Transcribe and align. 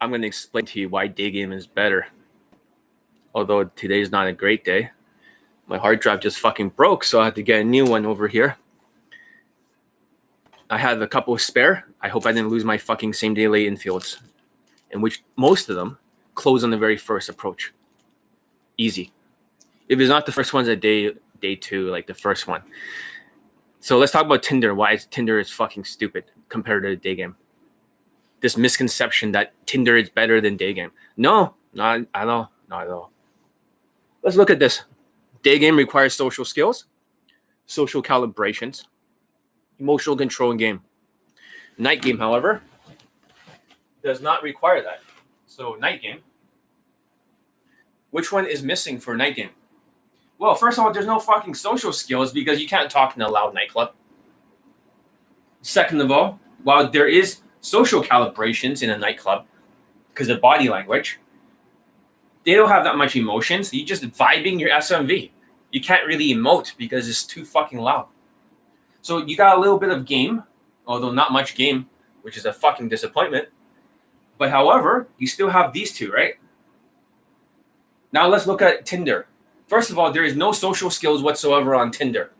I'm 0.00 0.10
going 0.10 0.22
to 0.22 0.28
explain 0.28 0.64
to 0.66 0.80
you 0.80 0.88
why 0.88 1.06
day 1.08 1.30
game 1.30 1.52
is 1.52 1.66
better. 1.66 2.06
Although 3.34 3.64
today 3.64 4.00
is 4.00 4.10
not 4.10 4.26
a 4.26 4.32
great 4.32 4.64
day. 4.64 4.90
My 5.66 5.76
hard 5.76 6.00
drive 6.00 6.20
just 6.20 6.38
fucking 6.38 6.70
broke, 6.70 7.04
so 7.04 7.20
I 7.20 7.26
had 7.26 7.34
to 7.34 7.42
get 7.42 7.60
a 7.60 7.64
new 7.64 7.84
one 7.84 8.06
over 8.06 8.28
here. 8.28 8.56
I 10.70 10.78
have 10.78 11.02
a 11.02 11.06
couple 11.06 11.36
spare. 11.38 11.86
I 12.00 12.08
hope 12.08 12.26
I 12.26 12.32
didn't 12.32 12.50
lose 12.50 12.64
my 12.64 12.78
fucking 12.78 13.12
same 13.12 13.34
day 13.34 13.48
late 13.48 13.70
infields, 13.70 14.18
in 14.90 15.00
which 15.00 15.22
most 15.36 15.68
of 15.68 15.76
them 15.76 15.98
close 16.34 16.62
on 16.62 16.70
the 16.70 16.78
very 16.78 16.96
first 16.96 17.28
approach. 17.28 17.72
Easy. 18.76 19.12
If 19.88 19.98
it's 19.98 20.08
not 20.08 20.26
the 20.26 20.32
first 20.32 20.52
one's 20.52 20.68
a 20.68 20.76
day 20.76 21.12
day 21.40 21.56
two, 21.56 21.90
like 21.90 22.06
the 22.06 22.14
first 22.14 22.46
one. 22.46 22.62
So 23.80 23.98
let's 23.98 24.12
talk 24.12 24.26
about 24.26 24.42
Tinder. 24.42 24.74
Why 24.74 24.92
is 24.92 25.06
Tinder 25.06 25.38
is 25.38 25.50
fucking 25.50 25.84
stupid 25.84 26.24
compared 26.48 26.82
to 26.84 26.90
the 26.90 26.96
day 26.96 27.14
game. 27.14 27.36
This 28.40 28.56
misconception 28.56 29.32
that 29.32 29.52
Tinder 29.66 29.96
is 29.96 30.08
better 30.08 30.40
than 30.40 30.56
day 30.56 30.72
game. 30.72 30.92
No, 31.16 31.54
not 31.72 32.00
at 32.14 32.28
all. 32.28 32.52
Not 32.68 32.84
at 32.84 32.90
all. 32.90 33.10
Let's 34.22 34.36
look 34.36 34.50
at 34.50 34.58
this. 34.58 34.82
Day 35.42 35.58
game 35.58 35.76
requires 35.76 36.14
social 36.14 36.44
skills, 36.44 36.86
social 37.66 38.02
calibrations, 38.02 38.84
emotional 39.78 40.16
control 40.16 40.50
in 40.50 40.56
game. 40.56 40.80
Night 41.78 42.02
game, 42.02 42.18
however, 42.18 42.62
does 44.02 44.20
not 44.20 44.42
require 44.42 44.82
that. 44.82 45.00
So 45.46 45.74
night 45.74 46.02
game. 46.02 46.20
Which 48.10 48.32
one 48.32 48.46
is 48.46 48.62
missing 48.62 48.98
for 48.98 49.16
night 49.16 49.36
game? 49.36 49.50
Well, 50.38 50.54
first 50.54 50.78
of 50.78 50.84
all, 50.84 50.92
there's 50.92 51.06
no 51.06 51.18
fucking 51.18 51.54
social 51.54 51.92
skills 51.92 52.32
because 52.32 52.60
you 52.60 52.68
can't 52.68 52.90
talk 52.90 53.16
in 53.16 53.22
a 53.22 53.28
loud 53.28 53.54
nightclub. 53.54 53.92
Second 55.62 56.00
of 56.00 56.10
all, 56.10 56.40
while 56.62 56.90
there 56.90 57.08
is 57.08 57.40
social 57.60 58.02
calibrations 58.02 58.82
in 58.82 58.90
a 58.90 58.98
nightclub 58.98 59.46
because 60.12 60.28
of 60.28 60.40
body 60.40 60.68
language, 60.68 61.20
they 62.44 62.54
don't 62.54 62.68
have 62.68 62.84
that 62.84 62.96
much 62.96 63.16
emotions. 63.16 63.72
you're 63.72 63.86
just 63.86 64.02
vibing 64.04 64.58
your 64.58 64.70
SMV. 64.70 65.30
You 65.70 65.80
can't 65.80 66.06
really 66.06 66.32
emote 66.32 66.76
because 66.76 67.08
it's 67.08 67.24
too 67.24 67.44
fucking 67.44 67.78
loud. 67.78 68.06
So 69.02 69.18
you 69.26 69.36
got 69.36 69.58
a 69.58 69.60
little 69.60 69.78
bit 69.78 69.90
of 69.90 70.06
game, 70.06 70.44
although 70.86 71.12
not 71.12 71.32
much 71.32 71.54
game, 71.54 71.88
which 72.22 72.36
is 72.36 72.46
a 72.46 72.52
fucking 72.52 72.88
disappointment. 72.88 73.48
But 74.38 74.50
however, 74.50 75.08
you 75.18 75.26
still 75.26 75.50
have 75.50 75.72
these 75.72 75.92
two, 75.92 76.10
right? 76.10 76.34
Now 78.12 78.28
let's 78.28 78.46
look 78.46 78.62
at 78.62 78.86
Tinder. 78.86 79.26
First 79.66 79.90
of 79.90 79.98
all, 79.98 80.10
there 80.10 80.24
is 80.24 80.34
no 80.34 80.52
social 80.52 80.88
skills 80.88 81.22
whatsoever 81.22 81.74
on 81.74 81.90
Tinder. 81.90 82.32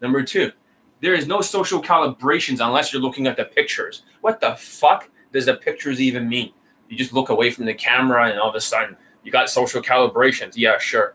Number 0.00 0.22
two, 0.22 0.52
there 1.00 1.14
is 1.14 1.26
no 1.26 1.40
social 1.40 1.82
calibrations 1.82 2.64
unless 2.64 2.92
you're 2.92 3.02
looking 3.02 3.26
at 3.26 3.36
the 3.36 3.44
pictures. 3.44 4.02
What 4.20 4.40
the 4.40 4.56
fuck 4.56 5.10
does 5.32 5.46
the 5.46 5.54
pictures 5.54 6.00
even 6.00 6.28
mean? 6.28 6.52
You 6.88 6.96
just 6.96 7.12
look 7.12 7.28
away 7.28 7.50
from 7.50 7.66
the 7.66 7.74
camera 7.74 8.30
and 8.30 8.38
all 8.38 8.48
of 8.48 8.54
a 8.54 8.60
sudden 8.60 8.96
you 9.22 9.32
got 9.32 9.50
social 9.50 9.82
calibrations. 9.82 10.52
Yeah, 10.56 10.78
sure, 10.78 11.14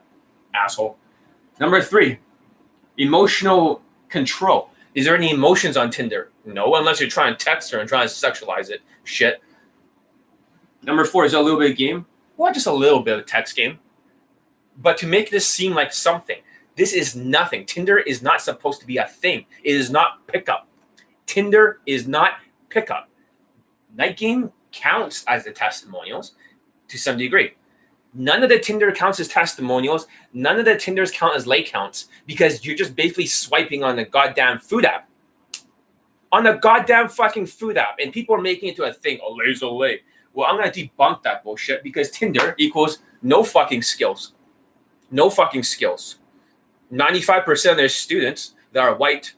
asshole. 0.53 0.97
Number 1.59 1.81
three, 1.81 2.19
emotional 2.97 3.81
control. 4.09 4.69
Is 4.93 5.05
there 5.05 5.15
any 5.15 5.31
emotions 5.31 5.77
on 5.77 5.89
Tinder? 5.89 6.31
No, 6.45 6.75
unless 6.75 6.99
you're 6.99 7.09
trying 7.09 7.35
to 7.35 7.43
text 7.43 7.71
her 7.71 7.79
and 7.79 7.87
trying 7.87 8.07
to 8.07 8.13
sexualize 8.13 8.69
it. 8.69 8.81
Shit. 9.03 9.41
Number 10.83 11.05
four 11.05 11.23
is 11.25 11.33
a 11.33 11.39
little 11.39 11.59
bit 11.59 11.71
of 11.71 11.77
game. 11.77 12.05
Well, 12.35 12.53
just 12.53 12.67
a 12.67 12.73
little 12.73 13.01
bit 13.01 13.19
of 13.19 13.25
text 13.25 13.55
game. 13.55 13.79
But 14.77 14.97
to 14.97 15.07
make 15.07 15.29
this 15.29 15.47
seem 15.47 15.73
like 15.73 15.93
something, 15.93 16.41
this 16.75 16.93
is 16.93 17.15
nothing. 17.15 17.65
Tinder 17.65 17.99
is 17.99 18.21
not 18.21 18.41
supposed 18.41 18.79
to 18.81 18.87
be 18.87 18.97
a 18.97 19.07
thing. 19.07 19.45
It 19.63 19.75
is 19.75 19.89
not 19.89 20.25
pickup. 20.27 20.67
Tinder 21.25 21.79
is 21.85 22.07
not 22.07 22.33
pickup. 22.69 23.09
Night 23.95 24.17
game 24.17 24.51
counts 24.71 25.23
as 25.27 25.43
the 25.43 25.51
testimonials 25.51 26.33
to 26.87 26.97
some 26.97 27.17
degree. 27.17 27.53
None 28.13 28.43
of 28.43 28.49
the 28.49 28.59
Tinder 28.59 28.91
counts 28.91 29.19
as 29.19 29.27
testimonials. 29.27 30.07
None 30.33 30.59
of 30.59 30.65
the 30.65 30.75
Tinders 30.75 31.11
count 31.11 31.35
as 31.35 31.47
lay 31.47 31.63
counts 31.63 32.09
because 32.25 32.65
you're 32.65 32.75
just 32.75 32.95
basically 32.95 33.25
swiping 33.25 33.83
on 33.83 33.95
the 33.95 34.03
goddamn 34.03 34.59
food 34.59 34.85
app. 34.85 35.09
On 36.31 36.43
the 36.43 36.53
goddamn 36.53 37.09
fucking 37.09 37.45
food 37.45 37.77
app. 37.77 37.97
And 38.01 38.11
people 38.11 38.35
are 38.35 38.41
making 38.41 38.69
it 38.69 38.75
to 38.77 38.83
a 38.83 38.93
thing. 38.93 39.19
Oh, 39.23 39.37
a 39.39 39.67
lay. 39.67 40.01
Well, 40.33 40.49
I'm 40.49 40.57
going 40.57 40.71
to 40.71 40.89
debunk 40.89 41.23
that 41.23 41.43
bullshit 41.43 41.83
because 41.83 42.09
Tinder 42.11 42.55
equals 42.57 42.99
no 43.21 43.43
fucking 43.43 43.81
skills. 43.81 44.33
No 45.09 45.29
fucking 45.29 45.63
skills. 45.63 46.17
95% 46.91 47.71
of 47.71 47.77
their 47.77 47.89
students 47.89 48.55
that 48.73 48.83
are 48.83 48.95
white, 48.95 49.33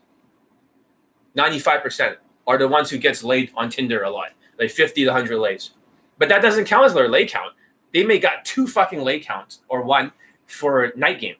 95% 1.35 2.17
are 2.45 2.57
the 2.57 2.67
ones 2.67 2.89
who 2.89 2.97
gets 2.97 3.23
laid 3.23 3.51
on 3.55 3.69
Tinder 3.69 4.03
a 4.03 4.09
lot. 4.09 4.29
Like 4.59 4.71
50 4.71 5.03
to 5.03 5.07
100 5.09 5.37
lays. 5.37 5.71
But 6.17 6.29
that 6.29 6.41
doesn't 6.41 6.65
count 6.65 6.85
as 6.85 6.93
their 6.93 7.09
lay 7.09 7.25
count. 7.25 7.53
They 7.91 8.03
may 8.03 8.19
got 8.19 8.45
two 8.45 8.67
fucking 8.67 9.01
lay 9.01 9.19
counts 9.19 9.61
or 9.67 9.81
one 9.81 10.11
for 10.45 10.91
night 10.95 11.19
game. 11.19 11.35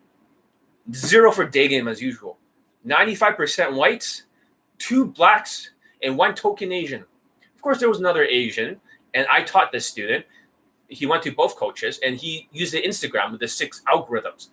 Zero 0.94 1.32
for 1.32 1.46
day 1.46 1.68
game 1.68 1.88
as 1.88 2.02
usual. 2.02 2.38
95% 2.86 3.76
whites, 3.76 4.24
two 4.78 5.06
blacks, 5.06 5.72
and 6.02 6.18
one 6.18 6.36
token 6.36 6.72
Asian. 6.72 7.06
Of 7.56 7.62
course, 7.62 7.80
there 7.80 7.88
was 7.88 8.00
another 8.00 8.24
Asian, 8.26 8.82
and 9.14 9.26
I 9.28 9.44
taught 9.44 9.72
this 9.72 9.86
student 9.86 10.26
he 10.94 11.06
went 11.06 11.24
to 11.24 11.32
both 11.32 11.56
coaches 11.56 12.00
and 12.04 12.16
he 12.16 12.48
used 12.52 12.74
the 12.74 12.82
Instagram 12.82 13.32
with 13.32 13.40
the 13.40 13.48
six 13.48 13.82
algorithms, 13.92 14.50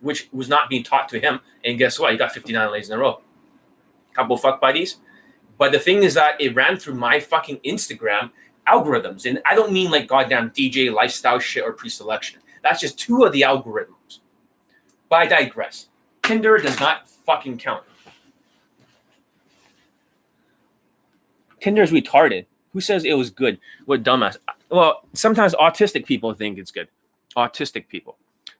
which 0.00 0.28
was 0.32 0.48
not 0.48 0.68
being 0.68 0.82
taught 0.82 1.08
to 1.10 1.20
him. 1.20 1.40
And 1.64 1.78
guess 1.78 1.98
what? 1.98 2.12
He 2.12 2.18
got 2.18 2.32
59 2.32 2.72
lays 2.72 2.90
in 2.90 2.96
a 2.96 3.00
row. 3.00 3.20
Couple 4.12 4.36
fuck 4.36 4.60
buddies. 4.60 4.96
But 5.58 5.72
the 5.72 5.78
thing 5.78 6.02
is 6.02 6.14
that 6.14 6.40
it 6.40 6.54
ran 6.54 6.76
through 6.76 6.94
my 6.94 7.20
fucking 7.20 7.58
Instagram 7.58 8.30
algorithms. 8.66 9.26
And 9.26 9.40
I 9.44 9.54
don't 9.54 9.72
mean 9.72 9.90
like 9.90 10.06
goddamn 10.06 10.50
DJ 10.50 10.92
lifestyle 10.92 11.38
shit 11.38 11.64
or 11.64 11.72
pre-selection. 11.72 12.40
That's 12.62 12.80
just 12.80 12.98
two 12.98 13.24
of 13.24 13.32
the 13.32 13.42
algorithms. 13.42 14.20
But 15.08 15.16
I 15.16 15.26
digress. 15.26 15.88
Tinder 16.22 16.58
does 16.58 16.78
not 16.78 17.08
fucking 17.08 17.58
count. 17.58 17.84
Tinder 21.60 21.82
is 21.82 21.90
retarded. 21.90 22.46
Who 22.72 22.80
says 22.80 23.04
it 23.04 23.14
was 23.14 23.30
good? 23.30 23.58
What 23.86 24.02
dumbass? 24.02 24.36
Well, 24.70 25.02
sometimes 25.14 25.54
autistic 25.54 26.04
people 26.06 26.34
think 26.34 26.58
it's 26.58 26.70
good. 26.70 26.88
Autistic 27.36 27.88
people. 27.88 28.16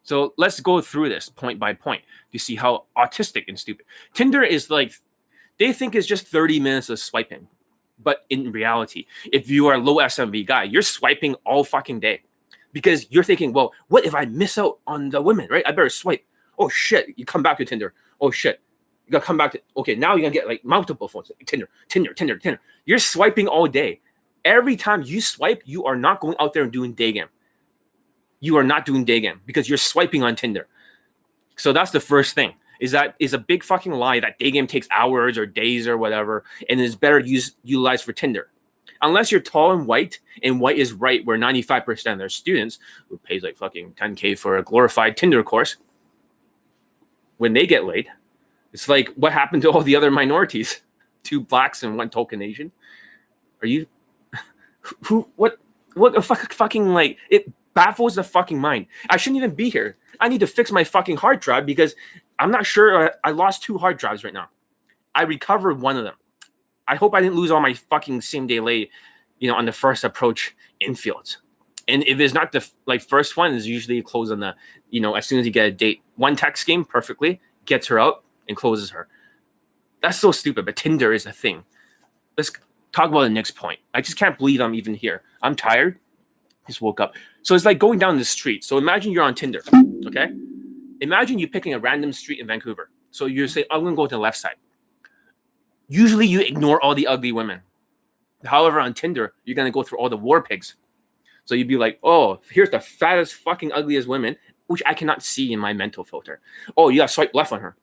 So 0.09 0.33
let's 0.39 0.59
go 0.61 0.81
through 0.81 1.11
this 1.11 1.29
point 1.29 1.59
by 1.59 1.75
point 1.75 2.03
to 2.33 2.39
see 2.39 2.57
how 2.57 2.87
autistic 2.97 3.45
and 3.47 3.59
stupid. 3.59 3.85
Tinder 4.15 4.43
is 4.43 4.71
like 4.71 4.95
they 5.59 5.71
think 5.71 5.95
it's 5.95 6.07
just 6.07 6.27
30 6.27 6.61
minutes 6.61 6.89
of 6.89 6.99
swiping. 6.99 7.47
But 8.03 8.25
in 8.31 8.51
reality, 8.51 9.05
if 9.31 9.51
you 9.51 9.67
are 9.67 9.75
a 9.75 9.79
low 9.79 9.97
SMV 9.97 10.47
guy, 10.47 10.63
you're 10.63 10.81
swiping 10.81 11.35
all 11.45 11.63
fucking 11.63 12.01
day 12.01 12.23
because 12.73 13.07
you're 13.11 13.23
thinking, 13.23 13.53
well, 13.53 13.75
what 13.89 14.07
if 14.07 14.15
I 14.15 14.25
miss 14.25 14.57
out 14.57 14.79
on 14.87 15.11
the 15.11 15.21
women, 15.21 15.47
right? 15.51 15.67
I 15.67 15.73
better 15.73 15.91
swipe. 15.91 16.25
Oh 16.59 16.71
shit, 16.71 17.09
you 17.17 17.27
come 17.27 17.43
back 17.43 17.59
to 17.59 17.67
Tinder. 17.67 17.93
Oh 18.19 18.31
shit, 18.31 18.63
you 19.05 19.13
gotta 19.13 19.27
come 19.27 19.37
back 19.37 19.53
to 19.53 19.61
okay. 19.77 19.95
Now 19.95 20.15
you're 20.15 20.23
gonna 20.23 20.33
get 20.33 20.49
like 20.49 20.65
multiple 20.65 21.09
phones. 21.09 21.31
Tinder, 21.45 21.69
Tinder, 21.89 22.15
Tinder, 22.15 22.39
Tinder. 22.39 22.61
You're 22.87 22.99
swiping 22.99 23.47
all 23.47 23.67
day 23.67 24.01
every 24.49 24.75
time 24.75 25.03
you 25.03 25.21
swipe, 25.21 25.63
you 25.67 25.85
are 25.85 25.97
not 25.97 26.21
going 26.21 26.37
out 26.41 26.55
there 26.55 26.63
and 26.63 26.73
doing 26.73 26.95
day 26.95 27.13
game. 27.13 27.29
You 28.41 28.57
are 28.57 28.65
not 28.65 28.87
doing 28.87 29.05
day 29.05 29.21
game 29.21 29.41
because 29.47 29.69
you're 29.69 29.79
swiping 29.79 30.23
on 30.23 30.37
Tinder. 30.37 30.69
So 31.57 31.73
that's 31.73 31.91
the 31.91 32.01
first 32.01 32.35
thing. 32.35 32.55
Is 32.81 32.93
that 32.93 33.17
is 33.19 33.35
a 33.35 33.39
big 33.39 33.65
fucking 33.65 33.93
lie 33.93 34.21
that 34.21 34.39
day 34.39 34.53
game 34.53 34.69
takes 34.69 34.87
hours 34.93 35.37
or 35.37 35.47
days 35.47 35.89
or 35.89 35.99
whatever, 35.99 36.45
and 36.69 36.81
is 36.81 36.95
better 36.95 37.19
used 37.19 37.57
utilized 37.65 38.05
for 38.05 38.13
Tinder. 38.13 38.51
Unless 39.03 39.31
you're 39.31 39.41
tall 39.41 39.73
and 39.73 39.87
white, 39.87 40.21
and 40.43 40.61
white 40.61 40.79
is 40.79 40.93
right, 40.93 41.25
where 41.25 41.39
95% 41.39 42.13
of 42.13 42.19
their 42.19 42.29
students 42.29 42.79
who 43.09 43.19
pays 43.19 43.43
like 43.43 43.57
fucking 43.57 43.93
10k 43.93 44.39
for 44.39 44.59
a 44.59 44.63
glorified 44.63 45.17
Tinder 45.17 45.43
course, 45.43 45.77
when 47.37 47.53
they 47.53 47.67
get 47.67 47.85
laid, 47.85 48.09
it's 48.73 48.89
like 48.89 49.09
what 49.15 49.33
happened 49.33 49.63
to 49.63 49.71
all 49.71 49.83
the 49.83 49.97
other 49.97 50.11
minorities? 50.11 50.83
Two 51.25 51.41
blacks 51.41 51.83
and 51.83 51.97
one 51.97 52.11
token 52.11 52.43
Asian. 52.43 52.71
Are 53.61 53.67
you 53.67 53.87
who 55.05 55.29
what 55.37 55.59
what 55.95 56.17
a 56.17 56.23
fuck, 56.23 56.53
fucking 56.53 56.89
like 56.91 57.19
it 57.29 57.51
baffles 57.75 58.17
the 58.17 58.25
fucking 58.25 58.59
mind. 58.59 58.87
I 59.11 59.17
shouldn't 59.17 59.39
even 59.39 59.55
be 59.55 59.71
here. 59.71 59.97
I 60.21 60.29
need 60.29 60.41
to 60.41 60.47
fix 60.47 60.73
my 60.73 60.85
fucking 60.85 61.17
hard 61.17 61.41
drive 61.41 61.67
because 61.67 61.95
I'm 62.39 62.51
not 62.51 62.67
sure. 62.67 63.09
I, 63.09 63.29
I 63.29 63.31
lost 63.33 63.63
two 63.63 63.79
hard 63.79 63.99
drives 63.99 64.25
right 64.25 64.35
now. 64.35 64.49
I 65.15 65.23
recovered 65.23 65.81
one 65.81 65.97
of 65.97 66.05
them. 66.05 66.15
I 66.87 66.97
hope 66.97 67.15
I 67.15 67.21
didn't 67.21 67.37
lose 67.37 67.51
all 67.51 67.61
my 67.61 67.75
fucking 67.75 68.21
same 68.23 68.47
day 68.47 68.61
late, 68.61 68.91
you 69.39 69.51
know, 69.51 69.57
on 69.57 69.67
the 69.67 69.73
first 69.73 70.05
approach 70.05 70.57
infields. 70.83 71.37
And 71.87 72.03
if 72.07 72.21
it's 72.21 72.35
not 72.35 72.53
the 72.53 72.67
like 72.87 73.03
first 73.03 73.37
one, 73.37 73.53
is 73.55 73.67
usually 73.67 74.03
close 74.03 74.31
on 74.31 74.41
the, 74.41 74.55
you 74.91 75.01
know, 75.01 75.15
as 75.15 75.27
soon 75.27 75.39
as 75.41 75.47
you 75.47 75.53
get 75.53 75.67
a 75.67 75.71
date. 75.71 76.03
One 76.17 76.37
text 76.37 76.67
game 76.67 76.85
perfectly 76.85 77.41
gets 77.65 77.87
her 77.89 77.99
out 77.99 78.25
and 78.47 78.57
closes 78.57 78.91
her. 78.91 79.09
That's 80.03 80.19
so 80.19 80.33
stupid, 80.33 80.65
but 80.65 80.77
Tinder 80.77 81.13
is 81.13 81.27
a 81.27 81.33
thing. 81.33 81.65
Let's 82.37 82.53
talk 82.93 83.11
about 83.11 83.23
the 83.23 83.31
next 83.31 83.53
point. 83.53 83.81
I 83.95 84.01
just 84.01 84.17
can't 84.17 84.39
believe 84.39 84.61
I'm 84.61 84.75
even 84.75 84.95
here. 84.95 85.23
I'm 85.43 85.57
tired. 85.57 85.99
Just 86.69 86.81
woke 86.81 87.01
up. 87.01 87.15
So 87.43 87.57
it's 87.57 87.65
like 87.65 87.79
going 87.79 87.99
down 87.99 88.17
the 88.17 88.25
street. 88.25 88.63
So 88.63 88.79
imagine 88.79 89.11
you're 89.11 89.25
on 89.25 89.35
Tinder. 89.35 89.63
Okay. 90.07 90.29
Imagine 91.01 91.39
you 91.39 91.49
picking 91.49 91.75
a 91.75 91.79
random 91.79 92.13
street 92.13 92.39
in 92.39 92.47
Vancouver. 92.47 92.91
So 93.11 93.27
you 93.27 93.49
say, 93.49 93.65
I'm 93.71 93.85
to 93.85 93.97
go 93.97 94.07
to 94.07 94.15
the 94.15 94.21
left 94.21 94.37
side. 94.37 94.57
Usually 95.89 96.27
you 96.27 96.41
ignore 96.41 96.81
all 96.83 96.95
the 96.95 97.07
ugly 97.07 97.33
women. 97.33 97.63
However, 98.45 98.79
on 98.79 98.95
Tinder, 98.95 99.35
you're 99.45 99.57
to 99.57 99.71
go 99.71 99.83
through 99.83 99.99
all 99.99 100.09
the 100.09 100.17
war 100.17 100.43
pigs. 100.43 100.77
So 101.45 101.55
you'd 101.55 101.67
be 101.67 101.79
like, 101.79 101.99
oh, 102.03 102.41
here's 102.51 102.71
the 102.71 102.79
fattest, 102.79 103.35
fucking 103.35 103.73
ugliest 103.73 104.07
women, 104.07 104.37
which 104.67 104.83
I 104.85 104.93
cannot 104.93 105.23
see 105.23 105.53
in 105.53 105.59
my 105.59 105.73
mental 105.73 106.05
filter. 106.05 106.41
Oh, 106.77 106.91
you 106.91 106.99
gotta 106.99 107.09
swipe 107.11 107.35
left 107.35 107.53
on 107.53 107.61
her. 107.61 107.75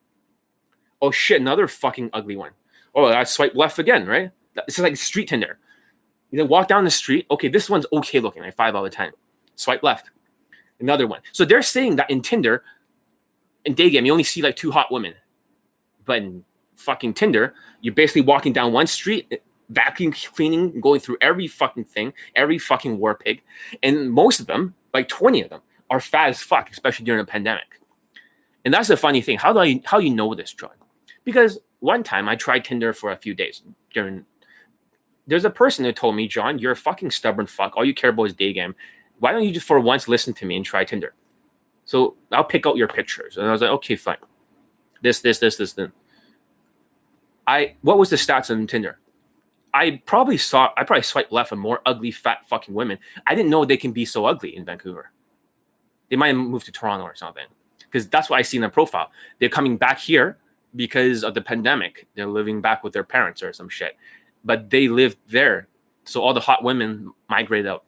Oh 1.02 1.10
shit, 1.10 1.40
another 1.40 1.66
fucking 1.66 2.10
ugly 2.12 2.36
one. 2.36 2.52
Oh, 2.94 3.06
I 3.06 3.24
swipe 3.24 3.54
left 3.54 3.78
again, 3.78 4.06
right? 4.06 4.30
This 4.66 4.78
is 4.78 4.84
like 4.84 4.96
street 4.96 5.28
Tinder. 5.28 5.58
You 6.30 6.38
then 6.38 6.48
walk 6.48 6.68
down 6.68 6.84
the 6.84 6.90
street. 6.90 7.26
Okay, 7.30 7.48
this 7.48 7.70
one's 7.70 7.86
okay 7.92 8.20
looking, 8.20 8.42
like 8.42 8.56
five 8.56 8.74
out 8.74 8.84
of 8.84 8.92
ten. 8.92 9.12
Swipe 9.54 9.82
left. 9.82 10.10
Another 10.80 11.06
one. 11.06 11.20
So 11.32 11.44
they're 11.44 11.62
saying 11.62 11.96
that 11.96 12.10
in 12.10 12.20
Tinder, 12.20 12.62
in 13.64 13.74
day 13.74 13.90
game, 13.90 14.04
you 14.04 14.12
only 14.12 14.24
see 14.24 14.42
like 14.42 14.56
two 14.56 14.70
hot 14.70 14.92
women. 14.92 15.14
But 16.04 16.18
in 16.18 16.44
fucking 16.76 17.14
Tinder, 17.14 17.54
you're 17.80 17.94
basically 17.94 18.22
walking 18.22 18.52
down 18.52 18.72
one 18.72 18.86
street, 18.86 19.40
vacuum 19.70 20.12
cleaning, 20.12 20.80
going 20.80 21.00
through 21.00 21.16
every 21.20 21.46
fucking 21.46 21.84
thing, 21.84 22.12
every 22.34 22.58
fucking 22.58 22.98
war 22.98 23.14
pig. 23.14 23.42
And 23.82 24.10
most 24.10 24.40
of 24.40 24.46
them, 24.46 24.74
like 24.92 25.08
20 25.08 25.42
of 25.42 25.50
them, 25.50 25.60
are 25.90 26.00
fat 26.00 26.28
as 26.28 26.42
fuck, 26.42 26.70
especially 26.70 27.04
during 27.04 27.20
a 27.20 27.24
pandemic. 27.24 27.80
And 28.64 28.74
that's 28.74 28.88
the 28.88 28.96
funny 28.96 29.20
thing. 29.22 29.38
How 29.38 29.52
do 29.52 29.60
I 29.60 29.80
how 29.84 29.98
you 29.98 30.10
know 30.10 30.34
this, 30.34 30.52
John? 30.52 30.70
Because 31.24 31.60
one 31.80 32.02
time 32.02 32.28
I 32.28 32.36
tried 32.36 32.64
Tinder 32.64 32.92
for 32.92 33.12
a 33.12 33.16
few 33.16 33.34
days 33.34 33.62
during 33.94 34.24
there's 35.26 35.44
a 35.44 35.50
person 35.50 35.84
who 35.84 35.92
told 35.92 36.14
me, 36.14 36.28
John, 36.28 36.58
you're 36.58 36.72
a 36.72 36.76
fucking 36.76 37.10
stubborn 37.10 37.46
fuck. 37.46 37.76
All 37.76 37.84
you 37.84 37.94
care 37.94 38.10
about 38.10 38.24
is 38.24 38.34
day 38.34 38.52
game. 38.52 38.74
Why 39.18 39.32
don't 39.32 39.44
you 39.44 39.52
just 39.52 39.66
for 39.66 39.80
once 39.80 40.08
listen 40.08 40.34
to 40.34 40.46
me 40.46 40.56
and 40.56 40.64
try 40.64 40.84
Tinder? 40.84 41.14
So 41.84 42.16
I'll 42.32 42.44
pick 42.44 42.66
out 42.66 42.76
your 42.76 42.88
pictures. 42.88 43.36
And 43.36 43.46
I 43.46 43.52
was 43.52 43.60
like, 43.60 43.70
okay, 43.70 43.96
fine. 43.96 44.18
This, 45.02 45.20
this, 45.20 45.38
this, 45.38 45.56
this, 45.56 45.72
then. 45.72 45.92
I 47.46 47.76
what 47.82 47.98
was 47.98 48.10
the 48.10 48.16
stats 48.16 48.50
on 48.50 48.66
Tinder? 48.66 48.98
I 49.72 50.02
probably 50.04 50.36
saw 50.36 50.70
I 50.76 50.84
probably 50.84 51.02
swiped 51.02 51.32
left 51.32 51.52
on 51.52 51.58
more 51.58 51.80
ugly, 51.86 52.10
fat 52.10 52.48
fucking 52.48 52.74
women. 52.74 52.98
I 53.26 53.34
didn't 53.34 53.50
know 53.50 53.64
they 53.64 53.76
can 53.76 53.92
be 53.92 54.04
so 54.04 54.26
ugly 54.26 54.56
in 54.56 54.64
Vancouver. 54.64 55.12
They 56.10 56.16
might 56.16 56.28
have 56.28 56.36
moved 56.36 56.66
to 56.66 56.72
Toronto 56.72 57.04
or 57.04 57.14
something. 57.14 57.46
Because 57.78 58.08
that's 58.08 58.28
what 58.28 58.38
I 58.38 58.42
see 58.42 58.56
in 58.56 58.62
their 58.62 58.70
profile. 58.70 59.10
They're 59.38 59.48
coming 59.48 59.76
back 59.76 59.98
here 59.98 60.38
because 60.74 61.22
of 61.22 61.34
the 61.34 61.40
pandemic. 61.40 62.06
They're 62.14 62.26
living 62.26 62.60
back 62.60 62.82
with 62.82 62.92
their 62.92 63.04
parents 63.04 63.42
or 63.42 63.52
some 63.52 63.68
shit. 63.68 63.96
But 64.46 64.70
they 64.70 64.88
lived 64.88 65.18
there. 65.28 65.68
So 66.04 66.22
all 66.22 66.32
the 66.32 66.40
hot 66.40 66.64
women 66.64 67.12
migrated 67.28 67.66
out. 67.66 67.84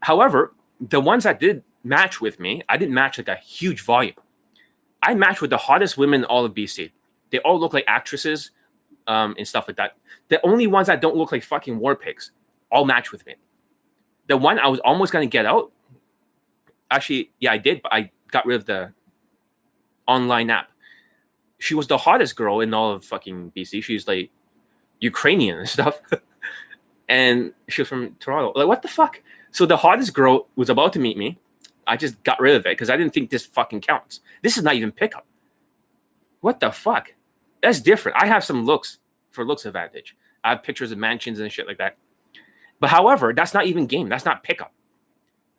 However, 0.00 0.54
the 0.80 1.00
ones 1.00 1.24
that 1.24 1.40
did 1.40 1.64
match 1.82 2.20
with 2.20 2.38
me, 2.38 2.62
I 2.68 2.76
didn't 2.76 2.94
match 2.94 3.18
like 3.18 3.28
a 3.28 3.36
huge 3.36 3.80
volume. 3.80 4.14
I 5.02 5.14
matched 5.14 5.40
with 5.40 5.50
the 5.50 5.56
hottest 5.56 5.98
women 5.98 6.20
in 6.20 6.24
all 6.26 6.44
of 6.44 6.54
BC. 6.54 6.92
They 7.30 7.38
all 7.38 7.58
look 7.58 7.72
like 7.72 7.84
actresses 7.88 8.50
um, 9.06 9.34
and 9.38 9.48
stuff 9.48 9.66
like 9.66 9.78
that. 9.78 9.96
The 10.28 10.44
only 10.46 10.66
ones 10.66 10.86
that 10.86 11.00
don't 11.00 11.16
look 11.16 11.32
like 11.32 11.42
fucking 11.42 11.78
war 11.78 11.96
pigs 11.96 12.30
all 12.70 12.84
match 12.84 13.10
with 13.10 13.26
me. 13.26 13.34
The 14.28 14.36
one 14.36 14.58
I 14.58 14.68
was 14.68 14.80
almost 14.80 15.12
gonna 15.12 15.26
get 15.26 15.46
out, 15.46 15.72
actually, 16.90 17.32
yeah, 17.40 17.52
I 17.52 17.58
did, 17.58 17.82
but 17.82 17.92
I 17.92 18.10
got 18.30 18.46
rid 18.46 18.56
of 18.56 18.66
the 18.66 18.92
online 20.06 20.50
app. 20.50 20.70
She 21.58 21.74
was 21.74 21.86
the 21.86 21.98
hottest 21.98 22.36
girl 22.36 22.60
in 22.60 22.74
all 22.74 22.92
of 22.92 23.04
fucking 23.04 23.52
BC. 23.56 23.82
She's 23.82 24.06
like 24.06 24.30
Ukrainian 25.02 25.58
and 25.58 25.68
stuff. 25.76 26.00
and 27.08 27.52
she 27.68 27.82
was 27.82 27.88
from 27.88 28.16
Toronto. 28.20 28.58
Like, 28.58 28.68
what 28.68 28.82
the 28.82 28.88
fuck? 28.88 29.20
So 29.50 29.66
the 29.66 29.76
hottest 29.76 30.14
girl 30.14 30.48
was 30.56 30.70
about 30.70 30.94
to 30.94 30.98
meet 30.98 31.18
me. 31.18 31.38
I 31.86 31.96
just 31.96 32.22
got 32.22 32.40
rid 32.40 32.54
of 32.54 32.62
it 32.64 32.70
because 32.70 32.88
I 32.88 32.96
didn't 32.96 33.12
think 33.12 33.28
this 33.28 33.44
fucking 33.44 33.82
counts. 33.82 34.20
This 34.42 34.56
is 34.56 34.62
not 34.62 34.76
even 34.76 34.92
pickup. 34.92 35.26
What 36.40 36.60
the 36.60 36.70
fuck? 36.70 37.12
That's 37.62 37.80
different. 37.80 38.22
I 38.22 38.26
have 38.26 38.44
some 38.44 38.64
looks 38.64 38.98
for 39.30 39.44
looks 39.44 39.66
advantage. 39.66 40.16
I 40.44 40.50
have 40.50 40.62
pictures 40.62 40.92
of 40.92 40.98
mansions 40.98 41.38
and 41.38 41.52
shit 41.52 41.66
like 41.66 41.78
that. 41.78 41.96
But 42.80 42.90
however, 42.90 43.32
that's 43.32 43.54
not 43.54 43.66
even 43.66 43.86
game. 43.86 44.08
That's 44.08 44.24
not 44.24 44.42
pickup. 44.42 44.72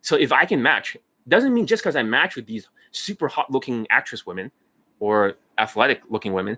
So 0.01 0.15
if 0.15 0.31
I 0.31 0.45
can 0.45 0.61
match, 0.61 0.97
doesn't 1.27 1.53
mean 1.53 1.67
just 1.67 1.83
because 1.83 1.95
I 1.95 2.03
match 2.03 2.35
with 2.35 2.45
these 2.45 2.67
super 2.91 3.27
hot 3.27 3.51
looking 3.51 3.87
actress 3.89 4.25
women 4.25 4.51
or 4.99 5.35
athletic 5.57 6.01
looking 6.09 6.33
women, 6.33 6.57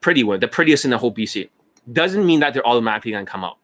pretty 0.00 0.24
women, 0.24 0.40
the 0.40 0.48
prettiest 0.48 0.84
in 0.84 0.90
the 0.90 0.98
whole 0.98 1.12
BC, 1.12 1.48
doesn't 1.92 2.24
mean 2.24 2.40
that 2.40 2.54
they're 2.54 2.66
automatically 2.66 3.12
gonna 3.12 3.26
come 3.26 3.44
out. 3.44 3.58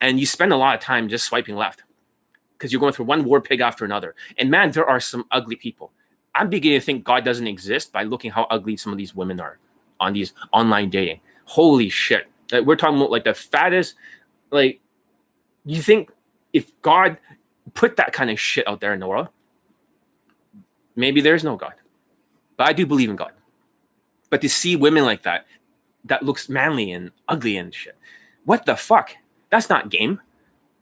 And 0.00 0.20
you 0.20 0.26
spend 0.26 0.52
a 0.52 0.56
lot 0.56 0.74
of 0.74 0.80
time 0.80 1.08
just 1.08 1.26
swiping 1.26 1.56
left 1.56 1.82
because 2.52 2.72
you're 2.72 2.80
going 2.80 2.92
through 2.92 3.06
one 3.06 3.24
war 3.24 3.40
pig 3.40 3.60
after 3.60 3.84
another. 3.84 4.14
And 4.38 4.50
man, 4.50 4.70
there 4.70 4.88
are 4.88 5.00
some 5.00 5.24
ugly 5.30 5.56
people. 5.56 5.92
I'm 6.34 6.50
beginning 6.50 6.80
to 6.80 6.84
think 6.84 7.04
God 7.04 7.24
doesn't 7.24 7.46
exist 7.46 7.92
by 7.92 8.04
looking 8.04 8.30
how 8.30 8.44
ugly 8.44 8.76
some 8.76 8.92
of 8.92 8.98
these 8.98 9.14
women 9.14 9.40
are 9.40 9.58
on 10.00 10.12
these 10.12 10.34
online 10.52 10.90
dating. 10.90 11.20
Holy 11.44 11.88
shit. 11.88 12.26
Like, 12.52 12.64
we're 12.64 12.76
talking 12.76 12.96
about 12.96 13.10
like 13.10 13.24
the 13.24 13.34
fattest, 13.34 13.94
like, 14.50 14.80
you 15.64 15.82
think 15.82 16.10
if 16.52 16.70
God 16.82 17.18
put 17.74 17.96
that 17.96 18.12
kind 18.12 18.30
of 18.30 18.38
shit 18.38 18.66
out 18.68 18.80
there 18.80 18.94
in 18.94 19.00
the 19.00 19.06
world, 19.06 19.28
maybe 20.96 21.20
there's 21.20 21.44
no 21.44 21.56
God. 21.56 21.74
But 22.56 22.68
I 22.68 22.72
do 22.72 22.86
believe 22.86 23.10
in 23.10 23.16
God. 23.16 23.32
But 24.30 24.40
to 24.42 24.48
see 24.48 24.76
women 24.76 25.04
like 25.04 25.22
that, 25.22 25.46
that 26.08 26.24
looks 26.24 26.48
manly 26.48 26.92
and 26.92 27.10
ugly 27.28 27.56
and 27.56 27.74
shit, 27.74 27.96
what 28.44 28.66
the 28.66 28.76
fuck? 28.76 29.10
That's 29.50 29.68
not 29.68 29.90
game. 29.90 30.20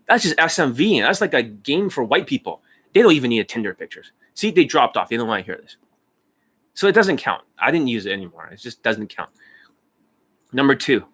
That's 0.07 0.23
just 0.23 0.37
SMV. 0.37 0.97
And 0.97 1.05
That's 1.05 1.21
like 1.21 1.35
a 1.35 1.43
game 1.43 1.91
for 1.91 2.05
white 2.05 2.27
people. 2.27 2.63
They 2.95 3.03
don't 3.03 3.13
even 3.13 3.31
need 3.31 3.41
a 3.41 3.45
Tinder 3.45 3.75
pictures. 3.75 4.13
See, 4.35 4.51
they 4.51 4.65
dropped 4.65 4.97
off. 4.97 5.09
They 5.09 5.17
don't 5.17 5.29
want 5.29 5.45
to 5.45 5.47
hear 5.47 5.61
this. 5.61 5.77
So 6.75 6.87
it 6.87 6.93
doesn't 6.93 7.17
count. 7.17 7.43
I 7.59 7.71
didn't 7.71 7.89
use 7.89 8.07
it 8.07 8.13
anymore. 8.13 8.49
It 8.53 8.61
just 8.61 8.83
doesn't 8.83 9.09
count. 9.09 9.31
Number 10.53 10.75
two. 10.75 11.05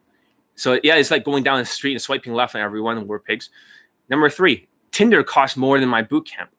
So 0.55 0.79
yeah, 0.83 0.97
it's 0.97 1.11
like 1.11 1.25
going 1.25 1.43
down 1.43 1.59
the 1.59 1.65
street 1.65 1.93
and 1.93 2.03
swiping 2.03 2.35
left 2.35 2.55
on 2.55 2.61
everyone 2.61 2.99
and 2.99 3.09
we're 3.09 3.19
pigs. 3.19 3.51
Number 4.09 4.29
three, 4.29 4.69
Tinder 4.91 5.23
costs 5.23 5.57
more 5.57 5.81
than 5.81 5.89
my 5.89 6.03
boot 6.03 6.29
camp. 6.29 6.51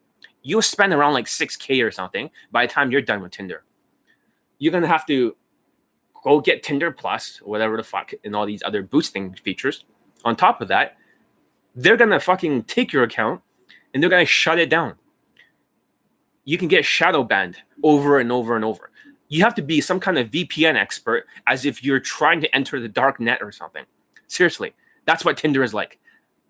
You'll 0.42 0.62
spend 0.62 0.92
around 0.94 1.14
like 1.14 1.26
6K 1.26 1.86
or 1.86 1.92
something 1.92 2.30
by 2.52 2.66
the 2.66 2.74
time 2.74 2.92
you're 2.92 3.02
done 3.02 3.22
with 3.22 3.32
Tinder. 3.32 3.64
You're 4.58 4.74
gonna 4.74 4.88
have 4.88 5.06
to 5.08 5.36
go 6.24 6.40
get 6.40 6.64
Tinder 6.64 6.92
Plus, 6.92 7.38
whatever 7.44 7.78
the 7.78 7.84
fuck, 7.84 8.12
and 8.24 8.36
all 8.36 8.46
these 8.46 8.64
other 8.64 8.82
boosting 8.82 9.34
features. 9.36 9.86
On 10.26 10.36
top 10.36 10.62
of 10.62 10.68
that, 10.70 10.98
they're 11.76 11.98
gonna 11.98 12.20
fucking 12.20 12.64
take 12.64 12.94
your 12.94 13.04
account 13.04 13.42
and 13.94 14.02
they're 14.02 14.10
gonna 14.10 14.26
shut 14.26 14.60
it 14.60 14.70
down. 14.70 14.96
You 16.46 16.58
can 16.58 16.68
get 16.68 16.86
shadow 16.86 17.24
banned 17.24 17.58
over 17.84 18.20
and 18.20 18.32
over 18.32 18.56
and 18.56 18.66
over. 18.66 18.92
You 19.30 19.44
have 19.44 19.56
to 19.56 19.62
be 19.62 19.82
some 19.82 20.00
kind 20.00 20.18
of 20.18 20.30
VPN 20.30 20.76
expert 20.76 21.26
as 21.48 21.66
if 21.66 21.84
you're 21.84 22.00
trying 22.00 22.42
to 22.42 22.56
enter 22.56 22.80
the 22.80 22.88
dark 22.88 23.20
net 23.20 23.42
or 23.42 23.52
something. 23.52 23.86
Seriously, 24.28 24.74
that's 25.06 25.26
what 25.26 25.38
Tinder 25.38 25.64
is 25.64 25.74
like. 25.74 26.00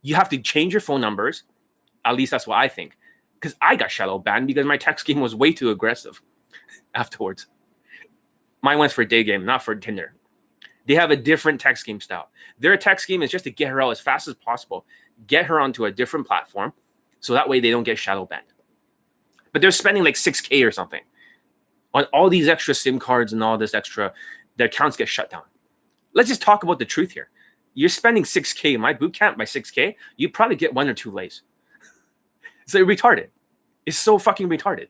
You 0.01 0.15
have 0.15 0.29
to 0.29 0.37
change 0.37 0.73
your 0.73 0.81
phone 0.81 1.01
numbers. 1.01 1.43
At 2.05 2.15
least 2.15 2.31
that's 2.31 2.47
what 2.47 2.57
I 2.57 2.67
think. 2.67 2.97
Because 3.35 3.55
I 3.61 3.75
got 3.75 3.91
shadow 3.91 4.19
banned 4.19 4.47
because 4.47 4.65
my 4.65 4.77
text 4.77 5.05
game 5.05 5.21
was 5.21 5.35
way 5.35 5.53
too 5.53 5.69
aggressive 5.69 6.21
afterwards. 6.95 7.47
Mine 8.63 8.79
went 8.79 8.93
for 8.93 9.01
a 9.01 9.07
day 9.07 9.23
game, 9.23 9.45
not 9.45 9.61
for 9.61 9.75
Tinder. 9.75 10.15
They 10.87 10.95
have 10.95 11.11
a 11.11 11.17
different 11.17 11.61
text 11.61 11.85
game 11.85 11.99
style. 11.99 12.29
Their 12.57 12.75
text 12.77 13.03
scheme 13.03 13.21
is 13.21 13.29
just 13.29 13.43
to 13.43 13.51
get 13.51 13.69
her 13.69 13.81
out 13.81 13.91
as 13.91 13.99
fast 13.99 14.27
as 14.27 14.35
possible, 14.35 14.85
get 15.27 15.45
her 15.45 15.59
onto 15.59 15.85
a 15.85 15.91
different 15.91 16.25
platform, 16.25 16.73
so 17.19 17.33
that 17.33 17.47
way 17.47 17.59
they 17.59 17.69
don't 17.71 17.83
get 17.83 17.99
shadow 17.99 18.25
banned. 18.25 18.45
But 19.51 19.61
they're 19.61 19.71
spending 19.71 20.03
like 20.03 20.15
6K 20.15 20.65
or 20.65 20.71
something 20.71 21.01
on 21.93 22.05
all 22.05 22.29
these 22.29 22.47
extra 22.47 22.73
SIM 22.73 22.99
cards 22.99 23.33
and 23.33 23.43
all 23.43 23.57
this 23.57 23.73
extra, 23.73 24.13
their 24.57 24.67
accounts 24.67 24.97
get 24.97 25.07
shut 25.07 25.29
down. 25.29 25.43
Let's 26.13 26.29
just 26.29 26.41
talk 26.41 26.63
about 26.63 26.79
the 26.79 26.85
truth 26.85 27.11
here. 27.11 27.29
You're 27.75 27.89
spending 27.89 28.23
6K 28.23 28.75
in 28.75 28.81
my 28.81 28.93
boot 28.93 29.13
camp 29.13 29.37
by 29.37 29.43
6K, 29.43 29.95
you 30.15 30.29
probably 30.29 30.55
get 30.55 30.73
one 30.73 30.87
or 30.87 30.93
two 30.93 31.11
lays. 31.11 31.43
it's 32.63 32.73
like 32.73 32.83
retarded. 32.83 33.27
It's 33.85 33.97
so 33.97 34.17
fucking 34.17 34.47
retarded. 34.47 34.87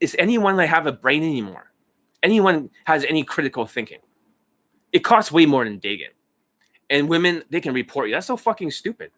Is 0.00 0.16
anyone 0.18 0.56
like 0.56 0.70
have 0.70 0.86
a 0.86 0.92
brain 0.92 1.22
anymore? 1.22 1.72
Anyone 2.28 2.68
has 2.84 3.06
any 3.06 3.24
critical 3.24 3.64
thinking? 3.64 4.00
It 4.92 4.98
costs 4.98 5.32
way 5.32 5.46
more 5.46 5.64
than 5.64 5.78
game. 5.78 6.00
And 6.90 7.08
women, 7.08 7.42
they 7.48 7.58
can 7.58 7.72
report 7.72 8.08
you. 8.08 8.14
That's 8.14 8.26
so 8.26 8.36
fucking 8.36 8.70
stupid. 8.70 9.12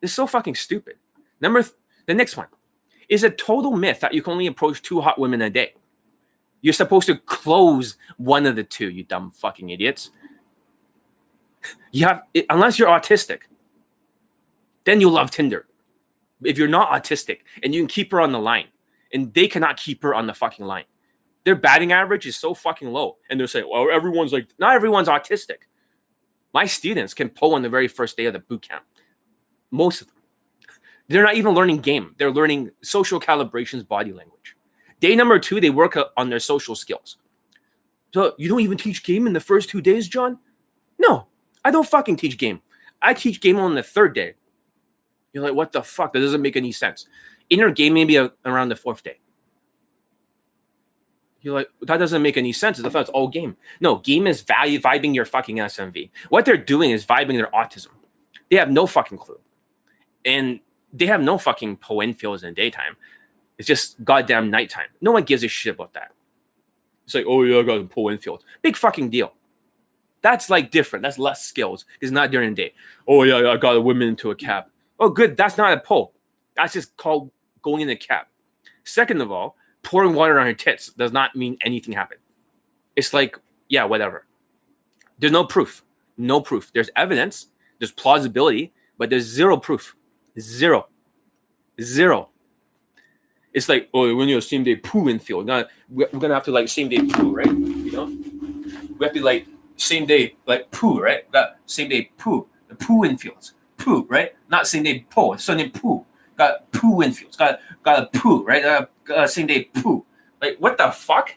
It's 0.00 0.14
so 0.14 0.26
fucking 0.26 0.54
stupid. 0.54 0.94
Number 1.42 1.62
th- 1.62 1.74
the 2.06 2.14
next 2.14 2.38
one 2.38 2.46
is 3.10 3.22
a 3.22 3.28
total 3.28 3.72
myth 3.72 4.00
that 4.00 4.14
you 4.14 4.22
can 4.22 4.32
only 4.32 4.46
approach 4.46 4.80
two 4.80 5.02
hot 5.02 5.18
women 5.18 5.42
a 5.42 5.50
day. 5.50 5.74
You're 6.62 6.72
supposed 6.72 7.06
to 7.08 7.18
close 7.18 7.98
one 8.16 8.46
of 8.46 8.56
the 8.56 8.64
two, 8.64 8.88
you 8.88 9.04
dumb 9.04 9.30
fucking 9.30 9.68
idiots. 9.68 10.08
You 11.92 12.06
have 12.06 12.22
unless 12.48 12.78
you're 12.78 12.88
autistic, 12.88 13.40
then 14.84 15.02
you 15.02 15.10
love 15.10 15.30
Tinder. 15.30 15.66
If 16.42 16.56
you're 16.56 16.66
not 16.66 16.88
autistic 16.92 17.40
and 17.62 17.74
you 17.74 17.82
can 17.82 17.88
keep 17.88 18.10
her 18.12 18.22
on 18.22 18.32
the 18.32 18.38
line, 18.38 18.68
and 19.12 19.34
they 19.34 19.48
cannot 19.48 19.76
keep 19.76 20.02
her 20.02 20.14
on 20.14 20.26
the 20.26 20.32
fucking 20.32 20.64
line. 20.64 20.84
Their 21.46 21.54
batting 21.54 21.92
average 21.92 22.26
is 22.26 22.36
so 22.36 22.54
fucking 22.54 22.88
low. 22.88 23.18
And 23.30 23.38
they're 23.38 23.46
saying, 23.46 23.66
well, 23.70 23.86
everyone's 23.88 24.32
like, 24.32 24.48
not 24.58 24.74
everyone's 24.74 25.06
autistic. 25.06 25.68
My 26.52 26.66
students 26.66 27.14
can 27.14 27.28
pull 27.28 27.54
on 27.54 27.62
the 27.62 27.68
very 27.68 27.86
first 27.86 28.16
day 28.16 28.24
of 28.24 28.32
the 28.32 28.40
boot 28.40 28.62
camp. 28.62 28.82
Most 29.70 30.00
of 30.00 30.08
them. 30.08 30.16
They're 31.06 31.22
not 31.22 31.36
even 31.36 31.54
learning 31.54 31.82
game. 31.82 32.16
They're 32.18 32.32
learning 32.32 32.72
social 32.82 33.20
calibrations, 33.20 33.86
body 33.86 34.12
language. 34.12 34.56
Day 34.98 35.14
number 35.14 35.38
two, 35.38 35.60
they 35.60 35.70
work 35.70 35.96
on 36.16 36.30
their 36.30 36.40
social 36.40 36.74
skills. 36.74 37.16
So 38.12 38.34
you 38.38 38.48
don't 38.48 38.62
even 38.62 38.76
teach 38.76 39.04
game 39.04 39.28
in 39.28 39.32
the 39.32 39.38
first 39.38 39.68
two 39.68 39.80
days, 39.80 40.08
John? 40.08 40.40
No, 40.98 41.28
I 41.64 41.70
don't 41.70 41.86
fucking 41.86 42.16
teach 42.16 42.38
game. 42.38 42.60
I 43.00 43.14
teach 43.14 43.40
game 43.40 43.60
on 43.60 43.76
the 43.76 43.84
third 43.84 44.16
day. 44.16 44.34
You're 45.32 45.44
like, 45.44 45.54
what 45.54 45.70
the 45.70 45.82
fuck? 45.82 46.12
That 46.12 46.20
doesn't 46.20 46.42
make 46.42 46.56
any 46.56 46.72
sense. 46.72 47.06
In 47.50 47.60
your 47.60 47.70
game, 47.70 47.94
maybe 47.94 48.18
around 48.44 48.70
the 48.70 48.76
fourth 48.76 49.04
day. 49.04 49.20
You're 51.46 51.54
like, 51.54 51.68
that 51.82 51.98
doesn't 51.98 52.22
make 52.22 52.36
any 52.36 52.52
sense. 52.52 52.82
I 52.82 52.88
thought 52.88 53.02
it's 53.02 53.10
all 53.10 53.28
game. 53.28 53.56
No, 53.80 53.98
game 53.98 54.26
is 54.26 54.40
value 54.40 54.80
vibing 54.80 55.14
your 55.14 55.24
fucking 55.24 55.58
SMV. 55.58 56.10
What 56.28 56.44
they're 56.44 56.56
doing 56.56 56.90
is 56.90 57.06
vibing 57.06 57.34
their 57.34 57.52
autism. 57.52 57.90
They 58.50 58.56
have 58.56 58.68
no 58.68 58.84
fucking 58.88 59.18
clue. 59.18 59.38
And 60.24 60.58
they 60.92 61.06
have 61.06 61.20
no 61.20 61.38
fucking 61.38 61.76
Poe 61.76 61.98
infields 61.98 62.42
in 62.42 62.52
daytime. 62.52 62.96
It's 63.58 63.68
just 63.68 64.02
goddamn 64.04 64.50
nighttime. 64.50 64.88
No 65.00 65.12
one 65.12 65.22
gives 65.22 65.44
a 65.44 65.48
shit 65.48 65.76
about 65.76 65.92
that. 65.92 66.10
It's 67.04 67.14
like, 67.14 67.26
oh 67.28 67.44
yeah, 67.44 67.60
I 67.60 67.62
got 67.62 67.78
a 67.78 67.84
Poe 67.84 68.10
infield. 68.10 68.42
Big 68.62 68.76
fucking 68.76 69.10
deal. 69.10 69.32
That's 70.22 70.50
like 70.50 70.72
different. 70.72 71.04
That's 71.04 71.16
less 71.16 71.44
skills. 71.44 71.84
It's 72.00 72.10
not 72.10 72.32
during 72.32 72.56
the 72.56 72.56
day. 72.56 72.74
Oh 73.06 73.22
yeah, 73.22 73.52
I 73.52 73.56
got 73.56 73.76
a 73.76 73.80
woman 73.80 74.08
into 74.08 74.32
a 74.32 74.34
cab. 74.34 74.64
Oh 74.98 75.10
good, 75.10 75.36
that's 75.36 75.56
not 75.56 75.72
a 75.72 75.80
pull. 75.80 76.12
That's 76.56 76.72
just 76.72 76.96
called 76.96 77.30
going 77.62 77.82
in 77.82 77.90
a 77.90 77.94
cab. 77.94 78.26
Second 78.82 79.20
of 79.20 79.30
all, 79.30 79.56
pouring 79.86 80.14
water 80.14 80.38
on 80.40 80.46
her 80.46 80.52
tits 80.52 80.88
does 80.88 81.12
not 81.12 81.36
mean 81.36 81.56
anything 81.60 81.94
happened. 81.94 82.20
It's 82.96 83.14
like, 83.14 83.38
yeah, 83.68 83.84
whatever. 83.84 84.26
There's 85.18 85.32
no 85.32 85.44
proof. 85.44 85.84
No 86.18 86.40
proof. 86.40 86.72
There's 86.74 86.90
evidence. 86.96 87.46
There's 87.78 87.92
plausibility, 87.92 88.72
but 88.98 89.10
there's 89.10 89.22
zero 89.24 89.56
proof. 89.56 89.94
Zero. 90.40 90.88
Zero. 91.80 92.30
It's 93.54 93.68
like, 93.68 93.88
oh, 93.94 94.12
when 94.16 94.28
you're 94.28 94.40
same 94.40 94.64
day 94.64 94.74
poo 94.74 95.06
in 95.08 95.20
field. 95.20 95.46
Now 95.46 95.64
we're 95.88 96.08
gonna 96.08 96.34
have 96.34 96.44
to 96.44 96.50
like 96.50 96.68
same 96.68 96.88
day 96.88 97.06
poo, 97.06 97.32
right? 97.32 97.46
You 97.46 97.92
know, 97.92 98.06
we 98.98 99.06
have 99.06 99.14
to 99.14 99.22
like 99.22 99.46
same 99.76 100.04
day 100.04 100.34
like 100.46 100.70
poo, 100.72 101.00
right? 101.00 101.30
Got 101.30 101.56
same 101.66 101.88
day 101.88 102.10
poo, 102.18 102.48
the 102.68 102.74
poo 102.74 103.04
in 103.04 103.16
fields, 103.16 103.54
poo, 103.78 104.04
right? 104.10 104.34
Not 104.50 104.66
same 104.66 104.82
day 104.82 105.06
poo, 105.08 105.38
same 105.38 105.58
day 105.58 105.68
poo. 105.68 106.04
Got 106.36 106.70
poo 106.72 107.00
in 107.02 107.12
fields, 107.12 107.36
got 107.36 107.60
got 107.82 108.02
a 108.02 108.18
poo, 108.18 108.44
right? 108.44 108.64
Uh, 108.64 108.86
uh, 109.14 109.26
same 109.26 109.46
day 109.46 109.64
poo. 109.64 110.04
Like 110.40 110.56
what 110.58 110.78
the 110.78 110.90
fuck? 110.90 111.34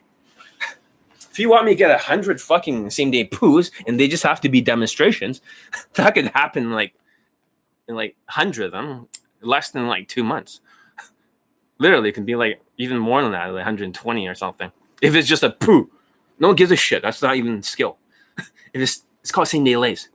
if 1.31 1.39
you 1.39 1.49
want 1.49 1.65
me 1.65 1.71
to 1.71 1.75
get 1.75 1.91
a 1.91 1.97
hundred 1.97 2.41
fucking 2.41 2.89
same 2.89 3.11
day 3.11 3.25
poos 3.25 3.71
and 3.87 3.99
they 3.99 4.07
just 4.07 4.23
have 4.23 4.41
to 4.41 4.49
be 4.49 4.61
demonstrations, 4.61 5.41
that 5.93 6.13
could 6.13 6.27
happen 6.27 6.71
like 6.71 6.93
in 7.87 7.95
like 7.95 8.15
hundred 8.27 8.65
of 8.65 8.71
them, 8.71 9.07
less 9.41 9.71
than 9.71 9.87
like 9.87 10.07
two 10.07 10.23
months. 10.23 10.61
Literally, 11.77 12.09
it 12.09 12.13
can 12.13 12.25
be 12.25 12.35
like 12.35 12.61
even 12.77 12.97
more 12.97 13.21
than 13.21 13.31
that, 13.31 13.45
like 13.45 13.55
120 13.55 14.27
or 14.27 14.35
something. 14.35 14.71
If 15.01 15.15
it's 15.15 15.27
just 15.27 15.43
a 15.43 15.49
poo, 15.49 15.89
no 16.39 16.49
one 16.49 16.55
gives 16.55 16.71
a 16.71 16.75
shit. 16.75 17.03
That's 17.03 17.21
not 17.21 17.37
even 17.37 17.63
skill. 17.63 17.97
if 18.37 18.81
it's 18.81 19.03
it's 19.21 19.31
called 19.31 19.47
same 19.47 19.63
day 19.63 19.77
lays. 19.77 20.09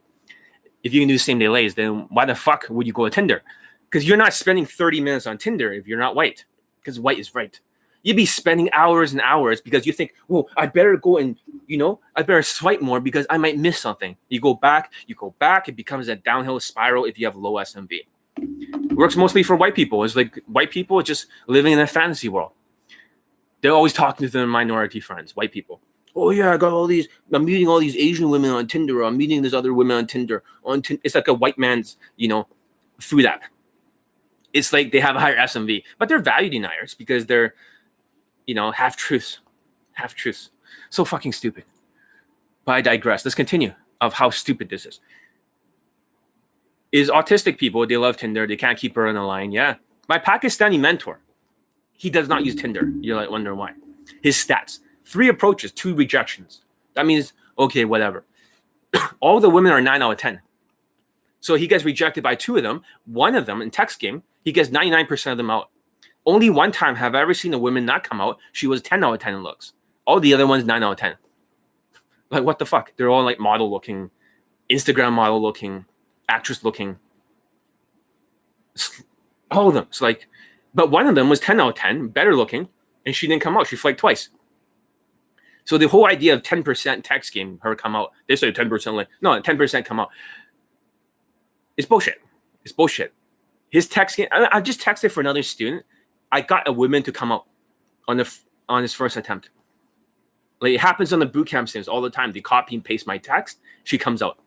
If 0.82 0.92
you 0.92 1.00
can 1.00 1.08
do 1.08 1.16
same 1.16 1.38
day 1.38 1.49
lays, 1.49 1.75
then 1.75 2.06
why 2.11 2.26
the 2.26 2.34
fuck 2.34 2.66
would 2.68 2.87
you 2.87 2.92
go 2.92 3.04
to 3.04 3.11
Tinder? 3.11 3.42
Because 3.88 4.06
you're 4.06 4.18
not 4.18 4.34
spending 4.34 4.66
30 4.66 5.00
minutes 5.00 5.26
on 5.26 5.38
Tinder 5.38 5.73
if 5.73 5.87
you're 5.87 5.99
not 5.99 6.14
white. 6.14 6.44
Because 6.85 7.00
white 7.00 7.19
is 7.19 7.35
right. 7.35 7.59
You'd 8.03 8.17
be 8.17 8.26
spending 8.26 8.71
hours 8.73 9.12
and 9.12 9.23
hours 9.23 9.62
because 9.62 9.87
you 9.87 9.93
think, 9.93 10.12
well, 10.29 10.49
I 10.59 10.67
better 10.67 10.99
go 10.99 11.17
and 11.17 11.37
you 11.67 11.79
know, 11.79 12.00
I 12.14 12.23
better 12.23 12.43
swipe 12.43 12.83
more 12.83 13.00
because 13.00 13.26
I 13.31 13.38
might 13.38 13.57
miss 13.57 13.79
something. 13.79 14.17
You 14.29 14.41
go 14.41 14.53
back, 14.53 14.93
you 15.07 15.14
go 15.14 15.35
back, 15.38 15.69
it 15.69 15.76
becomes 15.76 16.09
a 16.09 16.17
downhill 16.17 16.61
spiral 16.61 17.07
if 17.07 17.19
you 17.19 17.25
have 17.25 17.37
low 17.37 17.55
SMV. 17.55 18.00
works 18.93 19.17
mostly 19.17 19.43
for 19.43 19.57
white 19.57 19.75
people. 19.75 20.05
It's 20.05 20.17
like 20.17 20.38
white 20.47 20.71
people 20.71 21.00
just 21.03 21.29
living 21.47 21.73
in 21.73 21.79
a 21.79 21.87
fantasy 21.87 22.29
world. 22.29 22.53
They're 23.62 23.73
always 23.73 23.95
talking 23.95 24.26
to 24.26 24.31
their 24.31 24.47
minority 24.47 25.00
friends, 25.00 25.35
white 25.35 25.53
people 25.53 25.81
oh 26.14 26.31
yeah, 26.31 26.53
I 26.53 26.57
got 26.57 26.73
all 26.73 26.87
these. 26.87 27.09
I'm 27.33 27.45
meeting 27.45 27.69
all 27.69 27.81
these 27.81 27.97
Asian 27.97 28.31
women 28.31 28.50
on 28.50 28.67
Tinder. 28.67 29.00
Or 29.00 29.05
I'm 29.05 29.17
meeting 29.17 29.43
these 29.43 29.55
other 29.55 29.75
women 29.75 29.97
on 29.97 30.07
Tinder. 30.07 30.43
On 30.64 30.83
Tinder, 30.83 31.00
it's 31.05 31.14
like 31.14 31.29
a 31.29 31.35
white 31.35 31.59
man's, 31.59 31.97
you 32.17 32.29
know, 32.29 32.47
food 32.99 33.26
app. 33.26 33.45
It's 34.54 34.73
like 34.73 34.90
they 34.92 35.00
have 35.00 35.16
a 35.16 35.20
higher 35.20 35.37
SMV, 35.37 35.82
but 35.99 36.08
they're 36.08 36.20
value 36.20 36.49
deniers 36.49 36.94
because 36.94 37.26
they're, 37.26 37.54
you 38.46 38.54
know, 38.54 38.70
half 38.70 38.96
truths, 38.96 39.40
half 39.92 40.14
truths. 40.14 40.50
So 40.88 41.04
fucking 41.04 41.32
stupid. 41.32 41.64
But 42.64 42.76
I 42.76 42.80
digress. 42.80 43.25
Let's 43.25 43.34
continue 43.34 43.75
of 44.00 44.14
how 44.14 44.30
stupid 44.30 44.70
this 44.70 44.87
is. 44.87 45.00
Is 46.92 47.11
autistic 47.11 47.58
people 47.58 47.87
they 47.87 47.99
love 47.99 48.16
Tinder? 48.16 48.46
They 48.46 48.56
can't 48.56 48.78
keep 48.78 48.94
her 48.94 49.06
on 49.06 49.16
the 49.16 49.20
line. 49.20 49.52
Yeah, 49.52 49.75
my 50.08 50.18
Pakistani 50.18 50.80
mentor, 50.80 51.20
he 51.92 52.08
does 52.08 52.28
not 52.28 52.46
use 52.46 52.54
Tinder. 52.54 52.90
You're 53.00 53.16
like 53.16 53.30
wondering 53.30 53.58
why. 53.58 53.73
His 54.23 54.37
stats 54.37 54.78
Three 55.04 55.28
approaches, 55.28 55.70
two 55.70 55.94
rejections. 55.94 56.62
That 56.94 57.06
means, 57.06 57.34
okay, 57.58 57.84
whatever. 57.84 58.25
All 59.20 59.38
the 59.38 59.50
women 59.50 59.73
are 59.73 59.80
nine 59.80 60.02
out 60.02 60.12
of 60.12 60.18
10. 60.18 60.40
So 61.40 61.56
he 61.56 61.66
gets 61.66 61.84
rejected 61.84 62.23
by 62.23 62.34
two 62.34 62.56
of 62.56 62.62
them. 62.62 62.82
One 63.04 63.34
of 63.34 63.44
them 63.44 63.61
in 63.61 63.70
text 63.70 64.00
game, 64.00 64.23
he 64.45 64.53
gets 64.53 64.69
99% 64.69 65.33
of 65.33 65.37
them 65.37 65.51
out. 65.51 65.71
Only 66.27 66.49
one 66.49 66.73
time 66.73 66.97
have 66.97 67.15
I 67.15 67.21
ever 67.21 67.35
seen 67.35 67.53
a 67.53 67.59
woman 67.59 67.85
not 67.85 68.09
come 68.09 68.21
out. 68.21 68.39
She 68.53 68.67
was 68.67 68.81
10 68.81 69.03
out 69.03 69.15
of 69.15 69.21
10 69.21 69.35
in 69.35 69.43
looks. 69.43 69.73
All 70.07 70.21
the 70.21 70.33
other 70.33 70.47
ones, 70.47 70.65
9 70.65 70.83
out 70.83 70.93
of 70.93 70.99
10. 70.99 71.17
Like, 72.31 72.45
what 72.45 72.59
the 72.59 72.67
fuck? 72.67 72.93
They're 72.97 73.11
all 73.11 73.25
like 73.25 73.41
model 73.41 73.71
looking, 73.71 74.11
Instagram 74.71 75.13
model 75.13 75.41
looking, 75.41 75.87
actress 76.29 76.65
looking. 76.65 76.99
All 79.51 79.69
of 79.69 79.75
them. 79.75 79.87
It's 79.89 80.01
like, 80.01 80.29
but 80.75 80.91
one 80.91 81.07
of 81.07 81.15
them 81.15 81.29
was 81.29 81.41
10 81.41 81.61
out 81.61 81.71
of 81.71 81.75
10, 81.77 82.09
better 82.09 82.35
looking, 82.35 82.69
and 83.07 83.15
she 83.15 83.27
didn't 83.27 83.43
come 83.43 83.57
out. 83.57 83.67
She 83.67 83.77
flaked 83.77 84.01
twice. 84.01 84.31
So 85.65 85.79
the 85.79 85.89
whole 85.89 86.07
idea 86.07 86.35
of 86.35 86.43
10% 86.43 87.03
text 87.03 87.33
game, 87.33 87.59
her 87.63 87.75
come 87.75 87.97
out, 87.97 88.13
they 88.29 88.37
say 88.37 88.53
10% 88.53 88.95
like, 88.95 89.09
no, 89.23 89.41
10% 89.41 89.85
come 89.85 90.01
out. 90.01 90.11
It's 91.77 91.87
bullshit. 91.87 92.21
It's 92.65 92.73
bullshit. 92.73 93.15
His 93.75 93.88
text 93.88 94.21
I, 94.31 94.49
I 94.52 94.61
just 94.61 94.81
texted 94.81 95.11
for 95.11 95.21
another 95.21 95.43
student. 95.43 95.85
I 96.31 96.40
got 96.40 96.66
a 96.69 96.73
woman 96.73 97.02
to 97.02 97.12
come 97.12 97.31
out 97.31 97.47
on 98.09 98.16
the 98.16 98.38
on 98.69 98.83
his 98.83 98.95
first 98.95 99.16
attempt. 99.16 99.50
Like 100.61 100.73
it 100.73 100.81
happens 100.81 101.12
on 101.12 101.19
the 101.19 101.26
boot 101.26 101.49
camp 101.49 101.69
students 101.69 101.88
all 101.88 102.00
the 102.00 102.09
time. 102.09 102.33
They 102.33 102.40
copy 102.40 102.76
and 102.76 102.85
paste 102.85 103.07
my 103.07 103.19
text. 103.19 103.59
She 103.83 103.99
comes 103.99 104.23
out 104.23 104.38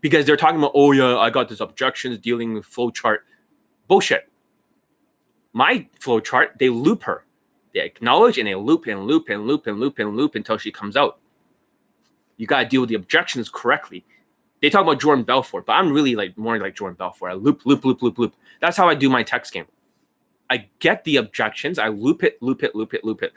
because 0.00 0.24
they're 0.24 0.36
talking 0.36 0.58
about, 0.58 0.70
oh 0.74 0.92
yeah, 0.92 1.18
I 1.18 1.30
got 1.30 1.48
this 1.48 1.60
objections 1.60 2.18
dealing 2.18 2.54
with 2.54 2.64
flow 2.64 2.90
chart. 2.90 3.26
Bullshit. 3.88 4.30
My 5.52 5.88
flow 5.98 6.20
chart, 6.20 6.52
they 6.58 6.68
loop 6.68 7.02
her 7.02 7.26
they 7.76 7.82
acknowledge 7.82 8.38
and 8.38 8.48
they 8.48 8.54
loop 8.54 8.86
and 8.86 9.06
loop 9.06 9.28
and 9.28 9.46
loop 9.46 9.66
and 9.66 9.78
loop 9.78 9.98
and 9.98 10.16
loop 10.16 10.34
until 10.34 10.56
she 10.56 10.72
comes 10.72 10.96
out. 10.96 11.18
You 12.38 12.46
got 12.46 12.62
to 12.62 12.68
deal 12.68 12.80
with 12.80 12.88
the 12.88 12.94
objections 12.94 13.50
correctly. 13.50 14.06
They 14.62 14.70
talk 14.70 14.82
about 14.82 15.00
Jordan 15.00 15.24
Belfort, 15.24 15.66
but 15.66 15.74
I'm 15.74 15.92
really 15.92 16.14
like 16.14 16.36
more 16.38 16.58
like 16.58 16.74
Jordan 16.74 16.96
Belfort. 16.96 17.30
I 17.30 17.34
loop, 17.34 17.66
loop, 17.66 17.84
loop, 17.84 18.02
loop, 18.02 18.18
loop. 18.18 18.34
That's 18.60 18.76
how 18.76 18.88
I 18.88 18.94
do 18.94 19.10
my 19.10 19.22
text 19.22 19.52
game. 19.52 19.66
I 20.48 20.68
get 20.78 21.04
the 21.04 21.16
objections, 21.16 21.78
I 21.78 21.88
loop 21.88 22.22
it, 22.22 22.40
loop 22.40 22.62
it, 22.62 22.74
loop 22.74 22.94
it, 22.94 23.04
loop 23.04 23.22
it. 23.22 23.32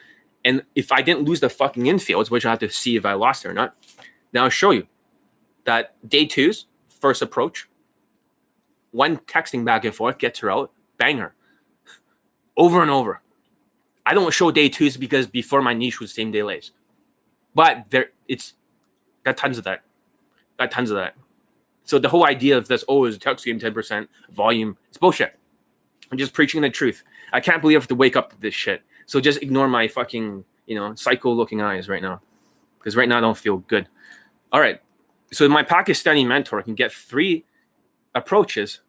And 0.45 0.63
if 0.75 0.91
I 0.91 1.01
didn't 1.01 1.23
lose 1.23 1.39
the 1.39 1.49
fucking 1.49 1.83
infields, 1.83 2.29
which 2.29 2.45
I 2.45 2.51
have 2.51 2.59
to 2.59 2.69
see 2.69 2.95
if 2.95 3.05
I 3.05 3.13
lost 3.13 3.45
it 3.45 3.49
or 3.49 3.53
not, 3.53 3.75
now 4.31 4.43
I'll 4.43 4.49
show 4.49 4.71
you 4.71 4.87
that 5.65 5.95
day 6.07 6.25
two's 6.25 6.67
first 6.87 7.21
approach, 7.21 7.67
one 8.91 9.17
texting 9.17 9.65
back 9.65 9.83
and 9.83 9.93
forth 9.93 10.17
gets 10.17 10.39
her 10.39 10.51
out, 10.51 10.71
bang 10.97 11.17
her 11.17 11.33
over 12.59 12.81
and 12.81 12.91
over. 12.91 13.21
I 14.05 14.13
don't 14.13 14.33
show 14.33 14.51
day 14.51 14.69
twos 14.69 14.97
because 14.97 15.25
before 15.25 15.61
my 15.61 15.73
niche 15.73 15.99
was 15.99 16.13
same 16.13 16.31
day 16.31 16.43
lays. 16.43 16.71
But 17.55 17.85
there 17.89 18.11
it's 18.27 18.53
got 19.23 19.37
tons 19.37 19.57
of 19.57 19.63
that. 19.63 19.81
Got 20.59 20.69
tons 20.69 20.91
of 20.91 20.97
that. 20.97 21.15
So 21.83 21.97
the 21.97 22.09
whole 22.09 22.27
idea 22.27 22.55
of 22.55 22.67
this, 22.67 22.83
oh, 22.87 23.05
is 23.05 23.17
text 23.17 23.45
game 23.45 23.59
10% 23.59 24.07
volume, 24.31 24.77
it's 24.89 24.97
bullshit. 24.99 25.35
I'm 26.11 26.19
just 26.19 26.33
preaching 26.33 26.61
the 26.61 26.69
truth. 26.69 27.03
I 27.33 27.39
can't 27.39 27.61
believe 27.61 27.77
I 27.77 27.81
have 27.81 27.87
to 27.87 27.95
wake 27.95 28.15
up 28.15 28.29
to 28.31 28.39
this 28.39 28.53
shit. 28.53 28.83
So 29.07 29.19
just 29.19 29.41
ignore 29.41 29.67
my 29.67 29.87
fucking, 29.87 30.43
you 30.67 30.75
know, 30.75 30.93
psycho 30.93 31.31
looking 31.31 31.61
eyes 31.61 31.89
right 31.89 32.01
now. 32.01 32.21
Because 32.77 32.95
right 32.95 33.09
now 33.09 33.17
I 33.17 33.21
don't 33.21 33.37
feel 33.37 33.57
good. 33.57 33.87
All 34.51 34.59
right. 34.59 34.79
So 35.31 35.49
my 35.49 35.63
Pakistani 35.63 36.27
mentor 36.27 36.61
can 36.61 36.75
get 36.75 36.91
three 36.91 37.45
approaches, 38.13 38.81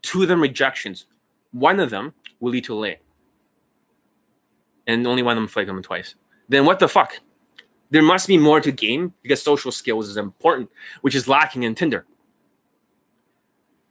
two 0.00 0.22
of 0.22 0.28
them 0.28 0.40
rejections. 0.40 1.06
One 1.52 1.80
of 1.80 1.90
them 1.90 2.14
will 2.40 2.52
lead 2.52 2.64
to 2.64 2.74
a 2.74 2.78
lay 2.78 3.00
and 4.88 5.06
only 5.06 5.22
one 5.22 5.36
of 5.36 5.42
them 5.42 5.46
flaked 5.46 5.68
them 5.68 5.80
twice. 5.82 6.16
Then 6.48 6.64
what 6.64 6.80
the 6.80 6.88
fuck? 6.88 7.20
There 7.90 8.02
must 8.02 8.28
be 8.28 8.36
more 8.36 8.60
to 8.60 8.70
game 8.70 9.14
because 9.22 9.42
social 9.42 9.72
skills 9.72 10.08
is 10.08 10.16
important, 10.16 10.70
which 11.00 11.14
is 11.14 11.26
lacking 11.26 11.62
in 11.62 11.74
Tinder. 11.74 12.06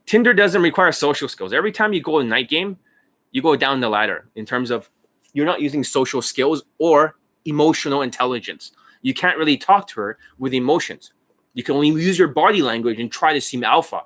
Tinder 0.05 0.33
doesn't 0.33 0.61
require 0.61 0.91
social 0.91 1.27
skills. 1.27 1.51
Every 1.51 1.71
time 1.71 1.93
you 1.93 2.01
go 2.01 2.19
a 2.19 2.23
night 2.23 2.49
game, 2.49 2.77
you 3.31 3.41
go 3.41 3.55
down 3.55 3.81
the 3.81 3.89
ladder 3.89 4.29
in 4.35 4.45
terms 4.45 4.71
of 4.71 4.89
you're 5.33 5.45
not 5.45 5.61
using 5.61 5.83
social 5.83 6.21
skills 6.21 6.63
or 6.77 7.17
emotional 7.45 8.01
intelligence. 8.01 8.71
You 9.01 9.13
can't 9.13 9.37
really 9.37 9.57
talk 9.57 9.87
to 9.89 10.01
her 10.01 10.17
with 10.37 10.53
emotions. 10.53 11.13
You 11.53 11.63
can 11.63 11.75
only 11.75 11.89
use 11.89 12.17
your 12.17 12.27
body 12.27 12.61
language 12.61 12.99
and 12.99 13.11
try 13.11 13.33
to 13.33 13.41
seem 13.41 13.63
alpha. 13.63 14.03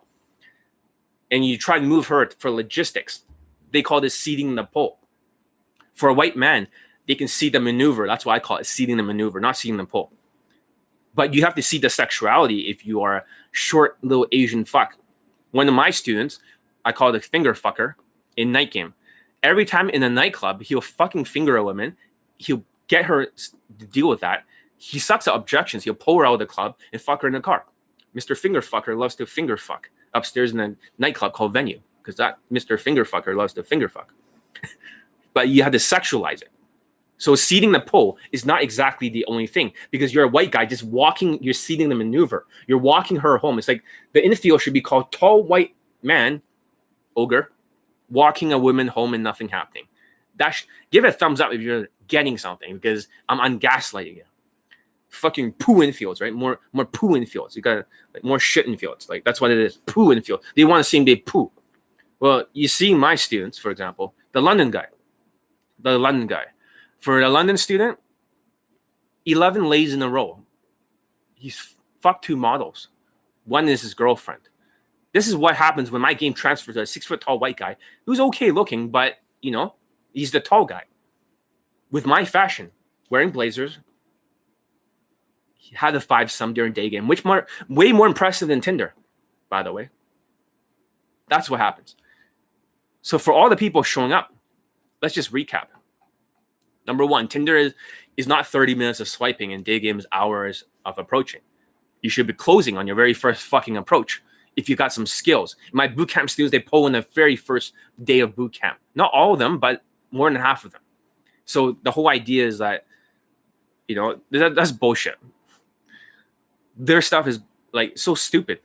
And 1.29 1.45
you 1.45 1.57
try 1.57 1.79
to 1.79 1.85
move 1.85 2.07
her 2.07 2.29
for 2.39 2.49
logistics. 2.49 3.23
They 3.71 3.81
call 3.81 4.01
this 4.01 4.15
seeding 4.15 4.55
the 4.55 4.63
pole 4.63 4.99
for 5.93 6.09
a 6.09 6.13
white 6.13 6.35
man, 6.35 6.67
they 7.11 7.15
can 7.15 7.27
see 7.27 7.49
the 7.49 7.59
maneuver. 7.59 8.07
That's 8.07 8.25
why 8.25 8.37
I 8.37 8.39
call 8.39 8.55
it 8.55 8.65
seeing 8.65 8.95
the 8.95 9.03
maneuver, 9.03 9.41
not 9.41 9.57
seeing 9.57 9.75
the 9.75 9.83
pull. 9.83 10.13
But 11.13 11.33
you 11.33 11.43
have 11.43 11.55
to 11.55 11.61
see 11.61 11.77
the 11.77 11.89
sexuality 11.89 12.69
if 12.69 12.85
you 12.85 13.01
are 13.01 13.17
a 13.17 13.25
short 13.51 13.97
little 14.01 14.25
Asian 14.31 14.63
fuck. 14.63 14.95
One 15.51 15.67
of 15.67 15.73
my 15.73 15.89
students, 15.89 16.39
I 16.85 16.93
call 16.93 17.09
it 17.09 17.17
a 17.17 17.19
finger 17.19 17.53
fucker. 17.53 17.95
in 18.37 18.53
night 18.53 18.71
game. 18.71 18.93
Every 19.43 19.65
time 19.65 19.89
in 19.89 20.03
a 20.03 20.09
nightclub, 20.09 20.61
he'll 20.61 20.79
fucking 20.79 21.25
finger 21.25 21.57
a 21.57 21.63
woman. 21.65 21.97
He'll 22.37 22.63
get 22.87 23.03
her 23.03 23.25
to 23.25 23.85
deal 23.87 24.07
with 24.07 24.21
that. 24.21 24.45
He 24.77 24.97
sucks 24.97 25.27
at 25.27 25.35
objections. 25.35 25.83
He'll 25.83 25.93
pull 25.93 26.17
her 26.19 26.25
out 26.25 26.35
of 26.35 26.39
the 26.39 26.45
club 26.45 26.77
and 26.93 27.01
fuck 27.01 27.23
her 27.23 27.27
in 27.27 27.33
the 27.33 27.41
car. 27.41 27.65
Mr. 28.15 28.37
Finger 28.37 28.61
Fucker 28.61 28.97
loves 28.97 29.15
to 29.15 29.25
finger 29.25 29.57
fuck 29.57 29.89
upstairs 30.13 30.53
in 30.53 30.61
a 30.61 30.75
nightclub 30.97 31.33
called 31.33 31.51
Venue 31.51 31.81
because 32.01 32.15
that 32.15 32.39
Mr. 32.49 32.79
Finger 32.79 33.03
Fucker 33.03 33.35
loves 33.35 33.51
to 33.55 33.63
finger 33.63 33.89
fuck. 33.89 34.13
but 35.33 35.49
you 35.49 35.61
have 35.63 35.73
to 35.73 35.77
sexualize 35.77 36.41
it. 36.41 36.51
So 37.21 37.35
seating 37.35 37.71
the 37.71 37.79
pole 37.79 38.17
is 38.31 38.47
not 38.47 38.63
exactly 38.63 39.07
the 39.07 39.23
only 39.25 39.45
thing 39.45 39.73
because 39.91 40.11
you're 40.11 40.23
a 40.23 40.27
white 40.27 40.49
guy 40.49 40.65
just 40.65 40.81
walking, 40.81 41.37
you're 41.43 41.53
seating 41.53 41.87
the 41.87 41.93
maneuver. 41.93 42.47
You're 42.65 42.79
walking 42.79 43.15
her 43.17 43.37
home. 43.37 43.59
It's 43.59 43.67
like 43.67 43.83
the 44.13 44.25
infield 44.25 44.59
should 44.59 44.73
be 44.73 44.81
called 44.81 45.11
tall 45.11 45.43
white 45.43 45.75
man, 46.01 46.41
ogre, 47.15 47.51
walking 48.09 48.53
a 48.53 48.57
woman 48.57 48.87
home 48.87 49.13
and 49.13 49.23
nothing 49.23 49.49
happening. 49.49 49.83
That 50.37 50.49
sh- 50.49 50.63
give 50.89 51.05
it 51.05 51.09
a 51.09 51.11
thumbs 51.11 51.39
up 51.39 51.53
if 51.53 51.61
you're 51.61 51.89
getting 52.07 52.39
something 52.39 52.73
because 52.73 53.07
I'm 53.29 53.39
on 53.39 53.59
gaslighting 53.59 54.15
you. 54.15 54.23
Fucking 55.09 55.51
poo 55.53 55.81
infields, 55.81 56.21
right? 56.21 56.33
More 56.33 56.59
more 56.73 56.85
poo 56.85 57.09
infields. 57.09 57.55
You 57.55 57.61
got 57.61 57.85
like 58.15 58.23
more 58.23 58.39
shit 58.39 58.65
infields. 58.65 59.09
Like 59.09 59.23
that's 59.25 59.39
what 59.39 59.51
it 59.51 59.59
is. 59.59 59.77
Poo 59.77 60.11
infield. 60.11 60.41
They 60.55 60.63
want 60.63 60.83
to 60.83 60.89
same 60.89 61.05
day 61.05 61.17
poo. 61.17 61.51
Well, 62.19 62.45
you 62.53 62.67
see 62.67 62.95
my 62.95 63.13
students, 63.13 63.59
for 63.59 63.69
example, 63.69 64.15
the 64.31 64.41
London 64.41 64.71
guy. 64.71 64.87
The 65.77 65.99
London 65.99 66.25
guy. 66.25 66.45
For 67.01 67.19
a 67.19 67.29
London 67.29 67.57
student, 67.57 67.97
11 69.25 69.65
lays 69.65 69.91
in 69.91 70.03
a 70.03 70.07
row. 70.07 70.43
He's 71.33 71.73
fucked 71.99 72.23
two 72.23 72.37
models. 72.37 72.89
One 73.45 73.67
is 73.67 73.81
his 73.81 73.95
girlfriend. 73.95 74.41
This 75.11 75.27
is 75.27 75.35
what 75.35 75.55
happens 75.55 75.89
when 75.89 76.01
my 76.01 76.13
game 76.13 76.35
transfers 76.35 76.75
to 76.75 76.81
a 76.81 76.85
six 76.85 77.07
foot 77.07 77.19
tall 77.19 77.39
white 77.39 77.57
guy 77.57 77.75
who's 78.05 78.19
okay 78.19 78.51
looking, 78.51 78.89
but 78.89 79.15
you 79.41 79.49
know, 79.49 79.73
he's 80.13 80.29
the 80.29 80.39
tall 80.39 80.63
guy. 80.63 80.83
With 81.89 82.05
my 82.05 82.23
fashion, 82.23 82.69
wearing 83.09 83.31
blazers, 83.31 83.79
he 85.55 85.75
had 85.75 85.95
a 85.95 85.99
five 85.99 86.31
some 86.31 86.53
during 86.53 86.71
day 86.71 86.87
game, 86.87 87.07
which 87.07 87.25
more 87.25 87.47
way 87.67 87.91
more 87.91 88.05
impressive 88.05 88.47
than 88.47 88.61
Tinder, 88.61 88.93
by 89.49 89.63
the 89.63 89.73
way. 89.73 89.89
That's 91.29 91.49
what 91.49 91.59
happens. 91.59 91.95
So 93.01 93.17
for 93.17 93.33
all 93.33 93.49
the 93.49 93.55
people 93.55 93.81
showing 93.81 94.13
up, 94.13 94.33
let's 95.01 95.15
just 95.15 95.33
recap. 95.33 95.65
Number 96.91 97.05
one, 97.05 97.29
Tinder 97.29 97.55
is 97.55 97.73
is 98.17 98.27
not 98.27 98.45
30 98.45 98.75
minutes 98.75 98.99
of 98.99 99.07
swiping 99.07 99.53
and 99.53 99.63
day 99.63 99.79
game 99.79 99.97
is 99.97 100.05
hours 100.11 100.65
of 100.83 100.97
approaching. 100.97 101.39
You 102.01 102.09
should 102.09 102.27
be 102.27 102.33
closing 102.33 102.77
on 102.77 102.85
your 102.85 102.97
very 102.97 103.13
first 103.13 103.43
fucking 103.43 103.77
approach 103.77 104.21
if 104.57 104.67
you 104.67 104.75
got 104.75 104.91
some 104.91 105.05
skills. 105.05 105.55
My 105.71 105.87
boot 105.87 106.09
camp 106.09 106.29
students, 106.29 106.51
they 106.51 106.59
pull 106.59 106.87
in 106.87 106.91
the 106.91 107.07
very 107.13 107.37
first 107.37 107.71
day 108.03 108.19
of 108.19 108.35
boot 108.35 108.51
camp. 108.51 108.77
Not 108.93 109.09
all 109.13 109.31
of 109.31 109.39
them, 109.39 109.57
but 109.57 109.83
more 110.11 110.29
than 110.29 110.41
half 110.41 110.65
of 110.65 110.73
them. 110.73 110.81
So 111.45 111.77
the 111.81 111.91
whole 111.91 112.09
idea 112.09 112.45
is 112.45 112.57
that, 112.57 112.85
you 113.87 113.95
know, 113.95 114.19
that, 114.31 114.53
that's 114.53 114.73
bullshit. 114.73 115.15
Their 116.75 117.01
stuff 117.01 117.25
is 117.25 117.39
like 117.71 117.97
so 117.97 118.15
stupid. 118.15 118.59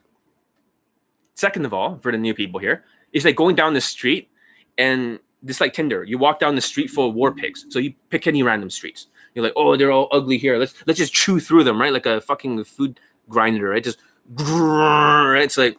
Second 1.35 1.65
of 1.65 1.73
all, 1.73 2.01
for 2.03 2.11
the 2.11 2.19
new 2.19 2.35
people 2.35 2.59
here, 2.59 2.85
it's 3.13 3.25
like 3.25 3.37
going 3.37 3.55
down 3.55 3.73
the 3.75 3.81
street 3.81 4.29
and 4.77 5.21
just 5.47 5.61
like 5.61 5.73
Tinder, 5.73 6.05
you 6.05 6.19
walk 6.19 6.39
down 6.39 6.55
the 6.55 6.61
street 6.61 6.91
full 6.91 7.09
of 7.09 7.15
war 7.15 7.33
pigs. 7.33 7.67
So 7.71 7.79
you 7.79 7.95
pick 8.11 8.27
any 8.27 8.43
random 8.43 8.71
streets. 8.71 9.07
You're 9.35 9.45
like, 9.45 9.53
oh, 9.57 9.77
they're 9.77 9.93
all 9.93 10.09
ugly 10.13 10.39
here. 10.39 10.59
Let's 10.59 10.75
let's 10.87 10.99
just 10.99 11.13
chew 11.13 11.41
through 11.41 11.65
them, 11.65 11.81
right? 11.81 11.93
Like 11.93 12.07
a 12.07 12.21
fucking 12.21 12.65
food 12.65 13.01
grinder, 13.29 13.71
right? 13.71 13.83
Just 13.83 13.99
right? 14.29 15.43
It's 15.43 15.59
like 15.59 15.77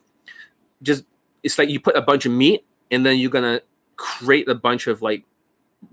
just 0.82 1.04
it's 1.44 1.58
like 1.58 1.70
you 1.70 1.80
put 1.80 1.96
a 1.96 2.02
bunch 2.02 2.26
of 2.26 2.32
meat 2.32 2.66
and 2.92 3.06
then 3.06 3.18
you're 3.18 3.32
gonna 3.32 3.62
create 3.96 4.48
a 4.48 4.56
bunch 4.56 4.88
of 4.88 5.02
like 5.02 5.24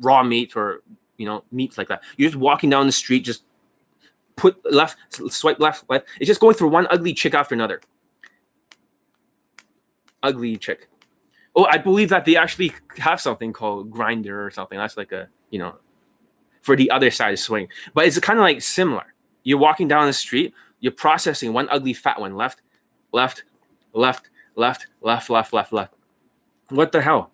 raw 0.00 0.23
meat 0.23 0.57
or 0.57 0.83
you 1.16 1.26
know 1.26 1.45
meats 1.50 1.78
like 1.78 1.89
that. 1.89 2.02
You're 2.17 2.28
just 2.28 2.39
walking 2.39 2.71
down 2.71 2.87
the 2.87 2.93
street, 2.93 3.21
just 3.21 3.45
put 4.37 4.56
left, 4.73 4.97
swipe 5.30 5.58
left, 5.60 5.89
left. 5.89 6.06
It's 6.21 6.28
just 6.28 6.41
going 6.41 6.54
through 6.54 6.69
one 6.69 6.87
ugly 6.91 7.15
chick 7.15 7.34
after 7.34 7.54
another. 7.54 7.80
Ugly 10.23 10.56
chick. 10.58 10.89
Oh, 11.56 11.67
I 11.67 11.78
believe 11.78 12.08
that 12.08 12.25
they 12.25 12.36
actually 12.36 12.73
have 12.99 13.21
something 13.21 13.52
called 13.52 13.90
Grindr 13.90 14.47
or 14.47 14.50
something. 14.50 14.78
That's 14.78 14.97
like 14.97 15.12
a 15.12 15.28
you 15.50 15.58
know 15.58 15.76
for 16.62 16.76
the 16.76 16.90
other 16.90 17.10
side 17.10 17.32
of 17.34 17.38
swing, 17.38 17.69
but 17.93 18.06
it's 18.06 18.19
kind 18.19 18.38
of 18.38 18.43
like 18.43 18.62
similar. 18.62 19.14
You're 19.43 19.58
walking 19.58 19.86
down 19.86 20.06
the 20.06 20.12
street, 20.12 20.54
you're 20.80 20.93
processing 20.93 21.52
one 21.52 21.69
ugly 21.71 21.93
fat 21.93 22.21
one 22.21 22.34
left, 22.34 22.62
left, 23.12 23.45
left, 23.93 24.30
left, 24.56 24.86
left, 25.02 25.30
left, 25.30 25.52
left, 25.52 25.73
left. 25.73 25.95
What 26.71 26.93
the 26.93 27.02
hell? 27.02 27.30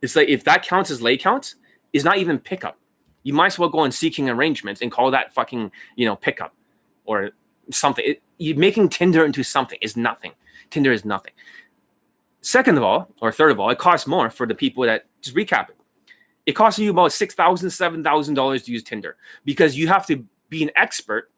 It's 0.00 0.16
like 0.16 0.28
if 0.28 0.44
that 0.44 0.62
counts 0.62 0.90
as 0.90 1.02
lay 1.02 1.16
counts, 1.16 1.56
it's 1.92 2.04
not 2.04 2.18
even 2.18 2.38
pickup. 2.38 2.78
You 3.22 3.34
might 3.34 3.46
as 3.46 3.58
well 3.58 3.68
go 3.68 3.80
on 3.80 3.92
Seeking 3.92 4.30
Arrangements 4.30 4.80
and 4.80 4.90
call 4.90 5.10
that 5.10 5.34
fucking 5.34 5.70
you 5.96 6.06
know 6.06 6.16
pickup 6.16 6.54
or 7.04 7.30
something. 7.70 8.04
It, 8.06 8.22
you 8.38 8.54
making 8.54 8.88
Tinder 8.88 9.24
into 9.24 9.42
something 9.42 9.78
is 9.82 9.96
nothing. 9.96 10.32
Tinder 10.70 10.92
is 10.92 11.04
nothing. 11.04 11.32
Second 12.42 12.78
of 12.78 12.82
all, 12.82 13.12
or 13.20 13.30
third 13.32 13.50
of 13.50 13.60
all, 13.60 13.70
it 13.70 13.78
costs 13.78 14.06
more 14.06 14.30
for 14.30 14.46
the 14.46 14.54
people 14.54 14.84
that 14.84 15.06
just 15.20 15.36
recap 15.36 15.68
it. 15.68 15.76
It 16.46 16.52
costs 16.52 16.78
you 16.78 16.90
about 16.90 17.12
six 17.12 17.34
thousand, 17.34 17.70
seven 17.70 18.02
thousand 18.02 18.34
dollars 18.34 18.62
to 18.62 18.72
use 18.72 18.82
Tinder 18.82 19.16
because 19.44 19.76
you 19.76 19.88
have 19.88 20.06
to 20.06 20.24
be 20.48 20.62
an 20.62 20.70
expert 20.74 21.30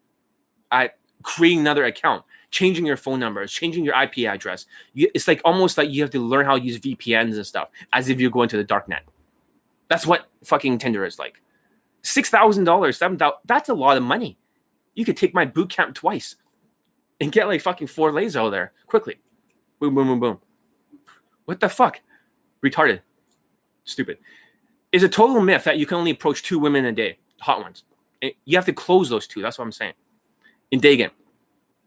at 0.70 0.96
creating 1.22 1.60
another 1.60 1.84
account, 1.84 2.24
changing 2.50 2.86
your 2.86 2.96
phone 2.96 3.18
numbers, 3.18 3.52
changing 3.52 3.84
your 3.84 4.00
IP 4.00 4.26
address. 4.28 4.66
You, 4.94 5.10
it's 5.14 5.26
like 5.26 5.40
almost 5.44 5.76
like 5.76 5.90
you 5.90 6.02
have 6.02 6.10
to 6.10 6.20
learn 6.20 6.46
how 6.46 6.56
to 6.56 6.62
use 6.62 6.78
VPNs 6.78 7.34
and 7.34 7.46
stuff 7.46 7.68
as 7.92 8.08
if 8.08 8.20
you're 8.20 8.30
going 8.30 8.48
to 8.50 8.56
the 8.56 8.64
dark 8.64 8.88
net. 8.88 9.02
That's 9.88 10.06
what 10.06 10.28
fucking 10.44 10.78
Tinder 10.78 11.04
is 11.04 11.18
like. 11.18 11.42
Six 12.02 12.30
thousand 12.30 12.64
dollars, 12.64 12.96
seven 12.96 13.18
thousand. 13.18 13.38
That's 13.44 13.68
a 13.68 13.74
lot 13.74 13.96
of 13.96 14.02
money. 14.04 14.38
You 14.94 15.04
could 15.04 15.16
take 15.16 15.34
my 15.34 15.44
boot 15.44 15.70
camp 15.70 15.94
twice 15.94 16.36
and 17.20 17.32
get 17.32 17.48
like 17.48 17.60
fucking 17.60 17.88
four 17.88 18.12
lays 18.12 18.36
out 18.36 18.50
there 18.50 18.72
quickly. 18.86 19.16
Boom, 19.80 19.94
boom, 19.94 20.06
boom, 20.06 20.20
boom. 20.20 20.40
What 21.44 21.60
the 21.60 21.68
fuck? 21.68 22.00
Retarded. 22.64 23.00
Stupid. 23.84 24.18
It's 24.92 25.04
a 25.04 25.08
total 25.08 25.40
myth 25.40 25.64
that 25.64 25.78
you 25.78 25.86
can 25.86 25.98
only 25.98 26.10
approach 26.10 26.42
two 26.42 26.58
women 26.58 26.84
a 26.84 26.92
day, 26.92 27.18
hot 27.40 27.60
ones. 27.60 27.84
Eh, 28.20 28.30
you 28.44 28.56
have 28.56 28.66
to 28.66 28.72
close 28.72 29.08
those 29.08 29.26
two. 29.26 29.42
That's 29.42 29.58
what 29.58 29.64
I'm 29.64 29.72
saying. 29.72 29.94
In 30.70 30.80
day 30.80 30.96
game, 30.96 31.10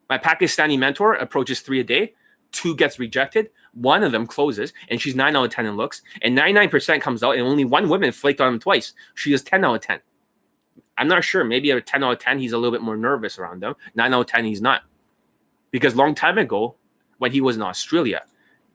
my 0.09 0.17
Pakistani 0.17 0.77
mentor 0.77 1.13
approaches 1.13 1.61
three 1.61 1.79
a 1.79 1.83
day. 1.83 2.13
Two 2.51 2.75
gets 2.75 2.99
rejected. 2.99 3.49
One 3.73 4.03
of 4.03 4.11
them 4.11 4.25
closes, 4.25 4.73
and 4.89 5.01
she's 5.01 5.15
nine 5.15 5.35
out 5.35 5.45
of 5.45 5.51
ten 5.51 5.65
in 5.65 5.75
looks. 5.75 6.01
And 6.21 6.37
99% 6.37 7.01
comes 7.01 7.21
out, 7.21 7.35
and 7.35 7.41
only 7.41 7.65
one 7.65 7.89
woman 7.89 8.11
flaked 8.11 8.39
on 8.39 8.53
him 8.53 8.59
twice. 8.59 8.93
She 9.13 9.33
is 9.33 9.43
10 9.43 9.65
out 9.65 9.75
of 9.75 9.81
10. 9.81 9.99
I'm 10.97 11.07
not 11.09 11.23
sure. 11.23 11.43
Maybe 11.43 11.71
a 11.71 11.81
10 11.81 12.03
out 12.03 12.13
of 12.13 12.19
10, 12.19 12.39
he's 12.39 12.53
a 12.53 12.57
little 12.57 12.71
bit 12.71 12.81
more 12.81 12.95
nervous 12.95 13.37
around 13.37 13.61
them. 13.61 13.75
9 13.95 14.13
out 14.13 14.21
of 14.21 14.27
10, 14.27 14.45
he's 14.45 14.61
not. 14.61 14.83
Because 15.71 15.95
long 15.95 16.15
time 16.15 16.37
ago, 16.37 16.75
when 17.17 17.31
he 17.33 17.41
was 17.41 17.57
in 17.57 17.61
Australia, 17.61 18.23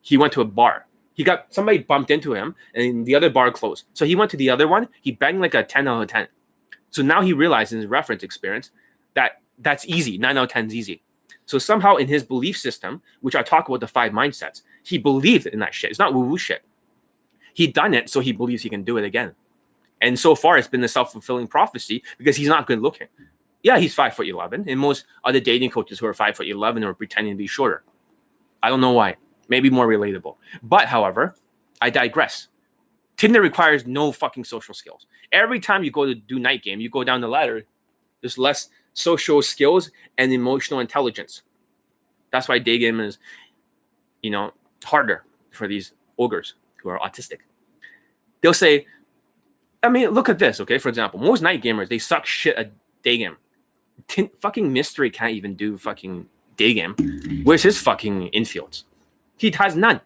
he 0.01 0.17
went 0.17 0.33
to 0.35 0.41
a 0.41 0.45
bar. 0.45 0.87
He 1.15 1.25
got 1.25 1.53
somebody 1.53 1.79
bumped 1.79 2.11
into 2.11 2.35
him, 2.35 2.55
and 2.75 3.05
the 3.05 3.15
other 3.15 3.29
bar 3.29 3.51
closed. 3.51 3.85
So 3.93 4.05
he 4.05 4.15
went 4.15 4.31
to 4.31 4.37
the 4.37 4.51
other 4.51 4.67
one. 4.67 4.89
He 5.03 5.13
banged 5.13 5.41
like 5.41 5.55
a 5.55 5.63
10 5.63 5.87
out 5.87 6.03
of 6.03 6.09
10. 6.09 6.29
So 6.91 7.03
now 7.03 7.23
he 7.23 7.33
realized 7.33 7.73
in 7.73 7.79
his 7.79 7.87
reference 7.87 8.23
experience 8.23 8.71
that 9.15 9.43
that's 9.59 9.85
easy. 9.87 10.19
9 10.19 10.39
out 10.39 10.45
of 10.45 10.49
10 10.51 10.67
is 10.67 10.75
easy. 10.75 11.03
So 11.45 11.59
somehow 11.59 11.97
in 11.97 12.09
his 12.09 12.23
belief 12.23 12.57
system, 12.57 13.03
which 13.21 13.35
I 13.35 13.43
talk 13.43 13.69
about 13.69 13.81
the 13.81 13.89
five 13.89 14.13
mindsets, 14.13 14.63
he 14.83 14.99
believed 14.99 15.47
in 15.47 15.59
that 15.59 15.75
shit. 15.75 15.91
It's 15.91 15.99
not 15.99 16.15
woo 16.15 16.25
woo 16.25 16.39
shit. 16.39 16.63
He 17.53 17.67
done 17.67 17.93
it, 17.93 18.09
so 18.09 18.21
he 18.21 18.33
believes 18.33 18.63
he 18.63 18.71
can 18.71 18.85
do 18.85 18.97
it 18.97 19.05
again. 19.05 19.35
And 20.01 20.19
so 20.19 20.35
far, 20.35 20.57
it's 20.57 20.69
been 20.69 20.81
the 20.81 20.89
self 20.89 21.13
fulfilling 21.13 21.49
prophecy 21.49 22.03
because 22.17 22.37
he's 22.37 22.49
not 22.49 22.67
good 22.67 22.81
looking. 22.81 23.09
Yeah, 23.63 23.79
he's 23.79 23.95
five 23.95 24.15
foot 24.15 24.29
eleven, 24.29 24.67
and 24.69 24.81
most 24.81 25.05
other 25.25 25.41
dating 25.41 25.71
coaches 25.71 25.99
who 25.99 26.07
are 26.07 26.15
five 26.15 26.37
foot 26.37 26.47
eleven 26.47 26.85
are 26.85 26.95
pretending 26.95 27.35
to 27.35 27.37
be 27.37 27.47
shorter. 27.47 27.83
I 28.63 28.69
don't 28.69 28.81
know 28.81 28.93
why 28.93 29.17
maybe 29.51 29.69
more 29.69 29.87
relatable. 29.87 30.37
But 30.63 30.87
however, 30.87 31.37
I 31.83 31.91
digress. 31.91 32.49
Tinder 33.17 33.43
requires 33.43 33.87
no 33.87 34.13
fucking 34.13 34.45
social 34.45 34.73
skills. 34.73 35.07
Every 35.31 35.61
time 35.61 35.85
you 35.85 35.91
go 35.91 36.07
to 36.07 36.15
do 36.15 36.39
night 36.39 36.63
game, 36.63 36.81
you 36.81 36.89
go 36.89 37.05
down 37.05 37.21
the 37.21 37.29
ladder, 37.29 37.65
there's 38.23 38.39
less 38.39 38.71
social 38.95 39.43
skills 39.43 39.91
and 40.17 40.33
emotional 40.33 40.81
intelligence. 40.81 41.43
That's 42.33 42.49
why 42.49 42.59
day 42.59 42.79
game 42.79 43.01
is, 43.01 43.19
you 44.23 44.31
know, 44.31 44.53
harder 44.85 45.25
for 45.51 45.69
these 45.69 45.93
ogres 46.17 46.55
who 46.77 46.89
are 46.89 46.99
autistic. 46.99 47.39
They'll 48.41 48.55
say, 48.55 48.87
I 49.83 49.89
mean, 49.89 50.11
look 50.11 50.29
at 50.29 50.39
this, 50.39 50.61
okay? 50.61 50.79
For 50.79 50.89
example, 50.89 51.21
most 51.21 51.43
night 51.43 51.63
gamers, 51.63 51.89
they 51.89 51.99
suck 51.99 52.25
shit 52.25 52.57
at 52.57 52.73
day 53.03 53.19
game. 53.19 53.37
Tin- 54.07 54.31
fucking 54.41 54.73
Mystery 54.73 55.11
can't 55.11 55.33
even 55.33 55.55
do 55.55 55.77
fucking 55.77 56.27
day 56.57 56.75
game. 56.75 56.95
Where's 57.45 57.63
his 57.63 57.79
fucking 57.81 58.31
infields? 58.31 58.85
He 59.41 59.51
has 59.53 59.75
none. 59.75 60.03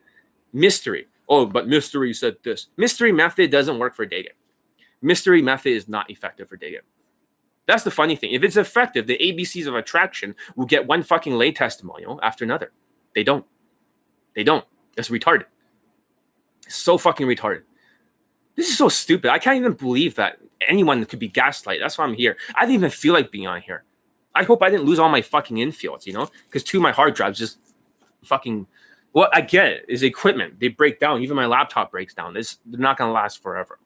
Mystery. 0.52 1.08
Oh, 1.28 1.44
but 1.44 1.66
Mystery 1.66 2.14
said 2.14 2.36
this. 2.44 2.68
Mystery 2.76 3.10
method 3.10 3.50
doesn't 3.50 3.80
work 3.80 3.96
for 3.96 4.06
day 4.06 4.22
game. 4.22 4.32
Mystery 5.02 5.42
method 5.42 5.70
is 5.72 5.88
not 5.88 6.08
effective 6.08 6.48
for 6.48 6.56
day 6.56 6.70
game. 6.70 6.82
That's 7.66 7.82
the 7.82 7.90
funny 7.90 8.14
thing. 8.14 8.32
If 8.32 8.44
it's 8.44 8.56
effective, 8.56 9.08
the 9.08 9.18
ABCs 9.18 9.66
of 9.66 9.74
attraction 9.74 10.36
will 10.54 10.66
get 10.66 10.86
one 10.86 11.02
fucking 11.02 11.34
lay 11.34 11.50
testimonial 11.50 12.20
after 12.22 12.44
another. 12.44 12.70
They 13.16 13.24
don't. 13.24 13.44
They 14.36 14.44
don't. 14.44 14.64
That's 14.94 15.08
retarded. 15.08 15.46
so 16.68 16.96
fucking 16.96 17.26
retarded. 17.26 17.62
This 18.54 18.68
is 18.68 18.78
so 18.78 18.88
stupid. 18.88 19.32
I 19.32 19.40
can't 19.40 19.56
even 19.58 19.72
believe 19.72 20.14
that 20.14 20.38
anyone 20.68 21.04
could 21.06 21.18
be 21.18 21.26
gaslight. 21.26 21.80
That's 21.80 21.98
why 21.98 22.04
I'm 22.04 22.14
here. 22.14 22.36
I 22.54 22.60
didn't 22.60 22.74
even 22.74 22.90
feel 22.90 23.14
like 23.14 23.32
being 23.32 23.48
on 23.48 23.62
here. 23.62 23.82
I 24.32 24.44
hope 24.44 24.62
I 24.62 24.70
didn't 24.70 24.86
lose 24.86 25.00
all 25.00 25.08
my 25.08 25.22
fucking 25.22 25.56
infields, 25.56 26.06
you 26.06 26.12
know, 26.12 26.30
because 26.46 26.62
two 26.62 26.78
of 26.78 26.82
my 26.82 26.92
hard 26.92 27.14
drives 27.14 27.36
just 27.36 27.58
fucking. 28.22 28.68
Well, 29.14 29.28
I 29.32 29.40
get. 29.40 29.84
Is 29.88 30.02
equipment 30.02 30.60
they 30.60 30.68
break 30.68 30.98
down. 30.98 31.22
Even 31.22 31.36
my 31.36 31.46
laptop 31.46 31.92
breaks 31.92 32.12
down. 32.12 32.34
This 32.34 32.58
they're 32.66 32.80
not 32.80 32.98
gonna 32.98 33.12
last 33.12 33.42
forever. 33.42 33.78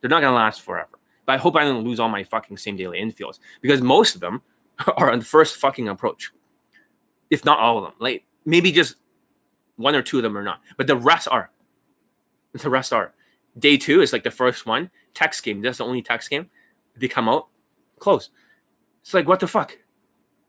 They're 0.00 0.10
not 0.10 0.20
gonna 0.20 0.36
last 0.36 0.60
forever. 0.60 0.98
But 1.26 1.32
I 1.32 1.36
hope 1.38 1.56
I 1.56 1.64
don't 1.64 1.84
lose 1.84 1.98
all 1.98 2.10
my 2.10 2.22
fucking 2.22 2.58
same 2.58 2.76
daily 2.76 3.00
infields 3.00 3.38
because 3.62 3.80
most 3.80 4.14
of 4.14 4.20
them 4.20 4.42
are 4.96 5.10
on 5.10 5.18
the 5.18 5.24
first 5.24 5.56
fucking 5.56 5.88
approach, 5.88 6.30
if 7.30 7.44
not 7.44 7.58
all 7.58 7.78
of 7.78 7.84
them. 7.84 7.94
Like 7.98 8.26
maybe 8.44 8.70
just 8.70 8.96
one 9.76 9.94
or 9.94 10.02
two 10.02 10.18
of 10.18 10.22
them 10.22 10.36
are 10.36 10.42
not, 10.42 10.60
but 10.76 10.86
the 10.86 10.96
rest 10.96 11.26
are. 11.30 11.50
The 12.52 12.70
rest 12.70 12.92
are. 12.92 13.12
Day 13.58 13.76
two 13.76 14.00
is 14.00 14.12
like 14.12 14.22
the 14.22 14.30
first 14.30 14.64
one. 14.64 14.90
Text 15.12 15.42
game. 15.42 15.60
That's 15.60 15.78
the 15.78 15.84
only 15.84 16.02
text 16.02 16.30
game. 16.30 16.50
They 16.96 17.08
come 17.08 17.28
out, 17.28 17.48
close. 17.98 18.30
It's 19.00 19.12
like 19.12 19.26
what 19.26 19.40
the 19.40 19.48
fuck. 19.48 19.76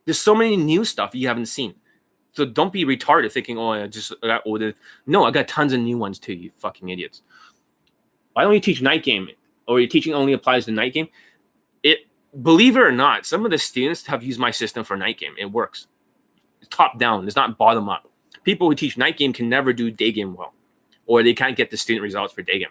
There's 0.05 0.19
so 0.19 0.35
many 0.35 0.55
new 0.55 0.85
stuff 0.85 1.15
you 1.15 1.27
haven't 1.27 1.47
seen. 1.47 1.73
So 2.35 2.45
don't 2.45 2.73
be 2.73 2.85
retarded 2.85 3.31
thinking, 3.31 3.57
oh, 3.57 3.71
I 3.71 3.87
just 3.87 4.13
got 4.21 4.43
ordered. 4.45 4.75
No, 5.07 5.23
I 5.23 5.31
got 5.31 5.47
tons 5.47 5.73
of 5.73 5.79
new 5.79 5.97
ones 5.97 6.19
too, 6.19 6.33
you 6.33 6.51
fucking 6.57 6.89
idiots. 6.89 7.21
Why 8.33 8.43
don't 8.43 8.53
you 8.53 8.59
teach 8.59 8.81
night 8.81 9.03
game? 9.03 9.29
Or 9.67 9.79
your 9.79 9.89
teaching 9.89 10.13
only 10.13 10.33
applies 10.33 10.65
to 10.65 10.71
night 10.71 10.93
game? 10.93 11.07
It 11.81 11.99
believe 12.43 12.75
it 12.75 12.81
or 12.81 12.91
not, 12.91 13.25
some 13.25 13.45
of 13.45 13.51
the 13.51 13.57
students 13.57 14.05
have 14.07 14.21
used 14.21 14.39
my 14.39 14.51
system 14.51 14.83
for 14.83 14.97
night 14.97 15.17
game. 15.17 15.33
It 15.39 15.45
works. 15.45 15.87
It's 16.59 16.69
top 16.69 16.99
down, 16.99 17.25
it's 17.25 17.35
not 17.35 17.57
bottom 17.57 17.89
up. 17.89 18.09
People 18.43 18.69
who 18.69 18.75
teach 18.75 18.97
night 18.97 19.17
game 19.17 19.33
can 19.33 19.49
never 19.49 19.73
do 19.73 19.89
day 19.89 20.11
game 20.11 20.35
well 20.35 20.53
or 21.05 21.23
they 21.23 21.33
can't 21.33 21.55
get 21.55 21.71
the 21.71 21.77
student 21.77 22.03
results 22.03 22.33
for 22.33 22.41
day 22.41 22.59
game. 22.59 22.69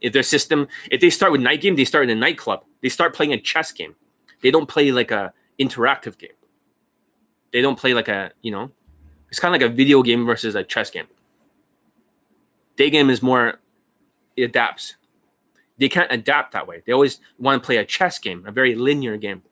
If 0.00 0.12
their 0.12 0.22
system, 0.22 0.68
if 0.90 1.00
they 1.00 1.10
start 1.10 1.32
with 1.32 1.40
night 1.40 1.60
game, 1.60 1.76
they 1.76 1.84
start 1.84 2.04
in 2.04 2.16
a 2.16 2.20
nightclub. 2.20 2.64
They 2.82 2.88
start 2.88 3.14
playing 3.14 3.32
a 3.32 3.40
chess 3.40 3.72
game. 3.72 3.96
They 4.42 4.50
don't 4.50 4.68
play 4.68 4.92
like 4.92 5.10
a 5.10 5.32
interactive 5.58 6.18
game. 6.18 6.30
They 7.52 7.60
don't 7.60 7.78
play 7.78 7.94
like 7.94 8.08
a, 8.08 8.32
you 8.42 8.50
know, 8.50 8.70
it's 9.28 9.38
kind 9.40 9.54
of 9.54 9.60
like 9.60 9.70
a 9.70 9.74
video 9.74 10.02
game 10.02 10.24
versus 10.26 10.54
a 10.54 10.64
chess 10.64 10.90
game. 10.90 11.06
Day 12.76 12.90
game 12.90 13.10
is 13.10 13.22
more, 13.22 13.60
it 14.36 14.42
adapts. 14.42 14.96
They 15.78 15.88
can't 15.88 16.10
adapt 16.10 16.52
that 16.52 16.66
way. 16.66 16.82
They 16.86 16.92
always 16.92 17.20
want 17.38 17.62
to 17.62 17.66
play 17.66 17.76
a 17.76 17.84
chess 17.84 18.18
game, 18.18 18.44
a 18.46 18.52
very 18.52 18.74
linear 18.74 19.16
game, 19.16 19.42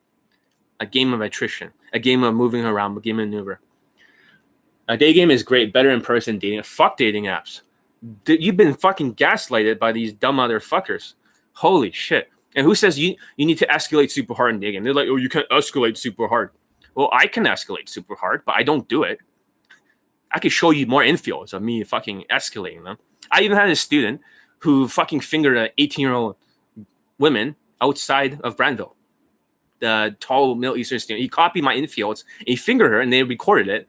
a 0.81 0.87
game 0.87 1.13
of 1.13 1.21
attrition, 1.21 1.73
a 1.93 1.99
game 1.99 2.23
of 2.23 2.35
moving 2.35 2.65
around, 2.65 2.97
a 2.97 3.01
game 3.01 3.19
of 3.19 3.29
maneuver. 3.29 3.61
A 4.89 4.97
day 4.97 5.13
game 5.13 5.31
is 5.31 5.43
great, 5.43 5.73
better 5.73 5.91
in 5.91 6.01
person 6.01 6.39
dating. 6.39 6.63
Fuck 6.63 6.97
dating 6.97 7.25
apps. 7.25 7.63
You've 8.27 8.57
been 8.57 8.75
fucking 8.75 9.15
gaslighted 9.15 9.79
by 9.79 9.93
these 9.93 10.13
dumb 10.13 10.37
motherfuckers. 10.37 11.15
Holy 11.55 11.91
shit. 11.91 12.31
And 12.55 12.65
who 12.65 12.75
says 12.75 12.99
you, 12.99 13.17
you 13.37 13.47
need 13.47 13.59
to 13.59 13.67
escalate 13.67 14.11
super 14.11 14.35
hard 14.35 14.55
in 14.55 14.61
day 14.61 14.73
game? 14.73 14.85
They're 14.85 14.95
like, 14.95 15.09
oh, 15.09 15.17
you 15.17 15.29
can't 15.29 15.49
escalate 15.51 15.97
super 15.97 16.29
hard. 16.29 16.51
Well, 16.97 17.11
I 17.13 17.27
can 17.27 17.45
escalate 17.45 17.89
super 17.91 18.17
hard, 18.17 18.43
but 18.47 18.57
I 18.57 18.63
don't 18.63 18.89
do 18.89 19.03
it. 19.03 19.19
I 20.33 20.41
could 20.41 20.51
show 20.51 20.71
you 20.71 20.87
more 20.87 21.03
infields 21.03 21.53
of 21.53 21.63
me 21.63 21.85
fucking 21.85 22.25
escalating 22.31 22.85
them. 22.85 22.97
I 23.31 23.43
even 23.43 23.57
had 23.57 23.69
a 23.69 23.77
student 23.77 24.23
who 24.61 24.89
fucking 24.89 25.21
fingered 25.21 25.59
an 25.59 25.69
18 25.77 26.03
year 26.03 26.15
old 26.15 26.37
woman 27.19 27.55
outside 27.81 28.41
of 28.41 28.57
Granville. 28.57 28.97
The 29.81 30.17
tall 30.21 30.55
Middle 30.55 30.79
Eastern 30.79 30.99
student. 30.99 31.21
He 31.21 31.29
copied 31.29 31.63
my 31.63 31.77
infields, 31.77 32.25
he 32.47 32.57
fingered 32.57 32.91
her, 32.91 33.01
and 33.01 33.13
they 33.13 33.23
recorded 33.23 33.69
it. 33.69 33.89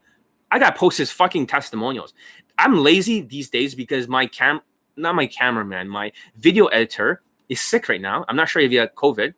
I 0.52 0.60
got 0.60 0.76
posted 0.76 1.08
fucking 1.08 1.48
testimonials. 1.48 2.14
I'm 2.58 2.78
lazy 2.78 3.22
these 3.22 3.50
days 3.50 3.74
because 3.74 4.10
my 4.10 4.28
cam, 4.28 4.60
not 4.98 5.16
my 5.16 5.28
cameraman, 5.28 5.88
my 5.88 6.12
video 6.36 6.66
editor 6.68 7.22
is 7.48 7.62
sick 7.62 7.88
right 7.88 8.02
now. 8.02 8.26
I'm 8.28 8.36
not 8.36 8.50
sure 8.50 8.62
if 8.62 8.72
he 8.72 8.78
had 8.78 8.96
COVID. 8.96 9.34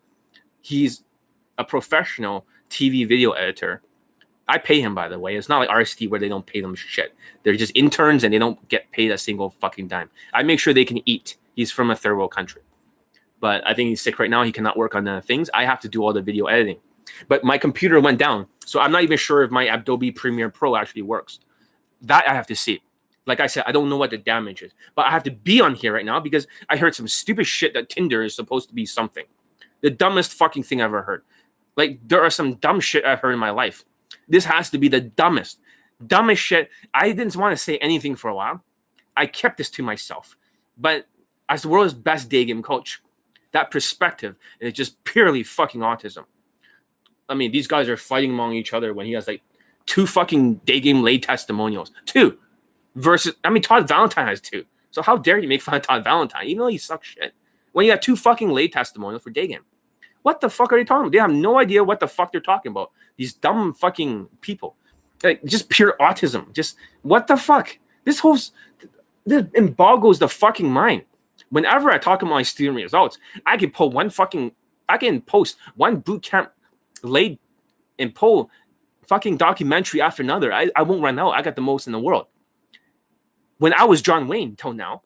He's 0.62 1.04
a 1.60 1.64
professional 1.64 2.48
TV 2.70 3.08
video 3.08 3.32
editor. 3.32 3.82
I 4.48 4.58
pay 4.58 4.82
him, 4.82 4.96
by 4.96 5.08
the 5.08 5.20
way. 5.20 5.36
It's 5.36 5.50
not 5.50 5.60
like 5.60 5.70
RSD 5.70 6.10
where 6.10 6.20
they 6.20 6.30
don't 6.30 6.46
pay 6.46 6.60
them 6.60 6.74
shit. 6.74 7.16
They're 7.44 7.56
just 7.56 7.72
interns 7.76 8.24
and 8.24 8.34
they 8.34 8.40
don't 8.40 8.68
get 8.68 8.92
paid 8.92 9.12
a 9.12 9.18
single 9.18 9.52
fucking 9.52 9.88
dime. 9.88 10.10
I 10.34 10.44
make 10.44 10.60
sure 10.60 10.74
they 10.74 10.86
can 10.86 11.08
eat. 11.08 11.38
He's 11.56 11.72
from 11.72 11.92
a 11.92 11.96
third 11.96 12.18
world 12.18 12.32
country. 12.32 12.64
But 13.40 13.66
I 13.68 13.74
think 13.74 13.90
he's 13.90 14.02
sick 14.02 14.18
right 14.20 14.30
now. 14.30 14.44
He 14.44 14.52
cannot 14.52 14.76
work 14.76 14.96
on 14.96 15.04
the 15.04 15.22
things. 15.22 15.50
I 15.54 15.66
have 15.66 15.80
to 15.82 15.90
do 15.90 16.04
all 16.04 16.14
the 16.14 16.22
video 16.22 16.46
editing. 16.46 16.80
But 17.28 17.44
my 17.44 17.58
computer 17.58 18.00
went 18.00 18.18
down. 18.18 18.48
So 18.66 18.80
I'm 18.80 18.92
not 18.92 19.04
even 19.04 19.18
sure 19.18 19.44
if 19.44 19.52
my 19.52 19.64
Adobe 19.64 20.12
Premiere 20.12 20.50
Pro 20.50 20.76
actually 20.76 21.04
works. 21.04 21.40
That 22.02 22.28
I 22.28 22.34
have 22.34 22.48
to 22.48 22.56
see. 22.56 22.82
Like 23.26 23.40
I 23.40 23.48
said, 23.48 23.64
I 23.68 23.72
don't 23.72 23.90
know 23.90 23.98
what 23.98 24.10
the 24.10 24.18
damage 24.18 24.64
is, 24.64 24.72
but 24.96 25.06
I 25.06 25.12
have 25.12 25.24
to 25.24 25.32
be 25.32 25.62
on 25.62 25.76
here 25.76 25.94
right 25.94 26.06
now 26.06 26.20
because 26.20 26.48
I 26.68 26.78
heard 26.78 26.96
some 26.96 27.08
stupid 27.08 27.46
shit 27.46 27.76
that 27.76 27.90
Tinder 27.90 28.24
is 28.24 28.36
supposed 28.36 28.70
to 28.70 28.76
be 28.76 28.88
something. 28.88 29.26
The 29.82 29.92
dumbest 29.92 30.34
fucking 30.34 30.64
thing 30.64 30.82
I 30.82 30.86
ever 30.86 31.04
heard. 31.04 31.24
Like 31.80 32.06
there 32.06 32.22
are 32.22 32.30
some 32.30 32.56
dumb 32.56 32.82
shit 32.82 33.06
I've 33.06 33.22
heard 33.22 33.32
in 33.32 33.40
my 33.40 33.52
life. 33.52 33.86
This 34.28 34.44
has 34.44 34.70
to 34.72 34.78
be 34.78 34.90
the 34.90 35.00
dumbest, 35.00 35.62
dumbest 36.06 36.42
shit. 36.44 36.70
I 36.94 37.14
didn't 37.14 37.38
want 37.38 37.58
to 37.58 37.64
say 37.64 37.78
anything 37.78 38.18
for 38.18 38.28
a 38.28 38.36
while. 38.36 38.66
I 39.16 39.28
kept 39.28 39.58
this 39.58 39.70
to 39.72 39.82
myself. 39.82 40.36
But 40.78 41.08
as 41.48 41.62
the 41.62 41.70
world's 41.70 41.94
best 41.94 42.28
day 42.28 42.44
game 42.44 42.62
coach, 42.62 43.02
that 43.54 43.72
perspective 43.72 44.36
is 44.60 44.74
just 44.74 45.02
purely 45.06 45.42
fucking 45.42 45.80
autism. 45.80 46.26
I 47.30 47.34
mean, 47.34 47.54
these 47.54 47.68
guys 47.68 47.88
are 47.88 47.96
fighting 47.96 48.32
among 48.32 48.56
each 48.56 48.74
other 48.74 48.94
when 48.94 49.06
he 49.06 49.14
has 49.14 49.28
like 49.28 49.42
two 49.86 50.06
fucking 50.06 50.56
day 50.66 50.82
game 50.82 51.02
lay 51.02 51.18
testimonials. 51.18 51.94
Two 52.06 52.40
versus, 52.96 53.36
I 53.46 53.52
mean, 53.52 53.64
Todd 53.64 53.88
Valentine 53.88 54.28
has 54.28 54.42
two. 54.42 54.66
So 54.92 55.02
how 55.02 55.16
dare 55.16 55.40
you 55.40 55.48
make 55.48 55.62
fun 55.62 55.76
of 55.76 55.84
Todd 55.84 56.04
Valentine, 56.04 56.46
even 56.48 56.60
though 56.60 56.68
he 56.68 56.78
sucks 56.78 57.08
shit, 57.08 57.34
when 57.72 57.86
you 57.86 57.94
got 57.94 58.02
two 58.02 58.18
fucking 58.18 58.50
lay 58.50 58.68
testimonials 58.68 59.24
for 59.24 59.30
day 59.30 59.48
game? 59.48 59.64
What 60.30 60.42
the 60.42 60.50
fuck 60.52 60.72
are 60.72 60.78
they 60.78 60.84
talking 60.84 61.08
about? 61.08 61.12
They 61.12 61.18
have 61.18 61.32
no 61.32 61.58
idea 61.58 61.84
what 61.84 62.00
the 62.00 62.08
fuck 62.08 62.32
they're 62.32 62.40
talking 62.40 62.70
about. 62.70 62.92
These 63.18 63.34
dumb 63.34 63.74
fucking 63.74 64.30
people. 64.42 64.76
Like, 65.24 65.44
just 65.44 65.70
pure 65.70 65.96
autism. 66.00 66.54
Just 66.54 66.76
what 67.02 67.26
the 67.26 67.36
fuck? 67.36 67.80
This 68.04 68.20
whole 68.20 68.38
this 69.26 69.44
boggles 69.72 70.20
the 70.20 70.30
fucking 70.30 70.70
mind. 70.70 71.06
Whenever 71.50 71.90
I 71.90 71.98
talk 71.98 72.22
about 72.22 72.30
my 72.30 72.44
student 72.44 72.76
results, 72.76 73.18
I 73.44 73.58
can 73.58 73.72
pull 73.72 73.90
one 73.90 74.12
fucking 74.12 74.52
I 74.88 75.00
can 75.00 75.22
post 75.22 75.58
one 75.74 75.96
boot 75.96 76.22
camp 76.22 76.52
laid 77.02 77.40
and 77.98 78.14
pull 78.14 78.52
fucking 79.08 79.38
documentary 79.38 80.00
after 80.00 80.22
another. 80.22 80.54
I, 80.54 80.70
I 80.76 80.84
won't 80.84 81.02
run 81.02 81.18
out. 81.18 81.32
I 81.32 81.42
got 81.42 81.56
the 81.56 81.64
most 81.64 81.88
in 81.88 81.92
the 81.92 82.00
world. 82.00 82.28
When 83.58 83.74
I 83.74 83.86
was 83.86 84.04
John 84.04 84.28
Wayne 84.28 84.56
till 84.56 84.74
now, 84.74 85.02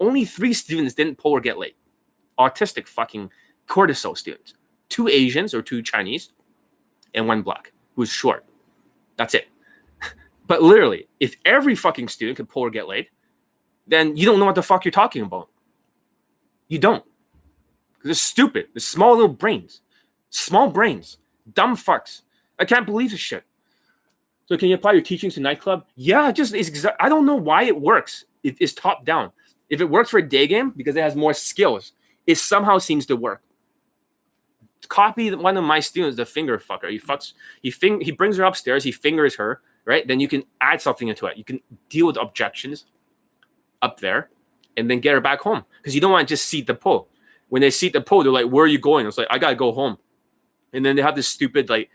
only 0.00 0.26
three 0.26 0.52
students 0.52 0.92
didn't 0.92 1.16
pull 1.16 1.32
or 1.32 1.40
get 1.40 1.56
late. 1.56 1.76
Autistic 2.38 2.88
fucking 2.88 3.30
cortisol 3.68 4.16
students. 4.16 4.54
Two 4.88 5.08
Asians 5.08 5.54
or 5.54 5.62
two 5.62 5.82
Chinese, 5.82 6.32
and 7.14 7.26
one 7.26 7.42
black 7.42 7.72
who's 7.96 8.10
short. 8.10 8.44
That's 9.16 9.34
it. 9.34 9.48
but 10.46 10.62
literally, 10.62 11.08
if 11.20 11.36
every 11.44 11.74
fucking 11.74 12.08
student 12.08 12.36
could 12.36 12.48
pull 12.48 12.62
or 12.62 12.70
get 12.70 12.88
laid, 12.88 13.08
then 13.86 14.16
you 14.16 14.26
don't 14.26 14.38
know 14.38 14.46
what 14.46 14.54
the 14.54 14.62
fuck 14.62 14.84
you're 14.84 14.92
talking 14.92 15.22
about. 15.22 15.48
You 16.68 16.78
don't. 16.78 17.04
They're 18.02 18.14
stupid. 18.14 18.68
They're 18.74 18.80
small 18.80 19.12
little 19.12 19.28
brains. 19.28 19.80
Small 20.30 20.68
brains, 20.68 21.18
dumb 21.52 21.76
fucks. 21.76 22.22
I 22.58 22.64
can't 22.64 22.86
believe 22.86 23.12
this 23.12 23.20
shit. 23.20 23.44
So 24.46 24.56
can 24.56 24.68
you 24.68 24.74
apply 24.74 24.92
your 24.92 25.00
teachings 25.00 25.34
to 25.34 25.40
nightclub? 25.40 25.86
Yeah, 25.94 26.30
just 26.32 26.54
exa- 26.54 26.96
I 26.98 27.08
don't 27.08 27.24
know 27.24 27.36
why 27.36 27.62
it 27.62 27.80
works. 27.80 28.24
It, 28.42 28.56
it's 28.60 28.72
top 28.72 29.04
down. 29.04 29.30
If 29.70 29.80
it 29.80 29.88
works 29.88 30.10
for 30.10 30.18
a 30.18 30.28
day 30.28 30.48
game 30.48 30.70
because 30.70 30.96
it 30.96 31.02
has 31.02 31.14
more 31.16 31.34
skills, 31.34 31.92
it 32.26 32.36
somehow 32.36 32.78
seems 32.78 33.06
to 33.06 33.16
work. 33.16 33.42
Copy 34.86 35.34
one 35.34 35.56
of 35.56 35.64
my 35.64 35.80
students, 35.80 36.16
the 36.16 36.26
finger 36.26 36.58
fucker. 36.58 36.90
He 36.90 36.98
fucks. 36.98 37.32
He 37.62 37.70
fing, 37.70 38.00
He 38.00 38.12
brings 38.12 38.36
her 38.36 38.44
upstairs. 38.44 38.84
He 38.84 38.92
fingers 38.92 39.36
her. 39.36 39.60
Right. 39.84 40.06
Then 40.08 40.18
you 40.18 40.28
can 40.28 40.44
add 40.60 40.80
something 40.80 41.08
into 41.08 41.26
it. 41.26 41.36
You 41.36 41.44
can 41.44 41.60
deal 41.90 42.06
with 42.06 42.16
objections 42.16 42.86
up 43.82 44.00
there, 44.00 44.30
and 44.78 44.90
then 44.90 45.00
get 45.00 45.12
her 45.12 45.20
back 45.20 45.40
home 45.40 45.64
because 45.76 45.94
you 45.94 46.00
don't 46.00 46.12
want 46.12 46.26
to 46.26 46.32
just 46.32 46.46
seat 46.46 46.66
the 46.66 46.74
pole. 46.74 47.08
When 47.50 47.60
they 47.60 47.70
seat 47.70 47.92
the 47.92 48.00
pole, 48.00 48.22
they're 48.22 48.32
like, 48.32 48.46
"Where 48.46 48.64
are 48.64 48.68
you 48.68 48.78
going?" 48.78 49.06
It's 49.06 49.18
like, 49.18 49.26
"I 49.30 49.38
gotta 49.38 49.56
go 49.56 49.72
home." 49.72 49.98
and 50.74 50.84
then 50.84 50.96
they 50.96 51.02
have 51.02 51.14
this 51.14 51.28
stupid 51.28 51.70
like 51.70 51.88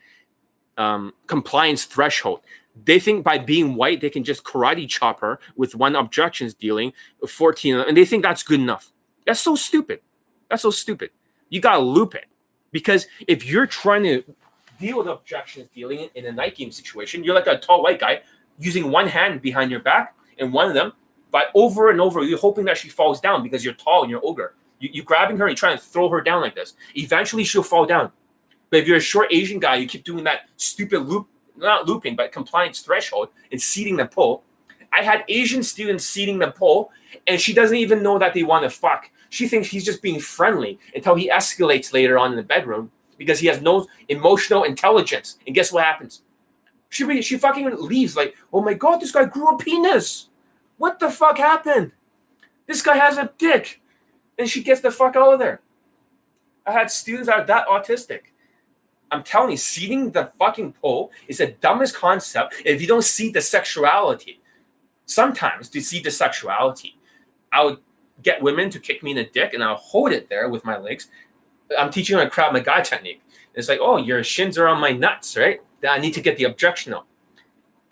um, 0.78 1.13
compliance 1.28 1.86
threshold. 1.86 2.39
They 2.86 2.99
think 2.99 3.23
by 3.23 3.38
being 3.38 3.75
white 3.75 4.02
they 4.02 4.10
can 4.10 4.23
just 4.23 4.43
karate 4.43 4.88
chop 4.88 5.19
her 5.19 5.39
with 5.56 5.75
one 5.75 5.95
objections 5.95 6.54
dealing, 6.56 6.93
fourteen, 7.28 7.75
and 7.75 7.95
they 7.95 8.06
think 8.06 8.23
that's 8.23 8.41
good 8.41 8.60
enough. 8.60 8.91
That's 9.28 9.41
so 9.41 9.56
stupid. 9.56 9.99
That's 10.49 10.63
so 10.63 10.71
stupid. 10.71 11.12
You 11.49 11.60
gotta 11.60 11.80
loop 11.80 12.15
it 12.15 12.25
because 12.71 13.08
if 13.27 13.45
you're 13.45 13.67
trying 13.67 14.03
to 14.03 14.23
deal 14.79 14.97
with 14.97 15.08
objections 15.08 15.67
dealing 15.73 16.10
in 16.15 16.25
a 16.25 16.32
night 16.32 16.55
game 16.55 16.71
situation, 16.71 17.23
you're 17.23 17.36
like 17.36 17.47
a 17.47 17.58
tall 17.58 17.84
white 17.84 17.99
guy 17.99 18.21
using 18.58 18.91
one 18.91 19.08
hand 19.08 19.41
behind 19.41 19.71
your 19.71 19.79
back 19.79 20.15
and 20.38 20.53
one 20.53 20.67
of 20.67 20.73
them, 20.73 20.93
but 21.32 21.45
over 21.53 21.89
and 21.89 22.01
over, 22.01 22.23
you're 22.23 22.39
hoping 22.39 22.65
that 22.65 22.77
she 22.77 22.89
falls 22.89 23.19
down 23.19 23.43
because 23.43 23.63
you're 23.63 23.73
tall 23.73 24.01
and 24.01 24.10
you're 24.12 24.23
ogre. 24.23 24.55
You, 24.79 24.89
you 24.91 25.03
grabbing 25.03 25.38
her 25.38 25.45
and 25.45 25.51
you're 25.51 25.58
trying 25.58 25.77
to 25.77 25.84
throw 25.84 26.10
her 26.10 26.21
down 26.21 26.41
like 26.41 26.55
this. 26.55 26.75
Eventually, 26.95 27.43
she'll 27.43 27.63
fall 27.63 27.86
down. 27.86 28.12
But 28.69 28.79
if 28.79 28.88
you're 28.88 28.97
a 28.97 29.01
short 29.01 29.27
Asian 29.32 29.60
guy, 29.60 29.75
you 29.75 29.88
keep 29.88 30.03
doing 30.03 30.23
that 30.25 30.49
stupid 30.58 30.99
loop, 30.99 31.27
not 31.58 31.88
looping, 31.88 32.15
but 32.15 32.32
compliance 32.32 32.79
threshold 32.79 33.29
and 33.51 33.62
seating 33.62 33.97
the 33.97 34.05
pole. 34.05 34.43
I 34.91 35.03
had 35.03 35.23
Asian 35.27 35.62
students 35.63 36.05
seating 36.05 36.39
the 36.39 36.51
pole, 36.51 36.91
and 37.27 37.39
she 37.39 37.53
doesn't 37.53 37.77
even 37.77 38.01
know 38.01 38.17
that 38.17 38.34
they 38.34 38.43
want 38.43 38.63
to 38.63 38.69
fuck. 38.69 39.10
She 39.30 39.48
thinks 39.48 39.70
he's 39.70 39.86
just 39.86 40.02
being 40.02 40.20
friendly 40.20 40.80
until 40.96 41.15
he 41.15 41.30
escalates 41.30 41.94
later 41.94 42.18
on 42.18 42.32
in 42.32 42.38
the 42.38 42.44
bedroom 42.44 42.92
because 43.18 43.39
he 43.39 43.48
has 43.48 43.62
no 43.62 43.88
emotional 44.08 44.63
intelligence. 44.63 45.38
And 45.46 45.56
guess 45.56 45.72
what 45.72 45.84
happens? 45.84 46.24
She 46.89 47.22
she 47.22 47.38
fucking 47.38 47.76
leaves 47.78 48.15
like, 48.15 48.36
oh 48.52 48.62
my 48.62 48.74
god, 48.74 49.00
this 49.00 49.12
guy 49.12 49.26
grew 49.26 49.50
a 49.50 49.58
penis. 49.58 50.30
What 50.78 51.00
the 51.00 51.12
fuck 51.12 51.38
happened? 51.38 51.92
This 52.65 52.82
guy 52.82 52.98
has 52.98 53.18
a 53.18 53.32
dick, 53.38 53.82
and 54.38 54.50
she 54.50 54.63
gets 54.63 54.82
the 54.82 54.92
fuck 54.92 55.15
out 55.15 55.34
of 55.34 55.39
there. 55.39 55.62
I 56.65 56.72
had 56.72 56.89
students 56.89 57.28
that 57.28 57.39
are 57.39 57.46
that 57.46 57.68
autistic. 57.68 58.22
I'm 59.12 59.24
telling 59.24 59.52
you, 59.52 59.58
seating 59.58 60.12
the 60.12 60.32
fucking 60.38 60.74
pole 60.74 61.12
is 61.28 61.39
the 61.39 61.48
dumbest 61.48 61.96
concept 61.96 62.56
if 62.65 62.80
you 62.82 62.88
don't 62.88 63.04
see 63.04 63.32
the 63.32 63.42
sexuality. 63.42 64.39
Sometimes 65.06 65.70
to 65.70 65.82
see 65.82 66.00
the 66.00 66.12
sexuality, 66.12 66.96
I 67.52 67.65
would 67.65 67.80
get 68.23 68.41
women 68.41 68.69
to 68.69 68.79
kick 68.79 69.03
me 69.03 69.12
in 69.12 69.17
the 69.17 69.25
dick 69.25 69.53
and 69.53 69.63
I'll 69.63 69.75
hold 69.75 70.12
it 70.12 70.29
there 70.29 70.49
with 70.49 70.65
my 70.65 70.77
legs. 70.77 71.08
I'm 71.77 71.91
teaching 71.91 72.17
them 72.17 72.27
a 72.27 72.29
Krav 72.29 72.53
Maga 72.53 72.84
technique. 72.84 73.21
It's 73.53 73.69
like, 73.69 73.79
oh, 73.82 73.97
your 73.97 74.23
shins 74.23 74.58
are 74.58 74.67
on 74.67 74.79
my 74.79 74.91
nuts, 74.91 75.38
right? 75.38 75.62
Then 75.82 75.91
I 75.91 75.97
need 75.97 76.13
to 76.13 76.21
get 76.21 76.38
the 76.38 76.45
objection 76.45 76.93
out. 76.93 77.05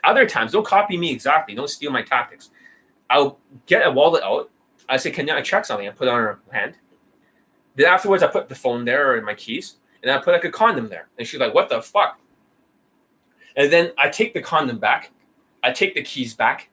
Other 0.03 0.25
times, 0.25 0.51
don't 0.51 0.65
copy 0.65 0.97
me 0.97 1.11
exactly. 1.11 1.55
Don't 1.55 1.69
steal 1.69 1.91
my 1.91 2.01
tactics. 2.01 2.49
I'll 3.09 3.39
get 3.65 3.85
a 3.85 3.91
wallet 3.91 4.23
out. 4.23 4.49
I 4.89 4.97
say, 4.97 5.11
can 5.11 5.29
I 5.29 5.41
check 5.41 5.65
something? 5.65 5.87
I 5.87 5.91
put 5.91 6.07
it 6.07 6.11
on 6.11 6.19
her 6.19 6.39
hand. 6.51 6.77
Then 7.75 7.87
afterwards, 7.87 8.23
I 8.23 8.27
put 8.27 8.49
the 8.49 8.55
phone 8.55 8.85
there 8.85 9.15
or 9.15 9.21
my 9.21 9.33
keys 9.33 9.77
and 10.01 10.11
I 10.11 10.17
put 10.17 10.33
like 10.33 10.45
a 10.45 10.51
condom 10.51 10.89
there. 10.89 11.09
And 11.17 11.27
she's 11.27 11.39
like, 11.39 11.53
what 11.53 11.69
the 11.69 11.81
fuck? 11.81 12.19
And 13.55 13.71
then 13.71 13.91
I 13.97 14.09
take 14.09 14.33
the 14.33 14.41
condom 14.41 14.77
back, 14.77 15.11
I 15.63 15.71
take 15.71 15.95
the 15.95 16.03
keys 16.03 16.33
back, 16.33 16.69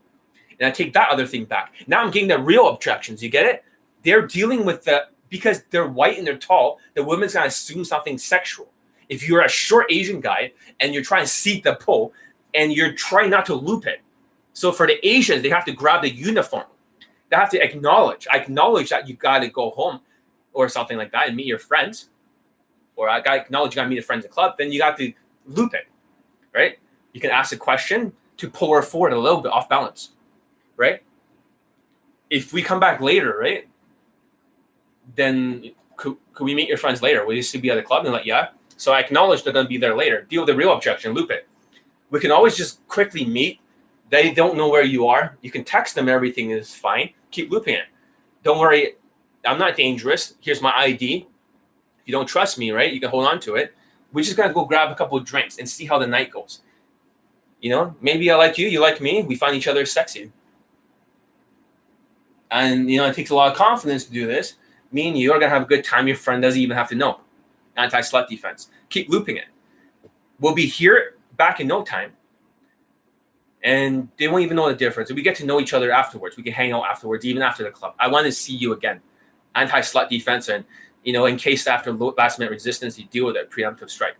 and 0.59 0.67
I 0.67 0.71
take 0.71 0.93
that 0.95 1.11
other 1.11 1.27
thing 1.27 1.45
back. 1.45 1.73
Now 1.87 2.03
I'm 2.03 2.11
getting 2.11 2.29
the 2.29 2.39
real 2.39 2.69
objections. 2.69 3.23
You 3.23 3.29
get 3.29 3.47
it? 3.47 3.65
They're 4.03 4.27
dealing 4.27 4.65
with 4.65 4.85
the 4.85 5.07
because 5.29 5.63
they're 5.71 5.89
white 5.89 6.19
and 6.19 6.27
they're 6.27 6.37
tall, 6.37 6.79
the 6.95 7.03
woman's 7.03 7.35
gonna 7.35 7.47
assume 7.47 7.85
something 7.85 8.19
sexual. 8.19 8.69
If 9.09 9.29
you're 9.29 9.43
a 9.43 9.49
short 9.49 9.87
Asian 9.91 10.21
guy 10.21 10.53
and 10.81 10.95
you're 10.95 11.03
trying 11.03 11.25
to 11.25 11.31
seat 11.31 11.65
the 11.65 11.75
pole 11.75 12.13
and 12.55 12.73
you're 12.73 12.93
trying 12.93 13.31
not 13.31 13.47
to 13.47 13.55
loop 13.55 13.87
it. 13.87 14.01
So 14.53 14.71
for 14.71 14.87
the 14.87 15.05
Asians, 15.07 15.43
they 15.43 15.49
have 15.49 15.65
to 15.65 15.73
grab 15.73 16.03
the 16.03 16.11
uniform. 16.11 16.65
They 17.29 17.37
have 17.37 17.51
to 17.51 17.63
acknowledge, 17.63 18.27
acknowledge 18.33 18.91
that 18.91 19.09
you 19.09 19.15
gotta 19.15 19.49
go 19.49 19.71
home 19.71 20.01
or 20.53 20.69
something 20.69 20.97
like 20.97 21.11
that 21.13 21.27
and 21.29 21.37
meet 21.37 21.47
your 21.47 21.59
friends 21.59 22.11
or 22.97 23.09
I 23.09 23.21
gotta 23.21 23.41
acknowledge 23.41 23.73
you 23.73 23.77
got 23.77 23.85
to 23.85 23.89
meet 23.89 23.99
a 23.99 24.03
friends 24.03 24.25
at 24.25 24.31
club, 24.31 24.55
then 24.59 24.73
you 24.73 24.79
got 24.79 24.97
to 24.99 25.13
loop 25.47 25.75
it, 25.75 25.87
right? 26.55 26.79
You 27.13 27.21
can 27.21 27.31
ask 27.31 27.53
a 27.53 27.57
question 27.57 28.13
to 28.37 28.49
pull 28.49 28.73
her 28.75 28.83
forward 28.83 29.13
a 29.13 29.19
little 29.19 29.41
bit 29.41 29.53
off 29.53 29.69
balance, 29.69 30.11
right? 30.77 31.03
If 32.31 32.53
we 32.53 32.63
come 32.63 32.81
back 32.81 33.01
later, 33.01 33.37
right? 33.39 33.69
Then 35.15 35.73
could, 35.97 36.17
could 36.33 36.45
we 36.45 36.55
meet 36.55 36.69
your 36.69 36.79
friends 36.79 37.03
later? 37.03 37.25
Will 37.27 37.35
you 37.35 37.43
still 37.43 37.61
be 37.61 37.71
at 37.71 37.77
the 37.77 37.83
club? 37.83 38.05
And 38.05 38.13
like, 38.13 38.27
yeah. 38.27 38.49
So 38.77 38.93
I 38.93 39.01
acknowledge 39.01 39.45
they're 39.45 39.53
going 39.53 39.67
to 39.67 39.69
be 39.69 39.79
there 39.79 39.97
later. 39.97 40.23
Deal 40.23 40.43
with 40.43 40.49
the 40.49 40.57
real 40.57 40.73
objection, 40.73 41.13
loop 41.13 41.31
it. 41.31 41.47
We 42.11 42.21
can 42.21 42.31
always 42.31 42.57
just 42.57 42.87
quickly 42.89 43.25
meet. 43.25 43.61
They 44.11 44.33
don't 44.33 44.57
know 44.57 44.69
where 44.69 44.83
you 44.83 45.07
are. 45.07 45.37
You 45.43 45.51
can 45.51 45.65
text 45.65 45.95
them. 45.95 46.09
Everything 46.09 46.51
is 46.51 46.75
fine. 46.75 47.11
Keep 47.31 47.51
looping 47.51 47.75
it. 47.75 47.87
Don't 48.43 48.59
worry. 48.59 48.95
I'm 49.45 49.59
not 49.59 49.77
dangerous. 49.77 50.35
Here's 50.41 50.63
my 50.63 50.73
ID 50.77 51.27
If 52.01 52.09
you 52.09 52.13
don't 52.13 52.27
trust 52.27 52.59
me, 52.59 52.71
right? 52.71 52.93
You 52.93 53.01
can 53.01 53.11
hold 53.11 53.27
on 53.27 53.41
to 53.41 53.57
it. 53.57 53.75
We're 54.13 54.23
just 54.23 54.37
gonna 54.37 54.53
go 54.53 54.65
grab 54.65 54.91
a 54.91 54.95
couple 54.95 55.19
of 55.19 55.25
drinks 55.25 55.59
and 55.59 55.69
see 55.69 55.87
how 55.87 55.99
the 55.99 56.07
night 56.07 56.31
goes. 56.31 56.61
You 57.61 57.71
know, 57.71 57.97
maybe 58.01 58.31
I 58.31 58.37
like 58.37 58.59
you, 58.59 58.69
you 58.69 58.81
like 58.81 59.01
me. 59.01 59.23
We 59.23 59.35
find 59.35 59.57
each 59.57 59.67
other 59.67 59.85
sexy. 59.87 60.31
And 62.51 62.91
you 62.91 62.99
know, 62.99 63.07
it 63.07 63.15
takes 63.15 63.31
a 63.31 63.35
lot 63.35 63.51
of 63.51 63.57
confidence 63.57 64.05
to 64.05 64.13
do 64.13 64.27
this. 64.27 64.55
Me 64.93 65.09
and 65.09 65.19
you 65.19 65.33
are 65.33 65.39
gonna 65.39 65.51
have 65.51 65.63
a 65.63 65.67
good 65.67 65.85
time. 65.85 66.07
Your 66.07 66.17
friend 66.17 66.43
doesn't 66.43 66.61
even 66.61 66.77
have 66.77 66.89
to 66.91 66.95
know. 66.95 67.21
Anti-slut 67.77 68.29
defense. 68.29 68.69
Keep 68.89 69.09
looping 69.09 69.37
it. 69.37 69.47
We'll 70.39 70.55
be 70.55 70.67
here 70.67 71.17
back 71.37 71.61
in 71.61 71.67
no 71.67 71.83
time. 71.83 72.13
And 73.63 74.09
they 74.19 74.29
won't 74.29 74.43
even 74.43 74.57
know 74.57 74.69
the 74.69 74.75
difference. 74.75 75.11
We 75.11 75.23
get 75.23 75.37
to 75.37 75.47
know 75.47 75.59
each 75.59 75.73
other 75.73 75.91
afterwards. 75.91 76.37
We 76.37 76.43
can 76.43 76.53
hang 76.53 76.73
out 76.73 76.85
afterwards, 76.85 77.25
even 77.25 77.43
after 77.43 77.65
the 77.65 77.71
club. 77.71 77.95
I 77.99 78.09
want 78.09 78.27
to 78.27 78.33
see 78.33 78.55
you 78.55 78.73
again. 78.73 79.01
Anti-slut 79.55 80.09
defense 80.09 80.49
and 80.49 80.65
you 81.05 81.13
know, 81.13 81.27
in 81.27 81.37
case 81.37 81.67
after 81.67 81.93
last 81.93 82.39
minute 82.39 82.51
resistance, 82.51 82.99
you 82.99 83.05
deal 83.05 83.27
with 83.27 83.37
a 83.37 83.45
preemptive 83.45 83.91
strike. 83.91 84.17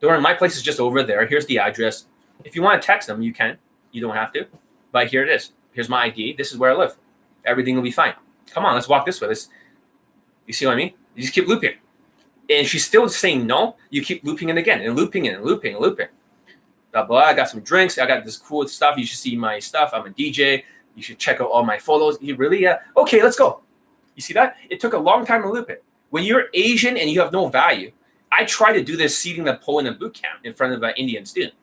Don't 0.00 0.22
my 0.22 0.34
place 0.34 0.56
is 0.56 0.62
just 0.62 0.80
over 0.80 1.02
there. 1.02 1.26
Here's 1.26 1.46
the 1.46 1.58
address. 1.58 2.06
If 2.44 2.56
you 2.56 2.62
want 2.62 2.80
to 2.80 2.86
text 2.86 3.08
them, 3.08 3.22
you 3.22 3.32
can. 3.32 3.58
You 3.92 4.00
don't 4.00 4.16
have 4.16 4.32
to. 4.32 4.46
But 4.90 5.08
here 5.08 5.22
it 5.22 5.30
is. 5.30 5.52
Here's 5.72 5.88
my 5.88 6.04
ID. 6.04 6.34
This 6.34 6.50
is 6.50 6.58
where 6.58 6.72
I 6.72 6.74
live. 6.74 6.96
Everything 7.44 7.74
will 7.76 7.82
be 7.82 7.90
fine. 7.90 8.14
Come 8.50 8.64
on, 8.64 8.74
let's 8.74 8.88
walk 8.88 9.06
this 9.06 9.20
way. 9.20 9.28
Let's, 9.28 9.48
you 10.46 10.52
see 10.52 10.66
what 10.66 10.72
I 10.72 10.76
mean? 10.76 10.94
You 11.14 11.22
just 11.22 11.34
keep 11.34 11.46
looping. 11.46 11.74
And 12.48 12.66
she's 12.66 12.84
still 12.84 13.08
saying 13.08 13.46
no. 13.46 13.76
You 13.90 14.02
keep 14.02 14.24
looping 14.24 14.48
it 14.48 14.58
again 14.58 14.80
and 14.82 14.96
looping 14.96 15.24
it 15.26 15.34
and 15.34 15.44
looping 15.44 15.74
and 15.74 15.82
looping. 15.82 16.08
Blah, 16.92 17.06
blah. 17.06 17.18
I 17.18 17.34
got 17.34 17.48
some 17.48 17.60
drinks. 17.60 17.98
I 17.98 18.06
got 18.06 18.24
this 18.24 18.36
cool 18.36 18.66
stuff. 18.68 18.98
You 18.98 19.06
should 19.06 19.18
see 19.18 19.36
my 19.36 19.58
stuff. 19.58 19.90
I'm 19.92 20.06
a 20.06 20.10
DJ. 20.10 20.64
You 20.94 21.02
should 21.02 21.18
check 21.18 21.40
out 21.40 21.48
all 21.48 21.64
my 21.64 21.78
photos. 21.78 22.18
You 22.20 22.36
really? 22.36 22.62
Yeah. 22.62 22.78
Okay, 22.96 23.22
let's 23.22 23.36
go. 23.36 23.60
You 24.14 24.22
see 24.22 24.34
that? 24.34 24.56
It 24.70 24.80
took 24.80 24.92
a 24.92 24.98
long 24.98 25.24
time 25.24 25.42
to 25.42 25.50
loop 25.50 25.70
it. 25.70 25.82
When 26.10 26.22
you're 26.22 26.46
Asian 26.54 26.96
and 26.96 27.10
you 27.10 27.20
have 27.20 27.32
no 27.32 27.48
value, 27.48 27.90
I 28.30 28.44
try 28.44 28.72
to 28.72 28.84
do 28.84 28.96
this 28.96 29.18
seating 29.18 29.44
the 29.44 29.56
pole 29.56 29.78
in 29.80 29.86
a 29.86 29.92
boot 29.92 30.14
camp 30.14 30.40
in 30.44 30.52
front 30.52 30.72
of 30.74 30.82
an 30.82 30.94
Indian 30.96 31.24
student 31.24 31.54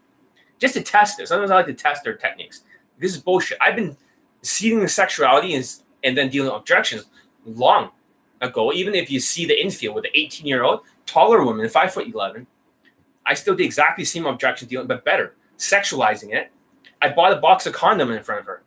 just 0.62 0.76
to 0.76 0.82
test 0.82 1.18
this. 1.18 1.30
Sometimes 1.30 1.52
I 1.52 1.56
like 1.56 1.66
to 1.66 1.74
test 1.74 2.04
their 2.04 2.16
techniques. 2.16 2.62
This 3.00 3.14
is 3.14 3.20
bullshit. 3.20 3.58
I've 3.60 3.76
been 3.76 3.98
seating 4.42 4.80
the 4.80 4.88
sexuality 4.88 5.54
and, 5.56 5.68
and 6.04 6.18
then 6.18 6.30
dealing 6.30 6.52
with 6.52 6.60
objections 6.60 7.06
long 7.46 7.92
ago. 8.42 8.74
Even 8.74 8.96
if 8.96 9.10
you 9.12 9.20
see 9.20 9.46
the 9.46 9.60
infield 9.62 9.96
with 9.96 10.06
an 10.06 10.12
18 10.14 10.46
year 10.46 10.64
old 10.64 10.82
taller 11.06 11.44
woman, 11.44 11.68
five 11.70 11.94
foot 11.94 12.08
11, 12.08 12.48
I 13.26 13.34
still 13.34 13.56
did 13.56 13.66
exactly 13.66 14.04
the 14.04 14.10
same 14.10 14.26
objection 14.26 14.68
dealing, 14.68 14.88
but 14.88 15.06
better, 15.06 15.36
sexualizing 15.58 16.34
it. 16.34 16.52
I 17.02 17.10
bought 17.10 17.34
a 17.34 17.38
box 17.38 17.66
of 17.66 17.74
condom 17.74 18.12
in 18.12 18.24
front 18.24 18.42
of 18.42 18.46
her. 18.48 18.64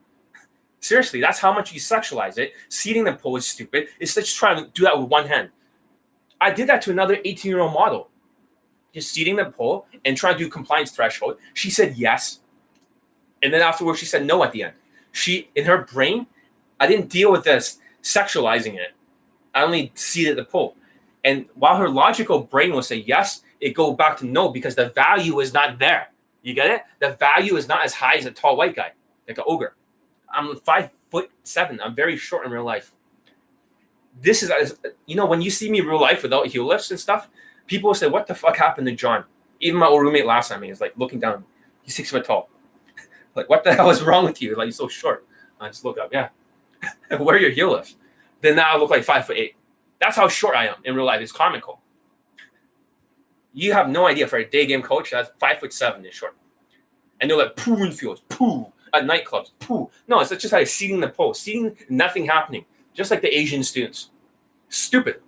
Seriously, 0.80 1.20
that's 1.20 1.38
how 1.38 1.52
much 1.52 1.72
you 1.72 1.80
sexualize 1.80 2.36
it. 2.36 2.52
Seating 2.68 3.04
the 3.04 3.14
pole 3.14 3.36
is 3.36 3.46
stupid. 3.46 3.88
It's 3.98 4.14
just 4.14 4.36
trying 4.36 4.62
to 4.62 4.70
do 4.70 4.82
that 4.82 4.98
with 4.98 5.08
one 5.08 5.26
hand. 5.26 5.50
I 6.40 6.50
did 6.50 6.68
that 6.68 6.82
to 6.82 6.90
another 6.90 7.18
18 7.24 7.48
year 7.48 7.60
old 7.60 7.72
model, 7.72 8.10
just 8.92 9.12
seating 9.12 9.36
the 9.36 9.46
pole 9.46 9.86
and 10.04 10.16
trying 10.16 10.36
to 10.36 10.44
do 10.44 10.50
compliance 10.50 10.90
threshold. 10.90 11.36
She 11.54 11.70
said 11.70 11.96
yes. 11.96 12.40
And 13.42 13.52
then 13.52 13.62
afterwards, 13.62 13.98
she 13.98 14.06
said 14.06 14.26
no 14.26 14.42
at 14.44 14.52
the 14.52 14.64
end. 14.64 14.74
She, 15.14 15.48
in 15.54 15.64
her 15.64 15.78
brain, 15.78 16.26
I 16.78 16.86
didn't 16.86 17.08
deal 17.08 17.32
with 17.32 17.44
this 17.44 17.78
sexualizing 18.02 18.74
it. 18.74 18.92
I 19.54 19.62
only 19.62 19.92
seated 19.94 20.36
the 20.36 20.44
pole. 20.44 20.76
And 21.24 21.46
while 21.54 21.76
her 21.76 21.88
logical 21.88 22.40
brain 22.40 22.72
will 22.72 22.82
say 22.82 22.96
yes, 22.96 23.42
it 23.60 23.70
go 23.70 23.94
back 23.94 24.18
to 24.18 24.26
no 24.26 24.50
because 24.50 24.74
the 24.74 24.90
value 24.90 25.40
is 25.40 25.54
not 25.54 25.78
there. 25.78 26.08
You 26.42 26.52
get 26.52 26.70
it? 26.70 26.82
The 27.00 27.12
value 27.12 27.56
is 27.56 27.68
not 27.68 27.84
as 27.84 27.94
high 27.94 28.16
as 28.16 28.26
a 28.26 28.30
tall 28.30 28.56
white 28.56 28.76
guy, 28.76 28.92
like 29.26 29.38
an 29.38 29.44
ogre. 29.46 29.74
I'm 30.28 30.56
five 30.56 30.90
foot 31.10 31.30
seven. 31.44 31.80
I'm 31.80 31.94
very 31.94 32.16
short 32.16 32.44
in 32.44 32.52
real 32.52 32.64
life 32.64 32.92
this 34.20 34.42
is 34.42 34.78
you 35.06 35.16
know 35.16 35.26
when 35.26 35.42
you 35.42 35.50
see 35.50 35.70
me 35.70 35.80
real 35.80 36.00
life 36.00 36.22
without 36.22 36.46
heel 36.46 36.66
lifts 36.66 36.90
and 36.90 37.00
stuff, 37.00 37.28
people 37.66 37.94
say, 37.94 38.06
"What 38.06 38.26
the 38.26 38.34
fuck 38.34 38.56
happened 38.56 38.86
to 38.86 38.94
John?" 38.94 39.24
Even 39.60 39.80
my 39.80 39.86
old 39.86 40.02
roommate 40.02 40.26
last 40.26 40.50
time, 40.50 40.62
he 40.62 40.70
was 40.70 40.80
like 40.80 40.92
looking 40.96 41.20
down. 41.20 41.44
He's 41.82 41.94
six 41.94 42.10
foot 42.10 42.24
tall. 42.24 42.48
Like, 43.34 43.48
what 43.48 43.64
the 43.64 43.74
hell 43.76 43.90
is 43.90 44.02
wrong 44.02 44.24
with 44.24 44.40
you? 44.42 44.54
Like, 44.56 44.66
you're 44.66 44.72
so 44.72 44.88
short. 44.88 45.26
I 45.60 45.68
just 45.68 45.84
look 45.84 45.98
up. 45.98 46.12
Yeah, 46.12 46.28
where 47.18 47.36
are 47.36 47.38
your 47.38 47.50
heel 47.50 47.72
lifts? 47.72 47.96
Then 48.40 48.56
now 48.56 48.74
I 48.74 48.78
look 48.78 48.90
like 48.90 49.04
five 49.04 49.26
foot 49.26 49.36
eight. 49.36 49.56
That's 50.00 50.16
how 50.16 50.28
short 50.28 50.56
I 50.56 50.66
am 50.66 50.76
in 50.84 50.94
real 50.94 51.06
life. 51.06 51.20
It's 51.20 51.32
comical. 51.32 51.80
You 53.52 53.72
have 53.72 53.88
no 53.88 54.06
idea 54.06 54.26
for 54.26 54.36
a 54.36 54.44
day 54.44 54.66
game 54.66 54.82
coach 54.82 55.12
that's 55.12 55.30
five 55.38 55.60
foot 55.60 55.72
seven 55.72 56.04
is 56.04 56.14
short. 56.14 56.36
And 57.20 57.30
they're 57.30 57.38
like 57.38 57.56
poo 57.56 57.84
in 57.84 57.92
fields, 57.92 58.22
poo 58.28 58.66
at 58.92 59.04
nightclubs, 59.04 59.52
poo. 59.60 59.90
No, 60.08 60.20
it's 60.20 60.30
just 60.30 60.52
like 60.52 60.66
seating 60.66 61.00
the 61.00 61.08
pole, 61.08 61.32
seeing 61.32 61.76
nothing 61.88 62.26
happening 62.26 62.64
just 62.94 63.10
like 63.10 63.20
the 63.20 63.36
Asian 63.36 63.62
students. 63.62 64.10
Stupid. 64.68 65.20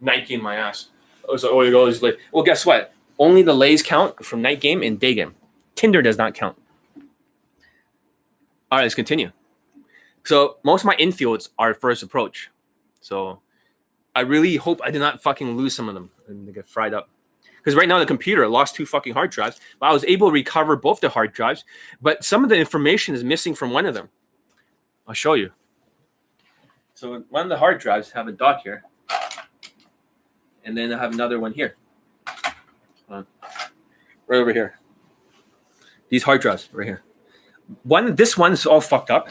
Nike 0.00 0.34
in 0.34 0.42
my 0.42 0.56
ass. 0.56 0.90
I 1.28 1.32
was 1.32 1.42
like, 1.42 1.52
oh, 1.52 1.62
you 1.62 1.70
go. 1.72 1.84
Like, 1.84 2.18
well, 2.32 2.44
guess 2.44 2.64
what? 2.64 2.92
Only 3.18 3.42
the 3.42 3.54
lays 3.54 3.82
count 3.82 4.24
from 4.24 4.42
night 4.42 4.60
game 4.60 4.82
and 4.82 5.00
day 5.00 5.14
game. 5.14 5.34
Tinder 5.80 6.02
does 6.02 6.18
not 6.18 6.34
count. 6.34 6.58
All 8.70 8.78
right, 8.78 8.82
let's 8.82 8.94
continue. 8.94 9.32
So 10.26 10.58
most 10.62 10.82
of 10.82 10.88
my 10.88 10.96
infields 10.96 11.48
are 11.58 11.72
first 11.72 12.02
approach. 12.02 12.50
So 13.00 13.40
I 14.14 14.20
really 14.20 14.56
hope 14.56 14.82
I 14.84 14.90
did 14.90 14.98
not 14.98 15.22
fucking 15.22 15.56
lose 15.56 15.74
some 15.74 15.88
of 15.88 15.94
them 15.94 16.10
and 16.28 16.46
they 16.46 16.52
get 16.52 16.68
fried 16.68 16.92
up. 16.92 17.08
Because 17.56 17.74
right 17.74 17.88
now 17.88 17.98
the 17.98 18.04
computer 18.04 18.46
lost 18.46 18.74
two 18.74 18.84
fucking 18.84 19.14
hard 19.14 19.30
drives, 19.30 19.58
but 19.78 19.86
I 19.86 19.92
was 19.94 20.04
able 20.04 20.28
to 20.28 20.34
recover 20.34 20.76
both 20.76 21.00
the 21.00 21.08
hard 21.08 21.32
drives, 21.32 21.64
but 22.02 22.26
some 22.26 22.44
of 22.44 22.50
the 22.50 22.56
information 22.56 23.14
is 23.14 23.24
missing 23.24 23.54
from 23.54 23.70
one 23.70 23.86
of 23.86 23.94
them. 23.94 24.10
I'll 25.08 25.14
show 25.14 25.32
you. 25.32 25.50
So 26.92 27.24
one 27.30 27.44
of 27.44 27.48
the 27.48 27.56
hard 27.56 27.80
drives 27.80 28.10
have 28.10 28.28
a 28.28 28.32
dot 28.32 28.60
here, 28.62 28.82
and 30.62 30.76
then 30.76 30.92
I 30.92 30.98
have 30.98 31.14
another 31.14 31.40
one 31.40 31.54
here, 31.54 31.76
right 33.08 33.24
over 34.28 34.52
here. 34.52 34.79
These 36.10 36.24
hard 36.24 36.40
drives 36.42 36.68
right 36.72 36.86
here. 36.86 37.02
one 37.84 38.14
this 38.16 38.36
one's 38.36 38.66
all 38.66 38.80
fucked 38.80 39.10
up. 39.10 39.30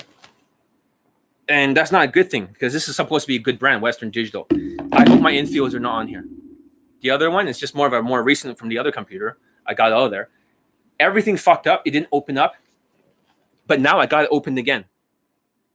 And 1.47 1.75
that's 1.75 1.91
not 1.91 2.03
a 2.03 2.07
good 2.07 2.31
thing 2.31 2.45
because 2.45 2.73
this 2.73 2.87
is 2.87 2.95
supposed 2.95 3.25
to 3.25 3.27
be 3.27 3.35
a 3.35 3.39
good 3.39 3.59
brand 3.59 3.81
Western 3.81 4.11
Digital. 4.11 4.47
I 4.91 5.07
hope 5.07 5.19
my 5.19 5.33
infields 5.33 5.73
are 5.73 5.79
not 5.79 5.95
on 5.95 6.07
here. 6.07 6.25
The 7.01 7.09
other 7.09 7.29
one 7.29 7.47
is 7.47 7.59
just 7.59 7.75
more 7.75 7.87
of 7.87 7.93
a 7.93 8.01
more 8.01 8.23
recent 8.23 8.57
from 8.57 8.69
the 8.69 8.77
other 8.77 8.91
computer. 8.91 9.37
I 9.65 9.73
got 9.73 9.91
out 9.91 10.05
of 10.05 10.11
there. 10.11 10.29
Everything 10.99 11.37
fucked 11.37 11.67
up. 11.67 11.81
It 11.85 11.91
didn't 11.91 12.09
open 12.11 12.37
up. 12.37 12.55
But 13.67 13.79
now 13.79 13.99
i 13.99 14.05
got 14.05 14.23
it 14.23 14.29
opened 14.31 14.57
again. 14.57 14.85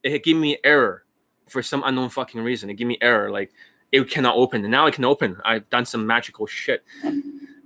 It 0.03 0.23
gave 0.25 0.37
me 0.37 0.59
error 0.64 1.05
for 1.49 1.62
some 1.62 1.83
unknown 1.85 2.11
fucking 2.11 2.40
reason. 2.40 2.71
It 2.71 2.75
gave 2.75 2.87
me 2.87 2.99
error 3.01 3.31
like 3.31 3.53
it 3.93 4.09
cannot 4.11 4.37
open. 4.37 4.62
And 4.62 4.71
now 4.71 4.87
it 4.87 4.95
can 4.95 5.05
open. 5.05 5.38
I've 5.45 5.69
done 5.71 5.87
some 5.87 6.07
magical 6.07 6.47
shit. 6.47 6.85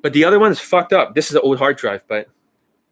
But 0.02 0.12
the 0.12 0.24
other 0.24 0.38
one's 0.38 0.60
fucked 0.60 0.92
up. 0.92 1.14
This 1.14 1.30
is 1.30 1.36
an 1.36 1.42
old 1.42 1.58
hard 1.58 1.76
drive 1.76 2.04
but 2.08 2.28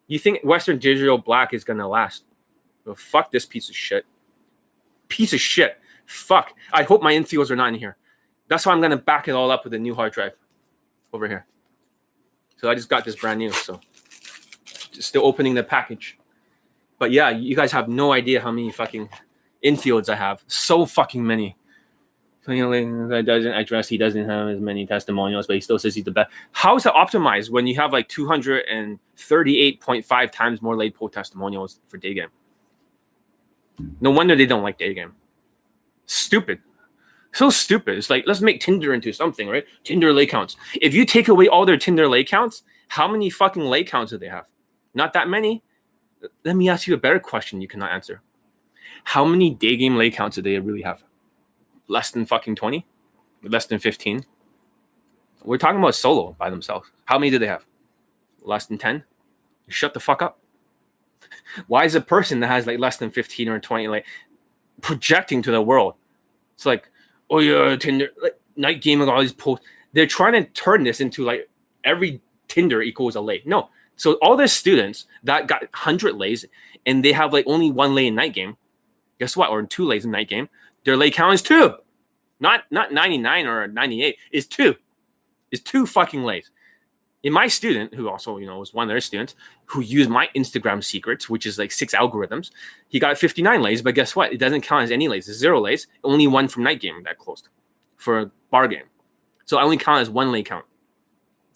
you 0.07 0.19
think 0.19 0.43
Western 0.45 0.79
Digital 0.79 1.19
Black 1.19 1.53
is 1.53 1.65
gonna 1.65 1.89
last? 1.89 2.25
Well, 2.85 2.95
fuck 2.95 3.31
this 3.31 3.47
piece 3.47 3.69
of 3.69 3.77
shit. 3.77 4.07
Piece 5.09 5.33
of 5.33 5.41
shit. 5.41 5.79
Fuck. 6.07 6.53
I 6.73 6.85
hope 6.85 7.03
my 7.03 7.13
infields 7.13 7.51
are 7.51 7.57
not 7.57 7.69
in 7.69 7.75
here. 7.75 7.97
That's 8.49 8.65
why 8.65 8.73
I'm 8.73 8.81
gonna 8.81 8.97
back 8.97 9.29
it 9.29 9.33
all 9.33 9.51
up 9.51 9.65
with 9.65 9.75
a 9.75 9.79
new 9.79 9.95
hard 9.95 10.13
drive 10.13 10.33
over 11.13 11.27
here. 11.27 11.47
So 12.59 12.71
I 12.71 12.75
just 12.75 12.89
got 12.89 13.05
this 13.05 13.17
brand 13.17 13.39
new. 13.39 13.51
So 13.53 13.81
just 14.93 15.09
still 15.09 15.27
opening 15.27 15.55
the 15.55 15.63
package. 15.63 16.19
But 16.99 17.11
yeah, 17.11 17.31
you 17.31 17.55
guys 17.55 17.73
have 17.73 17.89
no 17.89 18.13
idea 18.13 18.41
how 18.41 18.51
many 18.51 18.71
fucking 18.71 19.09
infields 19.65 20.09
I 20.09 20.17
have. 20.17 20.43
So 20.47 20.87
fucking 20.87 21.27
many 21.27 21.57
that 22.47 23.25
doesn't 23.27 23.53
address 23.53 23.89
he 23.89 23.99
doesn't 23.99 24.29
have 24.29 24.49
as 24.49 24.61
many 24.61 24.87
testimonials, 24.87 25.47
but 25.47 25.57
he 25.57 25.61
still 25.61 25.79
says 25.79 25.95
he's 25.95 26.05
the 26.05 26.11
best. 26.11 26.31
How 26.53 26.77
is 26.77 26.87
it 26.87 26.93
optimized 26.93 27.51
when 27.51 27.67
you 27.67 27.77
have 27.77 27.93
like 27.93 28.09
238.5 28.09 30.33
times 30.33 30.63
more 30.63 30.77
late 30.77 30.95
poll 30.95 31.09
testimonials 31.09 31.81
for 31.89 31.99
day 31.99 32.15
game? 32.15 32.29
No 34.01 34.11
wonder 34.11 34.35
they 34.37 34.47
don't 34.47 34.63
like 34.63 34.79
day 34.79 34.95
game. 34.95 35.13
Stupid. 36.07 36.61
So 37.33 37.51
stupid. 37.51 37.99
It's 37.99 38.09
like 38.09 38.25
let's 38.27 38.41
make 38.41 38.61
Tinder 38.61 38.95
into 38.95 39.13
something, 39.13 39.49
right? 39.49 39.67
Tinder 39.85 40.13
lay 40.13 40.27
counts. 40.27 40.57
If 40.81 40.95
you 40.95 41.05
take 41.05 41.29
away 41.29 41.49
all 41.49 41.67
their 41.67 41.77
Tinder 41.77 42.09
lay 42.09 42.25
counts, 42.25 42.63
how 42.89 43.09
many 43.09 43.29
fucking 43.29 43.65
lay 43.65 43.85
counts 43.85 44.13
do 44.13 44.19
they 44.19 44.29
have? 44.29 44.47
Not 44.95 45.13
that 45.13 45.29
many. 45.29 45.63
Let 46.45 46.57
me 46.57 46.69
ask 46.69 46.87
you 46.87 46.95
a 46.95 46.99
better 46.99 47.19
question 47.19 47.61
you 47.61 47.69
cannot 47.69 47.93
answer. 47.93 48.23
How 49.05 49.25
many 49.25 49.51
day 49.51 49.77
game 49.77 49.97
lay 49.97 50.11
counts 50.11 50.37
do 50.37 50.43
they 50.43 50.59
really 50.59 50.83
have? 50.83 51.03
Less 51.89 52.11
than 52.11 52.27
fucking 52.27 52.57
20, 52.57 52.87
less 53.43 53.67
than 53.67 53.79
15. 53.79 54.25
We're 55.45 55.59
talking 55.59 55.79
about 55.79 55.95
solo 55.95 56.35
by 56.39 56.51
themselves. 56.51 56.91
How 57.05 57.19
many 57.19 57.31
do 57.31 57.39
they 57.39 57.47
have? 57.47 57.65
Less 58.43 58.67
than 58.67 58.79
10? 58.79 59.05
Shut 59.69 59.95
the 59.95 60.01
fuck 60.01 60.23
up. 60.23 60.39
Why 61.67 61.85
is 61.85 61.95
a 61.95 62.01
person 62.01 62.41
that 62.41 62.49
has 62.49 62.67
like 62.67 62.79
less 62.79 62.97
than 62.97 63.11
15 63.11 63.49
or 63.49 63.61
20 63.61 63.89
like 63.89 64.07
projecting 64.81 65.43
to 65.43 65.51
the 65.51 65.63
world? 65.63 65.95
It's 66.55 66.67
like, 66.67 66.91
oh 67.31 67.39
yeah, 67.39 67.77
Tinder, 67.77 68.09
like 68.23 68.39
night 68.57 68.83
gaming, 68.83 69.09
all 69.09 69.21
these 69.21 69.33
posts. 69.33 69.65
They're 69.93 70.07
trying 70.07 70.33
to 70.33 70.45
turn 70.51 70.85
this 70.85 71.01
into 71.01 71.25
like 71.25 71.49
every 71.85 72.21
Tinder 72.49 72.83
equals 72.83 73.17
a 73.17 73.21
lay. 73.21 73.43
No. 73.45 73.71
So 73.97 74.15
all 74.15 74.37
the 74.37 74.49
students 74.49 75.07
that 75.25 75.47
got 75.47 75.63
100 75.63 76.15
lays 76.15 76.45
and 76.85 77.05
they 77.05 77.13
have 77.13 77.33
like 77.33 77.47
only 77.47 77.71
one 77.71 77.95
lay 77.95 78.07
in 78.07 78.15
night 78.15 78.35
game, 78.35 78.57
guess 79.19 79.37
what? 79.37 79.51
Or 79.51 79.63
two 79.63 79.87
lays 79.87 80.05
in 80.05 80.11
night 80.11 80.29
game, 80.29 80.49
their 80.87 80.97
lay 80.97 81.11
count 81.11 81.35
is 81.35 81.43
two. 81.43 81.75
Not 82.39 82.63
not 82.71 82.93
99 82.93 83.47
or 83.47 83.67
98, 83.67 84.17
is 84.31 84.47
two. 84.47 84.77
Is 85.51 85.61
two 85.61 85.85
fucking 85.85 86.23
lays. 86.23 86.51
In 87.23 87.33
my 87.33 87.49
student, 87.49 87.93
who 87.95 88.09
also, 88.09 88.39
you 88.39 88.47
know, 88.47 88.61
was 88.61 88.73
one 88.73 88.85
of 88.85 88.89
their 88.89 89.01
students, 89.01 89.35
who 89.65 89.81
used 89.81 90.09
my 90.09 90.29
Instagram 90.37 90.83
secrets, 90.85 91.29
which 91.29 91.45
is 91.45 91.59
like 91.59 91.73
six 91.73 91.93
algorithms, 91.93 92.53
he 92.89 93.01
got 93.01 93.19
59 93.19 93.63
lays, 93.63 93.83
but 93.83 93.97
guess 93.97 94.15
what? 94.15 94.33
It 94.33 94.39
doesn't 94.39 94.61
count 94.61 94.85
as 94.85 94.93
any 94.93 95.09
lays. 95.09 95.29
It's 95.29 95.39
zero 95.39 95.61
lays. 95.61 95.89
Only 96.05 96.29
one 96.29 96.47
from 96.47 96.63
night 96.63 96.81
game 96.81 97.03
that 97.03 97.19
closed 97.19 97.49
for 97.97 98.21
a 98.21 98.31
bar 98.51 98.69
game. 98.69 98.85
So 99.45 99.59
I 99.59 99.65
only 99.65 99.77
count 99.77 100.03
as 100.03 100.11
one 100.11 100.31
lay 100.31 100.45
count. 100.45 100.67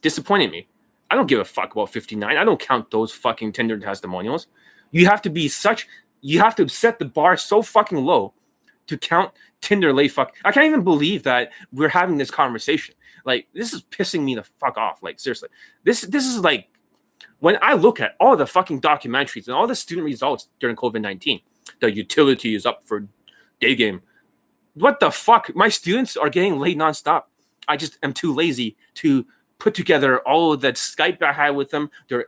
Disappointed 0.03 0.51
me. 0.51 0.67
I 1.09 1.15
don't 1.15 1.29
give 1.29 1.39
a 1.39 1.45
fuck 1.45 1.73
about 1.73 1.91
59. 1.91 2.37
I 2.37 2.45
don't 2.45 2.59
count 2.59 2.91
those 2.91 3.13
fucking 3.13 3.53
Tinder 3.53 3.79
testimonials. 3.79 4.49
You 4.91 5.07
have 5.07 5.23
to 5.23 5.31
be 5.31 5.47
such 5.47 5.87
you 6.21 6.41
have 6.41 6.57
to 6.57 6.69
set 6.69 6.99
the 6.99 7.05
bar 7.05 7.37
so 7.37 7.63
fucking 7.63 8.05
low 8.05 8.35
to 8.91 8.99
count 8.99 9.33
Tinder 9.61 9.93
lay 9.93 10.09
fuck. 10.09 10.35
I 10.45 10.51
can't 10.51 10.67
even 10.67 10.83
believe 10.83 11.23
that 11.23 11.53
we're 11.73 11.89
having 11.89 12.19
this 12.19 12.31
conversation. 12.31 12.95
Like 13.25 13.47
this 13.55 13.73
is 13.73 13.83
pissing 13.83 14.23
me 14.23 14.35
the 14.35 14.43
fuck 14.43 14.77
off. 14.77 15.03
Like 15.03 15.21
seriously, 15.21 15.49
this 15.85 16.03
this 16.03 16.27
is 16.27 16.41
like 16.41 16.69
when 17.39 17.57
I 17.63 17.75
look 17.75 18.01
at 18.01 18.17
all 18.19 18.37
the 18.37 18.47
fucking 18.47 18.81
documentaries 18.81 19.47
and 19.47 19.55
all 19.55 19.67
the 19.67 19.77
student 19.77 20.05
results 20.05 20.49
during 20.59 20.77
COVID 20.77 21.01
nineteen, 21.01 21.41
the 21.81 21.93
utility 21.93 22.55
is 22.55 22.67
up 22.67 22.85
for 22.85 23.07
day 23.61 23.75
game. 23.75 24.03
What 24.75 25.01
the 25.01 25.11
fuck? 25.11 25.55
My 25.55 25.69
students 25.69 26.17
are 26.17 26.31
getting 26.31 26.59
late 26.59 26.79
nonstop. 26.79 27.25
I 27.69 27.77
just 27.77 27.99
am 28.03 28.13
too 28.13 28.35
lazy 28.35 28.77
to 28.95 29.27
put 29.59 29.75
together 29.75 30.21
all 30.21 30.53
of 30.53 30.63
that 30.63 30.75
Skype 30.75 31.23
I 31.23 31.33
had 31.33 31.51
with 31.51 31.71
them, 31.71 31.91
their 32.09 32.27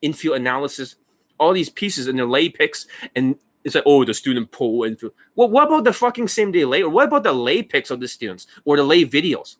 infield 0.00 0.36
analysis, 0.36 0.96
all 1.38 1.52
these 1.52 1.68
pieces 1.68 2.06
and 2.06 2.18
their 2.18 2.26
lay 2.26 2.48
picks 2.48 2.86
and 3.16 3.36
it's 3.64 3.74
like, 3.74 3.84
oh, 3.86 4.04
the 4.04 4.14
student 4.14 4.50
poll 4.50 4.84
into. 4.84 5.12
Well, 5.34 5.50
what 5.50 5.66
about 5.68 5.84
the 5.84 5.92
fucking 5.92 6.28
same 6.28 6.52
day 6.52 6.64
lay? 6.64 6.82
Or 6.82 6.88
what 6.88 7.08
about 7.08 7.24
the 7.24 7.32
lay 7.32 7.62
pics 7.62 7.90
of 7.90 8.00
the 8.00 8.08
students 8.08 8.46
or 8.64 8.76
the 8.76 8.82
lay 8.82 9.04
videos, 9.04 9.56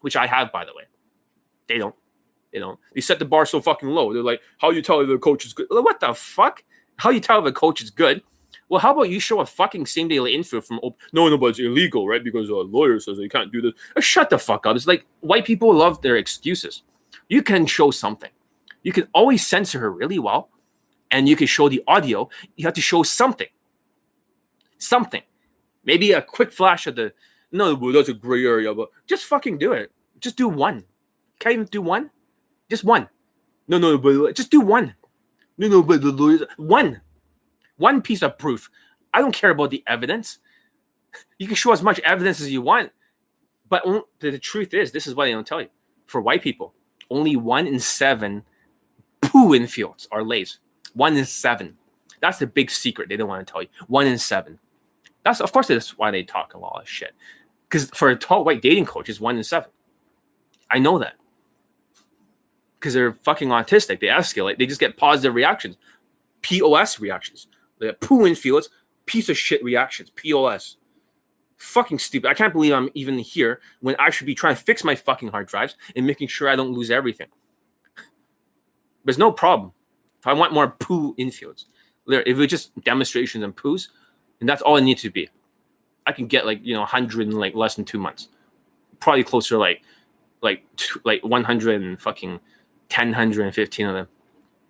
which 0.00 0.16
I 0.16 0.26
have, 0.26 0.52
by 0.52 0.64
the 0.64 0.72
way? 0.74 0.84
They 1.68 1.78
don't. 1.78 1.94
They 2.52 2.60
don't. 2.60 2.78
They 2.94 3.00
set 3.00 3.18
the 3.18 3.24
bar 3.24 3.44
so 3.44 3.60
fucking 3.60 3.88
low. 3.88 4.12
They're 4.12 4.22
like, 4.22 4.40
how 4.58 4.70
you 4.70 4.80
tell 4.80 5.00
if 5.00 5.08
the 5.08 5.18
coach 5.18 5.44
is 5.44 5.52
good? 5.52 5.66
What 5.70 6.00
the 6.00 6.14
fuck? 6.14 6.62
How 6.96 7.10
you 7.10 7.20
tell 7.20 7.40
if 7.40 7.46
a 7.46 7.52
coach 7.52 7.82
is 7.82 7.90
good? 7.90 8.22
Well, 8.68 8.80
how 8.80 8.92
about 8.92 9.10
you 9.10 9.20
show 9.20 9.40
a 9.40 9.46
fucking 9.46 9.86
same 9.86 10.08
day 10.08 10.16
info 10.16 10.60
from 10.60 10.80
no, 11.12 11.28
no, 11.28 11.38
but 11.38 11.46
it's 11.46 11.58
illegal, 11.60 12.08
right? 12.08 12.22
Because 12.22 12.48
a 12.48 12.54
lawyer 12.54 12.98
says 12.98 13.18
they 13.18 13.28
can't 13.28 13.52
do 13.52 13.60
this. 13.60 13.72
Uh, 13.96 14.00
shut 14.00 14.30
the 14.30 14.38
fuck 14.38 14.66
up. 14.66 14.74
It's 14.74 14.86
like 14.86 15.06
white 15.20 15.44
people 15.44 15.72
love 15.72 16.02
their 16.02 16.16
excuses. 16.16 16.82
You 17.28 17.42
can 17.42 17.66
show 17.66 17.90
something. 17.90 18.30
You 18.82 18.92
can 18.92 19.08
always 19.12 19.46
censor 19.46 19.80
her 19.80 19.90
really 19.90 20.18
well 20.18 20.48
and 21.16 21.26
you 21.26 21.34
can 21.34 21.46
show 21.46 21.66
the 21.66 21.82
audio, 21.86 22.28
you 22.56 22.66
have 22.66 22.74
to 22.74 22.82
show 22.82 23.02
something. 23.02 23.46
Something. 24.76 25.22
Maybe 25.82 26.12
a 26.12 26.20
quick 26.20 26.52
flash 26.52 26.86
of 26.86 26.96
the 26.96 27.14
no, 27.50 27.74
that's 27.90 28.10
a 28.10 28.12
gray 28.12 28.44
area, 28.44 28.74
but 28.74 28.90
just 29.06 29.24
fucking 29.24 29.56
do 29.56 29.72
it. 29.72 29.90
Just 30.20 30.36
do 30.36 30.46
one. 30.46 30.84
Can't 31.38 31.54
even 31.54 31.64
do 31.66 31.80
one? 31.80 32.10
Just 32.68 32.84
one. 32.84 33.08
No, 33.66 33.78
no, 33.78 33.96
but 33.96 34.10
uh, 34.10 34.32
just 34.32 34.50
do 34.50 34.60
one. 34.60 34.94
No, 35.56 35.68
no, 35.68 35.82
but 35.82 36.02
the 36.02 36.12
lawyers 36.12 36.42
one. 36.58 37.00
One 37.78 38.02
piece 38.02 38.22
of 38.22 38.36
proof. 38.36 38.68
I 39.14 39.20
don't 39.20 39.34
care 39.34 39.50
about 39.50 39.70
the 39.70 39.82
evidence. 39.86 40.38
You 41.38 41.46
can 41.46 41.56
show 41.56 41.72
as 41.72 41.82
much 41.82 41.98
evidence 42.00 42.40
as 42.42 42.52
you 42.52 42.60
want, 42.60 42.92
but 43.70 43.82
the 44.20 44.38
truth 44.38 44.74
is, 44.74 44.92
this 44.92 45.06
is 45.06 45.14
what 45.14 45.24
they 45.24 45.32
don't 45.32 45.46
tell 45.46 45.62
you. 45.62 45.70
For 46.06 46.20
white 46.20 46.42
people, 46.42 46.74
only 47.08 47.36
one 47.36 47.66
in 47.66 47.80
seven 47.80 48.42
poo 49.22 49.50
infields 49.58 50.06
are 50.12 50.22
lays. 50.22 50.58
One 50.96 51.14
in 51.14 51.26
seven. 51.26 51.76
That's 52.20 52.38
the 52.38 52.46
big 52.46 52.70
secret 52.70 53.10
they 53.10 53.18
don't 53.18 53.28
want 53.28 53.46
to 53.46 53.52
tell 53.52 53.62
you. 53.62 53.68
One 53.86 54.06
in 54.06 54.18
seven. 54.18 54.58
That's 55.24 55.40
of 55.40 55.52
course 55.52 55.68
that's 55.68 55.98
why 55.98 56.10
they 56.10 56.22
talk 56.22 56.54
a 56.54 56.58
lot 56.58 56.80
of 56.80 56.88
shit. 56.88 57.12
Because 57.68 57.90
for 57.90 58.08
a 58.08 58.16
tall 58.16 58.44
white 58.44 58.62
dating 58.62 58.86
coach, 58.86 59.10
it's 59.10 59.20
one 59.20 59.36
in 59.36 59.44
seven. 59.44 59.68
I 60.70 60.78
know 60.78 60.98
that. 60.98 61.14
Because 62.78 62.94
they're 62.94 63.12
fucking 63.12 63.50
autistic. 63.50 64.00
They 64.00 64.06
escalate. 64.06 64.58
They 64.58 64.64
just 64.64 64.80
get 64.80 64.96
positive 64.96 65.34
reactions. 65.34 65.76
POS 66.40 66.98
reactions. 66.98 67.46
They 67.78 67.86
have 67.86 68.00
poo 68.00 68.34
fields, 68.34 68.70
piece 69.04 69.28
of 69.28 69.36
shit 69.36 69.62
reactions. 69.62 70.10
POS. 70.14 70.78
Fucking 71.58 71.98
stupid. 71.98 72.28
I 72.28 72.34
can't 72.34 72.54
believe 72.54 72.72
I'm 72.72 72.88
even 72.94 73.18
here 73.18 73.60
when 73.80 73.96
I 73.98 74.08
should 74.08 74.26
be 74.26 74.34
trying 74.34 74.56
to 74.56 74.62
fix 74.62 74.82
my 74.82 74.94
fucking 74.94 75.28
hard 75.28 75.48
drives 75.48 75.76
and 75.94 76.06
making 76.06 76.28
sure 76.28 76.48
I 76.48 76.56
don't 76.56 76.72
lose 76.72 76.90
everything. 76.90 77.28
There's 79.04 79.18
no 79.18 79.30
problem. 79.30 79.72
I 80.26 80.32
want 80.32 80.52
more 80.52 80.68
poo 80.68 81.14
infields. 81.16 81.66
If 82.06 82.38
it's 82.38 82.50
just 82.50 82.78
demonstrations 82.82 83.42
and 83.44 83.54
poos, 83.54 83.88
and 84.40 84.48
that's 84.48 84.62
all 84.62 84.76
it 84.76 84.82
needs 84.82 85.02
to 85.02 85.10
be. 85.10 85.28
I 86.06 86.12
can 86.12 86.26
get 86.26 86.46
like 86.46 86.60
you 86.62 86.74
know 86.74 86.80
100 86.80 87.26
in 87.26 87.32
like 87.32 87.54
less 87.54 87.74
than 87.74 87.84
two 87.84 87.98
months, 87.98 88.28
probably 89.00 89.24
closer 89.24 89.58
like 89.58 89.82
like 90.42 90.62
two, 90.76 91.00
like 91.04 91.24
100 91.24 91.82
and 91.82 92.00
fucking 92.00 92.38
10, 92.88 93.08
115 93.08 93.86
of 93.86 93.94
them 93.94 94.08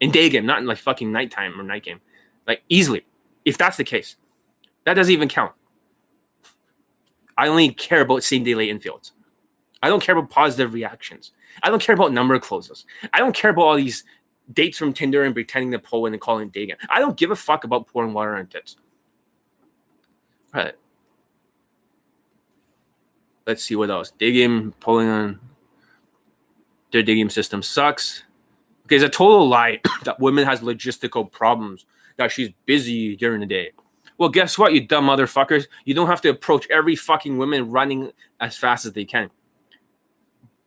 in 0.00 0.10
day 0.10 0.28
game, 0.28 0.46
not 0.46 0.58
in 0.58 0.66
like 0.66 0.78
fucking 0.78 1.10
nighttime 1.10 1.58
or 1.58 1.62
night 1.62 1.82
game, 1.82 2.00
like 2.46 2.62
easily. 2.68 3.04
If 3.44 3.58
that's 3.58 3.76
the 3.76 3.84
case, 3.84 4.16
that 4.84 4.94
doesn't 4.94 5.12
even 5.12 5.28
count. 5.28 5.52
I 7.38 7.48
only 7.48 7.70
care 7.70 8.00
about 8.00 8.22
same 8.22 8.44
day 8.44 8.54
late 8.54 8.74
infields. 8.74 9.12
I 9.82 9.88
don't 9.88 10.02
care 10.02 10.16
about 10.16 10.30
positive 10.30 10.72
reactions. 10.72 11.32
I 11.62 11.70
don't 11.70 11.82
care 11.82 11.94
about 11.94 12.12
number 12.12 12.38
closes. 12.38 12.86
I 13.12 13.18
don't 13.18 13.34
care 13.34 13.50
about 13.50 13.62
all 13.62 13.76
these 13.76 14.04
dates 14.52 14.78
from 14.78 14.92
Tinder 14.92 15.24
and 15.24 15.34
pretending 15.34 15.72
to 15.72 15.78
pull 15.78 16.06
in 16.06 16.12
and 16.12 16.20
calling 16.20 16.48
it 16.48 16.52
dating. 16.52 16.76
I 16.88 16.98
don't 16.98 17.16
give 17.16 17.30
a 17.30 17.36
fuck 17.36 17.64
about 17.64 17.86
pouring 17.86 18.12
water 18.12 18.36
on 18.36 18.46
tits. 18.46 18.76
Right. 20.54 20.74
Let's 23.46 23.62
see 23.62 23.76
what 23.76 23.90
else. 23.90 24.10
Game 24.18 24.74
pulling 24.80 25.08
on 25.08 25.40
their 26.92 27.02
game 27.02 27.30
system 27.30 27.62
sucks. 27.62 28.24
Okay, 28.86 28.96
it's 28.96 29.04
a 29.04 29.08
total 29.08 29.48
lie 29.48 29.80
that 30.04 30.20
women 30.20 30.44
has 30.44 30.60
logistical 30.60 31.30
problems 31.30 31.86
that 32.16 32.32
she's 32.32 32.50
busy 32.64 33.16
during 33.16 33.40
the 33.40 33.46
day. 33.46 33.72
Well, 34.18 34.30
guess 34.30 34.56
what, 34.56 34.72
you 34.72 34.86
dumb 34.86 35.06
motherfuckers? 35.06 35.66
You 35.84 35.94
don't 35.94 36.06
have 36.06 36.22
to 36.22 36.30
approach 36.30 36.66
every 36.70 36.96
fucking 36.96 37.36
woman 37.36 37.70
running 37.70 38.12
as 38.40 38.56
fast 38.56 38.86
as 38.86 38.92
they 38.92 39.04
can. 39.04 39.30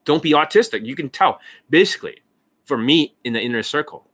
Don't 0.05 0.21
be 0.21 0.34
autistic. 0.34 0.86
You 0.86 0.95
can 0.95 1.09
tell. 1.09 1.39
Basically, 1.69 2.21
for 2.70 2.78
me 2.78 3.15
in 3.24 3.34
the 3.34 3.41
inner 3.41 3.63
circle, 3.63 4.07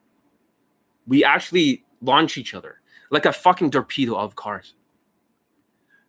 we 1.05 1.25
actually 1.25 1.83
launch 2.01 2.37
each 2.37 2.53
other 2.53 2.79
like 3.11 3.25
a 3.25 3.33
fucking 3.33 3.69
torpedo 3.69 4.15
of 4.15 4.37
cars. 4.37 4.75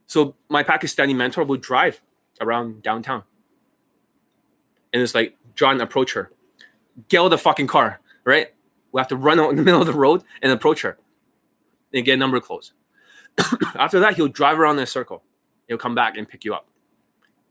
So 0.06 0.36
my 0.48 0.62
Pakistani 0.62 1.14
mentor 1.14 1.42
would 1.42 1.60
drive 1.60 2.00
around 2.40 2.84
downtown. 2.84 3.24
And 4.92 5.02
it's 5.02 5.12
like, 5.12 5.36
John, 5.56 5.80
approach 5.80 6.12
her. 6.12 6.30
Get 7.08 7.20
out 7.20 7.30
the 7.30 7.36
fucking 7.38 7.66
car, 7.66 8.00
right? 8.24 8.54
We 8.92 9.00
have 9.00 9.08
to 9.08 9.16
run 9.16 9.40
out 9.40 9.50
in 9.50 9.56
the 9.56 9.62
middle 9.68 9.80
of 9.80 9.88
the 9.88 9.92
road 9.92 10.22
and 10.40 10.52
approach 10.52 10.82
her 10.82 10.96
and 11.92 12.04
get 12.04 12.14
a 12.14 12.16
number 12.16 12.38
close. 12.38 12.72
After 13.74 13.98
that, 13.98 14.14
he'll 14.14 14.28
drive 14.28 14.60
around 14.60 14.76
in 14.76 14.84
a 14.84 14.86
circle. 14.86 15.24
He'll 15.66 15.78
come 15.78 15.96
back 15.96 16.16
and 16.16 16.28
pick 16.28 16.44
you 16.44 16.54
up. 16.54 16.68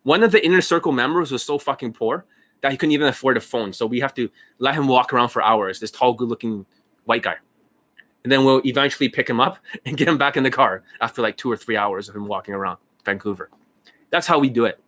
One 0.03 0.23
of 0.23 0.31
the 0.31 0.43
inner 0.43 0.61
circle 0.61 0.93
members 0.93 1.33
was 1.33 1.43
so 1.43 1.57
fucking 1.57 1.91
poor 1.91 2.25
that 2.65 2.71
he 2.71 2.77
couldn't 2.77 2.93
even 2.93 3.07
afford 3.07 3.37
a 3.37 3.41
phone. 3.41 3.73
So 3.73 3.85
we 3.85 3.99
have 3.99 4.15
to 4.15 4.27
let 4.57 4.73
him 4.73 4.87
walk 4.87 5.13
around 5.13 5.29
for 5.29 5.39
hours, 5.43 5.79
this 5.79 5.91
tall, 5.91 6.13
good 6.13 6.29
looking 6.29 6.65
white 7.03 7.21
guy. 7.21 7.35
And 8.23 8.31
then 8.31 8.43
we'll 8.43 8.63
eventually 8.65 9.07
pick 9.07 9.29
him 9.29 9.39
up 9.39 9.59
and 9.85 9.95
get 9.95 10.07
him 10.07 10.17
back 10.17 10.35
in 10.35 10.41
the 10.41 10.49
car 10.49 10.81
after 10.99 11.21
like 11.21 11.37
two 11.37 11.51
or 11.51 11.55
three 11.55 11.77
hours 11.77 12.09
of 12.09 12.15
him 12.15 12.25
walking 12.25 12.55
around 12.55 12.79
Vancouver. 13.05 13.51
That's 14.09 14.25
how 14.25 14.39
we 14.39 14.49
do 14.49 14.65
it. 14.65 14.79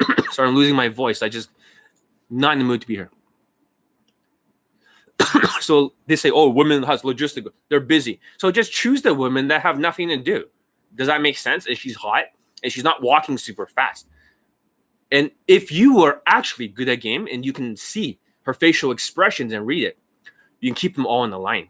Sorry, 0.32 0.48
I'm 0.48 0.56
losing 0.56 0.74
my 0.74 0.88
voice. 0.88 1.22
I 1.22 1.28
just 1.28 1.50
not 2.28 2.54
in 2.54 2.58
the 2.58 2.64
mood 2.64 2.80
to 2.80 2.88
be 2.88 2.96
here. 2.96 3.10
so 5.60 5.92
they 6.08 6.16
say, 6.16 6.32
oh, 6.32 6.48
women 6.48 6.82
has 6.82 7.02
logistical. 7.02 7.50
They're 7.68 7.78
busy. 7.78 8.18
So 8.36 8.50
just 8.50 8.72
choose 8.72 9.02
the 9.02 9.14
women 9.14 9.46
that 9.46 9.62
have 9.62 9.78
nothing 9.78 10.08
to 10.08 10.16
do. 10.16 10.46
Does 10.92 11.06
that 11.06 11.22
make 11.22 11.38
sense? 11.38 11.68
And 11.68 11.78
she's 11.78 11.94
hot 11.94 12.24
and 12.64 12.72
she's 12.72 12.82
not 12.82 13.00
walking 13.00 13.38
super 13.38 13.68
fast. 13.68 14.08
And 15.10 15.30
if 15.46 15.72
you 15.72 16.00
are 16.00 16.22
actually 16.26 16.68
good 16.68 16.88
at 16.88 16.96
game 16.96 17.28
and 17.30 17.44
you 17.44 17.52
can 17.52 17.76
see 17.76 18.18
her 18.42 18.52
facial 18.52 18.90
expressions 18.90 19.52
and 19.52 19.66
read 19.66 19.84
it, 19.84 19.98
you 20.60 20.70
can 20.70 20.74
keep 20.74 20.96
them 20.96 21.06
all 21.06 21.22
on 21.22 21.30
the 21.30 21.38
line. 21.38 21.68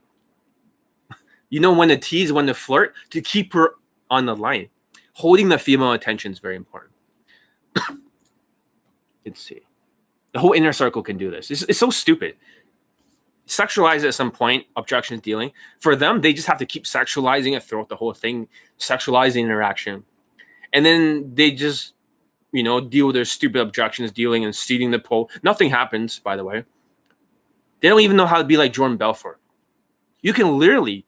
You 1.51 1.61
know 1.61 1.73
when 1.73 1.89
to 1.89 1.97
tease, 1.97 2.31
when 2.31 2.47
to 2.49 2.53
flirt, 2.53 2.93
to 3.09 3.23
keep 3.23 3.55
her 3.55 3.77
on 4.11 4.27
the 4.27 4.37
line. 4.37 4.69
Holding 5.15 5.49
the 5.49 5.57
female 5.57 5.93
attention 5.93 6.31
is 6.31 6.41
very 6.41 6.57
important. 6.57 6.93
Let's 9.25 9.41
see. 9.41 9.63
The 10.33 10.41
whole 10.41 10.53
inner 10.53 10.75
circle 10.75 11.03
can 11.03 11.17
do 11.17 11.31
this. 11.31 11.51
It's, 11.51 11.63
it's 11.63 11.79
so 11.79 11.89
stupid. 11.89 12.37
Sexualize 13.47 14.05
at 14.05 14.13
some 14.13 14.31
point, 14.31 14.67
objections 14.77 15.23
dealing. 15.23 15.53
For 15.81 15.97
them, 15.97 16.21
they 16.21 16.35
just 16.35 16.49
have 16.49 16.59
to 16.59 16.67
keep 16.67 16.85
sexualizing 16.85 17.57
it 17.57 17.63
throughout 17.63 17.89
the 17.89 17.97
whole 17.97 18.13
thing, 18.13 18.49
sexualizing 18.79 19.43
interaction. 19.43 20.05
And 20.73 20.85
then 20.85 21.35
they 21.35 21.51
just, 21.51 21.95
you 22.53 22.63
know, 22.63 22.81
deal 22.81 23.07
with 23.07 23.15
their 23.15 23.25
stupid 23.25 23.61
objections 23.61 24.11
dealing 24.11 24.45
and 24.45 24.55
seating 24.55 24.91
the 24.91 24.99
pole. 24.99 25.31
Nothing 25.43 25.71
happens, 25.71 26.19
by 26.19 26.37
the 26.37 26.45
way. 26.45 26.65
They 27.81 27.89
don't 27.89 28.01
even 28.01 28.17
know 28.17 28.27
how 28.27 28.39
to 28.39 28.45
be 28.45 28.57
like 28.57 28.73
Jordan 28.73 28.97
Belfort. 28.97 29.41
You 30.23 30.33
can 30.33 30.59
literally, 30.59 31.05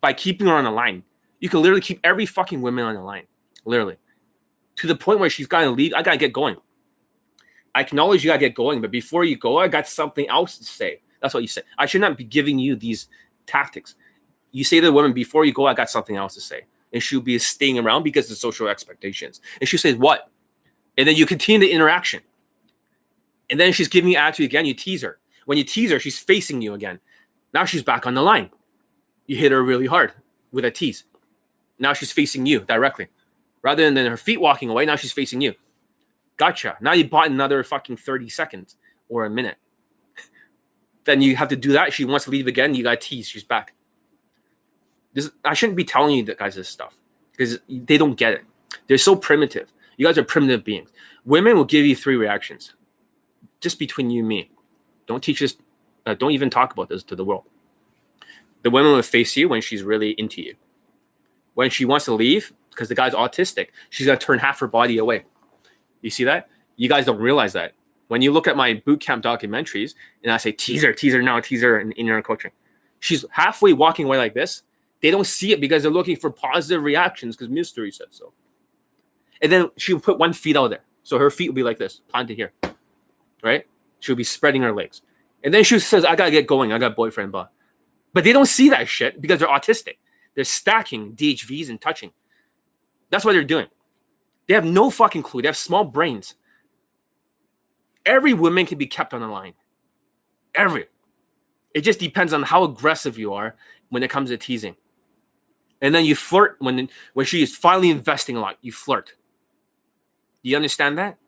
by 0.00 0.12
keeping 0.12 0.46
her 0.46 0.54
on 0.54 0.64
the 0.64 0.70
line, 0.70 1.02
you 1.40 1.48
can 1.48 1.62
literally 1.62 1.80
keep 1.80 2.00
every 2.04 2.26
fucking 2.26 2.60
woman 2.60 2.84
on 2.84 2.94
the 2.94 3.02
line. 3.02 3.26
Literally. 3.64 3.96
To 4.76 4.86
the 4.86 4.94
point 4.94 5.18
where 5.18 5.30
she's 5.30 5.46
gotta 5.46 5.70
leave. 5.70 5.94
I 5.94 6.02
gotta 6.02 6.16
get 6.16 6.32
going. 6.32 6.56
I 7.74 7.80
acknowledge 7.80 8.24
you 8.24 8.30
gotta 8.30 8.40
get 8.40 8.54
going, 8.54 8.80
but 8.80 8.90
before 8.90 9.24
you 9.24 9.36
go, 9.36 9.58
I 9.58 9.68
got 9.68 9.88
something 9.88 10.28
else 10.28 10.58
to 10.58 10.64
say. 10.64 11.00
That's 11.20 11.34
what 11.34 11.42
you 11.42 11.48
say. 11.48 11.62
I 11.78 11.86
should 11.86 12.00
not 12.00 12.16
be 12.16 12.24
giving 12.24 12.58
you 12.58 12.76
these 12.76 13.08
tactics. 13.46 13.96
You 14.52 14.64
say 14.64 14.80
to 14.80 14.86
the 14.86 14.92
woman, 14.92 15.12
before 15.12 15.44
you 15.44 15.52
go, 15.52 15.66
I 15.66 15.74
got 15.74 15.90
something 15.90 16.16
else 16.16 16.34
to 16.34 16.40
say. 16.40 16.62
And 16.92 17.02
she'll 17.02 17.20
be 17.20 17.38
staying 17.38 17.78
around 17.78 18.04
because 18.04 18.30
of 18.30 18.36
social 18.36 18.68
expectations. 18.68 19.40
And 19.60 19.68
she 19.68 19.76
says, 19.76 19.96
What? 19.96 20.30
And 20.96 21.06
then 21.06 21.16
you 21.16 21.26
continue 21.26 21.60
the 21.60 21.72
interaction. 21.72 22.22
And 23.50 23.60
then 23.60 23.72
she's 23.72 23.88
giving 23.88 24.10
you 24.10 24.16
attitude 24.16 24.46
again. 24.46 24.66
You 24.66 24.74
tease 24.74 25.02
her. 25.02 25.18
When 25.44 25.58
you 25.58 25.64
tease 25.64 25.90
her, 25.90 26.00
she's 26.00 26.18
facing 26.18 26.62
you 26.62 26.74
again. 26.74 27.00
Now 27.54 27.64
she's 27.64 27.82
back 27.82 28.06
on 28.06 28.14
the 28.14 28.22
line. 28.22 28.50
You 29.26 29.36
hit 29.36 29.52
her 29.52 29.62
really 29.62 29.86
hard 29.86 30.12
with 30.52 30.64
a 30.64 30.70
tease. 30.70 31.04
Now 31.78 31.92
she's 31.92 32.12
facing 32.12 32.46
you 32.46 32.60
directly. 32.60 33.08
Rather 33.62 33.90
than 33.90 34.06
her 34.06 34.16
feet 34.16 34.40
walking 34.40 34.70
away, 34.70 34.86
now 34.86 34.96
she's 34.96 35.12
facing 35.12 35.40
you. 35.40 35.54
Gotcha. 36.36 36.76
Now 36.80 36.92
you 36.92 37.08
bought 37.08 37.30
another 37.30 37.62
fucking 37.62 37.96
30 37.96 38.28
seconds 38.28 38.76
or 39.08 39.24
a 39.24 39.30
minute. 39.30 39.56
then 41.04 41.20
you 41.22 41.36
have 41.36 41.48
to 41.48 41.56
do 41.56 41.72
that. 41.72 41.92
She 41.92 42.04
wants 42.04 42.24
to 42.26 42.30
leave 42.30 42.46
again. 42.46 42.74
You 42.74 42.82
got 42.82 43.00
to 43.00 43.08
tease. 43.08 43.28
She's 43.28 43.44
back. 43.44 43.72
This 45.14 45.30
I 45.44 45.54
shouldn't 45.54 45.76
be 45.76 45.84
telling 45.84 46.14
you 46.14 46.24
that 46.24 46.38
guys 46.38 46.54
this 46.54 46.68
stuff 46.68 46.94
because 47.32 47.58
they 47.68 47.96
don't 47.96 48.16
get 48.16 48.34
it. 48.34 48.44
They're 48.86 48.98
so 48.98 49.16
primitive. 49.16 49.72
You 49.96 50.06
guys 50.06 50.18
are 50.18 50.24
primitive 50.24 50.64
beings. 50.64 50.90
Women 51.24 51.56
will 51.56 51.64
give 51.64 51.86
you 51.86 51.96
three 51.96 52.16
reactions, 52.16 52.74
just 53.60 53.78
between 53.78 54.10
you 54.10 54.20
and 54.20 54.28
me. 54.28 54.50
Don't 55.06 55.22
teach 55.22 55.40
this. 55.40 55.56
Uh, 56.04 56.14
don't 56.14 56.32
even 56.32 56.50
talk 56.50 56.72
about 56.72 56.88
this 56.88 57.02
to 57.04 57.16
the 57.16 57.24
world. 57.24 57.44
The 58.62 58.70
woman 58.70 58.92
will 58.92 59.02
face 59.02 59.36
you 59.36 59.48
when 59.48 59.60
she's 59.60 59.82
really 59.82 60.10
into 60.12 60.42
you. 60.42 60.54
When 61.54 61.70
she 61.70 61.84
wants 61.84 62.04
to 62.06 62.14
leave, 62.14 62.52
because 62.70 62.88
the 62.88 62.94
guy's 62.94 63.14
autistic, 63.14 63.68
she's 63.90 64.06
gonna 64.06 64.18
turn 64.18 64.38
half 64.38 64.60
her 64.60 64.66
body 64.66 64.98
away. 64.98 65.24
You 66.02 66.10
see 66.10 66.24
that? 66.24 66.48
You 66.76 66.88
guys 66.88 67.06
don't 67.06 67.18
realize 67.18 67.54
that. 67.54 67.72
When 68.08 68.22
you 68.22 68.30
look 68.30 68.46
at 68.46 68.56
my 68.56 68.74
boot 68.84 69.00
camp 69.00 69.24
documentaries 69.24 69.94
and 70.22 70.30
I 70.32 70.36
say 70.36 70.52
teaser, 70.52 70.92
teaser 70.92 71.22
now, 71.22 71.40
teaser 71.40 71.80
in 71.80 71.92
inner 71.92 72.20
coaching, 72.22 72.52
she's 73.00 73.24
halfway 73.30 73.72
walking 73.72 74.06
away 74.06 74.18
like 74.18 74.34
this. 74.34 74.62
They 75.00 75.10
don't 75.10 75.26
see 75.26 75.52
it 75.52 75.60
because 75.60 75.82
they're 75.82 75.90
looking 75.90 76.16
for 76.16 76.30
positive 76.30 76.82
reactions 76.82 77.36
because 77.36 77.48
mystery 77.48 77.90
said 77.90 78.08
so. 78.10 78.32
And 79.42 79.52
then 79.52 79.70
she'll 79.76 80.00
put 80.00 80.18
one 80.18 80.32
feet 80.32 80.56
out 80.56 80.68
there. 80.68 80.84
So 81.02 81.18
her 81.18 81.30
feet 81.30 81.48
would 81.48 81.54
be 81.54 81.62
like 81.62 81.78
this, 81.78 82.00
planted 82.08 82.36
here. 82.36 82.52
Right? 83.42 83.66
She 84.00 84.12
would 84.12 84.18
be 84.18 84.24
spreading 84.24 84.62
her 84.62 84.72
legs. 84.72 85.02
And 85.44 85.52
then 85.54 85.64
she 85.64 85.78
says, 85.78 86.04
I 86.04 86.16
gotta 86.16 86.30
get 86.30 86.46
going. 86.46 86.72
I 86.72 86.78
got 86.78 86.96
boyfriend, 86.96 87.32
but 87.32 87.52
but 88.12 88.24
they 88.24 88.32
don't 88.32 88.46
see 88.46 88.70
that 88.70 88.88
shit 88.88 89.20
because 89.20 89.38
they're 89.38 89.48
autistic. 89.48 89.98
They're 90.34 90.44
stacking 90.44 91.14
DHVs 91.14 91.68
and 91.68 91.80
touching. 91.80 92.12
That's 93.10 93.24
what 93.24 93.32
they're 93.32 93.44
doing. 93.44 93.66
They 94.48 94.54
have 94.54 94.64
no 94.64 94.90
fucking 94.90 95.22
clue. 95.22 95.42
They 95.42 95.48
have 95.48 95.56
small 95.56 95.84
brains. 95.84 96.34
Every 98.04 98.32
woman 98.32 98.66
can 98.66 98.78
be 98.78 98.86
kept 98.86 99.12
on 99.12 99.20
the 99.20 99.26
line. 99.26 99.54
Every. 100.54 100.86
It 101.74 101.82
just 101.82 101.98
depends 101.98 102.32
on 102.32 102.42
how 102.42 102.64
aggressive 102.64 103.18
you 103.18 103.34
are 103.34 103.56
when 103.90 104.02
it 104.02 104.10
comes 104.10 104.30
to 104.30 104.38
teasing. 104.38 104.76
And 105.82 105.94
then 105.94 106.04
you 106.04 106.16
flirt 106.16 106.56
when 106.58 106.88
when 107.12 107.26
she 107.26 107.42
is 107.42 107.54
finally 107.54 107.90
investing 107.90 108.36
a 108.36 108.40
lot. 108.40 108.56
You 108.62 108.72
flirt. 108.72 109.14
Do 110.46 110.50
you 110.50 110.56
understand 110.56 110.96
that? 110.96 111.18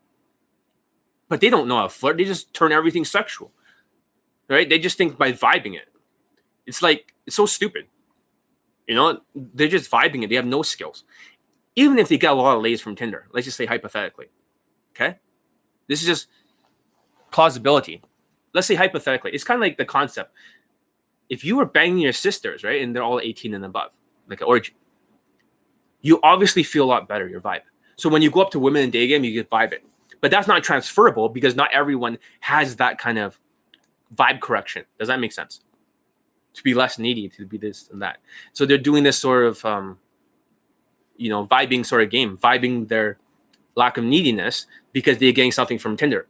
But 1.29 1.41
they 1.41 1.51
don't 1.51 1.66
know 1.66 1.77
how 1.77 1.83
to 1.83 1.89
flirt. 1.91 2.16
They 2.16 2.25
just 2.25 2.55
turn 2.55 2.73
everything 2.73 3.05
sexual. 3.05 3.51
Right? 4.49 4.69
They 4.69 4.79
just 4.79 4.97
think 4.97 5.19
by 5.19 5.33
vibing 5.33 5.75
it. 5.75 5.89
It's 6.64 6.81
like 6.81 7.12
it's 7.27 7.37
so 7.37 7.45
stupid. 7.45 7.89
You 8.87 8.95
know, 8.95 9.21
they're 9.35 9.69
just 9.69 9.91
vibing 9.91 10.23
it. 10.23 10.29
They 10.29 10.37
have 10.37 10.47
no 10.47 10.62
skills 10.62 11.05
even 11.79 11.97
if 11.97 12.09
they 12.09 12.19
get 12.19 12.33
a 12.33 12.35
lot 12.35 12.57
of 12.57 12.62
lays 12.62 12.81
from 12.81 12.97
Tinder, 12.97 13.29
let's 13.33 13.45
just 13.45 13.57
say 13.57 13.64
hypothetically, 13.64 14.27
okay? 14.91 15.16
This 15.87 16.01
is 16.01 16.09
just 16.09 16.27
plausibility. 17.31 18.03
Let's 18.53 18.66
say 18.66 18.75
hypothetically, 18.75 19.31
it's 19.31 19.45
kind 19.45 19.59
of 19.59 19.61
like 19.61 19.79
the 19.79 19.85
concept. 19.85 20.33
If 21.29 21.45
you 21.45 21.57
were 21.57 21.66
banging 21.66 21.99
your 21.99 22.12
sisters, 22.12 22.64
right, 22.64 22.83
and 22.83 22.97
they're 22.97 23.05
all 23.05 23.21
18 23.21 23.55
and 23.55 23.64
above, 23.64 23.93
like 24.29 24.41
an 24.41 24.49
orgy, 24.49 24.75
you 26.01 26.19
obviously 26.25 26.64
feel 26.64 26.83
a 26.83 26.91
lot 26.91 27.07
better, 27.07 27.29
your 27.29 27.41
vibe. 27.41 27.62
So 27.99 28.09
when 28.09 28.22
you 28.22 28.30
go 28.30 28.40
up 28.40 28.51
to 28.53 28.59
women 28.59 28.82
in 28.82 28.90
day 28.90 29.07
game, 29.07 29.24
you 29.24 29.32
get 29.32 29.51
vibe 29.51 29.72
it. 29.72 29.84
But 30.20 30.30
that's 30.30 30.49
not 30.49 30.62
transferable 30.62 31.28
because 31.28 31.55
not 31.55 31.70
everyone 31.72 32.18
has 32.40 32.76
that 32.76 32.99
kind 32.99 33.18
of 33.18 33.38
vibe 34.14 34.40
correction. 34.40 34.84
Does 34.99 35.09
that 35.09 35.20
make 35.20 35.32
sense? 35.32 35.61
To 36.55 36.62
be 36.62 36.74
less 36.74 36.99
needy, 36.99 37.28
to 37.30 37.44
be 37.44 37.59
this 37.59 37.88
and 37.92 38.01
that. 38.03 38.18
So 38.53 38.64
they're 38.64 38.78
doing 38.78 39.05
this 39.05 39.18
sort 39.18 39.44
of 39.44 39.64
um, 39.64 39.99
you 41.16 41.28
know, 41.28 41.46
vibing 41.46 41.84
sort 41.84 42.03
of 42.03 42.11
game, 42.11 42.38
vibing 42.38 42.88
their 42.88 43.18
lack 43.74 43.99
of 43.99 44.05
neediness 44.05 44.66
because 44.92 45.18
they're 45.18 45.32
getting 45.32 45.53
something 45.53 45.78
from 45.78 45.96
Tinder. 45.96 46.26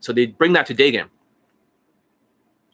So 0.00 0.12
they 0.12 0.26
bring 0.26 0.52
that 0.52 0.66
to 0.66 0.74
day 0.74 0.90
game. 0.90 1.10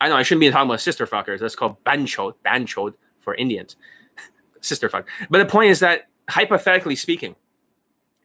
I 0.00 0.08
know 0.08 0.16
I 0.16 0.22
shouldn't 0.22 0.40
be 0.40 0.50
talking 0.50 0.68
about 0.68 0.80
sister 0.80 1.06
fuckers. 1.06 1.40
That's 1.40 1.56
called 1.56 1.82
banchod, 1.84 2.34
banchod 2.44 2.94
for 3.20 3.34
Indians. 3.34 3.76
sister 4.60 4.88
fuck. 4.88 5.08
But 5.28 5.38
the 5.38 5.46
point 5.46 5.70
is 5.70 5.80
that 5.80 6.08
hypothetically 6.28 6.96
speaking, 6.96 7.36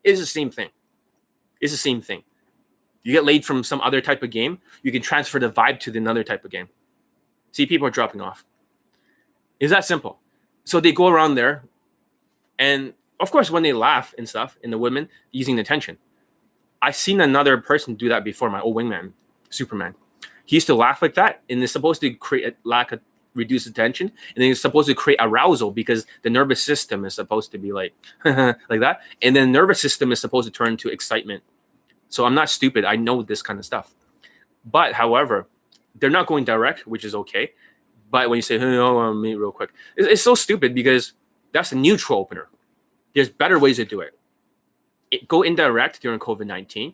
it's 0.03 0.19
the 0.19 0.25
same 0.25 0.51
thing. 0.51 0.69
It's 1.61 1.71
the 1.71 1.77
same 1.77 2.01
thing. 2.01 2.23
You 3.03 3.11
get 3.11 3.25
laid 3.25 3.45
from 3.45 3.63
some 3.63 3.81
other 3.81 4.01
type 4.01 4.23
of 4.23 4.29
game, 4.29 4.59
you 4.81 4.91
can 4.91 5.01
transfer 5.01 5.39
the 5.39 5.49
vibe 5.49 5.79
to 5.81 5.91
the 5.91 5.99
another 5.99 6.23
type 6.23 6.45
of 6.45 6.51
game. 6.51 6.69
See, 7.51 7.65
people 7.65 7.87
are 7.87 7.91
dropping 7.91 8.21
off. 8.21 8.45
Is 9.59 9.71
that 9.71 9.85
simple? 9.85 10.19
So 10.63 10.79
they 10.79 10.91
go 10.91 11.07
around 11.07 11.35
there 11.35 11.63
and 12.57 12.93
of 13.19 13.31
course, 13.31 13.49
when 13.49 13.63
they 13.63 13.71
laugh 13.71 14.13
and 14.17 14.27
stuff, 14.27 14.57
in 14.63 14.69
the 14.69 14.77
women 14.77 15.07
using 15.31 15.55
the 15.55 15.63
tension, 15.63 15.97
I've 16.81 16.95
seen 16.95 17.21
another 17.21 17.57
person 17.57 17.95
do 17.95 18.09
that 18.09 18.23
before. 18.25 18.49
My 18.49 18.59
old 18.59 18.75
wingman, 18.75 19.13
Superman, 19.49 19.95
he 20.45 20.57
used 20.57 20.67
to 20.67 20.75
laugh 20.75 21.01
like 21.01 21.15
that, 21.15 21.41
and 21.49 21.63
it's 21.63 21.71
supposed 21.71 22.01
to 22.01 22.09
create 22.11 22.53
a 22.53 22.67
lack 22.67 22.91
of 22.91 22.99
reduce 23.33 23.65
attention, 23.65 24.11
and 24.35 24.43
then 24.43 24.51
it's 24.51 24.61
supposed 24.61 24.87
to 24.87 24.95
create 24.95 25.17
arousal 25.19 25.71
because 25.71 26.05
the 26.21 26.29
nervous 26.29 26.61
system 26.61 27.05
is 27.05 27.15
supposed 27.15 27.51
to 27.51 27.57
be 27.57 27.71
like 27.71 27.93
like 28.25 28.79
that, 28.79 29.01
and 29.21 29.35
then 29.35 29.51
the 29.51 29.59
nervous 29.59 29.81
system 29.81 30.11
is 30.11 30.19
supposed 30.19 30.47
to 30.47 30.51
turn 30.51 30.77
to 30.77 30.89
excitement. 30.89 31.43
So 32.09 32.25
I'm 32.25 32.35
not 32.35 32.49
stupid. 32.49 32.85
I 32.85 32.95
know 32.95 33.23
this 33.23 33.41
kind 33.41 33.57
of 33.57 33.65
stuff. 33.65 33.93
But 34.65 34.93
however, 34.93 35.47
they're 35.95 36.09
not 36.09 36.27
going 36.27 36.45
direct, 36.45 36.87
which 36.87 37.03
is 37.03 37.15
okay. 37.15 37.51
But 38.11 38.29
when 38.29 38.37
you 38.37 38.41
say, 38.41 38.59
"Hey, 38.59 38.77
want 38.77 39.11
to 39.11 39.15
meet 39.15 39.35
real 39.35 39.51
quick," 39.51 39.71
it's, 39.97 40.07
it's 40.07 40.21
so 40.21 40.35
stupid 40.35 40.75
because 40.75 41.13
that's 41.51 41.71
a 41.71 41.75
neutral 41.75 42.19
opener. 42.19 42.49
There's 43.13 43.29
better 43.29 43.59
ways 43.59 43.77
to 43.77 43.85
do 43.85 44.01
it. 44.01 44.17
it 45.11 45.27
go 45.27 45.41
indirect 45.41 46.01
during 46.01 46.19
COVID 46.19 46.45
nineteen, 46.45 46.93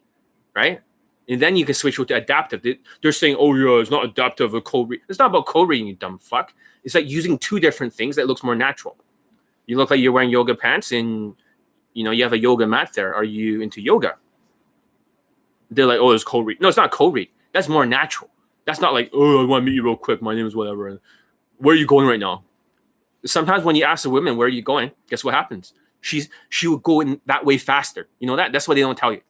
right? 0.56 0.82
And 1.30 1.40
then 1.40 1.56
you 1.56 1.64
can 1.64 1.76
switch 1.76 2.00
over 2.00 2.08
to 2.08 2.16
adaptive. 2.16 2.66
They're 3.02 3.12
saying, 3.12 3.36
"Oh 3.40 3.54
yeah, 3.54 3.80
it's 3.80 3.92
not 3.92 4.04
adaptive 4.04 4.56
or 4.56 4.62
cold 4.62 4.90
read." 4.90 5.02
It's 5.08 5.20
not 5.20 5.28
about 5.28 5.46
cold 5.46 5.70
reading, 5.70 5.88
you 5.88 5.94
dumb 5.94 6.18
fuck. 6.18 6.54
It's 6.84 6.96
like 6.96 7.08
using 7.08 7.38
two 7.38 7.60
different 7.60 7.94
things 7.94 8.16
that 8.16 8.26
looks 8.26 8.44
more 8.44 8.56
natural. 8.56 8.98
You 9.68 9.78
look 9.78 9.92
like 9.92 10.00
you're 10.00 10.12
wearing 10.12 10.32
yoga 10.32 10.56
pants, 10.56 10.92
and 10.92 11.36
you 11.94 12.04
know 12.04 12.10
you 12.10 12.24
have 12.24 12.34
a 12.34 12.40
yoga 12.40 12.66
mat 12.66 12.94
there. 12.96 13.14
Are 13.14 13.24
you 13.24 13.62
into 13.62 13.80
yoga? 13.80 14.16
They're 15.70 15.86
like, 15.86 16.00
"Oh, 16.00 16.12
it's 16.12 16.24
cold 16.24 16.48
read." 16.48 16.60
No, 16.60 16.68
it's 16.68 16.78
not 16.78 16.90
cold 16.90 17.14
read. 17.14 17.30
That's 17.54 17.70
more 17.70 17.86
natural. 17.86 18.32
That's 18.66 18.82
not 18.82 18.94
like, 18.94 19.12
"Oh, 19.14 19.44
I 19.44 19.46
want 19.46 19.62
to 19.62 19.66
meet 19.68 19.76
you 19.76 19.84
real 19.84 19.96
quick. 19.96 20.24
My 20.24 20.34
name 20.34 20.48
is 20.48 20.56
whatever." 20.56 21.00
Where 21.58 21.76
are 21.76 21.78
you 21.78 21.86
going 21.86 22.08
right 22.08 22.20
now? 22.20 22.44
Sometimes 23.26 23.64
when 23.64 23.76
you 23.76 23.84
ask 23.84 24.04
the 24.04 24.10
women 24.10 24.38
where 24.38 24.48
are 24.48 24.50
you 24.50 24.62
going, 24.62 24.92
guess 25.10 25.24
what 25.26 25.34
happens? 25.34 25.74
She's 26.02 26.30
she 26.48 26.68
would 26.68 26.82
go 26.82 27.02
in 27.02 27.20
that 27.26 27.46
way 27.46 27.58
faster. 27.58 28.08
You 28.20 28.28
know 28.28 28.38
that? 28.38 28.52
That's 28.52 28.68
why 28.68 28.76
they 28.76 28.82
don't 28.82 28.98
tell 28.98 29.12
you 29.12 29.22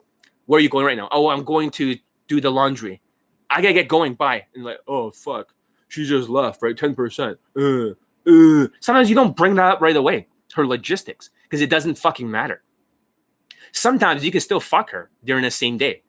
where 0.50 0.58
are 0.58 0.62
you 0.62 0.70
going 0.70 0.84
right 0.84 0.98
now? 0.98 1.08
Oh, 1.12 1.30
I'm 1.30 1.44
going 1.44 1.70
to 1.70 1.96
do 2.28 2.42
the 2.42 2.50
laundry. 2.50 3.04
I 3.52 3.62
gotta 3.62 3.76
get 3.76 3.88
going. 3.88 4.16
Bye. 4.16 4.48
And 4.56 4.64
like, 4.64 4.80
oh 4.88 5.12
fuck, 5.12 5.54
she 5.90 6.08
just 6.08 6.28
left. 6.28 6.64
Right, 6.64 6.76
ten 6.76 6.96
percent. 6.96 7.38
Uh, 7.56 7.90
uh. 8.28 8.68
Sometimes 8.80 9.10
you 9.10 9.16
don't 9.16 9.36
bring 9.36 9.54
that 9.56 9.74
up 9.74 9.80
right 9.80 9.96
away. 9.96 10.28
Her 10.56 10.66
logistics, 10.66 11.30
because 11.44 11.62
it 11.62 11.70
doesn't 11.70 12.00
fucking 12.00 12.30
matter. 12.30 12.64
Sometimes 13.74 14.26
you 14.26 14.32
can 14.32 14.42
still 14.42 14.60
fuck 14.60 14.90
her 14.90 15.12
during 15.24 15.44
the 15.44 15.52
same 15.52 15.78
day, 15.78 16.02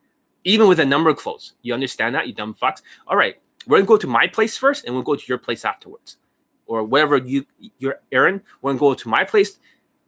even 0.45 0.69
with 0.69 0.81
a 0.81 0.87
number 0.87 1.13
close. 1.13 1.53
You 1.61 1.75
understand 1.75 2.15
that, 2.15 2.27
you 2.27 2.33
dumb 2.33 2.55
fucks. 2.55 2.81
All 3.07 3.19
right, 3.19 3.37
we're 3.67 3.77
gonna 3.77 3.89
go 3.89 3.99
to 3.99 4.07
my 4.07 4.27
place 4.27 4.57
first, 4.57 4.87
and 4.87 4.95
we'll 4.95 5.05
go 5.05 5.17
to 5.17 5.25
your 5.27 5.37
place 5.37 5.67
afterwards, 5.67 6.17
or 6.67 6.83
whatever 6.83 7.19
you 7.19 7.45
your 7.77 8.01
errand. 8.11 8.41
We're 8.63 8.71
gonna 8.71 8.81
go 8.81 8.95
to 8.95 9.09
my 9.11 9.23
place. 9.23 9.59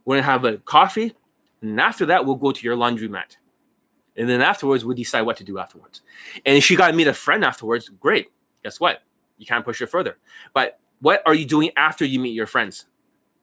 We're 0.07 0.17
gonna 0.17 0.25
have 0.25 0.47
a 0.47 0.57
coffee, 0.57 1.15
and 1.61 1.79
after 1.79 2.07
that, 2.07 2.25
we'll 2.25 2.37
go 2.37 2.51
to 2.51 2.65
your 2.65 2.77
laundromat 2.79 3.37
and 4.17 4.29
then 4.29 4.43
afterwards, 4.43 4.85
we 4.85 4.95
decide 4.95 5.23
what 5.23 5.37
to 5.39 5.45
do 5.45 5.59
afterwards. 5.59 6.03
And 6.45 6.63
she 6.63 6.77
got 6.77 6.89
to 6.89 6.93
meet 6.93 7.07
a 7.07 7.15
friend 7.15 7.45
afterwards. 7.45 7.89
Great. 7.89 8.31
Guess 8.63 8.79
what? 8.79 9.03
You 9.39 9.47
can't 9.47 9.65
push 9.65 9.81
it 9.81 9.87
further. 9.87 10.19
But 10.53 10.79
what 11.01 11.23
are 11.27 11.35
you 11.35 11.47
doing 11.47 11.71
after 11.77 12.05
you 12.05 12.21
meet 12.21 12.35
your 12.35 12.47
friends? 12.47 12.87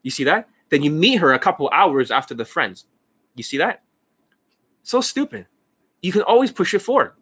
You 0.04 0.12
see 0.12 0.24
that? 0.26 0.48
Then 0.70 0.84
you 0.84 0.92
meet 0.92 1.16
her 1.16 1.34
a 1.34 1.40
couple 1.40 1.70
hours 1.74 2.12
after 2.12 2.34
the 2.34 2.46
friends. 2.46 2.86
You 3.36 3.44
see 3.44 3.58
that? 3.58 3.82
So 4.84 5.02
stupid. 5.02 5.48
You 6.02 6.12
can 6.12 6.22
always 6.22 6.52
push 6.52 6.74
it 6.74 6.80
forward. 6.80 7.14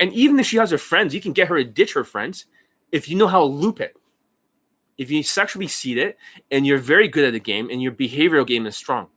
And 0.00 0.12
even 0.12 0.38
if 0.40 0.46
she 0.46 0.56
has 0.56 0.70
her 0.70 0.78
friends, 0.78 1.14
you 1.14 1.20
can 1.20 1.32
get 1.32 1.48
her 1.48 1.56
to 1.56 1.64
ditch 1.64 1.94
her 1.94 2.04
friends 2.04 2.46
if 2.90 3.08
you 3.08 3.16
know 3.16 3.28
how 3.28 3.40
to 3.40 3.46
loop 3.46 3.80
it. 3.80 3.96
If 4.98 5.10
you 5.10 5.22
sexually 5.22 5.68
seed 5.68 5.98
it 5.98 6.18
and 6.50 6.66
you're 6.66 6.78
very 6.78 7.08
good 7.08 7.24
at 7.24 7.32
the 7.32 7.40
game 7.40 7.68
and 7.70 7.80
your 7.82 7.92
behavioral 7.92 8.46
game 8.46 8.66
is 8.66 8.76
strong. 8.76 9.08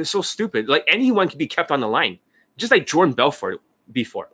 It's 0.00 0.10
so 0.10 0.22
stupid. 0.22 0.68
Like 0.68 0.84
anyone 0.88 1.28
can 1.28 1.38
be 1.38 1.46
kept 1.46 1.70
on 1.70 1.80
the 1.80 1.88
line, 1.88 2.18
just 2.56 2.72
like 2.72 2.86
Jordan 2.86 3.14
Belfort 3.14 3.60
before. 3.92 4.28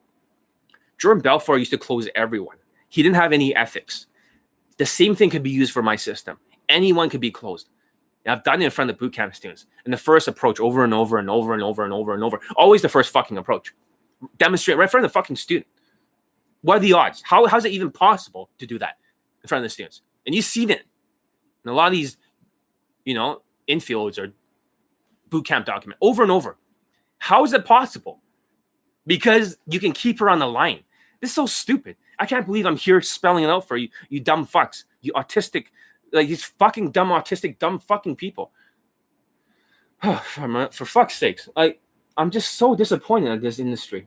Jordan 0.99 1.23
Belfort 1.23 1.59
used 1.59 1.71
to 1.73 1.79
close 1.79 2.09
everyone. 2.15 2.57
He 2.89 3.03
didn't 3.03 3.17
have 3.17 3.33
any 3.33 3.55
ethics. 3.55 4.07
The 4.77 4.87
same 4.87 5.15
thing 5.15 5.31
could 5.31 5.43
be 5.43 5.51
used 5.51 5.73
for 5.73 5.83
my 5.83 5.97
system. 5.97 6.39
Anyone 6.69 7.11
could 7.11 7.21
be 7.21 7.31
closed. 7.31 7.69
And 8.25 8.33
I've 8.33 8.45
done 8.45 8.63
it 8.63 8.65
in 8.65 8.71
front 8.71 8.91
of 8.91 8.99
boot 8.99 9.13
camp 9.13 9.35
students. 9.35 9.67
And 9.85 9.93
the 9.93 9.99
first 9.99 10.29
approach 10.29 10.61
over 10.61 10.85
and 10.85 10.95
over 10.95 11.19
and 11.19 11.29
over 11.29 11.53
and 11.53 11.63
over 11.63 11.85
and 11.85 11.93
over 11.93 12.15
and 12.15 12.23
over. 12.23 12.41
Always 12.57 12.83
the 12.83 12.89
first 12.89 13.13
fucking 13.13 13.37
approach. 13.37 13.75
Demonstrate 14.39 14.79
right 14.79 14.85
in 14.85 14.89
front 14.89 15.05
of 15.05 15.11
the 15.11 15.13
fucking 15.13 15.37
student. 15.37 15.67
What 16.63 16.79
are 16.79 16.81
the 16.81 16.95
odds? 16.95 17.23
How, 17.25 17.47
how 17.47 17.59
is 17.59 17.65
it 17.67 17.73
even 17.73 17.91
possible 17.91 18.49
to 18.59 18.67
do 18.67 18.79
that 18.79 18.97
in 19.43 19.49
front 19.49 19.61
of 19.61 19.67
the 19.67 19.71
students? 19.71 20.01
And 20.25 20.35
you 20.35 20.41
see 20.41 20.65
it. 20.65 20.83
And 21.65 21.71
a 21.71 21.75
lot 21.75 21.89
of 21.89 21.93
these, 21.93 22.17
you 23.05 23.15
know, 23.15 23.43
infields 23.69 24.19
or 24.19 24.33
boot 25.35 25.47
camp 25.47 25.67
document 25.67 25.99
over 26.01 26.23
and 26.23 26.31
over. 26.31 26.57
How 27.19 27.43
is 27.43 27.53
it 27.53 27.65
possible? 27.65 28.21
Because 29.05 29.59
you 29.67 29.81
can 29.81 29.91
keep 29.91 30.21
her 30.21 30.31
on 30.31 30.39
the 30.39 30.47
line. 30.47 30.85
This 31.21 31.31
is 31.31 31.35
so 31.35 31.47
stupid. 31.47 31.97
I 32.21 32.27
can't 32.27 32.47
believe 32.47 32.67
I'm 32.67 32.77
here 32.77 33.01
spelling 33.03 33.43
it 33.43 33.51
out 33.51 33.67
for 33.67 33.77
you, 33.77 33.89
you 34.09 34.21
dumb 34.21 34.47
fucks, 34.47 34.85
you 35.01 35.13
autistic, 35.15 35.67
like 36.13 36.29
these 36.29 36.45
fucking 36.45 36.93
dumb 36.93 37.09
autistic, 37.09 37.59
dumb 37.59 37.81
fucking 37.81 38.15
people. 38.15 38.53
for, 40.23 40.69
for 40.71 40.85
fuck's 40.85 41.17
sakes, 41.17 41.49
I 41.57 41.79
I'm 42.17 42.31
just 42.31 42.53
so 42.55 42.77
disappointed 42.77 43.33
at 43.33 43.41
this 43.41 43.59
industry. 43.59 44.07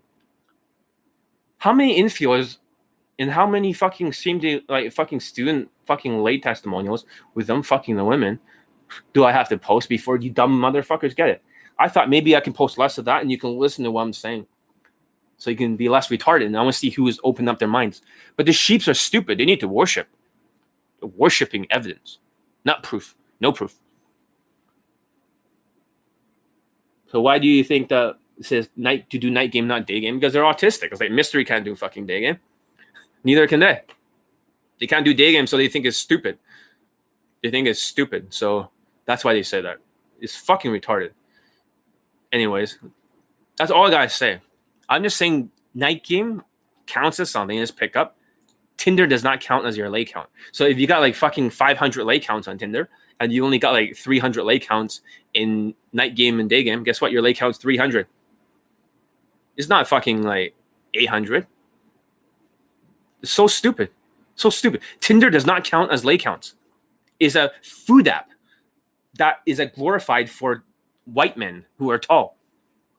How 1.57 1.73
many 1.73 2.01
infielders 2.01 2.59
and 3.19 3.30
how 3.32 3.45
many 3.45 3.73
fucking 3.73 4.13
seem 4.13 4.39
to 4.39 4.61
like 4.69 4.93
fucking 4.93 5.19
student 5.19 5.69
fucking 5.86 6.23
late 6.23 6.41
testimonials 6.41 7.05
with 7.34 7.47
them 7.47 7.63
fucking 7.63 7.97
the 7.97 8.05
women 8.05 8.39
do 9.13 9.23
I 9.23 9.31
have 9.31 9.49
to 9.49 9.57
post 9.57 9.89
before 9.89 10.17
you 10.17 10.29
dumb 10.29 10.59
motherfuckers 10.59 11.15
get 11.15 11.29
it? 11.29 11.43
I 11.79 11.89
thought 11.89 12.09
maybe 12.09 12.35
I 12.35 12.39
can 12.39 12.53
post 12.53 12.77
less 12.77 12.97
of 12.97 13.05
that 13.05 13.21
and 13.21 13.31
you 13.31 13.38
can 13.38 13.57
listen 13.57 13.83
to 13.83 13.91
what 13.91 14.01
I'm 14.01 14.13
saying. 14.13 14.47
So 15.38 15.51
you 15.51 15.57
can 15.57 15.75
be 15.75 15.89
less 15.89 16.07
retarded. 16.07 16.47
And 16.47 16.57
I 16.57 16.61
want 16.61 16.73
to 16.73 16.79
see 16.79 16.89
who 16.89 17.05
has 17.05 17.19
opened 17.23 17.49
up 17.49 17.59
their 17.59 17.67
minds. 17.67 18.01
But 18.35 18.47
the 18.47 18.53
sheeps 18.53 18.88
are 18.88 18.93
stupid. 18.93 19.38
They 19.38 19.45
need 19.45 19.59
to 19.59 19.67
worship. 19.67 20.07
They're 20.99 21.09
worshiping 21.09 21.67
evidence, 21.69 22.17
not 22.65 22.81
proof. 22.81 23.15
No 23.39 23.51
proof. 23.51 23.75
So 27.11 27.21
why 27.21 27.38
do 27.39 27.47
you 27.47 27.63
think 27.63 27.89
that 27.89 28.17
says 28.41 28.69
night 28.75 29.09
to 29.11 29.19
do 29.19 29.29
night 29.29 29.51
game, 29.51 29.67
not 29.67 29.85
day 29.85 29.99
game? 29.99 30.19
Because 30.19 30.33
they're 30.33 30.43
autistic. 30.43 30.91
It's 30.91 30.99
like 30.99 31.11
mystery 31.11 31.45
can't 31.45 31.63
do 31.63 31.75
fucking 31.75 32.07
day 32.07 32.21
game. 32.21 32.39
Neither 33.23 33.47
can 33.47 33.59
they. 33.59 33.81
They 34.79 34.88
can't 34.88 35.05
do 35.05 35.13
day 35.13 35.31
game, 35.31 35.47
so 35.47 35.57
they 35.57 35.67
think 35.67 35.85
it's 35.85 35.97
stupid. 35.97 36.38
They 37.43 37.51
think 37.51 37.67
it's 37.67 37.81
stupid. 37.81 38.33
So 38.33 38.69
that's 39.08 39.24
why 39.24 39.34
they 39.34 39.41
say 39.41 39.62
that. 39.62 39.78
It's 40.20 40.36
fucking 40.36 40.72
retarded. 40.72 41.12
Anyways, 42.32 42.78
that's 43.58 43.72
all 43.72 43.88
I 43.88 43.89
gotta 43.89 44.10
say. 44.10 44.41
I'm 44.89 45.01
just 45.01 45.18
saying 45.18 45.49
night 45.74 46.03
game 46.03 46.43
counts 46.86 47.20
as 47.20 47.32
something 47.32 47.58
as 47.58 47.72
pickup. 47.72 48.16
Tinder 48.76 49.08
does 49.08 49.24
not 49.24 49.41
count 49.41 49.66
as 49.66 49.76
your 49.76 49.89
lay 49.89 50.05
count. 50.05 50.30
So 50.51 50.66
if 50.66 50.78
you 50.78 50.86
got 50.86 50.99
like 50.99 51.16
fucking 51.16 51.49
500 51.49 52.03
lay 52.03 52.20
counts 52.20 52.47
on 52.47 52.58
Tinder 52.58 52.89
and 53.20 53.32
you 53.32 53.43
only 53.43 53.58
got 53.58 53.72
like 53.72 53.95
300 53.95 54.43
lay 54.43 54.60
counts 54.60 55.01
in 55.34 55.74
night 55.93 56.16
game 56.16 56.39
and 56.39 56.49
day 56.49 56.62
game, 56.64 56.84
guess 56.84 57.01
what? 57.01 57.12
Your 57.12 57.22
lay 57.22 57.34
count's 57.34 57.58
300. 57.58 58.08
It's 59.55 59.70
not 59.70 59.88
fucking 59.88 60.22
like 60.22 60.53
800. 60.93 61.47
It's 63.24 63.32
so 63.32 63.47
stupid. 63.47 63.89
So 64.36 64.49
stupid. 64.51 64.82
Tinder 64.99 65.32
does 65.32 65.45
not 65.45 65.64
count 65.64 65.91
as 65.91 66.05
lay 66.05 66.18
counts. 66.18 66.53
It's 67.20 67.36
a 67.36 67.51
food 67.64 68.08
app 68.08 68.30
that 69.18 69.38
is 69.45 69.59
a 69.59 69.65
glorified 69.65 70.30
for 70.30 70.63
white 71.05 71.38
men 71.38 71.65
who 71.78 71.89
are 71.89 71.97
tall, 71.97 72.38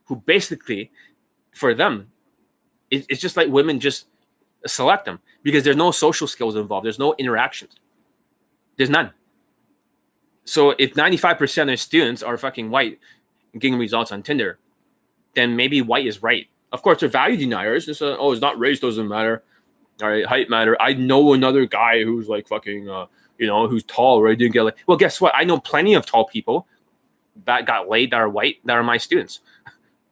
who 0.05 0.17
basically, 0.17 0.91
for 1.55 1.75
them, 1.75 2.11
it, 2.91 3.07
it's 3.09 3.21
just 3.21 3.37
like 3.37 3.49
women 3.49 3.81
just 3.81 4.07
select 4.67 5.05
them 5.05 5.21
because 5.43 5.65
there's 5.65 5.77
no 5.77 5.91
social 5.91 6.27
skills 6.27 6.57
involved. 6.57 6.85
There's 6.85 6.99
no 6.99 7.15
interactions. 7.19 7.77
There's 8.77 8.91
none. 8.91 9.13
So 10.45 10.75
if 10.79 10.95
95% 10.95 11.73
of 11.73 11.79
students 11.79 12.23
are 12.23 12.39
fucking 12.39 12.71
white 12.71 12.99
getting 13.53 13.79
results 13.79 14.13
on 14.13 14.23
Tinder, 14.23 14.59
then 15.35 15.57
maybe 15.57 15.83
white 15.83 16.07
is 16.07 16.23
right. 16.23 16.49
Of 16.73 16.83
course, 16.83 17.01
they're 17.01 17.09
value 17.09 17.37
deniers. 17.37 17.89
It's 17.89 18.01
a, 18.01 18.17
oh, 18.17 18.33
it's 18.33 18.41
not 18.41 18.59
race 18.59 18.81
doesn't 18.81 19.09
matter. 19.09 19.43
All 20.03 20.09
right, 20.09 20.25
height 20.25 20.49
matter. 20.49 20.77
I 20.81 20.95
know 20.95 21.33
another 21.33 21.67
guy 21.67 22.05
who's 22.05 22.29
like 22.29 22.49
fucking 22.49 22.89
uh, 22.89 23.07
you 23.39 23.47
know, 23.47 23.69
who's 23.69 23.85
tall, 23.85 24.27
I 24.29 24.35
didn't 24.35 24.53
get 24.53 24.63
like. 24.63 24.77
Well, 24.87 24.99
guess 24.99 25.21
what? 25.21 25.35
I 25.35 25.45
know 25.45 25.59
plenty 25.59 25.95
of 25.95 26.05
tall 26.05 26.27
people 26.27 26.67
that 27.45 27.67
got 27.67 27.89
laid 27.89 28.11
that 28.11 28.17
are 28.17 28.29
white 28.29 28.57
that 28.65 28.77
are 28.77 28.83
my 28.83 28.97
students. 28.97 29.41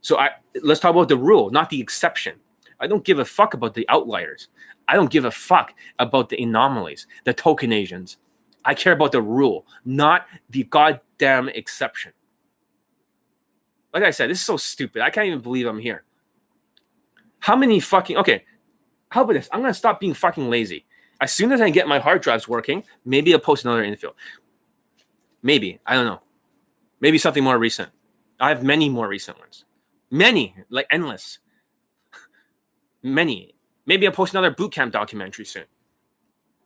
So 0.01 0.19
I 0.19 0.31
let's 0.63 0.81
talk 0.81 0.93
about 0.93 1.09
the 1.09 1.17
rule, 1.17 1.51
not 1.51 1.71
the 1.71 1.81
exception. 1.81 2.37
I 2.79 2.87
don't 2.87 3.05
give 3.05 3.19
a 3.19 3.25
fuck 3.25 3.55
about 3.55 3.75
the 3.75 3.89
outliers. 3.89 4.49
I 4.89 4.95
don't 4.95 5.11
give 5.11 5.25
a 5.25 5.31
fuck 5.31 5.75
about 5.99 6.29
the 6.29 6.41
anomalies, 6.41 7.07
the 7.25 7.35
token 7.35 7.73
Asians. 7.73 8.19
I 8.65 8.75
care 8.75 8.93
about 8.93 9.13
the 9.13 9.23
rule, 9.23 9.67
not 9.85 10.27
the 10.51 10.65
goddamn 10.65 11.49
exception. 11.49 12.13
Like 13.93 14.05
I 14.05 14.11
said, 14.11 14.31
this 14.31 14.39
is 14.39 14.45
so 14.45 14.57
stupid. 14.57 15.03
I 15.03 15.11
can't 15.11 15.27
even 15.27 15.41
believe 15.41 15.67
I'm 15.67 15.79
here. 15.79 16.05
How 17.41 17.57
many 17.57 17.81
fucking 17.81 18.17
okay? 18.19 18.45
How 19.09 19.23
about 19.23 19.35
this? 19.35 19.49
I'm 19.53 19.61
gonna 19.61 19.75
stop 19.75 20.01
being 20.01 20.15
fucking 20.15 20.49
lazy. 20.51 20.86
As 21.21 21.33
soon 21.33 21.53
as 21.53 21.61
I 21.61 21.71
get 21.71 21.89
my 21.89 21.99
hard 21.99 22.23
drives 22.23 22.49
working, 22.49 22.85
maybe 23.05 23.33
I'll 23.33 23.41
post 23.41 23.65
another 23.65 23.85
infield. 23.85 24.15
Maybe. 25.43 25.81
I 25.87 25.95
don't 25.95 26.07
know. 26.07 26.21
Maybe 27.01 27.19
something 27.19 27.45
more 27.45 27.59
recent. 27.59 27.91
I 28.41 28.49
have 28.51 28.63
many 28.63 28.89
more 28.89 29.09
recent 29.09 29.39
ones. 29.39 29.65
Many, 30.11 30.55
like 30.69 30.87
endless. 30.91 31.39
many. 33.03 33.55
Maybe 33.87 34.07
I'll 34.07 34.13
post 34.13 34.35
another 34.35 34.51
bootcamp 34.53 34.93
documentary 34.93 35.45
soon. 35.47 35.65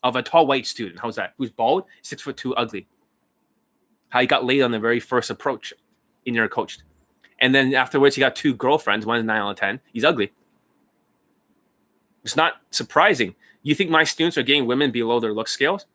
of 0.02 0.16
a 0.16 0.22
tall 0.22 0.46
white 0.46 0.66
student. 0.66 1.00
How's 1.00 1.16
that? 1.16 1.34
Who's 1.38 1.50
bald, 1.50 1.84
six 2.02 2.22
foot 2.22 2.36
two, 2.36 2.54
ugly. 2.54 2.88
How 4.10 4.20
he 4.20 4.26
got 4.26 4.44
laid 4.44 4.62
on 4.62 4.70
the 4.72 4.78
very 4.80 5.00
first 5.00 5.30
approach 5.30 5.72
in 6.24 6.34
your 6.34 6.48
coached. 6.48 6.82
And 7.38 7.54
then 7.54 7.74
afterwards, 7.74 8.16
he 8.16 8.20
got 8.20 8.36
two 8.36 8.54
girlfriends. 8.54 9.06
One 9.06 9.18
is 9.18 9.24
nine 9.24 9.40
out 9.40 9.50
of 9.50 9.56
10. 9.56 9.80
He's 9.92 10.04
ugly. 10.04 10.32
It's 12.24 12.36
not 12.36 12.54
surprising. 12.70 13.34
You 13.62 13.74
think 13.74 13.90
my 13.90 14.04
students 14.04 14.38
are 14.38 14.42
getting 14.42 14.66
women 14.66 14.90
below 14.90 15.20
their 15.20 15.32
look 15.32 15.48
scales? 15.48 15.86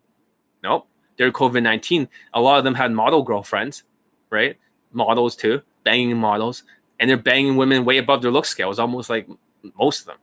Nope. 0.63 0.87
They're 1.17 1.31
COVID 1.31 1.63
19. 1.63 2.07
A 2.33 2.41
lot 2.41 2.57
of 2.57 2.63
them 2.63 2.75
had 2.75 2.91
model 2.91 3.23
girlfriends, 3.23 3.83
right? 4.29 4.57
Models 4.91 5.35
too, 5.35 5.61
banging 5.83 6.17
models. 6.17 6.63
And 6.99 7.09
they're 7.09 7.17
banging 7.17 7.57
women 7.57 7.85
way 7.85 7.97
above 7.97 8.21
their 8.21 8.31
look 8.31 8.45
scales, 8.45 8.79
almost 8.79 9.09
like 9.09 9.27
most 9.77 10.01
of 10.01 10.05
them. 10.07 10.17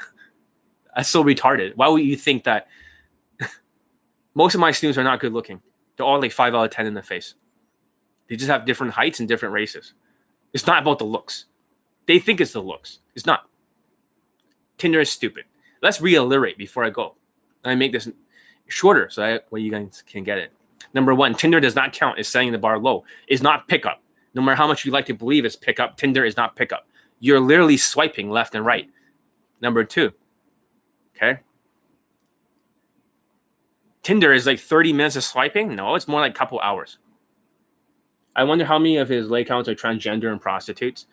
That's 0.96 1.08
so 1.08 1.22
retarded. 1.22 1.76
Why 1.76 1.88
would 1.88 2.02
you 2.02 2.16
think 2.16 2.44
that? 2.44 2.68
most 4.34 4.54
of 4.54 4.60
my 4.60 4.72
students 4.72 4.98
are 4.98 5.04
not 5.04 5.20
good 5.20 5.32
looking. 5.32 5.60
They're 5.96 6.06
all 6.06 6.20
like 6.20 6.32
five 6.32 6.54
out 6.54 6.64
of 6.64 6.70
10 6.70 6.86
in 6.86 6.94
the 6.94 7.02
face. 7.02 7.34
They 8.28 8.36
just 8.36 8.50
have 8.50 8.64
different 8.64 8.94
heights 8.94 9.20
and 9.20 9.28
different 9.28 9.54
races. 9.54 9.94
It's 10.52 10.66
not 10.66 10.82
about 10.82 10.98
the 10.98 11.04
looks. 11.04 11.46
They 12.06 12.18
think 12.18 12.40
it's 12.40 12.52
the 12.52 12.62
looks. 12.62 13.00
It's 13.14 13.26
not. 13.26 13.48
Tinder 14.76 15.00
is 15.00 15.10
stupid. 15.10 15.44
Let's 15.82 16.00
reiterate 16.00 16.58
before 16.58 16.84
I 16.84 16.90
go. 16.90 17.16
I 17.64 17.74
make 17.74 17.92
this 17.92 18.08
shorter 18.68 19.08
so 19.10 19.22
that 19.22 19.50
way 19.50 19.60
you 19.60 19.70
guys 19.70 20.02
can 20.06 20.24
get 20.24 20.38
it. 20.38 20.52
Number 20.94 21.14
one, 21.14 21.34
Tinder 21.34 21.60
does 21.60 21.74
not 21.74 21.92
count 21.92 22.18
as 22.18 22.28
setting 22.28 22.52
the 22.52 22.58
bar 22.58 22.78
low. 22.78 23.04
It's 23.26 23.42
not 23.42 23.68
pickup. 23.68 24.02
No 24.34 24.42
matter 24.42 24.56
how 24.56 24.66
much 24.66 24.84
you 24.84 24.92
like 24.92 25.06
to 25.06 25.14
believe 25.14 25.44
it's 25.44 25.56
pickup, 25.56 25.96
Tinder 25.96 26.24
is 26.24 26.36
not 26.36 26.56
pickup. 26.56 26.86
You're 27.20 27.40
literally 27.40 27.76
swiping 27.76 28.30
left 28.30 28.54
and 28.54 28.64
right. 28.64 28.88
Number 29.60 29.84
two, 29.84 30.12
okay. 31.16 31.40
Tinder 34.02 34.32
is 34.32 34.46
like 34.46 34.60
30 34.60 34.92
minutes 34.92 35.16
of 35.16 35.24
swiping. 35.24 35.74
No, 35.74 35.94
it's 35.94 36.08
more 36.08 36.20
like 36.20 36.30
a 36.30 36.38
couple 36.38 36.60
hours. 36.60 36.98
I 38.36 38.44
wonder 38.44 38.64
how 38.64 38.78
many 38.78 38.96
of 38.98 39.08
his 39.08 39.28
lay 39.28 39.44
counts 39.44 39.68
are 39.68 39.74
transgender 39.74 40.30
and 40.30 40.40
prostitutes. 40.40 41.06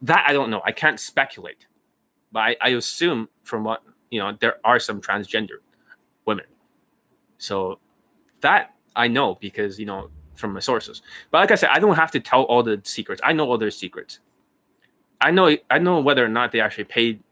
That 0.00 0.24
I 0.26 0.32
don't 0.32 0.50
know. 0.50 0.62
I 0.64 0.72
can't 0.72 0.98
speculate, 0.98 1.66
but 2.32 2.40
I, 2.40 2.56
I 2.60 2.68
assume 2.70 3.28
from 3.44 3.62
what 3.62 3.82
you 4.12 4.20
know, 4.20 4.36
there 4.40 4.56
are 4.62 4.78
some 4.78 5.00
transgender 5.00 5.56
women. 6.26 6.44
So 7.38 7.80
that 8.42 8.74
I 8.94 9.08
know 9.08 9.36
because 9.40 9.80
you 9.80 9.86
know 9.86 10.10
from 10.34 10.52
my 10.52 10.60
sources. 10.60 11.02
But 11.30 11.38
like 11.38 11.50
I 11.50 11.54
said, 11.54 11.70
I 11.72 11.78
don't 11.78 11.96
have 11.96 12.10
to 12.12 12.20
tell 12.20 12.42
all 12.42 12.62
the 12.62 12.80
secrets. 12.84 13.20
I 13.24 13.32
know 13.32 13.48
all 13.48 13.58
their 13.58 13.70
secrets. 13.70 14.20
I 15.20 15.30
know 15.30 15.56
I 15.70 15.78
know 15.78 16.00
whether 16.00 16.24
or 16.24 16.28
not 16.28 16.52
they 16.52 16.60
actually 16.60 16.84
paid 16.84 17.22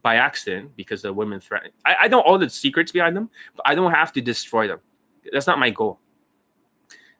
by 0.00 0.16
accident 0.16 0.74
because 0.74 1.02
the 1.02 1.12
women 1.12 1.38
threatened. 1.38 1.74
I, 1.84 1.96
I 2.02 2.08
know 2.08 2.20
all 2.20 2.38
the 2.38 2.48
secrets 2.48 2.92
behind 2.92 3.14
them, 3.14 3.28
but 3.54 3.68
I 3.68 3.74
don't 3.74 3.92
have 3.92 4.12
to 4.14 4.22
destroy 4.22 4.68
them. 4.68 4.80
That's 5.30 5.46
not 5.46 5.58
my 5.58 5.70
goal. 5.70 6.00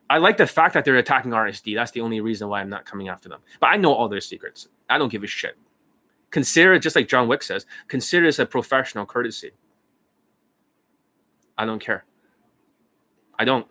I 0.09 0.19
like 0.19 0.37
the 0.39 0.47
fact 0.47 0.73
that 0.75 0.85
they're 0.85 0.97
attacking 0.97 1.33
RSD. 1.33 1.75
That's 1.75 1.91
the 1.91 2.01
only 2.01 2.21
reason 2.21 2.49
why 2.49 2.61
I'm 2.61 2.71
not 2.71 2.87
coming 2.87 3.09
after 3.09 3.29
them. 3.29 3.41
But 3.61 3.67
I 3.67 3.77
know 3.77 3.93
all 3.93 4.09
their 4.09 4.21
secrets. 4.21 4.69
I 4.89 4.97
don't 4.97 5.11
give 5.11 5.25
a 5.25 5.27
shit. 5.27 5.59
Consider 6.37 6.75
it 6.75 6.81
just 6.81 6.95
like 6.95 7.09
John 7.09 7.29
Wick 7.29 7.43
says. 7.43 7.65
Consider 7.89 8.27
this 8.27 8.39
a 8.39 8.45
professional 8.45 9.07
courtesy. 9.07 9.53
I 11.57 11.65
don't 11.65 11.79
care. 11.79 12.05
I 13.39 13.47
don't. 13.47 13.67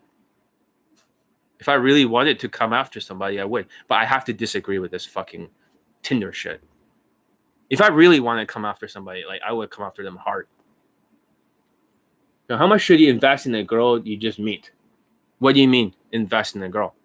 If 1.59 1.69
I 1.69 1.75
really 1.75 2.05
wanted 2.05 2.39
to 2.39 2.49
come 2.49 2.73
after 2.73 2.99
somebody, 2.99 3.39
I 3.39 3.45
would. 3.45 3.67
But 3.87 3.99
I 3.99 4.05
have 4.05 4.25
to 4.25 4.33
disagree 4.33 4.79
with 4.79 4.89
this 4.89 5.05
fucking 5.05 5.49
Tinder 6.01 6.33
shit. 6.33 6.63
If 7.69 7.81
I 7.81 7.89
really 7.89 8.19
want 8.19 8.39
to 8.39 8.51
come 8.51 8.65
after 8.65 8.87
somebody, 8.87 9.25
like 9.27 9.41
I 9.47 9.51
would 9.51 9.69
come 9.69 9.85
after 9.85 10.03
them 10.03 10.15
hard. 10.17 10.47
Now, 12.49 12.57
how 12.57 12.65
much 12.65 12.81
should 12.81 12.99
you 12.99 13.11
invest 13.11 13.45
in 13.45 13.53
a 13.53 13.63
girl 13.63 13.99
you 13.99 14.17
just 14.17 14.39
meet? 14.39 14.71
What 15.37 15.53
do 15.53 15.61
you 15.61 15.67
mean, 15.67 15.93
invest 16.11 16.55
in 16.55 16.63
a 16.63 16.69
girl? 16.69 16.95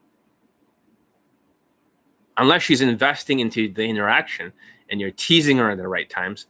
Unless 2.36 2.62
she's 2.62 2.80
investing 2.80 3.40
into 3.40 3.72
the 3.72 3.84
interaction 3.84 4.52
and 4.88 5.00
you're 5.00 5.10
teasing 5.10 5.58
her 5.58 5.70
at 5.70 5.78
the 5.78 5.88
right 5.88 6.08
times, 6.08 6.46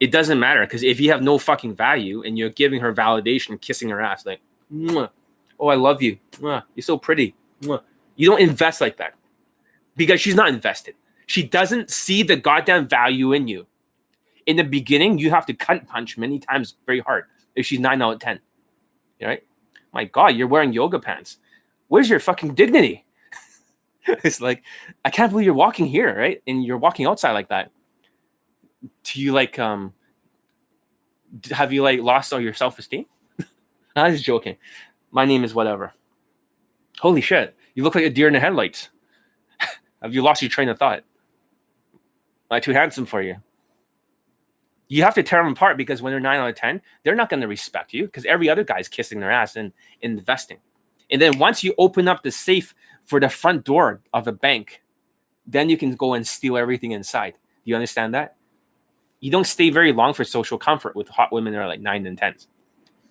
it 0.00 0.10
doesn't 0.10 0.38
matter. 0.38 0.60
Because 0.62 0.82
if 0.82 1.00
you 1.00 1.10
have 1.10 1.22
no 1.22 1.38
fucking 1.38 1.74
value 1.74 2.22
and 2.22 2.36
you're 2.36 2.50
giving 2.50 2.80
her 2.80 2.92
validation, 2.92 3.60
kissing 3.60 3.88
her 3.88 4.00
ass, 4.00 4.26
like, 4.26 4.40
oh, 4.72 5.68
I 5.68 5.74
love 5.74 6.02
you. 6.02 6.18
You're 6.40 6.62
so 6.80 6.98
pretty. 6.98 7.34
You 7.60 8.28
don't 8.28 8.40
invest 8.40 8.80
like 8.80 8.98
that 8.98 9.14
because 9.96 10.20
she's 10.20 10.34
not 10.34 10.48
invested. 10.48 10.96
She 11.26 11.42
doesn't 11.42 11.90
see 11.90 12.22
the 12.22 12.36
goddamn 12.36 12.88
value 12.88 13.32
in 13.32 13.48
you. 13.48 13.66
In 14.44 14.56
the 14.56 14.64
beginning, 14.64 15.18
you 15.18 15.30
have 15.30 15.46
to 15.46 15.54
cunt 15.54 15.86
punch 15.86 16.18
many 16.18 16.38
times 16.40 16.74
very 16.84 17.00
hard 17.00 17.26
if 17.54 17.64
she's 17.64 17.78
nine 17.78 18.02
out 18.02 18.14
of 18.14 18.20
10. 18.20 18.40
Right? 19.22 19.44
My 19.94 20.04
God, 20.04 20.34
you're 20.34 20.48
wearing 20.48 20.72
yoga 20.72 20.98
pants. 20.98 21.38
Where's 21.88 22.10
your 22.10 22.18
fucking 22.18 22.54
dignity? 22.54 23.04
it's 24.24 24.40
like, 24.40 24.62
I 25.04 25.10
can't 25.10 25.30
believe 25.30 25.46
you're 25.46 25.54
walking 25.54 25.86
here, 25.86 26.16
right? 26.16 26.42
And 26.46 26.64
you're 26.64 26.78
walking 26.78 27.06
outside 27.06 27.32
like 27.32 27.48
that. 27.48 27.70
Do 29.04 29.20
you 29.20 29.32
like, 29.32 29.58
um, 29.58 29.94
have 31.50 31.72
you 31.72 31.82
like 31.82 32.00
lost 32.00 32.32
all 32.32 32.40
your 32.40 32.54
self 32.54 32.78
esteem? 32.78 33.06
I 33.94 34.10
was 34.10 34.22
joking. 34.22 34.56
My 35.10 35.24
name 35.24 35.44
is 35.44 35.54
whatever. 35.54 35.92
Holy 37.00 37.20
shit. 37.20 37.56
You 37.74 37.84
look 37.84 37.94
like 37.94 38.04
a 38.04 38.10
deer 38.10 38.26
in 38.26 38.32
the 38.32 38.40
headlights. 38.40 38.90
have 40.02 40.14
you 40.14 40.22
lost 40.22 40.42
your 40.42 40.50
train 40.50 40.68
of 40.68 40.78
thought? 40.78 41.04
Am 42.50 42.56
I 42.56 42.60
too 42.60 42.72
handsome 42.72 43.06
for 43.06 43.22
you? 43.22 43.36
You 44.88 45.04
have 45.04 45.14
to 45.14 45.22
tear 45.22 45.42
them 45.42 45.52
apart 45.52 45.78
because 45.78 46.02
when 46.02 46.12
they're 46.12 46.20
nine 46.20 46.38
out 46.38 46.50
of 46.50 46.56
10, 46.56 46.82
they're 47.02 47.14
not 47.14 47.30
going 47.30 47.40
to 47.40 47.48
respect 47.48 47.94
you 47.94 48.04
because 48.04 48.26
every 48.26 48.50
other 48.50 48.62
guy's 48.62 48.88
kissing 48.88 49.20
their 49.20 49.30
ass 49.30 49.56
and 49.56 49.72
investing. 50.02 50.58
And 51.10 51.20
then 51.20 51.38
once 51.38 51.64
you 51.64 51.74
open 51.78 52.08
up 52.08 52.22
the 52.22 52.30
safe 52.30 52.74
for 53.06 53.20
the 53.20 53.28
front 53.28 53.64
door 53.64 54.00
of 54.12 54.26
a 54.26 54.32
bank, 54.32 54.82
then 55.46 55.68
you 55.68 55.76
can 55.76 55.94
go 55.94 56.14
and 56.14 56.26
steal 56.26 56.56
everything 56.56 56.92
inside. 56.92 57.34
Do 57.34 57.70
you 57.70 57.74
understand 57.74 58.14
that? 58.14 58.36
You 59.20 59.30
don't 59.30 59.46
stay 59.46 59.70
very 59.70 59.92
long 59.92 60.14
for 60.14 60.24
social 60.24 60.58
comfort 60.58 60.96
with 60.96 61.08
hot 61.08 61.32
women 61.32 61.52
that 61.52 61.60
are 61.60 61.68
like 61.68 61.80
nine 61.80 62.06
and 62.06 62.18
tens. 62.18 62.48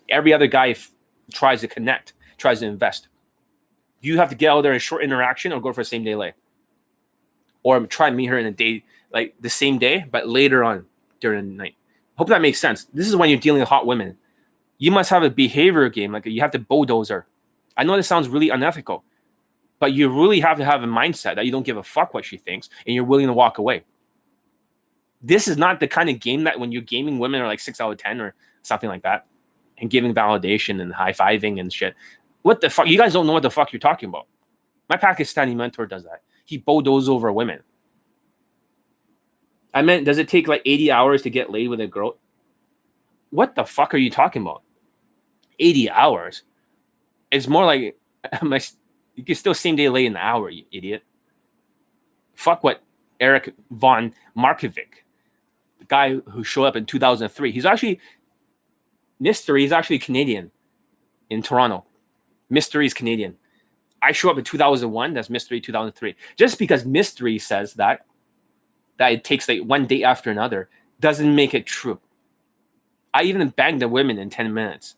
Every 0.09 0.33
other 0.33 0.47
guy 0.47 0.71
f- 0.71 0.91
tries 1.31 1.61
to 1.61 1.67
connect, 1.67 2.13
tries 2.37 2.59
to 2.59 2.65
invest. 2.65 3.07
You 4.01 4.17
have 4.17 4.29
to 4.29 4.35
get 4.35 4.49
out 4.49 4.61
there 4.61 4.73
in 4.73 4.79
short 4.79 5.03
interaction 5.03 5.53
or 5.53 5.61
go 5.61 5.71
for 5.71 5.81
a 5.81 5.85
same 5.85 6.03
day 6.03 6.15
lay. 6.15 6.33
Or 7.63 7.79
try 7.85 8.07
and 8.07 8.17
meet 8.17 8.25
her 8.25 8.37
in 8.37 8.45
a 8.45 8.51
day, 8.51 8.83
like 9.13 9.35
the 9.39 9.49
same 9.49 9.77
day, 9.77 10.05
but 10.11 10.27
later 10.27 10.63
on 10.63 10.85
during 11.19 11.47
the 11.47 11.55
night. 11.55 11.75
Hope 12.17 12.27
that 12.27 12.41
makes 12.41 12.59
sense. 12.59 12.85
This 12.85 13.07
is 13.07 13.15
when 13.15 13.29
you're 13.29 13.39
dealing 13.39 13.61
with 13.61 13.69
hot 13.69 13.85
women. 13.85 14.17
You 14.79 14.91
must 14.91 15.11
have 15.11 15.23
a 15.23 15.29
behavior 15.29 15.87
game, 15.89 16.11
like 16.11 16.25
you 16.25 16.41
have 16.41 16.51
to 16.51 16.59
bulldoze 16.59 17.09
her. 17.09 17.27
I 17.77 17.83
know 17.83 17.95
this 17.95 18.07
sounds 18.07 18.27
really 18.27 18.49
unethical, 18.49 19.03
but 19.81 19.93
you 19.93 20.07
really 20.09 20.39
have 20.39 20.59
to 20.59 20.63
have 20.63 20.83
a 20.83 20.85
mindset 20.85 21.35
that 21.35 21.45
you 21.47 21.51
don't 21.51 21.65
give 21.65 21.75
a 21.75 21.81
fuck 21.81 22.13
what 22.13 22.23
she 22.23 22.37
thinks 22.37 22.69
and 22.85 22.93
you're 22.93 23.03
willing 23.03 23.25
to 23.25 23.33
walk 23.33 23.57
away. 23.57 23.83
This 25.23 25.47
is 25.47 25.57
not 25.57 25.79
the 25.79 25.87
kind 25.87 26.07
of 26.07 26.19
game 26.19 26.43
that 26.43 26.59
when 26.59 26.71
you're 26.71 26.83
gaming 26.83 27.17
women 27.17 27.41
are 27.41 27.47
like 27.47 27.59
six 27.59 27.81
out 27.81 27.91
of 27.91 27.97
10 27.97 28.21
or 28.21 28.35
something 28.61 28.87
like 28.87 29.01
that 29.01 29.25
and 29.79 29.89
giving 29.89 30.13
validation 30.13 30.81
and 30.81 30.93
high 30.93 31.13
fiving 31.13 31.59
and 31.59 31.73
shit. 31.73 31.95
What 32.43 32.61
the 32.61 32.69
fuck? 32.69 32.87
You 32.87 32.97
guys 32.97 33.13
don't 33.13 33.25
know 33.25 33.33
what 33.33 33.41
the 33.41 33.49
fuck 33.49 33.73
you're 33.73 33.79
talking 33.79 34.07
about. 34.07 34.27
My 34.87 34.97
Pakistani 34.97 35.55
mentor 35.55 35.87
does 35.87 36.03
that. 36.03 36.21
He 36.45 36.57
bulldozes 36.57 37.09
over 37.09 37.31
women. 37.31 37.61
I 39.73 39.81
meant, 39.81 40.05
does 40.05 40.19
it 40.19 40.27
take 40.27 40.47
like 40.47 40.61
80 40.63 40.91
hours 40.91 41.23
to 41.23 41.31
get 41.31 41.49
laid 41.49 41.69
with 41.69 41.81
a 41.81 41.87
girl? 41.87 42.17
What 43.31 43.55
the 43.55 43.65
fuck 43.65 43.95
are 43.95 43.97
you 43.97 44.11
talking 44.11 44.43
about? 44.43 44.61
80 45.57 45.89
hours? 45.89 46.43
It's 47.31 47.47
more 47.47 47.65
like 47.65 47.97
you 49.15 49.23
can 49.23 49.35
still 49.35 49.53
same 49.53 49.75
day 49.75 49.85
in 49.85 50.13
the 50.13 50.19
hour, 50.19 50.49
you 50.49 50.65
idiot. 50.71 51.03
Fuck 52.33 52.63
what 52.63 52.81
Erik 53.19 53.53
von 53.69 54.13
Markovik, 54.37 55.03
the 55.79 55.85
guy 55.87 56.15
who 56.15 56.43
showed 56.43 56.65
up 56.65 56.75
in 56.75 56.85
2003. 56.85 57.51
He's 57.51 57.65
actually 57.65 57.99
mystery. 59.19 59.61
He's 59.61 59.71
actually 59.71 59.99
Canadian 59.99 60.51
in 61.29 61.41
Toronto. 61.41 61.85
Mystery 62.49 62.85
is 62.85 62.93
Canadian. 62.93 63.37
I 64.01 64.11
show 64.11 64.31
up 64.31 64.37
in 64.37 64.43
2001. 64.43 65.13
That's 65.13 65.29
mystery 65.29 65.61
2003. 65.61 66.15
Just 66.35 66.57
because 66.57 66.85
mystery 66.85 67.37
says 67.37 67.75
that 67.75 68.05
that 68.97 69.11
it 69.13 69.23
takes 69.23 69.47
like 69.47 69.61
one 69.61 69.85
day 69.85 70.03
after 70.03 70.29
another 70.29 70.69
doesn't 70.99 71.35
make 71.35 71.53
it 71.53 71.65
true. 71.65 71.99
I 73.13 73.23
even 73.23 73.49
banged 73.49 73.81
the 73.81 73.87
women 73.87 74.17
in 74.17 74.29
10 74.29 74.53
minutes, 74.53 74.95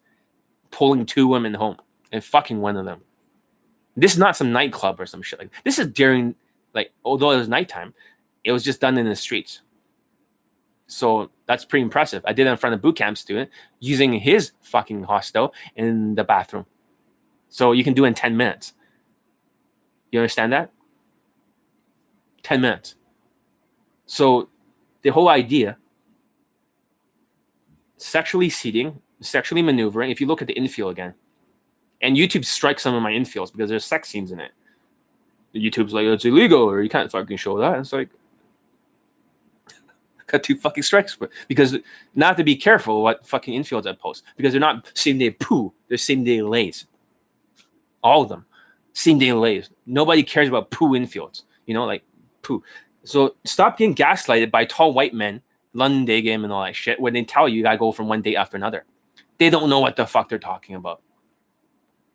pulling 0.72 1.05
two 1.05 1.28
women 1.28 1.53
home 1.53 1.78
and 2.11 2.24
fucking 2.24 2.59
one 2.59 2.78
of 2.78 2.86
them. 2.86 3.01
This 3.96 4.14
is 4.14 4.18
not 4.18 4.36
some 4.36 4.52
nightclub 4.52 5.00
or 5.00 5.06
some 5.06 5.22
shit 5.22 5.39
like 5.39 5.52
this 5.64 5.78
is 5.78 5.88
during 5.88 6.36
like 6.74 6.91
although 7.06 7.32
it 7.32 7.38
was 7.38 7.48
nighttime, 7.48 7.94
it 8.44 8.52
was 8.52 8.64
just 8.64 8.82
done 8.82 8.98
in 8.98 9.08
the 9.08 9.16
streets. 9.16 9.62
So 10.88 11.32
that's 11.48 11.66
pretty 11.66 11.84
impressive. 11.84 12.24
I 12.26 12.34
did 12.34 12.48
it 12.48 12.52
in 12.52 12.58
front 12.58 12.74
of 12.74 12.82
boot 12.82 12.96
camp 12.96 13.18
student 13.18 13.50
using 13.80 14.14
his 14.14 14.52
fucking 14.62 15.04
hostel 15.04 15.54
in 15.76 16.16
the 16.16 16.24
bathroom. 16.24 16.66
So 17.50 17.72
you 17.72 17.84
can 17.84 17.94
do 17.94 18.06
in 18.06 18.14
10 18.14 18.36
minutes. 18.36 18.74
You 20.12 20.20
understand 20.20 20.54
that? 20.54 20.72
10 22.44 22.62
minutes. 22.62 22.96
So 24.06 24.50
the 25.02 25.10
whole 25.10 25.30
idea 25.30 25.78
sexually 27.98 28.50
seating 28.50 29.02
sexually 29.26 29.62
maneuvering. 29.62 30.12
If 30.12 30.22
you 30.22 30.28
look 30.28 30.41
at 30.41 30.48
the 30.48 30.54
infield 30.54 30.91
again, 30.91 31.14
and 32.04 32.18
YouTube 32.18 32.45
strikes 32.45 32.84
some 32.84 32.93
of 32.93 33.01
my 33.01 33.12
infields 33.12 33.51
because 33.51 33.70
there's 33.70 33.86
sex 33.86 34.10
scenes 34.10 34.32
in 34.32 34.39
it. 34.39 34.51
YouTube's 35.56 35.93
like, 35.93 36.06
it's 36.06 36.26
illegal, 36.26 36.62
or 36.62 36.82
you 36.82 36.89
can't 36.89 37.10
fucking 37.10 37.38
show 37.38 37.58
that. 37.60 37.80
It's 37.80 37.93
like, 37.93 38.10
got 40.28 40.43
two 40.43 40.56
fucking 40.56 40.84
strikes 40.84 41.14
for 41.14 41.30
because 41.47 41.78
have 42.20 42.36
to 42.36 42.43
be 42.43 42.56
careful 42.56 43.04
what 43.04 43.26
fucking 43.26 43.60
infields 43.60 43.88
I 43.88 43.93
post 43.93 44.24
because 44.36 44.51
they're 44.51 44.60
not 44.60 44.91
same 44.93 45.18
day 45.18 45.32
poo, 45.32 45.74
they're 45.88 45.97
same 45.97 46.24
day 46.24 46.41
lays. 46.41 46.86
All 48.04 48.22
of 48.22 48.30
them, 48.30 48.45
same 48.91 49.18
day 49.18 49.32
lays. 49.32 49.70
Nobody 49.86 50.24
cares 50.24 50.49
about 50.49 50.72
poo 50.72 50.89
infields, 50.89 51.43
you 51.66 51.74
know, 51.74 51.86
like 51.86 52.04
poo. 52.41 52.64
So 53.06 53.36
stop 53.45 53.78
getting 53.78 53.95
gaslighted 53.95 54.51
by 54.51 54.66
tall 54.66 54.93
white 54.93 55.14
men, 55.14 55.41
London 55.74 56.04
day 56.04 56.22
game 56.22 56.43
and 56.43 56.51
all 56.51 56.64
that 56.66 56.76
shit 56.76 56.99
when 56.99 57.14
they 57.14 57.24
tell 57.24 57.47
you 57.47 57.58
you 57.58 57.64
gotta 57.64 57.78
go 57.78 57.93
from 57.93 58.10
one 58.10 58.22
day 58.22 58.36
after 58.36 58.58
another. 58.58 58.84
They 59.38 59.49
don't 59.49 59.70
know 59.70 59.80
what 59.80 59.95
the 59.95 60.06
fuck 60.06 60.28
they're 60.28 60.39
talking 60.39 60.76
about. 60.76 61.01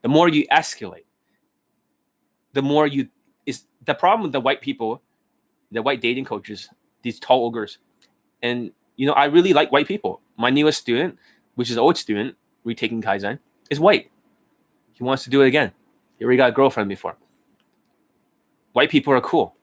The 0.02 0.08
more 0.08 0.28
you 0.28 0.46
escalate, 0.48 1.04
the 2.52 2.62
more 2.62 2.86
you 2.86 3.08
is 3.46 3.64
the 3.84 3.94
problem 3.94 4.22
with 4.22 4.32
the 4.32 4.40
white 4.40 4.60
people, 4.60 5.02
the 5.70 5.82
white 5.82 6.00
dating 6.00 6.24
coaches, 6.24 6.68
these 7.02 7.18
tall 7.18 7.46
ogres. 7.46 7.78
And 8.42 8.72
you 8.96 9.06
know, 9.06 9.12
I 9.12 9.26
really 9.26 9.52
like 9.52 9.72
white 9.72 9.88
people. 9.88 10.20
My 10.36 10.50
newest 10.50 10.80
student, 10.80 11.18
which 11.54 11.70
is 11.70 11.76
an 11.76 11.80
old 11.80 11.96
student, 11.96 12.36
retaking 12.64 13.02
Kaizen, 13.02 13.38
is 13.70 13.80
white. 13.80 14.10
He 14.92 15.04
wants 15.04 15.24
to 15.24 15.30
do 15.30 15.42
it 15.42 15.46
again. 15.46 15.72
He 16.18 16.24
already 16.24 16.38
got 16.38 16.50
a 16.50 16.52
girlfriend 16.52 16.88
before. 16.88 17.16
White 18.72 18.90
people 18.90 19.12
are 19.12 19.20
cool. 19.20 19.54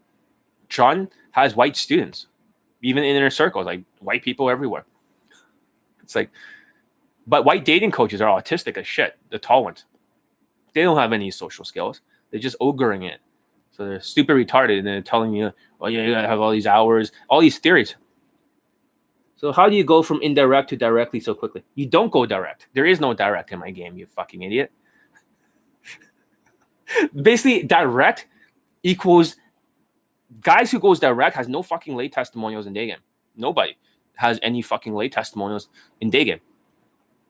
John 0.69 1.09
has 1.31 1.55
white 1.55 1.75
students, 1.75 2.27
even 2.81 3.03
in 3.03 3.15
inner 3.15 3.29
circles, 3.29 3.65
like 3.65 3.83
white 3.99 4.23
people 4.23 4.49
everywhere. 4.49 4.85
It's 6.01 6.15
like, 6.15 6.29
but 7.27 7.45
white 7.45 7.65
dating 7.65 7.91
coaches 7.91 8.21
are 8.21 8.41
autistic 8.41 8.77
as 8.77 8.87
shit. 8.87 9.17
The 9.31 9.39
tall 9.39 9.63
ones, 9.63 9.85
they 10.75 10.83
don't 10.83 10.97
have 10.97 11.13
any 11.13 11.31
social 11.31 11.65
skills. 11.65 12.01
They're 12.29 12.39
just 12.39 12.57
ogering 12.59 13.03
it. 13.03 13.19
So 13.71 13.85
they're 13.85 14.01
super 14.01 14.35
retarded, 14.35 14.77
and 14.77 14.87
they're 14.87 15.01
telling 15.01 15.33
you, 15.33 15.51
"Oh 15.81 15.87
yeah, 15.87 16.03
you 16.03 16.13
gotta 16.13 16.27
have 16.27 16.39
all 16.39 16.51
these 16.51 16.67
hours, 16.67 17.11
all 17.29 17.41
these 17.41 17.57
theories." 17.57 17.95
So 19.37 19.51
how 19.51 19.67
do 19.69 19.75
you 19.75 19.83
go 19.83 20.03
from 20.03 20.21
indirect 20.21 20.69
to 20.69 20.77
directly 20.77 21.19
so 21.19 21.33
quickly? 21.33 21.63
You 21.75 21.87
don't 21.87 22.11
go 22.11 22.25
direct. 22.25 22.67
There 22.73 22.85
is 22.85 22.99
no 22.99 23.13
direct 23.13 23.51
in 23.51 23.59
my 23.59 23.71
game, 23.71 23.97
you 23.97 24.05
fucking 24.05 24.41
idiot. 24.41 24.71
Basically, 27.21 27.63
direct 27.63 28.27
equals 28.83 29.35
guys 30.41 30.71
who 30.71 30.79
goes 30.79 30.99
direct 30.99 31.35
has 31.35 31.47
no 31.47 31.63
fucking 31.63 31.95
late 31.95 32.13
testimonials 32.13 32.65
in 32.65 32.73
day 32.73 32.87
game. 32.87 32.99
Nobody 33.35 33.77
has 34.15 34.39
any 34.41 34.61
fucking 34.61 34.93
late 34.93 35.11
testimonials 35.11 35.69
in 36.01 36.09
day 36.09 36.23
game 36.23 36.39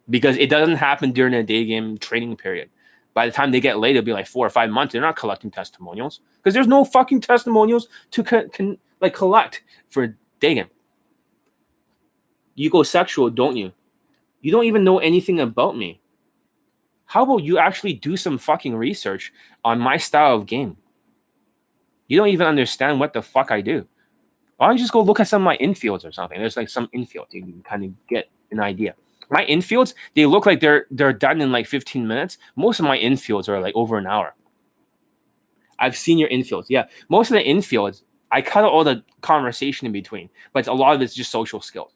because 0.10 0.38
it 0.38 0.50
doesn't 0.50 0.76
happen 0.76 1.12
during 1.12 1.34
a 1.34 1.44
day 1.44 1.66
game 1.66 1.98
training 1.98 2.38
period. 2.38 2.70
By 3.16 3.26
the 3.26 3.32
time 3.32 3.52
they 3.52 3.62
get 3.62 3.80
late, 3.80 3.96
it'll 3.96 4.06
be 4.06 4.14
like 4.14 4.28
four 4.28 4.46
or 4.46 4.50
five 4.50 4.70
months. 4.70 4.92
They're 4.92 5.02
not 5.02 5.16
collecting 5.16 5.50
testimonials 5.50 6.20
because 6.38 6.54
there's 6.54 6.68
no 6.68 6.84
fucking 6.84 7.22
testimonials 7.22 7.88
to 8.12 8.24
co- 8.24 8.48
con- 8.50 8.78
like 9.02 9.16
collect 9.16 9.64
for 9.90 10.18
game. 10.42 10.68
You 12.56 12.70
go 12.70 12.84
sexual, 12.84 13.30
don't 13.30 13.56
you? 13.56 13.72
You 14.42 14.52
don't 14.52 14.66
even 14.66 14.84
know 14.84 15.00
anything 15.00 15.40
about 15.40 15.78
me. 15.78 16.02
How 17.06 17.24
about 17.24 17.44
you 17.44 17.58
actually 17.58 17.94
do 17.94 18.18
some 18.18 18.38
fucking 18.38 18.76
research 18.76 19.32
on 19.64 19.80
my 19.80 19.96
style 19.96 20.36
of 20.36 20.46
game? 20.46 20.76
You 22.08 22.18
don't 22.18 22.28
even 22.28 22.48
understand 22.48 23.00
what 23.00 23.14
the 23.14 23.22
fuck 23.22 23.50
I 23.50 23.62
do. 23.62 23.88
Why 24.58 24.68
don't 24.68 24.78
you 24.78 24.84
just 24.84 24.94
go 24.94 25.02
look 25.02 25.22
at 25.22 25.28
some 25.28 25.42
of 25.42 25.46
my 25.46 25.58
infields 25.58 26.06
or 26.06 26.12
something? 26.12 26.38
There's 26.38 26.58
like 26.58 26.70
some 26.70 26.90
infield 26.92 27.28
you 27.32 27.42
can 27.44 27.64
kind 27.64 27.86
of 27.86 28.08
get 28.08 28.30
an 28.52 28.60
idea. 28.60 28.96
My 29.30 29.46
infields, 29.46 29.94
they 30.16 30.26
look 30.26 30.46
like 30.46 30.60
they're 30.60 30.86
they're 30.92 31.14
done 31.14 31.42
in 31.42 31.52
like 31.52 31.68
15 31.68 32.08
minutes. 32.08 32.38
Most 32.56 32.80
of 32.80 32.86
my 32.86 32.98
infields 32.98 33.50
are 33.50 33.60
like 33.60 33.76
over 33.76 33.98
an 33.98 34.08
hour. 34.08 34.36
I've 35.80 35.98
seen 35.98 36.18
your 36.18 36.30
infields. 36.30 36.66
Yeah. 36.70 36.86
Most 37.10 37.32
of 37.32 37.36
the 37.36 37.44
infields, 37.44 38.04
I 38.32 38.42
cut 38.42 38.64
out 38.64 38.72
all 38.72 38.84
the 38.84 39.04
conversation 39.22 39.86
in 39.86 39.92
between, 39.92 40.30
but 40.54 40.68
a 40.68 40.74
lot 40.74 40.96
of 40.96 41.02
it's 41.02 41.14
just 41.14 41.32
social 41.32 41.62
skills. 41.62 41.94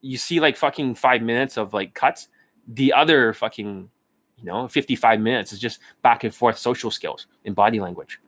You 0.00 0.18
see 0.18 0.40
like 0.40 0.56
fucking 0.56 0.96
five 0.96 1.22
minutes 1.22 1.56
of 1.56 1.72
like 1.72 1.94
cuts. 1.94 2.28
The 2.66 2.92
other 2.92 3.32
fucking, 3.32 3.90
you 4.38 4.44
know, 4.44 4.68
55 4.68 5.20
minutes 5.20 5.52
is 5.52 5.58
just 5.58 5.80
back 6.02 6.24
and 6.24 6.34
forth 6.34 6.58
social 6.58 6.90
skills 6.90 7.26
and 7.44 7.54
body 7.54 7.80
language 7.80 8.20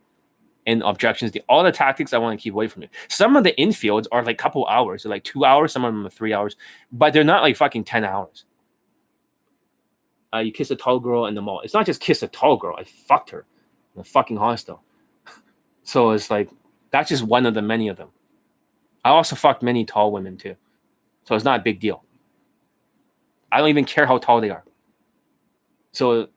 and 0.67 0.83
objections. 0.83 1.33
The, 1.33 1.43
all 1.49 1.63
the 1.63 1.73
tactics 1.73 2.13
I 2.13 2.19
want 2.19 2.39
to 2.39 2.43
keep 2.43 2.55
away 2.55 2.69
from 2.69 2.83
you. 2.83 2.89
Some 3.09 3.37
of 3.37 3.45
the 3.45 3.53
infields 3.59 4.07
are 4.13 4.25
like 4.25 4.39
couple 4.39 4.67
hours, 4.67 5.03
they're 5.03 5.11
like 5.11 5.25
two 5.25 5.45
hours. 5.45 5.73
Some 5.73 5.85
of 5.85 5.93
them 5.93 6.07
are 6.07 6.11
three 6.11 6.33
hours, 6.33 6.57
but 6.93 7.13
they're 7.13 7.25
not 7.25 7.43
like 7.43 7.57
fucking 7.57 7.85
ten 7.85 8.05
hours. 8.05 8.45
Uh, 10.33 10.39
you 10.39 10.51
kiss 10.51 10.71
a 10.71 10.77
tall 10.77 10.99
girl 10.99 11.27
in 11.27 11.35
the 11.35 11.43
mall. 11.43 11.61
It's 11.61 11.75
not 11.75 11.87
just 11.87 12.01
kiss 12.01 12.23
a 12.23 12.29
tall 12.29 12.57
girl. 12.57 12.75
I 12.77 12.85
fucked 12.85 13.31
her 13.31 13.47
in 13.95 14.01
a 14.01 14.05
fucking 14.05 14.37
hostel. 14.37 14.83
so 15.85 16.11
it's 16.11 16.31
like 16.31 16.51
that's 16.91 17.09
just 17.09 17.23
one 17.23 17.47
of 17.47 17.55
the 17.55 17.63
many 17.63 17.89
of 17.89 17.97
them. 17.97 18.09
I 19.05 19.11
also 19.11 19.37
fucked 19.37 19.63
many 19.63 19.85
tall 19.85 20.13
women 20.13 20.37
too, 20.37 20.57
so 21.25 21.35
it's 21.35 21.45
not 21.45 21.61
a 21.61 21.63
big 21.63 21.81
deal. 21.81 22.05
I 23.53 23.59
don't 23.59 23.69
even 23.69 23.85
care 23.85 24.07
how 24.07 24.19
tall 24.19 24.41
they 24.41 24.51
are. 24.51 24.65
So 25.93 26.29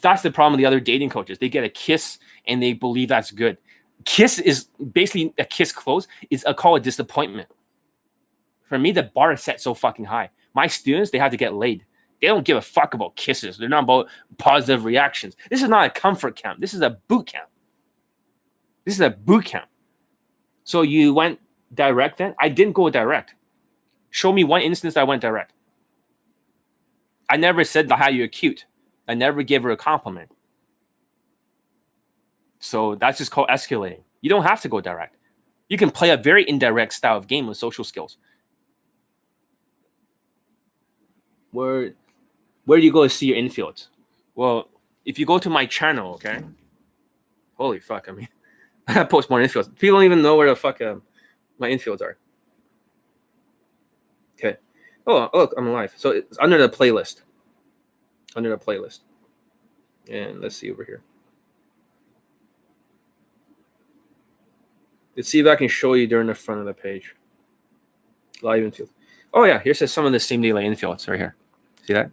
that's 0.00 0.22
the 0.22 0.30
problem 0.30 0.52
with 0.52 0.58
the 0.58 0.66
other 0.66 0.80
dating 0.80 1.10
coaches. 1.10 1.38
They 1.38 1.48
get 1.48 1.64
a 1.64 1.68
kiss 1.68 2.18
and 2.46 2.62
they 2.62 2.72
believe 2.72 3.08
that's 3.08 3.30
good. 3.30 3.58
Kiss 4.04 4.38
is 4.38 4.64
basically 4.92 5.32
a 5.38 5.44
kiss 5.44 5.72
close 5.72 6.08
is 6.30 6.44
a 6.46 6.54
call 6.54 6.76
a 6.76 6.80
disappointment. 6.80 7.48
For 8.68 8.78
me, 8.78 8.90
the 8.92 9.04
bar 9.04 9.32
is 9.32 9.42
set 9.42 9.60
so 9.60 9.74
fucking 9.74 10.06
high. 10.06 10.30
My 10.54 10.66
students, 10.66 11.10
they 11.10 11.18
have 11.18 11.30
to 11.30 11.36
get 11.36 11.54
laid. 11.54 11.84
They 12.20 12.28
don't 12.28 12.44
give 12.44 12.56
a 12.56 12.62
fuck 12.62 12.94
about 12.94 13.16
kisses. 13.16 13.58
They're 13.58 13.68
not 13.68 13.84
about 13.84 14.08
positive 14.38 14.84
reactions. 14.84 15.36
This 15.50 15.62
is 15.62 15.68
not 15.68 15.86
a 15.86 15.90
comfort 15.90 16.36
camp. 16.36 16.60
This 16.60 16.72
is 16.72 16.80
a 16.80 16.90
boot 16.90 17.26
camp. 17.26 17.48
This 18.84 18.94
is 18.94 19.00
a 19.00 19.10
boot 19.10 19.44
camp. 19.44 19.68
So 20.64 20.82
you 20.82 21.12
went 21.14 21.40
direct 21.74 22.18
then? 22.18 22.34
I 22.40 22.48
didn't 22.48 22.74
go 22.74 22.88
direct. 22.90 23.34
Show 24.10 24.32
me 24.32 24.44
one 24.44 24.62
instance 24.62 24.96
I 24.96 25.02
went 25.04 25.22
direct. 25.22 25.52
I 27.28 27.36
never 27.36 27.64
said 27.64 27.90
how 27.90 28.08
you're 28.08 28.28
cute. 28.28 28.66
I 29.08 29.14
never 29.14 29.42
gave 29.42 29.62
her 29.62 29.70
a 29.70 29.76
compliment. 29.76 30.30
So 32.58 32.94
that's 32.94 33.18
just 33.18 33.30
called 33.30 33.48
escalating. 33.48 34.02
You 34.20 34.30
don't 34.30 34.44
have 34.44 34.60
to 34.62 34.68
go 34.68 34.80
direct. 34.80 35.16
You 35.68 35.76
can 35.76 35.90
play 35.90 36.10
a 36.10 36.16
very 36.16 36.48
indirect 36.48 36.92
style 36.92 37.16
of 37.16 37.26
game 37.26 37.46
with 37.46 37.56
social 37.56 37.84
skills. 37.84 38.18
Where 41.50 41.92
where 42.64 42.78
do 42.78 42.84
you 42.84 42.92
go 42.92 43.02
to 43.02 43.08
see 43.08 43.26
your 43.26 43.36
infields? 43.36 43.88
Well, 44.34 44.68
if 45.04 45.18
you 45.18 45.26
go 45.26 45.38
to 45.38 45.50
my 45.50 45.66
channel, 45.66 46.14
okay. 46.14 46.40
Holy 47.54 47.80
fuck! 47.80 48.08
I 48.08 48.12
mean, 48.12 48.28
I 48.86 49.04
post 49.04 49.28
more 49.28 49.40
infields. 49.40 49.76
People 49.78 49.98
don't 49.98 50.04
even 50.04 50.22
know 50.22 50.36
where 50.36 50.48
the 50.48 50.56
fuck 50.56 50.80
uh, 50.80 50.96
my 51.58 51.68
infields 51.68 52.00
are. 52.00 52.16
Okay. 54.38 54.56
Oh, 55.06 55.28
look, 55.34 55.52
I'm 55.56 55.66
alive. 55.66 55.92
So 55.96 56.10
it's 56.10 56.38
under 56.38 56.58
the 56.58 56.68
playlist. 56.68 57.22
Under 58.34 58.50
the 58.50 58.56
playlist. 58.56 59.00
And 60.10 60.40
let's 60.40 60.56
see 60.56 60.70
over 60.70 60.84
here. 60.84 61.02
Let's 65.16 65.28
see 65.28 65.40
if 65.40 65.46
I 65.46 65.56
can 65.56 65.68
show 65.68 65.94
you 65.94 66.06
during 66.06 66.26
the 66.26 66.34
front 66.34 66.60
of 66.60 66.66
the 66.66 66.74
page. 66.74 67.14
Live 68.40 68.62
infield. 68.62 68.88
Oh 69.34 69.44
yeah, 69.44 69.60
here 69.60 69.74
says 69.74 69.92
some 69.92 70.04
of 70.04 70.12
the 70.12 70.20
same 70.20 70.40
day 70.40 70.52
lay 70.52 70.64
infields 70.64 71.08
right 71.08 71.18
here. 71.18 71.36
See 71.86 71.92
that? 71.92 72.10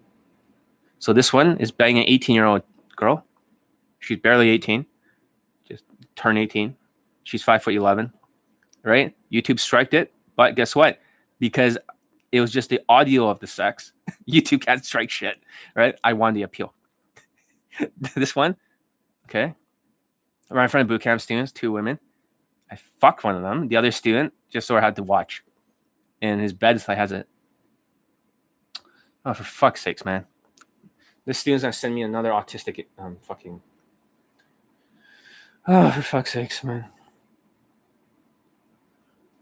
So 1.00 1.14
this 1.14 1.32
one 1.32 1.58
is 1.58 1.72
banging 1.72 2.04
an 2.04 2.10
18 2.10 2.36
year 2.36 2.46
old 2.46 2.64
girl. 2.96 3.26
She's 4.00 4.20
barely 4.20 4.50
18, 4.50 4.86
just 5.68 5.84
turned 6.16 6.38
18. 6.38 6.76
She's 7.24 7.44
five 7.44 7.64
foot 7.64 7.76
11, 7.76 8.14
right? 8.84 9.16
YouTube 9.32 9.60
striked 9.60 9.94
it, 9.94 10.14
but 10.36 10.56
guess 10.56 10.76
what? 10.76 11.00
Because 11.40 11.78
it 12.32 12.42
was 12.42 12.52
just 12.52 12.70
the 12.70 12.82
audio 12.90 13.30
of 13.30 13.40
the 13.40 13.48
sex, 13.48 13.94
YouTube 14.30 14.66
can't 14.66 14.84
strike 14.84 15.10
shit, 15.10 15.38
right? 15.76 15.96
I 16.04 16.14
won 16.14 16.34
the 16.34 16.44
appeal. 16.44 16.74
this 18.16 18.36
one, 18.36 18.56
okay, 19.26 19.56
right 20.50 20.64
in 20.64 20.70
front 20.70 20.84
of 20.84 20.88
boot 20.88 21.02
camp 21.02 21.22
students, 21.22 21.52
two 21.52 21.72
women. 21.72 22.00
I 22.72 22.78
fucked 23.00 23.24
one 23.24 23.36
of 23.36 23.42
them. 23.42 23.68
The 23.68 23.78
other 23.78 23.92
student 23.92 24.34
just 24.50 24.68
sort 24.68 24.84
I 24.84 24.86
had 24.86 24.96
to 24.98 25.04
watch. 25.04 25.44
And 26.22 26.42
his 26.42 26.54
bed 26.54 26.84
like 26.88 26.98
has 26.98 27.12
a 27.12 27.26
Oh, 29.26 29.34
for 29.34 29.44
fuck's 29.44 29.82
sakes, 29.82 30.06
man. 30.06 30.26
This 31.26 31.40
student's 31.40 31.64
gonna 31.64 31.74
send 31.74 31.96
me 31.96 32.04
another 32.04 32.30
autistic 32.30 32.86
um 32.98 33.18
fucking 33.22 33.62
Oh, 35.68 35.92
for 35.92 36.02
fuck's 36.02 36.34
sakes, 36.34 36.64
man. 36.64 36.86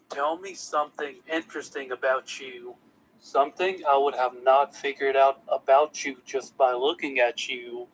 Tell 0.10 0.38
me 0.38 0.54
something 0.54 1.16
interesting 1.32 1.92
about 1.92 2.40
you. 2.40 2.76
Something 3.20 3.82
I 3.90 3.98
would 3.98 4.16
have 4.16 4.34
not 4.44 4.76
figured 4.76 5.16
out 5.16 5.42
about 5.52 6.06
you 6.06 6.18
just 6.26 6.56
by 6.58 6.74
looking 6.74 7.20
at 7.20 7.48
you. 7.50 7.88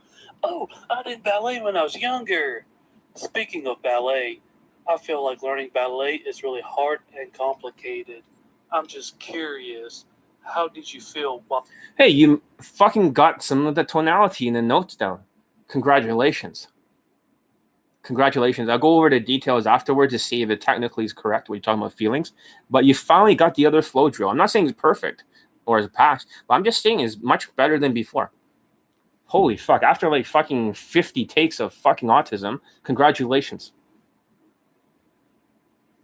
Oh, 0.43 0.68
I 0.89 1.03
did 1.03 1.24
ballet 1.24 1.61
when 1.61 1.78
I 1.78 1.84
was 1.84 1.95
younger. 1.95 2.66
Speaking 3.16 3.68
of 3.68 3.82
ballet, 3.82 4.41
I 4.88 4.97
feel 4.97 5.24
like 5.24 5.41
learning 5.43 5.72
ballet 5.74 6.16
is 6.16 6.43
really 6.43 6.61
hard 6.61 6.99
and 7.18 7.32
complicated. 7.34 8.24
I'm 8.72 8.88
just 8.88 9.20
curious. 9.20 10.05
how 10.45 10.68
did 10.68 10.93
you 10.93 10.99
feel? 10.99 11.41
While- 11.47 11.66
Hey, 11.97 12.09
you 12.09 12.41
fucking 12.61 13.14
got 13.14 13.41
some 13.41 13.66
of 13.66 13.76
the 13.76 13.86
tonality 13.86 14.47
in 14.49 14.55
the 14.55 14.61
notes 14.61 14.93
down. 14.95 15.24
Congratulations. 15.70 16.68
Congratulations. 18.04 18.70
I'll 18.70 18.78
go 18.78 18.97
over 18.97 19.10
the 19.10 19.20
details 19.20 19.66
afterwards 19.66 20.12
to 20.12 20.20
see 20.20 20.41
if 20.41 20.49
it 20.49 20.60
technically 20.60 21.06
is 21.06 21.14
correct 21.14 21.47
when 21.47 21.58
you're 21.58 21.62
talking 21.62 21.82
about 21.82 21.93
feelings. 21.93 22.34
But 22.70 22.84
you 22.84 22.93
finally 22.93 23.34
got 23.34 23.56
the 23.56 23.66
other 23.66 23.82
flow 23.82 24.10
drill. 24.10 24.30
I'm 24.30 24.38
not 24.38 24.51
saying 24.51 24.68
it's 24.68 24.80
perfect 24.80 25.24
or 25.66 25.80
it's 25.80 25.95
past, 25.95 26.28
but 26.47 26.56
I'm 26.56 26.66
just 26.66 26.82
saying 26.82 26.99
it's 26.99 27.18
much 27.22 27.56
better 27.56 27.80
than 27.80 27.93
before. 27.93 28.32
Holy 29.28 29.56
fuck. 29.56 29.84
After 29.84 30.10
like 30.10 30.26
fucking 30.26 30.74
50 30.74 31.26
takes 31.26 31.62
of 31.62 31.74
fucking 31.74 32.10
autism, 32.10 32.60
congratulations. 32.84 33.72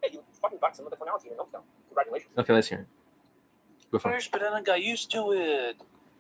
Hey, 0.01 0.11
you 0.13 0.23
fucking 0.41 0.59
got 0.59 0.75
some 0.75 0.85
of 0.85 0.91
the 0.91 0.97
tonality 0.97 1.27
in 1.27 1.35
the 1.35 1.43
notes. 1.43 1.65
Congratulations. 1.89 2.31
Okay, 2.37 2.53
let's 2.53 2.67
hear 2.69 2.79
it. 2.79 2.87
Go 3.91 3.99
for 3.99 4.09
it. 4.09 4.13
First, 4.13 4.31
but 4.31 4.39
then 4.39 4.53
I 4.53 4.61
got 4.61 4.81
used 4.81 5.11
to 5.11 5.33
it. 5.33 5.75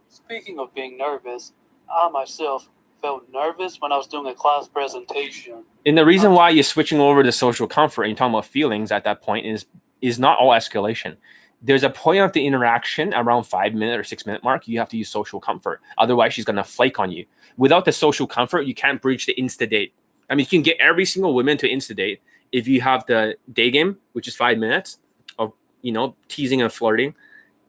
Speaking 0.09 0.59
of 0.59 0.73
being 0.73 0.97
nervous, 0.97 1.53
I 1.89 2.09
myself 2.09 2.69
felt 3.01 3.23
nervous 3.31 3.79
when 3.79 3.91
I 3.91 3.97
was 3.97 4.07
doing 4.07 4.27
a 4.27 4.33
class 4.33 4.67
presentation. 4.67 5.63
And 5.85 5.97
the 5.97 6.05
reason 6.05 6.33
why 6.33 6.49
you're 6.49 6.63
switching 6.63 6.99
over 6.99 7.23
to 7.23 7.31
social 7.31 7.67
comfort 7.67 8.03
and 8.03 8.17
talking 8.17 8.33
about 8.33 8.45
feelings 8.45 8.91
at 8.91 9.03
that 9.03 9.21
point 9.21 9.45
is 9.45 9.65
is 10.01 10.17
not 10.19 10.39
all 10.39 10.51
escalation. 10.51 11.17
There's 11.61 11.83
a 11.83 11.89
point 11.89 12.19
of 12.21 12.31
the 12.31 12.45
interaction 12.45 13.13
around 13.13 13.43
five 13.43 13.73
minute 13.73 13.99
or 13.99 14.03
six 14.03 14.25
minute 14.25 14.43
mark. 14.43 14.67
You 14.67 14.79
have 14.79 14.89
to 14.89 14.97
use 14.97 15.09
social 15.09 15.39
comfort. 15.39 15.81
Otherwise, 15.97 16.33
she's 16.33 16.45
gonna 16.45 16.63
flake 16.63 16.99
on 16.99 17.11
you. 17.11 17.25
Without 17.57 17.85
the 17.85 17.91
social 17.91 18.27
comfort, 18.27 18.61
you 18.61 18.73
can't 18.73 19.01
breach 19.01 19.25
the 19.25 19.35
insta 19.35 19.69
date. 19.69 19.93
I 20.29 20.35
mean, 20.35 20.45
you 20.45 20.49
can 20.49 20.61
get 20.61 20.77
every 20.79 21.05
single 21.05 21.33
woman 21.33 21.57
to 21.57 21.69
insta 21.69 21.95
date 21.95 22.21
if 22.51 22.67
you 22.67 22.81
have 22.81 23.05
the 23.07 23.35
day 23.51 23.71
game, 23.71 23.97
which 24.13 24.27
is 24.27 24.35
five 24.35 24.57
minutes 24.57 24.99
of 25.37 25.53
you 25.81 25.91
know 25.91 26.15
teasing 26.27 26.61
and 26.61 26.71
flirting. 26.71 27.15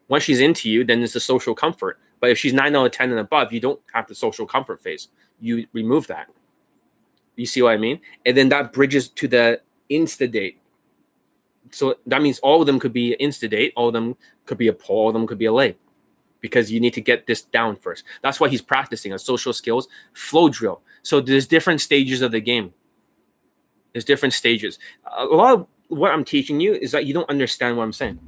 Once 0.09 0.25
she's 0.25 0.41
into 0.41 0.69
you, 0.69 0.85
then 0.85 1.03
it's 1.03 1.13
the 1.13 1.21
social 1.21 1.55
comfort. 1.55 1.99
But 2.21 2.31
if 2.31 2.39
she's 2.39 2.53
nine 2.53 2.77
out 2.77 2.87
of 2.87 2.93
ten 2.93 3.11
and 3.11 3.19
above, 3.19 3.53
you 3.53 3.61
don't 3.61 3.81
have 3.93 4.07
the 4.07 4.15
social 4.15 4.47
comfort 4.47 4.83
phase. 4.83 5.09
You 5.41 5.67
remove 5.73 6.07
that. 6.09 6.29
You 7.37 7.47
see 7.47 7.63
what 7.63 7.73
I 7.73 7.79
mean? 7.79 8.01
And 8.27 8.37
then 8.37 8.51
that 8.51 8.73
bridges 8.73 9.09
to 9.09 9.27
the 9.27 9.63
insta 9.91 10.31
date. 10.31 10.61
So 11.71 11.97
that 12.07 12.21
means 12.21 12.39
all 12.41 12.61
of 12.61 12.67
them 12.67 12.79
could 12.79 12.93
be 12.93 13.17
insta 13.21 13.49
date, 13.49 13.73
all 13.77 13.89
of 13.89 13.95
them 13.95 14.17
could 14.45 14.59
be 14.59 14.69
a 14.69 14.73
pull, 14.73 14.97
all 14.97 15.09
of 15.09 15.15
them 15.15 15.27
could 15.27 15.39
be 15.39 15.47
a 15.47 15.53
lay. 15.53 15.77
Because 16.41 16.71
you 16.73 16.81
need 16.81 16.95
to 16.95 17.01
get 17.01 17.27
this 17.27 17.43
down 17.43 17.77
first. 17.77 18.05
That's 18.23 18.41
why 18.41 18.49
he's 18.49 18.63
practicing 18.63 19.13
a 19.13 19.19
social 19.19 19.53
skills 19.53 19.89
flow 20.13 20.49
drill. 20.49 20.83
So 21.03 21.21
there's 21.21 21.47
different 21.47 21.81
stages 21.81 22.23
of 22.23 22.33
the 22.33 22.41
game. 22.41 22.75
There's 23.93 24.05
different 24.05 24.35
stages. 24.35 24.79
A 25.17 25.25
lot 25.25 25.55
of 25.55 25.67
what 25.89 26.13
I'm 26.13 26.25
teaching 26.25 26.61
you 26.61 26.75
is 26.75 26.93
that 26.93 27.07
you 27.07 27.15
don't 27.15 27.29
understand 27.29 27.77
what 27.77 27.85
I'm 27.85 27.93
saying. 27.93 28.21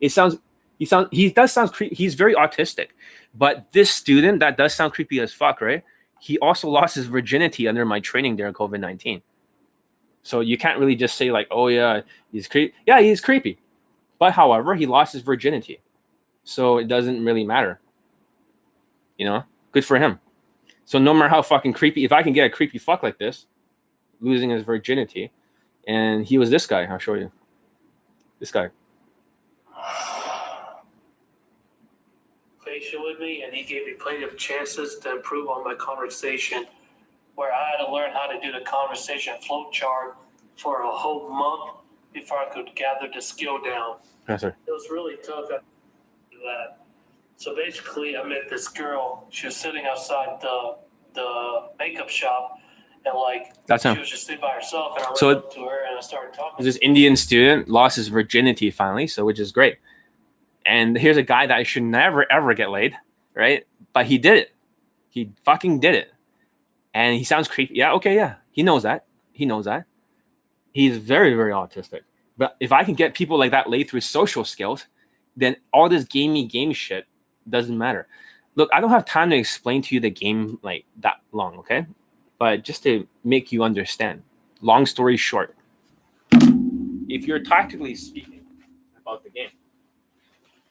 It 0.00 0.10
sounds 0.10 0.36
he 0.78 0.84
sounds 0.84 1.08
he 1.10 1.30
does 1.30 1.52
sound 1.52 1.72
creepy. 1.72 1.94
He's 1.94 2.14
very 2.14 2.34
autistic, 2.34 2.88
but 3.34 3.66
this 3.72 3.90
student 3.90 4.40
that 4.40 4.56
does 4.56 4.74
sound 4.74 4.92
creepy 4.92 5.20
as 5.20 5.32
fuck, 5.32 5.60
right? 5.60 5.82
He 6.20 6.38
also 6.38 6.68
lost 6.68 6.94
his 6.94 7.06
virginity 7.06 7.68
under 7.68 7.84
my 7.84 8.00
training 8.00 8.36
during 8.36 8.54
COVID 8.54 8.80
nineteen. 8.80 9.22
So 10.22 10.40
you 10.40 10.58
can't 10.58 10.78
really 10.78 10.96
just 10.96 11.16
say 11.16 11.30
like, 11.30 11.48
oh 11.50 11.68
yeah, 11.68 12.02
he's 12.32 12.48
creepy. 12.48 12.74
Yeah, 12.86 13.00
he's 13.00 13.20
creepy, 13.20 13.58
but 14.18 14.32
however, 14.32 14.74
he 14.74 14.86
lost 14.86 15.12
his 15.12 15.22
virginity, 15.22 15.80
so 16.44 16.78
it 16.78 16.88
doesn't 16.88 17.24
really 17.24 17.44
matter. 17.44 17.80
You 19.16 19.26
know, 19.26 19.44
good 19.72 19.84
for 19.84 19.98
him. 19.98 20.20
So 20.84 20.98
no 20.98 21.12
matter 21.12 21.28
how 21.28 21.42
fucking 21.42 21.72
creepy, 21.74 22.04
if 22.04 22.12
I 22.12 22.22
can 22.22 22.32
get 22.32 22.46
a 22.46 22.50
creepy 22.50 22.78
fuck 22.78 23.02
like 23.02 23.18
this, 23.18 23.46
losing 24.20 24.50
his 24.50 24.62
virginity, 24.62 25.32
and 25.86 26.24
he 26.24 26.38
was 26.38 26.50
this 26.50 26.66
guy. 26.66 26.84
I'll 26.84 26.98
show 26.98 27.14
you. 27.14 27.32
This 28.38 28.50
guy. 28.50 28.70
Facial 32.80 33.02
with 33.04 33.18
me, 33.18 33.42
and 33.42 33.52
he 33.54 33.62
gave 33.64 33.86
me 33.86 33.92
plenty 33.94 34.22
of 34.22 34.36
chances 34.36 34.98
to 35.00 35.10
improve 35.16 35.48
on 35.48 35.64
my 35.64 35.74
conversation. 35.74 36.66
Where 37.34 37.52
I 37.52 37.70
had 37.70 37.84
to 37.84 37.92
learn 37.92 38.10
how 38.12 38.26
to 38.26 38.40
do 38.40 38.50
the 38.52 38.64
conversation 38.64 39.34
flow 39.46 39.70
chart 39.70 40.16
for 40.56 40.82
a 40.82 40.90
whole 40.90 41.28
month 41.30 41.78
before 42.12 42.38
I 42.38 42.46
could 42.52 42.74
gather 42.74 43.08
the 43.14 43.20
skill 43.22 43.62
down. 43.62 43.96
Yes, 44.28 44.40
sir. 44.40 44.56
It 44.66 44.70
was 44.70 44.88
really 44.90 45.16
tough 45.24 45.48
that. 45.48 45.62
So 47.36 47.54
basically, 47.54 48.16
I 48.16 48.24
met 48.24 48.48
this 48.50 48.66
girl. 48.68 49.26
She 49.30 49.46
was 49.46 49.56
sitting 49.56 49.84
outside 49.86 50.40
the 50.40 50.76
the 51.14 51.68
makeup 51.78 52.08
shop, 52.08 52.58
and 53.04 53.14
like 53.16 53.54
That's 53.66 53.84
him. 53.84 53.94
she 53.94 54.00
was 54.00 54.10
just 54.10 54.26
sitting 54.26 54.40
by 54.40 54.50
herself. 54.50 54.94
And 54.96 55.04
I 55.04 55.08
went 55.08 55.18
So 55.18 55.30
it- 55.30 55.36
up 55.38 55.52
to 55.54 55.60
her 55.64 55.84
and 55.88 55.96
I 55.96 56.00
started 56.00 56.34
talking. 56.34 56.64
this 56.64 56.76
Indian 56.82 57.14
student 57.16 57.68
lost 57.68 57.96
his 57.96 58.08
virginity 58.08 58.70
finally, 58.70 59.06
so 59.06 59.24
which 59.24 59.38
is 59.38 59.52
great. 59.52 59.76
And 60.66 60.96
here's 60.96 61.16
a 61.16 61.22
guy 61.22 61.46
that 61.46 61.66
should 61.66 61.82
never 61.82 62.30
ever 62.30 62.54
get 62.54 62.70
laid, 62.70 62.94
right? 63.34 63.66
But 63.92 64.06
he 64.06 64.18
did 64.18 64.38
it. 64.38 64.54
He 65.08 65.32
fucking 65.44 65.80
did 65.80 65.94
it. 65.94 66.12
And 66.94 67.16
he 67.16 67.24
sounds 67.24 67.48
creepy. 67.48 67.74
Yeah, 67.74 67.92
okay, 67.94 68.14
yeah. 68.14 68.36
He 68.50 68.62
knows 68.62 68.82
that. 68.82 69.06
He 69.32 69.46
knows 69.46 69.64
that. 69.66 69.84
He's 70.72 70.96
very, 70.98 71.34
very 71.34 71.52
autistic. 71.52 72.00
But 72.36 72.56
if 72.60 72.72
I 72.72 72.84
can 72.84 72.94
get 72.94 73.14
people 73.14 73.38
like 73.38 73.50
that 73.50 73.68
laid 73.68 73.88
through 73.88 74.00
social 74.00 74.44
skills, 74.44 74.86
then 75.36 75.56
all 75.72 75.88
this 75.88 76.04
gamey 76.04 76.46
game 76.46 76.72
shit 76.72 77.06
doesn't 77.48 77.76
matter. 77.76 78.06
Look, 78.54 78.70
I 78.72 78.80
don't 78.80 78.90
have 78.90 79.04
time 79.04 79.30
to 79.30 79.36
explain 79.36 79.82
to 79.82 79.94
you 79.94 80.00
the 80.00 80.10
game 80.10 80.58
like 80.62 80.84
that 81.00 81.20
long, 81.32 81.58
okay? 81.58 81.86
But 82.38 82.64
just 82.64 82.82
to 82.84 83.06
make 83.24 83.52
you 83.52 83.62
understand. 83.62 84.22
Long 84.60 84.86
story 84.86 85.16
short, 85.16 85.54
if 87.08 87.24
you're 87.24 87.38
tactically 87.38 87.94
speaking 87.94 88.44
about 89.00 89.22
the 89.22 89.30
game, 89.30 89.50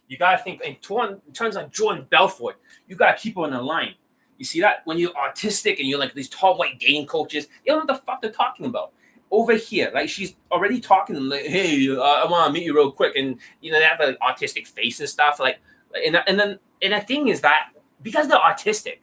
you 0.08 0.18
gotta 0.18 0.42
think 0.42 0.62
in, 0.62 0.76
torn, 0.76 1.22
in 1.28 1.34
terms 1.34 1.56
of 1.56 1.72
Jordan 1.72 2.06
Belfort, 2.10 2.58
you 2.88 2.96
gotta 2.96 3.18
keep 3.18 3.38
on 3.38 3.52
the 3.52 3.62
line. 3.62 3.96
You 4.38 4.46
see 4.46 4.62
that 4.62 4.82
when 4.86 4.98
you're 4.98 5.12
autistic 5.12 5.80
and 5.80 5.88
you're 5.88 6.00
like 6.00 6.14
these 6.14 6.30
tall 6.30 6.58
white 6.58 6.80
dating 6.80 7.08
coaches, 7.08 7.48
they 7.48 7.72
don't 7.72 7.80
know 7.80 7.94
what 7.94 8.00
the 8.00 8.06
fuck 8.06 8.22
they're 8.22 8.32
talking 8.32 8.66
about. 8.66 8.94
Over 9.30 9.56
here, 9.56 9.92
like 9.94 10.10
she's 10.10 10.36
already 10.52 10.80
talking 10.80 11.16
to 11.16 11.22
like, 11.22 11.46
"Hey, 11.46 11.90
uh, 11.90 12.02
I 12.02 12.30
want 12.30 12.48
to 12.48 12.54
meet 12.54 12.66
you 12.66 12.74
real 12.74 12.92
quick," 12.92 13.16
and 13.18 13.38
you 13.60 13.72
know 13.72 13.80
they 13.80 13.86
have 13.86 14.00
like 14.00 14.18
autistic 14.20 14.68
face 14.68 15.00
and 15.02 15.10
stuff. 15.10 15.40
Like, 15.40 15.60
and 16.06 16.16
and 16.28 16.40
then 16.40 16.60
and 16.82 16.94
the 16.94 17.02
thing 17.02 17.28
is 17.28 17.42
that 17.42 17.72
because 18.02 18.30
they're 18.30 18.38
autistic, 18.38 19.00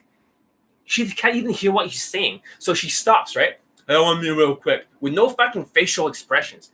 she 0.85 1.07
can't 1.11 1.37
even 1.37 1.51
hear 1.51 1.73
what 1.73 1.89
he's 1.89 2.03
saying, 2.03 2.41
so 2.59 2.73
she 2.73 2.89
stops. 2.89 3.37
Right? 3.37 3.59
I 3.87 4.01
want 4.01 4.19
to 4.19 4.23
meet 4.23 4.29
you 4.29 4.39
real 4.39 4.57
quick 4.57 4.87
with 5.01 5.13
no 5.13 5.29
fucking 5.29 5.67
facial 5.67 6.09
expressions, 6.09 6.71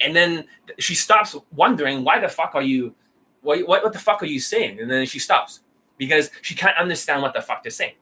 and 0.00 0.16
then 0.16 0.46
she 0.78 0.96
stops 0.96 1.36
wondering 1.54 2.02
why 2.02 2.18
the 2.18 2.28
fuck 2.28 2.56
are 2.56 2.62
you, 2.62 2.96
what 3.48 3.66
what, 3.66 3.82
what 3.82 3.92
the 3.94 3.98
fuck 3.98 4.22
are 4.22 4.26
you 4.26 4.40
saying? 4.40 4.78
And 4.78 4.90
then 4.90 5.06
she 5.06 5.18
stops 5.18 5.60
because 5.96 6.30
she 6.42 6.54
can't 6.54 6.76
understand 6.76 7.22
what 7.22 7.32
the 7.32 7.40
fuck 7.40 7.62
they're 7.62 7.70
saying. 7.70 7.94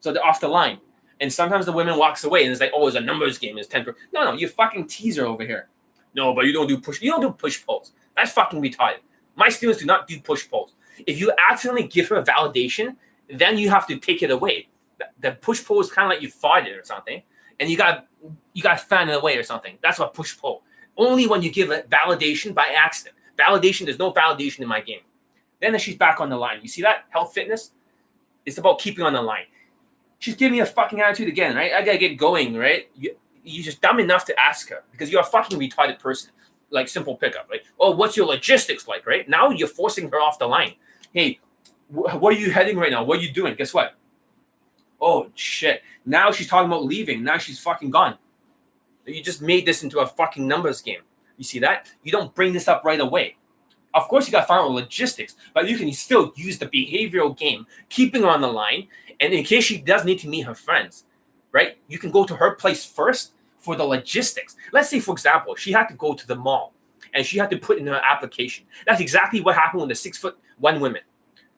So 0.00 0.12
they're 0.12 0.24
off 0.24 0.40
the 0.40 0.48
line. 0.48 0.80
And 1.20 1.32
sometimes 1.32 1.66
the 1.66 1.72
women 1.72 1.96
walks 1.96 2.24
away 2.24 2.42
and 2.42 2.50
it's 2.50 2.60
like, 2.60 2.72
oh, 2.74 2.88
it's 2.88 2.96
a 2.96 3.00
numbers 3.00 3.38
game. 3.38 3.56
It's 3.56 3.68
10 3.68 3.86
No, 4.12 4.24
no, 4.24 4.32
you 4.32 4.48
fucking 4.48 4.88
teaser 4.88 5.26
over 5.26 5.44
here. 5.44 5.68
No, 6.12 6.34
but 6.34 6.46
you 6.46 6.52
don't 6.52 6.66
do 6.66 6.80
push. 6.80 7.00
You 7.00 7.12
don't 7.12 7.20
do 7.20 7.30
push 7.30 7.64
pulls. 7.64 7.92
That's 8.16 8.32
fucking 8.32 8.60
retarded. 8.60 8.98
My 9.36 9.48
students 9.48 9.80
do 9.80 9.86
not 9.86 10.08
do 10.08 10.18
push 10.20 10.50
pulls. 10.50 10.74
If 11.06 11.20
you 11.20 11.32
accidentally 11.38 11.86
give 11.86 12.08
her 12.08 12.16
a 12.16 12.24
validation, 12.24 12.96
then 13.32 13.58
you 13.58 13.70
have 13.70 13.86
to 13.86 13.96
take 13.96 14.24
it 14.24 14.32
away. 14.32 14.68
The- 15.20 15.32
push 15.32 15.64
pull 15.64 15.80
is 15.80 15.92
kind 15.92 16.06
of 16.06 16.16
like 16.16 16.22
you 16.22 16.28
farted 16.30 16.78
or 16.78 16.84
something, 16.84 17.22
and 17.60 17.70
you 17.70 17.76
got 17.76 18.08
you 18.52 18.62
got 18.62 18.80
fan 18.80 19.08
it 19.08 19.16
away 19.16 19.36
or 19.36 19.44
something. 19.44 19.78
That's 19.82 19.98
what 20.00 20.14
push 20.14 20.36
pull. 20.36 20.62
Only 20.96 21.28
when 21.28 21.42
you 21.42 21.50
give 21.52 21.70
a 21.70 21.82
validation 21.82 22.54
by 22.54 22.74
accident. 22.76 23.14
Validation. 23.40 23.84
There's 23.86 23.98
no 23.98 24.12
validation 24.12 24.60
in 24.60 24.68
my 24.68 24.80
game. 24.80 25.00
Then 25.60 25.78
she's 25.78 25.96
back 25.96 26.20
on 26.20 26.28
the 26.28 26.36
line. 26.36 26.58
You 26.62 26.68
see 26.68 26.82
that 26.82 27.04
health 27.10 27.32
fitness? 27.34 27.72
It's 28.46 28.58
about 28.58 28.78
keeping 28.78 29.04
on 29.04 29.12
the 29.12 29.22
line. 29.22 29.44
She's 30.18 30.34
giving 30.34 30.52
me 30.52 30.60
a 30.60 30.66
fucking 30.66 31.00
attitude 31.00 31.28
again, 31.28 31.56
right? 31.56 31.72
I 31.72 31.82
gotta 31.82 31.98
get 31.98 32.16
going, 32.16 32.56
right? 32.56 32.88
You, 32.96 33.16
you're 33.44 33.64
just 33.64 33.80
dumb 33.80 34.00
enough 34.00 34.24
to 34.26 34.38
ask 34.38 34.68
her 34.70 34.82
because 34.92 35.10
you're 35.10 35.20
a 35.20 35.24
fucking 35.24 35.58
retarded 35.58 35.98
person. 35.98 36.30
Like 36.72 36.88
simple 36.88 37.16
pickup, 37.16 37.48
like, 37.50 37.64
oh, 37.80 37.90
what's 37.90 38.16
your 38.16 38.26
logistics 38.26 38.86
like, 38.86 39.04
right? 39.04 39.28
Now 39.28 39.50
you're 39.50 39.66
forcing 39.66 40.08
her 40.08 40.20
off 40.20 40.38
the 40.38 40.46
line. 40.46 40.74
Hey, 41.12 41.40
wh- 41.88 42.14
where 42.22 42.32
are 42.32 42.32
you 42.32 42.52
heading 42.52 42.76
right 42.76 42.92
now? 42.92 43.02
What 43.02 43.18
are 43.18 43.22
you 43.22 43.32
doing? 43.32 43.56
Guess 43.56 43.74
what? 43.74 43.96
Oh 45.00 45.30
shit! 45.34 45.82
Now 46.06 46.30
she's 46.30 46.46
talking 46.46 46.68
about 46.68 46.84
leaving. 46.84 47.24
Now 47.24 47.38
she's 47.38 47.58
fucking 47.58 47.90
gone. 47.90 48.18
You 49.04 49.20
just 49.20 49.42
made 49.42 49.66
this 49.66 49.82
into 49.82 49.98
a 49.98 50.06
fucking 50.06 50.46
numbers 50.46 50.80
game. 50.80 51.00
You 51.40 51.44
see 51.44 51.58
that? 51.60 51.90
You 52.02 52.12
don't 52.12 52.34
bring 52.34 52.52
this 52.52 52.68
up 52.68 52.84
right 52.84 53.00
away. 53.00 53.36
Of 53.94 54.08
course, 54.08 54.26
you 54.26 54.32
got 54.32 54.50
out 54.50 54.70
logistics, 54.70 55.36
but 55.54 55.66
you 55.66 55.78
can 55.78 55.90
still 55.90 56.34
use 56.36 56.58
the 56.58 56.66
behavioral 56.66 57.34
game, 57.34 57.66
keeping 57.88 58.20
her 58.20 58.28
on 58.28 58.42
the 58.42 58.52
line. 58.52 58.88
And 59.20 59.32
in 59.32 59.42
case 59.42 59.64
she 59.64 59.78
does 59.78 60.04
need 60.04 60.18
to 60.18 60.28
meet 60.28 60.42
her 60.42 60.54
friends, 60.54 61.06
right? 61.50 61.78
You 61.88 61.98
can 61.98 62.10
go 62.10 62.26
to 62.26 62.36
her 62.36 62.56
place 62.56 62.84
first 62.84 63.32
for 63.56 63.74
the 63.74 63.84
logistics. 63.84 64.54
Let's 64.70 64.90
say, 64.90 65.00
for 65.00 65.12
example, 65.12 65.54
she 65.54 65.72
had 65.72 65.86
to 65.86 65.94
go 65.94 66.12
to 66.12 66.26
the 66.26 66.36
mall 66.36 66.74
and 67.14 67.24
she 67.24 67.38
had 67.38 67.48
to 67.52 67.56
put 67.56 67.78
in 67.78 67.86
her 67.86 68.02
application. 68.04 68.66
That's 68.86 69.00
exactly 69.00 69.40
what 69.40 69.54
happened 69.54 69.80
with 69.80 69.88
the 69.88 69.94
six 69.94 70.18
foot 70.18 70.36
one 70.58 70.78
women. 70.78 71.00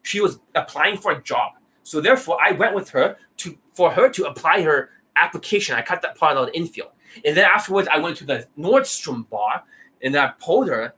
She 0.02 0.20
was 0.20 0.38
applying 0.54 0.96
for 0.96 1.10
a 1.10 1.20
job. 1.20 1.54
So 1.82 2.00
therefore, 2.00 2.38
I 2.40 2.52
went 2.52 2.76
with 2.76 2.90
her 2.90 3.16
to 3.38 3.58
for 3.72 3.90
her 3.90 4.08
to 4.10 4.26
apply 4.26 4.62
her 4.62 4.90
application. 5.16 5.74
I 5.74 5.82
cut 5.82 6.02
that 6.02 6.16
part 6.16 6.36
out 6.36 6.44
of 6.44 6.52
the 6.52 6.56
infield. 6.56 6.90
And 7.24 7.36
then 7.36 7.44
afterwards, 7.44 7.88
I 7.92 7.98
went 7.98 8.16
to 8.18 8.24
the 8.24 8.46
Nordstrom 8.58 9.28
bar 9.28 9.64
and 10.02 10.14
then 10.14 10.24
I 10.24 10.32
pulled 10.38 10.68
her 10.68 10.94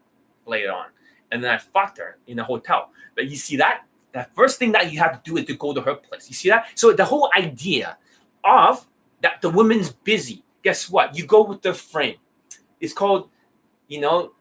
later 0.47 0.73
on. 0.73 0.87
and 1.35 1.43
then 1.43 1.51
I 1.51 1.59
fucked 1.59 1.99
her 1.99 2.19
in 2.29 2.39
a 2.39 2.45
hotel. 2.45 2.91
But 3.17 3.27
you 3.27 3.37
see 3.37 3.57
that? 3.57 3.85
The 4.13 4.27
first 4.35 4.59
thing 4.59 4.71
that 4.73 4.93
you 4.93 5.01
have 5.01 5.21
to 5.23 5.31
do 5.31 5.37
is 5.37 5.47
to 5.47 5.57
go 5.57 5.75
to 5.75 5.81
her 5.81 5.95
place. 5.97 6.29
You 6.29 6.35
see 6.35 6.49
that? 6.49 6.67
So 6.77 6.93
the 6.93 7.05
whole 7.05 7.29
idea 7.37 7.99
of 8.45 8.87
that 9.21 9.43
the 9.43 9.51
woman's 9.51 9.91
busy. 9.91 10.45
Guess 10.63 10.89
what? 10.89 11.17
You 11.17 11.27
go 11.27 11.43
with 11.43 11.61
the 11.63 11.75
frame. 11.75 12.17
It's 12.81 12.93
called, 12.93 13.31
you 13.89 14.01
know, 14.01 14.33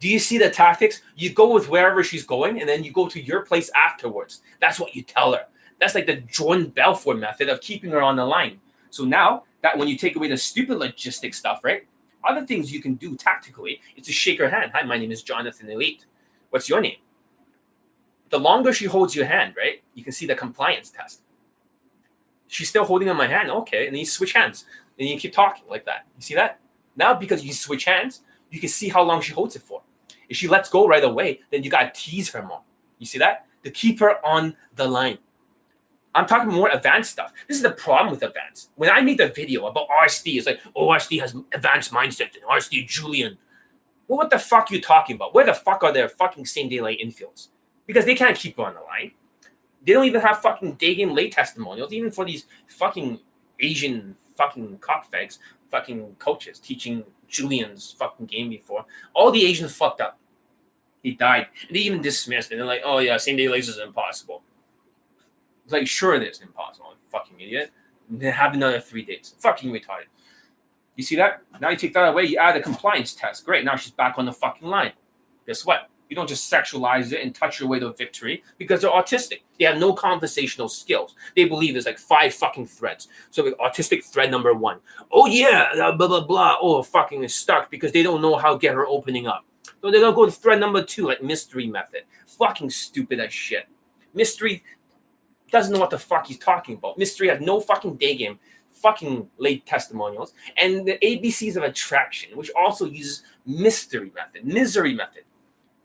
do 0.00 0.08
you 0.08 0.18
see 0.18 0.38
the 0.38 0.50
tactics? 0.50 1.02
You 1.14 1.30
go 1.30 1.52
with 1.52 1.68
wherever 1.68 2.02
she's 2.02 2.24
going, 2.24 2.60
and 2.60 2.68
then 2.68 2.82
you 2.82 2.90
go 2.90 3.06
to 3.08 3.20
your 3.22 3.42
place 3.42 3.70
afterwards. 3.76 4.42
That's 4.60 4.80
what 4.80 4.96
you 4.96 5.02
tell 5.02 5.32
her. 5.32 5.46
That's 5.78 5.94
like 5.94 6.06
the 6.06 6.16
Jordan 6.16 6.68
Belfort 6.68 7.18
method 7.18 7.48
of 7.48 7.60
keeping 7.60 7.90
her 7.90 8.02
on 8.02 8.16
the 8.16 8.24
line. 8.24 8.60
So 8.90 9.04
now 9.04 9.44
that 9.62 9.76
when 9.78 9.88
you 9.88 9.96
take 9.96 10.16
away 10.16 10.28
the 10.28 10.36
stupid 10.36 10.78
logistic 10.78 11.34
stuff, 11.34 11.62
right? 11.62 11.86
Other 12.26 12.46
things 12.46 12.72
you 12.72 12.80
can 12.80 12.94
do 12.94 13.16
tactically 13.16 13.80
is 13.96 14.06
to 14.06 14.12
shake 14.12 14.38
her 14.38 14.48
hand. 14.48 14.72
Hi, 14.74 14.82
my 14.82 14.96
name 14.96 15.12
is 15.12 15.22
Jonathan 15.22 15.68
Elite. 15.68 16.06
What's 16.50 16.68
your 16.68 16.80
name? 16.80 16.96
The 18.30 18.38
longer 18.38 18.72
she 18.72 18.86
holds 18.86 19.14
your 19.14 19.26
hand, 19.26 19.54
right? 19.56 19.82
You 19.94 20.02
can 20.02 20.12
see 20.12 20.26
the 20.26 20.34
compliance 20.34 20.90
test. 20.90 21.20
She's 22.46 22.68
still 22.68 22.84
holding 22.84 23.08
on 23.08 23.16
my 23.16 23.26
hand. 23.26 23.50
Okay. 23.50 23.86
And 23.86 23.94
then 23.94 24.00
you 24.00 24.06
switch 24.06 24.32
hands. 24.32 24.64
And 24.98 25.08
you 25.08 25.18
keep 25.18 25.32
talking 25.32 25.64
like 25.68 25.84
that. 25.86 26.06
You 26.16 26.22
see 26.22 26.34
that? 26.34 26.60
Now, 26.96 27.14
because 27.14 27.44
you 27.44 27.52
switch 27.52 27.84
hands, 27.84 28.22
you 28.50 28.60
can 28.60 28.68
see 28.68 28.88
how 28.88 29.02
long 29.02 29.20
she 29.20 29.32
holds 29.32 29.56
it 29.56 29.62
for. 29.62 29.82
If 30.28 30.36
she 30.36 30.48
lets 30.48 30.70
go 30.70 30.86
right 30.86 31.04
away, 31.04 31.40
then 31.50 31.62
you 31.62 31.70
got 31.70 31.92
to 31.92 32.00
tease 32.00 32.30
her 32.30 32.42
more. 32.42 32.62
You 32.98 33.06
see 33.06 33.18
that? 33.18 33.46
To 33.64 33.70
keep 33.70 33.98
her 34.00 34.24
on 34.24 34.56
the 34.76 34.86
line. 34.86 35.18
I'm 36.14 36.26
talking 36.26 36.48
more 36.48 36.70
advanced 36.70 37.10
stuff. 37.10 37.32
This 37.48 37.56
is 37.56 37.62
the 37.62 37.72
problem 37.72 38.12
with 38.12 38.22
advanced. 38.22 38.70
When 38.76 38.90
I 38.90 39.00
made 39.00 39.18
the 39.18 39.28
video 39.28 39.66
about 39.66 39.88
RSD, 39.88 40.36
it's 40.36 40.46
like, 40.46 40.60
oh, 40.76 40.88
RSD 40.88 41.20
has 41.20 41.34
advanced 41.52 41.92
mindset 41.92 42.34
and 42.34 42.44
RSD 42.44 42.86
Julien. 42.86 43.36
Well, 44.06 44.18
what 44.18 44.30
the 44.30 44.38
fuck 44.38 44.70
are 44.70 44.74
you 44.74 44.80
talking 44.80 45.16
about? 45.16 45.34
Where 45.34 45.46
the 45.46 45.54
fuck 45.54 45.82
are 45.82 45.92
their 45.92 46.08
fucking 46.08 46.46
same 46.46 46.68
day 46.68 46.78
infields? 46.78 47.48
Because 47.86 48.04
they 48.04 48.14
can't 48.14 48.36
keep 48.36 48.58
on 48.58 48.74
the 48.74 48.80
line. 48.80 49.12
They 49.84 49.92
don't 49.92 50.04
even 50.04 50.20
have 50.20 50.40
fucking 50.40 50.74
day 50.74 50.94
game 50.94 51.14
late 51.14 51.32
testimonials, 51.32 51.92
even 51.92 52.10
for 52.10 52.24
these 52.24 52.46
fucking 52.66 53.20
Asian 53.60 54.16
fucking 54.36 54.78
cockfags, 54.78 55.38
fucking 55.70 56.16
coaches 56.18 56.58
teaching 56.58 57.04
Julien's 57.28 57.92
fucking 57.98 58.26
game 58.26 58.50
before. 58.50 58.84
All 59.14 59.30
the 59.30 59.44
Asians 59.44 59.74
fucked 59.74 60.00
up. 60.00 60.18
He 61.02 61.12
died. 61.12 61.48
And 61.66 61.76
they 61.76 61.80
even 61.80 62.00
dismissed 62.00 62.52
it. 62.52 62.56
They're 62.56 62.64
like, 62.64 62.82
oh 62.84 62.98
yeah, 62.98 63.16
same 63.16 63.36
day 63.36 63.48
laser 63.48 63.72
is 63.72 63.78
impossible. 63.78 64.42
It's 65.64 65.72
like, 65.72 65.86
sure 65.86 66.14
is 66.14 66.40
impossible. 66.40 66.94
Fucking 67.10 67.40
idiot. 67.40 67.70
And 68.08 68.20
then 68.20 68.32
have 68.32 68.54
another 68.54 68.80
three 68.80 69.02
dates. 69.02 69.34
Fucking 69.38 69.70
retarded. 69.70 70.08
You 70.96 71.02
see 71.02 71.16
that? 71.16 71.42
Now 71.60 71.70
you 71.70 71.76
take 71.76 71.94
that 71.94 72.08
away, 72.08 72.24
you 72.24 72.38
add 72.38 72.56
a 72.56 72.62
compliance 72.62 73.14
test. 73.14 73.44
Great. 73.44 73.64
Now 73.64 73.76
she's 73.76 73.92
back 73.92 74.18
on 74.18 74.26
the 74.26 74.32
fucking 74.32 74.68
line. 74.68 74.92
Guess 75.46 75.66
what? 75.66 75.88
You 76.08 76.16
don't 76.16 76.28
just 76.28 76.52
sexualize 76.52 77.12
it 77.12 77.22
and 77.22 77.34
touch 77.34 77.58
your 77.58 77.68
way 77.68 77.80
to 77.80 77.92
victory 77.92 78.42
because 78.58 78.82
they're 78.82 78.90
autistic. 78.90 79.40
They 79.58 79.64
have 79.64 79.78
no 79.78 79.92
conversational 79.92 80.68
skills. 80.68 81.16
They 81.34 81.46
believe 81.46 81.74
there's 81.74 81.86
like 81.86 81.98
five 81.98 82.34
fucking 82.34 82.66
threads. 82.66 83.08
So 83.30 83.50
autistic 83.54 84.04
thread 84.04 84.30
number 84.30 84.52
one. 84.54 84.80
Oh 85.10 85.26
yeah, 85.26 85.70
uh, 85.72 85.92
blah 85.92 86.06
blah 86.06 86.24
blah. 86.24 86.56
Oh 86.60 86.82
fucking 86.82 87.24
is 87.24 87.34
stuck 87.34 87.70
because 87.70 87.90
they 87.92 88.02
don't 88.02 88.20
know 88.22 88.36
how 88.36 88.52
to 88.52 88.58
get 88.58 88.74
her 88.74 88.86
opening 88.86 89.26
up. 89.26 89.44
So 89.80 89.90
they're 89.90 90.00
gonna 90.00 90.14
go 90.14 90.26
to 90.26 90.30
thread 90.30 90.60
number 90.60 90.82
two, 90.82 91.06
like 91.06 91.22
mystery 91.22 91.66
method. 91.66 92.02
Fucking 92.26 92.70
stupid 92.70 93.18
as 93.18 93.32
shit. 93.32 93.66
Mystery 94.12 94.62
doesn't 95.54 95.72
know 95.72 95.78
what 95.78 95.90
the 95.90 95.98
fuck 95.98 96.26
he's 96.26 96.38
talking 96.38 96.74
about. 96.74 96.98
Mystery 96.98 97.28
has 97.28 97.40
no 97.40 97.60
fucking 97.60 97.94
day 97.94 98.16
game, 98.16 98.40
fucking 98.72 99.30
late 99.38 99.64
testimonials, 99.64 100.34
and 100.56 100.84
the 100.84 100.98
ABCs 100.98 101.54
of 101.56 101.62
attraction, 101.62 102.36
which 102.36 102.50
also 102.56 102.86
uses 102.86 103.22
mystery 103.46 104.10
method, 104.16 104.44
misery 104.44 104.94
method. 104.94 105.22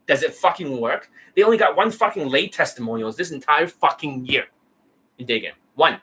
Does 0.07 0.23
it 0.23 0.33
fucking 0.33 0.81
work? 0.81 1.11
They 1.35 1.43
only 1.43 1.57
got 1.57 1.77
one 1.77 1.91
fucking 1.91 2.27
late 2.27 2.51
testimonials 2.51 3.15
this 3.15 3.29
entire 3.29 3.67
fucking 3.67 4.25
year 4.25 4.45
in 5.19 5.27
day 5.27 5.39
game. 5.39 5.53
One. 5.75 6.01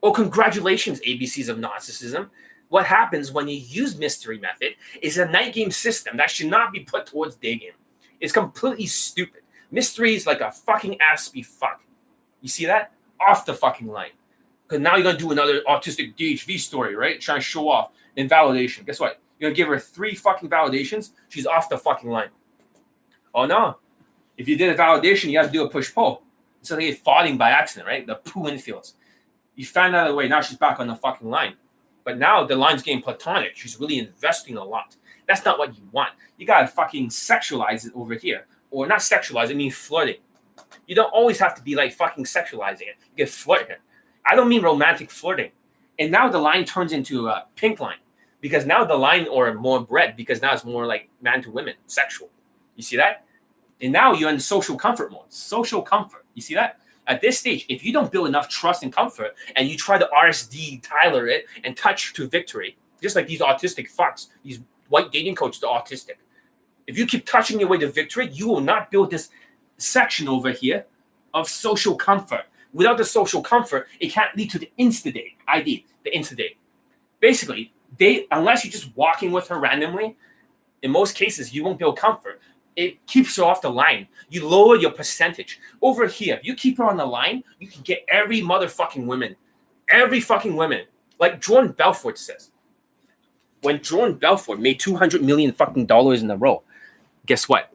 Oh, 0.00 0.12
congratulations, 0.12 1.00
ABCs 1.00 1.48
of 1.48 1.58
narcissism. 1.58 2.30
What 2.68 2.86
happens 2.86 3.32
when 3.32 3.48
you 3.48 3.56
use 3.56 3.98
mystery 3.98 4.38
method 4.38 4.74
is 5.02 5.18
a 5.18 5.26
night 5.26 5.54
game 5.54 5.72
system 5.72 6.16
that 6.18 6.30
should 6.30 6.46
not 6.46 6.72
be 6.72 6.80
put 6.80 7.06
towards 7.06 7.34
day 7.34 7.56
game. 7.56 7.72
It's 8.20 8.32
completely 8.32 8.86
stupid. 8.86 9.42
Mystery 9.72 10.14
is 10.14 10.24
like 10.24 10.40
a 10.40 10.52
fucking 10.52 11.00
aspy 11.00 11.42
fuck. 11.42 11.82
You 12.40 12.48
see 12.48 12.66
that? 12.66 12.92
Off 13.20 13.44
the 13.46 13.54
fucking 13.54 13.86
line. 13.86 14.10
Because 14.66 14.80
now 14.82 14.94
you're 14.96 15.04
gonna 15.04 15.18
do 15.18 15.32
another 15.32 15.62
autistic 15.68 16.16
DHV 16.16 16.58
story, 16.60 16.94
right? 16.94 17.20
Trying 17.20 17.38
to 17.38 17.44
show 17.44 17.68
off 17.68 17.90
invalidation. 18.16 18.84
Guess 18.84 19.00
what? 19.00 19.20
You're 19.38 19.50
gonna 19.50 19.56
give 19.56 19.68
her 19.68 19.78
three 19.78 20.14
fucking 20.14 20.48
validations. 20.48 21.10
She's 21.28 21.46
off 21.46 21.68
the 21.68 21.78
fucking 21.78 22.10
line. 22.10 22.28
Oh 23.34 23.46
no. 23.46 23.78
If 24.36 24.48
you 24.48 24.56
did 24.56 24.70
a 24.72 24.80
validation, 24.80 25.30
you 25.30 25.38
have 25.38 25.48
to 25.48 25.52
do 25.52 25.64
a 25.64 25.68
push 25.68 25.92
pull. 25.92 26.22
So 26.62 26.76
they 26.76 26.86
get 26.86 26.98
falling 26.98 27.36
by 27.36 27.50
accident, 27.50 27.88
right? 27.88 28.06
The 28.06 28.16
PUA 28.16 28.52
infields. 28.52 28.94
You 29.54 29.66
found 29.66 29.96
out 29.96 30.08
the 30.08 30.14
way. 30.14 30.28
Now 30.28 30.40
she's 30.40 30.56
back 30.56 30.80
on 30.80 30.86
the 30.86 30.94
fucking 30.94 31.28
line. 31.28 31.54
But 32.04 32.18
now 32.18 32.44
the 32.44 32.56
line's 32.56 32.82
getting 32.82 33.02
platonic. 33.02 33.56
She's 33.56 33.78
really 33.78 33.98
investing 33.98 34.56
a 34.56 34.64
lot. 34.64 34.96
That's 35.26 35.44
not 35.44 35.58
what 35.58 35.76
you 35.76 35.82
want. 35.92 36.10
You 36.38 36.46
gotta 36.46 36.66
fucking 36.66 37.08
sexualize 37.08 37.86
it 37.86 37.92
over 37.94 38.14
here. 38.14 38.46
Or 38.70 38.86
not 38.86 39.00
sexualize, 39.00 39.50
I 39.50 39.54
mean 39.54 39.70
flirting. 39.70 40.16
You 40.90 40.96
don't 40.96 41.12
always 41.12 41.38
have 41.38 41.54
to 41.54 41.62
be 41.62 41.76
like 41.76 41.92
fucking 41.92 42.24
sexualizing 42.24 42.80
it. 42.80 42.96
You 43.16 43.24
can 43.24 43.26
flirt. 43.28 43.68
I 44.26 44.34
don't 44.34 44.48
mean 44.48 44.60
romantic 44.60 45.08
flirting. 45.08 45.52
And 46.00 46.10
now 46.10 46.28
the 46.28 46.40
line 46.40 46.64
turns 46.64 46.92
into 46.92 47.28
a 47.28 47.46
pink 47.54 47.78
line 47.78 48.00
because 48.40 48.66
now 48.66 48.84
the 48.84 48.96
line 48.96 49.28
or 49.28 49.54
more 49.54 49.80
bread 49.80 50.16
because 50.16 50.42
now 50.42 50.52
it's 50.52 50.64
more 50.64 50.86
like 50.86 51.08
man 51.22 51.42
to 51.42 51.50
women, 51.52 51.74
sexual. 51.86 52.28
You 52.74 52.82
see 52.82 52.96
that? 52.96 53.24
And 53.80 53.92
now 53.92 54.14
you're 54.14 54.30
in 54.30 54.40
social 54.40 54.76
comfort 54.76 55.12
mode. 55.12 55.26
Social 55.32 55.80
comfort. 55.80 56.26
You 56.34 56.42
see 56.42 56.56
that? 56.56 56.80
At 57.06 57.20
this 57.20 57.38
stage, 57.38 57.66
if 57.68 57.84
you 57.84 57.92
don't 57.92 58.10
build 58.10 58.26
enough 58.26 58.48
trust 58.48 58.82
and 58.82 58.92
comfort 58.92 59.36
and 59.54 59.68
you 59.68 59.76
try 59.76 59.96
to 59.96 60.08
RSD 60.12 60.82
Tyler 60.82 61.28
it 61.28 61.46
and 61.62 61.76
touch 61.76 62.14
to 62.14 62.26
victory, 62.26 62.76
just 63.00 63.14
like 63.14 63.28
these 63.28 63.42
autistic 63.42 63.94
fucks, 63.94 64.26
these 64.42 64.58
white 64.88 65.12
dating 65.12 65.36
coaches 65.36 65.62
are 65.62 65.80
autistic. 65.80 66.16
If 66.88 66.98
you 66.98 67.06
keep 67.06 67.26
touching 67.26 67.60
your 67.60 67.68
way 67.68 67.78
to 67.78 67.88
victory, 67.88 68.28
you 68.32 68.48
will 68.48 68.60
not 68.60 68.90
build 68.90 69.12
this 69.12 69.30
section 69.80 70.28
over 70.28 70.50
here 70.50 70.86
of 71.34 71.48
social 71.48 71.96
comfort. 71.96 72.44
Without 72.72 72.98
the 72.98 73.04
social 73.04 73.42
comfort, 73.42 73.88
it 73.98 74.12
can't 74.12 74.36
lead 74.36 74.50
to 74.50 74.58
the 74.58 74.70
insta 74.78 75.12
date 75.12 75.32
ID, 75.48 75.86
the 76.04 76.10
insta 76.10 76.36
date. 76.36 76.56
Basically, 77.18 77.72
they 77.98 78.26
unless 78.30 78.64
you're 78.64 78.72
just 78.72 78.96
walking 78.96 79.32
with 79.32 79.48
her 79.48 79.58
randomly, 79.58 80.16
in 80.82 80.90
most 80.90 81.16
cases 81.16 81.52
you 81.52 81.64
won't 81.64 81.78
build 81.78 81.98
comfort 81.98 82.40
it 82.76 83.04
keeps 83.06 83.36
you 83.36 83.44
off 83.44 83.60
the 83.60 83.70
line. 83.70 84.08
You 84.30 84.48
lower 84.48 84.76
your 84.76 84.92
percentage. 84.92 85.60
Over 85.82 86.06
here, 86.06 86.36
if 86.36 86.44
you 86.44 86.54
keep 86.54 86.78
her 86.78 86.84
on 86.84 86.96
the 86.96 87.04
line, 87.04 87.44
you 87.58 87.68
can 87.68 87.82
get 87.82 88.04
every 88.08 88.40
motherfucking 88.40 89.06
woman. 89.06 89.36
Every 89.88 90.20
fucking 90.20 90.56
woman. 90.56 90.84
Like 91.18 91.40
Jordan 91.40 91.72
Belfort 91.72 92.18
says. 92.18 92.50
When 93.62 93.82
Jordan 93.82 94.16
Belfort 94.16 94.60
made 94.60 94.80
200 94.80 95.22
million 95.22 95.52
fucking 95.52 95.86
dollars 95.86 96.22
in 96.22 96.30
a 96.30 96.36
row, 96.36 96.62
guess 97.26 97.48
what? 97.48 97.70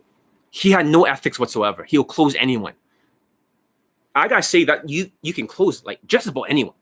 He 0.56 0.72
had 0.72 0.88
no 0.88 1.04
ethics 1.04 1.38
whatsoever. 1.38 1.84
He'll 1.84 2.06
close 2.06 2.34
anyone. 2.36 2.76
I 4.16 4.30
gotta 4.30 4.42
say 4.42 4.64
that 4.64 4.88
you 4.88 5.12
you 5.22 5.34
can 5.34 5.48
close 5.48 5.84
like 5.84 6.00
just 6.08 6.28
about 6.28 6.44
anyone. 6.44 6.76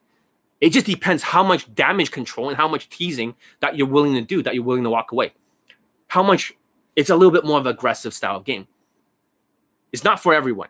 It 0.62 0.70
just 0.70 0.86
depends 0.86 1.24
how 1.24 1.42
much 1.42 1.74
damage 1.74 2.12
control 2.12 2.50
and 2.50 2.56
how 2.56 2.68
much 2.68 2.88
teasing 2.88 3.34
that 3.62 3.76
you're 3.76 3.88
willing 3.88 4.14
to 4.14 4.22
do, 4.22 4.44
that 4.44 4.54
you're 4.54 4.64
willing 4.64 4.84
to 4.84 4.92
walk 4.92 5.12
away. 5.12 5.34
How 6.06 6.22
much 6.22 6.54
it's 6.96 7.10
a 7.10 7.16
little 7.16 7.32
bit 7.32 7.46
more 7.46 7.58
of 7.58 7.66
an 7.66 7.74
aggressive 7.74 8.14
style 8.14 8.38
of 8.38 8.44
game. 8.44 8.68
It's 9.92 10.04
not 10.04 10.22
for 10.22 10.36
everyone. 10.36 10.70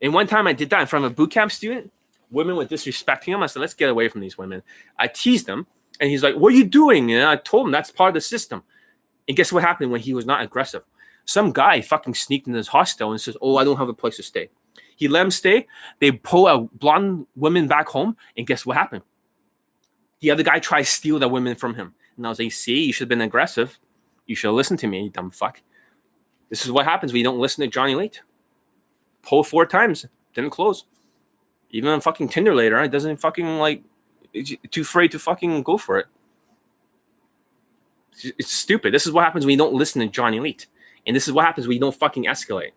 And 0.00 0.14
one 0.14 0.28
time 0.28 0.46
I 0.46 0.52
did 0.52 0.70
that 0.70 0.80
in 0.80 0.86
front 0.86 1.04
of 1.04 1.10
a 1.10 1.14
boot 1.16 1.32
camp 1.32 1.50
student. 1.50 1.90
Women 2.30 2.54
were 2.54 2.66
disrespecting 2.66 3.34
him. 3.34 3.42
I 3.42 3.46
said, 3.46 3.58
let's 3.58 3.74
get 3.74 3.90
away 3.90 4.08
from 4.08 4.20
these 4.20 4.38
women. 4.38 4.62
I 4.96 5.08
teased 5.08 5.48
him, 5.48 5.66
and 6.00 6.08
he's 6.08 6.22
like, 6.22 6.36
What 6.36 6.52
are 6.52 6.56
you 6.56 6.64
doing? 6.64 7.12
And 7.12 7.24
I 7.24 7.34
told 7.34 7.66
him 7.66 7.72
that's 7.72 7.90
part 7.90 8.10
of 8.10 8.14
the 8.14 8.20
system. 8.20 8.62
And 9.26 9.36
guess 9.36 9.52
what 9.52 9.64
happened 9.64 9.90
when 9.90 10.00
he 10.00 10.14
was 10.14 10.24
not 10.24 10.42
aggressive? 10.42 10.84
Some 11.24 11.52
guy 11.52 11.80
fucking 11.80 12.14
sneaked 12.14 12.46
in 12.46 12.54
his 12.54 12.68
hostel 12.68 13.10
and 13.10 13.20
says, 13.20 13.36
Oh, 13.40 13.56
I 13.56 13.64
don't 13.64 13.78
have 13.78 13.88
a 13.88 13.94
place 13.94 14.16
to 14.16 14.22
stay. 14.22 14.50
He 14.96 15.08
let 15.08 15.24
him 15.24 15.30
stay. 15.30 15.66
They 16.00 16.12
pull 16.12 16.46
a 16.46 16.58
blonde 16.58 17.26
woman 17.34 17.66
back 17.66 17.88
home, 17.88 18.16
and 18.36 18.46
guess 18.46 18.64
what 18.64 18.76
happened? 18.76 19.02
The 20.20 20.30
other 20.30 20.42
guy 20.42 20.58
tried 20.58 20.82
to 20.82 20.90
steal 20.90 21.18
the 21.18 21.28
woman 21.28 21.56
from 21.56 21.74
him. 21.74 21.94
And 22.16 22.26
I 22.26 22.28
was 22.28 22.38
like, 22.38 22.52
See, 22.52 22.84
you 22.84 22.92
should 22.92 23.04
have 23.04 23.08
been 23.08 23.20
aggressive. 23.20 23.78
You 24.26 24.36
should 24.36 24.48
have 24.48 24.54
listened 24.54 24.78
to 24.80 24.86
me, 24.86 25.04
you 25.04 25.10
dumb 25.10 25.30
fuck. 25.30 25.60
This 26.48 26.64
is 26.64 26.70
what 26.70 26.84
happens 26.84 27.12
when 27.12 27.18
you 27.18 27.24
don't 27.24 27.38
listen 27.38 27.62
to 27.62 27.68
Johnny 27.68 27.92
Elite. 27.92 28.22
Pull 29.22 29.44
four 29.44 29.66
times, 29.66 30.06
didn't 30.34 30.50
close. 30.50 30.84
Even 31.70 31.90
on 31.90 32.00
fucking 32.00 32.28
Tinder 32.28 32.54
later, 32.54 32.80
it 32.82 32.90
doesn't 32.90 33.16
fucking 33.16 33.58
like 33.58 33.82
too 34.70 34.82
afraid 34.82 35.10
to 35.12 35.18
fucking 35.18 35.62
go 35.62 35.76
for 35.76 35.98
it. 35.98 36.06
It's 38.22 38.52
stupid. 38.52 38.94
This 38.94 39.06
is 39.06 39.12
what 39.12 39.24
happens 39.24 39.44
when 39.44 39.52
you 39.52 39.58
don't 39.58 39.74
listen 39.74 40.00
to 40.00 40.06
Johnny 40.06 40.36
Elite. 40.36 40.66
And 41.06 41.14
this 41.14 41.26
is 41.26 41.32
what 41.32 41.44
happens 41.44 41.66
when 41.66 41.74
you 41.74 41.80
don't 41.80 41.94
fucking 41.94 42.24
escalate 42.24 42.70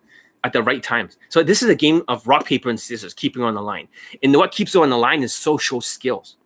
at 0.43 0.53
the 0.53 0.61
right 0.61 0.83
times. 0.83 1.17
So 1.29 1.43
this 1.43 1.63
is 1.63 1.69
a 1.69 1.75
game 1.75 2.03
of 2.07 2.27
rock, 2.27 2.45
paper, 2.45 2.69
and 2.69 2.79
scissors, 2.79 3.13
keeping 3.13 3.43
on 3.43 3.55
the 3.55 3.61
line. 3.61 3.87
And 4.21 4.35
what 4.35 4.51
keeps 4.51 4.73
you 4.73 4.83
on 4.83 4.89
the 4.89 4.97
line 4.97 5.23
is 5.23 5.33
social 5.33 5.81
skills. 5.81 6.37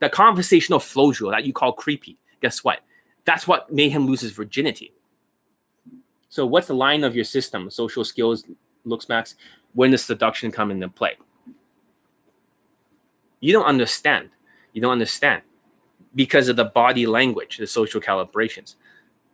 The 0.00 0.08
conversational 0.08 0.80
flow 0.80 1.12
drill 1.12 1.30
that 1.30 1.44
you 1.44 1.52
call 1.52 1.72
creepy. 1.72 2.18
Guess 2.40 2.64
what? 2.64 2.80
That's 3.24 3.46
what 3.46 3.72
made 3.72 3.90
him 3.90 4.06
lose 4.06 4.20
his 4.20 4.32
virginity. 4.32 4.92
So 6.28 6.46
what's 6.46 6.68
the 6.68 6.74
line 6.74 7.04
of 7.04 7.14
your 7.14 7.24
system? 7.24 7.70
Social 7.70 8.04
skills, 8.04 8.44
looks 8.84 9.08
max, 9.08 9.34
when 9.74 9.90
does 9.90 10.04
seduction 10.04 10.50
come 10.50 10.70
into 10.70 10.88
play? 10.88 11.16
You 13.40 13.52
don't 13.52 13.64
understand. 13.64 14.30
You 14.72 14.80
don't 14.80 14.92
understand 14.92 15.42
because 16.14 16.48
of 16.48 16.56
the 16.56 16.64
body 16.64 17.06
language, 17.06 17.58
the 17.58 17.66
social 17.66 18.00
calibrations, 18.00 18.76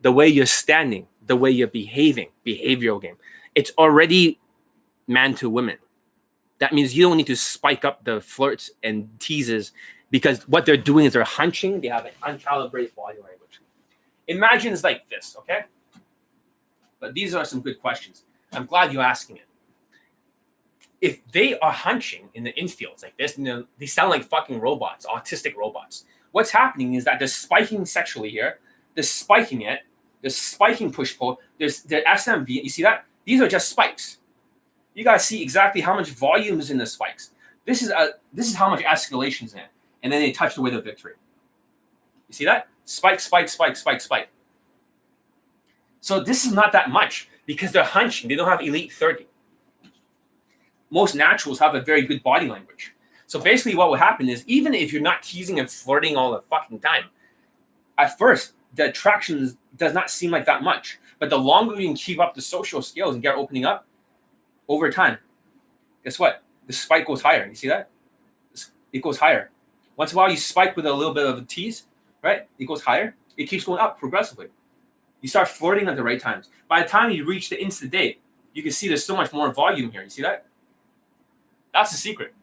the 0.03 0.13
way 0.13 0.29
you're 0.29 0.47
standing, 0.47 1.07
the 1.27 1.37
way 1.37 1.51
you're 1.51 1.69
behaving, 1.69 2.29
behavioral 2.45 3.01
game. 3.01 3.17
It's 3.55 3.73
already 3.79 4.39
man 5.07 5.35
to 5.37 5.51
women. 5.51 5.79
That 6.59 6.73
means 6.73 6.97
you 6.97 7.09
don't 7.09 7.17
need 7.17 7.27
to 7.27 7.37
spike 7.37 7.85
up 7.85 8.05
the 8.05 8.21
flirts 8.21 8.71
and 8.83 9.09
teases 9.19 9.73
because 10.11 10.47
what 10.49 10.67
they're 10.67 10.77
doing 10.77 11.05
is 11.05 11.13
they're 11.13 11.25
hunching, 11.25 11.81
they 11.81 11.89
have 11.89 12.07
an 12.07 12.13
uncalibrated 12.23 12.95
body 12.95 13.19
language. 13.19 13.61
Imagine 14.29 14.73
it's 14.73 14.85
like 14.85 15.09
this, 15.09 15.37
okay? 15.39 15.65
But 16.99 17.15
these 17.15 17.35
are 17.35 17.45
some 17.45 17.61
good 17.61 17.81
questions. 17.81 18.25
I'm 18.53 18.67
glad 18.67 18.93
you're 18.93 19.03
asking 19.03 19.37
it. 19.37 19.43
If 21.01 21.21
they 21.31 21.59
are 21.59 21.73
hunching 21.73 22.31
in 22.33 22.45
the 22.45 22.53
infields 22.55 23.03
like 23.03 23.17
this, 23.19 23.39
they 23.79 23.87
sound 23.87 24.11
like 24.11 24.25
fucking 24.25 24.61
robots, 24.61 25.05
autistic 25.05 25.55
robots. 25.55 26.05
What's 26.33 26.51
happening 26.51 26.95
is 26.95 27.05
that 27.05 27.19
they're 27.19 27.29
spiking 27.29 27.85
sexually 27.85 28.31
here, 28.31 28.61
they're 28.95 29.03
spiking 29.03 29.61
it, 29.61 29.81
they're 30.27 30.31
spiking 30.33 30.91
push 30.91 31.17
pull, 31.17 31.41
there's 31.57 31.83
the 31.83 32.03
SMV. 32.05 32.49
You 32.49 32.69
see 32.69 32.83
that? 32.83 33.05
These 33.25 33.41
are 33.41 33.47
just 33.47 33.69
spikes. 33.69 34.19
You 34.93 35.05
gotta 35.05 35.21
see 35.21 35.41
exactly 35.41 35.81
how 35.81 35.95
much 35.95 36.11
volume 36.11 36.59
is 36.59 36.69
in 36.69 36.79
the 36.79 36.87
spikes. 36.87 37.31
This 37.65 37.81
is 37.81 37.91
a 37.91 38.15
this 38.33 38.49
is 38.49 38.57
how 38.57 38.69
much 38.69 38.81
escalation 38.81 39.45
is 39.45 39.55
in. 39.55 39.63
And 40.03 40.13
then 40.13 40.21
they 40.21 40.33
touch 40.33 40.57
the 40.57 40.63
way 40.63 40.73
of 40.73 40.83
victory. 40.83 41.13
You 42.29 42.35
see 42.35 42.45
that? 42.45 42.67
Spike, 42.85 43.21
spike, 43.21 43.49
spike, 43.49 43.77
spike, 43.77 44.01
spike. 44.01 44.29
So 46.01 46.19
this 46.19 46.45
is 46.45 46.53
not 46.53 46.73
that 46.73 46.91
much 46.91 47.29
because 47.47 47.71
they're 47.71 47.85
hunching. 47.85 48.29
They 48.29 48.35
don't 48.35 48.49
have 48.49 48.63
elite 48.63 48.93
30. 48.93 49.29
Most 50.91 51.15
naturals 51.15 51.61
have 51.61 51.77
a 51.77 51.83
very 51.83 52.03
good 52.03 52.25
body 52.25 52.49
language. 52.49 52.95
So 53.29 53.39
basically, 53.39 53.77
what 53.77 53.91
will 53.91 53.97
happen 53.97 54.29
is 54.29 54.43
even 54.49 54.75
if 54.75 54.93
you're 54.93 55.03
not 55.03 55.23
teasing 55.23 55.61
and 55.61 55.71
flirting 55.71 56.17
all 56.17 56.33
the 56.33 56.41
fucking 56.41 56.81
time, 56.81 57.05
at 57.97 58.19
first 58.19 58.55
the 58.77 58.85
attraction 58.91 59.57
does 59.77 59.95
not 59.95 60.11
seem 60.11 60.31
like 60.31 60.47
that 60.47 60.63
much. 60.63 60.99
But 61.19 61.31
the 61.31 61.39
longer 61.39 61.81
you 61.81 61.89
can 61.89 61.97
keep 61.97 62.21
up 62.21 62.35
the 62.35 62.43
social 62.43 62.83
skills 62.83 63.15
and 63.15 63.23
get 63.23 63.35
opening 63.35 63.65
up, 63.65 63.87
over 64.69 64.91
time, 64.91 65.19
guess 66.05 66.19
what? 66.19 66.43
The 66.67 66.73
spike 66.73 67.07
goes 67.07 67.23
higher. 67.23 67.47
You 67.47 67.55
see 67.55 67.69
that? 67.69 67.89
It 68.93 69.03
goes 69.03 69.19
higher. 69.19 69.51
Once 69.97 70.13
in 70.13 70.17
a 70.17 70.19
while, 70.19 70.31
you 70.31 70.37
spike 70.37 70.77
with 70.77 70.87
a 70.87 70.93
little 70.93 71.15
bit 71.15 71.27
of 71.27 71.39
a 71.39 71.43
tease, 71.43 71.85
right? 72.23 72.47
It 72.59 72.67
goes 72.67 72.83
higher. 72.83 73.17
It 73.37 73.47
keeps 73.47 73.65
going 73.65 73.81
up 73.81 73.99
progressively. 73.99 74.49
You 75.21 75.29
start 75.29 75.49
flirting 75.49 75.89
at 75.89 75.97
the 75.97 76.03
right 76.03 76.21
times. 76.21 76.51
By 76.69 76.83
the 76.83 76.89
time 76.89 77.11
you 77.11 77.25
reach 77.25 77.49
the 77.49 77.63
instant 77.63 77.93
date, 77.93 78.21
you 78.53 78.63
can 78.63 78.73
see 78.73 78.89
there's 78.89 79.05
so 79.05 79.17
much 79.17 79.33
more 79.33 79.53
volume 79.53 79.91
here. 79.91 80.03
You 80.03 80.11
see 80.11 80.23
that? 80.23 80.47
That's 81.73 81.91
the 81.91 81.97
secret. 81.97 82.35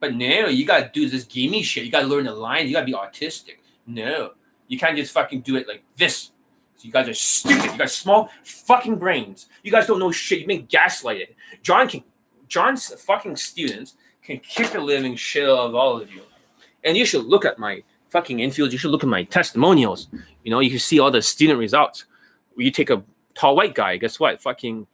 But 0.00 0.14
no, 0.14 0.46
you 0.46 0.64
gotta 0.64 0.90
do 0.92 1.08
this 1.08 1.24
gamey 1.24 1.62
shit. 1.62 1.84
You 1.84 1.90
gotta 1.90 2.06
learn 2.06 2.24
the 2.24 2.34
line. 2.34 2.66
You 2.66 2.72
gotta 2.72 2.86
be 2.86 2.94
artistic. 2.94 3.62
No, 3.86 4.32
you 4.70 4.78
can't 4.78 4.96
just 4.96 5.12
fucking 5.12 5.40
do 5.40 5.56
it 5.56 5.66
like 5.66 5.82
this. 5.96 6.30
So 6.76 6.86
you 6.86 6.92
guys 6.92 7.08
are 7.08 7.14
stupid. 7.14 7.72
You 7.72 7.78
guys 7.78 7.94
small 7.94 8.30
fucking 8.44 8.96
brains. 8.96 9.48
You 9.64 9.72
guys 9.72 9.86
don't 9.86 9.98
know 9.98 10.12
shit. 10.12 10.38
You've 10.38 10.48
been 10.48 10.68
gaslighted. 10.68 11.34
John 11.60 11.88
can, 11.88 12.04
John's 12.46 12.88
fucking 13.02 13.36
students 13.36 13.96
can 14.22 14.38
kick 14.38 14.70
the 14.70 14.80
living 14.80 15.16
shit 15.16 15.42
out 15.42 15.58
of 15.58 15.74
all 15.74 16.00
of 16.00 16.10
you. 16.12 16.22
And 16.84 16.96
you 16.96 17.04
should 17.04 17.26
look 17.26 17.44
at 17.44 17.58
my 17.58 17.82
fucking 18.10 18.38
infield, 18.38 18.72
you 18.72 18.78
should 18.78 18.92
look 18.92 19.02
at 19.02 19.08
my 19.08 19.24
testimonials. 19.24 20.08
You 20.44 20.52
know, 20.52 20.60
you 20.60 20.70
can 20.70 20.78
see 20.78 21.00
all 21.00 21.10
the 21.10 21.20
student 21.20 21.58
results. 21.58 22.04
You 22.56 22.70
take 22.70 22.90
a 22.90 23.02
tall 23.34 23.56
white 23.56 23.74
guy, 23.74 23.96
guess 23.96 24.20
what? 24.20 24.40
Fucking 24.40 24.86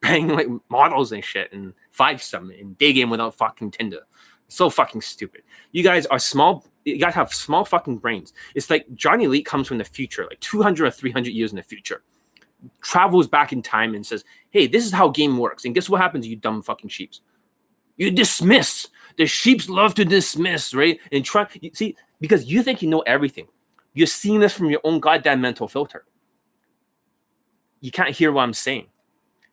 bang 0.00 0.28
like 0.28 0.48
models 0.70 1.12
and 1.12 1.22
shit 1.22 1.52
and 1.52 1.74
five 1.90 2.22
some 2.22 2.50
in 2.50 2.72
day 2.74 2.94
game 2.94 3.10
without 3.10 3.34
fucking 3.34 3.72
Tinder. 3.72 4.06
So 4.48 4.70
fucking 4.70 5.02
stupid. 5.02 5.42
You 5.72 5.82
guys 5.82 6.06
are 6.06 6.18
small. 6.18 6.64
You 6.86 6.98
guys 6.98 7.14
have 7.14 7.34
small 7.34 7.64
fucking 7.64 7.98
brains. 7.98 8.32
It's 8.54 8.70
like 8.70 8.86
Johnny 8.94 9.24
Elite 9.24 9.44
comes 9.44 9.66
from 9.66 9.78
the 9.78 9.84
future, 9.84 10.24
like 10.24 10.38
200 10.38 10.86
or 10.86 10.90
300 10.90 11.32
years 11.32 11.50
in 11.50 11.56
the 11.56 11.62
future, 11.62 12.02
travels 12.80 13.26
back 13.26 13.52
in 13.52 13.60
time 13.60 13.94
and 13.94 14.06
says, 14.06 14.24
"Hey, 14.50 14.68
this 14.68 14.86
is 14.86 14.92
how 14.92 15.08
game 15.08 15.36
works." 15.36 15.64
And 15.64 15.74
guess 15.74 15.90
what 15.90 16.00
happens, 16.00 16.28
you 16.28 16.36
dumb 16.36 16.62
fucking 16.62 16.90
sheeps? 16.90 17.22
You 17.96 18.12
dismiss. 18.12 18.88
The 19.18 19.26
sheeps 19.26 19.68
love 19.68 19.94
to 19.96 20.04
dismiss, 20.04 20.74
right? 20.74 21.00
And 21.10 21.24
try. 21.24 21.48
You 21.60 21.70
see, 21.74 21.96
because 22.20 22.44
you 22.44 22.62
think 22.62 22.82
you 22.82 22.88
know 22.88 23.00
everything. 23.00 23.48
You're 23.92 24.06
seeing 24.06 24.40
this 24.40 24.52
from 24.52 24.70
your 24.70 24.80
own 24.84 25.00
goddamn 25.00 25.40
mental 25.40 25.66
filter. 25.66 26.04
You 27.80 27.90
can't 27.90 28.10
hear 28.10 28.30
what 28.30 28.42
I'm 28.42 28.54
saying. 28.54 28.86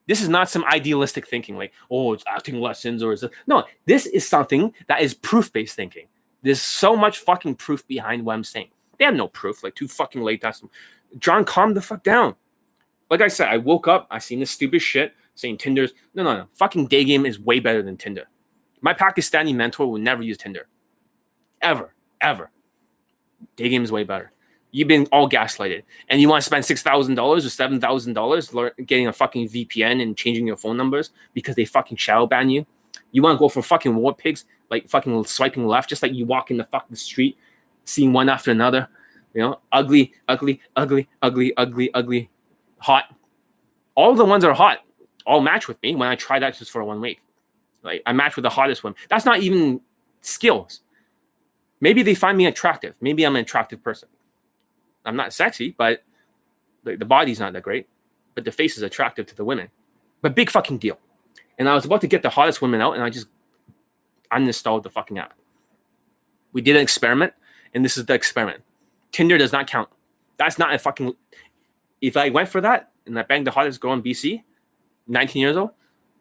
This 0.08 0.22
is 0.22 0.30
not 0.30 0.50
some 0.50 0.66
idealistic 0.66 1.28
thinking 1.28 1.58
like, 1.58 1.74
oh, 1.90 2.14
it's 2.14 2.26
acting 2.28 2.60
lessons 2.60 3.02
or 3.02 3.14
is 3.14 3.24
it? 3.24 3.32
no, 3.48 3.64
this 3.86 4.06
is 4.06 4.28
something 4.28 4.74
that 4.88 5.02
is 5.02 5.14
proof-based 5.14 5.76
thinking. 5.76 6.08
There's 6.44 6.62
so 6.62 6.96
much 6.96 7.20
fucking 7.20 7.56
proof 7.56 7.88
behind 7.88 8.24
what 8.24 8.34
I'm 8.34 8.44
saying. 8.44 8.70
They 9.00 9.06
have 9.06 9.16
no 9.16 9.28
proof, 9.28 9.64
like 9.64 9.76
too 9.76 9.88
fucking 9.88 10.22
late. 10.22 10.42
That's 10.42 10.64
John, 11.18 11.46
calm 11.46 11.74
the 11.74 11.82
fuck 11.82 12.04
down. 12.04 12.36
Like 13.10 13.22
I 13.22 13.28
said, 13.28 13.48
I 13.50 13.58
woke 13.58 13.88
up, 13.88 14.08
I 14.12 14.20
seen 14.20 14.40
this 14.40 14.52
stupid 14.52 14.82
shit 14.82 15.14
saying 15.36 15.58
Tinder's 15.58 15.94
no 16.14 16.24
no 16.24 16.36
no. 16.36 16.46
Fucking 16.54 16.88
day 16.88 17.04
game 17.04 17.26
is 17.26 17.40
way 17.40 17.60
better 17.60 17.82
than 17.82 17.98
Tinder. 17.98 18.28
My 18.82 18.94
Pakistani 18.94 19.56
mentor 19.56 19.90
will 19.90 20.00
never 20.00 20.22
use 20.22 20.38
Tinder. 20.38 20.68
Ever. 21.62 21.94
Ever. 22.22 22.52
Day 23.56 23.70
game 23.70 23.84
is 23.84 23.92
way 23.92 24.04
better. 24.04 24.32
You've 24.72 24.88
been 24.88 25.08
all 25.12 25.30
gaslighted, 25.30 25.84
and 26.10 26.20
you 26.20 26.28
want 26.28 26.42
to 26.42 26.46
spend 26.46 26.66
six 26.66 26.82
thousand 26.82 27.16
dollars 27.16 27.46
or 27.46 27.50
seven 27.50 27.80
thousand 27.80 28.14
dollars 28.14 28.52
getting 28.86 29.08
a 29.08 29.14
fucking 29.14 29.48
VPN 29.48 30.02
and 30.02 30.18
changing 30.18 30.48
your 30.48 30.58
phone 30.58 30.78
numbers 30.78 31.12
because 31.34 31.56
they 31.56 31.66
fucking 31.66 31.98
shadow 31.98 32.26
ban 32.26 32.50
you. 32.50 32.66
You 33.12 33.22
want 33.22 33.36
to 33.36 33.40
go 33.40 33.50
for 33.50 33.62
fucking 33.62 33.96
war 33.96 34.16
pigs, 34.16 34.46
like 34.74 34.90
fucking 34.90 35.24
swiping 35.26 35.66
left, 35.66 35.90
just 35.90 36.04
like 36.04 36.14
you 36.14 36.26
walk 36.26 36.52
in 36.52 36.58
the 36.58 36.64
fucking 36.66 36.96
street, 36.96 37.38
seeing 37.86 38.14
one 38.14 38.30
after 38.30 38.52
another. 38.52 38.88
You 39.34 39.42
know, 39.42 39.60
ugly, 39.72 40.14
ugly, 40.28 40.62
ugly, 40.76 41.08
ugly, 41.22 41.54
ugly, 41.58 41.94
ugly, 41.94 42.30
hot. 42.78 43.06
All 43.96 44.14
the 44.16 44.26
ones 44.26 44.44
are 44.44 44.54
hot 44.54 44.80
all 45.26 45.42
match 45.42 45.68
with 45.68 45.82
me 45.82 45.96
when 45.96 46.08
I 46.08 46.16
try 46.16 46.40
that 46.40 46.58
just 46.58 46.72
for 46.72 46.84
one 46.84 47.02
week. 47.02 47.22
Like 47.82 48.02
I 48.06 48.14
match 48.14 48.36
with 48.36 48.44
the 48.44 48.50
hottest 48.50 48.84
one. 48.84 48.96
That's 49.10 49.26
not 49.26 49.40
even 49.40 49.82
skills. 50.22 50.82
Maybe 51.82 52.04
they 52.04 52.16
find 52.16 52.38
me 52.38 52.46
attractive. 52.46 52.96
Maybe 53.02 53.26
I'm 53.26 53.36
an 53.36 53.42
attractive 53.42 53.84
person. 53.84 54.10
I'm 55.06 55.18
not 55.18 55.34
sexy, 55.34 55.76
but 55.78 56.04
the, 56.84 56.96
the 56.96 57.06
body's 57.06 57.40
not 57.40 57.54
that 57.54 57.64
great. 57.64 57.88
But 58.36 58.46
the 58.46 58.52
face 58.52 58.78
is 58.78 58.84
attractive 58.84 59.26
to 59.28 59.36
the 59.36 59.44
women. 59.44 59.70
But 60.22 60.34
big 60.34 60.50
fucking 60.50 60.78
deal. 60.78 60.98
And 61.58 61.68
I 61.68 61.76
was 61.76 61.86
about 61.86 62.02
to 62.02 62.08
get 62.08 62.24
the 62.24 62.30
hottest 62.30 62.62
women 62.62 62.82
out, 62.82 62.94
and 62.94 63.04
I 63.04 63.10
just 63.10 63.28
uninstalled 64.34 64.84
the 64.84 64.90
fucking 64.90 65.18
app. 65.18 65.34
We 66.52 66.62
did 66.62 66.76
an 66.76 66.82
experiment, 66.82 67.34
and 67.74 67.84
this 67.84 67.98
is 67.98 68.06
the 68.06 68.14
experiment. 68.14 68.64
Tinder 69.12 69.38
does 69.38 69.52
not 69.52 69.68
count. 69.68 69.90
That's 70.38 70.58
not 70.58 70.74
a 70.74 70.80
fucking. 70.80 71.14
If 72.02 72.18
I 72.18 72.30
went 72.30 72.50
for 72.50 72.62
that 72.62 72.92
and 73.06 73.18
I 73.18 73.24
banged 73.24 73.48
the 73.48 73.52
hottest 73.52 73.80
girl 73.80 73.94
in 73.94 74.02
BC, 74.02 74.44
19 75.08 75.42
years 75.42 75.58
old, 75.58 75.72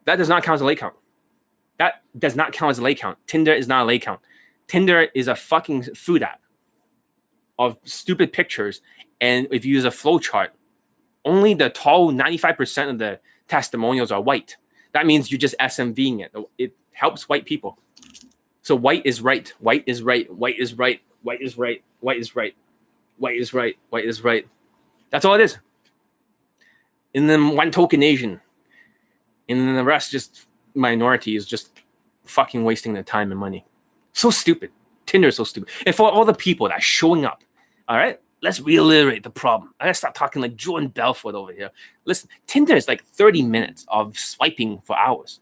that 0.05 0.15
does 0.17 0.29
not 0.29 0.43
count 0.43 0.55
as 0.55 0.61
a 0.61 0.65
lay 0.65 0.75
count. 0.75 0.95
That 1.77 2.03
does 2.17 2.35
not 2.35 2.53
count 2.53 2.71
as 2.71 2.79
a 2.79 2.83
lay 2.83 2.95
count. 2.95 3.17
Tinder 3.27 3.53
is 3.53 3.67
not 3.67 3.83
a 3.83 3.85
lay 3.85 3.99
count. 3.99 4.19
Tinder 4.67 5.07
is 5.13 5.27
a 5.27 5.35
fucking 5.35 5.83
food 5.95 6.23
app 6.23 6.41
of 7.59 7.77
stupid 7.83 8.31
pictures. 8.31 8.81
And 9.19 9.47
if 9.51 9.65
you 9.65 9.73
use 9.73 9.85
a 9.85 9.91
flow 9.91 10.19
chart, 10.19 10.51
only 11.25 11.53
the 11.53 11.69
tall 11.69 12.11
95% 12.11 12.89
of 12.89 12.97
the 12.99 13.19
testimonials 13.47 14.11
are 14.11 14.21
white. 14.21 14.57
That 14.93 15.05
means 15.05 15.31
you're 15.31 15.39
just 15.39 15.55
SMVing 15.59 16.21
it. 16.21 16.33
It 16.57 16.75
helps 16.93 17.27
white 17.27 17.45
people. 17.45 17.79
So 18.63 18.75
white 18.75 19.05
is 19.05 19.21
right. 19.21 19.53
White 19.59 19.83
is 19.85 20.01
right. 20.01 20.31
White 20.33 20.57
is 20.57 20.73
right. 20.73 21.01
White 21.21 21.41
is 21.41 21.57
right. 21.57 21.83
White 21.99 22.17
is 22.17 22.35
right. 22.35 22.55
White 23.17 23.37
is 23.37 23.53
right. 23.53 23.77
White 23.89 24.05
is 24.05 24.23
right. 24.23 24.47
That's 25.09 25.25
all 25.25 25.35
it 25.35 25.41
is. 25.41 25.57
And 27.13 27.29
then 27.29 27.55
one 27.55 27.71
token 27.71 28.01
Asian. 28.01 28.41
And 29.47 29.59
then 29.59 29.75
the 29.75 29.83
rest 29.83 30.11
just 30.11 30.47
minority 30.73 31.35
is 31.35 31.45
just 31.45 31.81
fucking 32.25 32.63
wasting 32.63 32.93
their 32.93 33.03
time 33.03 33.31
and 33.31 33.39
money. 33.39 33.65
So 34.13 34.31
stupid. 34.31 34.71
Tinder 35.05 35.27
is 35.27 35.35
so 35.35 35.43
stupid. 35.43 35.69
And 35.85 35.93
for 35.93 36.09
all 36.09 36.25
the 36.25 36.33
people 36.33 36.67
that 36.67 36.73
are 36.73 36.81
showing 36.81 37.25
up, 37.25 37.43
all 37.87 37.97
right, 37.97 38.19
let's 38.41 38.61
reiterate 38.61 39.23
the 39.23 39.29
problem. 39.29 39.73
I 39.79 39.85
gotta 39.85 39.93
stop 39.93 40.13
talking 40.13 40.41
like 40.41 40.55
Jordan 40.55 40.87
Belfort 40.89 41.35
over 41.35 41.51
here. 41.51 41.69
Listen, 42.05 42.29
Tinder 42.47 42.75
is 42.75 42.87
like 42.87 43.03
30 43.03 43.43
minutes 43.43 43.85
of 43.89 44.17
swiping 44.17 44.79
for 44.79 44.97
hours. 44.97 45.41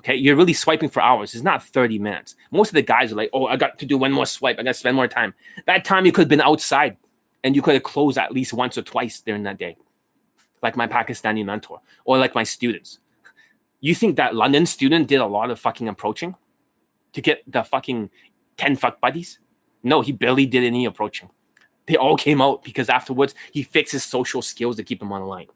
Okay, 0.00 0.14
you're 0.14 0.36
really 0.36 0.52
swiping 0.52 0.88
for 0.88 1.02
hours. 1.02 1.34
It's 1.34 1.42
not 1.42 1.64
30 1.64 1.98
minutes. 1.98 2.36
Most 2.50 2.68
of 2.68 2.74
the 2.74 2.82
guys 2.82 3.12
are 3.12 3.16
like, 3.16 3.30
oh, 3.32 3.46
I 3.46 3.56
got 3.56 3.78
to 3.78 3.86
do 3.86 3.98
one 3.98 4.12
more 4.12 4.26
swipe. 4.26 4.58
I 4.58 4.62
got 4.62 4.70
to 4.70 4.74
spend 4.74 4.96
more 4.96 5.08
time. 5.08 5.34
That 5.66 5.84
time 5.84 6.06
you 6.06 6.12
could 6.12 6.22
have 6.22 6.28
been 6.28 6.40
outside 6.40 6.96
and 7.42 7.56
you 7.56 7.62
could 7.62 7.74
have 7.74 7.82
closed 7.82 8.18
at 8.18 8.32
least 8.32 8.52
once 8.52 8.78
or 8.78 8.82
twice 8.82 9.20
during 9.20 9.42
that 9.44 9.58
day, 9.58 9.76
like 10.62 10.76
my 10.76 10.86
Pakistani 10.86 11.44
mentor 11.44 11.80
or 12.04 12.18
like 12.18 12.34
my 12.34 12.44
students. 12.44 13.00
You 13.80 13.94
think 13.94 14.16
that 14.16 14.34
London 14.34 14.66
student 14.66 15.08
did 15.08 15.20
a 15.20 15.26
lot 15.26 15.50
of 15.50 15.58
fucking 15.58 15.88
approaching? 15.88 16.36
to 17.16 17.22
get 17.22 17.42
the 17.50 17.64
fucking 17.64 18.10
10 18.58 18.76
fuck 18.76 19.00
buddies? 19.00 19.38
No, 19.82 20.02
he 20.02 20.12
barely 20.12 20.44
did 20.44 20.64
any 20.64 20.84
approaching. 20.84 21.30
They 21.86 21.96
all 21.96 22.16
came 22.16 22.42
out 22.42 22.62
because 22.62 22.90
afterwards 22.90 23.34
he 23.52 23.62
fixed 23.62 23.92
his 23.92 24.04
social 24.04 24.42
skills 24.42 24.76
to 24.76 24.84
keep 24.84 25.00
him 25.00 25.12
online. 25.12 25.46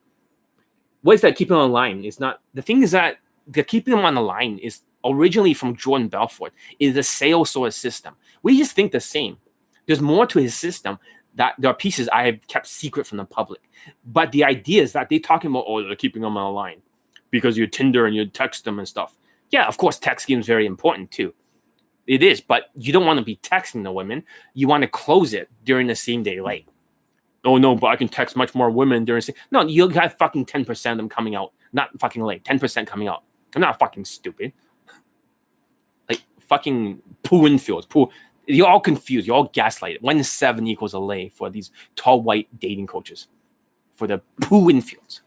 What 1.03 1.15
is 1.15 1.21
that 1.21 1.37
keeping 1.37 1.57
him 1.57 1.75
on? 1.75 2.05
It's 2.05 2.19
not 2.19 2.41
the 2.55 2.63
thing 2.63 2.83
is 2.83 2.93
that 2.93 3.19
the 3.51 3.63
keeping 3.63 3.95
them 3.95 4.05
on 4.05 4.15
the 4.15 4.21
line 4.21 4.59
is 4.59 4.81
originally 5.05 5.55
from 5.55 5.77
Jordan 5.77 6.09
Belfort. 6.09 6.53
Is 6.79 6.97
a 6.97 7.03
sales 7.03 7.51
sort 7.51 7.69
of 7.69 7.75
system. 7.75 8.15
We 8.43 8.57
just 8.57 8.73
think 8.73 8.93
the 8.93 9.01
same. 9.01 9.39
There's 9.87 10.01
more 10.01 10.27
to 10.27 10.39
his 10.39 10.55
system 10.55 10.99
that 11.35 11.55
there 11.59 11.71
are 11.71 11.75
pieces 11.75 12.09
I 12.13 12.27
have 12.27 12.47
kept 12.49 12.67
secret 12.67 13.07
from 13.07 13.19
the 13.19 13.25
public. 13.25 13.61
But 14.05 14.33
the 14.33 14.45
idea 14.45 14.83
is 14.83 14.93
that 14.93 15.09
they're 15.09 15.19
talking 15.19 15.51
about, 15.51 15.65
oh, 15.67 15.83
they're 15.83 15.97
keeping 15.97 16.23
them 16.23 16.37
on 16.37 16.53
the 16.53 16.55
line 16.55 16.83
because 17.31 17.57
you 17.57 17.67
Tinder 17.67 18.07
and 18.07 18.15
you 18.15 18.27
text 18.27 18.65
them 18.65 18.79
and 18.79 18.87
stuff. 18.89 19.17
Yeah, 19.51 19.67
of 19.67 19.79
course, 19.79 19.99
text 19.99 20.27
game 20.27 20.41
is 20.41 20.47
very 20.47 20.67
important 20.67 21.11
too. 21.11 21.35
It 22.07 22.23
is, 22.23 22.41
but 22.41 22.71
you 22.75 22.93
don't 22.93 23.07
want 23.07 23.19
to 23.19 23.25
be 23.25 23.37
texting 23.37 23.85
the 23.85 23.93
women. 23.93 24.25
You 24.55 24.69
want 24.69 24.83
to 24.83 24.89
close 24.89 25.33
it 25.33 25.49
during 25.65 25.87
the 25.87 25.95
same 25.95 26.23
day 26.23 26.41
late. 26.41 26.69
Oh 27.45 27.57
no, 27.57 27.75
but 27.75 27.87
I 27.87 27.97
can 27.97 28.09
text 28.09 28.37
much 28.37 28.55
more 28.55 28.71
women 28.71 29.05
during. 29.05 29.19
The 29.19 29.23
same. 29.23 29.37
No, 29.51 29.63
you'll 29.63 29.91
have 29.91 30.15
fucking 30.19 30.47
ten 30.47 30.65
percent 30.65 30.93
of 30.93 30.99
them 30.99 31.09
coming 31.09 31.35
out, 31.35 31.53
not 31.73 31.89
fucking 31.99 32.23
late. 32.23 32.45
Ten 32.45 32.59
percent 32.59 32.89
coming 32.89 33.09
out. 33.09 33.23
I'm 33.55 33.61
not 33.61 33.79
fucking 33.79 34.05
stupid. 34.05 34.53
Like 36.09 36.23
fucking 36.41 37.01
PUA 37.23 37.51
infield. 37.51 37.89
PUA. 37.89 38.11
You're 38.47 38.67
all 38.67 38.81
confused. 38.81 39.27
You're 39.27 39.37
all 39.37 39.49
gaslighted. 39.49 40.03
One 40.03 40.23
seven 40.25 40.67
equals 40.67 40.95
a 40.95 40.99
lay 40.99 41.29
for 41.29 41.51
these 41.51 41.71
tall 41.97 42.23
white 42.23 42.49
dating 42.59 42.87
coaches. 42.87 43.29
For 43.95 44.07
the 44.07 44.21
PUA 44.41 44.73
infields. 44.73 45.21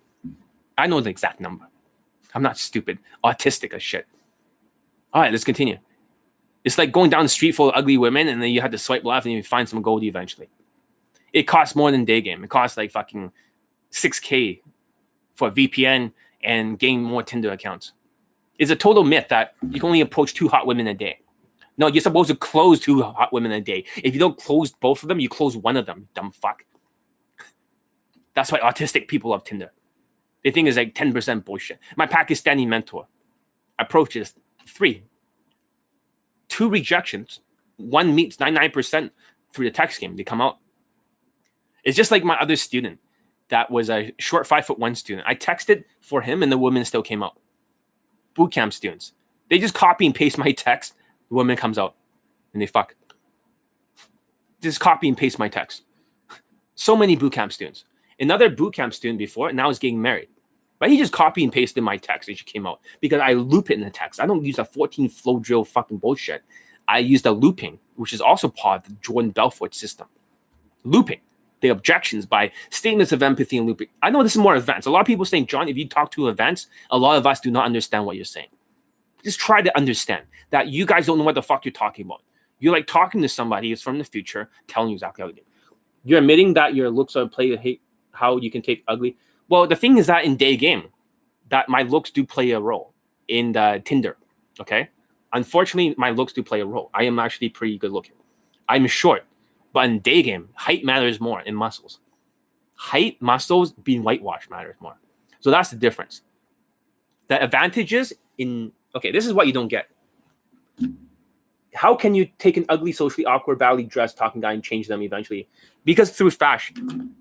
I 0.77 0.87
know 0.87 0.99
the 0.99 1.09
exact 1.09 1.39
number. 1.39 1.67
I'm 2.33 2.41
not 2.41 2.57
stupid. 2.57 2.99
Autistic 3.23 3.73
as 3.73 3.83
shit. 3.83 4.07
All 5.13 5.21
right, 5.21 5.31
let's 5.31 5.43
continue. 5.43 5.77
It's 6.63 6.77
like 6.77 6.91
going 6.91 7.09
down 7.09 7.23
the 7.23 7.29
street 7.29 7.51
full 7.51 7.69
of 7.69 7.75
ugly 7.75 7.97
women, 7.97 8.27
and 8.27 8.41
then 8.41 8.49
you 8.49 8.61
have 8.61 8.71
to 8.71 8.77
swipe 8.77 9.03
left 9.03 9.25
and 9.25 9.35
you 9.35 9.43
find 9.43 9.67
some 9.67 9.81
goldie 9.81 10.07
eventually. 10.07 10.49
It 11.33 11.43
costs 11.43 11.75
more 11.75 11.91
than 11.91 12.05
day 12.05 12.21
game. 12.21 12.43
It 12.43 12.49
costs 12.49 12.77
like 12.77 12.91
fucking 12.91 13.31
6K 13.91 14.61
for 15.35 15.49
a 15.49 15.51
VPN 15.51 16.13
and 16.43 16.77
gain 16.79 17.03
more 17.03 17.23
Tinder 17.23 17.51
accounts. 17.51 17.93
It's 18.63 18.71
a 18.71 18.77
total 18.77 19.03
myth 19.03 19.27
that 19.27 19.55
you 19.61 19.81
can 19.81 19.87
only 19.87 19.99
approach 19.99 20.35
two 20.35 20.47
hot 20.47 20.65
women 20.65 20.87
a 20.87 20.93
day. 20.93 21.19
No, 21.77 21.87
you're 21.87 21.99
supposed 21.99 22.29
to 22.29 22.35
close 22.37 22.79
two 22.79 23.01
hot 23.01 23.33
women 23.33 23.51
a 23.51 23.59
day. 23.59 23.83
If 23.97 24.13
you 24.13 24.21
don't 24.21 24.37
close 24.37 24.71
both 24.71 25.03
of 25.03 25.09
them, 25.09 25.19
you 25.19 25.27
close 25.27 25.57
one 25.57 25.75
of 25.75 25.85
them, 25.85 26.07
dumb 26.13 26.31
fuck. 26.31 26.63
That's 28.35 28.53
why 28.53 28.61
autistic 28.61 29.09
people 29.09 29.31
love 29.31 29.43
Tinder. 29.43 29.73
They 30.45 30.51
think 30.51 30.69
it's 30.69 30.77
like 30.77 30.95
10% 30.95 31.43
bullshit. 31.43 31.77
My 31.97 32.07
Pakistani 32.07 32.65
mentor 32.65 33.05
approaches 33.79 34.33
three, 34.65 35.03
two 36.47 36.69
rejections, 36.69 37.41
one 37.75 38.15
meets 38.15 38.37
99% 38.37 39.11
through 39.51 39.65
the 39.65 39.71
text 39.71 39.99
game. 39.99 40.15
They 40.15 40.23
come 40.23 40.39
out. 40.39 40.59
It's 41.83 41.97
just 41.97 42.11
like 42.11 42.23
my 42.23 42.39
other 42.39 42.55
student 42.55 43.01
that 43.49 43.69
was 43.69 43.89
a 43.89 44.13
short 44.19 44.47
five 44.47 44.65
foot 44.65 44.79
one 44.79 44.95
student. 44.95 45.27
I 45.27 45.35
texted 45.35 45.83
for 45.99 46.21
him 46.21 46.43
and 46.43 46.49
the 46.49 46.57
woman 46.57 46.85
still 46.85 47.03
came 47.03 47.21
out. 47.21 47.37
Boot 48.33 48.51
camp 48.51 48.73
students. 48.73 49.13
They 49.49 49.59
just 49.59 49.73
copy 49.73 50.05
and 50.05 50.15
paste 50.15 50.37
my 50.37 50.51
text. 50.51 50.93
The 51.29 51.35
woman 51.35 51.55
comes 51.57 51.77
out 51.77 51.95
and 52.53 52.61
they 52.61 52.65
fuck. 52.65 52.95
Just 54.61 54.79
copy 54.79 55.07
and 55.07 55.17
paste 55.17 55.37
my 55.37 55.49
text. 55.49 55.83
So 56.75 56.95
many 56.95 57.15
boot 57.15 57.33
camp 57.33 57.51
students. 57.51 57.85
Another 58.19 58.49
boot 58.49 58.73
camp 58.73 58.93
student 58.93 59.19
before 59.19 59.51
now 59.51 59.69
is 59.69 59.79
getting 59.79 60.01
married. 60.01 60.29
But 60.79 60.89
he 60.89 60.97
just 60.97 61.13
copy 61.13 61.43
and 61.43 61.53
pasted 61.53 61.83
my 61.83 61.97
text 61.97 62.29
and 62.29 62.37
she 62.37 62.43
came 62.43 62.65
out 62.65 62.79
because 62.99 63.21
I 63.21 63.33
loop 63.33 63.69
it 63.69 63.75
in 63.75 63.81
the 63.81 63.89
text. 63.89 64.19
I 64.19 64.25
don't 64.25 64.43
use 64.43 64.59
a 64.59 64.65
14 64.65 65.09
flow 65.09 65.39
drill 65.39 65.63
fucking 65.63 65.97
bullshit. 65.97 66.43
I 66.87 66.99
use 66.99 67.21
the 67.21 67.31
looping, 67.31 67.79
which 67.95 68.13
is 68.13 68.21
also 68.21 68.49
part 68.49 68.83
of 68.83 68.89
the 68.89 68.95
Jordan 69.01 69.31
Belfort 69.31 69.73
system. 69.73 70.07
Looping 70.83 71.21
the 71.63 71.69
objections 71.69 72.25
by 72.25 72.51
statements 72.69 73.11
of 73.11 73.23
empathy 73.23 73.57
and 73.57 73.65
looping. 73.65 73.87
I 74.03 74.11
know 74.11 74.21
this 74.21 74.33
is 74.33 74.37
more 74.37 74.55
advanced. 74.55 74.85
A 74.85 74.91
lot 74.91 74.99
of 74.99 75.07
people 75.07 75.25
saying, 75.25 75.47
John, 75.47 75.67
if 75.69 75.77
you 75.77 75.87
talk 75.87 76.11
to 76.11 76.27
events, 76.27 76.67
a 76.91 76.97
lot 76.97 77.17
of 77.17 77.25
us 77.25 77.39
do 77.39 77.49
not 77.49 77.65
understand 77.65 78.05
what 78.05 78.17
you're 78.17 78.25
saying. 78.25 78.49
Just 79.23 79.39
try 79.39 79.61
to 79.61 79.75
understand 79.77 80.25
that 80.49 80.67
you 80.67 80.85
guys 80.85 81.05
don't 81.07 81.17
know 81.17 81.23
what 81.23 81.35
the 81.35 81.41
fuck 81.41 81.63
you're 81.63 81.71
talking 81.71 82.05
about. 82.05 82.21
You're 82.59 82.73
like 82.73 82.85
talking 82.85 83.21
to 83.21 83.29
somebody 83.29 83.69
who's 83.69 83.81
from 83.81 83.97
the 83.97 84.03
future, 84.03 84.49
telling 84.67 84.89
you 84.89 84.95
exactly 84.95 85.23
how 85.23 85.29
to 85.29 85.33
do. 85.33 85.41
You're 86.03 86.19
admitting 86.19 86.53
that 86.55 86.75
your 86.75 86.89
looks 86.89 87.15
are 87.15 87.27
play 87.27 87.55
hate 87.55 87.81
how 88.11 88.37
you 88.37 88.51
can 88.51 88.61
take 88.61 88.83
ugly. 88.87 89.17
Well, 89.47 89.65
the 89.65 89.75
thing 89.75 89.97
is 89.97 90.07
that 90.07 90.25
in 90.25 90.35
day 90.35 90.57
game, 90.57 90.89
that 91.49 91.69
my 91.69 91.83
looks 91.83 92.11
do 92.11 92.25
play 92.25 92.51
a 92.51 92.59
role 92.59 92.93
in 93.29 93.53
the 93.53 93.81
Tinder. 93.85 94.17
Okay. 94.59 94.89
Unfortunately, 95.31 95.95
my 95.97 96.11
looks 96.11 96.33
do 96.33 96.43
play 96.43 96.59
a 96.59 96.65
role. 96.65 96.91
I 96.93 97.03
am 97.03 97.19
actually 97.19 97.49
pretty 97.49 97.77
good 97.77 97.91
looking. 97.91 98.15
I'm 98.67 98.85
short, 98.87 99.25
but 99.73 99.85
in 99.85 99.99
day 99.99 100.21
game, 100.21 100.49
height 100.53 100.85
matters 100.85 101.19
more 101.19 101.41
in 101.41 101.55
muscles. 101.55 101.99
Height, 102.75 103.21
muscles, 103.21 103.73
being 103.73 104.03
whitewashed 104.03 104.49
matters 104.49 104.75
more. 104.79 104.97
So 105.39 105.51
that's 105.51 105.71
the 105.71 105.75
difference. 105.75 106.21
The 107.27 107.41
advantages 107.43 108.13
in 108.37 108.71
okay, 108.95 109.11
this 109.11 109.25
is 109.25 109.33
what 109.33 109.47
you 109.47 109.53
don't 109.53 109.67
get. 109.67 109.89
How 111.73 111.95
can 111.95 112.13
you 112.13 112.29
take 112.37 112.55
an 112.55 112.65
ugly, 112.69 112.91
socially 112.91 113.25
awkward, 113.25 113.57
badly 113.57 113.83
dressed 113.83 114.15
talking 114.15 114.41
guy 114.41 114.53
and 114.53 114.63
change 114.63 114.87
them 114.87 115.01
eventually? 115.01 115.49
Because 115.83 116.11
through 116.11 116.31
fashion. 116.31 117.15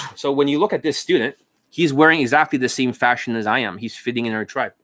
so 0.14 0.30
when 0.30 0.46
you 0.46 0.58
look 0.58 0.74
at 0.74 0.82
this 0.82 0.98
student, 0.98 1.36
he's 1.70 1.92
wearing 1.92 2.20
exactly 2.20 2.58
the 2.58 2.68
same 2.68 2.92
fashion 2.92 3.34
as 3.34 3.46
I 3.46 3.60
am. 3.60 3.78
He's 3.78 3.96
fitting 3.96 4.26
in 4.26 4.34
our 4.34 4.44
tribe. 4.44 4.74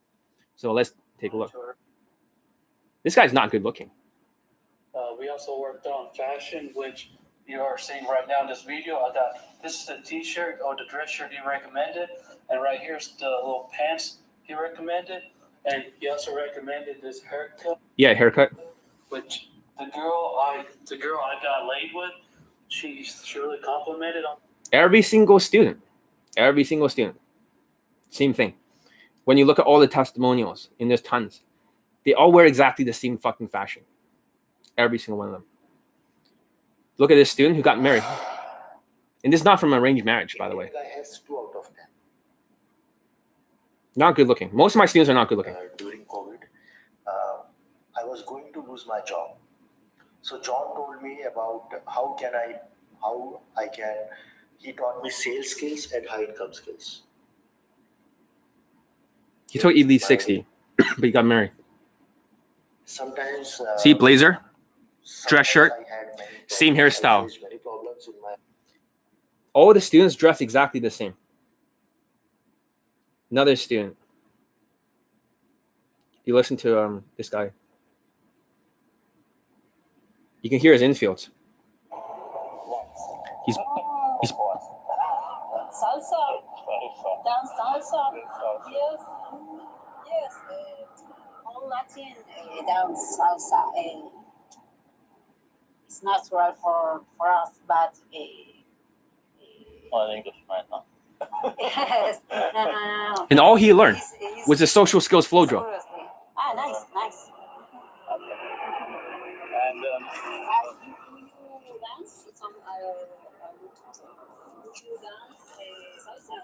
So 0.56 0.72
let's 0.72 0.92
take 1.20 1.34
a 1.34 1.36
look. 1.36 1.52
This 3.02 3.14
guy's 3.14 3.32
not 3.32 3.50
good 3.50 3.62
looking. 3.62 3.90
Uh, 4.94 5.14
we 5.18 5.28
also 5.28 5.58
worked 5.58 5.86
on 5.86 6.12
fashion, 6.14 6.70
which 6.74 7.10
you 7.46 7.60
are 7.60 7.78
seeing 7.78 8.04
right 8.04 8.26
now 8.28 8.42
in 8.42 8.48
this 8.48 8.62
video. 8.62 8.96
I 8.98 9.12
got 9.12 9.62
this 9.62 9.80
is 9.80 9.86
the 9.86 9.98
t-shirt 10.04 10.60
or 10.64 10.76
the 10.76 10.84
dress 10.88 11.10
shirt 11.10 11.30
he 11.32 11.38
recommended, 11.46 12.08
and 12.48 12.60
right 12.62 12.80
here's 12.80 13.16
the 13.18 13.26
little 13.26 13.70
pants 13.72 14.18
he 14.42 14.54
recommended, 14.54 15.22
and 15.64 15.84
he 16.00 16.08
also 16.08 16.34
recommended 16.34 17.02
this 17.02 17.22
haircut. 17.22 17.78
Yeah, 17.96 18.14
haircut. 18.14 18.52
Which 19.10 19.50
the 19.78 19.86
girl 19.86 20.38
I 20.40 20.64
the 20.86 20.96
girl 20.96 21.20
I 21.20 21.42
got 21.42 21.66
laid 21.66 21.90
with, 21.94 22.12
she 22.68 23.04
surely 23.04 23.58
complimented 23.58 24.24
on. 24.24 24.36
Every 24.72 25.02
single 25.02 25.40
student, 25.40 25.80
every 26.36 26.64
single 26.64 26.88
student, 26.88 27.20
same 28.10 28.34
thing. 28.34 28.54
When 29.24 29.36
you 29.36 29.44
look 29.44 29.58
at 29.58 29.66
all 29.66 29.78
the 29.78 29.88
testimonials, 29.88 30.70
and 30.80 30.90
there's 30.90 31.02
tons, 31.02 31.42
they 32.04 32.14
all 32.14 32.32
wear 32.32 32.46
exactly 32.46 32.84
the 32.84 32.92
same 32.92 33.18
fucking 33.18 33.48
fashion. 33.48 33.82
Every 34.76 34.98
single 34.98 35.18
one 35.18 35.28
of 35.28 35.32
them. 35.32 35.44
Look 36.98 37.10
at 37.10 37.14
this 37.14 37.30
student 37.30 37.56
who 37.56 37.62
got 37.62 37.80
married. 37.80 38.04
And 39.24 39.32
this 39.32 39.40
is 39.40 39.44
not 39.44 39.60
from 39.60 39.74
arranged 39.74 40.04
marriage, 40.04 40.36
by 40.38 40.48
the 40.48 40.56
way. 40.56 40.70
Not 43.96 44.14
good 44.14 44.28
looking. 44.28 44.50
Most 44.52 44.74
of 44.74 44.78
my 44.78 44.86
students 44.86 45.10
are 45.10 45.14
not 45.14 45.28
good 45.28 45.38
looking. 45.38 45.54
Uh, 45.54 45.68
during 45.76 46.04
COVID, 46.04 46.38
uh, 47.06 47.42
I 48.00 48.04
was 48.04 48.22
going 48.22 48.52
to 48.52 48.62
lose 48.62 48.86
my 48.86 49.00
job. 49.00 49.36
So 50.22 50.40
John 50.40 50.74
told 50.76 51.02
me 51.02 51.22
about 51.22 51.70
how 51.86 52.14
can 52.18 52.34
I, 52.34 52.56
how 53.02 53.40
I 53.56 53.68
can. 53.68 53.96
He 54.58 54.72
taught 54.72 55.02
me 55.02 55.10
sales 55.10 55.48
skills 55.48 55.90
and 55.92 56.06
high 56.06 56.24
income 56.24 56.52
skills. 56.52 57.02
He 59.50 59.58
took 59.58 59.74
at 59.74 59.86
least 59.86 60.06
60, 60.06 60.46
but 60.76 61.02
he 61.02 61.10
got 61.10 61.24
married. 61.24 61.52
Sometimes. 62.84 63.60
Uh, 63.60 63.76
See, 63.76 63.94
blazer, 63.94 64.38
dress 65.28 65.46
shirt, 65.46 65.72
I 65.72 65.76
had 65.78 66.18
many 66.18 66.30
same 66.46 66.74
hairstyle. 66.74 67.24
faced 67.24 67.42
many 67.42 67.58
problems 67.58 68.06
in 68.06 68.20
my 68.20 68.34
All 69.52 69.72
the 69.74 69.80
students 69.80 70.14
dress 70.14 70.40
exactly 70.40 70.80
the 70.80 70.90
same. 70.90 71.14
Another 73.30 73.56
student. 73.56 73.96
You 76.24 76.34
listen 76.34 76.56
to 76.58 76.80
um 76.80 77.04
this 77.16 77.28
guy. 77.28 77.50
You 80.42 80.50
can 80.50 80.58
hear 80.58 80.72
his 80.72 80.82
infields. 80.82 81.28
He's 83.46 83.56
he's 84.20 84.32
Salsa. 85.80 86.22
Dance 87.24 87.50
salsa. 87.58 88.02
Yes. 88.70 89.00
Yes. 90.06 90.34
All 91.46 91.68
Latin 91.68 92.14
uh, 92.28 92.66
dance 92.66 93.18
salsa. 93.18 94.19
It's 95.90 96.04
natural 96.04 96.54
for, 96.62 97.02
for 97.18 97.28
us, 97.32 97.50
but 97.66 97.98
uh, 98.14 98.18
Well, 99.90 100.08
English, 100.12 100.36
right? 100.48 100.62
No? 100.70 100.84
uh, 101.20 101.50
yes. 101.58 102.20
No, 102.30 102.50
no, 102.54 102.64
no, 102.64 103.14
no. 103.16 103.26
and 103.28 103.40
all 103.40 103.56
he 103.56 103.74
learned 103.74 103.96
It's- 103.96 104.14
it's- 104.22 104.46
was 104.48 104.60
the 104.60 104.68
social 104.68 105.00
skills 105.00 105.26
flow 105.26 105.46
drill. 105.46 105.64
seriously. 105.64 106.06
Ah, 106.38 106.52
nice, 106.54 106.82
nice. 106.94 107.20
And 109.66 109.80
um, 109.92 110.04
Uh, 110.06 110.22
you, 110.86 110.94
you 111.66 111.74
dance 111.86 112.12
some. 112.40 112.54
Uh, 112.64 112.70
uh, 112.70 113.50
you 113.60 114.94
dance 115.02 115.44
uh, 115.58 116.06
salsa. 116.06 116.36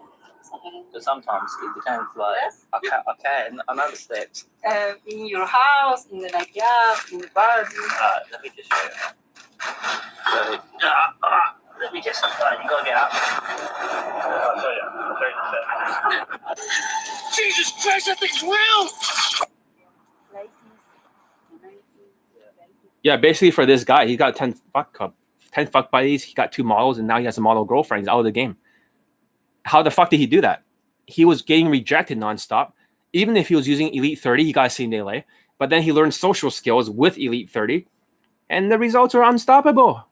so 0.93 0.99
sometimes 0.99 1.51
it 1.63 1.71
depends. 1.79 2.09
Like 2.17 2.37
Yes. 2.43 2.67
I 2.73 2.79
can, 2.83 3.01
I 3.07 3.15
can. 3.23 3.61
I 3.69 3.75
know. 3.75 3.89
Uh, 4.69 4.93
in 5.07 5.27
your 5.29 5.47
house, 5.47 6.07
in 6.11 6.19
the 6.19 6.31
backyard, 6.31 6.99
in 7.13 7.19
the 7.21 7.29
garden. 7.29 7.83
Uh, 8.03 8.19
let 8.33 8.43
me 8.43 8.51
just 8.57 8.69
show 8.75 8.83
you. 8.83 8.91
Let 11.81 11.93
me 11.93 12.01
just, 12.01 12.23
you 12.25 12.69
gotta 12.69 12.85
get 12.85 12.97
up. 12.97 13.13
Jesus 17.37 17.73
Christ, 17.83 18.07
that 18.07 18.19
thing's 18.19 18.43
real! 18.43 18.89
Yeah, 23.03 23.17
basically 23.17 23.53
for 23.53 23.67
this 23.67 23.85
guy, 23.85 24.07
he 24.07 24.17
got 24.17 24.35
10 24.35 24.55
fuck 24.73 24.93
cup, 24.93 25.15
10 25.53 25.69
fuck 25.69 25.91
buddies, 25.93 26.25
he 26.25 26.35
got 26.35 26.51
two 26.51 26.65
models, 26.65 26.99
and 26.99 27.07
now 27.07 27.19
he 27.19 27.25
has 27.27 27.39
a 27.39 27.41
model 27.41 27.65
girlfriend. 27.65 28.03
He's 28.03 28.09
out 28.09 28.19
of 28.19 28.25
the 28.25 28.33
game. 28.33 28.57
How 29.63 29.83
the 29.83 29.91
fuck 29.93 30.11
did 30.11 30.19
he 30.19 30.27
do 30.27 30.41
that? 30.41 30.65
He 31.07 31.25
was 31.25 31.43
getting 31.43 31.69
rejected 31.69 32.19
nonstop. 32.19 32.73
Even 33.13 33.37
if 33.37 33.47
he 33.49 33.55
was 33.55 33.69
using 33.69 33.95
Elite 33.95 34.19
30, 34.19 34.45
he 34.45 34.53
got 34.53 34.67
a 34.67 34.71
same 34.71 34.91
delay. 34.91 35.25
But 35.59 35.71
then 35.71 35.83
he 35.83 35.93
learned 35.93 36.15
social 36.15 36.51
skills 36.51 36.91
with 36.91 37.17
Elite 37.17 37.49
30, 37.49 37.87
and 38.49 38.71
the 38.71 38.79
results 38.79 39.15
are 39.15 39.23
unstoppable. 39.23 40.07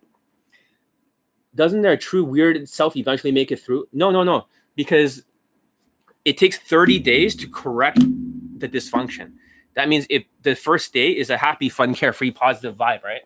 Doesn't 1.55 1.82
their 1.82 1.97
true 1.97 2.24
weird 2.24 2.69
self 2.69 2.97
eventually 2.97 3.32
make 3.32 3.52
it 3.52 3.61
through? 3.61 3.86
No, 3.93 4.11
no, 4.11 4.24
no. 4.24 4.47
Because 4.74 5.23
it 6.24 6.36
takes 6.36 6.59
30 6.59 6.98
days 6.98 7.36
to 7.36 7.48
correct 7.48 8.01
the 8.59 8.69
dysfunction. 8.69 9.32
That 9.74 9.89
means 9.89 10.06
if 10.11 10.24
the 10.43 10.55
first 10.55 10.93
day 10.93 11.11
is 11.11 11.31
a 11.31 11.36
happy, 11.36 11.69
fun, 11.69 11.94
carefree, 11.94 12.31
positive 12.32 12.77
vibe, 12.77 13.02
right? 13.02 13.23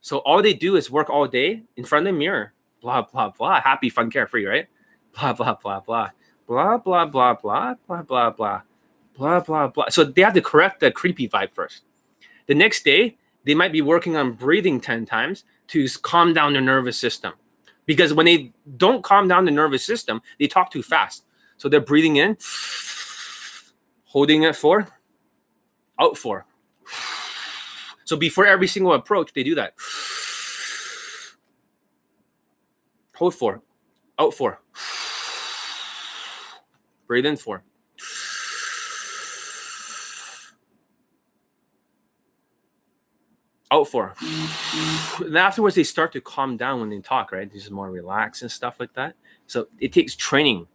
So 0.00 0.18
all 0.18 0.42
they 0.42 0.54
do 0.54 0.76
is 0.76 0.90
work 0.90 1.10
all 1.10 1.26
day 1.26 1.62
in 1.76 1.84
front 1.84 2.06
of 2.06 2.14
the 2.14 2.18
mirror, 2.18 2.54
blah, 2.80 3.02
blah, 3.02 3.30
blah, 3.30 3.60
happy, 3.60 3.90
fun, 3.90 4.10
carefree, 4.10 4.46
right? 4.46 4.66
Blah, 5.18 5.32
blah, 5.32 5.54
blah, 5.54 5.80
blah, 5.80 6.10
blah, 6.46 6.78
blah, 6.78 7.06
blah, 7.06 7.34
blah, 7.34 7.72
blah, 7.74 8.02
blah, 8.02 8.30
blah, 8.30 8.62
blah, 9.16 9.40
blah, 9.40 9.66
blah. 9.68 9.88
So 9.88 10.04
they 10.04 10.22
have 10.22 10.34
to 10.34 10.40
correct 10.40 10.80
the 10.80 10.90
creepy 10.90 11.28
vibe 11.28 11.52
first. 11.52 11.82
The 12.46 12.54
next 12.54 12.84
day, 12.84 13.18
they 13.44 13.54
might 13.54 13.72
be 13.72 13.80
working 13.80 14.16
on 14.16 14.32
breathing 14.32 14.80
10 14.80 15.06
times 15.06 15.44
to 15.68 15.86
calm 16.02 16.32
down 16.32 16.52
their 16.52 16.62
nervous 16.62 16.98
system. 16.98 17.32
Because 17.86 18.12
when 18.12 18.26
they 18.26 18.52
don't 18.76 19.02
calm 19.02 19.28
down 19.28 19.44
the 19.44 19.50
nervous 19.50 19.84
system, 19.84 20.20
they 20.38 20.46
talk 20.46 20.70
too 20.70 20.82
fast. 20.82 21.24
So 21.56 21.68
they're 21.68 21.80
breathing 21.80 22.16
in, 22.16 22.36
holding 24.04 24.42
it 24.42 24.56
for, 24.56 24.88
out 25.98 26.16
for. 26.16 26.46
So 28.06 28.16
before 28.16 28.44
every 28.44 28.66
single 28.66 28.92
approach, 28.92 29.32
they 29.32 29.44
do 29.44 29.54
that. 29.54 29.74
Hold 33.14 33.36
for, 33.36 33.62
out 34.18 34.34
for, 34.34 34.60
breathe 37.06 37.26
in 37.26 37.36
for. 37.36 37.62
Out 43.70 43.88
for. 43.88 44.14
And 45.20 45.38
afterwards, 45.38 45.76
they 45.76 45.84
start 45.84 46.12
to 46.12 46.20
calm 46.20 46.56
down 46.56 46.80
when 46.80 46.90
they 46.90 46.98
talk, 46.98 47.30
right? 47.30 47.50
This 47.50 47.64
is 47.64 47.70
more 47.70 47.90
relaxed 47.90 48.42
and 48.42 48.50
stuff 48.50 48.80
like 48.80 48.94
that. 48.94 49.14
So 49.46 49.68
it 49.78 49.92
takes 49.92 50.16
training. 50.16 50.66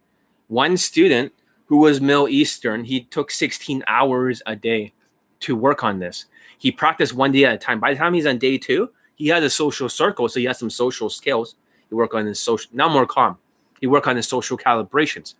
One 0.48 0.76
student 0.76 1.32
who 1.66 1.78
was 1.78 2.00
Middle 2.00 2.28
Eastern, 2.28 2.84
he 2.84 3.02
took 3.02 3.30
16 3.30 3.84
hours 3.86 4.42
a 4.46 4.56
day 4.56 4.92
to 5.40 5.54
work 5.54 5.84
on 5.84 5.98
this. 5.98 6.26
He 6.56 6.72
practiced 6.72 7.14
one 7.14 7.32
day 7.32 7.44
at 7.44 7.54
a 7.54 7.58
time. 7.58 7.80
By 7.80 7.92
the 7.92 7.98
time 7.98 8.14
he's 8.14 8.26
on 8.26 8.38
day 8.38 8.56
two, 8.56 8.90
he 9.14 9.28
has 9.28 9.42
a 9.44 9.50
social 9.50 9.88
circle, 9.88 10.28
so 10.28 10.40
he 10.40 10.46
has 10.46 10.58
some 10.58 10.70
social 10.70 11.10
skills. 11.10 11.56
He 11.88 11.94
worked 11.94 12.14
on 12.14 12.26
his 12.26 12.40
social 12.40 12.70
now 12.72 12.88
more 12.88 13.06
calm. 13.06 13.38
He 13.80 13.86
worked 13.86 14.06
on 14.06 14.16
his 14.16 14.26
social 14.26 14.56
calibrations, 14.56 15.34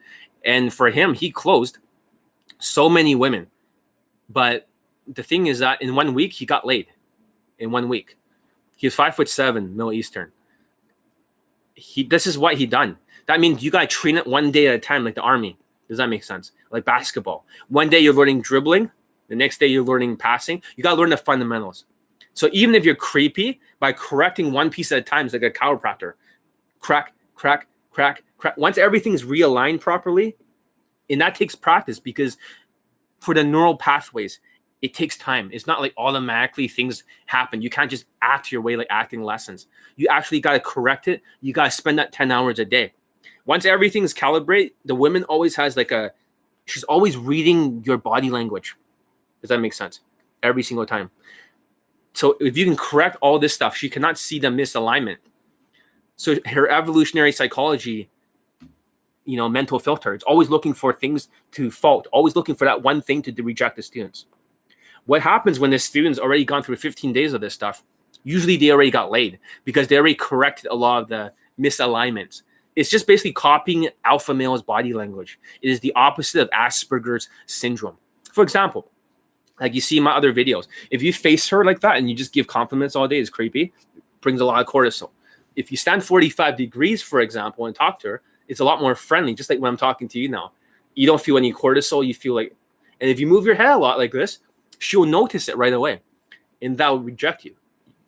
and 0.45 0.73
for 0.73 0.91
him, 0.91 1.15
he 1.15 1.31
closed 1.31 1.79
so 2.59 2.89
many 2.89 3.15
women. 3.15 3.47
But 4.29 4.69
the 5.07 5.23
thing 5.23 5.47
is 5.47 5.61
that 5.61 5.81
in 5.81 5.95
one 5.95 6.15
week 6.15 6.35
he 6.35 6.47
got 6.47 6.67
laid. 6.67 6.89
In 7.59 7.71
one 7.71 7.89
week, 7.89 8.19
he 8.77 8.87
was 8.87 8.95
five 8.95 9.15
foot 9.15 9.29
seven, 9.29 9.77
Middle 9.77 9.93
Eastern. 9.93 10.33
He 11.75 12.03
this 12.03 12.27
is 12.27 12.39
what 12.39 12.57
he 12.57 12.67
done. 12.67 12.99
That 13.27 13.41
means 13.41 13.63
you 13.63 13.71
gotta 13.71 13.87
train 13.87 14.17
it 14.17 14.27
one 14.27 14.51
day 14.51 14.69
at 14.69 14.75
a 14.75 14.79
time, 14.79 15.05
like 15.05 15.15
the 15.15 15.23
army. 15.23 15.59
Does 15.89 15.99
that 15.99 16.09
make 16.09 16.25
sense? 16.25 16.53
Like 16.71 16.85
basketball. 16.85 17.47
One 17.69 17.89
day 17.89 18.01
you're 18.01 18.15
learning 18.15 18.43
dribbling, 18.43 18.91
the 19.29 19.37
next 19.37 19.59
day 19.59 19.67
you're 19.67 19.85
learning 19.85 20.17
passing. 20.17 20.63
You 20.77 20.83
gotta 20.83 20.97
learn 20.97 21.11
the 21.11 21.17
fundamentals. 21.17 21.85
So 22.35 22.51
even 22.53 22.75
if 22.75 22.85
you're 22.85 22.95
creepy, 22.95 23.61
by 23.79 23.93
correcting 23.93 24.53
one 24.53 24.69
piece 24.69 24.93
at 24.93 24.99
a 24.99 25.03
time, 25.03 25.27
it's 25.27 25.33
like 25.33 25.43
a 25.43 25.51
chiropractor. 25.51 26.15
Crack, 26.81 27.15
crack, 27.35 27.67
crack, 27.91 28.23
crack. 28.37 28.57
Once 28.59 28.77
everything's 28.77 29.23
realigned 29.23 29.81
properly, 29.81 30.37
and 31.09 31.21
that 31.21 31.35
takes 31.35 31.55
practice 31.55 31.99
because 31.99 32.37
for 33.21 33.33
the 33.33 33.43
neural 33.43 33.77
pathways, 33.77 34.41
it 34.87 34.95
takes 34.95 35.17
time. 35.17 35.51
It's 35.53 35.67
not 35.67 35.81
like 35.81 35.93
automatically 35.97 36.69
things 36.69 37.03
happen. 37.27 37.61
You 37.61 37.69
can't 37.69 37.91
just 37.91 38.05
act 38.23 38.53
your 38.53 38.61
way 38.61 38.77
like 38.77 38.87
acting 38.89 39.21
lessons. 39.21 39.67
You 39.97 40.07
actually 40.09 40.39
got 40.39 40.53
to 40.53 40.61
correct 40.61 41.09
it. 41.09 41.23
You 41.41 41.53
got 41.53 41.65
to 41.65 41.71
spend 41.73 41.99
that 41.99 42.13
10 42.13 42.31
hours 42.31 42.61
a 42.61 42.65
day. 42.65 42.93
Once 43.47 43.65
everything's 43.65 44.15
calibrated, 44.15 44.75
the 44.85 44.95
woman 44.95 45.25
always 45.25 45.57
has 45.57 45.77
like 45.77 45.91
a, 45.91 46.13
she's 46.67 46.85
always 46.85 47.17
reading 47.17 47.83
your 47.85 47.99
body 47.99 48.31
language. 48.31 48.77
Does 49.41 49.49
that 49.49 49.59
make 49.59 49.73
sense? 49.73 50.03
Every 50.41 50.63
single 50.63 50.87
time. 50.87 51.11
So 52.13 52.37
if 52.39 52.57
you 52.57 52.65
can 52.65 52.77
correct 52.77 53.17
all 53.21 53.41
this 53.41 53.53
stuff, 53.53 53.77
she 53.77 53.91
cannot 53.91 54.19
see 54.19 54.39
the 54.39 54.49
misalignment. 54.49 55.17
So 56.15 56.37
her 56.47 56.71
evolutionary 56.71 57.33
psychology, 57.33 58.09
you 59.25 59.37
know, 59.37 59.49
mental 59.49 59.81
filter, 59.81 60.15
it's 60.15 60.25
always 60.25 60.49
looking 60.49 60.75
for 60.75 60.93
things 60.93 61.27
to 61.53 61.73
fault, 61.73 62.07
always 62.13 62.37
looking 62.37 62.55
for 62.55 62.67
that 62.67 62.85
one 62.85 63.03
thing 63.03 63.21
to 63.23 63.33
reject 63.43 63.75
the 63.75 63.83
students. 63.83 64.27
What 65.07 65.23
happens 65.23 65.59
when 65.59 65.71
the 65.71 65.79
students 65.79 66.19
already 66.19 66.45
gone 66.45 66.63
through 66.63 66.77
15 66.77 67.13
days 67.13 67.33
of 67.33 67.41
this 67.41 67.55
stuff? 67.55 67.83
Usually 68.25 68.57
they 68.57 68.71
already 68.71 68.91
got 68.91 69.11
laid 69.11 69.39
because 69.65 69.89
they 69.89 69.97
already 69.97 70.17
corrected 70.17 70.71
a 70.71 70.75
lot 70.75 71.03
of 71.03 71.09
the 71.09 71.33
misalignments. 71.59 72.43
It's 72.75 72.91
just 72.91 73.07
basically 73.07 73.33
copying 73.33 73.89
alpha 74.05 74.35
male's 74.35 74.63
body 74.63 74.93
language. 74.93 75.39
It 75.63 75.71
is 75.71 75.81
the 75.81 75.93
opposite 75.95 76.43
of 76.43 76.51
Asperger's 76.51 77.29
syndrome. 77.47 77.97
For 78.33 78.43
example, 78.43 78.91
like 79.61 79.75
you 79.75 79.81
see 79.81 80.01
my 80.01 80.11
other 80.11 80.33
videos, 80.33 80.67
if 80.91 81.03
you 81.03 81.13
face 81.13 81.49
her 81.49 81.65
like 81.65 81.81
that 81.81 81.97
and 81.97 82.11
you 82.11 82.17
just 82.17 82.33
give 82.33 82.47
compliments 82.47 82.95
all 82.97 83.09
day, 83.09 83.19
it's 83.19 83.31
creepy, 83.31 83.73
brings 84.21 84.41
a 84.41 84.45
lot 84.45 84.61
of 84.61 84.67
cortisol. 84.67 85.11
If 85.55 85.71
you 85.71 85.77
stand 85.79 86.05
45 86.05 86.57
degrees, 86.57 87.01
for 87.01 87.21
example, 87.21 87.65
and 87.67 87.75
talk 87.75 88.01
to 88.01 88.09
her, 88.09 88.23
it's 88.49 88.61
a 88.61 88.65
lot 88.65 88.81
more 88.81 88.95
friendly, 88.95 89.35
just 89.35 89.49
like 89.49 89.59
when 89.59 89.71
I'm 89.71 89.79
talking 89.79 90.09
to 90.09 90.19
you 90.19 90.29
now. 90.29 90.53
You 90.95 91.07
don't 91.07 91.21
feel 91.21 91.39
any 91.39 91.53
cortisol, 91.53 92.07
you 92.07 92.13
feel 92.13 92.35
like, 92.35 92.55
and 93.01 93.09
if 93.09 93.19
you 93.19 93.27
move 93.27 93.47
your 93.47 93.55
head 93.55 93.71
a 93.71 93.79
lot 93.79 93.99
like 93.99 94.13
this, 94.13 94.41
she'll 94.79 95.05
notice 95.07 95.49
it 95.49 95.57
right 95.57 95.73
away 95.73 96.01
and 96.63 96.77
that 96.79 96.89
will 96.89 97.01
reject 97.01 97.45
you. 97.45 97.55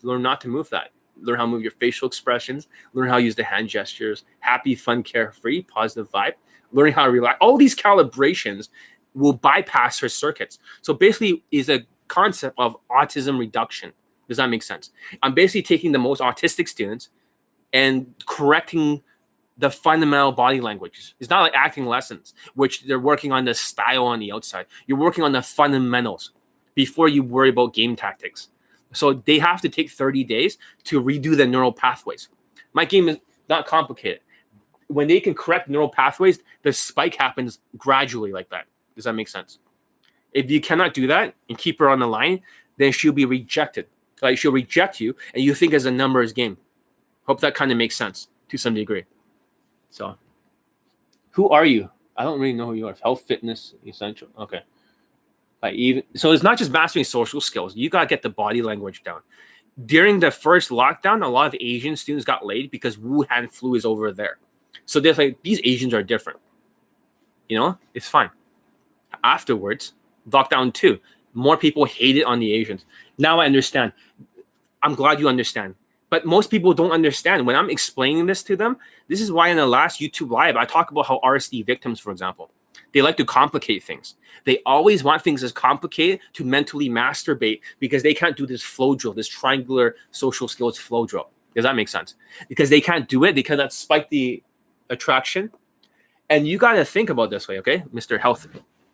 Learn 0.02 0.22
not 0.22 0.40
to 0.42 0.48
move 0.48 0.70
that. 0.70 0.90
Learn 1.20 1.38
how 1.38 1.44
to 1.44 1.50
move 1.50 1.62
your 1.62 1.72
facial 1.72 2.06
expressions, 2.06 2.68
learn 2.92 3.08
how 3.08 3.16
to 3.16 3.22
use 3.22 3.34
the 3.34 3.42
hand 3.42 3.68
gestures, 3.68 4.24
happy, 4.40 4.74
fun, 4.74 5.02
carefree, 5.02 5.62
positive 5.62 6.10
vibe, 6.10 6.34
learning 6.70 6.94
how 6.94 7.04
to 7.06 7.10
relax. 7.10 7.36
All 7.40 7.56
these 7.56 7.74
calibrations 7.74 8.68
will 9.14 9.32
bypass 9.32 9.98
her 9.98 10.08
circuits. 10.08 10.58
So 10.80 10.94
basically 10.94 11.42
is 11.50 11.68
a 11.68 11.86
concept 12.06 12.54
of 12.58 12.76
autism 12.90 13.38
reduction. 13.38 13.92
Does 14.28 14.36
that 14.36 14.48
make 14.48 14.62
sense? 14.62 14.90
I'm 15.22 15.34
basically 15.34 15.62
taking 15.62 15.92
the 15.92 15.98
most 15.98 16.20
autistic 16.20 16.68
students 16.68 17.08
and 17.72 18.14
correcting 18.26 19.02
the 19.56 19.70
fundamental 19.70 20.30
body 20.30 20.60
languages. 20.60 21.14
It's 21.18 21.30
not 21.30 21.40
like 21.40 21.52
acting 21.54 21.86
lessons, 21.86 22.32
which 22.54 22.84
they're 22.84 23.00
working 23.00 23.32
on 23.32 23.44
the 23.44 23.54
style 23.54 24.04
on 24.04 24.20
the 24.20 24.30
outside. 24.30 24.66
You're 24.86 24.98
working 24.98 25.24
on 25.24 25.32
the 25.32 25.42
fundamentals 25.42 26.30
before 26.78 27.08
you 27.08 27.24
worry 27.24 27.48
about 27.48 27.74
game 27.74 27.96
tactics. 27.96 28.50
So 28.92 29.12
they 29.12 29.40
have 29.40 29.60
to 29.62 29.68
take 29.68 29.90
30 29.90 30.22
days 30.22 30.58
to 30.84 31.02
redo 31.02 31.36
the 31.36 31.44
neural 31.44 31.72
pathways. 31.72 32.28
My 32.72 32.84
game 32.84 33.08
is 33.08 33.18
not 33.48 33.66
complicated. 33.66 34.20
When 34.86 35.08
they 35.08 35.18
can 35.18 35.34
correct 35.34 35.68
neural 35.68 35.88
pathways, 35.88 36.38
the 36.62 36.72
spike 36.72 37.16
happens 37.16 37.58
gradually 37.76 38.30
like 38.30 38.48
that. 38.50 38.66
Does 38.94 39.06
that 39.06 39.14
make 39.14 39.26
sense? 39.26 39.58
If 40.32 40.52
you 40.52 40.60
cannot 40.60 40.94
do 40.94 41.08
that 41.08 41.34
and 41.48 41.58
keep 41.58 41.80
her 41.80 41.88
on 41.88 41.98
the 41.98 42.06
line, 42.06 42.42
then 42.76 42.92
she'll 42.92 43.12
be 43.12 43.24
rejected. 43.24 43.88
Like 44.22 44.38
she'll 44.38 44.52
reject 44.52 45.00
you, 45.00 45.16
and 45.34 45.42
you 45.42 45.56
think 45.56 45.74
as 45.74 45.84
a 45.84 45.90
numbers 45.90 46.32
game. 46.32 46.58
Hope 47.26 47.40
that 47.40 47.56
kind 47.56 47.72
of 47.72 47.76
makes 47.76 47.96
sense 47.96 48.28
to 48.50 48.56
some 48.56 48.74
degree. 48.74 49.04
So, 49.90 50.16
who 51.32 51.48
are 51.48 51.64
you? 51.64 51.90
I 52.16 52.22
don't 52.22 52.38
really 52.38 52.52
know 52.52 52.66
who 52.66 52.74
you 52.74 52.86
are. 52.86 52.94
Health, 53.02 53.22
fitness, 53.22 53.74
essential. 53.84 54.28
Okay. 54.38 54.62
Even 55.64 56.04
so, 56.14 56.32
it's 56.32 56.42
not 56.42 56.58
just 56.58 56.70
mastering 56.70 57.04
social 57.04 57.40
skills. 57.40 57.76
You 57.76 57.90
gotta 57.90 58.06
get 58.06 58.22
the 58.22 58.30
body 58.30 58.62
language 58.62 59.02
down. 59.02 59.20
During 59.86 60.20
the 60.20 60.30
first 60.30 60.70
lockdown, 60.70 61.24
a 61.24 61.28
lot 61.28 61.46
of 61.48 61.56
Asian 61.60 61.96
students 61.96 62.24
got 62.24 62.44
laid 62.44 62.70
because 62.70 62.96
Wuhan 62.96 63.50
flu 63.50 63.74
is 63.74 63.84
over 63.84 64.12
there. 64.12 64.38
So 64.86 65.00
they're 65.00 65.14
like, 65.14 65.42
these 65.42 65.60
Asians 65.64 65.94
are 65.94 66.02
different. 66.02 66.38
You 67.48 67.58
know, 67.58 67.78
it's 67.94 68.08
fine. 68.08 68.30
Afterwards, 69.22 69.94
lockdown 70.28 70.72
two, 70.72 70.98
more 71.34 71.56
people 71.56 71.84
hated 71.84 72.24
on 72.24 72.40
the 72.40 72.52
Asians. 72.52 72.84
Now 73.18 73.40
I 73.40 73.46
understand. 73.46 73.92
I'm 74.82 74.94
glad 74.94 75.20
you 75.20 75.28
understand. 75.28 75.74
But 76.10 76.24
most 76.24 76.50
people 76.50 76.72
don't 76.72 76.92
understand. 76.92 77.46
When 77.46 77.56
I'm 77.56 77.70
explaining 77.70 78.26
this 78.26 78.42
to 78.44 78.56
them, 78.56 78.78
this 79.08 79.20
is 79.20 79.30
why 79.30 79.48
in 79.48 79.56
the 79.56 79.66
last 79.66 80.00
YouTube 80.00 80.30
live, 80.30 80.56
I 80.56 80.64
talk 80.64 80.90
about 80.90 81.06
how 81.06 81.20
RSD 81.22 81.66
victims, 81.66 82.00
for 82.00 82.10
example, 82.10 82.50
They 82.92 83.02
like 83.02 83.16
to 83.18 83.24
complicate 83.24 83.82
things. 83.82 84.14
They 84.44 84.60
always 84.64 85.04
want 85.04 85.22
things 85.22 85.42
as 85.42 85.52
complicated 85.52 86.20
to 86.34 86.44
mentally 86.44 86.88
masturbate 86.88 87.60
because 87.78 88.02
they 88.02 88.14
can't 88.14 88.36
do 88.36 88.46
this 88.46 88.62
flow 88.62 88.94
drill, 88.94 89.12
this 89.12 89.28
triangular 89.28 89.96
social 90.10 90.48
skills 90.48 90.78
flow 90.78 91.06
drill. 91.06 91.30
Does 91.54 91.64
that 91.64 91.76
make 91.76 91.88
sense? 91.88 92.14
Because 92.48 92.70
they 92.70 92.80
can't 92.80 93.08
do 93.08 93.24
it, 93.24 93.34
they 93.34 93.42
cannot 93.42 93.72
spike 93.72 94.08
the 94.08 94.42
attraction. 94.90 95.50
And 96.30 96.46
you 96.46 96.58
got 96.58 96.72
to 96.74 96.84
think 96.84 97.10
about 97.10 97.30
this 97.30 97.48
way, 97.48 97.58
okay, 97.58 97.84
Mr. 97.92 98.20
Health 98.20 98.46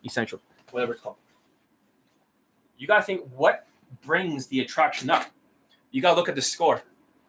Essential, 0.05 0.39
whatever 0.71 0.93
it's 0.93 1.01
called. 1.01 1.17
You 2.77 2.87
got 2.87 2.97
to 2.97 3.03
think 3.03 3.21
what 3.35 3.67
brings 4.01 4.47
the 4.47 4.61
attraction 4.61 5.09
up. 5.09 5.27
You 5.91 6.01
got 6.01 6.11
to 6.11 6.15
look 6.15 6.29
at 6.29 6.35
the 6.35 6.41
score. 6.41 6.83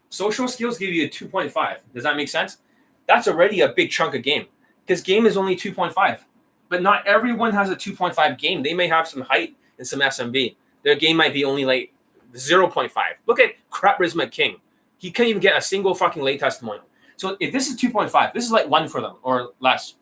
Social 0.09 0.49
skills 0.49 0.79
give 0.79 0.91
you 0.91 1.05
a 1.05 1.09
2.5. 1.09 1.79
Does 1.95 2.05
that 2.05 2.17
make 2.17 2.29
sense? 2.29 2.59
That's 3.07 3.29
already 3.29 3.61
a 3.61 3.69
big 3.69 3.91
chunk 3.91 4.15
of 4.15 4.23
game 4.23 4.47
because 4.85 5.03
game 5.03 5.27
is 5.27 5.37
only 5.37 5.57
2.5 5.57 6.21
but 6.69 6.83
not 6.83 7.07
everyone 7.07 7.53
has 7.53 7.71
a 7.71 7.77
2.5 7.77 8.39
game. 8.39 8.63
They 8.63 8.75
may 8.75 8.89
have 8.89 9.07
some 9.09 9.23
height 9.23 9.57
and 9.79 9.87
some 9.87 10.01
SMV. 10.01 10.57
Their 10.83 10.97
game 10.97 11.17
might 11.17 11.33
be 11.33 11.45
only 11.45 11.65
like 11.65 11.93
0.5. 12.33 12.91
Look 13.27 13.41
at 13.41 13.53
crap 13.71 13.99
Charisma 13.99 14.31
King. 14.31 14.57
He 14.99 15.11
can't 15.11 15.29
even 15.29 15.41
get 15.41 15.57
a 15.57 15.61
single 15.61 15.95
fucking 15.95 16.23
late 16.23 16.41
testimonial. 16.41 16.85
So 17.17 17.37
if 17.41 17.53
this 17.53 17.69
is 17.69 17.81
2.5, 17.81 18.33
this 18.33 18.45
is 18.45 18.51
like 18.51 18.69
one 18.69 18.89
for 18.89 19.01
them 19.01 19.17
or 19.23 19.53
less. 19.61 19.95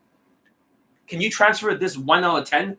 Can 1.07 1.21
you 1.21 1.29
transfer 1.29 1.75
this 1.75 1.97
one 1.97 2.23
out 2.23 2.39
of 2.39 2.49
10 2.49 2.77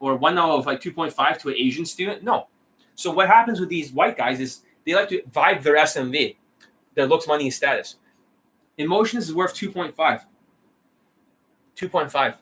or 0.00 0.16
one 0.16 0.38
out 0.38 0.50
of 0.50 0.66
like 0.66 0.80
2.5 0.80 1.38
to 1.40 1.48
an 1.48 1.54
Asian 1.56 1.84
student? 1.84 2.22
No. 2.22 2.48
So 2.94 3.10
what 3.10 3.26
happens 3.26 3.60
with 3.60 3.68
these 3.68 3.92
white 3.92 4.16
guys 4.16 4.40
is 4.40 4.62
they 4.86 4.94
like 4.94 5.08
to 5.08 5.22
vibe 5.22 5.62
their 5.62 5.76
SMV, 5.76 6.36
their 6.94 7.06
looks, 7.06 7.26
money, 7.26 7.44
and 7.44 7.52
status. 7.52 7.96
Emotions 8.78 9.28
is 9.28 9.34
worth 9.34 9.54
2.5. 9.54 9.94
2.5 11.76 12.36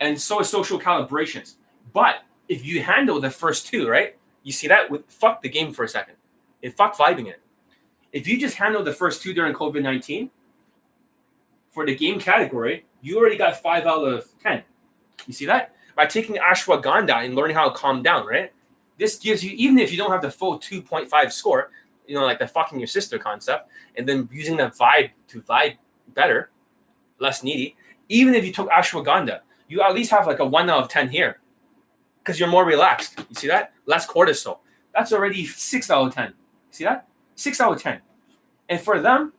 and 0.00 0.20
so 0.20 0.40
is 0.40 0.48
social 0.48 0.80
calibrations. 0.80 1.54
But 1.92 2.22
if 2.48 2.64
you 2.64 2.82
handle 2.82 3.20
the 3.20 3.30
first 3.30 3.66
two, 3.66 3.88
right? 3.88 4.16
You 4.42 4.52
see 4.52 4.66
that 4.68 4.90
with 4.90 5.02
fuck 5.08 5.42
the 5.42 5.48
game 5.48 5.72
for 5.72 5.84
a 5.84 5.88
second. 5.88 6.14
It 6.62 6.76
fuck 6.76 6.96
vibing 6.96 7.26
it. 7.26 7.40
If 8.12 8.26
you 8.26 8.40
just 8.40 8.56
handle 8.56 8.82
the 8.82 8.92
first 8.92 9.22
two 9.22 9.32
during 9.32 9.54
COVID 9.54 9.82
19 9.82 10.30
for 11.70 11.86
the 11.86 11.94
game 11.94 12.18
category, 12.18 12.86
you 13.02 13.18
already 13.18 13.36
got 13.36 13.62
five 13.62 13.86
out 13.86 14.02
of 14.02 14.26
10. 14.42 14.62
You 15.26 15.32
see 15.32 15.46
that? 15.46 15.74
By 15.94 16.06
taking 16.06 16.36
ashwagandha 16.36 17.24
and 17.24 17.34
learning 17.34 17.56
how 17.56 17.68
to 17.68 17.74
calm 17.74 18.02
down, 18.02 18.26
right? 18.26 18.52
This 18.98 19.16
gives 19.16 19.44
you, 19.44 19.52
even 19.56 19.78
if 19.78 19.90
you 19.92 19.96
don't 19.96 20.10
have 20.10 20.22
the 20.22 20.30
full 20.30 20.58
2.5 20.58 21.32
score, 21.32 21.70
you 22.06 22.14
know, 22.14 22.24
like 22.24 22.38
the 22.38 22.48
fucking 22.48 22.78
your 22.78 22.86
sister 22.86 23.18
concept, 23.18 23.70
and 23.96 24.08
then 24.08 24.28
using 24.32 24.56
the 24.56 24.64
vibe 24.64 25.10
to 25.28 25.40
vibe 25.42 25.76
better, 26.08 26.50
less 27.18 27.42
needy, 27.42 27.76
even 28.08 28.34
if 28.34 28.44
you 28.44 28.52
took 28.52 28.68
ashwagandha, 28.68 29.40
you 29.70 29.80
at 29.80 29.94
least 29.94 30.10
have 30.10 30.26
like 30.26 30.40
a 30.40 30.44
one 30.44 30.68
out 30.68 30.82
of 30.82 30.88
10 30.88 31.08
here 31.08 31.38
because 32.18 32.38
you're 32.38 32.48
more 32.48 32.64
relaxed. 32.64 33.18
You 33.28 33.34
see 33.34 33.46
that? 33.46 33.72
Less 33.86 34.06
cortisol. 34.06 34.58
That's 34.94 35.12
already 35.12 35.46
six 35.46 35.90
out 35.90 36.08
of 36.08 36.14
10. 36.14 36.34
See 36.70 36.84
that? 36.84 37.06
Six 37.36 37.60
out 37.60 37.72
of 37.72 37.82
10. 37.82 38.00
And 38.68 38.80
for 38.80 39.00
them, 39.00 39.32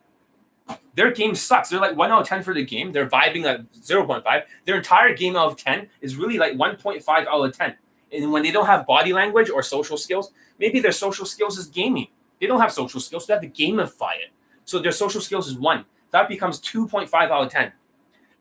their 0.96 1.12
game 1.12 1.36
sucks. 1.36 1.70
They're 1.70 1.80
like 1.80 1.96
one 1.96 2.12
out 2.12 2.22
of 2.22 2.28
10 2.28 2.44
for 2.44 2.54
the 2.54 2.66
game. 2.66 2.94
They're 2.94 3.10
vibing 3.10 3.44
at 3.46 3.72
0.5. 3.74 4.44
Their 4.66 4.78
entire 4.78 5.14
game 5.14 5.36
out 5.36 5.52
of 5.52 5.58
10 5.58 5.88
is 6.00 6.16
really 6.16 6.38
like 6.38 6.54
1.5 6.54 7.08
out 7.08 7.28
of 7.28 7.58
10. 7.58 7.76
And 8.14 8.32
when 8.32 8.44
they 8.44 8.52
don't 8.52 8.66
have 8.66 8.86
body 8.88 9.14
language 9.14 9.50
or 9.50 9.62
social 9.62 9.98
skills, 9.98 10.32
maybe 10.60 10.80
their 10.80 10.92
social 10.92 11.26
skills 11.26 11.58
is 11.58 11.68
gaming. 11.68 12.08
They 12.40 12.48
don't 12.48 12.60
have 12.60 12.72
social 12.72 13.00
skills, 13.00 13.26
so 13.26 13.28
they 13.28 13.46
have 13.46 13.54
to 13.54 13.64
gamify 13.64 14.16
it. 14.16 14.32
So 14.66 14.80
their 14.80 14.92
social 14.92 15.22
skills 15.22 15.48
is 15.48 15.56
one. 15.58 15.86
That 16.12 16.28
becomes 16.28 16.60
2.5 16.60 17.14
out 17.14 17.46
of 17.46 17.52
10. 17.52 17.72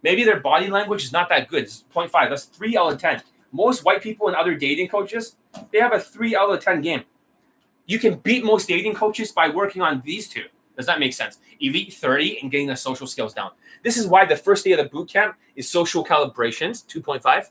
Maybe 0.02 0.24
their 0.24 0.40
body 0.40 0.68
language 0.68 1.04
is 1.04 1.12
not 1.12 1.28
that 1.28 1.48
good. 1.48 1.64
It's 1.64 1.84
0.5. 1.94 2.30
That's 2.30 2.44
three 2.44 2.76
out 2.76 2.92
of 2.92 3.00
10. 3.00 3.22
Most 3.52 3.84
white 3.84 4.02
people 4.02 4.28
and 4.28 4.36
other 4.36 4.54
dating 4.54 4.88
coaches, 4.88 5.36
they 5.72 5.78
have 5.78 5.92
a 5.92 6.00
three 6.00 6.34
out 6.36 6.50
of 6.50 6.60
10 6.60 6.80
game. 6.80 7.02
You 7.86 7.98
can 7.98 8.16
beat 8.16 8.44
most 8.44 8.68
dating 8.68 8.94
coaches 8.94 9.32
by 9.32 9.48
working 9.48 9.82
on 9.82 10.02
these 10.04 10.28
two. 10.28 10.44
Does 10.76 10.86
that 10.86 11.00
make 11.00 11.12
sense? 11.12 11.38
Elite 11.60 11.92
30 11.92 12.38
and 12.40 12.50
getting 12.50 12.68
the 12.68 12.76
social 12.76 13.06
skills 13.06 13.34
down. 13.34 13.50
This 13.82 13.96
is 13.96 14.06
why 14.06 14.24
the 14.24 14.36
first 14.36 14.64
day 14.64 14.72
of 14.72 14.78
the 14.78 14.84
boot 14.84 15.10
camp 15.10 15.36
is 15.56 15.68
social 15.68 16.04
calibrations, 16.04 16.86
2.5. 16.86 17.50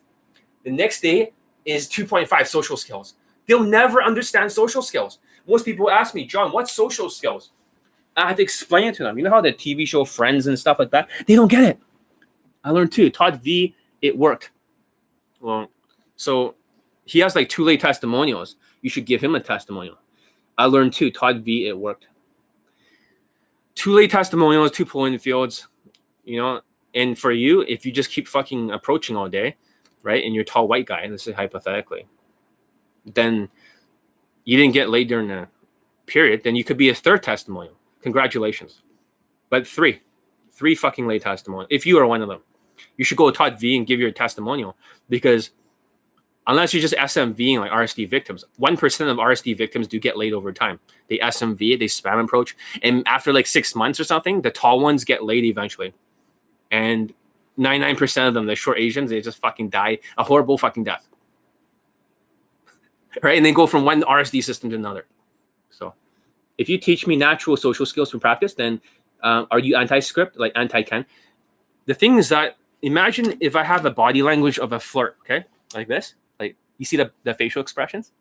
The 0.64 0.72
next 0.72 1.02
day 1.02 1.34
is 1.66 1.88
2.5 1.88 2.48
social 2.48 2.78
skills. 2.78 3.16
They'll 3.46 3.64
never 3.64 4.02
understand 4.02 4.52
social 4.52 4.82
skills. 4.82 5.20
Most 5.48 5.66
people 5.66 5.90
ask 5.90 6.16
me, 6.16 6.26
John, 6.26 6.52
what's 6.52 6.72
social 6.72 7.10
skills? 7.10 7.52
I 8.16 8.28
have 8.28 8.38
to 8.38 8.44
explain 8.44 8.88
it 8.88 8.96
to 8.96 9.04
them. 9.04 9.18
You 9.18 9.24
know 9.24 9.30
how 9.30 9.42
the 9.42 9.54
TV 9.54 9.88
show 9.88 10.06
Friends 10.06 10.48
and 10.48 10.58
stuff 10.58 10.80
like 10.80 10.92
that? 10.92 11.10
They 11.26 11.36
don't 11.36 11.48
get 11.50 11.64
it. 11.64 11.80
I 12.64 12.72
learned 12.72 12.92
too. 12.92 13.10
Todd 13.10 13.42
V, 13.42 13.76
it 14.02 14.18
worked. 14.18 14.52
Well, 15.40 15.70
so 16.16 16.56
he 17.06 17.20
has 17.20 17.36
like 17.36 17.50
two 17.50 17.64
late 17.64 17.80
testimonials. 17.80 18.58
You 18.82 18.90
should 18.90 19.06
give 19.06 19.22
him 19.22 19.36
a 19.36 19.40
testimonial. 19.40 19.98
I 20.58 20.66
learned 20.66 20.94
too. 20.94 21.12
Todd 21.12 21.44
V, 21.44 21.68
it 21.68 21.78
worked. 21.78 22.08
Two 23.76 23.94
late 23.94 24.12
testimonials, 24.12 24.72
two 24.72 24.86
pulling 24.86 25.18
fields, 25.18 25.68
you 26.26 26.38
know. 26.38 26.62
And 26.96 27.18
for 27.18 27.32
you, 27.32 27.62
if 27.62 27.86
you 27.86 27.92
just 27.92 28.10
keep 28.10 28.28
fucking 28.28 28.72
approaching 28.72 29.16
all 29.16 29.30
day, 29.30 29.56
right, 30.04 30.24
and 30.24 30.34
you're 30.34 30.42
a 30.42 30.46
tall 30.46 30.68
white 30.68 30.86
guy, 30.86 31.08
this 31.08 31.28
is 31.28 31.36
hypothetically, 31.36 32.08
then 33.06 33.48
you 34.44 34.58
didn't 34.58 34.74
get 34.74 34.90
laid 34.90 35.08
during 35.08 35.28
the 35.28 35.48
period, 36.08 36.44
then 36.44 36.56
you 36.56 36.64
could 36.64 36.78
be 36.78 36.90
a 36.90 36.96
third 36.96 37.24
testimonial. 37.24 37.76
Congratulations. 38.02 38.82
But 39.50 39.68
three, 39.68 40.02
three 40.60 40.76
fucking 40.76 41.08
late 41.08 41.24
testimonials. 41.24 41.70
If 41.72 41.88
you 41.88 41.98
are 41.98 42.06
one 42.06 42.22
of 42.22 42.28
them 42.28 42.42
you 42.98 43.06
should 43.06 43.18
go 43.18 43.30
to 43.30 43.36
Todd 43.36 43.60
V 43.60 43.78
and 43.78 43.88
give 43.88 44.00
your 44.00 44.12
testimonial 44.12 44.76
because 45.10 45.52
unless 46.48 46.74
you're 46.74 46.82
just 46.82 46.96
SMVing 46.96 47.60
like 47.60 47.72
RSD 47.72 48.10
victims, 48.10 48.44
1% 48.60 49.12
of 49.12 49.18
RSD 49.18 49.58
victims 49.58 49.88
do 49.88 50.00
get 50.00 50.18
laid 50.18 50.34
over 50.34 50.52
time. 50.52 50.80
They 51.08 51.18
SMV, 51.20 51.80
they 51.80 51.86
spam 51.86 52.24
approach. 52.24 52.56
And 52.82 53.08
after 53.08 53.32
like 53.34 53.48
six 53.48 53.76
months 53.76 54.00
or 54.00 54.04
something, 54.04 54.42
the 54.42 54.52
tall 54.52 54.80
ones 54.80 55.04
get 55.04 55.24
laid 55.24 55.46
eventually. 55.46 55.94
And 56.72 57.14
99% 57.58 58.28
of 58.28 58.34
them, 58.34 58.46
the 58.46 58.56
short 58.56 58.80
Asians, 58.80 59.10
they 59.10 59.22
just 59.22 59.40
fucking 59.40 59.70
die 59.70 60.00
a 60.18 60.24
horrible 60.24 60.58
fucking 60.58 60.84
death. 60.84 61.08
right? 63.22 63.38
And 63.38 63.46
they 63.46 63.52
go 63.52 63.68
from 63.68 63.86
one 63.86 64.02
RSD 64.02 64.44
system 64.44 64.70
to 64.70 64.76
another. 64.76 65.06
So 65.70 65.94
if 66.58 66.68
you 66.70 66.78
teach 66.78 67.06
me 67.06 67.16
natural 67.16 67.58
social 67.58 67.86
skills 67.86 68.12
from 68.12 68.20
practice, 68.20 68.54
then 68.54 68.82
um, 69.24 69.48
are 69.52 69.60
you 69.60 69.76
anti-script, 69.76 70.38
like 70.38 70.52
anti-Ken? 70.56 71.06
The 71.86 71.94
thing 71.94 72.18
is 72.18 72.30
that 72.30 72.58
imagine 72.82 73.38
if 73.40 73.56
I 73.56 73.64
have 73.64 73.86
a 73.86 73.92
body 73.92 74.22
language 74.22 74.60
of 74.60 74.72
a 74.74 74.80
flirt, 74.80 75.18
okay, 75.22 75.46
like 75.74 75.88
this, 75.88 76.16
like 76.40 76.56
you 76.78 76.86
see 76.86 76.98
the, 76.98 77.12
the 77.24 77.34
facial 77.34 77.62
expressions. 77.62 78.12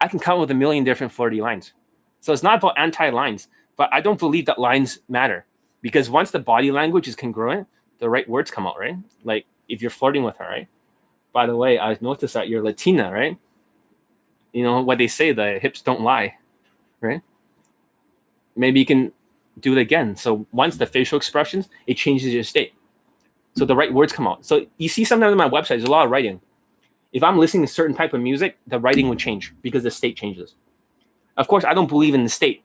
I 0.00 0.08
can 0.08 0.18
come 0.18 0.34
up 0.34 0.40
with 0.40 0.50
a 0.50 0.54
million 0.54 0.84
different 0.84 1.12
flirty 1.12 1.40
lines. 1.40 1.72
So 2.20 2.32
it's 2.32 2.42
not 2.42 2.58
about 2.58 2.78
anti 2.78 3.10
lines, 3.10 3.48
but 3.76 3.88
I 3.92 4.00
don't 4.00 4.18
believe 4.18 4.46
that 4.46 4.58
lines 4.58 5.00
matter 5.08 5.46
because 5.82 6.10
once 6.10 6.30
the 6.30 6.38
body 6.38 6.70
language 6.70 7.08
is 7.08 7.16
congruent, 7.16 7.66
the 7.98 8.08
right 8.08 8.28
words 8.28 8.50
come 8.50 8.66
out, 8.66 8.78
right? 8.78 8.96
Like 9.24 9.46
if 9.68 9.80
you're 9.80 9.90
flirting 9.90 10.22
with 10.22 10.36
her, 10.38 10.44
right? 10.44 10.68
By 11.32 11.46
the 11.46 11.56
way, 11.56 11.78
I've 11.78 12.02
noticed 12.02 12.34
that 12.34 12.48
you're 12.48 12.62
Latina, 12.62 13.10
right? 13.12 13.38
You 14.52 14.64
know 14.64 14.82
what 14.82 14.98
they 14.98 15.06
say, 15.06 15.32
the 15.32 15.58
hips 15.60 15.80
don't 15.80 16.00
lie, 16.00 16.36
right? 17.00 17.22
Maybe 18.56 18.80
you 18.80 18.86
can 18.86 19.12
do 19.58 19.76
it 19.76 19.80
again. 19.80 20.16
So 20.16 20.46
once 20.52 20.76
the 20.76 20.86
facial 20.86 21.16
expressions, 21.16 21.68
it 21.86 21.94
changes 21.94 22.32
your 22.32 22.44
state. 22.44 22.72
So 23.56 23.64
the 23.64 23.74
right 23.74 23.92
words 23.92 24.12
come 24.12 24.26
out. 24.26 24.46
So 24.46 24.66
you 24.78 24.88
see 24.88 25.04
sometimes 25.04 25.32
on 25.32 25.38
my 25.38 25.48
website, 25.48 25.68
there's 25.68 25.84
a 25.84 25.90
lot 25.90 26.04
of 26.04 26.10
writing. 26.10 26.40
If 27.12 27.22
I'm 27.22 27.38
listening 27.38 27.66
to 27.66 27.72
certain 27.72 27.96
type 27.96 28.14
of 28.14 28.20
music, 28.20 28.58
the 28.66 28.78
writing 28.78 29.08
would 29.08 29.18
change 29.18 29.52
because 29.62 29.82
the 29.82 29.90
state 29.90 30.16
changes. 30.16 30.54
Of 31.36 31.48
course, 31.48 31.64
I 31.64 31.74
don't 31.74 31.88
believe 31.88 32.14
in 32.14 32.22
the 32.22 32.30
state 32.30 32.62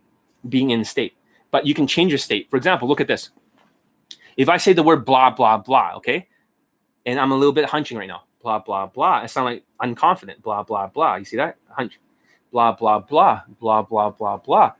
being 0.47 0.69
in 0.69 0.85
state, 0.85 1.15
but 1.49 1.65
you 1.65 1.73
can 1.73 1.87
change 1.87 2.11
your 2.11 2.19
state. 2.19 2.49
For 2.49 2.57
example, 2.57 2.87
look 2.87 3.01
at 3.01 3.07
this. 3.07 3.31
If 4.37 4.49
I 4.49 4.57
say 4.57 4.73
the 4.73 4.83
word 4.83 5.05
blah, 5.05 5.31
blah, 5.31 5.57
blah, 5.57 5.93
okay, 5.95 6.27
and 7.05 7.19
I'm 7.19 7.31
a 7.31 7.35
little 7.35 7.53
bit 7.53 7.65
hunching 7.65 7.97
right 7.97 8.07
now, 8.07 8.23
blah, 8.41 8.59
blah, 8.59 8.85
blah, 8.85 9.21
I 9.23 9.25
sound 9.27 9.45
like 9.45 9.63
unconfident, 9.81 10.41
blah, 10.41 10.63
blah, 10.63 10.87
blah. 10.87 11.15
You 11.15 11.25
see 11.25 11.37
that? 11.37 11.55
Hunch. 11.69 11.99
Blah, 12.51 12.73
blah, 12.73 12.99
blah, 12.99 13.41
blah, 13.59 13.81
blah, 13.81 14.09
blah, 14.09 14.37
blah, 14.37 14.73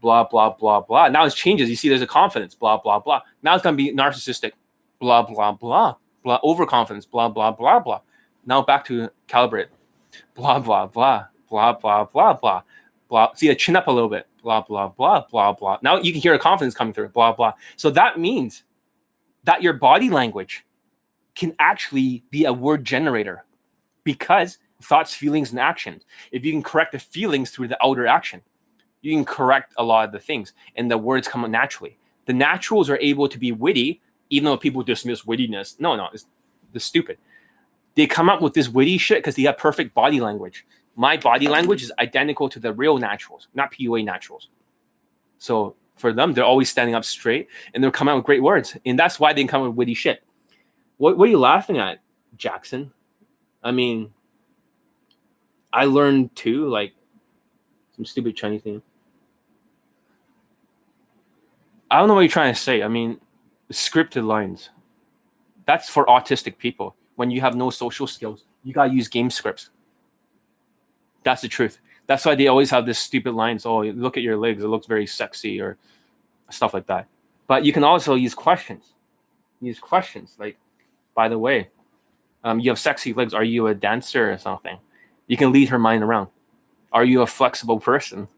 blah, 0.00 0.24
blah, 0.24 0.50
blah, 0.50 0.80
blah. 0.80 1.08
Now 1.08 1.24
it 1.24 1.34
changes. 1.34 1.68
You 1.70 1.76
see, 1.76 1.88
there's 1.88 2.02
a 2.02 2.06
confidence, 2.06 2.54
blah, 2.54 2.78
blah, 2.78 2.98
blah. 2.98 3.20
Now 3.42 3.54
it's 3.54 3.62
going 3.62 3.76
to 3.76 3.82
be 3.82 3.92
narcissistic, 3.92 4.52
blah 4.98 5.22
blah 5.22 5.52
blah 5.52 5.94
blah 6.22 6.40
overconfidence 6.42 7.06
blah 7.06 7.28
blah 7.28 7.50
blah 7.50 7.78
blah 7.78 8.00
now 8.44 8.62
back 8.62 8.84
to 8.84 9.08
calibrate 9.28 9.68
blah 10.34 10.58
blah 10.58 10.86
blah 10.86 11.26
blah 11.48 11.72
blah 11.72 12.04
blah 12.04 12.32
blah 12.34 12.62
blah 13.08 13.32
see 13.34 13.48
a 13.48 13.54
chin 13.54 13.76
up 13.76 13.86
a 13.86 13.90
little 13.90 14.08
bit 14.08 14.26
blah 14.42 14.60
blah 14.62 14.88
blah 14.88 15.24
blah 15.30 15.52
blah 15.52 15.78
now 15.82 15.98
you 15.98 16.12
can 16.12 16.20
hear 16.20 16.34
a 16.34 16.38
confidence 16.38 16.74
coming 16.74 16.92
through 16.92 17.08
blah 17.08 17.32
blah 17.32 17.52
so 17.76 17.90
that 17.90 18.18
means 18.18 18.64
that 19.44 19.62
your 19.62 19.72
body 19.72 20.10
language 20.10 20.64
can 21.34 21.54
actually 21.58 22.24
be 22.30 22.44
a 22.46 22.52
word 22.52 22.84
generator 22.84 23.44
because 24.04 24.58
thoughts 24.82 25.14
feelings 25.14 25.50
and 25.50 25.60
actions 25.60 26.04
if 26.32 26.44
you 26.44 26.52
can 26.52 26.62
correct 26.62 26.92
the 26.92 26.98
feelings 26.98 27.50
through 27.50 27.68
the 27.68 27.84
outer 27.84 28.06
action 28.06 28.42
you 29.06 29.16
can 29.16 29.24
correct 29.24 29.72
a 29.76 29.82
lot 29.82 30.06
of 30.06 30.12
the 30.12 30.18
things 30.18 30.52
and 30.76 30.90
the 30.90 30.98
words 30.98 31.28
come 31.28 31.48
naturally 31.50 31.96
the 32.26 32.32
naturals 32.32 32.90
are 32.90 32.98
able 33.00 33.28
to 33.28 33.38
be 33.38 33.52
witty 33.52 34.00
even 34.30 34.46
though 34.46 34.56
people 34.56 34.82
dismiss 34.82 35.22
wittiness, 35.22 35.78
no, 35.80 35.96
no, 35.96 36.08
it's 36.12 36.26
the 36.72 36.80
stupid. 36.80 37.18
they 37.94 38.06
come 38.06 38.28
up 38.28 38.42
with 38.42 38.54
this 38.54 38.68
witty 38.68 38.98
shit 38.98 39.18
because 39.18 39.36
they 39.36 39.42
have 39.42 39.56
perfect 39.56 39.94
body 39.94 40.20
language. 40.20 40.66
My 40.96 41.16
body 41.16 41.48
language 41.48 41.82
is 41.82 41.92
identical 41.98 42.48
to 42.50 42.58
the 42.58 42.72
real 42.72 42.98
naturals, 42.98 43.48
not 43.54 43.72
PUA 43.72 44.04
naturals. 44.04 44.48
So 45.38 45.76
for 45.94 46.12
them, 46.12 46.32
they're 46.32 46.44
always 46.44 46.70
standing 46.70 46.94
up 46.94 47.04
straight 47.04 47.48
and 47.72 47.82
they're 47.82 47.90
coming 47.90 48.12
out 48.12 48.16
with 48.16 48.26
great 48.26 48.42
words. 48.42 48.76
And 48.84 48.98
that's 48.98 49.20
why 49.20 49.32
they 49.32 49.44
come 49.44 49.62
up 49.62 49.68
with 49.68 49.76
witty 49.76 49.94
shit. 49.94 50.22
What, 50.98 51.16
what 51.16 51.28
are 51.28 51.30
you 51.30 51.38
laughing 51.38 51.78
at, 51.78 52.00
Jackson? 52.36 52.92
I 53.62 53.72
mean, 53.72 54.12
I 55.72 55.84
learned 55.84 56.34
too, 56.34 56.68
like 56.68 56.92
some 57.94 58.04
stupid 58.04 58.36
Chinese 58.36 58.62
thing. 58.62 58.82
I 61.90 61.98
don't 61.98 62.08
know 62.08 62.14
what 62.14 62.20
you're 62.20 62.28
trying 62.28 62.52
to 62.52 62.60
say. 62.60 62.82
I 62.82 62.88
mean, 62.88 63.20
scripted 63.70 64.24
lines. 64.24 64.70
That's 65.66 65.88
for 65.88 66.06
autistic 66.06 66.58
people. 66.58 66.96
When 67.16 67.30
you 67.30 67.40
have 67.40 67.54
no 67.54 67.70
social 67.70 68.06
skills, 68.06 68.44
you 68.62 68.72
gotta 68.72 68.92
use 68.92 69.08
game 69.08 69.30
scripts. 69.30 69.70
That's 71.22 71.42
the 71.42 71.48
truth. 71.48 71.78
That's 72.06 72.24
why 72.24 72.34
they 72.34 72.46
always 72.46 72.70
have 72.70 72.86
this 72.86 72.98
stupid 72.98 73.32
lines. 73.34 73.66
Oh, 73.66 73.82
look 73.82 74.16
at 74.16 74.22
your 74.22 74.36
legs; 74.36 74.62
it 74.62 74.68
looks 74.68 74.86
very 74.86 75.06
sexy, 75.06 75.60
or 75.60 75.76
stuff 76.50 76.74
like 76.74 76.86
that. 76.86 77.06
But 77.46 77.64
you 77.64 77.72
can 77.72 77.84
also 77.84 78.14
use 78.14 78.34
questions. 78.34 78.92
Use 79.60 79.78
questions 79.78 80.36
like, 80.38 80.58
by 81.14 81.28
the 81.28 81.38
way, 81.38 81.70
um, 82.44 82.60
you 82.60 82.70
have 82.70 82.78
sexy 82.78 83.12
legs. 83.12 83.34
Are 83.34 83.44
you 83.44 83.68
a 83.68 83.74
dancer 83.74 84.30
or 84.30 84.38
something? 84.38 84.78
You 85.26 85.36
can 85.36 85.52
lead 85.52 85.68
her 85.68 85.78
mind 85.78 86.02
around. 86.02 86.28
Are 86.92 87.04
you 87.04 87.22
a 87.22 87.26
flexible 87.26 87.80
person? 87.80 88.28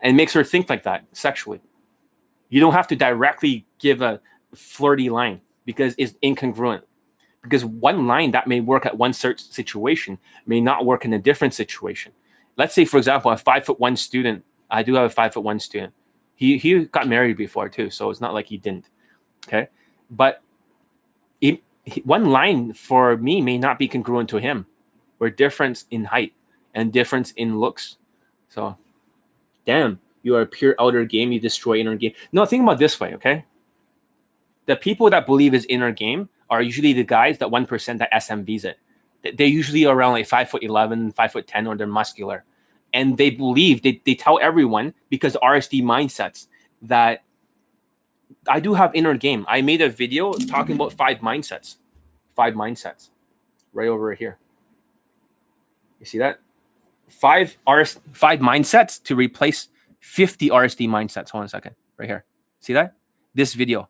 And 0.00 0.16
makes 0.16 0.32
her 0.32 0.44
think 0.44 0.68
like 0.68 0.82
that 0.84 1.04
sexually. 1.12 1.60
You 2.48 2.60
don't 2.60 2.72
have 2.72 2.88
to 2.88 2.96
directly 2.96 3.66
give 3.78 4.02
a 4.02 4.20
flirty 4.54 5.10
line 5.10 5.40
because 5.64 5.94
it's 5.98 6.14
incongruent. 6.22 6.82
Because 7.42 7.64
one 7.64 8.06
line 8.06 8.32
that 8.32 8.46
may 8.46 8.60
work 8.60 8.84
at 8.84 8.98
one 8.98 9.12
certain 9.12 9.44
situation 9.44 10.18
may 10.46 10.60
not 10.60 10.84
work 10.84 11.04
in 11.04 11.12
a 11.12 11.18
different 11.18 11.54
situation. 11.54 12.12
Let's 12.56 12.74
say, 12.74 12.84
for 12.84 12.96
example, 12.96 13.30
a 13.30 13.36
five 13.36 13.64
foot 13.64 13.78
one 13.78 13.96
student. 13.96 14.44
I 14.70 14.82
do 14.82 14.94
have 14.94 15.04
a 15.04 15.10
five 15.10 15.32
foot 15.32 15.44
one 15.44 15.60
student. 15.60 15.94
He 16.34 16.58
he 16.58 16.84
got 16.86 17.08
married 17.08 17.36
before 17.36 17.68
too, 17.68 17.90
so 17.90 18.10
it's 18.10 18.20
not 18.20 18.34
like 18.34 18.46
he 18.46 18.58
didn't. 18.58 18.86
Okay, 19.46 19.68
but 20.10 20.42
he, 21.40 21.62
one 22.04 22.26
line 22.26 22.72
for 22.72 23.16
me 23.16 23.40
may 23.40 23.58
not 23.58 23.78
be 23.78 23.88
congruent 23.88 24.28
to 24.30 24.38
him. 24.38 24.66
We're 25.18 25.30
different 25.30 25.84
in 25.90 26.04
height 26.04 26.32
and 26.74 26.92
difference 26.92 27.32
in 27.32 27.58
looks. 27.58 27.96
So, 28.48 28.76
damn, 29.64 30.00
you 30.22 30.36
are 30.36 30.42
a 30.42 30.46
pure 30.46 30.74
outer 30.78 31.04
game. 31.04 31.32
You 31.32 31.40
destroy 31.40 31.78
inner 31.78 31.96
game. 31.96 32.12
No, 32.32 32.44
think 32.44 32.62
about 32.62 32.78
this 32.78 32.98
way, 32.98 33.14
okay? 33.14 33.44
The 34.66 34.76
people 34.76 35.10
that 35.10 35.26
believe 35.26 35.54
is 35.54 35.64
inner 35.68 35.92
game 35.92 36.28
are 36.50 36.62
usually 36.62 36.92
the 36.92 37.04
guys 37.04 37.38
that 37.38 37.50
one 37.50 37.66
percent 37.66 37.98
that 38.00 38.12
SMVs 38.12 38.64
it. 38.64 38.78
They're 39.36 39.46
usually 39.46 39.84
around 39.84 40.12
like 40.12 40.26
five 40.26 40.48
foot 40.48 40.62
11, 40.62 41.12
five 41.12 41.32
foot 41.32 41.46
10, 41.46 41.66
or 41.66 41.76
they're 41.76 41.86
muscular. 41.86 42.44
And 42.92 43.18
they 43.18 43.30
believe, 43.30 43.82
they, 43.82 44.00
they 44.04 44.14
tell 44.14 44.38
everyone 44.40 44.94
because 45.10 45.36
RSD 45.42 45.82
mindsets 45.82 46.46
that 46.82 47.24
I 48.46 48.60
do 48.60 48.74
have 48.74 48.94
inner 48.94 49.16
game. 49.16 49.44
I 49.48 49.62
made 49.62 49.82
a 49.82 49.88
video 49.88 50.32
talking 50.32 50.76
about 50.76 50.92
five 50.92 51.18
mindsets, 51.18 51.76
five 52.34 52.54
mindsets 52.54 53.10
right 53.72 53.88
over 53.88 54.14
here. 54.14 54.38
You 56.00 56.06
see 56.06 56.18
that? 56.18 56.40
Five 57.08 57.56
RS, 57.68 58.00
five 58.12 58.38
mindsets 58.40 59.02
to 59.04 59.16
replace 59.16 59.68
50 60.00 60.50
RSD 60.50 60.88
mindsets. 60.88 61.30
Hold 61.30 61.42
on 61.42 61.46
a 61.46 61.48
second, 61.48 61.74
right 61.96 62.08
here. 62.08 62.24
See 62.60 62.72
that? 62.72 62.94
This 63.34 63.54
video. 63.54 63.88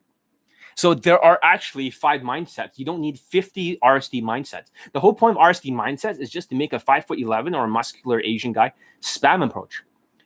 So 0.74 0.94
there 0.94 1.18
are 1.18 1.40
actually 1.43 1.90
five 1.90 2.20
mindsets. 2.20 2.78
You 2.78 2.85
don't 2.85 3.01
need 3.01 3.18
50 3.18 3.78
RSD 3.82 4.22
mindsets. 4.22 4.70
The 4.93 5.01
whole 5.01 5.12
point 5.12 5.36
of 5.36 5.43
RSD 5.43 5.72
mindsets 5.72 6.20
is 6.20 6.30
just 6.30 6.51
to 6.51 6.55
make 6.55 6.72
a 6.72 6.78
five 6.78 7.05
foot 7.05 7.18
11 7.18 7.55
or 7.55 7.64
a 7.64 7.68
muscular 7.68 8.20
Asian 8.20 8.52
guy 8.52 8.72
spam 9.01 9.44
approach. 9.44 9.82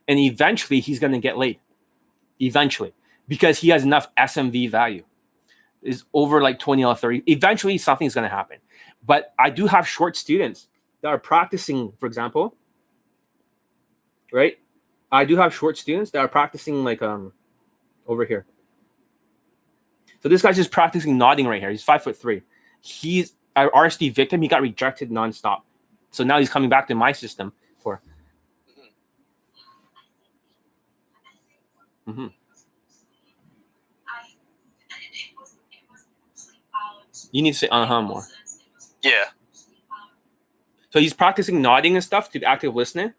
And 0.07 0.19
eventually 0.19 0.79
he's 0.79 0.99
going 0.99 1.13
to 1.13 1.19
get 1.19 1.37
laid. 1.39 1.59
Eventually, 2.39 2.93
because 3.27 3.59
he 3.59 3.69
has 3.69 3.83
enough 3.83 4.13
SMV 4.15 4.69
value 4.69 5.03
is 5.81 6.03
over 6.13 6.41
like 6.41 6.59
20 6.59 6.83
or 6.85 6.95
30. 6.95 7.23
Eventually 7.25 7.77
something's 7.77 8.13
going 8.13 8.29
to 8.29 8.35
happen. 8.35 8.57
But 9.05 9.33
I 9.39 9.49
do 9.49 9.67
have 9.67 9.87
short 9.87 10.15
students 10.15 10.67
that 11.01 11.09
are 11.09 11.17
practicing, 11.19 11.93
for 11.99 12.05
example, 12.05 12.55
right? 14.31 14.57
I 15.13 15.25
do 15.25 15.37
have 15.37 15.53
short 15.53 15.77
students 15.77 16.09
that 16.11 16.19
are 16.19 16.27
practicing 16.27 16.83
like 16.83 17.03
um 17.03 17.31
over 18.07 18.25
here. 18.25 18.45
So 20.21 20.29
this 20.29 20.41
guy's 20.41 20.55
just 20.55 20.71
practicing 20.71 21.17
nodding 21.17 21.47
right 21.47 21.61
here. 21.61 21.69
He's 21.69 21.83
five 21.83 22.03
foot 22.03 22.17
three. 22.17 22.41
He's 22.81 23.33
an 23.55 23.69
RSD 23.69 24.13
victim. 24.13 24.41
He 24.41 24.47
got 24.47 24.61
rejected 24.61 25.11
nonstop. 25.11 25.61
So 26.09 26.23
now 26.23 26.39
he's 26.39 26.49
coming 26.49 26.67
back 26.67 26.87
to 26.87 26.95
my 26.95 27.11
system 27.11 27.53
for. 27.77 28.01
Mm-hmm. 32.07 32.27
You 37.31 37.41
need 37.41 37.51
to 37.51 37.57
say 37.57 37.67
uh 37.69 37.85
huh 37.85 38.01
more. 38.01 38.23
Yeah. 39.03 39.25
So 40.89 40.99
he's 40.99 41.13
practicing 41.13 41.61
nodding 41.61 41.95
and 41.95 42.03
stuff 42.03 42.31
to 42.31 42.43
active 42.43 42.75
listening. 42.75 43.13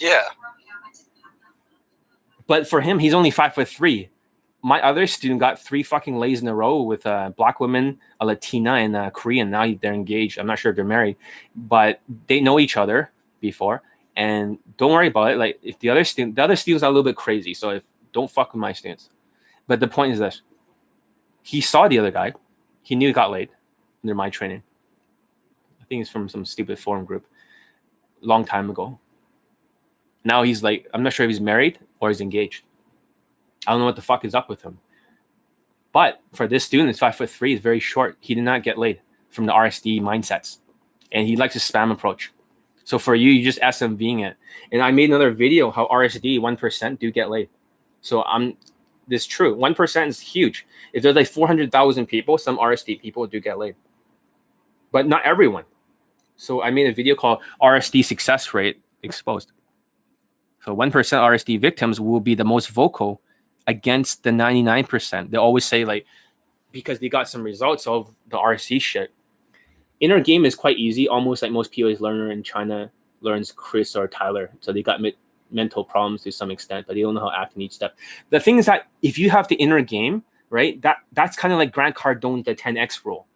Yeah. 0.00 0.22
But 2.46 2.68
for 2.68 2.80
him, 2.80 2.98
he's 2.98 3.14
only 3.14 3.30
five 3.30 3.54
foot 3.54 3.68
three. 3.68 4.10
My 4.62 4.80
other 4.82 5.06
student 5.06 5.40
got 5.40 5.60
three 5.60 5.82
fucking 5.82 6.16
lays 6.16 6.40
in 6.40 6.48
a 6.48 6.54
row 6.54 6.82
with 6.82 7.04
a 7.04 7.34
black 7.36 7.60
woman, 7.60 7.98
a 8.20 8.26
Latina, 8.26 8.74
and 8.74 8.96
a 8.96 9.10
Korean. 9.10 9.50
Now 9.50 9.70
they're 9.80 9.92
engaged. 9.92 10.38
I'm 10.38 10.46
not 10.46 10.58
sure 10.58 10.70
if 10.70 10.76
they're 10.76 10.84
married, 10.84 11.16
but 11.54 12.00
they 12.26 12.40
know 12.40 12.58
each 12.58 12.76
other 12.76 13.10
before. 13.40 13.82
And 14.16 14.58
don't 14.78 14.92
worry 14.92 15.08
about 15.08 15.32
it. 15.32 15.38
Like 15.38 15.58
if 15.62 15.78
the 15.80 15.90
other 15.90 16.04
student, 16.04 16.36
the 16.36 16.42
other 16.44 16.56
students 16.56 16.82
are 16.82 16.86
a 16.86 16.90
little 16.90 17.04
bit 17.04 17.16
crazy. 17.16 17.52
So 17.52 17.70
if 17.70 17.84
don't 18.12 18.30
fuck 18.30 18.54
with 18.54 18.60
my 18.60 18.72
students. 18.72 19.10
But 19.66 19.80
the 19.80 19.88
point 19.88 20.12
is 20.12 20.18
this: 20.18 20.42
he 21.42 21.60
saw 21.60 21.88
the 21.88 21.98
other 21.98 22.10
guy. 22.10 22.32
He 22.82 22.94
knew 22.94 23.08
he 23.08 23.12
got 23.12 23.30
laid 23.30 23.50
under 24.02 24.14
my 24.14 24.30
training. 24.30 24.62
I 25.80 25.84
think 25.84 26.00
it's 26.00 26.10
from 26.10 26.28
some 26.28 26.44
stupid 26.44 26.78
forum 26.78 27.04
group, 27.04 27.26
long 28.22 28.44
time 28.44 28.70
ago. 28.70 28.98
Now 30.24 30.42
he's 30.42 30.62
like, 30.62 30.88
I'm 30.94 31.02
not 31.02 31.12
sure 31.12 31.24
if 31.24 31.30
he's 31.30 31.40
married 31.40 31.78
or 32.00 32.08
he's 32.08 32.20
engaged. 32.20 32.64
I 33.66 33.72
don't 33.72 33.80
know 33.80 33.86
what 33.86 33.96
the 33.96 34.02
fuck 34.02 34.24
is 34.24 34.34
up 34.34 34.48
with 34.48 34.62
him. 34.62 34.78
But 35.92 36.20
for 36.32 36.48
this 36.48 36.64
student, 36.64 36.90
it's 36.90 36.98
five 36.98 37.14
foot 37.14 37.30
three, 37.30 37.54
is 37.54 37.60
very 37.60 37.80
short. 37.80 38.16
He 38.20 38.34
did 38.34 38.42
not 38.42 38.62
get 38.62 38.78
laid 38.78 39.00
from 39.30 39.46
the 39.46 39.52
RSD 39.52 40.00
mindsets, 40.00 40.58
and 41.12 41.26
he 41.26 41.36
likes 41.36 41.54
a 41.54 41.60
spam 41.60 41.92
approach. 41.92 42.32
So 42.84 42.98
for 42.98 43.14
you, 43.14 43.30
you 43.30 43.44
just 43.44 43.60
SMVing 43.60 44.24
it. 44.26 44.36
And 44.72 44.82
I 44.82 44.90
made 44.90 45.08
another 45.10 45.30
video 45.30 45.70
how 45.70 45.86
RSD 45.86 46.40
one 46.40 46.56
percent 46.56 47.00
do 47.00 47.10
get 47.10 47.30
laid. 47.30 47.48
So 48.00 48.22
I'm 48.24 48.56
this 49.06 49.24
true. 49.24 49.54
One 49.54 49.74
percent 49.74 50.08
is 50.08 50.20
huge. 50.20 50.66
If 50.92 51.02
there's 51.02 51.16
like 51.16 51.28
four 51.28 51.46
hundred 51.46 51.70
thousand 51.70 52.06
people, 52.06 52.38
some 52.38 52.58
RSD 52.58 53.00
people 53.00 53.26
do 53.26 53.40
get 53.40 53.58
laid, 53.58 53.76
but 54.90 55.06
not 55.06 55.22
everyone. 55.24 55.64
So 56.36 56.62
I 56.62 56.70
made 56.70 56.88
a 56.88 56.92
video 56.92 57.14
called 57.14 57.38
RSD 57.62 58.04
success 58.04 58.52
rate 58.52 58.82
exposed. 59.02 59.52
So 60.64 60.74
1% 60.74 60.90
RSD 60.90 61.60
victims 61.60 62.00
will 62.00 62.20
be 62.20 62.34
the 62.34 62.44
most 62.44 62.70
vocal 62.70 63.20
against 63.66 64.22
the 64.22 64.30
99%. 64.30 65.30
They 65.30 65.36
always 65.36 65.64
say, 65.64 65.84
like, 65.84 66.06
because 66.72 66.98
they 66.98 67.08
got 67.08 67.28
some 67.28 67.42
results 67.42 67.86
of 67.86 68.14
the 68.28 68.38
RSD 68.38 68.80
shit. 68.80 69.12
Inner 70.00 70.20
game 70.20 70.44
is 70.44 70.54
quite 70.54 70.78
easy, 70.78 71.06
almost 71.06 71.42
like 71.42 71.52
most 71.52 71.72
PUA's 71.72 72.00
learner 72.00 72.30
in 72.30 72.42
China 72.42 72.90
learns 73.20 73.52
Chris 73.52 73.94
or 73.94 74.08
Tyler. 74.08 74.50
So 74.60 74.72
they 74.72 74.82
got 74.82 75.00
me- 75.00 75.16
mental 75.50 75.84
problems 75.84 76.22
to 76.22 76.32
some 76.32 76.50
extent, 76.50 76.86
but 76.86 76.94
they 76.94 77.02
don't 77.02 77.14
know 77.14 77.20
how 77.20 77.30
to 77.30 77.38
act 77.38 77.56
in 77.56 77.62
each 77.62 77.72
step. 77.72 77.96
The 78.30 78.40
thing 78.40 78.58
is 78.58 78.66
that 78.66 78.88
if 79.02 79.18
you 79.18 79.30
have 79.30 79.48
the 79.48 79.56
inner 79.56 79.82
game, 79.82 80.24
right, 80.50 80.80
that 80.82 80.98
that's 81.12 81.36
kind 81.36 81.52
of 81.52 81.58
like 81.58 81.72
Grant 81.72 81.94
Cardone, 81.94 82.44
the 82.44 82.54
10x 82.54 83.04
rule. 83.04 83.26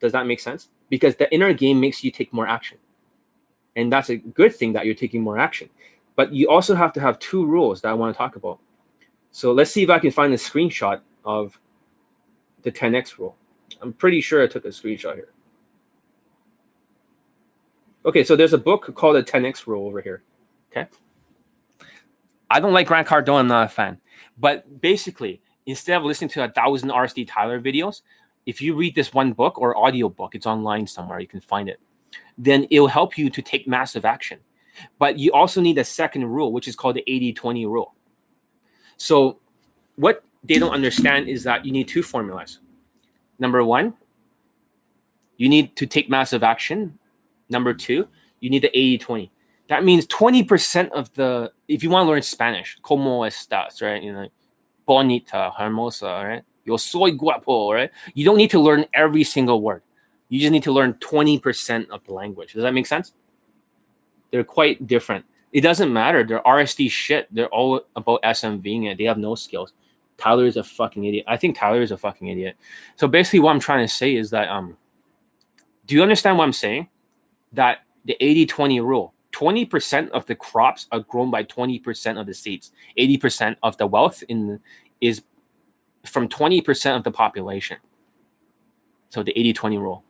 Does 0.00 0.12
that 0.12 0.26
make 0.26 0.40
sense? 0.40 0.68
Because 0.88 1.16
the 1.16 1.32
inner 1.32 1.52
game 1.52 1.78
makes 1.78 2.02
you 2.02 2.10
take 2.10 2.32
more 2.32 2.46
action. 2.46 2.78
And 3.76 3.92
that's 3.92 4.08
a 4.08 4.16
good 4.16 4.54
thing 4.54 4.72
that 4.72 4.86
you're 4.86 4.94
taking 4.94 5.22
more 5.22 5.38
action. 5.38 5.68
But 6.16 6.32
you 6.32 6.48
also 6.48 6.74
have 6.74 6.92
to 6.94 7.00
have 7.00 7.18
two 7.18 7.44
rules 7.44 7.80
that 7.80 7.88
I 7.88 7.94
want 7.94 8.14
to 8.14 8.18
talk 8.18 8.36
about. 8.36 8.58
So 9.30 9.52
let's 9.52 9.70
see 9.70 9.82
if 9.82 9.90
I 9.90 9.98
can 9.98 10.10
find 10.10 10.32
a 10.32 10.36
screenshot 10.36 11.00
of 11.24 11.58
the 12.62 12.70
10x 12.70 13.18
rule. 13.18 13.36
I'm 13.82 13.92
pretty 13.92 14.20
sure 14.20 14.42
I 14.42 14.46
took 14.46 14.64
a 14.64 14.68
screenshot 14.68 15.14
here. 15.14 15.30
Okay, 18.06 18.22
so 18.22 18.36
there's 18.36 18.52
a 18.52 18.58
book 18.58 18.94
called 18.94 19.16
the 19.16 19.22
10x 19.22 19.66
rule 19.66 19.86
over 19.86 20.00
here. 20.00 20.22
Okay. 20.70 20.86
I 22.50 22.60
don't 22.60 22.72
like 22.72 22.86
Grant 22.86 23.08
Cardone, 23.08 23.40
I'm 23.40 23.48
not 23.48 23.66
a 23.66 23.68
fan. 23.68 23.98
But 24.38 24.80
basically, 24.80 25.40
instead 25.66 25.96
of 25.96 26.04
listening 26.04 26.30
to 26.30 26.44
a 26.44 26.48
thousand 26.48 26.90
RSD 26.90 27.26
Tyler 27.28 27.60
videos, 27.60 28.02
if 28.46 28.60
you 28.60 28.76
read 28.76 28.94
this 28.94 29.14
one 29.14 29.32
book 29.32 29.58
or 29.58 29.76
audio 29.76 30.08
book, 30.08 30.34
it's 30.34 30.46
online 30.46 30.86
somewhere, 30.86 31.18
you 31.18 31.26
can 31.26 31.40
find 31.40 31.68
it, 31.68 31.80
then 32.36 32.66
it'll 32.70 32.88
help 32.88 33.16
you 33.16 33.30
to 33.30 33.42
take 33.42 33.66
massive 33.66 34.04
action. 34.04 34.38
But 34.98 35.18
you 35.18 35.32
also 35.32 35.60
need 35.60 35.78
a 35.78 35.84
second 35.84 36.24
rule, 36.26 36.52
which 36.52 36.68
is 36.68 36.76
called 36.76 36.96
the 36.96 37.04
80 37.06 37.32
20 37.32 37.66
rule. 37.66 37.94
So, 38.96 39.40
what 39.96 40.24
they 40.42 40.58
don't 40.58 40.72
understand 40.72 41.28
is 41.28 41.44
that 41.44 41.64
you 41.64 41.72
need 41.72 41.88
two 41.88 42.02
formulas. 42.02 42.60
Number 43.38 43.64
one, 43.64 43.94
You 45.36 45.48
need 45.48 45.76
to 45.76 45.86
take 45.86 46.08
massive 46.08 46.42
action. 46.42 46.98
Number 47.48 47.74
two, 47.74 48.08
you 48.40 48.50
need 48.50 48.62
the 48.62 48.76
80 48.76 48.98
20. 48.98 49.30
That 49.68 49.84
means 49.84 50.06
20% 50.06 50.90
of 50.90 51.12
the, 51.14 51.50
if 51.68 51.82
you 51.82 51.90
want 51.90 52.06
to 52.06 52.10
learn 52.10 52.22
Spanish, 52.22 52.78
como 52.82 53.22
estás, 53.22 53.80
right? 53.80 54.02
You 54.02 54.12
know, 54.12 54.28
bonita, 54.86 55.52
hermosa, 55.58 56.06
right? 56.06 56.42
Yo 56.64 56.76
soy 56.76 57.12
guapo, 57.12 57.72
right? 57.72 57.90
You 58.14 58.24
don't 58.24 58.36
need 58.36 58.50
to 58.50 58.60
learn 58.60 58.84
every 58.92 59.24
single 59.24 59.60
word. 59.60 59.82
You 60.28 60.40
just 60.40 60.52
need 60.52 60.62
to 60.64 60.72
learn 60.72 60.94
20% 60.94 61.88
of 61.90 62.04
the 62.04 62.12
language. 62.12 62.52
Does 62.52 62.62
that 62.62 62.74
make 62.74 62.86
sense? 62.86 63.12
They're 64.34 64.42
quite 64.42 64.84
different. 64.88 65.24
It 65.52 65.60
doesn't 65.60 65.92
matter. 65.92 66.24
They're 66.24 66.42
RSD 66.42 66.90
shit. 66.90 67.32
They're 67.32 67.46
all 67.50 67.82
about 67.94 68.20
SMVing 68.24 68.90
it. 68.90 68.98
They 68.98 69.04
have 69.04 69.16
no 69.16 69.36
skills. 69.36 69.72
Tyler 70.18 70.44
is 70.46 70.56
a 70.56 70.64
fucking 70.64 71.04
idiot. 71.04 71.24
I 71.28 71.36
think 71.36 71.56
Tyler 71.56 71.82
is 71.82 71.92
a 71.92 71.96
fucking 71.96 72.26
idiot. 72.26 72.56
So 72.96 73.06
basically, 73.06 73.38
what 73.38 73.52
I'm 73.52 73.60
trying 73.60 73.86
to 73.86 73.92
say 73.92 74.16
is 74.16 74.30
that 74.30 74.48
um, 74.48 74.76
do 75.86 75.94
you 75.94 76.02
understand 76.02 76.36
what 76.36 76.42
I'm 76.42 76.52
saying? 76.52 76.88
That 77.52 77.84
the 78.06 78.16
80-20 78.20 78.84
rule, 78.84 79.14
20% 79.30 80.10
of 80.10 80.26
the 80.26 80.34
crops 80.34 80.88
are 80.90 80.98
grown 80.98 81.30
by 81.30 81.44
20% 81.44 82.20
of 82.20 82.26
the 82.26 82.34
seeds. 82.34 82.72
80% 82.98 83.54
of 83.62 83.76
the 83.76 83.86
wealth 83.86 84.24
in 84.28 84.58
is 85.00 85.22
from 86.04 86.28
20% 86.28 86.96
of 86.96 87.04
the 87.04 87.12
population. 87.12 87.76
So 89.10 89.22
the 89.22 89.32
80-20 89.32 89.78
rule. 89.78 90.02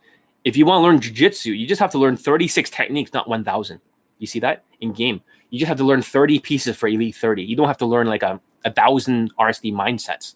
If 0.44 0.56
you 0.56 0.64
want 0.64 0.80
to 0.80 0.86
learn 0.86 1.00
jiu-jitsu, 1.00 1.52
you 1.52 1.66
just 1.66 1.80
have 1.80 1.90
to 1.92 1.98
learn 1.98 2.16
36 2.16 2.70
techniques, 2.70 3.12
not 3.12 3.28
1,000. 3.28 3.80
You 4.18 4.26
see 4.26 4.40
that 4.40 4.64
in 4.80 4.92
game? 4.92 5.22
You 5.50 5.58
just 5.58 5.68
have 5.68 5.78
to 5.78 5.84
learn 5.84 6.02
30 6.02 6.40
pieces 6.40 6.76
for 6.76 6.88
Elite 6.88 7.14
30. 7.14 7.42
You 7.42 7.56
don't 7.56 7.68
have 7.68 7.78
to 7.78 7.86
learn 7.86 8.06
like 8.06 8.22
a, 8.22 8.40
a 8.64 8.72
thousand 8.72 9.34
RSD 9.36 9.72
mindsets. 9.72 10.34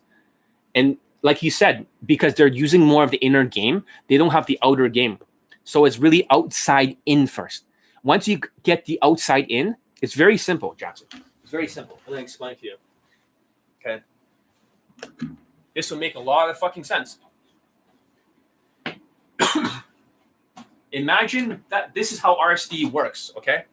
And 0.75 0.97
like 1.23 1.43
you 1.43 1.51
said, 1.51 1.87
because 2.05 2.35
they're 2.35 2.47
using 2.47 2.83
more 2.83 3.03
of 3.03 3.11
the 3.11 3.19
inner 3.19 3.45
game, 3.45 3.85
they 4.09 4.17
don't 4.17 4.31
have 4.31 4.47
the 4.47 4.59
outer 4.63 4.89
game. 4.89 5.19
So 5.65 5.85
it's 5.85 5.99
really 5.99 6.27
outside 6.31 6.97
in 7.05 7.27
first. 7.27 7.65
Once 8.03 8.29
you 8.29 8.41
get 8.63 8.85
the 8.85 8.99
outside 9.03 9.47
in, 9.49 9.77
it's 10.01 10.15
very 10.15 10.39
simple, 10.39 10.75
Jackson. 10.75 11.09
It's 11.43 11.51
very 11.51 11.67
simple. 11.67 11.99
I'm 12.07 12.13
gonna 12.13 12.23
explain 12.23 12.57
to 12.57 12.65
you. 12.65 12.77
Okay. 13.81 14.03
This 15.75 15.91
will 15.91 15.99
make 15.99 16.15
a 16.15 16.21
lot 16.21 16.49
of 16.51 16.59
fucking 16.59 16.85
sense. 16.85 17.19
Imagine 20.93 21.65
that 21.69 21.95
this 21.95 22.13
is 22.13 22.19
how 22.19 22.37
RSD 22.37 22.91
works, 22.91 23.33
okay? 23.37 23.65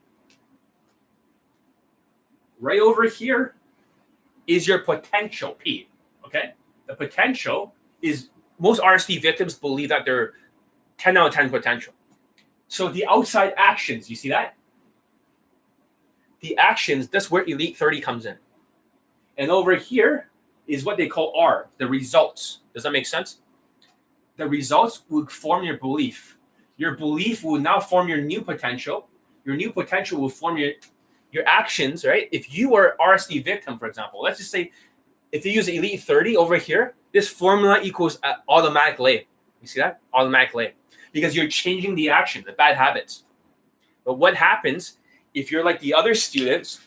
Right 2.59 2.79
over 2.79 3.03
here 3.03 3.55
is 4.47 4.67
your 4.67 4.79
potential 4.79 5.53
P, 5.53 5.87
okay? 6.25 6.53
The 6.87 6.95
potential 6.95 7.73
is 8.01 8.29
most 8.59 8.81
RSD 8.81 9.21
victims 9.21 9.55
believe 9.55 9.89
that 9.89 10.05
they're 10.05 10.33
10 10.97 11.17
out 11.17 11.27
of 11.27 11.33
10 11.33 11.49
potential. 11.49 11.93
So 12.67 12.89
the 12.89 13.05
outside 13.07 13.53
actions, 13.57 14.09
you 14.09 14.15
see 14.15 14.29
that? 14.29 14.55
The 16.41 16.57
actions, 16.57 17.07
that's 17.07 17.31
where 17.31 17.43
Elite 17.43 17.77
30 17.77 18.01
comes 18.01 18.25
in. 18.25 18.37
And 19.37 19.51
over 19.51 19.75
here 19.75 20.29
is 20.67 20.83
what 20.83 20.97
they 20.97 21.07
call 21.07 21.33
R, 21.37 21.67
the 21.77 21.87
results. 21.87 22.59
Does 22.73 22.83
that 22.83 22.91
make 22.91 23.05
sense? 23.05 23.39
The 24.37 24.47
results 24.47 25.03
would 25.09 25.31
form 25.31 25.63
your 25.63 25.77
belief. 25.77 26.37
Your 26.77 26.95
belief 26.95 27.43
will 27.43 27.59
now 27.59 27.79
form 27.79 28.07
your 28.07 28.21
new 28.21 28.41
potential. 28.41 29.07
Your 29.45 29.55
new 29.55 29.71
potential 29.71 30.19
will 30.19 30.29
form 30.29 30.57
your 30.57 30.71
your 31.31 31.47
actions, 31.47 32.05
right? 32.05 32.29
If 32.31 32.53
you 32.53 32.75
are 32.75 32.95
RSD 32.99 33.43
victim, 33.43 33.77
for 33.77 33.87
example, 33.87 34.21
let's 34.21 34.37
just 34.37 34.51
say 34.51 34.71
if 35.31 35.45
you 35.45 35.51
use 35.51 35.67
Elite 35.67 36.01
30 36.01 36.37
over 36.37 36.55
here, 36.55 36.95
this 37.11 37.27
formula 37.27 37.79
equals 37.81 38.19
automatic 38.47 38.99
lay. 38.99 39.27
You 39.61 39.67
see 39.67 39.81
that? 39.81 39.99
Automatic 40.13 40.55
lay. 40.55 40.73
Because 41.11 41.35
you're 41.35 41.47
changing 41.47 41.95
the 41.95 42.09
action, 42.09 42.43
the 42.45 42.53
bad 42.53 42.77
habits. 42.77 43.25
But 44.05 44.13
what 44.13 44.35
happens 44.35 44.97
if 45.33 45.51
you're 45.51 45.63
like 45.63 45.79
the 45.79 45.93
other 45.93 46.15
students 46.15 46.79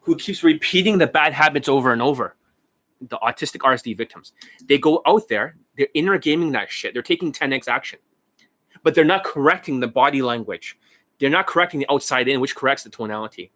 who 0.00 0.16
keeps 0.16 0.42
repeating 0.42 0.98
the 0.98 1.06
bad 1.06 1.32
habits 1.32 1.68
over 1.68 1.92
and 1.92 2.02
over? 2.02 2.36
The 3.00 3.18
autistic 3.18 3.58
RSD 3.58 3.96
victims. 3.96 4.32
They 4.66 4.78
go 4.78 5.02
out 5.06 5.28
there, 5.28 5.56
they're 5.76 5.88
inner 5.94 6.18
gaming 6.18 6.52
that 6.52 6.70
shit. 6.70 6.92
They're 6.94 7.02
taking 7.02 7.32
10x 7.32 7.68
action. 7.68 7.98
But 8.84 8.94
they're 8.94 9.04
not 9.04 9.24
correcting 9.24 9.80
the 9.80 9.88
body 9.88 10.22
language. 10.22 10.78
They're 11.18 11.30
not 11.30 11.48
correcting 11.48 11.80
the 11.80 11.90
outside 11.90 12.28
in, 12.28 12.40
which 12.40 12.54
corrects 12.54 12.84
the 12.84 12.90
tonality. 12.90 13.50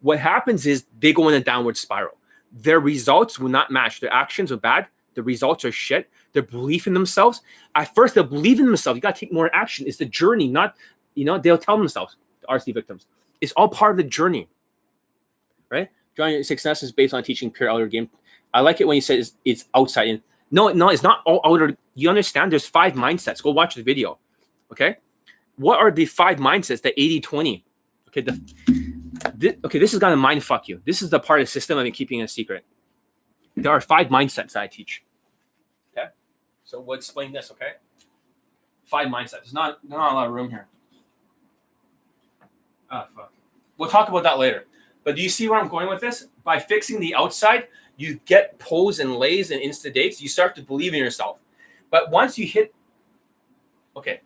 What 0.00 0.18
happens 0.18 0.66
is 0.66 0.84
they 0.98 1.14
go 1.14 1.28
in 1.28 1.34
a 1.34 1.40
downward 1.40 1.78
spiral. 1.78 2.18
Their 2.52 2.80
results 2.80 3.38
will 3.38 3.48
not 3.48 3.70
match. 3.70 4.00
Their 4.00 4.12
actions 4.12 4.52
are 4.52 4.56
bad. 4.56 4.88
The 5.14 5.22
results 5.22 5.64
are 5.64 5.72
shit. 5.72 6.10
Their 6.32 6.42
belief 6.42 6.86
in 6.86 6.94
themselves. 6.94 7.40
At 7.74 7.94
first, 7.94 8.14
they'll 8.14 8.24
believe 8.24 8.60
in 8.60 8.66
themselves. 8.66 8.96
You 8.96 9.00
got 9.00 9.14
to 9.16 9.20
take 9.20 9.32
more 9.32 9.50
action. 9.54 9.86
It's 9.86 9.96
the 9.96 10.04
journey, 10.04 10.48
not, 10.48 10.76
you 11.14 11.24
know, 11.24 11.38
they'll 11.38 11.58
tell 11.58 11.78
themselves, 11.78 12.16
the 12.40 12.46
RSD 12.46 12.74
victims. 12.74 13.06
It's 13.40 13.52
all 13.52 13.68
part 13.68 13.92
of 13.92 13.96
the 13.96 14.04
journey, 14.04 14.48
right? 15.70 15.88
Joining 16.16 16.42
success 16.42 16.82
is 16.82 16.92
based 16.92 17.14
on 17.14 17.22
teaching 17.22 17.50
pure 17.50 17.70
outer 17.70 17.86
game. 17.86 18.08
I 18.52 18.60
like 18.60 18.80
it 18.80 18.86
when 18.86 18.96
you 18.96 19.00
say 19.00 19.18
it's, 19.18 19.34
it's 19.44 19.66
outside 19.74 20.08
in. 20.08 20.22
No, 20.50 20.68
no, 20.68 20.88
it's 20.88 21.02
not 21.02 21.20
all 21.26 21.40
outer. 21.44 21.76
You 21.94 22.08
understand? 22.08 22.50
There's 22.50 22.66
five 22.66 22.94
mindsets. 22.94 23.42
Go 23.42 23.50
watch 23.50 23.74
the 23.74 23.82
video. 23.82 24.18
Okay. 24.72 24.96
What 25.56 25.78
are 25.78 25.90
the 25.90 26.06
five 26.06 26.38
mindsets? 26.38 26.82
The 26.82 26.98
80 27.00 27.20
20. 27.20 27.64
Okay. 28.08 28.20
The, 28.22 28.40
this, 29.34 29.54
okay, 29.64 29.78
this 29.78 29.92
is 29.92 29.98
gonna 29.98 30.16
mind 30.16 30.42
fuck 30.44 30.68
you. 30.68 30.80
This 30.84 31.02
is 31.02 31.10
the 31.10 31.20
part 31.20 31.40
of 31.40 31.46
the 31.46 31.50
system 31.50 31.78
I've 31.78 31.84
been 31.84 31.92
keeping 31.92 32.22
a 32.22 32.28
secret. 32.28 32.64
There 33.56 33.72
are 33.72 33.80
five 33.80 34.08
mindsets 34.08 34.56
I 34.56 34.66
teach. 34.66 35.04
Okay, 35.96 36.08
so 36.64 36.80
we'll 36.80 36.96
explain 36.96 37.32
this. 37.32 37.50
Okay, 37.52 37.72
five 38.84 39.08
mindsets. 39.08 39.30
There's 39.30 39.54
not 39.54 39.78
not 39.88 40.12
a 40.12 40.14
lot 40.14 40.26
of 40.26 40.32
room 40.32 40.50
here. 40.50 40.66
Ah, 42.90 43.06
oh, 43.08 43.14
fuck. 43.14 43.32
We'll 43.76 43.90
talk 43.90 44.08
about 44.08 44.22
that 44.24 44.38
later. 44.38 44.66
But 45.04 45.16
do 45.16 45.22
you 45.22 45.28
see 45.28 45.48
where 45.48 45.60
I'm 45.60 45.68
going 45.68 45.88
with 45.88 46.00
this? 46.00 46.26
By 46.42 46.58
fixing 46.58 47.00
the 47.00 47.14
outside, 47.14 47.68
you 47.96 48.20
get 48.24 48.58
pose 48.58 48.98
and 48.98 49.16
lays 49.16 49.50
and 49.50 49.62
insta 49.62 49.92
dates. 49.92 50.20
You 50.20 50.28
start 50.28 50.54
to 50.56 50.62
believe 50.62 50.94
in 50.94 51.00
yourself. 51.00 51.40
But 51.90 52.10
once 52.10 52.38
you 52.38 52.46
hit, 52.46 52.74
okay, 53.96 54.20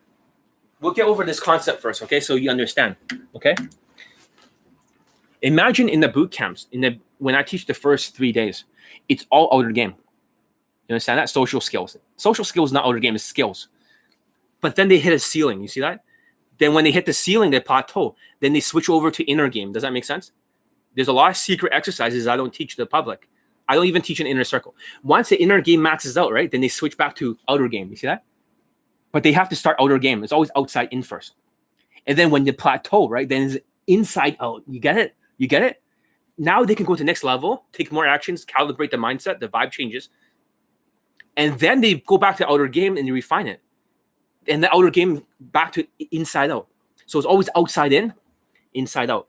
we'll 0.82 0.92
get 0.92 1.06
over 1.06 1.24
this 1.24 1.40
concept 1.40 1.80
first. 1.80 2.02
Okay, 2.02 2.20
so 2.20 2.34
you 2.34 2.50
understand. 2.50 2.96
Okay. 3.34 3.54
Imagine 5.40 5.88
in 5.88 6.00
the 6.00 6.08
boot 6.08 6.30
camps, 6.30 6.66
in 6.72 6.82
the 6.82 6.98
when 7.18 7.34
I 7.34 7.42
teach 7.42 7.66
the 7.66 7.74
first 7.74 8.14
three 8.14 8.32
days, 8.32 8.64
it's 9.08 9.26
all 9.30 9.48
outer 9.52 9.70
game. 9.70 9.94
You 10.88 10.94
understand 10.94 11.18
that? 11.18 11.30
Social 11.30 11.60
skills. 11.60 11.96
Social 12.16 12.44
skills 12.44 12.72
not 12.72 12.84
outer 12.84 12.98
game, 12.98 13.14
it's 13.14 13.24
skills. 13.24 13.68
But 14.60 14.76
then 14.76 14.88
they 14.88 14.98
hit 14.98 15.12
a 15.12 15.18
ceiling. 15.18 15.62
You 15.62 15.68
see 15.68 15.80
that? 15.80 16.04
Then 16.58 16.74
when 16.74 16.84
they 16.84 16.92
hit 16.92 17.06
the 17.06 17.12
ceiling, 17.12 17.50
they 17.50 17.60
plateau. 17.60 18.14
Then 18.40 18.52
they 18.52 18.60
switch 18.60 18.88
over 18.88 19.10
to 19.10 19.24
inner 19.24 19.48
game. 19.48 19.72
Does 19.72 19.82
that 19.82 19.92
make 19.92 20.04
sense? 20.04 20.32
There's 20.94 21.08
a 21.08 21.12
lot 21.12 21.30
of 21.30 21.36
secret 21.36 21.72
exercises 21.72 22.26
I 22.26 22.36
don't 22.36 22.52
teach 22.52 22.76
the 22.76 22.86
public. 22.86 23.28
I 23.68 23.74
don't 23.74 23.86
even 23.86 24.02
teach 24.02 24.20
an 24.20 24.26
inner 24.26 24.44
circle. 24.44 24.74
Once 25.02 25.30
the 25.30 25.40
inner 25.40 25.60
game 25.60 25.80
maxes 25.80 26.18
out, 26.18 26.32
right? 26.32 26.50
Then 26.50 26.60
they 26.60 26.68
switch 26.68 26.96
back 26.96 27.16
to 27.16 27.38
outer 27.48 27.68
game. 27.68 27.88
You 27.90 27.96
see 27.96 28.06
that? 28.08 28.24
But 29.12 29.22
they 29.22 29.32
have 29.32 29.48
to 29.50 29.56
start 29.56 29.76
outer 29.78 29.98
game. 29.98 30.24
It's 30.24 30.32
always 30.32 30.50
outside 30.56 30.88
in 30.90 31.02
first. 31.02 31.34
And 32.06 32.18
then 32.18 32.30
when 32.30 32.44
they 32.44 32.52
plateau, 32.52 33.08
right? 33.08 33.28
Then 33.28 33.42
it's 33.42 33.58
inside 33.86 34.36
out. 34.40 34.62
You 34.66 34.80
get 34.80 34.98
it? 34.98 35.14
You 35.38 35.46
get 35.46 35.62
it? 35.62 35.82
Now 36.38 36.64
they 36.64 36.74
can 36.74 36.86
go 36.86 36.94
to 36.94 36.98
the 36.98 37.04
next 37.04 37.22
level, 37.22 37.64
take 37.72 37.92
more 37.92 38.06
actions, 38.06 38.44
calibrate 38.44 38.90
the 38.90 38.96
mindset, 38.96 39.38
the 39.38 39.48
vibe 39.48 39.70
changes, 39.70 40.08
and 41.36 41.58
then 41.58 41.80
they 41.80 41.94
go 41.94 42.18
back 42.18 42.36
to 42.38 42.48
outer 42.50 42.68
game 42.68 42.96
and 42.96 43.10
refine 43.10 43.46
it. 43.46 43.60
And 44.48 44.62
the 44.62 44.74
outer 44.74 44.90
game 44.90 45.24
back 45.40 45.72
to 45.72 45.86
inside 46.10 46.50
out. 46.50 46.68
So 47.06 47.18
it's 47.18 47.26
always 47.26 47.48
outside 47.56 47.92
in, 47.92 48.14
inside 48.74 49.10
out. 49.10 49.28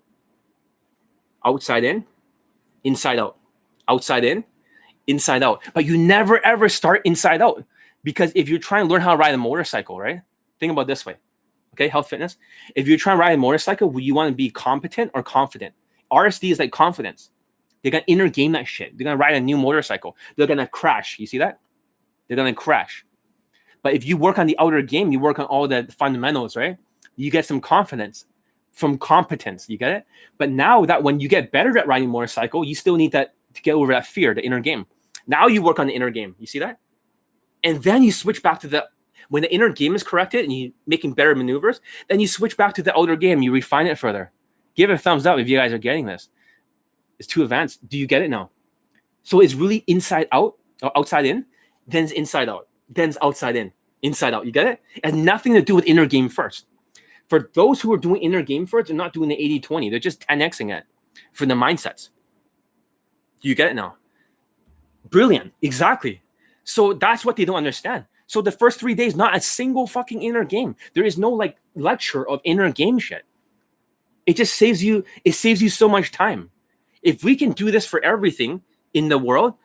Outside 1.46 1.84
in, 1.84 2.06
inside 2.84 3.20
out. 3.20 3.38
Outside 3.88 4.24
in, 4.24 4.44
inside 5.08 5.44
out. 5.44 5.62
But 5.74 5.86
you 5.86 5.98
never 5.98 6.44
ever 6.46 6.70
start 6.70 7.02
inside 7.06 7.42
out. 7.42 7.64
Because 8.04 8.32
if 8.36 8.50
you're 8.50 8.60
trying 8.60 8.86
to 8.88 8.92
learn 8.92 9.02
how 9.02 9.12
to 9.12 9.18
ride 9.18 9.34
a 9.34 9.38
motorcycle, 9.38 10.00
right? 10.00 10.22
Think 10.60 10.72
about 10.72 10.88
this 10.88 11.06
way. 11.06 11.16
Okay, 11.74 11.88
health 11.88 12.10
fitness. 12.10 12.38
If 12.76 12.88
you're 12.88 12.98
trying 12.98 13.18
to 13.18 13.22
ride 13.22 13.34
a 13.34 13.38
motorcycle, 13.38 13.90
will 13.90 14.02
you 14.02 14.14
want 14.14 14.32
to 14.32 14.36
be 14.36 14.50
competent 14.50 15.12
or 15.14 15.24
confident? 15.24 15.74
RSD 16.12 16.52
is 16.52 16.60
like 16.60 16.72
confidence. 16.72 17.32
They're 17.82 17.92
gonna 17.92 18.04
inner 18.08 18.30
game 18.30 18.54
that 18.54 18.68
shit. 18.68 18.98
They're 18.98 19.06
gonna 19.06 19.18
ride 19.18 19.36
a 19.36 19.42
new 19.42 19.58
motorcycle. 19.58 20.16
They're 20.36 20.48
gonna 20.48 20.68
crash. 20.68 21.20
You 21.20 21.28
see 21.28 21.40
that? 21.40 21.60
They're 22.28 22.38
gonna 22.38 22.54
crash. 22.54 23.06
But 23.82 23.94
if 23.94 24.06
you 24.06 24.16
work 24.16 24.40
on 24.40 24.48
the 24.48 24.58
outer 24.60 24.82
game, 24.82 25.12
you 25.12 25.20
work 25.20 25.40
on 25.40 25.46
all 25.46 25.68
the 25.68 25.88
fundamentals, 25.98 26.56
right? 26.56 26.78
You 27.16 27.30
get 27.30 27.46
some 27.46 27.60
confidence 27.60 28.26
from 28.72 28.98
competence. 28.98 29.70
You 29.70 29.78
get 29.78 29.92
it? 29.92 30.06
But 30.38 30.50
now 30.50 30.86
that 30.86 31.04
when 31.04 31.20
you 31.20 31.28
get 31.28 31.52
better 31.52 31.78
at 31.78 31.88
riding 31.88 32.10
motorcycle, 32.10 32.64
you 32.64 32.76
still 32.76 32.96
need 32.96 33.12
that 33.12 33.34
to 33.54 33.62
get 33.62 33.74
over 33.74 33.92
that 33.92 34.08
fear, 34.08 34.34
the 34.34 34.44
inner 34.44 34.62
game. 34.62 34.86
Now 35.28 35.48
you 35.48 35.62
work 35.62 35.80
on 35.80 35.88
the 35.88 35.94
inner 35.94 36.10
game. 36.10 36.36
You 36.40 36.48
see 36.48 36.60
that? 36.60 36.80
And 37.64 37.82
then 37.84 38.04
you 38.04 38.12
switch 38.12 38.44
back 38.44 38.60
to 38.62 38.68
the 38.68 38.88
when 39.30 39.42
the 39.42 39.54
inner 39.54 39.70
game 39.70 39.96
is 39.96 40.04
corrected 40.04 40.44
and 40.44 40.54
you 40.54 40.74
making 40.86 41.14
better 41.14 41.34
maneuvers, 41.34 41.82
then 42.10 42.20
you 42.20 42.28
switch 42.28 42.58
back 42.58 42.74
to 42.76 42.84
the 42.84 42.96
outer 42.98 43.16
game. 43.16 43.42
You 43.42 43.52
refine 43.52 43.88
it 43.88 43.98
further 43.98 44.32
give 44.76 44.90
it 44.90 44.94
a 44.94 44.98
thumbs 44.98 45.26
up 45.26 45.40
if 45.40 45.48
you 45.48 45.58
guys 45.58 45.74
are 45.74 45.78
getting 45.78 46.06
this. 46.06 46.30
It's 47.20 47.28
too 47.28 47.44
advanced. 47.44 47.88
Do 47.88 47.98
you 47.98 48.08
get 48.08 48.22
it 48.22 48.30
now? 48.30 48.52
So 49.24 49.40
it's 49.40 49.54
really 49.54 49.84
inside 49.88 50.28
out 50.32 50.56
or 50.82 50.96
outside 50.98 51.26
in, 51.26 51.46
then 51.88 52.04
it's 52.04 52.14
inside 52.14 52.50
out, 52.50 52.68
then 52.90 53.10
it's 53.10 53.18
outside 53.22 53.56
in, 53.56 53.72
inside 54.02 54.34
out. 54.34 54.46
You 54.46 54.52
get 54.52 54.68
it? 54.68 54.82
It 54.96 55.06
has 55.06 55.14
nothing 55.14 55.54
to 55.54 55.62
do 55.62 55.76
with 55.76 55.86
inner 55.86 56.06
game 56.06 56.28
first. 56.28 56.66
For 57.30 57.50
those 57.54 57.82
who 57.82 57.94
are 57.94 57.98
doing 57.98 58.22
inner 58.22 58.42
game 58.42 58.66
first, 58.66 58.88
they're 58.88 58.98
not 58.98 59.14
doing 59.14 59.30
the 59.30 59.36
80 59.36 59.60
20. 59.62 59.90
They're 59.90 60.00
just 60.00 60.28
10xing 60.28 60.76
it 60.76 60.84
for 61.32 61.46
the 61.46 61.54
mindsets. 61.54 62.10
Do 63.42 63.48
you 63.48 63.56
get 63.56 63.72
it 63.72 63.76
now? 63.76 63.96
Brilliant. 65.10 65.54
Exactly. 65.62 66.22
So 66.64 66.94
that's 66.94 67.26
what 67.26 67.36
they 67.36 67.46
don't 67.46 67.56
understand. 67.56 68.06
So 68.28 68.42
the 68.42 68.52
first 68.52 68.80
three 68.80 68.96
days, 68.96 69.16
not 69.16 69.36
a 69.36 69.42
single 69.42 69.86
fucking 69.88 70.22
inner 70.22 70.44
game. 70.44 70.76
There 70.94 71.04
is 71.04 71.18
no 71.18 71.30
like 71.30 71.58
lecture 71.76 72.28
of 72.28 72.40
inner 72.44 72.72
game 72.72 73.00
shit. 73.00 73.24
It 74.26 74.38
just 74.38 74.56
saves 74.56 74.84
you, 74.84 75.04
it 75.26 75.34
saves 75.34 75.62
you 75.62 75.70
so 75.70 75.90
much 75.90 76.12
time. 76.12 76.50
If 77.02 77.24
we 77.24 77.36
can 77.36 77.52
do 77.52 77.72
this 77.72 77.86
for 77.86 78.04
everything 78.04 78.62
in 78.94 79.10
the 79.10 79.18
world, 79.18 79.56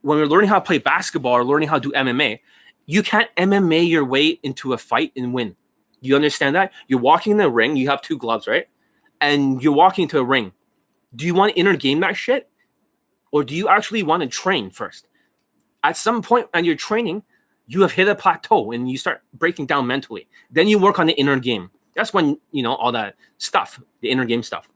when 0.00 0.18
we're 0.18 0.26
learning 0.26 0.48
how 0.48 0.58
to 0.58 0.64
play 0.64 0.78
basketball 0.78 1.32
or 1.32 1.44
learning 1.44 1.68
how 1.68 1.78
to 1.78 1.90
do 1.90 1.92
MMA, 1.92 2.40
you 2.86 3.02
can't 3.02 3.28
MMA 3.36 3.88
your 3.88 4.04
way 4.04 4.38
into 4.42 4.72
a 4.72 4.78
fight 4.78 5.12
and 5.16 5.34
win. 5.34 5.56
You 6.00 6.16
understand 6.16 6.54
that? 6.56 6.72
You're 6.86 7.00
walking 7.00 7.32
in 7.32 7.38
the 7.38 7.50
ring, 7.50 7.76
you 7.76 7.88
have 7.90 8.00
two 8.00 8.16
gloves, 8.16 8.46
right? 8.46 8.68
And 9.20 9.62
you're 9.62 9.72
walking 9.74 10.04
into 10.04 10.18
a 10.18 10.24
ring. 10.24 10.52
Do 11.14 11.26
you 11.26 11.34
want 11.34 11.54
to 11.54 11.60
inner 11.60 11.76
game 11.76 12.00
that 12.00 12.16
shit? 12.16 12.48
Or 13.32 13.44
do 13.44 13.54
you 13.54 13.68
actually 13.68 14.02
want 14.02 14.22
to 14.22 14.28
train 14.28 14.70
first? 14.70 15.05
At 15.86 15.96
some 15.96 16.20
point 16.20 16.48
when 16.50 16.64
you're 16.64 16.74
training, 16.74 17.22
you 17.68 17.80
have 17.82 17.92
hit 17.92 18.08
a 18.08 18.16
plateau 18.16 18.72
and 18.72 18.90
you 18.90 18.98
start 18.98 19.22
breaking 19.32 19.66
down 19.66 19.86
mentally. 19.86 20.26
Then 20.50 20.66
you 20.66 20.80
work 20.80 20.98
on 20.98 21.06
the 21.06 21.12
inner 21.12 21.38
game. 21.38 21.70
That's 21.94 22.12
when, 22.12 22.40
you 22.50 22.64
know, 22.64 22.74
all 22.74 22.90
that 22.90 23.14
stuff, 23.38 23.80
the 24.00 24.10
inner 24.10 24.24
game 24.24 24.42
stuff. 24.42 24.68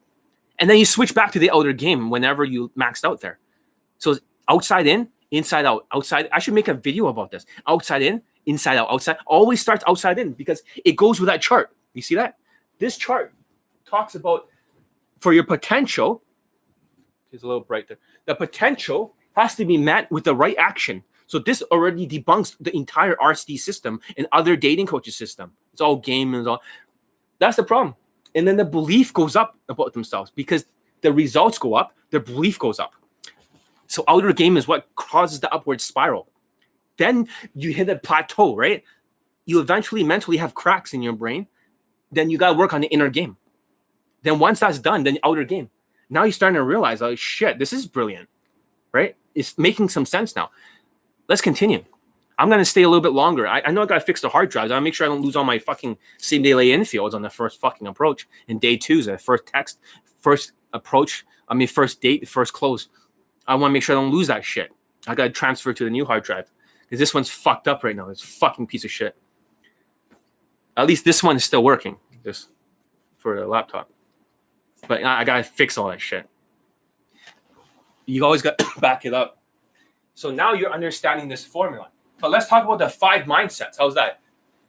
And 0.61 0.70
then 0.70 0.78
you 0.78 0.85
switch 0.85 1.12
back 1.12 1.32
to 1.32 1.41
the 1.41 1.51
outer 1.51 1.73
game 1.73 2.11
whenever 2.11 2.45
you 2.45 2.70
maxed 2.78 3.05
out 3.05 3.20
there. 3.20 3.41
So 3.99 4.19
outside 4.47 4.87
in, 4.87 5.09
inside 5.32 5.66
out, 5.66 5.85
outside. 5.93 6.28
I 6.31 6.39
should 6.39 6.55
make 6.55 6.69
a 6.69 6.74
video 6.74 7.09
about 7.09 7.32
this. 7.32 7.45
Outside 7.66 8.03
in, 8.03 8.23
inside 8.47 8.77
out, 8.77 8.87
outside. 8.89 9.16
Always 9.27 9.61
starts 9.61 9.82
outside 9.89 10.16
in 10.20 10.35
because 10.35 10.62
it 10.85 10.93
goes 10.93 11.19
with 11.19 11.27
that 11.27 11.43
chart. 11.43 11.74
You 11.93 12.03
see 12.03 12.15
that? 12.15 12.37
This 12.78 12.97
chart 12.97 13.35
talks 13.85 14.15
about 14.15 14.47
for 15.19 15.32
your 15.32 15.45
potential. 15.45 16.23
It's 17.32 17.43
a 17.43 17.49
little 17.49 17.65
bright 17.65 17.89
there. 17.89 17.99
The 18.27 18.37
potential 18.37 19.16
has 19.36 19.55
to 19.57 19.65
be 19.65 19.77
met 19.77 20.11
with 20.11 20.24
the 20.24 20.35
right 20.35 20.57
action. 20.59 21.02
So 21.27 21.39
this 21.39 21.62
already 21.70 22.09
debunks 22.09 22.57
the 22.59 22.74
entire 22.74 23.15
RSD 23.16 23.59
system 23.59 24.01
and 24.16 24.27
other 24.32 24.57
dating 24.57 24.86
coaches 24.86 25.16
system. 25.16 25.52
It's 25.73 25.81
all 25.81 25.97
game 25.97 26.35
and 26.35 26.47
all. 26.47 26.62
That's 27.39 27.57
the 27.57 27.62
problem. 27.62 27.94
And 28.35 28.47
then 28.47 28.57
the 28.57 28.65
belief 28.65 29.12
goes 29.12 29.36
up 29.36 29.57
about 29.69 29.93
themselves 29.93 30.31
because 30.31 30.65
the 31.01 31.12
results 31.12 31.59
go 31.59 31.74
up, 31.74 31.94
their 32.11 32.20
belief 32.20 32.59
goes 32.59 32.78
up. 32.78 32.94
So 33.86 34.05
outer 34.07 34.32
game 34.32 34.57
is 34.57 34.69
what 34.69 34.89
causes 34.94 35.40
the 35.40 35.52
upward 35.52 35.81
spiral. 35.81 36.28
Then 36.97 37.28
you 37.55 37.73
hit 37.73 37.89
a 37.89 37.97
plateau, 37.97 38.55
right? 38.55 38.85
You 39.47 39.61
eventually 39.61 40.05
mentally 40.05 40.36
have 40.36 40.55
cracks 40.55 40.93
in 40.93 41.02
your 41.02 41.12
brain. 41.15 41.47
Then 42.12 42.31
you 42.31 42.39
got 42.39 42.52
to 42.52 42.59
work 42.59 42.73
on 42.73 42.82
the 42.82 42.89
inner 42.89 43.09
game. 43.09 43.36
Then 44.23 44.39
once 44.39 44.61
that's 44.61 44.78
done, 44.78 45.05
then 45.05 45.19
outer 45.24 45.44
game. 45.44 45.70
Now 46.09 46.24
you're 46.24 46.32
starting 46.32 46.57
to 46.57 46.62
realize, 46.62 47.02
oh 47.02 47.15
shit, 47.15 47.59
this 47.59 47.73
is 47.73 47.86
brilliant, 47.86 48.28
right? 48.93 49.16
It's 49.40 49.58
making 49.58 49.88
some 49.88 50.06
sense 50.06 50.36
now. 50.36 50.50
Let's 51.28 51.40
continue. 51.40 51.84
I'm 52.38 52.48
gonna 52.48 52.64
stay 52.64 52.82
a 52.82 52.88
little 52.88 53.02
bit 53.02 53.12
longer. 53.12 53.46
I, 53.46 53.60
I 53.64 53.70
know 53.70 53.82
I 53.82 53.86
gotta 53.86 54.00
fix 54.00 54.20
the 54.20 54.28
hard 54.28 54.50
drives. 54.50 54.70
I 54.70 54.78
make 54.80 54.94
sure 54.94 55.06
I 55.06 55.08
don't 55.08 55.22
lose 55.22 55.36
all 55.36 55.44
my 55.44 55.58
fucking 55.58 55.98
same 56.18 56.42
day 56.42 56.54
lay 56.54 56.68
infields 56.68 57.14
on 57.14 57.22
the 57.22 57.30
first 57.30 57.60
fucking 57.60 57.86
approach. 57.86 58.28
And 58.48 58.60
day 58.60 58.76
two 58.76 58.98
is 58.98 59.06
the 59.06 59.18
first 59.18 59.46
text, 59.46 59.80
first 60.20 60.52
approach. 60.72 61.24
I 61.48 61.54
mean, 61.54 61.68
first 61.68 62.00
date, 62.00 62.28
first 62.28 62.52
close. 62.52 62.88
I 63.46 63.54
want 63.56 63.70
to 63.70 63.72
make 63.72 63.82
sure 63.82 63.96
I 63.96 64.00
don't 64.00 64.12
lose 64.12 64.28
that 64.28 64.44
shit. 64.44 64.70
I 65.06 65.14
got 65.14 65.24
to 65.24 65.30
transfer 65.30 65.72
to 65.72 65.84
the 65.84 65.90
new 65.90 66.04
hard 66.04 66.22
drive 66.22 66.50
because 66.82 66.98
this 66.98 67.12
one's 67.12 67.30
fucked 67.30 67.66
up 67.66 67.82
right 67.82 67.96
now. 67.96 68.08
It's 68.08 68.22
fucking 68.22 68.66
piece 68.66 68.84
of 68.84 68.90
shit. 68.90 69.16
At 70.76 70.86
least 70.86 71.04
this 71.04 71.22
one 71.22 71.36
is 71.36 71.44
still 71.44 71.64
working. 71.64 71.96
This 72.22 72.48
for 73.16 73.38
the 73.38 73.46
laptop, 73.46 73.90
but 74.88 75.02
I, 75.02 75.20
I 75.20 75.24
gotta 75.24 75.42
fix 75.42 75.76
all 75.76 75.88
that 75.88 76.00
shit. 76.00 76.28
You 78.11 78.24
always 78.24 78.43
got 78.43 78.59
to 78.59 78.66
back 78.81 79.05
it 79.05 79.15
up. 79.15 79.39
So 80.15 80.31
now 80.31 80.53
you're 80.53 80.73
understanding 80.73 81.28
this 81.28 81.45
formula. 81.45 81.89
But 82.20 82.31
let's 82.31 82.49
talk 82.49 82.65
about 82.65 82.78
the 82.78 82.89
five 82.89 83.24
mindsets. 83.24 83.77
How's 83.78 83.95
that? 83.95 84.20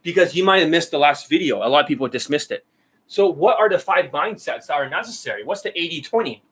Because 0.04 0.36
you 0.36 0.44
might 0.44 0.60
have 0.60 0.70
missed 0.70 0.92
the 0.92 0.98
last 0.98 1.28
video. 1.30 1.58
A 1.58 1.68
lot 1.68 1.84
of 1.84 1.88
people 1.88 2.08
dismissed 2.08 2.52
it. 2.52 2.66
So, 3.08 3.28
what 3.28 3.60
are 3.60 3.68
the 3.68 3.78
five 3.78 4.06
mindsets 4.06 4.68
that 4.68 4.72
are 4.72 4.90
necessary? 4.90 5.44
What's 5.44 5.62
the 5.62 5.78
80 5.78 6.02
20? 6.02 6.44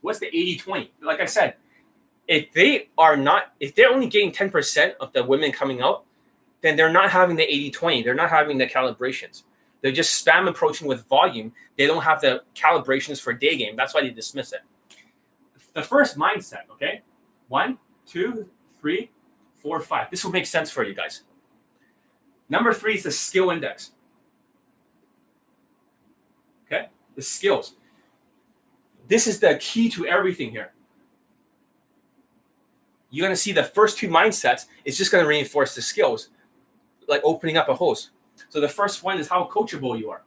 what's 0.00 0.18
the 0.18 0.26
80 0.26 0.56
20? 0.58 0.92
Like 1.02 1.20
I 1.20 1.24
said, 1.24 1.54
if 2.28 2.52
they 2.52 2.88
are 2.96 3.16
not, 3.16 3.52
if 3.60 3.74
they're 3.74 3.90
only 3.90 4.06
getting 4.06 4.32
10% 4.32 4.94
of 5.00 5.12
the 5.12 5.24
women 5.24 5.52
coming 5.52 5.80
out, 5.82 6.04
then 6.60 6.76
they're 6.76 6.92
not 6.92 7.10
having 7.10 7.36
the 7.36 7.42
80 7.42 7.70
20. 7.70 8.02
They're 8.02 8.14
not 8.14 8.30
having 8.30 8.58
the 8.58 8.66
calibrations. 8.66 9.42
They're 9.80 9.92
just 9.92 10.24
spam 10.24 10.48
approaching 10.48 10.88
with 10.88 11.06
volume. 11.08 11.52
They 11.76 11.86
don't 11.86 12.02
have 12.02 12.20
the 12.20 12.42
calibrations 12.54 13.20
for 13.20 13.32
day 13.32 13.56
game. 13.56 13.76
That's 13.76 13.92
why 13.92 14.00
they 14.00 14.10
dismiss 14.10 14.52
it. 14.52 14.60
The 15.74 15.82
first 15.82 16.16
mindset, 16.16 16.70
okay? 16.70 17.02
One, 17.48 17.78
two, 18.06 18.48
three, 18.80 19.10
four, 19.56 19.80
five. 19.80 20.10
This 20.10 20.24
will 20.24 20.32
make 20.32 20.46
sense 20.46 20.70
for 20.70 20.84
you 20.84 20.94
guys. 20.94 21.22
Number 22.48 22.72
three 22.72 22.94
is 22.94 23.02
the 23.02 23.10
skill 23.10 23.50
index. 23.50 23.92
Okay? 26.66 26.88
The 27.16 27.22
skills. 27.22 27.74
This 29.08 29.26
is 29.26 29.40
the 29.40 29.56
key 29.60 29.88
to 29.90 30.06
everything 30.06 30.50
here. 30.50 30.72
You're 33.10 33.26
going 33.26 33.34
to 33.34 33.40
see 33.40 33.52
the 33.52 33.64
first 33.64 33.98
two 33.98 34.08
mindsets 34.08 34.66
is 34.84 34.96
just 34.96 35.12
going 35.12 35.22
to 35.22 35.28
reinforce 35.28 35.74
the 35.74 35.82
skills, 35.82 36.30
like 37.06 37.20
opening 37.24 37.56
up 37.56 37.68
a 37.68 37.74
hose. 37.74 38.10
So 38.48 38.60
the 38.60 38.68
first 38.68 39.02
one 39.02 39.18
is 39.18 39.28
how 39.28 39.48
coachable 39.52 39.98
you 39.98 40.10
are. 40.10 40.22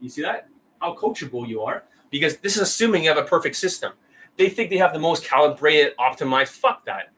You 0.00 0.08
see 0.08 0.22
that? 0.22 0.48
How 0.80 0.94
coachable 0.94 1.48
you 1.48 1.62
are. 1.62 1.84
Because 2.10 2.38
this 2.38 2.56
is 2.56 2.62
assuming 2.62 3.04
you 3.04 3.08
have 3.08 3.18
a 3.18 3.24
perfect 3.24 3.56
system. 3.56 3.92
They 4.36 4.48
think 4.48 4.70
they 4.70 4.78
have 4.78 4.92
the 4.92 4.98
most 4.98 5.24
calibrated, 5.24 5.96
optimized. 5.98 6.48
Fuck 6.48 6.84
that. 6.86 7.12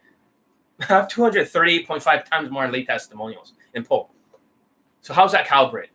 I 0.80 0.84
have 0.86 1.08
238.5 1.08 2.24
times 2.30 2.50
more 2.50 2.66
late 2.68 2.86
testimonials 2.86 3.52
in 3.74 3.84
Poe. 3.84 4.08
So 5.02 5.14
how's 5.14 5.32
that 5.32 5.46
calibrated? 5.46 5.90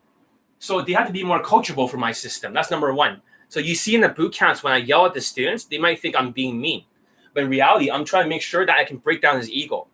So 0.59 0.81
they 0.81 0.93
have 0.93 1.07
to 1.07 1.13
be 1.13 1.23
more 1.23 1.41
coachable 1.41 1.89
for 1.89 1.97
my 1.97 2.11
system. 2.11 2.53
That's 2.53 2.71
number 2.71 2.93
one. 2.93 3.21
So 3.49 3.59
you 3.59 3.75
see 3.75 3.95
in 3.95 4.01
the 4.01 4.09
boot 4.09 4.33
camps 4.33 4.63
when 4.63 4.73
I 4.73 4.77
yell 4.77 5.05
at 5.05 5.13
the 5.13 5.21
students, 5.21 5.65
they 5.65 5.77
might 5.77 5.99
think 5.99 6.15
I'm 6.15 6.31
being 6.31 6.59
mean. 6.59 6.85
But 7.33 7.43
in 7.43 7.49
reality, 7.49 7.91
I'm 7.91 8.05
trying 8.05 8.23
to 8.23 8.29
make 8.29 8.41
sure 8.41 8.65
that 8.65 8.77
I 8.77 8.83
can 8.83 8.97
break 8.97 9.21
down 9.21 9.37
his 9.37 9.49
ego. 9.49 9.87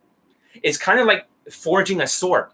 It's 0.63 0.77
kind 0.77 0.99
of 0.99 1.07
like 1.07 1.27
forging 1.49 2.01
a 2.01 2.07
sword. 2.07 2.49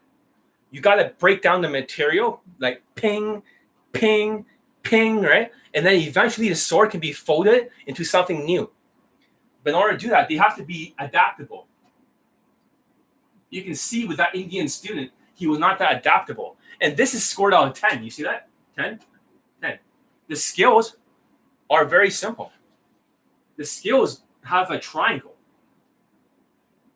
You 0.72 0.82
got 0.82 0.95
to 0.95 1.14
break 1.19 1.41
down 1.41 1.61
the 1.61 1.69
material, 1.69 2.41
like 2.60 2.82
ping, 2.95 3.44
ping, 3.91 4.45
ping, 4.84 5.22
right? 5.22 5.52
And 5.77 5.85
then 5.85 5.93
eventually 5.93 6.49
the 6.49 6.55
sword 6.55 6.89
can 6.89 6.99
be 6.99 7.13
folded 7.13 7.69
into 7.85 8.03
something 8.03 8.43
new. 8.43 8.71
But 9.63 9.69
in 9.69 9.75
order 9.75 9.95
to 9.95 9.99
do 9.99 10.09
that, 10.09 10.27
they 10.27 10.35
have 10.35 10.57
to 10.57 10.63
be 10.63 10.95
adaptable. 10.97 11.67
You 13.51 13.61
can 13.61 13.75
see 13.75 14.05
with 14.05 14.17
that 14.17 14.33
Indian 14.33 14.67
student, 14.69 15.11
he 15.35 15.45
was 15.45 15.59
not 15.59 15.77
that 15.77 15.97
adaptable. 15.97 16.55
And 16.81 16.97
this 16.97 17.13
is 17.13 17.23
scored 17.23 17.53
out 17.53 17.67
of 17.67 17.73
10. 17.75 18.03
You 18.03 18.09
see 18.09 18.23
that? 18.23 18.49
10? 18.75 19.01
10. 19.61 19.77
The 20.27 20.35
skills 20.35 20.97
are 21.69 21.85
very 21.85 22.09
simple. 22.09 22.51
The 23.55 23.65
skills 23.65 24.23
have 24.45 24.71
a 24.71 24.79
triangle. 24.79 25.35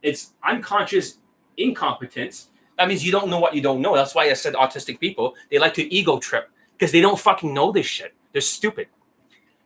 It's 0.02 0.34
unconscious 0.44 1.20
incompetence. 1.56 2.50
That 2.80 2.88
means 2.88 3.06
you 3.06 3.12
don't 3.12 3.30
know 3.30 3.40
what 3.40 3.54
you 3.54 3.62
don't 3.62 3.80
know. 3.80 3.96
That's 3.96 4.16
why 4.16 4.24
I 4.24 4.34
said 4.34 4.56
autistic 4.56 5.00
people, 5.00 5.36
they 5.52 5.60
like 5.60 5.76
to 5.76 5.94
ego 5.94 6.18
trip 6.18 6.50
because 6.76 6.92
they 6.92 7.02
don't 7.02 7.20
fucking 7.20 7.54
know 7.54 7.72
this 7.72 7.86
shit. 7.86 8.16
They're 8.32 8.42
stupid. 8.42 8.88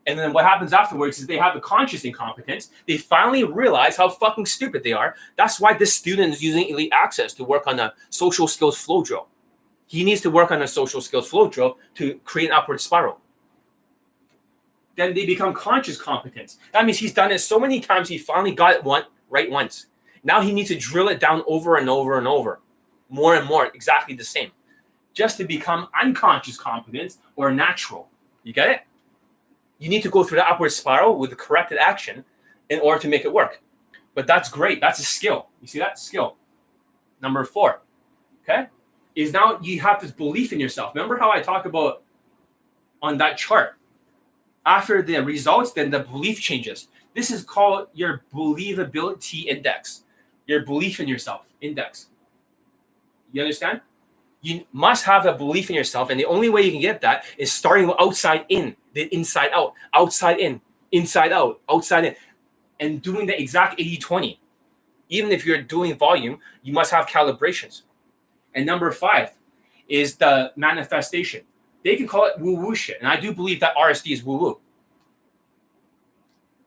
And 0.08 0.20
then 0.20 0.34
what 0.34 0.46
happens 0.46 0.72
afterwards 0.72 1.18
is 1.20 1.26
they 1.26 1.38
have 1.38 1.56
a 1.56 1.60
conscious 1.60 2.04
incompetence. 2.04 2.70
They 2.88 2.98
finally 2.98 3.44
realize 3.44 3.98
how 3.98 4.10
fucking 4.10 4.46
stupid 4.46 4.84
they 4.84 4.94
are. 4.94 5.16
That's 5.36 5.60
why 5.60 5.74
this 5.74 5.96
student 5.96 6.34
is 6.34 6.44
using 6.44 6.70
elite 6.70 6.92
access 6.94 7.34
to 7.34 7.44
work 7.44 7.66
on 7.66 7.80
a 7.80 7.94
social 8.10 8.48
skills 8.48 8.78
flow 8.78 9.04
drill. 9.04 9.28
He 9.88 10.04
needs 10.04 10.22
to 10.22 10.30
work 10.30 10.52
on 10.52 10.62
a 10.62 10.68
social 10.68 11.02
skills 11.02 11.28
flow 11.28 11.48
drill 11.50 11.78
to 11.96 12.20
create 12.24 12.48
an 12.48 12.54
upward 12.54 12.82
spiral 12.82 13.20
then 14.96 15.14
they 15.14 15.26
become 15.26 15.54
conscious 15.54 16.00
competence. 16.00 16.58
That 16.74 16.86
means 16.86 16.98
he's 16.98 17.14
done 17.14 17.32
it 17.32 17.40
so 17.40 17.60
many 17.60 17.80
times 17.80 18.10
he 18.10 18.18
finally 18.18 18.52
got 18.54 18.74
it 18.74 18.84
one 18.84 19.04
right 19.30 19.50
once. 19.50 19.88
Now 20.24 20.42
he 20.42 20.54
needs 20.54 20.70
to 20.70 20.78
drill 20.78 21.10
it 21.10 21.20
down 21.20 21.44
over 21.48 21.76
and 21.78 21.90
over 21.90 22.18
and 22.18 22.28
over, 22.28 22.62
more 23.10 23.36
and 23.36 23.48
more, 23.48 23.68
exactly 23.68 24.16
the 24.16 24.24
same, 24.24 24.52
just 25.14 25.38
to 25.38 25.46
become 25.46 25.88
unconscious 26.02 26.58
competence 26.58 27.20
or 27.36 27.52
natural. 27.52 28.10
You 28.46 28.54
get 28.54 28.70
it? 28.70 28.82
You 29.80 29.90
need 29.90 30.04
to 30.04 30.10
go 30.10 30.24
through 30.24 30.38
the 30.38 30.48
upward 30.48 30.72
spiral 30.72 31.18
with 31.18 31.32
the 31.32 31.36
corrected 31.36 31.80
action 31.80 32.24
in 32.70 32.80
order 32.80 33.02
to 33.02 33.10
make 33.10 33.26
it 33.26 33.34
work. 33.34 33.62
But 34.14 34.28
that's 34.28 34.48
great. 34.50 34.80
That's 34.80 35.00
a 35.00 35.04
skill. 35.04 35.48
You 35.60 35.68
see 35.68 35.80
that 35.80 36.00
skill. 36.00 36.38
Number 37.22 37.44
four, 37.44 37.82
okay, 38.44 38.68
is 39.16 39.34
now 39.34 39.60
you 39.62 39.82
have 39.82 40.00
this 40.00 40.12
belief 40.12 40.54
in 40.54 40.60
yourself. 40.60 40.94
Remember 40.96 41.18
how 41.18 41.32
I 41.32 41.42
talk 41.42 41.66
about 41.66 42.04
on 43.02 43.18
that 43.18 43.38
chart 43.38 43.78
after 44.66 45.02
the 45.02 45.20
results, 45.20 45.72
then 45.72 45.90
the 45.90 46.00
belief 46.00 46.40
changes. 46.40 46.88
This 47.14 47.32
is 47.32 47.44
called 47.44 47.88
your 47.94 48.24
believability 48.34 49.46
index, 49.46 50.04
your 50.48 50.66
belief 50.66 51.00
in 51.00 51.08
yourself 51.08 51.48
index. 51.62 52.08
You 53.32 53.42
understand? 53.42 53.82
You 54.46 54.64
must 54.72 55.06
have 55.06 55.26
a 55.26 55.34
belief 55.34 55.72
in 55.72 55.76
yourself, 55.76 56.12
and 56.12 56.20
the 56.20 56.26
only 56.26 56.50
way 56.50 56.62
you 56.62 56.72
can 56.72 56.80
get 56.80 57.02
that 57.02 57.26
is 57.36 57.52
starting 57.52 57.92
outside 58.00 58.46
in, 58.48 58.76
the 58.94 59.12
inside 59.12 59.50
out, 59.52 59.74
outside 59.92 60.38
in, 60.38 60.62
inside 60.92 61.32
out, 61.32 61.62
outside 61.68 62.06
in, 62.06 62.16
and 62.80 63.02
doing 63.02 63.26
the 63.26 63.42
exact 63.42 63.80
80 63.80 63.98
20. 63.98 64.40
Even 65.10 65.32
if 65.32 65.48
you're 65.48 65.64
doing 65.64 65.98
volume, 65.98 66.38
you 66.62 66.74
must 66.74 66.92
have 66.92 67.08
calibrations. 67.08 67.82
And 68.54 68.68
number 68.68 68.92
five 68.92 69.32
is 69.88 70.16
the 70.18 70.54
manifestation. 70.56 71.42
They 71.84 71.96
can 71.96 72.08
call 72.08 72.26
it 72.26 72.38
woo 72.38 72.56
woo 72.56 72.76
shit. 72.76 73.00
And 73.00 73.08
I 73.08 73.20
do 73.20 73.34
believe 73.34 73.60
that 73.62 73.76
RSD 73.76 74.14
is 74.14 74.24
woo 74.24 74.38
woo. 74.38 74.60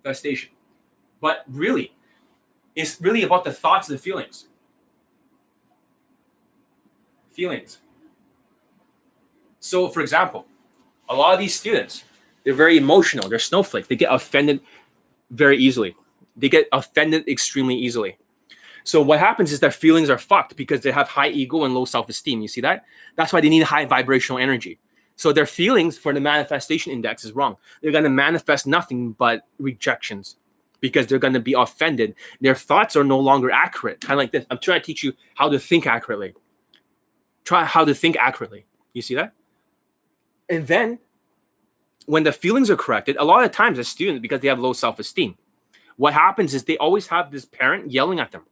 Manifestation. 0.03 0.51
But 1.21 1.45
really, 1.47 1.95
it's 2.75 3.01
really 3.01 3.23
about 3.23 3.45
the 3.45 3.53
thoughts 3.53 3.89
and 3.89 3.97
the 3.97 4.03
feelings. 4.03 4.49
Feelings. 7.39 7.79
So, 9.61 9.87
for 9.87 10.01
example, 10.01 10.45
a 11.09 11.15
lot 11.15 11.35
of 11.35 11.39
these 11.39 11.55
students, 11.55 12.03
they're 12.43 12.53
very 12.53 12.77
emotional. 12.77 13.29
They're 13.29 13.39
snowflakes. 13.39 13.87
They 13.87 13.95
get 13.95 14.13
offended 14.13 14.61
very 15.31 15.57
easily. 15.57 15.95
They 16.37 16.49
get 16.49 16.67
offended 16.73 17.29
extremely 17.29 17.77
easily. 17.77 18.19
So 18.83 19.01
what 19.01 19.21
happens 19.21 19.53
is 19.53 19.61
their 19.61 19.71
feelings 19.71 20.11
are 20.11 20.19
fucked 20.19 20.57
because 20.57 20.81
they 20.81 20.91
have 20.91 21.07
high 21.07 21.29
ego 21.29 21.63
and 21.63 21.77
low 21.77 21.85
self-esteem. 21.85 22.43
You 22.43 22.49
see 22.49 22.61
that? 22.63 22.87
That's 23.15 23.33
why 23.33 23.41
they 23.41 23.49
need 23.49 23.63
high 23.63 23.85
vibrational 23.85 24.41
energy. 24.41 24.81
So 25.15 25.33
their 25.33 25.47
feelings 25.47 25.97
for 25.97 26.13
the 26.13 26.21
manifestation 26.21 26.91
index 26.93 27.25
is 27.25 27.31
wrong. 27.31 27.57
They're 27.81 27.93
going 27.93 28.03
to 28.03 28.11
manifest 28.11 28.67
nothing 28.67 29.13
but 29.13 29.47
rejections 29.61 30.39
because 30.81 31.07
they're 31.07 31.21
going 31.21 31.35
to 31.35 31.41
be 31.41 31.53
offended. 31.53 32.17
Their 32.41 32.57
thoughts 32.57 32.97
are 32.97 33.05
no 33.05 33.21
longer 33.21 33.49
accurate. 33.53 34.01
Kind 34.01 34.15
of 34.15 34.19
like 34.19 34.33
this. 34.33 34.45
I'm 34.51 34.59
trying 34.59 34.81
to 34.81 34.87
teach 34.87 35.05
you 35.05 35.13
how 35.37 35.49
to 35.49 35.61
think 35.61 35.87
accurately. 35.87 36.35
Try 37.49 37.65
how 37.65 37.87
to 37.87 37.95
think 37.95 38.15
accurately. 38.21 38.67
You 38.93 39.01
see 39.01 39.15
that? 39.15 39.33
And 40.51 40.67
then 40.67 40.99
when 42.05 42.25
the 42.25 42.31
feelings 42.31 42.69
are 42.69 42.77
corrected, 42.77 43.17
a 43.19 43.25
lot 43.25 43.43
of 43.43 43.53
times 43.53 43.79
as 43.79 43.89
students, 43.89 44.21
because 44.21 44.41
they 44.41 44.49
have 44.49 44.59
low 44.59 44.75
self-esteem, 44.75 45.35
what 45.97 46.13
happens 46.13 46.53
is 46.53 46.65
they 46.65 46.77
always 46.77 47.07
have 47.07 47.31
this 47.31 47.47
parent 47.47 47.91
yelling 47.91 48.21
at 48.21 48.33
them 48.33 48.43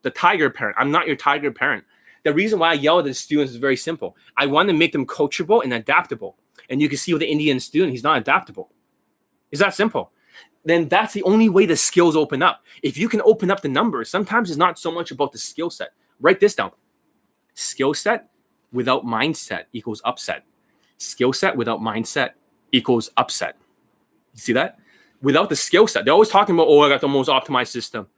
the 0.00 0.08
tiger 0.08 0.48
parent. 0.48 0.74
I'm 0.78 0.90
not 0.90 1.06
your 1.06 1.16
tiger 1.16 1.52
parent. 1.52 1.84
The 2.22 2.32
reason 2.32 2.58
why 2.58 2.70
I 2.70 2.72
yell 2.72 2.98
at 2.98 3.04
the 3.04 3.12
students 3.12 3.52
is 3.52 3.58
very 3.58 3.76
simple. 3.76 4.16
I 4.38 4.46
want 4.46 4.70
to 4.70 4.74
make 4.74 4.92
them 4.92 5.04
coachable 5.04 5.62
and 5.62 5.74
adaptable. 5.74 6.38
And 6.70 6.80
you 6.80 6.88
can 6.88 6.96
see 6.96 7.12
with 7.12 7.20
the 7.20 7.30
Indian 7.30 7.60
student, 7.60 7.92
he's 7.92 8.02
not 8.02 8.16
adaptable. 8.16 8.70
It's 9.52 9.60
that 9.60 9.74
simple. 9.74 10.12
Then 10.64 10.88
that's 10.88 11.12
the 11.12 11.24
only 11.24 11.50
way 11.50 11.66
the 11.66 11.76
skills 11.76 12.16
open 12.16 12.42
up. 12.42 12.64
If 12.82 12.96
you 12.96 13.06
can 13.06 13.20
open 13.20 13.50
up 13.50 13.60
the 13.60 13.68
numbers, 13.68 14.08
sometimes 14.08 14.48
it's 14.48 14.56
not 14.56 14.78
so 14.78 14.90
much 14.90 15.10
about 15.10 15.32
the 15.32 15.38
skill 15.38 15.68
set. 15.68 15.90
Write 16.18 16.40
this 16.40 16.54
down. 16.54 16.72
Skill 17.54 17.94
set 17.94 18.28
without 18.72 19.04
mindset 19.04 19.64
equals 19.72 20.02
upset. 20.04 20.44
Skill 20.98 21.32
set 21.32 21.56
without 21.56 21.80
mindset 21.80 22.30
equals 22.72 23.10
upset. 23.16 23.56
You 24.34 24.40
see 24.40 24.52
that? 24.52 24.78
Without 25.22 25.48
the 25.48 25.56
skill 25.56 25.86
set, 25.86 26.04
they're 26.04 26.12
always 26.12 26.28
talking 26.28 26.54
about, 26.54 26.66
oh, 26.68 26.80
I 26.80 26.88
got 26.88 27.00
the 27.00 27.08
most 27.08 27.28
optimized 27.28 27.68
system, 27.68 28.08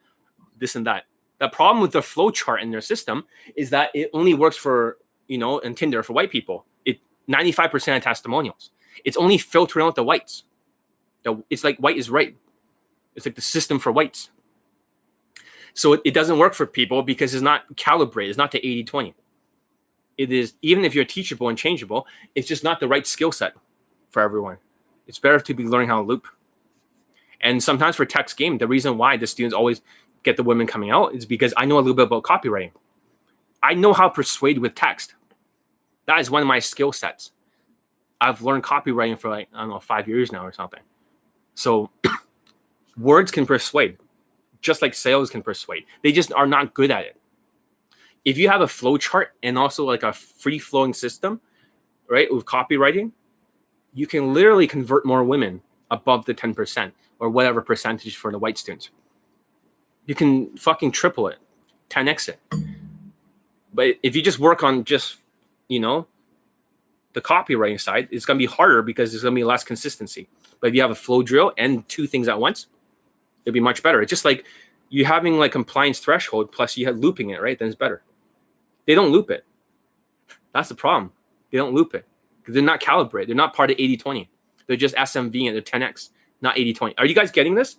this 0.59 0.75
and 0.75 0.87
that. 0.87 1.05
The 1.39 1.49
problem 1.49 1.83
with 1.83 1.93
the 1.93 2.03
flow 2.03 2.31
chart 2.31 2.63
in 2.63 2.71
their 2.71 2.81
system 2.81 3.27
is 3.55 3.71
that 3.71 3.91
it 3.95 4.11
only 4.15 4.35
works 4.35 4.57
for 4.57 4.97
you 5.29 5.39
know 5.39 5.59
in 5.59 5.75
tinder 5.75 6.03
for 6.03 6.15
white 6.15 6.31
people. 6.31 6.65
It 6.85 6.99
95% 7.29 7.97
of 7.97 8.03
testimonials. 8.03 8.71
It's 9.05 9.19
only 9.19 9.37
filtering 9.37 9.87
out 9.87 9.95
the 9.95 10.05
whites. 10.05 10.45
It's 11.51 11.63
like 11.63 11.77
white 11.79 11.99
is 11.99 12.09
right. 12.09 12.37
It's 13.15 13.27
like 13.27 13.35
the 13.35 13.43
system 13.43 13.79
for 13.79 13.93
whites. 13.93 14.31
So 15.75 15.93
it, 15.93 16.01
it 16.07 16.15
doesn't 16.15 16.39
work 16.39 16.55
for 16.55 16.65
people 16.65 17.03
because 17.03 17.35
it's 17.35 17.43
not 17.43 17.77
calibrated. 17.77 18.31
It's 18.31 18.39
not 18.39 18.53
the 18.53 18.61
80-20 18.61 19.13
it 20.19 20.33
is 20.33 20.55
even 20.63 20.85
if 20.85 20.95
you're 20.95 21.05
teachable 21.05 21.49
and 21.49 21.59
changeable 21.59 22.07
it's 22.35 22.49
just 22.49 22.65
not 22.65 22.81
the 22.81 22.89
right 22.89 23.07
skill 23.07 23.33
set 23.33 23.55
for 24.09 24.23
everyone 24.23 24.57
it's 25.07 25.19
better 25.19 25.41
to 25.41 25.55
be 25.55 25.65
learning 25.65 25.89
how 25.89 26.01
to 26.01 26.07
loop 26.07 26.27
and 27.41 27.63
sometimes 27.63 27.97
for 27.97 28.05
text 28.05 28.37
game 28.37 28.59
the 28.59 28.67
reason 28.67 28.99
why 28.99 29.17
the 29.17 29.27
students 29.27 29.55
always 29.55 29.83
get 30.27 30.37
the 30.37 30.43
women 30.43 30.67
coming 30.67 30.91
out 30.91 31.15
is 31.15 31.25
because 31.25 31.55
I 31.57 31.65
know 31.65 31.77
a 31.77 31.81
little 31.81 31.95
bit 31.95 32.07
about 32.07 32.25
copywriting. 32.25 32.73
I 33.63 33.73
know 33.73 33.95
how 33.95 34.09
to 34.09 34.15
persuade 34.15 34.59
with 34.59 34.75
text. 34.75 35.15
That 36.05 36.21
is 36.21 36.31
one 36.31 36.43
of 36.43 36.49
my 36.49 36.59
skill 36.59 36.93
sets. 36.93 37.31
I've 38.21 38.43
learned 38.43 38.65
copywriting 38.65 39.19
for 39.19 39.31
like, 39.31 39.49
I 39.55 39.61
don't 39.61 39.71
know, 39.71 39.81
five 39.81 40.07
years 40.09 40.33
now 40.33 40.45
or 40.45 40.53
something. 40.53 40.81
So 41.55 41.91
words 42.99 43.31
can 43.31 43.47
persuade, 43.47 43.99
just 44.61 44.83
like 44.83 44.95
sales 44.95 45.31
can 45.31 45.43
persuade. 45.43 45.85
They 46.03 46.13
just 46.13 46.33
are 46.33 46.47
not 46.47 46.75
good 46.75 46.91
at 46.91 47.05
it. 47.05 47.17
If 48.27 48.37
you 48.37 48.51
have 48.51 48.61
a 48.61 48.69
flow 48.69 48.99
chart 48.99 49.33
and 49.43 49.57
also 49.57 49.87
like 49.87 50.03
a 50.03 50.13
free 50.13 50.59
flowing 50.59 50.93
system, 50.93 51.41
right, 52.11 52.33
with 52.33 52.45
copywriting, 52.45 53.13
you 53.95 54.07
can 54.07 54.35
literally 54.35 54.67
convert 54.67 55.07
more 55.07 55.25
women 55.25 55.63
above 55.91 56.27
the 56.27 56.35
10% 56.35 56.93
or 57.19 57.31
whatever 57.31 57.63
percentage 57.63 58.17
for 58.17 58.31
the 58.31 58.39
white 58.39 58.59
students 58.59 58.91
you 60.07 60.15
can 60.15 60.57
fucking 60.57 60.93
triple 60.93 61.29
it, 61.29 61.39
10x 61.91 62.29
it. 62.29 62.41
But 63.75 63.97
if 64.03 64.17
you 64.17 64.23
just 64.23 64.39
work 64.39 64.63
on 64.63 64.85
just, 64.85 65.19
you 65.69 65.81
know, 65.81 66.07
the 67.13 67.21
copywriting 67.21 67.81
side, 67.81 68.09
it's 68.11 68.25
to 68.25 68.35
be 68.35 68.47
harder 68.47 68.83
because 68.83 69.11
there's 69.11 69.23
to 69.23 69.31
be 69.31 69.45
less 69.45 69.65
consistency. 69.65 70.29
But 70.61 70.69
if 70.69 70.75
you 70.75 70.81
have 70.81 70.91
a 70.91 70.97
flow 70.97 71.23
drill 71.23 71.53
and 71.59 71.87
two 71.89 72.07
things 72.07 72.29
at 72.29 72.39
once, 72.39 72.69
it'll 73.45 73.55
be 73.55 73.61
much 73.61 73.83
better. 73.83 74.01
It's 74.01 74.11
just 74.11 74.25
like 74.25 74.47
you 74.89 75.05
having 75.05 75.39
like 75.39 75.53
compliance 75.53 75.99
threshold 75.99 76.53
plus 76.53 76.77
you 76.77 76.87
have 76.87 76.97
looping 76.97 77.31
it, 77.31 77.43
right? 77.43 77.59
Then 77.59 77.69
it's 77.69 77.77
better. 77.77 78.03
They 78.87 78.95
don't 78.95 79.11
loop 79.11 79.31
it. 79.31 79.45
That's 80.53 80.69
the 80.69 80.75
problem. 80.75 81.13
They 81.51 81.59
don't 81.59 81.75
loop 81.75 81.95
it 81.95 82.07
because 82.41 82.55
they're 82.55 82.63
not 82.63 82.81
calibrated. 82.81 83.29
They're 83.29 83.37
not 83.37 83.55
part 83.55 83.71
of 83.71 83.77
80 83.79 83.97
20. 83.97 84.31
They're 84.67 84.77
just 84.77 84.95
SMV 84.97 85.47
and 85.47 85.55
they're 85.55 85.63
10x, 85.63 86.11
not 86.41 86.59
80 86.59 86.73
20. 86.75 86.99
Are 86.99 87.07
you 87.07 87.15
guys 87.15 87.31
getting 87.31 87.55
this? 87.55 87.77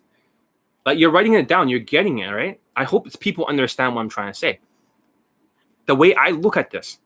Like 0.85 0.99
you're 0.99 1.11
writing 1.11 1.33
it 1.33 1.47
down, 1.47 1.67
you're 1.67 1.79
getting 1.79 2.19
it, 2.19 2.29
right? 2.29 2.59
I 2.75 2.83
hope 2.85 3.07
people 3.19 3.45
understand 3.45 3.95
what 3.95 4.01
I'm 4.01 4.09
trying 4.09 4.31
to 4.31 4.37
say. 4.37 4.59
The 5.85 5.95
way 5.95 6.15
I 6.15 6.29
look 6.29 6.55
at 6.55 6.71
this, 6.71 6.99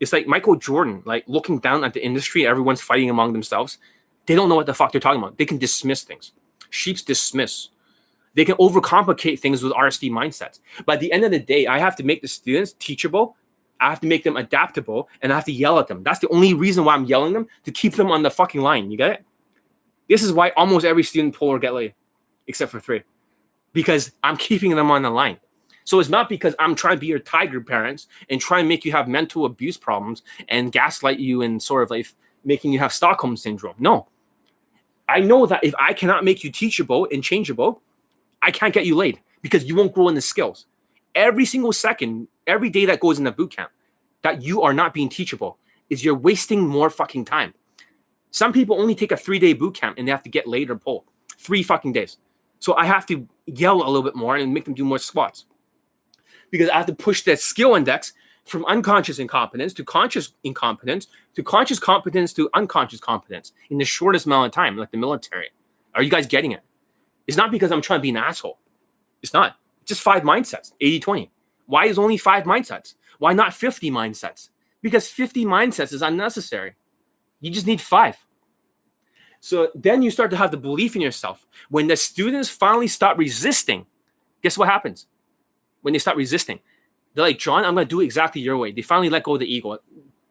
it's 0.00 0.12
like 0.12 0.26
Michael 0.26 0.56
Jordan, 0.56 1.02
like 1.06 1.24
looking 1.26 1.58
down 1.58 1.84
at 1.84 1.94
the 1.94 2.04
industry, 2.04 2.46
everyone's 2.46 2.80
fighting 2.80 3.08
among 3.08 3.32
themselves. 3.32 3.78
They 4.26 4.34
don't 4.34 4.48
know 4.48 4.54
what 4.54 4.66
the 4.66 4.74
fuck 4.74 4.92
they're 4.92 5.00
talking 5.00 5.20
about. 5.20 5.38
They 5.38 5.46
can 5.46 5.58
dismiss 5.58 6.02
things. 6.02 6.32
Sheeps 6.70 7.02
dismiss. 7.02 7.68
They 8.34 8.44
can 8.44 8.56
overcomplicate 8.56 9.38
things 9.38 9.62
with 9.62 9.72
RSD 9.72 10.10
mindsets. 10.10 10.60
But 10.86 10.94
at 10.94 11.00
the 11.00 11.12
end 11.12 11.24
of 11.24 11.30
the 11.30 11.38
day, 11.38 11.66
I 11.66 11.78
have 11.78 11.96
to 11.96 12.02
make 12.02 12.22
the 12.22 12.28
students 12.28 12.72
teachable. 12.78 13.36
I 13.82 13.90
have 13.90 14.00
to 14.00 14.06
make 14.06 14.24
them 14.24 14.36
adaptable 14.36 15.08
and 15.20 15.32
I 15.32 15.36
have 15.36 15.44
to 15.46 15.52
yell 15.52 15.78
at 15.78 15.88
them. 15.88 16.02
That's 16.02 16.20
the 16.20 16.28
only 16.28 16.54
reason 16.54 16.84
why 16.84 16.94
I'm 16.94 17.04
yelling 17.04 17.32
them 17.32 17.48
to 17.64 17.72
keep 17.72 17.94
them 17.94 18.10
on 18.10 18.22
the 18.22 18.30
fucking 18.30 18.60
line. 18.60 18.90
You 18.90 18.96
get 18.96 19.10
it? 19.10 19.24
This 20.08 20.22
is 20.22 20.32
why 20.32 20.50
almost 20.50 20.86
every 20.86 21.02
student 21.02 21.34
pull 21.34 21.48
or 21.48 21.58
get 21.58 21.74
laid, 21.74 21.94
except 22.46 22.70
for 22.70 22.80
three 22.80 23.02
because 23.72 24.12
I'm 24.22 24.36
keeping 24.36 24.74
them 24.74 24.90
on 24.90 25.02
the 25.02 25.10
line. 25.10 25.38
So 25.84 25.98
it's 25.98 26.08
not 26.08 26.28
because 26.28 26.54
I'm 26.58 26.74
trying 26.74 26.96
to 26.96 27.00
be 27.00 27.06
your 27.06 27.18
tiger 27.18 27.60
parents 27.60 28.06
and 28.30 28.40
try 28.40 28.60
and 28.60 28.68
make 28.68 28.84
you 28.84 28.92
have 28.92 29.08
mental 29.08 29.46
abuse 29.46 29.76
problems 29.76 30.22
and 30.48 30.70
gaslight 30.70 31.18
you 31.18 31.42
and 31.42 31.60
sort 31.60 31.82
of 31.82 31.90
like 31.90 32.06
making 32.44 32.72
you 32.72 32.78
have 32.78 32.92
Stockholm 32.92 33.36
syndrome. 33.36 33.74
No. 33.78 34.08
I 35.08 35.20
know 35.20 35.46
that 35.46 35.64
if 35.64 35.74
I 35.78 35.92
cannot 35.92 36.24
make 36.24 36.44
you 36.44 36.52
teachable 36.52 37.08
and 37.10 37.22
changeable, 37.22 37.82
I 38.40 38.50
can't 38.50 38.72
get 38.72 38.86
you 38.86 38.94
laid 38.94 39.20
because 39.42 39.64
you 39.64 39.74
won't 39.74 39.92
grow 39.92 40.08
in 40.08 40.14
the 40.14 40.20
skills. 40.20 40.66
Every 41.14 41.44
single 41.44 41.72
second, 41.72 42.28
every 42.46 42.70
day 42.70 42.86
that 42.86 43.00
goes 43.00 43.18
in 43.18 43.24
the 43.24 43.32
boot 43.32 43.54
camp 43.54 43.70
that 44.22 44.42
you 44.42 44.62
are 44.62 44.72
not 44.72 44.94
being 44.94 45.08
teachable 45.08 45.58
is 45.90 46.04
you're 46.04 46.14
wasting 46.14 46.66
more 46.66 46.90
fucking 46.90 47.24
time. 47.24 47.54
Some 48.30 48.52
people 48.52 48.80
only 48.80 48.94
take 48.94 49.12
a 49.12 49.16
three 49.16 49.38
day 49.38 49.52
boot 49.52 49.74
camp 49.74 49.98
and 49.98 50.08
they 50.08 50.10
have 50.12 50.22
to 50.22 50.30
get 50.30 50.46
laid 50.46 50.70
or 50.70 50.76
pull. 50.76 51.04
Three 51.36 51.62
fucking 51.62 51.92
days. 51.92 52.16
So 52.60 52.74
I 52.74 52.86
have 52.86 53.04
to 53.06 53.28
yell 53.46 53.82
a 53.82 53.86
little 53.86 54.02
bit 54.02 54.14
more 54.14 54.36
and 54.36 54.54
make 54.54 54.64
them 54.64 54.74
do 54.74 54.84
more 54.84 54.98
squats 54.98 55.46
because 56.50 56.68
I 56.68 56.76
have 56.76 56.86
to 56.86 56.94
push 56.94 57.22
that 57.22 57.40
skill 57.40 57.74
index 57.74 58.12
from 58.44 58.64
unconscious 58.66 59.18
incompetence 59.18 59.72
to 59.74 59.84
conscious 59.84 60.32
incompetence 60.44 61.06
to 61.34 61.42
conscious 61.42 61.78
competence 61.78 62.32
to 62.34 62.48
unconscious 62.54 63.00
competence 63.00 63.52
in 63.70 63.78
the 63.78 63.84
shortest 63.84 64.26
amount 64.26 64.46
of 64.46 64.52
time, 64.52 64.76
like 64.76 64.90
the 64.90 64.96
military. 64.96 65.50
Are 65.94 66.02
you 66.02 66.10
guys 66.10 66.26
getting 66.26 66.52
it? 66.52 66.62
It's 67.26 67.36
not 67.36 67.50
because 67.50 67.70
I'm 67.70 67.82
trying 67.82 67.98
to 68.00 68.02
be 68.02 68.10
an 68.10 68.16
asshole. 68.16 68.58
It's 69.22 69.32
not. 69.32 69.56
Just 69.84 70.00
five 70.00 70.22
mindsets, 70.22 70.72
80 70.80 71.00
20. 71.00 71.30
Why 71.66 71.86
is 71.86 71.98
only 71.98 72.16
five 72.16 72.44
mindsets? 72.44 72.94
Why 73.18 73.32
not 73.32 73.54
50 73.54 73.90
mindsets? 73.90 74.50
Because 74.80 75.08
50 75.08 75.44
mindsets 75.44 75.92
is 75.92 76.02
unnecessary. 76.02 76.74
You 77.40 77.50
just 77.50 77.66
need 77.66 77.80
five. 77.80 78.16
So 79.40 79.70
then 79.74 80.02
you 80.02 80.10
start 80.10 80.30
to 80.30 80.36
have 80.36 80.52
the 80.52 80.56
belief 80.56 80.94
in 80.94 81.02
yourself. 81.02 81.46
When 81.68 81.88
the 81.88 81.96
students 81.96 82.48
finally 82.48 82.86
stop 82.86 83.18
resisting, 83.18 83.86
guess 84.40 84.56
what 84.56 84.68
happens? 84.68 85.06
When 85.80 85.92
they 85.92 85.98
start 85.98 86.16
resisting, 86.16 86.60
they're 87.14 87.24
like, 87.24 87.38
John, 87.38 87.64
I'm 87.64 87.74
going 87.74 87.86
to 87.86 87.90
do 87.90 88.00
exactly 88.00 88.40
your 88.40 88.56
way. 88.56 88.70
They 88.70 88.82
finally 88.82 89.10
let 89.10 89.24
go 89.24 89.34
of 89.34 89.40
the 89.40 89.52
ego. 89.52 89.78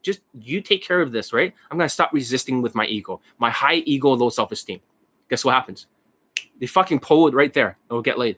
Just 0.01 0.21
you 0.33 0.61
take 0.61 0.83
care 0.83 1.01
of 1.01 1.11
this, 1.11 1.33
right? 1.33 1.53
I'm 1.69 1.77
going 1.77 1.87
to 1.87 1.93
stop 1.93 2.13
resisting 2.13 2.61
with 2.61 2.73
my 2.73 2.85
ego, 2.85 3.21
my 3.37 3.49
high 3.49 3.83
ego, 3.85 4.11
low 4.11 4.29
self 4.29 4.51
esteem. 4.51 4.79
Guess 5.29 5.43
what 5.43 5.55
happens? 5.55 5.87
They 6.59 6.65
fucking 6.65 6.99
pull 6.99 7.27
it 7.27 7.33
right 7.33 7.53
there. 7.53 7.77
They'll 7.89 8.01
get 8.01 8.17
laid. 8.17 8.37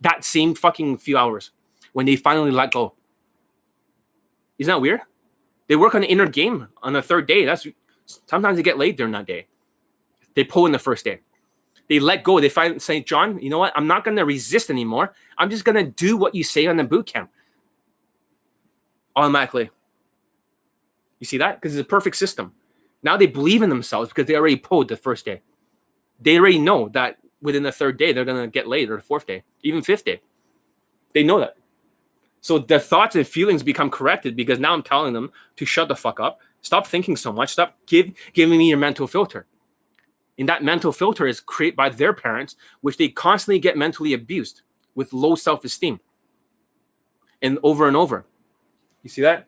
That 0.00 0.24
same 0.24 0.54
fucking 0.54 0.98
few 0.98 1.16
hours 1.16 1.50
when 1.92 2.06
they 2.06 2.16
finally 2.16 2.50
let 2.50 2.72
go. 2.72 2.94
Isn't 4.58 4.72
that 4.72 4.80
weird? 4.80 5.00
They 5.68 5.76
work 5.76 5.94
on 5.94 6.02
the 6.02 6.06
inner 6.06 6.28
game 6.28 6.68
on 6.82 6.92
the 6.92 7.02
third 7.02 7.26
day. 7.26 7.44
That's 7.44 7.66
sometimes 8.26 8.56
they 8.56 8.62
get 8.62 8.78
laid 8.78 8.96
during 8.96 9.12
that 9.12 9.26
day. 9.26 9.46
They 10.34 10.44
pull 10.44 10.66
in 10.66 10.72
the 10.72 10.78
first 10.78 11.04
day. 11.04 11.20
They 11.88 11.98
let 11.98 12.24
go. 12.24 12.40
They 12.40 12.48
find 12.48 12.80
St. 12.80 13.06
John, 13.06 13.38
you 13.40 13.48
know 13.48 13.58
what? 13.58 13.72
I'm 13.76 13.86
not 13.86 14.04
gonna 14.04 14.24
resist 14.24 14.70
anymore. 14.70 15.14
I'm 15.38 15.50
just 15.50 15.64
gonna 15.64 15.84
do 15.84 16.16
what 16.16 16.34
you 16.34 16.44
say 16.44 16.66
on 16.66 16.76
the 16.76 16.84
boot 16.84 17.06
camp. 17.06 17.30
Automatically. 19.14 19.70
You 21.18 21.26
see 21.26 21.38
that? 21.38 21.60
Because 21.60 21.74
it's 21.76 21.86
a 21.86 21.88
perfect 21.88 22.16
system. 22.16 22.52
Now 23.02 23.16
they 23.16 23.26
believe 23.26 23.62
in 23.62 23.70
themselves 23.70 24.10
because 24.10 24.26
they 24.26 24.36
already 24.36 24.56
pulled 24.56 24.88
the 24.88 24.96
first 24.96 25.24
day. 25.24 25.42
They 26.20 26.38
already 26.38 26.58
know 26.58 26.88
that 26.90 27.16
within 27.40 27.62
the 27.62 27.72
third 27.72 27.98
day 27.98 28.12
they're 28.12 28.24
gonna 28.24 28.48
get 28.48 28.66
laid 28.66 28.90
or 28.90 28.96
the 28.96 29.02
fourth 29.02 29.26
day, 29.26 29.42
even 29.62 29.82
fifth 29.82 30.04
day. 30.04 30.20
They 31.14 31.22
know 31.22 31.40
that. 31.40 31.56
So 32.40 32.58
their 32.58 32.78
thoughts 32.78 33.16
and 33.16 33.26
feelings 33.26 33.62
become 33.62 33.90
corrected 33.90 34.36
because 34.36 34.60
now 34.60 34.72
I'm 34.72 34.82
telling 34.82 35.12
them 35.12 35.32
to 35.56 35.64
shut 35.64 35.88
the 35.88 35.96
fuck 35.96 36.20
up, 36.20 36.40
stop 36.60 36.86
thinking 36.86 37.16
so 37.16 37.32
much, 37.32 37.50
stop 37.50 37.76
give 37.86 38.12
giving 38.32 38.58
me 38.58 38.68
your 38.68 38.78
mental 38.78 39.06
filter. 39.06 39.46
And 40.38 40.48
that 40.48 40.62
mental 40.62 40.92
filter 40.92 41.26
is 41.26 41.40
created 41.40 41.76
by 41.76 41.88
their 41.88 42.12
parents, 42.12 42.56
which 42.82 42.98
they 42.98 43.08
constantly 43.08 43.58
get 43.58 43.76
mentally 43.76 44.12
abused 44.12 44.62
with 44.94 45.12
low 45.12 45.34
self-esteem. 45.34 46.00
And 47.42 47.58
over 47.62 47.88
and 47.88 47.96
over. 47.96 48.26
You 49.02 49.10
see 49.10 49.22
that? 49.22 49.46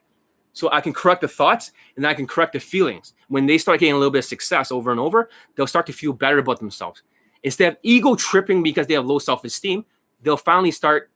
So 0.52 0.68
I 0.72 0.80
can 0.80 0.92
correct 0.92 1.20
the 1.20 1.28
thoughts 1.28 1.72
and 1.96 2.06
I 2.06 2.14
can 2.14 2.26
correct 2.26 2.52
the 2.52 2.60
feelings. 2.60 3.14
When 3.28 3.46
they 3.46 3.58
start 3.58 3.80
getting 3.80 3.94
a 3.94 3.98
little 3.98 4.10
bit 4.10 4.20
of 4.20 4.24
success 4.24 4.72
over 4.72 4.90
and 4.90 4.98
over, 4.98 5.30
they'll 5.54 5.66
start 5.66 5.86
to 5.86 5.92
feel 5.92 6.12
better 6.12 6.38
about 6.38 6.58
themselves. 6.58 7.02
Instead 7.42 7.72
of 7.72 7.78
ego 7.82 8.14
tripping 8.14 8.62
because 8.62 8.86
they 8.86 8.94
have 8.94 9.06
low 9.06 9.18
self-esteem, 9.18 9.84
they'll 10.22 10.36
finally 10.36 10.70
start 10.70 11.10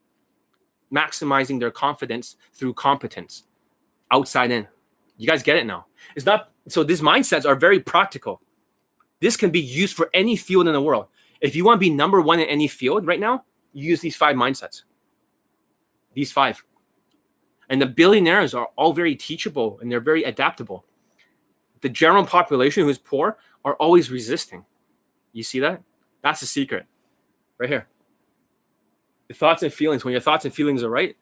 maximizing 0.93 1.59
their 1.59 1.71
confidence 1.71 2.37
through 2.53 2.73
competence 2.73 3.43
outside 4.11 4.51
in. 4.51 4.67
You 5.17 5.27
guys 5.27 5.43
get 5.43 5.57
it 5.57 5.65
now. 5.65 5.87
It's 6.15 6.25
not 6.25 6.51
so 6.67 6.83
these 6.83 7.01
mindsets 7.01 7.45
are 7.45 7.55
very 7.55 7.79
practical. 7.79 8.41
This 9.19 9.37
can 9.37 9.51
be 9.51 9.59
used 9.59 9.95
for 9.95 10.09
any 10.13 10.35
field 10.35 10.67
in 10.67 10.73
the 10.73 10.81
world. 10.81 11.07
If 11.41 11.55
you 11.55 11.65
want 11.65 11.77
to 11.77 11.79
be 11.79 11.89
number 11.89 12.21
one 12.21 12.39
in 12.39 12.47
any 12.47 12.67
field 12.67 13.05
right 13.05 13.19
now, 13.19 13.43
you 13.73 13.89
use 13.89 14.01
these 14.01 14.15
five 14.15 14.35
mindsets. 14.35 14.83
These 16.13 16.31
five. 16.31 16.63
And 17.69 17.81
the 17.81 17.85
billionaires 17.85 18.53
are 18.53 18.69
all 18.75 18.93
very 18.93 19.15
teachable 19.15 19.79
and 19.81 19.91
they're 19.91 19.99
very 19.99 20.23
adaptable. 20.23 20.85
The 21.81 21.89
general 21.89 22.25
population 22.25 22.83
who's 22.83 22.97
poor 22.97 23.37
are 23.65 23.75
always 23.75 24.11
resisting. 24.11 24.65
You 25.31 25.43
see 25.43 25.59
that? 25.59 25.81
That's 26.23 26.39
the 26.39 26.45
secret 26.47 26.85
right 27.57 27.69
here. 27.69 27.87
The 29.27 29.33
thoughts 29.33 29.63
and 29.63 29.71
feelings, 29.71 30.03
when 30.03 30.13
your 30.13 30.21
thoughts 30.21 30.45
and 30.45 30.53
feelings 30.53 30.83
are 30.83 30.89
right, 30.89 31.15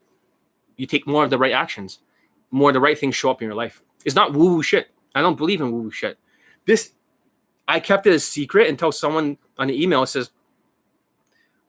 you 0.77 0.85
take 0.85 1.05
more 1.05 1.23
of 1.23 1.29
the 1.29 1.37
right 1.37 1.51
actions, 1.51 1.99
more 2.49 2.69
of 2.69 2.73
the 2.73 2.79
right 2.79 2.97
things 2.97 3.15
show 3.15 3.29
up 3.29 3.41
in 3.41 3.47
your 3.47 3.55
life. 3.55 3.83
It's 4.05 4.15
not 4.15 4.33
woo 4.33 4.55
woo 4.55 4.63
shit. 4.63 4.89
I 5.13 5.21
don't 5.21 5.37
believe 5.37 5.61
in 5.61 5.71
woo 5.71 5.81
woo 5.83 5.91
shit. 5.91 6.17
This, 6.65 6.91
I 7.67 7.79
kept 7.79 8.07
it 8.07 8.13
a 8.13 8.19
secret 8.19 8.69
until 8.69 8.91
someone 8.91 9.37
on 9.57 9.67
the 9.67 9.81
email 9.81 10.05
says, 10.05 10.31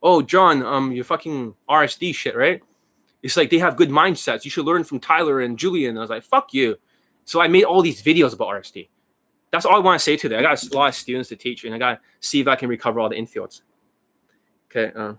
Oh, 0.02 0.20
John, 0.20 0.62
um, 0.64 0.90
you 0.92 1.04
fucking 1.04 1.54
RSD 1.68 2.14
shit, 2.14 2.36
right? 2.36 2.60
It's 3.22 3.36
like 3.36 3.50
they 3.50 3.58
have 3.58 3.76
good 3.76 3.88
mindsets. 3.88 4.44
You 4.44 4.50
should 4.50 4.64
learn 4.64 4.82
from 4.82 4.98
Tyler 4.98 5.40
and 5.40 5.56
Julien. 5.56 5.96
I 5.96 6.00
was 6.00 6.10
like, 6.10 6.24
fuck 6.24 6.52
you. 6.52 6.76
So 7.24 7.40
I 7.40 7.46
made 7.46 7.64
all 7.64 7.82
these 7.82 8.02
videos 8.02 8.34
about 8.34 8.48
RSD. 8.48 8.88
That's 9.52 9.66
all 9.66 9.76
I 9.76 9.78
want 9.78 10.00
to 10.00 10.02
say 10.02 10.16
today. 10.16 10.36
I 10.36 10.42
got 10.42 10.62
a 10.62 10.76
lot 10.76 10.88
of 10.88 10.94
students 10.94 11.28
to 11.28 11.36
teach, 11.36 11.64
and 11.64 11.74
I 11.74 11.78
got 11.78 11.92
to 11.92 12.00
see 12.20 12.40
if 12.40 12.48
I 12.48 12.56
can 12.56 12.68
recover 12.68 12.98
all 12.98 13.10
the 13.10 13.16
infields. 13.16 13.60
Okay. 14.70 14.90
Uh, 14.98 15.14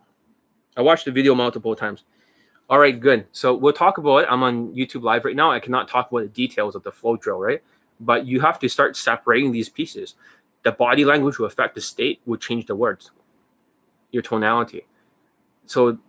I 0.76 0.81
watched 0.81 1.05
the 1.05 1.11
video 1.11 1.35
multiple 1.35 1.76
times. 1.76 2.03
All 2.68 2.80
right, 2.80 2.99
good. 2.99 3.27
So 3.31 3.53
we'll 3.53 3.73
talk 3.73 3.99
about 3.99 4.23
it. 4.23 4.27
I'm 4.31 4.41
on 4.41 4.73
YouTube 4.73 5.03
Live 5.03 5.26
right 5.26 5.35
now. 5.35 5.51
I 5.51 5.60
cannot 5.60 5.88
talk 5.88 6.11
about 6.11 6.22
the 6.22 6.30
details 6.30 6.73
of 6.76 6.81
the 6.81 6.91
flow 6.91 7.15
drill, 7.15 7.39
right? 7.39 7.61
But 7.99 8.26
you 8.26 8.41
have 8.41 8.57
to 8.60 8.69
start 8.69 8.97
separating 8.97 9.51
these 9.51 9.69
pieces. 9.69 10.15
The 10.64 10.72
body 10.72 11.05
language 11.05 11.38
will 11.38 11.45
affect 11.45 11.76
the 11.76 11.81
state, 11.81 12.22
will 12.26 12.38
change 12.38 12.65
the 12.65 12.76
words, 12.76 13.11
your 14.11 14.23
tonality. 14.23 14.88
So 15.65 15.99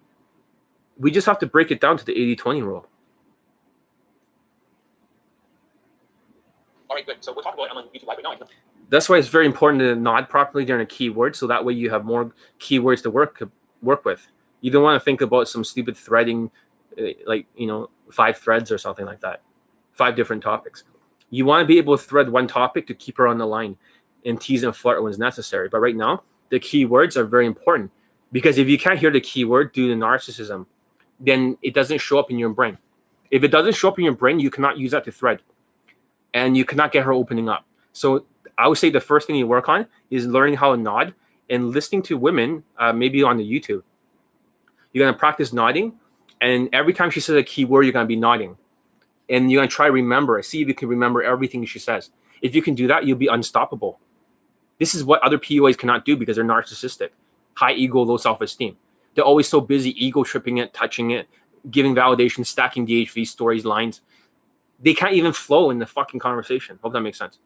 we 0.96 1.10
just 1.10 1.26
have 1.26 1.38
to 1.40 1.46
break 1.46 1.70
it 1.70 1.80
down 1.80 1.98
to 1.98 2.04
the 2.04 2.12
80 2.12 2.36
20 2.36 2.62
rule. 2.62 2.86
Good. 7.02 7.24
So 7.24 7.32
we'll 7.32 7.42
talk 7.42 7.54
about 7.54 7.70
YouTube 7.70 8.06
Live 8.06 8.18
right 8.24 8.40
now. 8.40 8.46
That's 8.90 9.08
why 9.08 9.18
it's 9.18 9.28
very 9.28 9.46
important 9.46 9.80
to 9.80 9.96
nod 9.96 10.28
properly 10.28 10.64
during 10.64 10.82
a 10.82 10.86
keyword, 10.86 11.36
so 11.36 11.46
that 11.46 11.64
way 11.64 11.72
you 11.72 11.90
have 11.90 12.04
more 12.04 12.32
keywords 12.60 13.02
to 13.02 13.10
work 13.10 13.42
work 13.82 14.04
with. 14.04 14.28
You 14.60 14.70
don't 14.70 14.82
want 14.82 15.00
to 15.00 15.04
think 15.04 15.20
about 15.20 15.48
some 15.48 15.64
stupid 15.64 15.96
threading, 15.96 16.50
uh, 16.98 17.08
like 17.26 17.46
you 17.56 17.66
know, 17.66 17.90
five 18.10 18.38
threads 18.38 18.70
or 18.70 18.78
something 18.78 19.06
like 19.06 19.20
that, 19.20 19.42
five 19.92 20.16
different 20.16 20.42
topics. 20.42 20.84
You 21.30 21.44
want 21.44 21.62
to 21.62 21.66
be 21.66 21.78
able 21.78 21.96
to 21.96 22.02
thread 22.02 22.28
one 22.28 22.46
topic 22.46 22.86
to 22.86 22.94
keep 22.94 23.16
her 23.18 23.26
on 23.26 23.38
the 23.38 23.46
line, 23.46 23.76
and 24.24 24.40
tease 24.40 24.62
and 24.62 24.74
flirt 24.74 25.02
when 25.02 25.10
it's 25.10 25.18
necessary. 25.18 25.68
But 25.68 25.80
right 25.80 25.96
now, 25.96 26.22
the 26.50 26.60
keywords 26.60 27.16
are 27.16 27.24
very 27.24 27.46
important 27.46 27.90
because 28.32 28.58
if 28.58 28.68
you 28.68 28.78
can't 28.78 28.98
hear 28.98 29.10
the 29.10 29.20
keyword 29.20 29.72
due 29.72 29.88
to 29.88 29.94
narcissism, 29.94 30.66
then 31.20 31.56
it 31.62 31.74
doesn't 31.74 31.98
show 31.98 32.18
up 32.18 32.30
in 32.30 32.38
your 32.38 32.50
brain. 32.50 32.78
If 33.30 33.42
it 33.42 33.48
doesn't 33.48 33.74
show 33.74 33.88
up 33.88 33.98
in 33.98 34.04
your 34.04 34.14
brain, 34.14 34.38
you 34.38 34.50
cannot 34.50 34.78
use 34.78 34.92
that 34.92 35.04
to 35.04 35.12
thread, 35.12 35.42
and 36.34 36.56
you 36.56 36.64
cannot 36.64 36.92
get 36.92 37.04
her 37.04 37.12
opening 37.12 37.48
up. 37.48 37.64
So 37.92 38.26
I 38.58 38.68
would 38.68 38.76
say 38.76 38.90
the 38.90 39.00
first 39.00 39.26
thing 39.26 39.36
you 39.36 39.46
work 39.46 39.68
on 39.68 39.86
is 40.10 40.26
learning 40.26 40.56
how 40.56 40.74
to 40.74 40.80
nod 40.80 41.14
and 41.48 41.70
listening 41.70 42.02
to 42.02 42.18
women, 42.18 42.64
uh, 42.78 42.92
maybe 42.92 43.22
on 43.22 43.38
the 43.38 43.44
YouTube. 43.44 43.82
You're 44.92 45.06
gonna 45.06 45.16
practice 45.16 45.52
nodding, 45.52 45.94
and 46.40 46.68
every 46.72 46.92
time 46.92 47.10
she 47.10 47.20
says 47.20 47.36
a 47.36 47.42
keyword, 47.42 47.86
you're 47.86 47.92
gonna 47.92 48.06
be 48.06 48.16
nodding, 48.16 48.56
and 49.28 49.50
you're 49.50 49.60
gonna 49.60 49.70
try 49.70 49.86
to 49.86 49.92
remember. 49.92 50.40
See 50.42 50.60
if 50.60 50.68
you 50.68 50.74
can 50.74 50.88
remember 50.88 51.22
everything 51.22 51.64
she 51.64 51.78
says. 51.78 52.10
If 52.42 52.54
you 52.54 52.62
can 52.62 52.74
do 52.74 52.86
that, 52.88 53.06
you'll 53.06 53.18
be 53.18 53.28
unstoppable. 53.28 54.00
This 54.78 54.94
is 54.94 55.04
what 55.04 55.22
other 55.22 55.38
PUAs 55.38 55.78
cannot 55.78 56.04
do 56.04 56.16
because 56.16 56.36
they're 56.36 56.44
narcissistic, 56.44 57.10
high 57.54 57.72
ego, 57.72 58.02
low 58.02 58.16
self-esteem. 58.16 58.76
They're 59.14 59.24
always 59.24 59.48
so 59.48 59.60
busy 59.60 59.90
ego 60.04 60.24
tripping 60.24 60.58
it, 60.58 60.74
touching 60.74 61.12
it, 61.12 61.28
giving 61.70 61.94
validation, 61.94 62.44
stacking 62.44 62.86
DHV 62.86 63.26
stories, 63.26 63.64
lines. 63.64 64.00
They 64.80 64.94
can't 64.94 65.14
even 65.14 65.32
flow 65.32 65.70
in 65.70 65.78
the 65.78 65.86
fucking 65.86 66.20
conversation. 66.20 66.78
Hope 66.82 66.92
that 66.92 67.00
makes 67.00 67.18
sense. 67.18 67.38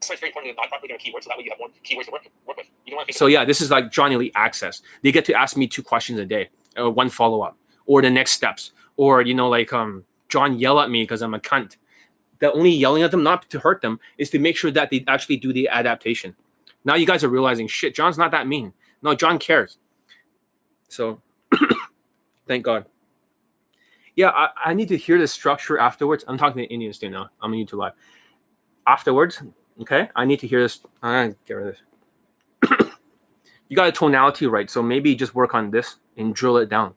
So 0.00 0.12
it's 0.12 0.20
very 0.20 0.30
important 0.30 0.56
to 0.56 0.62
not 0.62 0.70
properly 0.70 0.94
keywords, 0.94 1.24
so 1.24 1.28
that 1.28 1.38
way 1.38 1.44
you 1.44 1.50
have 1.50 1.58
more 1.58 1.68
keywords 1.84 2.06
to 2.06 2.12
work, 2.12 2.22
work 2.46 2.56
with. 2.56 2.66
You 2.86 2.92
don't 2.92 2.98
want 2.98 3.08
to 3.08 3.14
so 3.14 3.26
yeah, 3.26 3.44
this 3.44 3.60
is 3.60 3.70
like 3.70 3.90
Johnny 3.90 4.14
Elite 4.14 4.32
Access. 4.34 4.80
They 5.02 5.12
get 5.12 5.26
to 5.26 5.34
ask 5.34 5.56
me 5.56 5.66
two 5.66 5.82
questions 5.82 6.18
a 6.18 6.24
day, 6.24 6.48
or 6.76 6.90
one 6.90 7.10
follow 7.10 7.42
up, 7.42 7.56
or 7.86 8.00
the 8.00 8.10
next 8.10 8.32
steps, 8.32 8.72
or 8.96 9.20
you 9.20 9.34
know, 9.34 9.48
like 9.48 9.72
um, 9.72 10.04
John 10.28 10.58
yell 10.58 10.80
at 10.80 10.90
me 10.90 11.02
because 11.02 11.20
I'm 11.20 11.34
a 11.34 11.38
cunt. 11.38 11.76
The 12.38 12.50
only 12.52 12.70
yelling 12.70 13.02
at 13.02 13.10
them, 13.10 13.22
not 13.22 13.48
to 13.50 13.60
hurt 13.60 13.82
them, 13.82 14.00
is 14.16 14.30
to 14.30 14.38
make 14.38 14.56
sure 14.56 14.70
that 14.70 14.90
they 14.90 15.04
actually 15.06 15.36
do 15.36 15.52
the 15.52 15.68
adaptation. 15.68 16.34
Now 16.84 16.94
you 16.94 17.06
guys 17.06 17.22
are 17.22 17.28
realizing, 17.28 17.68
shit, 17.68 17.94
John's 17.94 18.16
not 18.16 18.30
that 18.30 18.46
mean. 18.46 18.72
No, 19.02 19.14
John 19.14 19.38
cares. 19.38 19.76
So, 20.88 21.20
thank 22.48 22.64
God. 22.64 22.86
Yeah, 24.16 24.30
I, 24.30 24.48
I, 24.66 24.74
need 24.74 24.88
to 24.88 24.96
hear 24.96 25.18
the 25.18 25.28
structure 25.28 25.78
afterwards. 25.78 26.24
I'm 26.26 26.36
talking 26.36 26.62
to 26.62 26.72
Indians 26.72 26.98
too 26.98 27.10
now. 27.10 27.30
I'm 27.40 27.52
on 27.52 27.58
YouTube 27.58 27.78
Live. 27.78 27.92
Afterwards, 28.86 29.42
Okay, 29.80 30.10
I 30.14 30.26
need 30.26 30.40
to 30.40 30.46
hear 30.46 30.60
this. 30.60 30.80
I 31.02 31.34
get 31.46 31.54
rid 31.54 31.68
of 31.68 31.76
this. 32.70 32.88
you 33.68 33.76
got 33.76 33.88
a 33.88 33.92
tonality 33.92 34.46
right, 34.46 34.68
so 34.68 34.82
maybe 34.82 35.14
just 35.14 35.34
work 35.34 35.54
on 35.54 35.70
this 35.70 35.96
and 36.18 36.34
drill 36.34 36.58
it 36.58 36.68
down. 36.68 36.94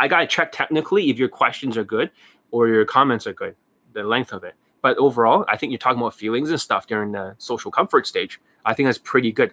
I 0.00 0.08
gotta 0.08 0.26
check 0.26 0.50
technically 0.50 1.10
if 1.10 1.18
your 1.18 1.28
questions 1.28 1.76
are 1.76 1.84
good 1.84 2.10
or 2.50 2.68
your 2.68 2.86
comments 2.86 3.26
are 3.26 3.34
good, 3.34 3.54
the 3.92 4.02
length 4.02 4.32
of 4.32 4.44
it. 4.44 4.54
But 4.80 4.96
overall, 4.96 5.44
I 5.46 5.58
think 5.58 5.70
you're 5.70 5.78
talking 5.78 6.00
about 6.00 6.14
feelings 6.14 6.50
and 6.50 6.60
stuff 6.60 6.86
during 6.86 7.12
the 7.12 7.34
social 7.38 7.70
comfort 7.70 8.06
stage. 8.06 8.40
I 8.64 8.72
think 8.72 8.88
that's 8.88 8.98
pretty 8.98 9.30
good. 9.30 9.52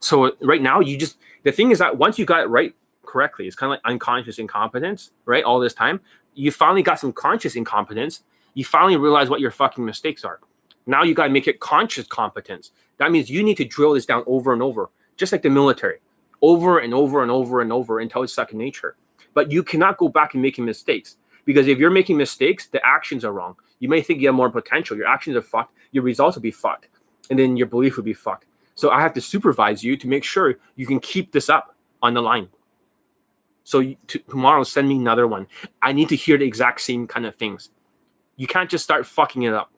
So 0.00 0.32
right 0.40 0.62
now, 0.62 0.80
you 0.80 0.96
just 0.96 1.18
the 1.42 1.52
thing 1.52 1.70
is 1.70 1.78
that 1.80 1.98
once 1.98 2.18
you 2.18 2.24
got 2.24 2.44
it 2.44 2.48
right 2.48 2.74
correctly, 3.04 3.46
it's 3.46 3.56
kind 3.56 3.70
of 3.70 3.76
like 3.76 3.84
unconscious 3.84 4.38
incompetence, 4.38 5.10
right? 5.26 5.44
All 5.44 5.60
this 5.60 5.74
time, 5.74 6.00
you 6.36 6.52
finally 6.52 6.82
got 6.82 7.00
some 7.00 7.12
conscious 7.12 7.56
incompetence. 7.56 8.22
You 8.54 8.64
finally 8.64 8.96
realize 8.96 9.28
what 9.28 9.40
your 9.40 9.50
fucking 9.50 9.84
mistakes 9.84 10.24
are. 10.24 10.40
Now 10.86 11.02
you 11.02 11.14
got 11.14 11.24
to 11.24 11.30
make 11.30 11.48
it 11.48 11.60
conscious 11.60 12.06
competence. 12.06 12.70
That 12.98 13.10
means 13.10 13.28
you 13.28 13.42
need 13.42 13.56
to 13.56 13.64
drill 13.64 13.94
this 13.94 14.06
down 14.06 14.22
over 14.26 14.52
and 14.52 14.62
over, 14.62 14.90
just 15.16 15.32
like 15.32 15.42
the 15.42 15.50
military, 15.50 15.98
over 16.42 16.78
and 16.78 16.94
over 16.94 17.22
and 17.22 17.30
over 17.30 17.60
and 17.60 17.72
over 17.72 18.00
until 18.00 18.22
it's 18.22 18.32
second 18.32 18.58
nature. 18.58 18.96
But 19.34 19.50
you 19.50 19.62
cannot 19.62 19.98
go 19.98 20.08
back 20.08 20.34
and 20.34 20.42
making 20.42 20.64
mistakes 20.64 21.16
because 21.44 21.66
if 21.66 21.78
you're 21.78 21.90
making 21.90 22.16
mistakes, 22.16 22.66
the 22.66 22.84
actions 22.84 23.24
are 23.24 23.32
wrong. 23.32 23.56
You 23.78 23.88
may 23.88 24.00
think 24.00 24.20
you 24.20 24.28
have 24.28 24.34
more 24.34 24.50
potential. 24.50 24.96
Your 24.96 25.06
actions 25.06 25.36
are 25.36 25.42
fucked. 25.42 25.74
Your 25.92 26.04
results 26.04 26.36
will 26.36 26.42
be 26.42 26.50
fucked. 26.50 26.88
And 27.30 27.38
then 27.38 27.56
your 27.56 27.66
belief 27.66 27.96
will 27.96 28.04
be 28.04 28.14
fucked. 28.14 28.46
So 28.74 28.90
I 28.90 29.00
have 29.00 29.14
to 29.14 29.20
supervise 29.20 29.82
you 29.82 29.96
to 29.96 30.08
make 30.08 30.24
sure 30.24 30.56
you 30.76 30.86
can 30.86 31.00
keep 31.00 31.32
this 31.32 31.48
up 31.48 31.74
on 32.02 32.14
the 32.14 32.22
line. 32.22 32.48
So 33.66 33.82
tomorrow, 34.28 34.62
send 34.62 34.88
me 34.88 34.94
another 34.94 35.26
one. 35.26 35.48
I 35.82 35.90
need 35.90 36.08
to 36.10 36.16
hear 36.16 36.38
the 36.38 36.46
exact 36.46 36.82
same 36.82 37.08
kind 37.08 37.26
of 37.26 37.34
things. 37.34 37.70
You 38.36 38.46
can't 38.46 38.70
just 38.70 38.84
start 38.84 39.04
fucking 39.06 39.42
it 39.42 39.52
up. 39.52 39.72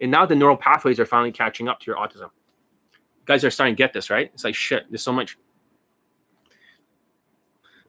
And 0.00 0.10
now 0.10 0.26
the 0.26 0.34
neural 0.34 0.56
pathways 0.56 0.98
are 0.98 1.06
finally 1.06 1.30
catching 1.30 1.68
up 1.68 1.78
to 1.78 1.86
your 1.86 1.94
autism. 1.94 2.30
You 2.92 3.26
guys 3.26 3.44
are 3.44 3.50
starting 3.52 3.76
to 3.76 3.78
get 3.78 3.92
this, 3.92 4.10
right? 4.10 4.28
It's 4.34 4.42
like 4.42 4.56
shit. 4.56 4.86
There's 4.90 5.04
so 5.04 5.12
much. 5.12 5.38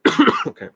okay. 0.46 0.70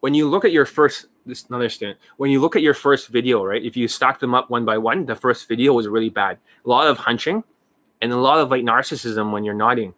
when 0.00 0.14
you 0.14 0.26
look 0.28 0.44
at 0.44 0.52
your 0.52 0.64
first 0.64 1.06
this 1.26 1.46
another 1.48 1.68
student 1.68 1.98
when 2.16 2.30
you 2.30 2.40
look 2.40 2.54
at 2.54 2.62
your 2.62 2.74
first 2.74 3.08
video 3.08 3.44
right 3.44 3.64
if 3.64 3.76
you 3.76 3.88
stack 3.88 4.20
them 4.20 4.34
up 4.34 4.48
one 4.50 4.64
by 4.64 4.78
one 4.78 5.04
the 5.04 5.16
first 5.16 5.48
video 5.48 5.72
was 5.72 5.88
really 5.88 6.10
bad 6.10 6.38
a 6.64 6.68
lot 6.68 6.86
of 6.86 6.96
hunching 6.96 7.42
and 8.00 8.12
a 8.12 8.16
lot 8.16 8.38
of 8.38 8.50
like 8.50 8.62
narcissism 8.62 9.32
when 9.32 9.42
you're 9.42 9.54
nodding 9.54 9.92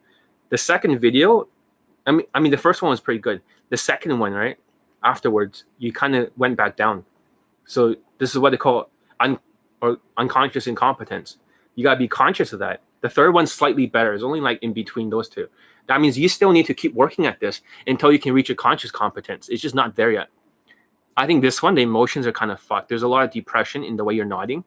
the 0.49 0.57
second 0.57 0.99
video 0.99 1.47
i 2.05 2.11
mean 2.11 2.25
i 2.33 2.39
mean 2.39 2.51
the 2.51 2.57
first 2.57 2.81
one 2.81 2.89
was 2.89 2.99
pretty 2.99 3.19
good. 3.19 3.41
The 3.69 3.77
second 3.77 4.17
one 4.19 4.33
right 4.33 4.57
afterwards 5.03 5.65
you 5.77 5.93
kind 5.93 6.15
of 6.15 6.31
went 6.37 6.57
back 6.57 6.75
down. 6.75 7.05
So 7.65 7.95
this 8.17 8.31
is 8.31 8.39
what 8.39 8.49
they 8.51 8.57
call 8.57 8.89
un, 9.19 9.37
or 9.81 9.97
unconscious 10.17 10.67
incompetence. 10.67 11.37
You 11.75 11.83
got 11.83 11.93
to 11.93 11.99
be 11.99 12.07
conscious 12.07 12.51
of 12.51 12.59
that. 12.59 12.81
The 13.01 13.09
third 13.09 13.33
one's 13.33 13.51
slightly 13.51 13.85
better. 13.85 14.13
It's 14.13 14.23
only 14.23 14.41
like 14.41 14.61
in 14.61 14.73
between 14.73 15.09
those 15.09 15.29
two. 15.29 15.47
That 15.87 16.01
means 16.01 16.19
you 16.19 16.27
still 16.27 16.51
need 16.51 16.65
to 16.65 16.73
keep 16.73 16.93
working 16.93 17.25
at 17.25 17.39
this 17.39 17.61
until 17.87 18.11
you 18.11 18.19
can 18.19 18.33
reach 18.33 18.49
a 18.49 18.55
conscious 18.55 18.91
competence. 18.91 19.49
It's 19.49 19.61
just 19.61 19.75
not 19.75 19.95
there 19.95 20.11
yet. 20.11 20.27
I 21.15 21.25
think 21.25 21.41
this 21.41 21.63
one, 21.63 21.75
the 21.75 21.81
emotions 21.81 22.27
are 22.27 22.31
kind 22.31 22.51
of 22.51 22.59
fucked. 22.59 22.89
There's 22.89 23.03
a 23.03 23.07
lot 23.07 23.23
of 23.23 23.31
depression 23.31 23.83
in 23.83 23.97
the 23.97 24.03
way 24.03 24.13
you're 24.13 24.25
nodding, 24.25 24.63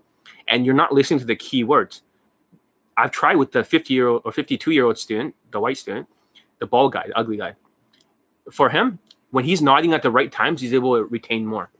and 0.48 0.64
you're 0.64 0.74
not 0.74 0.92
listening 0.92 1.20
to 1.20 1.26
the 1.26 1.36
key 1.36 1.64
words. 1.64 2.02
I've 2.96 3.10
tried 3.10 3.36
with 3.36 3.52
the 3.52 3.64
50 3.64 3.94
year 3.94 4.08
old 4.08 4.22
or 4.24 4.32
52 4.32 4.70
year 4.70 4.84
old 4.84 4.98
student, 4.98 5.34
the 5.50 5.60
white 5.60 5.78
student, 5.78 6.08
the 6.58 6.66
bald 6.66 6.92
guy, 6.92 7.06
the 7.06 7.18
ugly 7.18 7.36
guy. 7.36 7.54
For 8.50 8.70
him, 8.70 8.98
when 9.30 9.44
he's 9.44 9.62
nodding 9.62 9.94
at 9.94 10.02
the 10.02 10.10
right 10.10 10.30
times, 10.30 10.60
he's 10.60 10.74
able 10.74 10.96
to 10.96 11.04
retain 11.04 11.46
more. 11.46 11.70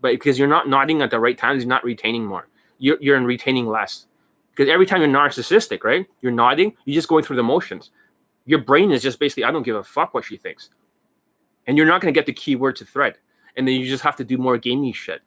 But 0.00 0.12
because 0.12 0.38
you're 0.38 0.48
not 0.48 0.68
nodding 0.68 1.02
at 1.02 1.10
the 1.10 1.20
right 1.20 1.36
times, 1.36 1.62
you're 1.62 1.68
not 1.68 1.84
retaining 1.84 2.24
more. 2.24 2.48
You're, 2.78 2.98
you're 3.00 3.16
in 3.16 3.24
retaining 3.24 3.66
less. 3.66 4.06
Because 4.50 4.70
every 4.70 4.86
time 4.86 5.00
you're 5.00 5.10
narcissistic, 5.10 5.84
right? 5.84 6.06
You're 6.20 6.32
nodding, 6.32 6.74
you're 6.84 6.94
just 6.94 7.08
going 7.08 7.24
through 7.24 7.36
the 7.36 7.42
motions. 7.42 7.90
Your 8.46 8.60
brain 8.60 8.92
is 8.92 9.02
just 9.02 9.18
basically, 9.18 9.44
I 9.44 9.50
don't 9.50 9.62
give 9.62 9.76
a 9.76 9.82
fuck 9.82 10.14
what 10.14 10.24
she 10.24 10.36
thinks. 10.36 10.70
And 11.66 11.76
you're 11.76 11.86
not 11.86 12.00
going 12.00 12.12
to 12.12 12.18
get 12.18 12.26
the 12.26 12.32
key 12.32 12.56
word 12.56 12.76
to 12.76 12.84
thread 12.84 13.16
and 13.56 13.66
then 13.66 13.74
you 13.74 13.86
just 13.86 14.02
have 14.02 14.16
to 14.16 14.24
do 14.24 14.38
more 14.38 14.58
gaming 14.58 14.92
shit. 14.92 15.22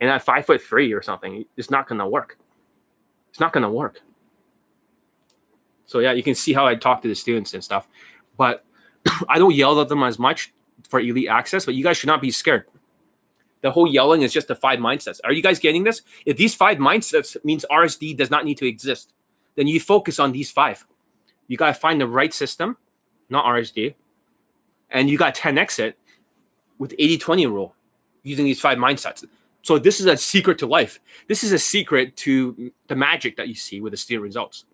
And 0.00 0.10
at 0.10 0.22
five 0.22 0.46
foot 0.46 0.60
three 0.60 0.92
or 0.92 1.02
something, 1.02 1.44
it's 1.56 1.70
not 1.70 1.88
gonna 1.88 2.08
work. 2.08 2.38
It's 3.30 3.40
not 3.40 3.52
gonna 3.52 3.70
work. 3.70 4.00
So 5.86 5.98
yeah, 5.98 6.12
you 6.12 6.22
can 6.22 6.34
see 6.34 6.52
how 6.52 6.66
I 6.66 6.74
talk 6.74 7.02
to 7.02 7.08
the 7.08 7.14
students 7.14 7.54
and 7.54 7.62
stuff, 7.62 7.88
but 8.36 8.64
I 9.28 9.38
don't 9.38 9.54
yell 9.54 9.80
at 9.80 9.88
them 9.88 10.02
as 10.02 10.18
much 10.18 10.52
for 10.88 11.00
elite 11.00 11.28
access. 11.28 11.64
But 11.64 11.74
you 11.74 11.84
guys 11.84 11.96
should 11.96 12.08
not 12.08 12.20
be 12.20 12.30
scared. 12.30 12.66
The 13.62 13.70
whole 13.70 13.86
yelling 13.86 14.22
is 14.22 14.32
just 14.32 14.48
the 14.48 14.56
five 14.56 14.80
mindsets. 14.80 15.20
Are 15.24 15.32
you 15.32 15.42
guys 15.42 15.58
getting 15.58 15.84
this? 15.84 16.02
If 16.26 16.36
these 16.36 16.54
five 16.54 16.78
mindsets 16.78 17.36
means 17.44 17.64
RSD 17.70 18.16
does 18.16 18.30
not 18.30 18.44
need 18.44 18.58
to 18.58 18.66
exist, 18.66 19.14
then 19.54 19.68
you 19.68 19.78
focus 19.80 20.18
on 20.18 20.32
these 20.32 20.50
five. 20.50 20.84
You 21.46 21.56
gotta 21.56 21.74
find 21.74 22.00
the 22.00 22.06
right 22.06 22.34
system, 22.34 22.76
not 23.28 23.44
RSD, 23.44 23.94
and 24.90 25.08
you 25.08 25.16
got 25.16 25.34
10x 25.34 25.78
it 25.78 25.98
with 26.78 26.94
80 26.98 27.18
20 27.18 27.46
rule 27.46 27.74
using 28.24 28.44
these 28.44 28.60
five 28.60 28.78
mindsets. 28.78 29.24
So 29.62 29.78
this 29.78 30.00
is 30.00 30.06
a 30.06 30.16
secret 30.16 30.58
to 30.58 30.66
life. 30.66 30.98
This 31.28 31.44
is 31.44 31.52
a 31.52 31.58
secret 31.58 32.16
to 32.18 32.72
the 32.88 32.96
magic 32.96 33.36
that 33.36 33.48
you 33.48 33.54
see 33.54 33.80
with 33.80 33.92
the 33.92 33.96
student 33.96 34.24
results. 34.24 34.64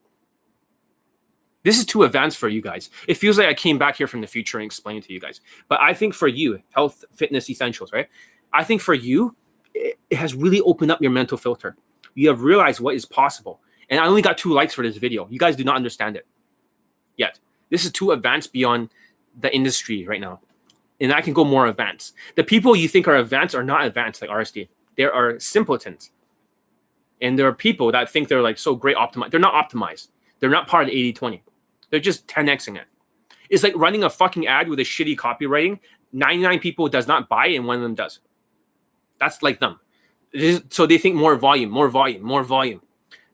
This 1.64 1.78
is 1.78 1.84
too 1.84 2.04
advanced 2.04 2.38
for 2.38 2.48
you 2.48 2.62
guys. 2.62 2.90
It 3.06 3.14
feels 3.14 3.38
like 3.38 3.48
I 3.48 3.54
came 3.54 3.78
back 3.78 3.96
here 3.96 4.06
from 4.06 4.20
the 4.20 4.26
future 4.26 4.58
and 4.58 4.64
explained 4.64 5.04
to 5.04 5.12
you 5.12 5.20
guys. 5.20 5.40
But 5.68 5.80
I 5.80 5.92
think 5.92 6.14
for 6.14 6.28
you, 6.28 6.62
health, 6.70 7.04
fitness 7.14 7.50
essentials, 7.50 7.92
right? 7.92 8.08
I 8.52 8.64
think 8.64 8.80
for 8.80 8.94
you, 8.94 9.36
it, 9.74 9.98
it 10.08 10.16
has 10.16 10.34
really 10.34 10.60
opened 10.60 10.90
up 10.90 11.02
your 11.02 11.10
mental 11.10 11.36
filter. 11.36 11.76
You 12.14 12.28
have 12.28 12.42
realized 12.42 12.80
what 12.80 12.94
is 12.94 13.04
possible. 13.04 13.60
And 13.90 14.00
I 14.00 14.06
only 14.06 14.22
got 14.22 14.38
two 14.38 14.52
likes 14.52 14.74
for 14.74 14.82
this 14.82 14.96
video. 14.96 15.26
You 15.30 15.38
guys 15.38 15.56
do 15.56 15.64
not 15.64 15.76
understand 15.76 16.16
it 16.16 16.26
yet. 17.16 17.38
This 17.70 17.84
is 17.84 17.92
too 17.92 18.12
advanced 18.12 18.52
beyond 18.52 18.90
the 19.38 19.54
industry 19.54 20.06
right 20.06 20.20
now 20.20 20.40
and 21.00 21.12
I 21.12 21.20
can 21.20 21.32
go 21.32 21.44
more 21.44 21.66
advanced. 21.66 22.14
The 22.34 22.44
people 22.44 22.74
you 22.74 22.88
think 22.88 23.06
are 23.06 23.16
advanced 23.16 23.54
are 23.54 23.62
not 23.62 23.84
advanced 23.84 24.20
like 24.20 24.30
RSD. 24.30 24.68
There 24.96 25.12
are 25.12 25.38
simpletons. 25.38 26.10
And 27.20 27.38
there 27.38 27.46
are 27.46 27.52
people 27.52 27.92
that 27.92 28.10
think 28.10 28.28
they're 28.28 28.42
like 28.42 28.58
so 28.58 28.74
great 28.74 28.96
optimized. 28.96 29.30
They're 29.30 29.40
not 29.40 29.54
optimized. 29.54 30.08
They're 30.40 30.50
not 30.50 30.68
part 30.68 30.84
of 30.84 30.90
the 30.90 30.96
80 30.96 31.12
20. 31.14 31.42
They're 31.90 32.00
just 32.00 32.26
10xing 32.26 32.76
it. 32.76 32.86
It's 33.50 33.62
like 33.62 33.76
running 33.76 34.04
a 34.04 34.10
fucking 34.10 34.46
ad 34.46 34.68
with 34.68 34.78
a 34.78 34.82
shitty 34.82 35.16
copywriting. 35.16 35.80
99 36.12 36.58
people 36.60 36.88
does 36.88 37.06
not 37.06 37.28
buy 37.28 37.46
and 37.46 37.66
one 37.66 37.76
of 37.76 37.82
them 37.82 37.94
does. 37.94 38.20
That's 39.18 39.42
like 39.42 39.60
them. 39.60 39.80
so 40.70 40.86
they 40.86 40.98
think 40.98 41.16
more 41.16 41.36
volume, 41.36 41.70
more 41.70 41.88
volume, 41.88 42.22
more 42.22 42.42
volume. 42.42 42.82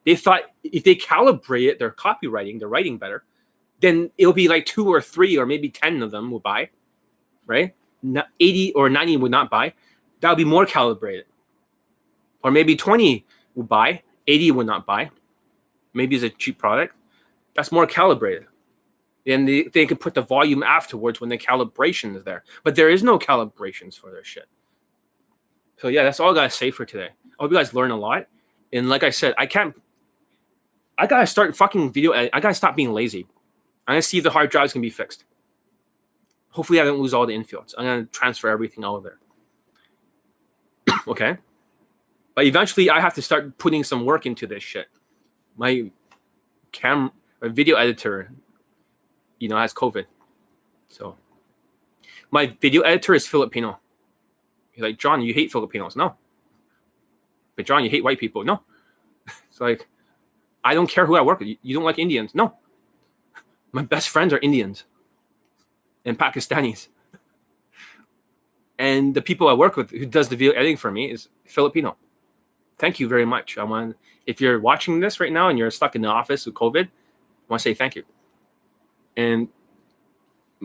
They 0.05 0.16
thought 0.16 0.43
if 0.62 0.85
they 0.85 0.94
calibrate 0.94 1.78
their 1.78 1.90
copywriting, 1.90 2.59
their 2.59 2.68
writing 2.68 2.98
better, 2.98 3.24
then 3.81 4.10
it'll 4.18 4.32
be 4.32 4.48
like 4.48 4.66
two 4.66 4.89
or 4.89 5.01
three 5.01 5.36
or 5.36 5.47
maybe 5.47 5.68
10 5.68 6.02
of 6.02 6.10
them 6.10 6.31
will 6.31 6.40
buy 6.40 6.70
right? 7.47 7.74
80 8.40 8.72
or 8.74 8.90
90 8.90 9.16
would 9.18 9.31
not 9.31 9.51
buy. 9.51 9.72
That 10.20 10.31
would 10.31 10.39
be 10.39 10.44
more 10.44 10.66
calibrated. 10.66 11.26
Or 12.43 12.51
maybe 12.51 12.76
20 12.76 13.24
would 13.55 13.68
buy, 13.68 14.02
80 14.26 14.51
would 14.52 14.66
not 14.66 14.86
buy. 14.86 15.10
Maybe 15.93 16.16
it's 16.16 16.24
a 16.24 16.31
cheap 16.31 16.59
product. 16.59 16.97
That's 17.55 17.72
more 17.72 17.86
calibrated. 17.86 18.47
And 19.26 19.48
they, 19.48 19.64
they 19.64 19.86
can 19.86 19.97
put 19.97 20.14
the 20.14 20.22
volume 20.22 20.62
afterwards 20.62 21.20
when 21.20 21.31
the 21.31 21.39
calibration 21.39 22.14
is 22.14 22.24
there. 22.24 22.44
But 22.62 22.76
there 22.76 22.90
is 22.90 23.02
no 23.02 23.18
calibrations 23.18 23.98
for 23.98 24.10
their 24.10 24.24
shit. 24.24 24.47
So 25.78 25.89
yeah, 25.89 26.02
that's 26.02 26.20
all 26.20 26.31
I 26.31 26.35
gotta 26.35 26.51
say 26.51 26.70
for 26.70 26.85
today. 26.85 27.09
I 27.24 27.43
hope 27.43 27.51
you 27.51 27.56
guys 27.56 27.74
learn 27.74 27.90
a 27.90 27.97
lot. 27.97 28.26
And 28.72 28.89
like 28.89 29.02
I 29.02 29.10
said, 29.10 29.35
I 29.39 29.47
can't 29.47 29.74
I 30.97 31.06
gotta 31.06 31.26
start 31.26 31.56
fucking 31.56 31.93
video 31.93 32.12
I 32.12 32.40
gotta 32.40 32.55
stop 32.55 32.76
being 32.76 32.93
lazy. 32.93 33.26
I'm 33.86 33.94
gonna 33.94 34.02
see 34.02 34.18
if 34.18 34.24
the 34.24 34.31
hard 34.31 34.51
drives 34.51 34.72
can 34.72 34.82
be 34.82 34.90
fixed. 34.90 35.24
Hopefully, 36.55 36.81
I 36.81 36.85
don't 36.85 37.01
lose 37.01 37.12
all 37.12 37.26
the 37.26 37.35
infields. 37.35 37.74
I'm 37.76 38.06
to 38.06 38.10
transfer 38.12 38.48
everything 38.48 38.85
out 38.85 38.97
of 38.97 39.02
there. 39.02 39.18
okay. 41.09 41.36
But 42.36 42.44
eventually, 42.44 42.89
I 42.89 43.01
have 43.01 43.14
to 43.14 43.22
start 43.22 43.59
putting 43.59 43.82
some 43.82 44.05
work 44.05 44.24
into 44.24 44.47
this 44.47 44.62
shit. 44.62 44.86
My 45.56 45.90
cam, 46.70 47.10
my 47.45 47.51
video 47.51 47.77
editor, 47.77 48.33
you 49.39 49.51
know, 49.51 49.59
has 49.59 49.75
COVID. 49.75 50.07
So, 50.89 51.16
my 52.31 52.47
video 52.47 52.81
editor 52.81 53.15
is 53.15 53.27
Filipino. 53.27 53.79
Like, 54.79 54.99
John, 54.99 55.21
you 55.21 55.35
hate 55.35 55.53
Filipinos. 55.53 55.95
No. 55.95 56.16
But 57.55 57.66
John, 57.66 57.85
you 57.85 57.91
hate 57.91 58.03
white 58.03 58.19
people. 58.19 58.45
No. 58.45 58.62
It's 59.49 59.61
like, 59.61 59.87
I 60.65 60.75
don't 60.75 60.89
care 60.89 61.07
who 61.07 61.16
I 61.16 61.21
work 61.21 61.39
with. 61.39 61.49
You 61.62 61.75
don't 61.75 61.85
like 61.85 61.99
Indians. 61.99 62.35
No. 62.35 62.57
My 63.73 63.83
best 63.83 64.09
friends 64.09 64.33
are 64.33 64.39
Indians 64.39 64.85
and 66.05 66.19
Pakistanis. 66.19 66.89
And 68.77 69.15
the 69.15 69.23
people 69.23 69.47
I 69.47 69.53
work 69.53 69.77
with 69.77 69.91
who 69.91 70.05
does 70.05 70.29
the 70.31 70.37
video 70.37 70.53
editing 70.53 70.77
for 70.77 70.91
me 70.91 71.09
is 71.09 71.29
Filipino. 71.45 71.97
Thank 72.77 72.99
you 72.99 73.07
very 73.07 73.25
much. 73.25 73.57
I 73.57 73.62
want 73.62 73.97
if 74.27 74.41
you're 74.41 74.59
watching 74.59 74.99
this 74.99 75.21
right 75.21 75.31
now 75.31 75.49
and 75.49 75.57
you're 75.57 75.71
stuck 75.71 75.95
in 75.95 76.03
the 76.03 76.09
office 76.09 76.45
with 76.45 76.57
COVID, 76.57 76.89
want 77.49 77.61
to 77.61 77.62
say 77.62 77.75
thank 77.75 77.97
you. 77.97 78.05
And 79.16 79.49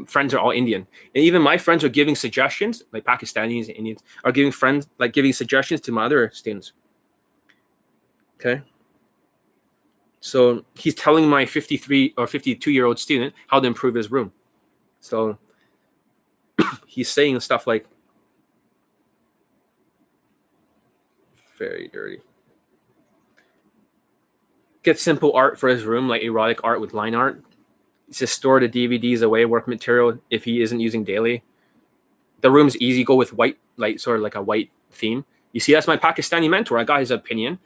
friends 0.08 0.34
are 0.34 0.40
all 0.40 0.52
Indian. 0.52 0.88
And 1.14 1.24
even 1.24 1.42
my 1.42 1.58
friends 1.58 1.84
are 1.84 1.90
giving 1.90 2.16
suggestions, 2.16 2.84
like 2.92 3.04
Pakistanis 3.04 3.68
and 3.68 3.78
Indians 3.78 4.02
are 4.24 4.32
giving 4.32 4.52
friends 4.52 4.88
like 4.98 5.14
giving 5.14 5.34
suggestions 5.34 5.82
to 5.82 5.92
my 5.92 6.06
other 6.06 6.32
students. 6.34 6.74
Okay. 8.36 8.62
So 10.22 10.66
he's 10.76 10.96
telling 10.96 11.28
my 11.30 11.46
53 11.46 12.14
or 12.18 12.28
52 12.28 12.72
year 12.72 12.86
old 12.86 13.00
student 13.00 13.34
how 13.48 13.60
to 13.60 13.68
improve 13.68 13.96
his 13.96 14.12
room. 14.12 14.32
So 15.00 15.38
he's 16.88 17.10
saying 17.10 17.40
stuff 17.40 17.68
like 17.68 17.88
very 21.58 21.90
dirty. 21.92 22.20
Get 24.84 25.00
simple 25.00 25.34
art 25.34 25.60
for 25.60 25.70
his 25.70 25.84
room, 25.84 26.08
like 26.08 26.22
erotic 26.22 26.64
art 26.64 26.82
with 26.82 26.94
line 26.94 27.16
art. 27.16 27.44
Just 28.12 28.34
store 28.34 28.60
the 28.60 28.70
DVDs 28.70 29.22
away, 29.22 29.46
work 29.46 29.68
material 29.68 30.20
if 30.30 30.46
he 30.46 30.62
isn't 30.62 30.80
using 30.80 31.04
daily. 31.04 31.44
The 32.42 32.50
room's 32.50 32.78
easy. 32.78 33.04
Go 33.04 33.16
with 33.16 33.34
white, 33.34 33.58
like 33.78 34.00
sort 34.00 34.18
of 34.18 34.24
like 34.24 34.36
a 34.36 34.42
white 34.42 34.72
theme. 34.92 35.26
You 35.52 35.60
see, 35.60 35.74
that's 35.74 35.88
my 35.88 35.98
Pakistani 35.98 36.50
mentor. 36.50 36.78
I 36.78 36.84
got 36.84 37.02
his 37.02 37.12
opinion, 37.12 37.60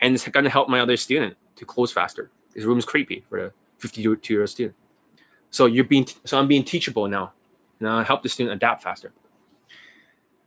and 0.00 0.14
it's 0.14 0.28
going 0.28 0.44
to 0.44 0.50
help 0.50 0.68
my 0.68 0.80
other 0.80 0.96
student 0.96 1.36
to 1.56 1.64
close 1.64 1.92
faster. 1.92 2.30
His 2.54 2.64
room's 2.66 2.84
creepy 2.84 3.24
for 3.28 3.46
a 3.46 3.52
52 3.78 4.32
year 4.32 4.42
old 4.42 4.50
student. 4.50 4.74
So 5.50 5.66
you're 5.66 5.84
being 5.84 6.06
so 6.24 6.38
I'm 6.38 6.46
being 6.46 6.64
teachable 6.64 7.08
now. 7.08 7.32
Now 7.80 7.98
I 7.98 8.04
help 8.04 8.22
the 8.22 8.28
student 8.28 8.54
adapt 8.54 8.82
faster. 8.82 9.12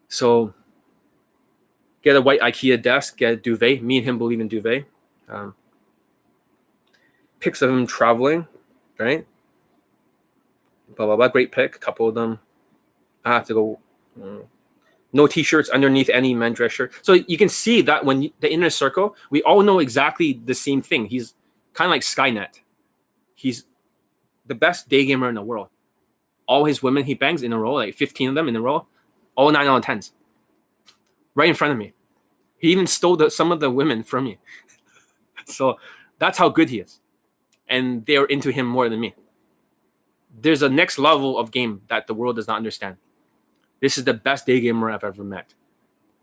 So 0.08 0.54
get 2.02 2.16
a 2.16 2.22
white 2.22 2.40
IKEA 2.40 2.82
desk, 2.82 3.18
get 3.18 3.34
a 3.34 3.36
duvet. 3.36 3.82
Me 3.82 3.98
and 3.98 4.06
him 4.08 4.18
believe 4.18 4.40
in 4.40 4.48
duvet. 4.48 4.86
Um, 5.28 5.56
pics 7.44 7.62
of 7.62 7.70
him 7.70 7.86
traveling, 7.86 8.48
right? 8.98 9.28
Blah 10.96 11.08
blah 11.08 11.16
blah. 11.18 11.28
Great 11.28 11.52
pic. 11.52 11.76
A 11.76 11.80
couple 11.80 12.08
of 12.08 12.16
them. 12.16 12.40
I 13.26 13.34
have 13.34 13.46
to 13.48 13.54
go. 13.54 13.80
Um, 14.22 14.44
no 15.16 15.28
t-shirts 15.28 15.70
underneath 15.70 16.10
any 16.10 16.34
men's 16.34 16.58
dress 16.58 16.72
shirt. 16.72 16.92
So 17.04 17.14
you 17.14 17.38
can 17.38 17.50
see 17.50 17.82
that 17.84 18.04
when 18.04 18.24
you, 18.24 18.32
the 18.40 18.52
inner 18.52 18.72
circle, 18.72 19.16
we 19.30 19.44
all 19.44 19.62
know 19.62 19.78
exactly 19.78 20.42
the 20.44 20.56
same 20.56 20.82
thing. 20.82 21.06
He's 21.06 21.36
kind 21.74 21.88
of 21.88 21.92
like 21.92 22.02
Skynet. 22.02 22.62
He's 23.36 23.66
the 24.48 24.56
best 24.56 24.90
day 24.90 25.06
gamer 25.06 25.30
in 25.30 25.36
the 25.36 25.44
world. 25.44 25.68
All 26.48 26.66
his 26.66 26.82
women 26.82 27.04
he 27.04 27.14
bangs 27.14 27.44
in 27.44 27.54
a 27.54 27.60
row, 27.60 27.74
like 27.74 27.96
15 27.96 28.30
of 28.30 28.36
them 28.36 28.48
in 28.48 28.56
a 28.56 28.62
row, 28.62 28.88
all 29.36 29.52
nine 29.52 29.68
out 29.68 29.78
of 29.78 29.84
tens, 29.84 30.14
right 31.36 31.50
in 31.50 31.56
front 31.56 31.72
of 31.72 31.78
me. 31.78 31.94
He 32.58 32.72
even 32.72 32.88
stole 32.88 33.16
the, 33.16 33.30
some 33.30 33.52
of 33.52 33.60
the 33.60 33.70
women 33.70 34.04
from 34.04 34.26
me. 34.26 34.40
so 35.46 35.78
that's 36.18 36.38
how 36.38 36.50
good 36.50 36.70
he 36.70 36.80
is, 36.80 37.00
and 37.68 38.06
they're 38.06 38.26
into 38.26 38.50
him 38.52 38.66
more 38.66 38.90
than 38.90 39.00
me. 39.00 39.16
There's 40.40 40.62
a 40.62 40.70
next 40.70 40.98
level 40.98 41.38
of 41.38 41.52
game 41.52 41.82
that 41.90 42.08
the 42.08 42.14
world 42.14 42.36
does 42.36 42.48
not 42.48 42.58
understand. 42.58 42.98
This 43.82 43.98
is 43.98 44.04
the 44.04 44.14
best 44.14 44.46
day 44.46 44.60
gamer 44.62 44.90
I've 44.90 45.04
ever 45.04 45.24
met. 45.24 45.54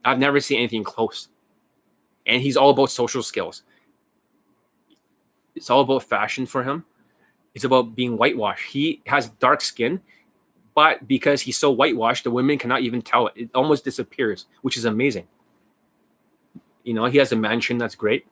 I've 0.05 0.19
never 0.19 0.41
seen 0.41 0.59
anything 0.59 0.85
close. 0.85 1.29
And 2.27 2.43
he's 2.43 2.57
all 2.57 2.71
about 2.71 2.91
social 2.91 3.23
skills. 3.23 3.63
It's 5.55 5.71
all 5.71 5.81
about 5.81 6.05
fashion 6.05 6.47
for 6.47 6.65
him. 6.65 6.85
It's 7.55 7.65
about 7.65 7.95
being 7.95 8.17
whitewashed. 8.17 8.73
He 8.73 9.03
has 9.07 9.29
dark 9.29 9.61
skin, 9.61 10.01
but 10.75 11.07
because 11.07 11.43
he's 11.43 11.59
so 11.59 11.71
whitewashed, 11.71 12.25
the 12.25 12.31
women 12.31 12.59
cannot 12.59 12.83
even 12.83 13.03
tell 13.03 13.27
it. 13.27 13.35
It 13.37 13.51
almost 13.55 13.85
disappears, 13.85 14.47
which 14.63 14.77
is 14.77 14.85
amazing. 14.85 15.27
You 16.85 16.95
know, 16.95 17.07
he 17.07 17.19
has 17.19 17.33
a 17.33 17.37
mansion 17.37 17.77
that's 17.79 17.95
great 17.95 18.27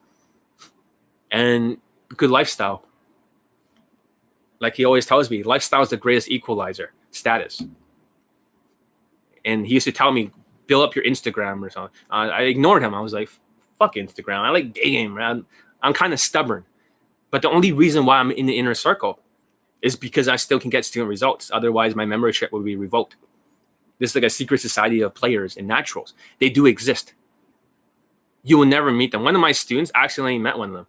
and 1.30 1.78
good 2.16 2.30
lifestyle. 2.30 2.84
Like 4.60 4.74
he 4.74 4.84
always 4.84 5.06
tells 5.06 5.30
me, 5.30 5.42
lifestyle 5.42 5.82
is 5.82 5.90
the 5.90 5.96
greatest 5.96 6.30
equalizer, 6.30 6.92
status. 7.10 7.62
And 9.44 9.66
he 9.66 9.74
used 9.74 9.84
to 9.84 9.92
tell 9.92 10.12
me, 10.12 10.32
build 10.66 10.84
up 10.86 10.94
your 10.94 11.04
Instagram 11.04 11.64
or 11.64 11.70
something. 11.70 11.94
Uh, 12.10 12.28
I 12.30 12.42
ignored 12.42 12.82
him. 12.82 12.94
I 12.94 13.00
was 13.00 13.12
like, 13.12 13.30
fuck 13.78 13.94
Instagram. 13.94 14.40
I 14.40 14.50
like 14.50 14.74
game, 14.74 15.14
man. 15.14 15.46
I'm 15.82 15.92
kind 15.92 16.12
of 16.12 16.20
stubborn. 16.20 16.64
But 17.30 17.42
the 17.42 17.50
only 17.50 17.72
reason 17.72 18.04
why 18.04 18.18
I'm 18.18 18.30
in 18.30 18.46
the 18.46 18.58
inner 18.58 18.74
circle 18.74 19.20
is 19.80 19.96
because 19.96 20.28
I 20.28 20.36
still 20.36 20.58
can 20.58 20.70
get 20.70 20.84
student 20.84 21.08
results. 21.08 21.50
Otherwise, 21.52 21.94
my 21.94 22.04
membership 22.04 22.52
would 22.52 22.64
be 22.64 22.76
revoked. 22.76 23.16
This 23.98 24.10
is 24.10 24.14
like 24.14 24.24
a 24.24 24.30
secret 24.30 24.60
society 24.60 25.00
of 25.00 25.14
players 25.14 25.56
and 25.56 25.68
naturals. 25.68 26.14
They 26.38 26.50
do 26.50 26.66
exist. 26.66 27.14
You 28.42 28.58
will 28.58 28.66
never 28.66 28.90
meet 28.90 29.12
them. 29.12 29.24
One 29.24 29.34
of 29.34 29.40
my 29.40 29.52
students 29.52 29.92
actually 29.94 30.38
met 30.38 30.58
one 30.58 30.70
of 30.70 30.74
them. 30.74 30.86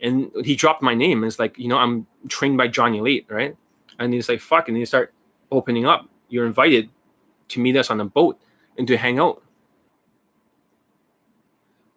And 0.00 0.30
he 0.44 0.54
dropped 0.56 0.82
my 0.82 0.94
name. 0.94 1.24
It's 1.24 1.38
like, 1.38 1.58
you 1.58 1.68
know, 1.68 1.78
I'm 1.78 2.06
trained 2.28 2.58
by 2.58 2.68
Johnny 2.68 2.98
Elite, 2.98 3.26
right? 3.28 3.56
And 3.98 4.12
he's 4.12 4.28
like, 4.28 4.40
fuck. 4.40 4.68
And 4.68 4.76
he 4.76 4.84
start 4.84 5.14
opening 5.50 5.86
up. 5.86 6.08
You're 6.28 6.46
invited 6.46 6.90
to 7.48 7.60
meet 7.60 7.76
us 7.76 7.90
on 7.90 8.00
a 8.00 8.04
boat 8.04 8.38
and 8.76 8.86
to 8.88 8.96
hang 8.96 9.18
out. 9.18 9.42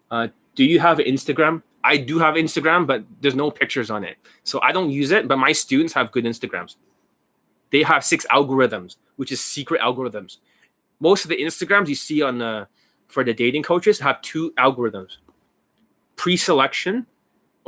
Uh, 0.09 0.27
do 0.55 0.63
you 0.63 0.79
have 0.79 0.97
Instagram? 0.99 1.63
I 1.83 1.97
do 1.97 2.19
have 2.19 2.35
Instagram, 2.35 2.87
but 2.87 3.03
there's 3.21 3.35
no 3.35 3.51
pictures 3.51 3.89
on 3.89 4.03
it. 4.03 4.17
So 4.43 4.61
I 4.61 4.71
don't 4.71 4.89
use 4.89 5.11
it, 5.11 5.27
but 5.27 5.37
my 5.37 5.51
students 5.51 5.93
have 5.93 6.11
good 6.11 6.25
Instagrams. 6.25 6.75
They 7.71 7.83
have 7.83 8.03
six 8.03 8.25
algorithms, 8.31 8.97
which 9.15 9.31
is 9.31 9.41
secret 9.41 9.81
algorithms. 9.81 10.37
Most 10.99 11.23
of 11.23 11.29
the 11.29 11.37
Instagrams 11.37 11.87
you 11.87 11.95
see 11.95 12.21
on 12.21 12.39
the 12.39 12.67
for 13.07 13.23
the 13.23 13.33
dating 13.33 13.63
coaches 13.63 13.99
have 13.99 14.21
two 14.21 14.51
algorithms. 14.51 15.17
Pre-selection 16.15 17.07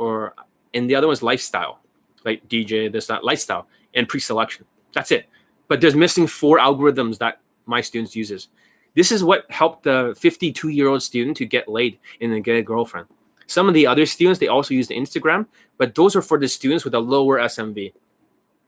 or 0.02 0.34
and 0.74 0.88
the 0.90 0.94
other 0.94 1.06
one's 1.06 1.22
lifestyle. 1.22 1.78
Like 2.24 2.48
DJ, 2.48 2.90
this, 2.90 3.06
that, 3.06 3.24
lifestyle, 3.24 3.66
and 3.94 4.08
pre-selection. 4.08 4.64
That's 4.94 5.10
it. 5.10 5.26
But 5.68 5.80
there's 5.80 5.94
missing 5.94 6.26
four 6.26 6.58
algorithms 6.58 7.18
that 7.18 7.40
my 7.66 7.80
students 7.80 8.14
uses. 8.14 8.48
This 8.94 9.10
is 9.10 9.24
what 9.24 9.50
helped 9.50 9.84
the 9.84 10.14
52 10.18 10.68
year 10.68 10.88
old 10.88 11.02
student 11.02 11.36
to 11.38 11.46
get 11.46 11.68
laid 11.68 11.98
and 12.20 12.32
then 12.32 12.42
get 12.42 12.56
a 12.56 12.62
girlfriend. 12.62 13.06
Some 13.46 13.68
of 13.68 13.74
the 13.74 13.86
other 13.86 14.06
students 14.06 14.38
they 14.38 14.48
also 14.48 14.74
use 14.74 14.88
the 14.88 14.96
Instagram, 14.96 15.46
but 15.78 15.94
those 15.94 16.14
are 16.14 16.22
for 16.22 16.38
the 16.38 16.48
students 16.48 16.84
with 16.84 16.94
a 16.94 17.00
lower 17.00 17.38
SMV. 17.38 17.92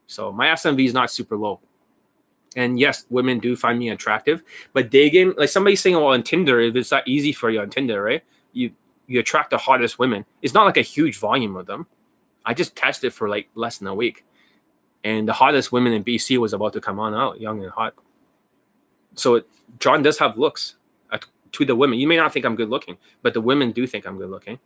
So 0.06 0.32
my 0.32 0.48
SMV 0.48 0.86
is 0.86 0.94
not 0.94 1.10
super 1.10 1.36
low. 1.36 1.60
And 2.56 2.78
yes, 2.78 3.04
women 3.10 3.38
do 3.38 3.56
find 3.56 3.78
me 3.78 3.90
attractive, 3.90 4.42
but 4.72 4.90
day 4.90 5.10
game, 5.10 5.34
like 5.36 5.48
somebody 5.48 5.76
saying, 5.76 5.96
well, 5.96 6.06
on 6.06 6.22
Tinder, 6.22 6.60
if 6.60 6.76
it's 6.76 6.90
that 6.90 7.06
easy 7.06 7.32
for 7.32 7.50
you 7.50 7.60
on 7.60 7.70
Tinder, 7.70 8.02
right? 8.02 8.22
You 8.52 8.70
you 9.06 9.20
attract 9.20 9.50
the 9.50 9.58
hottest 9.58 9.98
women. 9.98 10.24
It's 10.42 10.54
not 10.54 10.64
like 10.64 10.76
a 10.76 10.82
huge 10.82 11.18
volume 11.18 11.56
of 11.56 11.66
them. 11.66 11.86
I 12.44 12.54
just 12.54 12.76
tested 12.76 13.12
for 13.12 13.28
like 13.28 13.48
less 13.54 13.78
than 13.78 13.88
a 13.88 13.94
week, 13.94 14.24
and 15.02 15.28
the 15.28 15.32
hottest 15.32 15.72
women 15.72 15.92
in 15.92 16.04
BC 16.04 16.38
was 16.38 16.52
about 16.52 16.72
to 16.74 16.80
come 16.80 16.98
on 16.98 17.14
out, 17.14 17.40
young 17.40 17.62
and 17.62 17.70
hot 17.70 17.94
so 19.14 19.36
it, 19.36 19.46
John 19.78 20.02
does 20.02 20.18
have 20.18 20.38
looks 20.38 20.76
uh, 21.10 21.18
to 21.52 21.64
the 21.64 21.76
women. 21.76 21.98
You 21.98 22.06
may 22.06 22.16
not 22.16 22.32
think 22.32 22.44
I'm 22.44 22.56
good 22.56 22.68
looking, 22.68 22.98
but 23.22 23.34
the 23.34 23.40
women 23.40 23.72
do 23.72 23.86
think 23.86 24.06
I'm 24.06 24.18
good 24.18 24.30
looking. 24.30 24.58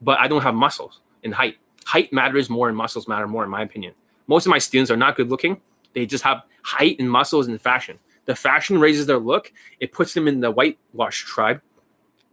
But 0.00 0.18
I 0.20 0.28
don't 0.28 0.42
have 0.42 0.54
muscles 0.54 1.00
and 1.22 1.34
height. 1.34 1.56
Height 1.86 2.12
matters 2.12 2.48
more 2.48 2.68
and 2.68 2.76
muscles 2.76 3.08
matter 3.08 3.28
more, 3.28 3.44
in 3.44 3.50
my 3.50 3.62
opinion. 3.62 3.94
Most 4.26 4.46
of 4.46 4.50
my 4.50 4.58
students 4.58 4.90
are 4.90 4.96
not 4.96 5.16
good 5.16 5.30
looking. 5.30 5.60
They 5.92 6.06
just 6.06 6.24
have 6.24 6.42
height 6.62 6.96
and 6.98 7.10
muscles 7.10 7.46
and 7.46 7.60
fashion. 7.60 7.98
The 8.24 8.34
fashion 8.34 8.78
raises 8.78 9.06
their 9.06 9.18
look. 9.18 9.52
It 9.80 9.92
puts 9.92 10.14
them 10.14 10.26
in 10.26 10.40
the 10.40 10.50
whitewash 10.50 11.24
tribe, 11.24 11.60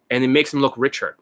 and 0.09 0.23
it 0.23 0.29
makes 0.29 0.51
them 0.51 0.61
look 0.61 0.73
richer. 0.77 1.17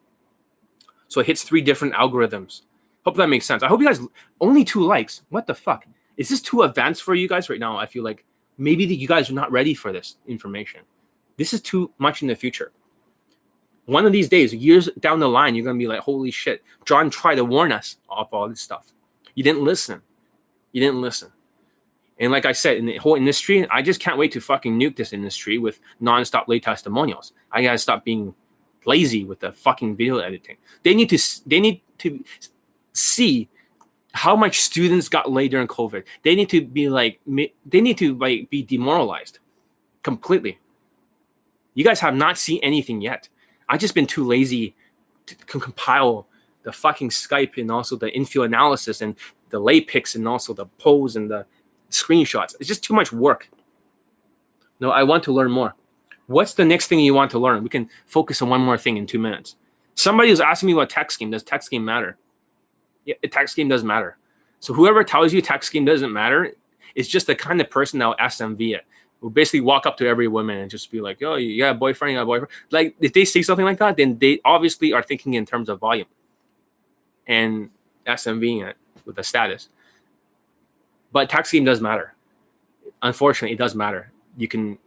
So 1.09 1.19
it 1.19 1.27
hits 1.27 1.43
three 1.43 1.61
different 1.61 1.93
algorithms. 1.95 2.61
Hope 3.03 3.17
that 3.17 3.27
makes 3.27 3.45
sense. 3.45 3.63
I 3.63 3.67
hope 3.67 3.81
you 3.81 3.87
guys 3.87 3.99
only 4.39 4.63
two 4.63 4.81
likes. 4.81 5.23
What 5.29 5.47
the 5.47 5.55
fuck? 5.55 5.85
Is 6.15 6.29
this 6.29 6.41
too 6.41 6.61
advanced 6.61 7.03
for 7.03 7.15
you 7.15 7.27
guys 7.27 7.49
right 7.49 7.59
now? 7.59 7.77
I 7.77 7.85
feel 7.85 8.03
like 8.03 8.23
maybe 8.57 8.85
you 8.85 9.07
guys 9.07 9.29
are 9.29 9.33
not 9.33 9.51
ready 9.51 9.73
for 9.73 9.91
this 9.91 10.17
information. 10.27 10.81
This 11.37 11.53
is 11.53 11.61
too 11.61 11.91
much 11.97 12.21
in 12.21 12.27
the 12.27 12.35
future. 12.35 12.71
One 13.85 14.05
of 14.05 14.11
these 14.11 14.29
days, 14.29 14.53
years 14.53 14.87
down 14.99 15.19
the 15.19 15.27
line, 15.27 15.55
you're 15.55 15.65
gonna 15.65 15.79
be 15.79 15.87
like, 15.87 16.01
"Holy 16.01 16.29
shit!" 16.29 16.63
John 16.85 17.09
tried 17.09 17.35
to 17.35 17.45
warn 17.45 17.71
us 17.71 17.97
of 18.07 18.31
all 18.33 18.47
this 18.47 18.61
stuff. 18.61 18.93
You 19.33 19.43
didn't 19.43 19.63
listen. 19.63 20.03
You 20.71 20.81
didn't 20.81 21.01
listen. 21.01 21.31
And 22.19 22.31
like 22.31 22.45
I 22.45 22.51
said, 22.51 22.77
in 22.77 22.85
the 22.85 22.97
whole 22.97 23.15
industry, 23.15 23.65
I 23.69 23.81
just 23.81 23.99
can't 23.99 24.17
wait 24.17 24.33
to 24.33 24.41
fucking 24.41 24.77
nuke 24.77 24.97
this 24.97 25.13
industry 25.13 25.57
with 25.57 25.79
nonstop 26.01 26.47
late 26.47 26.63
testimonials. 26.63 27.33
I 27.51 27.63
gotta 27.63 27.77
stop 27.77 28.03
being 28.03 28.35
lazy 28.85 29.23
with 29.23 29.39
the 29.39 29.51
fucking 29.51 29.95
video 29.95 30.17
editing. 30.19 30.57
They 30.83 30.93
need 30.93 31.09
to. 31.09 31.19
They 31.45 31.59
need 31.59 31.81
to 31.99 32.23
see 32.93 33.49
how 34.13 34.35
much 34.35 34.59
students 34.59 35.07
got 35.07 35.31
laid 35.31 35.51
during 35.51 35.67
COVID. 35.67 36.03
They 36.23 36.35
need 36.35 36.49
to 36.49 36.61
be 36.65 36.89
like 36.89 37.19
they 37.25 37.81
need 37.81 37.97
to 37.99 38.15
like 38.15 38.49
be 38.49 38.63
demoralized 38.63 39.39
completely. 40.03 40.59
You 41.73 41.83
guys 41.83 41.99
have 41.99 42.15
not 42.15 42.37
seen 42.37 42.59
anything 42.63 43.01
yet. 43.01 43.29
I 43.67 43.77
just 43.77 43.93
been 43.95 44.07
too 44.07 44.25
lazy 44.25 44.75
to 45.27 45.35
compile 45.35 46.27
the 46.63 46.71
fucking 46.71 47.09
Skype 47.09 47.57
and 47.57 47.71
also 47.71 47.95
the 47.95 48.09
infield 48.13 48.47
analysis 48.47 49.01
and 49.01 49.15
the 49.49 49.59
lay 49.59 49.79
picks 49.79 50.15
and 50.15 50.27
also 50.27 50.53
the 50.53 50.65
pose 50.65 51.15
and 51.15 51.29
the 51.29 51.45
screenshots. 51.89 52.55
It's 52.59 52.67
just 52.67 52.83
too 52.83 52.93
much 52.93 53.13
work. 53.13 53.49
No, 54.79 54.91
I 54.91 55.03
want 55.03 55.23
to 55.25 55.31
learn 55.31 55.51
more. 55.51 55.75
What's 56.29 56.53
the 56.53 56.63
next 56.63 56.87
thing 56.87 56.99
you 56.99 57.13
want 57.13 57.31
to 57.31 57.39
learn? 57.39 57.63
We 57.63 57.69
can 57.69 57.89
focus 58.05 58.41
on 58.41 58.49
one 58.49 58.61
more 58.61 58.77
thing 58.77 58.97
in 58.97 59.07
two 59.07 59.19
minutes. 59.19 59.55
Somebody 59.95 60.29
was 60.29 60.39
asking 60.39 60.67
me 60.67 60.73
about 60.73 60.89
text 60.89 61.15
scheme. 61.15 61.31
Does 61.31 61.43
text 61.43 61.65
scheme 61.65 61.83
matter? 61.83 62.17
yeah, 63.05 63.15
text 63.31 63.53
scheme 63.53 63.67
doesn't 63.67 63.87
matter. 63.87 64.17
So 64.59 64.73
whoever 64.73 65.03
tells 65.03 65.33
you 65.33 65.41
text 65.41 65.67
scheme 65.67 65.85
doesn't 65.85 66.13
matter 66.13 66.53
is 66.93 67.07
just 67.07 67.27
the 67.27 67.35
kind 67.35 67.59
of 67.59 67.69
person 67.69 67.99
that 67.99 68.05
will 68.05 68.15
SMV 68.15 68.75
it. 68.75 68.85
Will 69.21 69.29
basically 69.29 69.61
walk 69.61 69.85
up 69.85 69.97
to 69.97 70.07
every 70.07 70.27
woman 70.27 70.59
and 70.59 70.71
just 70.71 70.91
be 70.91 71.01
like, 71.01 71.21
"Oh, 71.23 71.35
you 71.35 71.57
got 71.57 71.71
a 71.71 71.77
boyfriend? 71.77 72.13
You 72.13 72.17
got 72.19 72.23
a 72.23 72.25
boyfriend?" 72.25 72.51
Like 72.71 72.95
if 72.99 73.11
they 73.13 73.25
say 73.25 73.41
something 73.41 73.65
like 73.65 73.79
that, 73.79 73.97
then 73.97 74.17
they 74.17 74.39
obviously 74.45 74.93
are 74.93 75.03
thinking 75.03 75.33
in 75.33 75.45
terms 75.45 75.67
of 75.67 75.79
volume 75.79 76.07
and 77.27 77.69
SMVing 78.05 78.65
it 78.69 78.77
with 79.05 79.15
the 79.17 79.23
status. 79.23 79.69
But 81.11 81.29
text 81.29 81.49
scheme 81.49 81.65
does 81.65 81.81
matter. 81.81 82.13
Unfortunately, 83.01 83.53
it 83.53 83.57
does 83.57 83.75
matter. 83.75 84.11
You 84.37 84.47
can 84.47 84.77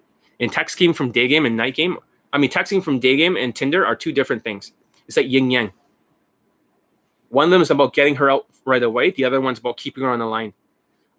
in 0.42 0.50
text 0.50 0.74
scheme 0.74 0.92
from 0.92 1.12
day 1.12 1.28
game 1.28 1.46
and 1.46 1.56
night 1.56 1.76
game. 1.76 1.96
I 2.32 2.38
mean, 2.38 2.50
texting 2.50 2.82
from 2.82 2.98
day 2.98 3.16
game 3.16 3.36
and 3.36 3.54
Tinder 3.54 3.86
are 3.86 3.94
two 3.94 4.10
different 4.10 4.42
things. 4.42 4.72
It's 5.06 5.16
like 5.16 5.30
yin 5.30 5.52
yang. 5.52 5.72
One 7.28 7.44
of 7.44 7.50
them 7.52 7.62
is 7.62 7.70
about 7.70 7.94
getting 7.94 8.16
her 8.16 8.28
out 8.28 8.46
right 8.64 8.82
away. 8.82 9.12
The 9.12 9.24
other 9.24 9.40
one's 9.40 9.60
about 9.60 9.76
keeping 9.76 10.02
her 10.02 10.10
on 10.10 10.18
the 10.18 10.26
line. 10.26 10.52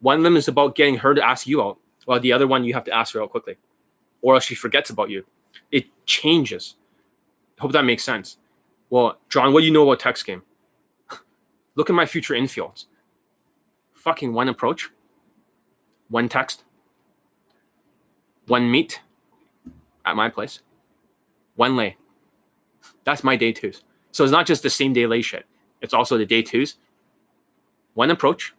One 0.02 0.18
of 0.18 0.24
them 0.24 0.36
is 0.36 0.50
about 0.50 0.76
getting 0.76 0.98
her 0.98 1.16
to 1.16 1.26
ask 1.26 1.48
you 1.48 1.64
out, 1.64 1.80
while 2.04 2.20
the 2.20 2.34
other 2.34 2.46
one 2.46 2.66
you 2.66 2.74
have 2.74 2.84
to 2.84 2.92
ask 2.92 3.14
her 3.14 3.24
out 3.24 3.30
quickly, 3.30 3.56
or 4.22 4.36
else 4.36 4.44
she 4.44 4.56
forgets 4.56 4.90
about 4.90 5.10
you. 5.10 5.26
It 5.72 5.86
changes. 6.06 6.76
Hope 7.60 7.72
that 7.72 7.86
makes 7.86 8.04
sense. 8.04 8.38
Well, 8.90 9.20
John, 9.30 9.54
what 9.54 9.62
do 9.62 9.66
you 9.66 9.72
know 9.72 9.84
about 9.84 10.02
text 10.02 10.26
game? 10.26 10.44
Look 11.76 11.90
at 11.90 11.96
my 11.96 12.06
future 12.06 12.34
infields. 12.34 12.88
Fucking 13.94 14.34
one 14.34 14.50
approach, 14.50 14.90
one 16.10 16.28
text, 16.28 16.66
one 18.48 18.70
meet 18.70 19.00
at 20.06 20.16
my 20.16 20.30
place, 20.30 20.62
one 21.56 21.76
lay. 21.76 21.98
That's 23.04 23.24
my 23.24 23.36
day 23.36 23.52
twos. 23.52 23.84
So 24.12 24.24
it's 24.24 24.32
not 24.32 24.46
just 24.46 24.64
the 24.64 24.70
same 24.70 24.94
day 24.94 25.08
lay 25.08 25.22
shit. 25.22 25.46
It's 25.82 25.94
also 25.94 26.18
the 26.18 26.26
day 26.26 26.42
twos. 26.42 26.76
One 27.94 28.10
approach, 28.10 28.54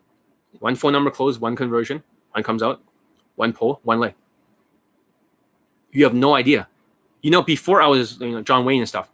one 0.59 0.77
phone 0.77 0.93
number 0.93 1.11
closed, 1.11 1.41
one 1.41 1.57
conversion, 1.57 2.03
one 2.33 2.43
comes 2.43 2.63
out, 2.63 2.83
one 3.37 3.53
pull, 3.53 3.81
one 3.83 4.01
lay. 4.01 4.15
You 5.93 6.05
have 6.05 6.15
no 6.15 6.35
idea. 6.35 6.69
You 7.23 7.31
know, 7.31 7.43
before 7.43 7.81
I 7.81 7.87
was 7.87 8.21
you 8.21 8.33
know 8.33 8.43
John 8.43 8.65
Wayne 8.65 8.81
and 8.81 8.89
stuff, 8.89 9.11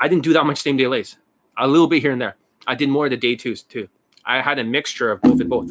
I 0.00 0.08
didn't 0.08 0.24
do 0.24 0.32
that 0.32 0.44
much 0.44 0.58
same 0.58 0.76
day 0.76 0.86
lays. 0.86 1.16
A 1.56 1.66
little 1.66 1.88
bit 1.88 2.02
here 2.02 2.12
and 2.12 2.20
there. 2.20 2.36
I 2.66 2.74
did 2.74 2.88
more 2.88 3.06
of 3.06 3.10
the 3.10 3.16
day 3.16 3.34
twos 3.34 3.62
too. 3.62 3.88
I 4.24 4.40
had 4.40 4.58
a 4.58 4.64
mixture 4.64 5.10
of 5.10 5.20
both 5.22 5.40
and 5.40 5.50
both. 5.50 5.68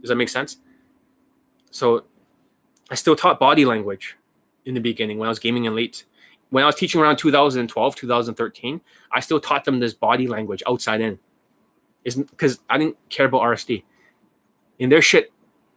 Does 0.00 0.08
that 0.08 0.16
make 0.16 0.28
sense? 0.28 0.58
So 1.70 2.04
I 2.90 2.94
still 2.94 3.16
taught 3.16 3.38
body 3.38 3.64
language 3.64 4.17
in 4.68 4.74
the 4.74 4.80
beginning 4.80 5.18
when 5.18 5.26
I 5.26 5.30
was 5.30 5.38
gaming 5.38 5.64
in 5.64 5.74
late. 5.74 6.04
When 6.50 6.62
I 6.62 6.66
was 6.66 6.76
teaching 6.76 7.00
around 7.00 7.16
2012, 7.16 7.96
2013, 7.96 8.80
I 9.10 9.20
still 9.20 9.40
taught 9.40 9.64
them 9.64 9.80
this 9.80 9.94
body 9.94 10.28
language 10.28 10.62
outside 10.66 11.00
in. 11.00 11.18
Is 12.04 12.16
because 12.16 12.60
I 12.70 12.78
didn't 12.78 12.96
care 13.08 13.26
about 13.26 13.40
RSD. 13.40 13.82
And 14.78 14.92
their 14.92 15.02
shit 15.02 15.32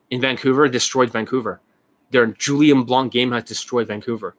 in 0.09 0.21
Vancouver 0.21 0.67
destroyed 0.67 1.09
Vancouver. 1.09 1.61
Their 2.11 2.27
Julien 2.27 2.83
Blanc 2.83 3.11
game 3.11 3.31
has 3.31 3.45
destroyed 3.45 3.87
Vancouver. 3.87 4.35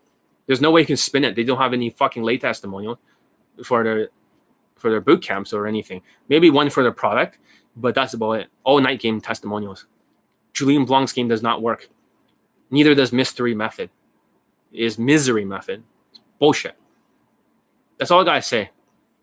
There's 0.47 0.61
no 0.61 0.71
way 0.71 0.83
you 0.83 0.87
can 0.87 0.97
spin 0.97 1.25
it. 1.25 1.35
They 1.35 1.45
don't 1.45 1.59
have 1.59 1.73
any 1.73 1.91
fucking 1.91 2.23
late 2.23 2.43
testimonial 2.43 3.01
for 3.65 3.83
their 3.83 4.09
for 4.77 4.91
their 4.91 5.01
boot 5.01 5.23
camps 5.23 5.53
or 5.53 5.67
anything. 5.67 6.03
Maybe 6.29 6.51
one 6.51 6.69
for 6.69 6.83
their 6.83 6.93
product, 6.93 7.39
but 7.77 7.95
that's 7.95 8.15
about 8.15 8.33
it. 8.33 8.49
All 8.65 8.81
night 8.81 9.01
game 9.01 9.21
testimonials. 9.21 9.87
Julien 10.53 10.85
Blanc's 10.85 11.13
game 11.13 11.29
does 11.29 11.43
not 11.43 11.63
work. 11.63 11.89
Neither 12.71 12.95
does 12.95 13.13
Mystery 13.13 13.55
Method. 13.55 13.91
Is 14.73 14.99
Mystery 14.99 15.45
Method. 15.45 15.83
It's 16.11 16.21
bullshit. 16.39 16.77
That's 17.99 18.11
all 18.11 18.23
I 18.23 18.25
gotta 18.25 18.43
say. 18.43 18.71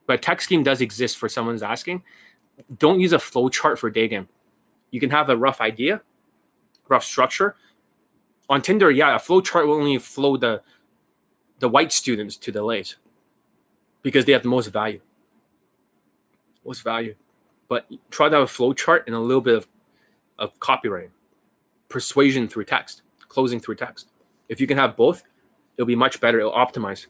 But 0.05 0.21
text 0.21 0.49
game 0.49 0.63
does 0.63 0.81
exist 0.81 1.17
for 1.17 1.29
someone's 1.29 1.63
asking. 1.63 2.03
Don't 2.77 2.99
use 2.99 3.13
a 3.13 3.19
flow 3.19 3.49
chart 3.49 3.79
for 3.79 3.89
game. 3.89 4.27
You 4.91 4.99
can 4.99 5.09
have 5.11 5.29
a 5.29 5.37
rough 5.37 5.61
idea, 5.61 6.01
rough 6.87 7.03
structure. 7.03 7.55
On 8.49 8.61
Tinder, 8.61 8.89
yeah, 8.89 9.15
a 9.15 9.19
flow 9.19 9.41
chart 9.41 9.67
will 9.67 9.75
only 9.75 9.97
flow 9.97 10.37
the 10.37 10.61
the 11.59 11.69
white 11.69 11.91
students 11.91 12.37
to 12.37 12.51
the 12.51 12.63
lays 12.63 12.95
because 14.01 14.25
they 14.25 14.31
have 14.31 14.43
the 14.43 14.49
most 14.49 14.67
value. 14.67 15.01
Most 16.65 16.83
value. 16.83 17.15
But 17.67 17.85
try 18.09 18.29
to 18.29 18.35
have 18.35 18.43
a 18.43 18.47
flow 18.47 18.73
chart 18.73 19.03
and 19.05 19.15
a 19.15 19.19
little 19.19 19.41
bit 19.41 19.55
of, 19.55 19.67
of 20.37 20.59
copywriting, 20.59 21.11
persuasion 21.87 22.47
through 22.47 22.65
text, 22.65 23.03
closing 23.27 23.59
through 23.59 23.75
text. 23.75 24.09
If 24.47 24.59
you 24.59 24.67
can 24.67 24.77
have 24.77 24.95
both, 24.95 25.23
it'll 25.79 25.87
be 25.87 25.95
much 25.95 26.19
better. 26.19 26.39
It'll 26.39 26.51
optimize. 26.51 27.07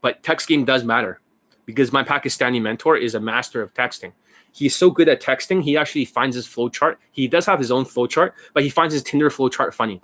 But 0.00 0.24
text 0.24 0.48
game 0.48 0.64
does 0.64 0.82
matter 0.82 1.20
because 1.66 1.92
my 1.92 2.02
Pakistani 2.02 2.60
mentor 2.60 2.96
is 2.96 3.14
a 3.14 3.20
master 3.20 3.62
of 3.62 3.72
texting. 3.72 4.12
He's 4.52 4.74
so 4.74 4.90
good 4.90 5.08
at 5.08 5.22
texting, 5.22 5.62
he 5.62 5.76
actually 5.76 6.04
finds 6.04 6.34
his 6.34 6.46
flow 6.46 6.68
chart. 6.68 6.98
He 7.12 7.28
does 7.28 7.46
have 7.46 7.60
his 7.60 7.70
own 7.70 7.84
flow 7.84 8.08
chart, 8.08 8.34
but 8.54 8.64
he 8.64 8.70
finds 8.70 8.92
his 8.92 9.04
Tinder 9.04 9.30
flow 9.30 9.48
chart 9.48 9.72
funny. 9.72 10.02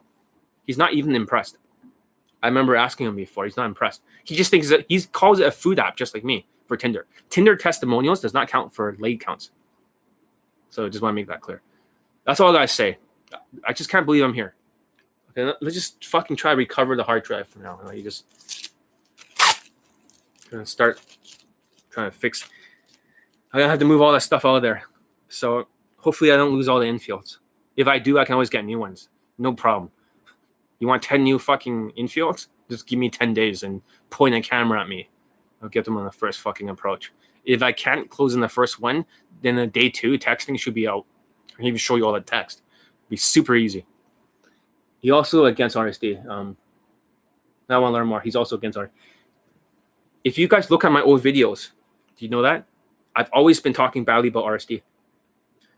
He's 0.65 0.79
not 0.79 0.95
even 0.95 1.17
impressed. 1.17 1.59
I 2.41 2.47
remember 2.47 2.77
asking 2.77 3.09
him 3.09 3.17
before. 3.17 3.45
He's 3.45 3.57
not 3.57 3.67
impressed. 3.67 4.03
He 4.25 4.37
just 4.37 4.51
thinks 4.51 4.69
that 4.69 4.87
he 4.89 5.03
calls 5.03 5.41
it 5.41 5.47
a 5.47 5.51
food 5.51 5.81
app, 5.81 5.97
just 5.97 6.15
like 6.15 6.25
me 6.25 6.47
for 6.67 6.77
Tinder. 6.77 7.07
Tinder 7.31 7.57
testimonials 7.57 8.21
does 8.21 8.33
not 8.33 8.49
count 8.49 8.73
for 8.73 8.97
lead 9.01 9.21
counts. 9.21 9.51
So 10.71 10.89
just 10.89 11.03
want 11.03 11.13
to 11.13 11.17
make 11.17 11.27
that 11.27 11.41
clear. 11.41 11.63
That's 12.25 12.39
all 12.39 12.51
I 12.51 12.55
gotta 12.55 12.69
say. 12.69 12.99
I 13.65 13.73
just 13.73 13.91
can't 13.91 14.07
believe 14.07 14.23
I'm 14.23 14.35
here. 14.35 14.55
Okay, 15.31 15.53
let's 15.61 15.75
just 15.75 16.05
fucking 16.07 16.37
try 16.37 16.53
to 16.53 16.57
recover 16.57 16.97
the 16.97 17.05
hard 17.05 17.23
drive 17.23 17.49
for 17.49 17.61
now. 17.61 17.79
You 17.93 18.03
just 18.03 18.73
gonna 20.51 20.67
start 20.67 21.01
trying 21.91 22.11
to 22.11 22.17
fix. 22.17 22.49
I'm 23.53 23.61
gonna 23.61 23.71
have 23.71 23.79
to 23.79 23.85
move 23.85 24.03
all 24.03 24.13
that 24.13 24.23
stuff 24.23 24.45
out 24.45 24.57
of 24.57 24.63
there. 24.63 24.83
So 25.29 25.69
hopefully 25.99 26.33
I 26.33 26.37
don't 26.37 26.53
lose 26.53 26.69
all 26.69 26.81
the 26.81 26.87
infields. 26.87 27.39
If 27.77 27.87
I 27.87 27.99
do, 27.99 28.19
I 28.19 28.25
can 28.25 28.33
always 28.33 28.51
get 28.51 28.65
new 28.65 28.79
ones. 28.79 29.09
No 29.39 29.53
problem. 29.53 29.91
You 30.81 30.89
want 30.89 31.03
10 31.03 31.23
new 31.23 31.39
fucking 31.39 31.93
infields? 31.97 32.49
Just 32.69 32.87
give 32.87 32.99
me 32.99 33.11
10 33.11 33.33
days 33.35 33.63
and 33.63 33.83
point 34.11 34.35
a 34.35 34.41
camera 34.41 34.81
at 34.81 34.89
me. 34.89 35.09
I'll 35.63 35.69
get 35.69 35.85
them 35.85 35.97
on 35.97 36.05
the 36.05 36.11
first 36.11 36.41
fucking 36.41 36.69
approach. 36.69 37.13
If 37.45 37.63
I 37.63 37.73
can't 37.73 38.11
close 38.11 38.35
in 38.35 38.41
the 38.41 38.49
first 38.49 38.81
one, 38.81 39.07
then 39.43 39.57
the 39.57 39.67
day 39.67 39.89
two 39.89 40.19
texting 40.19 40.59
should 40.59 40.75
be 40.75 40.89
out. 40.89 41.07
I 41.53 41.57
can 41.57 41.67
even 41.67 41.79
show 41.79 41.97
you 41.97 42.07
all 42.07 42.13
the 42.13 42.21
text. 42.21 42.63
Be 43.09 43.17
super 43.17 43.55
easy. 43.55 43.87
He 45.01 45.11
also 45.11 45.47
against 45.47 45.77
RSD. 45.77 46.27
Um, 46.29 46.57
I 47.69 47.79
want 47.79 47.93
to 47.93 47.95
learn 47.95 48.07
more. 48.07 48.21
He's 48.21 48.37
also 48.37 48.57
against 48.57 48.79
RSD. 48.79 48.91
If 50.23 50.39
you 50.39 50.49
guys 50.49 50.71
look 50.71 50.85
at 50.85 50.93
my 50.93 51.01
old 51.03 51.23
videos, 51.23 51.71
do 52.17 52.25
you 52.25 52.31
know 52.31 52.43
that? 52.43 52.67
I've 53.17 53.31
always 53.33 53.61
been 53.61 53.73
talking 53.73 54.05
badly 54.05 54.29
about 54.29 54.45
RSD. 54.45 54.83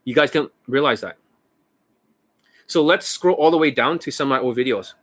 You 0.04 0.14
guys 0.14 0.30
don't 0.30 0.52
realize 0.66 1.00
that. 1.02 1.16
So 2.66 2.82
let's 2.82 3.06
scroll 3.06 3.36
all 3.36 3.50
the 3.50 3.56
way 3.56 3.70
down 3.70 3.98
to 4.00 4.10
some 4.10 4.32
of 4.32 4.38
my 4.38 4.44
old 4.44 4.56
videos. 4.56 4.94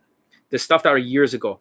The 0.50 0.58
stuff 0.58 0.82
that 0.82 0.90
are 0.90 0.98
years 0.98 1.34
ago. 1.34 1.60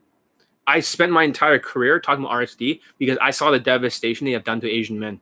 I 0.67 0.81
spent 0.81 1.11
my 1.11 1.23
entire 1.23 1.57
career 1.57 1.99
talking 1.99 2.25
about 2.25 2.35
RSD 2.35 2.81
because 2.97 3.17
I 3.21 3.31
saw 3.31 3.49
the 3.51 3.59
devastation 3.59 4.25
they 4.25 4.33
have 4.33 4.43
done 4.43 4.59
to 4.61 4.69
Asian 4.69 4.99
men. 4.99 5.21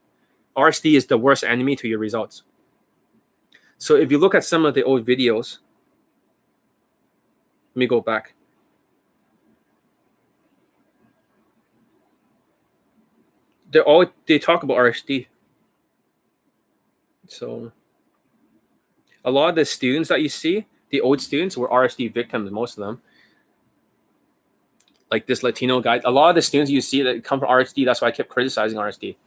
RSD 0.58 0.96
is 0.96 1.06
the 1.06 1.18
worst 1.18 1.44
enemy 1.44 1.76
to 1.78 1.88
your 1.88 2.00
results. 2.00 2.44
So 3.78 3.96
if 3.96 4.12
you 4.12 4.18
look 4.18 4.34
at 4.34 4.44
some 4.44 4.66
of 4.66 4.74
the 4.74 4.84
old 4.84 5.06
videos, 5.06 5.60
let 7.78 7.82
me 7.82 7.86
go 7.86 8.02
back. 8.02 8.34
They're 13.70 13.84
all 13.84 14.08
they 14.26 14.40
talk 14.40 14.64
about 14.64 14.78
RSD. 14.78 15.28
So 17.28 17.72
a 19.24 19.30
lot 19.30 19.50
of 19.50 19.56
the 19.56 19.64
students 19.66 20.10
that 20.10 20.24
you 20.24 20.30
see, 20.30 20.66
the 20.90 21.02
old 21.02 21.22
students 21.22 21.56
were 21.56 21.68
RSD 21.68 22.12
victims, 22.12 22.50
most 22.50 22.80
of 22.80 22.84
them. 22.84 23.04
Like 25.12 25.28
this 25.28 25.44
Latino 25.44 25.80
guy, 25.80 26.02
a 26.04 26.10
lot 26.10 26.30
of 26.30 26.36
the 26.36 26.42
students 26.42 26.72
you 26.72 26.82
see 26.82 27.04
that 27.04 27.24
come 27.24 27.40
from 27.40 27.50
RSD, 27.50 27.86
that's 27.86 28.02
why 28.02 28.08
I 28.08 28.12
kept 28.12 28.30
criticizing 28.30 28.80
RSD. 28.80 29.18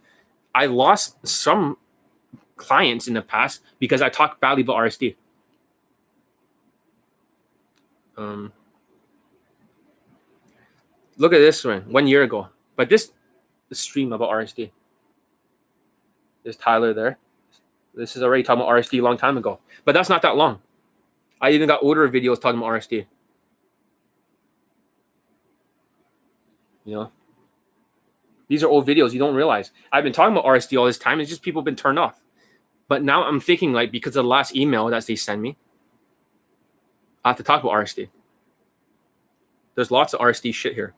I 0.53 0.67
lost 0.67 1.25
some 1.25 1.77
clients 2.57 3.07
in 3.07 3.15
the 3.15 3.23
past 3.23 3.61
because 3.79 4.03
I 4.03 4.09
talked 4.09 4.41
badly 4.41 4.63
about 4.63 4.79
RSD. 4.79 5.15
Um, 8.21 8.53
look 11.17 11.33
at 11.33 11.39
this 11.39 11.65
one, 11.65 11.81
one 11.91 12.07
year 12.07 12.23
ago. 12.23 12.49
But 12.77 12.91
this 12.91 13.13
stream 13.73 14.13
about 14.13 14.31
RSD. 14.31 14.71
There's 16.43 16.57
Tyler 16.57 16.93
there. 16.93 17.19
This 17.95 18.17
is 18.17 18.23
already 18.23 18.43
talking 18.43 18.63
about 18.63 18.73
RSD 18.75 19.01
a 19.01 19.03
long 19.03 19.17
time 19.17 19.39
ago. 19.39 19.59
But 19.85 19.93
that's 19.93 20.09
not 20.09 20.23
that 20.23 20.37
long. 20.37 20.61
I 21.41 21.51
even 21.51 21.67
got 21.67 21.83
older 21.83 22.07
videos 22.09 22.41
talking 22.41 22.59
about 22.59 22.73
RSD. 22.73 23.07
You 26.85 26.95
know? 26.95 27.13
These 28.49 28.63
are 28.63 28.69
old 28.69 28.87
videos 28.87 29.13
you 29.13 29.19
don't 29.19 29.35
realize. 29.35 29.71
I've 29.93 30.05
been 30.05 30.13
talking 30.13 30.37
about 30.37 30.45
RSD 30.45 30.79
all 30.79 30.87
this 30.87 30.99
time. 30.99 31.21
It's 31.21 31.31
just 31.31 31.43
people 31.43 31.63
have 31.63 31.65
been 31.65 31.77
turned 31.77 31.99
off. 31.99 32.23
But 32.89 33.03
now 33.03 33.25
I'm 33.25 33.41
thinking 33.41 33.73
like 33.73 33.91
because 33.91 34.17
of 34.17 34.25
the 34.25 34.29
last 34.29 34.55
email 34.55 34.89
that 34.89 35.07
they 35.07 35.17
send 35.17 35.41
me, 35.41 35.57
I 37.25 37.29
have 37.29 37.37
to 37.37 37.43
talk 37.43 37.63
about 37.63 37.73
RSD. 37.73 38.09
There's 39.75 39.91
lots 39.91 40.15
of 40.15 40.21
RSD 40.21 40.55
shit 40.55 40.75
here. 40.75 40.95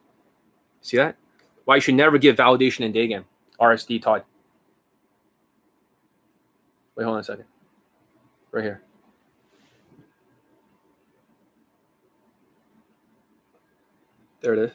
See 0.80 0.96
that? 0.96 1.16
Why 1.64 1.76
you 1.76 1.80
should 1.80 1.94
never 1.94 2.18
give 2.18 2.36
validation 2.36 2.80
in 2.80 2.92
day 2.92 3.06
game. 3.06 3.24
RSD 3.60 4.02
Todd. 4.02 4.24
Wait, 6.96 7.04
hold 7.04 7.14
on 7.14 7.20
a 7.20 7.24
second. 7.24 7.44
Right 8.50 8.64
here. 8.64 8.82
There 14.40 14.54
it 14.54 14.58
is. 14.58 14.70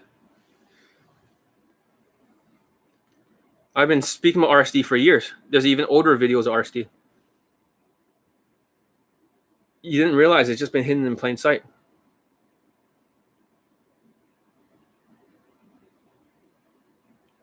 I've 3.75 3.89
been 3.89 4.01
speaking 4.01 4.41
about 4.41 4.53
RSD 4.53 4.85
for 4.85 4.95
years. 4.95 5.33
There's 5.49 5.65
even 5.65 5.85
older 5.85 6.17
videos 6.17 6.47
of 6.47 6.53
RSD. 6.53 6.87
You 9.87 10.03
didn't 10.03 10.17
realize 10.17 10.49
it's 10.49 10.59
just 10.59 10.73
been 10.73 10.83
hidden 10.83 11.05
in 11.05 11.15
plain 11.15 11.37
sight. 11.37 11.63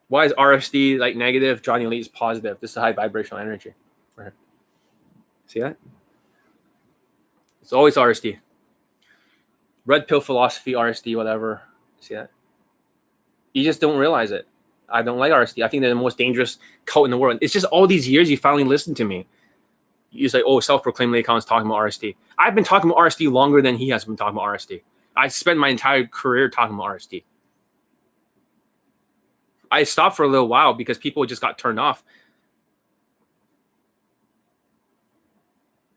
Why 0.08 0.26
is 0.26 0.32
RSD 0.34 0.98
like 0.98 1.16
negative? 1.16 1.62
Johnny 1.62 1.84
Elite 1.84 2.02
is 2.02 2.08
positive. 2.08 2.58
This 2.60 2.72
is 2.72 2.76
high 2.76 2.92
vibrational 2.92 3.40
energy. 3.40 3.72
Right. 4.14 4.32
See 5.46 5.60
that? 5.60 5.76
It's 7.62 7.72
always 7.72 7.96
RSD. 7.96 8.38
Red 9.86 10.06
pill 10.06 10.20
philosophy, 10.20 10.72
RSD, 10.72 11.16
whatever. 11.16 11.62
See 12.00 12.14
that? 12.14 12.30
You 13.54 13.64
just 13.64 13.80
don't 13.80 13.98
realize 13.98 14.30
it. 14.32 14.46
I 14.88 15.00
don't 15.00 15.18
like 15.18 15.32
RSD. 15.32 15.64
I 15.64 15.68
think 15.68 15.80
they're 15.80 15.90
the 15.90 15.96
most 15.96 16.18
dangerous 16.18 16.58
cult 16.84 17.06
in 17.06 17.10
the 17.10 17.16
world. 17.18 17.38
It's 17.40 17.54
just 17.54 17.66
all 17.66 17.86
these 17.86 18.06
years 18.06 18.30
you 18.30 18.36
finally 18.36 18.64
listen 18.64 18.94
to 18.96 19.04
me. 19.04 19.26
You 20.10 20.28
say, 20.28 20.42
oh, 20.44 20.60
self-proclaimed 20.60 21.14
Lakon 21.14 21.38
is 21.38 21.46
talking 21.46 21.66
about 21.66 21.78
RSD. 21.78 22.14
I've 22.38 22.54
been 22.54 22.64
talking 22.64 22.90
about 22.90 23.00
RSD 23.00 23.30
longer 23.30 23.62
than 23.62 23.76
he 23.76 23.88
has 23.90 24.04
been 24.04 24.16
talking 24.16 24.36
about 24.36 24.48
RSD. 24.48 24.82
I 25.16 25.28
spent 25.28 25.58
my 25.58 25.68
entire 25.68 26.06
career 26.06 26.48
talking 26.48 26.74
about 26.74 26.88
RSD. 26.88 27.24
I 29.70 29.84
stopped 29.84 30.16
for 30.16 30.24
a 30.24 30.28
little 30.28 30.48
while 30.48 30.74
because 30.74 30.98
people 30.98 31.24
just 31.26 31.40
got 31.40 31.58
turned 31.58 31.80
off. 31.80 32.04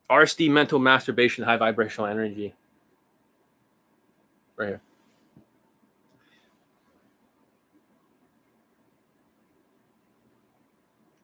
RSD 0.10 0.50
mental 0.50 0.80
masturbation, 0.80 1.44
high 1.44 1.58
vibrational 1.58 2.08
energy. 2.08 2.56
Right 4.56 4.68
here. 4.68 4.82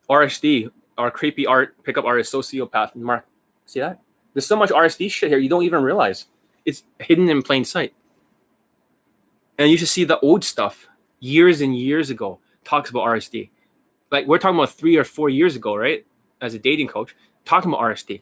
RSD, 0.09 0.69
our 0.97 1.09
creepy 1.09 1.47
art 1.47 1.81
pickup 1.83 2.05
artist, 2.05 2.33
sociopath, 2.33 2.95
Mark. 2.95 3.25
See 3.65 3.79
that? 3.79 3.99
There's 4.33 4.45
so 4.45 4.55
much 4.55 4.69
RSD 4.69 5.11
shit 5.11 5.29
here 5.29 5.37
you 5.37 5.49
don't 5.49 5.63
even 5.63 5.83
realize. 5.83 6.25
It's 6.65 6.83
hidden 6.99 7.29
in 7.29 7.41
plain 7.41 7.65
sight. 7.65 7.93
And 9.57 9.69
you 9.69 9.77
should 9.77 9.87
see 9.87 10.03
the 10.03 10.19
old 10.19 10.43
stuff 10.43 10.87
years 11.19 11.61
and 11.61 11.77
years 11.77 12.09
ago 12.09 12.39
talks 12.63 12.89
about 12.89 13.03
RSD. 13.03 13.49
Like 14.11 14.27
we're 14.27 14.39
talking 14.39 14.57
about 14.57 14.71
three 14.71 14.97
or 14.97 15.03
four 15.03 15.29
years 15.29 15.55
ago, 15.55 15.75
right? 15.75 16.05
As 16.41 16.53
a 16.53 16.59
dating 16.59 16.87
coach, 16.87 17.15
talking 17.45 17.71
about 17.71 17.83
RSD. 17.83 18.21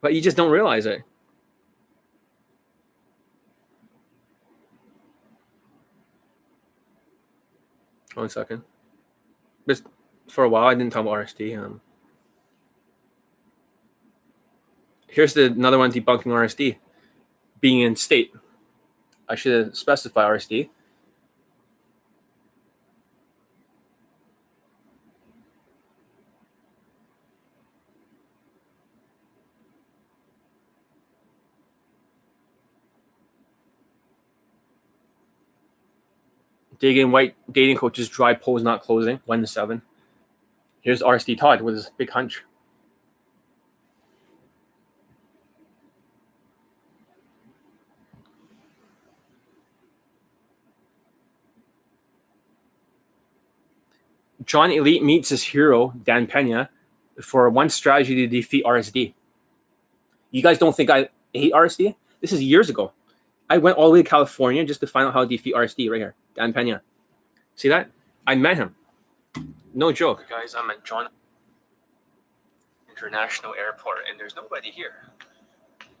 But 0.00 0.14
you 0.14 0.20
just 0.20 0.36
don't 0.36 0.50
realize 0.50 0.86
it. 0.86 1.02
One 8.14 8.28
second. 8.28 8.62
But 9.66 9.82
for 10.28 10.44
a 10.44 10.48
while, 10.48 10.66
I 10.66 10.74
didn't 10.74 10.92
talk 10.92 11.02
about 11.02 11.14
RSD. 11.14 11.58
Um, 11.58 11.80
here's 15.14 15.32
the 15.32 15.44
another 15.44 15.78
one 15.78 15.92
debunking 15.92 16.26
RSD 16.26 16.76
being 17.60 17.80
in 17.80 17.94
state. 17.94 18.32
I 19.28 19.36
should 19.36 19.76
specify 19.76 20.24
RSD. 20.24 20.68
Dating 36.80 37.12
white 37.12 37.34
dating 37.50 37.76
coaches 37.76 38.08
dry 38.08 38.34
polls 38.34 38.62
not 38.62 38.82
closing 38.82 39.20
one 39.24 39.40
to 39.40 39.46
seven. 39.46 39.80
Here's 40.80 41.00
RSD 41.00 41.38
Todd 41.38 41.62
with 41.62 41.76
his 41.76 41.90
big 41.96 42.10
hunch. 42.10 42.42
John 54.46 54.70
Elite 54.70 55.02
meets 55.02 55.28
his 55.28 55.42
hero, 55.42 55.94
Dan 56.04 56.26
Pena, 56.26 56.70
for 57.20 57.48
one 57.48 57.68
strategy 57.70 58.14
to 58.16 58.26
defeat 58.26 58.64
RSD. 58.64 59.14
You 60.30 60.42
guys 60.42 60.58
don't 60.58 60.74
think 60.76 60.90
I 60.90 61.08
hate 61.32 61.52
RSD? 61.52 61.94
This 62.20 62.32
is 62.32 62.42
years 62.42 62.68
ago. 62.68 62.92
I 63.48 63.58
went 63.58 63.76
all 63.76 63.86
the 63.86 63.92
way 63.92 64.02
to 64.02 64.08
California 64.08 64.64
just 64.64 64.80
to 64.80 64.86
find 64.86 65.06
out 65.06 65.14
how 65.14 65.22
to 65.22 65.28
defeat 65.28 65.54
RSD 65.54 65.90
right 65.90 65.98
here. 65.98 66.14
Dan 66.34 66.52
Pena. 66.52 66.82
See 67.54 67.68
that? 67.68 67.90
I 68.26 68.34
met 68.34 68.56
him. 68.56 68.74
No 69.74 69.92
joke. 69.92 70.24
Guys, 70.28 70.54
I'm 70.54 70.70
at 70.70 70.84
John 70.84 71.08
International 72.90 73.54
Airport 73.54 73.98
and 74.10 74.18
there's 74.18 74.34
nobody 74.34 74.70
here. 74.70 75.10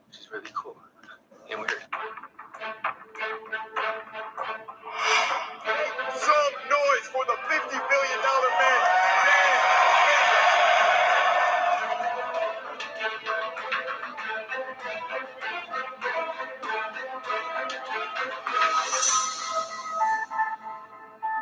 Which 0.08 0.18
is 0.18 0.30
really 0.32 0.50
cool 0.54 0.76
and 1.50 1.60
weird. 1.60 1.72
Some 5.64 6.54
noise 6.68 7.06
for 7.12 7.24
the 7.26 7.36
$50 7.48 7.70
billion 7.72 8.20
man. 8.60 8.82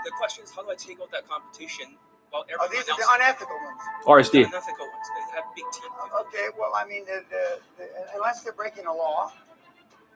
The 0.04 0.10
question 0.18 0.44
is, 0.44 0.50
how 0.50 0.62
do 0.62 0.70
I 0.70 0.74
take 0.74 1.00
out 1.00 1.10
that 1.12 1.28
competition 1.28 1.96
while 2.30 2.44
everyone 2.44 2.68
Oh, 2.68 2.72
these 2.72 2.88
are 2.88 2.96
the 2.98 3.06
unethical 3.22 3.56
ones. 3.56 3.80
RSD. 4.06 4.46
unethical 4.46 4.86
ones. 4.86 5.06
They 5.14 5.36
have 5.36 5.44
big 5.54 5.64
teams. 5.72 5.94
Okay, 6.26 6.46
well, 6.58 6.72
I 6.74 6.86
mean, 6.86 7.04
the, 7.04 7.22
the, 7.30 7.44
the, 7.78 7.84
unless 8.14 8.42
they're 8.42 8.52
breaking 8.52 8.86
a 8.86 8.92
law, 8.92 9.32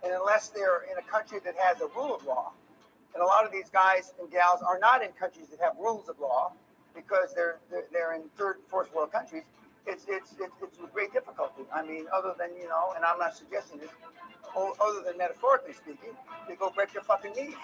and 0.03 0.13
unless 0.13 0.49
they're 0.49 0.83
in 0.91 0.99
a 0.99 1.03
country 1.03 1.39
that 1.45 1.55
has 1.59 1.81
a 1.81 1.87
rule 1.95 2.15
of 2.17 2.25
law, 2.27 2.53
and 3.15 3.23
a 3.23 3.27
lot 3.27 3.45
of 3.45 3.53
these 3.53 3.71
guys 3.71 4.13
and 4.21 4.31
gals 4.31 4.61
are 4.63 4.79
not 4.79 5.03
in 5.03 5.11
countries 5.13 5.49
that 5.49 5.61
have 5.61 5.75
rules 5.79 6.09
of 6.09 6.19
law 6.21 6.53
because 6.95 7.35
they're 7.35 7.59
they're, 7.71 7.87
they're 7.93 8.15
in 8.15 8.23
third, 8.37 8.57
fourth 8.69 8.93
world 8.95 9.13
countries. 9.13 9.45
It's, 9.87 10.05
it's 10.09 10.33
it's 10.41 10.53
it's 10.63 10.79
with 10.79 10.93
great 10.93 11.13
difficulty. 11.13 11.63
I 11.73 11.83
mean, 11.83 12.07
other 12.13 12.35
than 12.39 12.51
you 12.57 12.69
know, 12.69 12.93
and 12.97 13.05
I'm 13.05 13.19
not 13.19 13.37
suggesting 13.37 13.79
this, 13.79 13.91
other 14.57 15.03
than 15.07 15.17
metaphorically 15.19 15.75
speaking, 15.75 16.11
they 16.49 16.57
go 16.57 16.71
break 16.71 16.93
their 16.93 17.03
fucking 17.03 17.33
knees. 17.37 17.55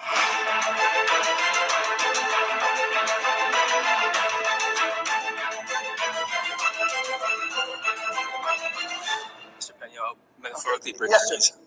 Pena, 9.80 10.14
metaphorically 10.42 10.92
break 10.92 11.10
Yes, 11.10 11.28
your. 11.30 11.61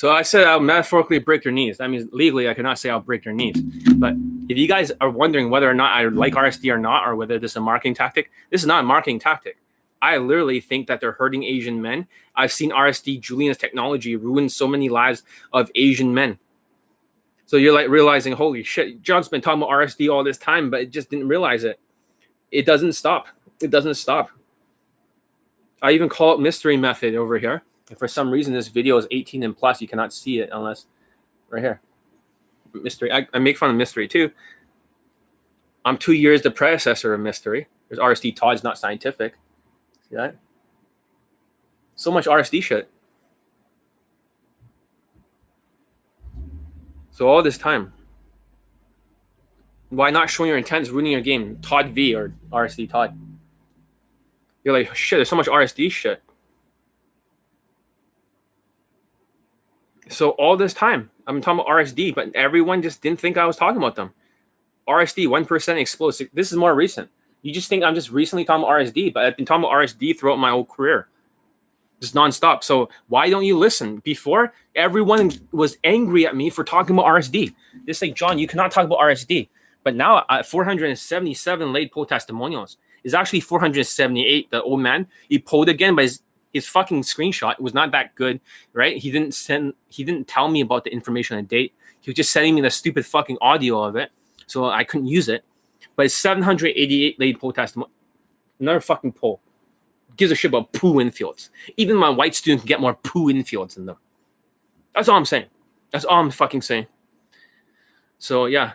So 0.00 0.10
I 0.10 0.22
said 0.22 0.46
I'll 0.46 0.60
metaphorically 0.60 1.18
break 1.18 1.44
your 1.44 1.52
knees. 1.52 1.76
That 1.76 1.90
means 1.90 2.08
legally 2.10 2.48
I 2.48 2.54
cannot 2.54 2.78
say 2.78 2.88
I'll 2.88 3.00
break 3.00 3.22
your 3.22 3.34
knees. 3.34 3.60
But 3.96 4.14
if 4.48 4.56
you 4.56 4.66
guys 4.66 4.90
are 4.98 5.10
wondering 5.10 5.50
whether 5.50 5.68
or 5.68 5.74
not 5.74 5.94
I 5.94 6.04
like 6.04 6.32
RSD 6.32 6.72
or 6.72 6.78
not, 6.78 7.06
or 7.06 7.16
whether 7.16 7.38
this 7.38 7.50
is 7.52 7.56
a 7.58 7.60
marketing 7.60 7.92
tactic, 7.92 8.30
this 8.48 8.62
is 8.62 8.66
not 8.66 8.80
a 8.80 8.86
marketing 8.86 9.18
tactic. 9.18 9.58
I 10.00 10.16
literally 10.16 10.58
think 10.58 10.86
that 10.86 11.02
they're 11.02 11.12
hurting 11.12 11.44
Asian 11.44 11.82
men. 11.82 12.08
I've 12.34 12.50
seen 12.50 12.70
RSD 12.70 13.20
Julien's 13.20 13.58
technology 13.58 14.16
ruin 14.16 14.48
so 14.48 14.66
many 14.66 14.88
lives 14.88 15.22
of 15.52 15.70
Asian 15.74 16.14
men. 16.14 16.38
So 17.44 17.58
you're 17.58 17.74
like 17.74 17.90
realizing, 17.90 18.32
holy 18.32 18.62
shit, 18.62 19.02
John's 19.02 19.28
been 19.28 19.42
talking 19.42 19.60
about 19.62 19.70
RSD 19.70 20.10
all 20.10 20.24
this 20.24 20.38
time, 20.38 20.70
but 20.70 20.80
it 20.80 20.92
just 20.92 21.10
didn't 21.10 21.28
realize 21.28 21.62
it. 21.62 21.78
It 22.50 22.64
doesn't 22.64 22.94
stop. 22.94 23.26
It 23.60 23.68
doesn't 23.68 23.96
stop. 23.96 24.30
I 25.82 25.90
even 25.90 26.08
call 26.08 26.32
it 26.32 26.40
mystery 26.40 26.78
method 26.78 27.14
over 27.14 27.38
here. 27.38 27.64
If 27.90 27.98
for 27.98 28.08
some 28.08 28.30
reason 28.30 28.54
this 28.54 28.68
video 28.68 28.96
is 28.96 29.06
18 29.10 29.42
and 29.42 29.56
plus, 29.56 29.82
you 29.82 29.88
cannot 29.88 30.12
see 30.12 30.38
it 30.38 30.48
unless 30.52 30.86
right 31.48 31.60
here. 31.62 31.80
Mystery. 32.72 33.12
I, 33.12 33.26
I 33.34 33.40
make 33.40 33.58
fun 33.58 33.68
of 33.68 33.76
mystery 33.76 34.06
too. 34.06 34.30
I'm 35.84 35.98
two 35.98 36.12
years 36.12 36.42
the 36.42 36.52
predecessor 36.52 37.12
of 37.12 37.20
mystery. 37.20 37.66
There's 37.88 37.98
RSD 37.98 38.36
Todd's 38.36 38.62
not 38.62 38.78
scientific. 38.78 39.34
See 40.08 40.14
that? 40.14 40.36
So 41.96 42.12
much 42.12 42.26
RSD 42.26 42.62
shit. 42.62 42.88
So 47.10 47.26
all 47.28 47.42
this 47.42 47.58
time. 47.58 47.92
Why 49.88 50.10
not 50.10 50.30
showing 50.30 50.48
your 50.48 50.58
intent 50.58 50.88
ruining 50.88 51.10
your 51.10 51.20
game? 51.20 51.58
Todd 51.60 51.88
V 51.90 52.14
or 52.14 52.32
RSD 52.52 52.88
Todd. 52.88 53.18
You're 54.62 54.74
like, 54.74 54.94
shit, 54.94 55.16
there's 55.16 55.28
so 55.28 55.34
much 55.34 55.48
RSD 55.48 55.90
shit. 55.90 56.22
So 60.10 60.30
all 60.30 60.56
this 60.56 60.74
time, 60.74 61.10
I'm 61.26 61.40
talking 61.40 61.60
about 61.60 61.70
RSD, 61.70 62.14
but 62.14 62.34
everyone 62.34 62.82
just 62.82 63.00
didn't 63.00 63.20
think 63.20 63.38
I 63.38 63.46
was 63.46 63.56
talking 63.56 63.76
about 63.76 63.94
them. 63.94 64.12
RSD, 64.88 65.28
one 65.28 65.44
percent 65.44 65.78
explosive. 65.78 66.28
This 66.32 66.50
is 66.50 66.58
more 66.58 66.74
recent. 66.74 67.10
You 67.42 67.54
just 67.54 67.68
think 67.68 67.84
I'm 67.84 67.94
just 67.94 68.10
recently 68.10 68.44
talking 68.44 68.64
about 68.64 68.72
RSD, 68.72 69.14
but 69.14 69.24
I've 69.24 69.36
been 69.36 69.46
talking 69.46 69.64
about 69.64 69.72
RSD 69.74 70.18
throughout 70.18 70.36
my 70.36 70.50
whole 70.50 70.64
career, 70.64 71.08
just 72.00 72.14
nonstop. 72.14 72.64
So 72.64 72.90
why 73.08 73.30
don't 73.30 73.44
you 73.44 73.56
listen? 73.56 73.98
Before 73.98 74.52
everyone 74.74 75.30
was 75.52 75.78
angry 75.84 76.26
at 76.26 76.36
me 76.36 76.50
for 76.50 76.64
talking 76.64 76.96
about 76.96 77.06
RSD. 77.06 77.54
They 77.86 77.92
say, 77.92 78.10
John, 78.10 78.38
you 78.38 78.48
cannot 78.48 78.72
talk 78.72 78.84
about 78.84 78.98
RSD. 78.98 79.48
But 79.84 79.94
now 79.94 80.18
uh, 80.18 80.24
at 80.30 80.46
477 80.46 81.72
late 81.72 81.92
poll 81.92 82.04
testimonials, 82.04 82.76
is 83.04 83.14
actually 83.14 83.40
478. 83.40 84.50
The 84.50 84.62
old 84.62 84.80
man 84.80 85.06
he 85.28 85.38
pulled 85.38 85.68
again, 85.68 85.94
but 85.94 86.02
his, 86.02 86.22
his 86.52 86.66
fucking 86.66 87.02
screenshot 87.02 87.58
was 87.60 87.74
not 87.74 87.92
that 87.92 88.14
good, 88.14 88.40
right? 88.72 88.96
He 88.96 89.10
didn't 89.10 89.34
send, 89.34 89.74
he 89.88 90.04
didn't 90.04 90.26
tell 90.26 90.48
me 90.48 90.60
about 90.60 90.84
the 90.84 90.92
information 90.92 91.36
on 91.36 91.44
the 91.44 91.48
date. 91.48 91.74
He 92.00 92.10
was 92.10 92.16
just 92.16 92.32
sending 92.32 92.54
me 92.54 92.60
the 92.60 92.70
stupid 92.70 93.06
fucking 93.06 93.38
audio 93.40 93.82
of 93.82 93.96
it, 93.96 94.10
so 94.46 94.68
I 94.68 94.84
couldn't 94.84 95.06
use 95.06 95.28
it. 95.28 95.44
But 95.96 96.06
it's 96.06 96.14
788 96.14 97.20
late 97.20 97.40
poll 97.40 97.52
testimony. 97.52 97.90
Another 98.58 98.80
fucking 98.80 99.12
poll. 99.12 99.40
Gives 100.16 100.32
a 100.32 100.34
shit 100.34 100.50
about 100.50 100.72
PUA 100.72 101.10
infields. 101.10 101.50
Even 101.76 101.96
my 101.96 102.08
white 102.08 102.34
students 102.34 102.62
can 102.62 102.68
get 102.68 102.80
more 102.80 102.94
PUA 102.94 103.34
infields 103.34 103.74
than 103.74 103.86
them. 103.86 103.96
That's 104.94 105.08
all 105.08 105.16
I'm 105.16 105.24
saying. 105.24 105.46
That's 105.90 106.04
all 106.04 106.20
I'm 106.20 106.30
fucking 106.30 106.62
saying. 106.62 106.86
So 108.18 108.46
yeah, 108.46 108.72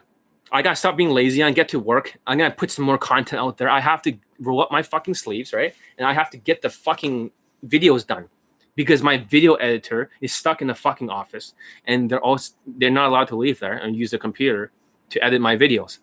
I 0.52 0.62
gotta 0.62 0.76
stop 0.76 0.98
being 0.98 1.10
lazy 1.10 1.42
and 1.42 1.56
get 1.56 1.70
to 1.70 1.80
work. 1.80 2.18
I'm 2.26 2.38
gonna 2.38 2.52
put 2.52 2.72
some 2.72 2.86
more 2.86 2.98
content 2.98 3.42
out 3.42 3.58
there. 3.58 3.70
I 3.70 3.80
have 3.80 4.02
to 4.04 4.18
roll 4.40 4.62
up 4.62 4.72
my 4.72 4.84
fucking 4.84 5.16
sleeves, 5.16 5.54
right? 5.54 5.74
And 5.98 6.08
I 6.08 6.14
have 6.14 6.30
to 6.32 6.38
get 6.38 6.62
the 6.62 6.70
fucking 6.70 7.32
videos 7.66 8.06
done 8.06 8.28
because 8.76 9.02
my 9.02 9.18
video 9.18 9.56
editor 9.56 10.10
is 10.22 10.34
stuck 10.34 10.62
in 10.62 10.68
the 10.68 10.76
fucking 10.76 11.10
office 11.10 11.54
and 11.86 12.10
they're 12.10 12.22
all 12.22 12.40
they're 12.66 12.90
not 12.90 13.10
allowed 13.10 13.28
to 13.28 13.36
leave 13.36 13.60
there 13.60 13.74
and 13.78 13.96
use 13.96 14.12
the 14.12 14.18
computer 14.18 14.72
to 15.10 15.24
edit 15.24 15.42
my 15.42 15.56
videos 15.56 16.00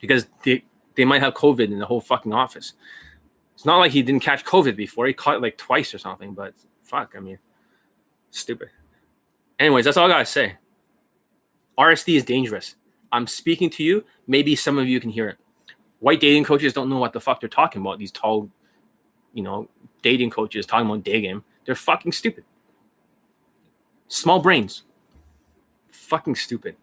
because 0.00 0.26
they 0.44 0.64
they 0.94 1.04
might 1.04 1.22
have 1.22 1.34
COVID 1.34 1.70
in 1.70 1.78
the 1.78 1.86
whole 1.86 2.00
fucking 2.00 2.32
office. 2.32 2.74
It's 3.54 3.64
not 3.64 3.78
like 3.78 3.92
he 3.92 4.02
didn't 4.02 4.22
catch 4.22 4.44
COVID 4.44 4.76
before. 4.76 5.06
He 5.06 5.12
caught 5.12 5.36
it 5.36 5.42
like 5.42 5.56
twice 5.56 5.94
or 5.94 5.98
something, 5.98 6.34
but 6.34 6.54
fuck, 6.82 7.14
I 7.16 7.20
mean, 7.20 7.38
stupid. 8.30 8.70
Anyways, 9.58 9.84
that's 9.84 9.96
all 9.96 10.06
I 10.06 10.08
gotta 10.08 10.26
say. 10.26 10.56
RSD 11.78 12.16
is 12.16 12.24
dangerous. 12.24 12.76
I'm 13.12 13.26
speaking 13.26 13.70
to 13.70 13.82
you. 13.82 14.04
Maybe 14.26 14.56
some 14.56 14.78
of 14.78 14.88
you 14.88 15.00
can 15.00 15.10
hear 15.10 15.28
it. 15.28 15.38
White 15.98 16.20
dating 16.20 16.44
coaches 16.44 16.72
don't 16.72 16.88
know 16.88 16.98
what 16.98 17.12
the 17.12 17.20
fuck 17.20 17.40
they're 17.40 17.48
talking 17.48 17.82
about. 17.82 17.98
These 17.98 18.12
tall, 18.12 18.50
you 19.32 19.42
know, 19.42 19.68
dating 20.02 20.30
coaches 20.30 20.66
talking 20.66 20.86
about 20.86 21.04
game. 21.04 21.44
They're 21.64 21.74
fucking 21.74 22.12
stupid. 22.12 22.44
Small 24.08 24.40
brains. 24.40 24.82
fucking 25.88 26.34
stupid. 26.34 26.76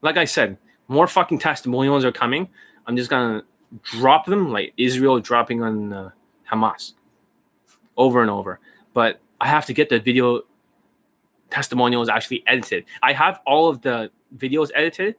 Like 0.00 0.16
I 0.16 0.24
said, 0.24 0.56
more 0.88 1.06
fucking 1.06 1.38
testimonials 1.38 2.04
are 2.04 2.12
coming. 2.12 2.48
I'm 2.86 2.96
just 2.96 3.10
gonna 3.10 3.42
drop 3.82 4.26
them 4.26 4.50
like 4.50 4.72
Israel 4.76 5.20
dropping 5.20 5.62
on 5.62 5.92
uh, 5.92 6.10
Hamas 6.50 6.94
over 7.96 8.20
and 8.22 8.30
over. 8.30 8.60
But 8.94 9.20
I 9.40 9.48
have 9.48 9.66
to 9.66 9.72
get 9.72 9.88
the 9.88 9.98
video 9.98 10.42
testimonials 11.50 12.08
actually 12.08 12.42
edited. 12.46 12.84
I 13.02 13.12
have 13.12 13.40
all 13.46 13.68
of 13.68 13.82
the 13.82 14.10
videos 14.36 14.70
edited, 14.74 15.16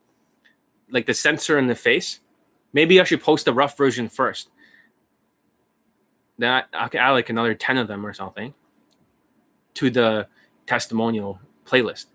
like 0.90 1.06
the 1.06 1.14
censor 1.14 1.58
in 1.58 1.68
the 1.68 1.76
face. 1.76 2.20
Maybe 2.74 3.00
I 3.00 3.04
should 3.04 3.22
post 3.22 3.46
the 3.46 3.54
rough 3.54 3.78
version 3.78 4.10
first. 4.10 4.50
Then 6.38 6.52
I, 6.52 6.86
I 6.86 6.88
can 6.88 7.00
add 7.00 7.12
like 7.12 7.30
another 7.30 7.54
10 7.54 7.78
of 7.78 7.88
them 7.88 8.06
or 8.06 8.14
something 8.14 8.54
to 9.76 9.90
the 9.90 10.28
testimonial 10.66 11.40
playlist. 11.66 12.06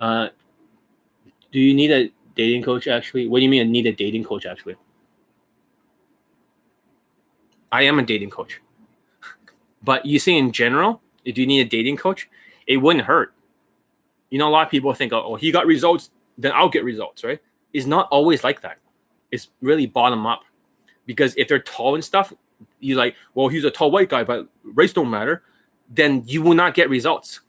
Uh, 0.00 0.28
do 1.52 1.60
you 1.60 1.74
need 1.74 1.90
a 1.90 2.10
dating 2.34 2.62
coach 2.62 2.86
actually? 2.86 3.28
What 3.28 3.38
do 3.38 3.44
you 3.44 3.48
mean 3.48 3.66
I 3.66 3.70
need 3.70 3.86
a 3.86 3.92
dating 3.92 4.24
coach 4.24 4.46
actually? 4.46 4.76
I 7.72 7.82
am 7.82 7.98
a 7.98 8.02
dating 8.02 8.30
coach. 8.30 8.60
But 9.82 10.04
you 10.04 10.18
see, 10.18 10.36
in 10.36 10.50
general, 10.50 11.00
if 11.24 11.38
you 11.38 11.46
need 11.46 11.60
a 11.60 11.68
dating 11.68 11.96
coach, 11.98 12.28
it 12.66 12.78
wouldn't 12.78 13.04
hurt. 13.04 13.34
You 14.30 14.38
know, 14.38 14.48
a 14.48 14.50
lot 14.50 14.66
of 14.66 14.70
people 14.70 14.92
think, 14.94 15.12
oh, 15.12 15.36
he 15.36 15.52
got 15.52 15.64
results, 15.66 16.10
then 16.36 16.50
I'll 16.52 16.68
get 16.68 16.82
results, 16.82 17.22
right? 17.22 17.40
It's 17.72 17.86
not 17.86 18.08
always 18.10 18.42
like 18.42 18.62
that. 18.62 18.78
It's 19.30 19.50
really 19.60 19.86
bottom 19.86 20.26
up. 20.26 20.42
Because 21.04 21.36
if 21.36 21.46
they're 21.46 21.60
tall 21.60 21.94
and 21.94 22.04
stuff, 22.04 22.32
you're 22.86 22.98
like, 22.98 23.16
well, 23.34 23.48
he's 23.48 23.64
a 23.64 23.70
tall 23.70 23.90
white 23.90 24.08
guy, 24.08 24.24
but 24.24 24.48
race 24.62 24.92
don't 24.92 25.10
matter. 25.10 25.42
Then 25.88 26.22
you 26.26 26.42
will 26.42 26.54
not 26.54 26.74
get 26.74 26.88
results. 26.88 27.40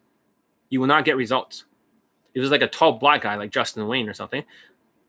You 0.70 0.80
will 0.80 0.88
not 0.88 1.06
get 1.06 1.16
results. 1.16 1.66
If 2.34 2.42
it's 2.42 2.52
like 2.52 2.62
a 2.62 2.68
tall 2.68 2.94
black 2.94 3.22
guy 3.22 3.36
like 3.36 3.52
Justin 3.52 3.88
Wayne 3.88 4.10
or 4.10 4.14
something, 4.14 4.44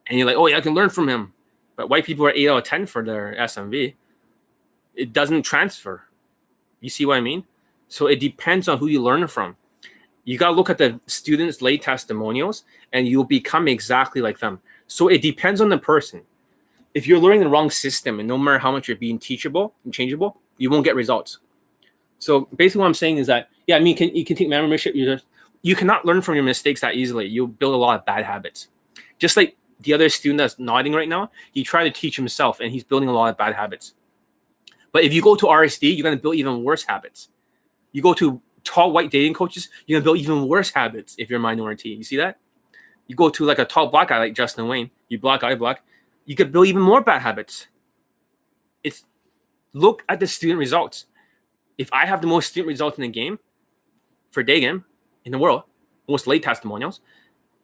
and 0.06 0.18
you're 0.18 0.26
like, 0.26 0.36
oh 0.36 0.46
yeah, 0.46 0.56
I 0.56 0.60
can 0.60 0.74
learn 0.74 0.90
from 0.90 1.08
him. 1.08 1.32
But 1.76 1.88
white 1.88 2.04
people 2.04 2.26
are 2.26 2.32
eight 2.32 2.48
out 2.48 2.58
of 2.58 2.64
ten 2.64 2.86
for 2.86 3.04
their 3.04 3.36
SMV. 3.38 3.94
It 4.94 5.12
doesn't 5.12 5.42
transfer. 5.42 6.04
You 6.80 6.90
see 6.90 7.04
what 7.04 7.16
I 7.16 7.20
mean? 7.20 7.44
So 7.88 8.06
it 8.06 8.20
depends 8.20 8.68
on 8.68 8.78
who 8.78 8.86
you 8.86 9.02
learn 9.02 9.26
from. 9.28 9.56
You 10.24 10.38
gotta 10.38 10.54
look 10.54 10.70
at 10.70 10.78
the 10.78 11.00
students' 11.06 11.62
late 11.62 11.82
testimonials, 11.82 12.64
and 12.92 13.06
you'll 13.06 13.24
become 13.24 13.68
exactly 13.68 14.20
like 14.20 14.38
them. 14.38 14.60
So 14.86 15.08
it 15.08 15.22
depends 15.22 15.60
on 15.60 15.68
the 15.68 15.78
person. 15.78 16.22
If 16.94 17.06
you're 17.06 17.18
learning 17.18 17.40
the 17.40 17.48
wrong 17.48 17.70
system, 17.70 18.18
and 18.18 18.28
no 18.28 18.38
matter 18.38 18.58
how 18.58 18.72
much 18.72 18.88
you're 18.88 18.96
being 18.96 19.18
teachable 19.18 19.74
and 19.84 19.92
changeable, 19.92 20.40
you 20.56 20.70
won't 20.70 20.84
get 20.84 20.94
results. 20.96 21.38
So 22.18 22.48
basically, 22.56 22.80
what 22.80 22.86
I'm 22.86 22.94
saying 22.94 23.18
is 23.18 23.26
that 23.28 23.48
yeah, 23.66 23.76
I 23.76 23.80
mean, 23.80 23.96
can, 23.96 24.14
you 24.16 24.24
can 24.24 24.34
take 24.34 24.48
membership. 24.48 24.94
You 24.94 25.04
just 25.04 25.26
you 25.62 25.76
cannot 25.76 26.04
learn 26.04 26.22
from 26.22 26.34
your 26.34 26.44
mistakes 26.44 26.80
that 26.80 26.94
easily. 26.94 27.26
You'll 27.26 27.46
build 27.46 27.74
a 27.74 27.76
lot 27.76 27.98
of 27.98 28.06
bad 28.06 28.24
habits. 28.24 28.68
Just 29.18 29.36
like 29.36 29.56
the 29.80 29.92
other 29.92 30.08
student 30.08 30.38
that's 30.38 30.58
nodding 30.58 30.94
right 30.94 31.08
now, 31.08 31.30
he 31.52 31.62
tried 31.62 31.84
to 31.84 31.90
teach 31.90 32.16
himself, 32.16 32.60
and 32.60 32.72
he's 32.72 32.84
building 32.84 33.08
a 33.08 33.12
lot 33.12 33.28
of 33.28 33.36
bad 33.36 33.54
habits. 33.54 33.94
But 34.90 35.04
if 35.04 35.12
you 35.12 35.20
go 35.20 35.36
to 35.36 35.46
RSD, 35.46 35.94
you're 35.96 36.02
going 36.02 36.16
to 36.16 36.20
build 36.20 36.36
even 36.36 36.64
worse 36.64 36.84
habits. 36.84 37.28
You 37.92 38.02
go 38.02 38.14
to 38.14 38.40
tall 38.64 38.92
white 38.92 39.10
dating 39.10 39.34
coaches, 39.34 39.68
you're 39.86 39.96
going 39.96 40.02
to 40.02 40.04
build 40.04 40.18
even 40.18 40.48
worse 40.48 40.70
habits 40.70 41.14
if 41.18 41.28
you're 41.28 41.38
a 41.38 41.42
minority. 41.42 41.90
You 41.90 42.04
see 42.04 42.16
that? 42.16 42.38
You 43.06 43.14
go 43.14 43.28
to 43.30 43.44
like 43.44 43.58
a 43.58 43.64
tall 43.64 43.88
black 43.88 44.08
guy 44.08 44.18
like 44.18 44.34
Justin 44.34 44.66
Wayne, 44.68 44.90
you 45.08 45.18
black, 45.18 45.42
I 45.42 45.54
black, 45.54 45.82
you 46.28 46.36
could 46.36 46.52
build 46.52 46.68
even 46.68 46.82
more 46.82 47.00
bad 47.00 47.22
habits. 47.22 47.66
It's 48.84 49.04
look 49.72 50.04
at 50.08 50.20
the 50.20 50.26
student 50.26 50.60
results. 50.60 51.06
If 51.78 51.92
I 51.92 52.06
have 52.06 52.20
the 52.20 52.28
most 52.28 52.50
student 52.50 52.68
results 52.68 52.98
in 52.98 53.02
the 53.02 53.08
game 53.08 53.40
for 54.30 54.42
day 54.42 54.60
game 54.60 54.84
in 55.24 55.32
the 55.32 55.38
world, 55.38 55.62
most 56.06 56.26
late 56.26 56.42
testimonials, 56.42 57.00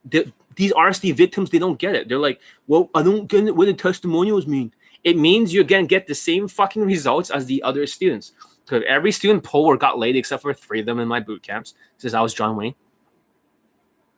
the, 0.05 0.32
these 0.57 0.73
RSD 0.73 1.15
victims, 1.15 1.51
they 1.51 1.59
don't 1.59 1.78
get 1.78 1.95
it. 1.95 2.09
They're 2.09 2.19
like, 2.19 2.41
well, 2.66 2.91
I 2.95 3.03
don't 3.03 3.28
get 3.28 3.55
what 3.55 3.66
the 3.66 3.74
testimonials 3.74 4.47
mean 4.47 4.73
it 5.05 5.19
means 5.19 5.53
you're 5.53 5.65
gonna 5.65 5.86
get 5.86 6.07
the 6.07 6.15
same 6.15 6.49
fucking 6.49 6.82
results 6.82 7.31
as 7.31 7.47
the 7.47 7.62
other 7.62 7.86
students. 7.86 8.32
So 8.65 8.81
every 8.89 9.12
student 9.12 9.45
poll 9.45 9.66
or 9.66 9.77
got 9.77 9.99
laid 9.99 10.16
except 10.16 10.43
for 10.43 10.55
three 10.55 10.81
of 10.81 10.86
them 10.86 10.99
in 10.99 11.07
my 11.07 11.20
boot 11.20 11.43
camps, 11.43 11.74
since 11.99 12.15
I 12.15 12.23
was 12.23 12.32
John 12.32 12.57
Wayne, 12.57 12.74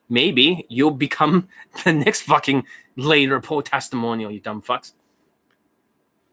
maybe 0.09 0.65
you'll 0.69 0.93
become 0.93 1.49
the 1.85 1.93
next 1.93 2.23
fucking 2.23 2.65
later 2.97 3.41
pull 3.41 3.63
testimonial, 3.63 4.31
you 4.31 4.41
dumb 4.41 4.63
fucks. 4.63 4.93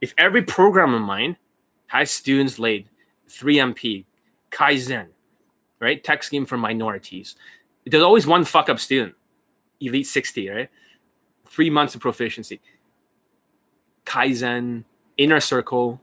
If 0.01 0.13
every 0.17 0.41
program 0.41 0.93
of 0.93 1.01
mine 1.01 1.37
has 1.87 2.11
students 2.11 2.57
laid, 2.59 2.89
3MP, 3.29 4.05
Kaizen, 4.51 5.07
right? 5.79 6.03
Tech 6.03 6.23
scheme 6.23 6.45
for 6.45 6.57
minorities. 6.57 7.35
There's 7.85 8.03
always 8.03 8.25
one 8.25 8.45
fuck 8.45 8.69
up 8.69 8.79
student, 8.79 9.15
Elite 9.79 10.07
60, 10.07 10.49
right? 10.49 10.69
Three 11.45 11.69
months 11.69 11.95
of 11.95 12.01
proficiency. 12.01 12.61
Kaizen, 14.05 14.85
Inner 15.17 15.39
Circle, 15.39 16.01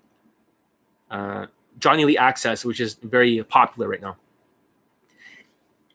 uh, 1.10 1.46
Johnny 1.78 2.02
Elite 2.02 2.18
Access, 2.18 2.64
which 2.64 2.80
is 2.80 2.94
very 2.94 3.42
popular 3.44 3.88
right 3.88 4.00
now. 4.00 4.16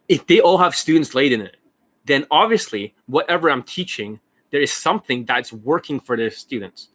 If 0.07 0.27
they 0.27 0.39
all 0.39 0.57
have 0.57 0.75
students 0.75 1.15
laid 1.15 1.31
in 1.31 1.41
it, 1.41 1.57
then 2.05 2.25
obviously 2.29 2.93
whatever 3.07 3.49
I'm 3.49 3.63
teaching, 3.63 4.19
there 4.56 4.61
is 4.61 4.72
something 4.72 5.26
that's 5.26 5.52
working 5.52 5.99
for 5.99 6.15
the 6.15 6.30
students. 6.32 6.88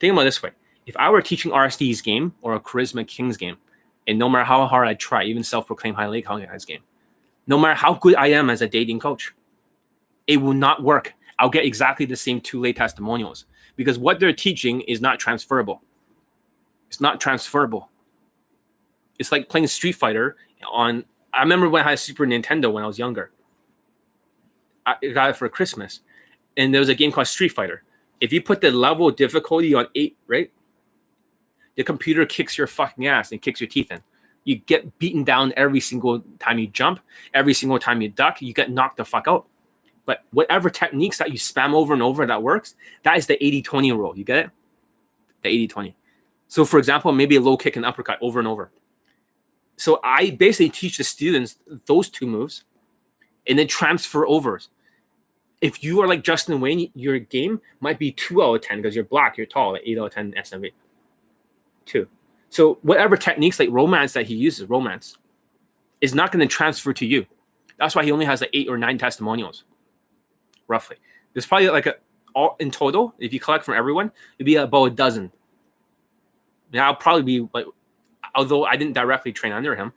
Think 0.00 0.14
about 0.14 0.24
this 0.24 0.42
way: 0.42 0.50
if 0.84 0.96
I 0.96 1.08
were 1.10 1.22
teaching 1.22 1.52
RSD's 1.52 2.00
game 2.00 2.34
or 2.42 2.54
a 2.54 2.60
Charisma 2.60 3.06
Kings 3.06 3.36
game, 3.36 3.56
and 4.08 4.18
no 4.18 4.28
matter 4.28 4.44
how 4.44 4.66
hard 4.66 4.88
I 4.88 4.94
try, 4.94 5.22
even 5.22 5.44
self-proclaimed 5.44 5.94
high 5.94 6.08
lake 6.08 6.26
guys 6.26 6.64
game, 6.64 6.80
no 7.46 7.56
matter 7.56 7.74
how 7.74 7.94
good 7.94 8.16
I 8.16 8.26
am 8.30 8.50
as 8.50 8.62
a 8.62 8.68
dating 8.68 8.98
coach, 8.98 9.32
it 10.26 10.38
will 10.38 10.54
not 10.54 10.82
work. 10.82 11.14
I'll 11.38 11.50
get 11.50 11.64
exactly 11.64 12.04
the 12.04 12.16
same 12.16 12.40
two 12.40 12.60
late 12.60 12.74
testimonials 12.74 13.44
because 13.76 13.96
what 13.96 14.18
they're 14.18 14.32
teaching 14.32 14.80
is 14.80 15.00
not 15.00 15.20
transferable. 15.20 15.84
It's 16.88 17.00
not 17.00 17.20
transferable. 17.20 17.90
It's 19.20 19.30
like 19.30 19.48
playing 19.48 19.68
Street 19.68 19.92
Fighter 19.92 20.34
on. 20.68 21.04
I 21.32 21.42
remember 21.42 21.68
when 21.68 21.84
I 21.84 21.90
had 21.90 22.00
Super 22.00 22.26
Nintendo 22.26 22.72
when 22.72 22.82
I 22.82 22.88
was 22.88 22.98
younger. 22.98 23.30
I 24.84 24.96
got 25.12 25.30
it 25.30 25.36
for 25.36 25.48
Christmas, 25.48 26.00
and 26.58 26.74
there 26.74 26.80
was 26.80 26.90
a 26.90 26.94
game 26.94 27.12
called 27.12 27.28
Street 27.28 27.52
Fighter. 27.52 27.84
If 28.20 28.32
you 28.32 28.42
put 28.42 28.60
the 28.60 28.70
level 28.70 29.08
of 29.08 29.16
difficulty 29.16 29.72
on 29.74 29.86
eight, 29.94 30.18
right, 30.26 30.50
the 31.76 31.84
computer 31.84 32.26
kicks 32.26 32.58
your 32.58 32.66
fucking 32.66 33.06
ass 33.06 33.30
and 33.30 33.40
kicks 33.40 33.60
your 33.60 33.68
teeth 33.68 33.92
in. 33.92 34.02
You 34.42 34.56
get 34.56 34.98
beaten 34.98 35.22
down 35.24 35.52
every 35.56 35.78
single 35.78 36.20
time 36.40 36.58
you 36.58 36.66
jump, 36.66 37.00
every 37.32 37.54
single 37.54 37.78
time 37.78 38.02
you 38.02 38.08
duck. 38.08 38.42
You 38.42 38.52
get 38.52 38.70
knocked 38.70 38.96
the 38.96 39.04
fuck 39.04 39.28
out. 39.28 39.46
But 40.04 40.24
whatever 40.32 40.68
techniques 40.70 41.18
that 41.18 41.30
you 41.30 41.38
spam 41.38 41.74
over 41.74 41.92
and 41.92 42.02
over 42.02 42.26
that 42.26 42.42
works, 42.42 42.74
that 43.04 43.16
is 43.16 43.26
the 43.26 43.42
80 43.44 43.62
20 43.62 43.92
rule. 43.92 44.18
You 44.18 44.24
get 44.24 44.38
it? 44.38 44.50
The 45.42 45.50
80 45.50 45.68
20. 45.68 45.96
So, 46.48 46.64
for 46.64 46.78
example, 46.78 47.12
maybe 47.12 47.36
a 47.36 47.40
low 47.40 47.56
kick 47.56 47.76
and 47.76 47.84
uppercut 47.84 48.18
over 48.20 48.38
and 48.38 48.48
over. 48.48 48.72
So, 49.76 50.00
I 50.02 50.30
basically 50.30 50.70
teach 50.70 50.96
the 50.96 51.04
students 51.04 51.58
those 51.86 52.08
two 52.08 52.26
moves 52.26 52.64
and 53.46 53.58
then 53.58 53.68
transfer 53.68 54.26
overs. 54.26 54.70
If 55.60 55.82
you 55.82 56.00
are 56.00 56.08
like 56.08 56.22
Justin 56.22 56.60
Wayne, 56.60 56.90
your 56.94 57.18
game 57.18 57.60
might 57.80 57.98
be 57.98 58.12
two 58.12 58.42
out 58.42 58.54
of 58.54 58.62
10 58.62 58.80
because 58.80 58.94
you're 58.94 59.04
black, 59.04 59.36
you're 59.36 59.46
tall, 59.46 59.72
like 59.72 59.82
eight 59.84 59.98
out 59.98 60.06
of 60.06 60.12
10 60.12 60.34
SMV. 60.38 60.72
Two. 61.84 62.06
So, 62.50 62.78
whatever 62.82 63.16
techniques 63.16 63.58
like 63.58 63.68
romance 63.70 64.12
that 64.12 64.26
he 64.26 64.34
uses, 64.34 64.68
romance, 64.68 65.18
is 66.00 66.14
not 66.14 66.32
going 66.32 66.46
to 66.46 66.52
transfer 66.52 66.92
to 66.92 67.04
you. 67.06 67.26
That's 67.78 67.94
why 67.94 68.04
he 68.04 68.12
only 68.12 68.24
has 68.24 68.40
like 68.40 68.50
eight 68.52 68.68
or 68.68 68.78
nine 68.78 68.98
testimonials 68.98 69.64
roughly. 70.68 70.96
There's 71.32 71.46
probably 71.46 71.68
like 71.70 71.86
a 71.86 71.96
all 72.34 72.56
in 72.60 72.70
total, 72.70 73.14
if 73.18 73.32
you 73.32 73.40
collect 73.40 73.64
from 73.64 73.74
everyone, 73.74 74.12
it'd 74.38 74.46
be 74.46 74.56
about 74.56 74.84
a 74.84 74.90
dozen. 74.90 75.32
Now 76.72 76.86
I'll 76.86 76.94
probably 76.94 77.22
be 77.22 77.48
like, 77.52 77.66
although 78.34 78.64
I 78.64 78.76
didn't 78.76 78.92
directly 78.92 79.32
train 79.32 79.52
under 79.52 79.74
him, 79.74 79.92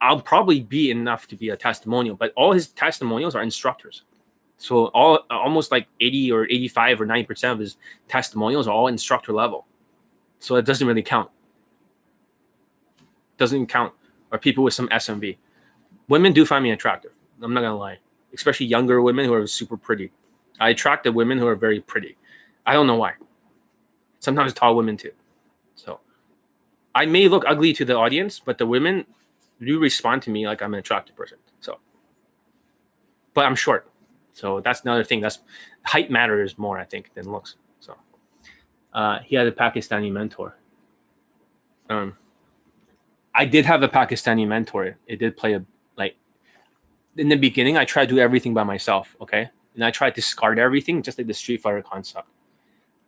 I'll 0.00 0.20
probably 0.20 0.60
be 0.60 0.90
enough 0.90 1.26
to 1.28 1.36
be 1.36 1.48
a 1.50 1.56
testimonial. 1.56 2.16
But 2.16 2.32
all 2.36 2.52
his 2.52 2.68
testimonials 2.68 3.34
are 3.34 3.42
instructors, 3.42 4.02
so 4.58 4.86
all 4.86 5.20
almost 5.30 5.70
like 5.72 5.86
eighty 6.00 6.30
or 6.30 6.44
eighty-five 6.44 7.00
or 7.00 7.06
ninety 7.06 7.26
percent 7.26 7.52
of 7.54 7.58
his 7.58 7.76
testimonials 8.08 8.68
are 8.68 8.74
all 8.74 8.88
instructor 8.88 9.32
level. 9.32 9.66
So 10.40 10.56
it 10.56 10.64
doesn't 10.66 10.86
really 10.86 11.02
count. 11.02 11.30
Doesn't 13.38 13.66
count. 13.66 13.94
Or 14.30 14.38
people 14.38 14.62
with 14.62 14.74
some 14.74 14.88
SMV. 14.88 15.38
Women 16.08 16.32
do 16.32 16.44
find 16.44 16.62
me 16.62 16.70
attractive. 16.70 17.12
I'm 17.40 17.54
not 17.54 17.62
gonna 17.62 17.76
lie 17.76 17.98
especially 18.32 18.66
younger 18.66 19.00
women 19.00 19.24
who 19.26 19.34
are 19.34 19.46
super 19.46 19.76
pretty. 19.76 20.10
I 20.60 20.70
attract 20.70 21.04
the 21.04 21.12
women 21.12 21.38
who 21.38 21.46
are 21.46 21.54
very 21.54 21.80
pretty. 21.80 22.16
I 22.66 22.72
don't 22.72 22.86
know 22.86 22.96
why. 22.96 23.14
Sometimes 24.20 24.52
tall 24.52 24.76
women 24.76 24.96
too. 24.96 25.12
So 25.74 26.00
I 26.94 27.06
may 27.06 27.28
look 27.28 27.44
ugly 27.46 27.72
to 27.74 27.84
the 27.84 27.94
audience, 27.94 28.40
but 28.40 28.58
the 28.58 28.66
women 28.66 29.06
do 29.60 29.78
respond 29.78 30.22
to 30.22 30.30
me 30.30 30.46
like 30.46 30.62
I'm 30.62 30.74
an 30.74 30.80
attractive 30.80 31.16
person. 31.16 31.38
So, 31.60 31.78
but 33.34 33.46
I'm 33.46 33.54
short. 33.54 33.88
So 34.38 34.60
that's 34.60 34.82
another 34.82 35.02
thing. 35.02 35.20
That's 35.20 35.40
height 35.82 36.12
matters 36.12 36.56
more, 36.56 36.78
I 36.78 36.84
think, 36.84 37.12
than 37.14 37.28
looks. 37.28 37.56
So 37.80 37.96
uh, 38.92 39.18
he 39.24 39.34
had 39.34 39.48
a 39.48 39.52
Pakistani 39.52 40.12
mentor. 40.12 40.56
Um, 41.90 42.16
I 43.34 43.44
did 43.46 43.66
have 43.66 43.82
a 43.82 43.88
Pakistani 43.88 44.46
mentor. 44.46 44.96
It 45.08 45.18
did 45.18 45.36
play 45.36 45.54
a 45.54 45.64
like 45.96 46.14
in 47.16 47.28
the 47.28 47.36
beginning, 47.36 47.76
I 47.76 47.84
tried 47.84 48.08
to 48.10 48.14
do 48.14 48.20
everything 48.20 48.54
by 48.54 48.62
myself. 48.62 49.16
Okay, 49.20 49.50
and 49.74 49.84
I 49.84 49.90
tried 49.90 50.10
to 50.10 50.16
discard 50.16 50.60
everything, 50.60 51.02
just 51.02 51.18
like 51.18 51.26
the 51.26 51.34
Street 51.34 51.60
Fighter 51.60 51.82
concept. 51.82 52.28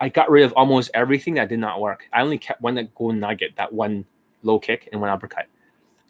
I 0.00 0.08
got 0.08 0.30
rid 0.30 0.42
of 0.44 0.52
almost 0.54 0.90
everything 0.94 1.34
that 1.34 1.48
did 1.48 1.60
not 1.60 1.80
work. 1.80 2.08
I 2.12 2.22
only 2.22 2.38
kept 2.38 2.60
one 2.60 2.74
that 2.74 2.92
golden 2.96 3.20
nugget, 3.20 3.54
that 3.56 3.72
one 3.72 4.04
low 4.42 4.58
kick 4.58 4.88
and 4.90 5.00
one 5.00 5.10
uppercut. 5.10 5.46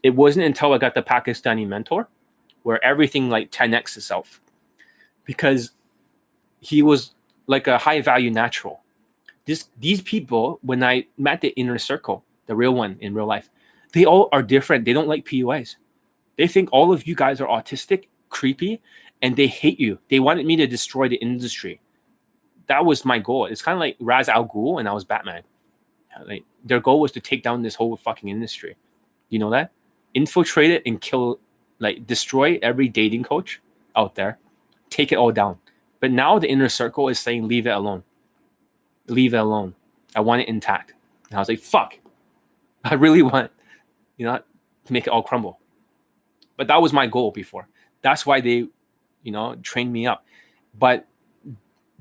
It 0.03 0.15
wasn't 0.15 0.47
until 0.47 0.73
I 0.73 0.79
got 0.79 0.95
the 0.95 1.03
Pakistani 1.03 1.67
mentor 1.67 2.09
where 2.63 2.83
everything 2.85 3.29
like 3.29 3.51
10x 3.51 3.97
itself. 3.97 4.41
Because 5.25 5.73
he 6.61 6.83
was 6.83 7.15
like 7.47 7.67
a 7.67 7.79
high 7.79 8.01
value 8.01 8.31
natural. 8.31 8.81
This 9.47 9.69
these 9.79 10.03
people, 10.03 10.59
when 10.63 10.83
I 10.83 11.07
met 11.17 11.41
the 11.41 11.49
inner 11.51 11.79
circle, 11.79 12.25
the 12.47 12.55
real 12.55 12.75
one 12.75 12.97
in 13.01 13.15
real 13.15 13.27
life, 13.27 13.49
they 13.93 14.05
all 14.05 14.29
are 14.33 14.43
different. 14.43 14.85
They 14.85 14.93
don't 14.93 15.09
like 15.09 15.25
PUAs. 15.25 15.77
They 16.37 16.47
think 16.47 16.69
all 16.73 16.93
of 16.93 17.07
you 17.07 17.15
guys 17.15 17.41
are 17.41 17.49
autistic, 17.49 18.07
creepy, 18.29 18.81
and 19.21 19.37
they 19.37 19.47
hate 19.47 19.81
you. 19.81 19.99
They 20.09 20.21
wanted 20.21 20.47
me 20.47 20.57
to 20.57 20.67
destroy 20.67 21.09
the 21.09 21.17
industry 21.17 21.81
that 22.71 22.85
was 22.85 23.05
my 23.05 23.19
goal. 23.19 23.47
It's 23.47 23.63
kind 23.63 23.75
of 23.75 23.81
like 23.81 23.97
Ra's 23.99 24.29
al 24.29 24.47
Ghul 24.47 24.79
and 24.79 24.89
I 24.89 24.93
was 24.93 25.05
Batman. 25.05 25.43
Like 26.25 26.45
their 26.65 26.79
goal 26.79 27.01
was 27.01 27.11
to 27.13 27.21
take 27.21 27.43
down 27.43 27.63
this 27.63 27.75
whole 27.75 27.97
fucking 27.97 28.29
industry. 28.29 28.77
You 29.29 29.41
know 29.41 29.51
that? 29.51 29.73
Infiltrate 30.15 30.71
it 30.71 30.83
and 30.87 31.01
kill, 31.01 31.41
like 31.81 32.07
destroy 32.07 32.61
every 32.63 32.89
dating 32.89 33.25
coach 33.25 33.61
out 33.97 34.15
there, 34.15 34.39
take 34.91 35.13
it 35.13 35.17
all 35.17 35.33
down. 35.33 35.59
But 36.01 36.11
now 36.11 36.39
the 36.39 36.49
inner 36.49 36.69
circle 36.69 37.09
is 37.09 37.19
saying, 37.19 37.49
leave 37.49 37.67
it 37.67 37.71
alone. 37.71 38.03
Leave 39.07 39.35
it 39.35 39.39
alone. 39.39 39.75
I 40.15 40.21
want 40.21 40.43
it 40.43 40.49
intact. 40.49 40.95
And 41.31 41.37
I 41.37 41.41
was 41.41 41.49
like, 41.49 41.61
fuck. 41.61 41.99
I 42.85 42.95
really 42.95 43.23
want, 43.23 43.51
you 44.17 44.27
know, 44.27 44.41
to 44.85 44.93
make 44.93 45.07
it 45.07 45.11
all 45.11 45.23
crumble. 45.23 45.61
But 46.57 46.67
that 46.69 46.81
was 46.83 46.93
my 46.93 47.07
goal 47.07 47.31
before. 47.31 47.69
That's 48.03 48.25
why 48.25 48.41
they, 48.41 48.69
you 49.23 49.33
know, 49.33 49.57
trained 49.63 49.93
me 49.93 50.07
up. 50.07 50.25
But 50.79 51.07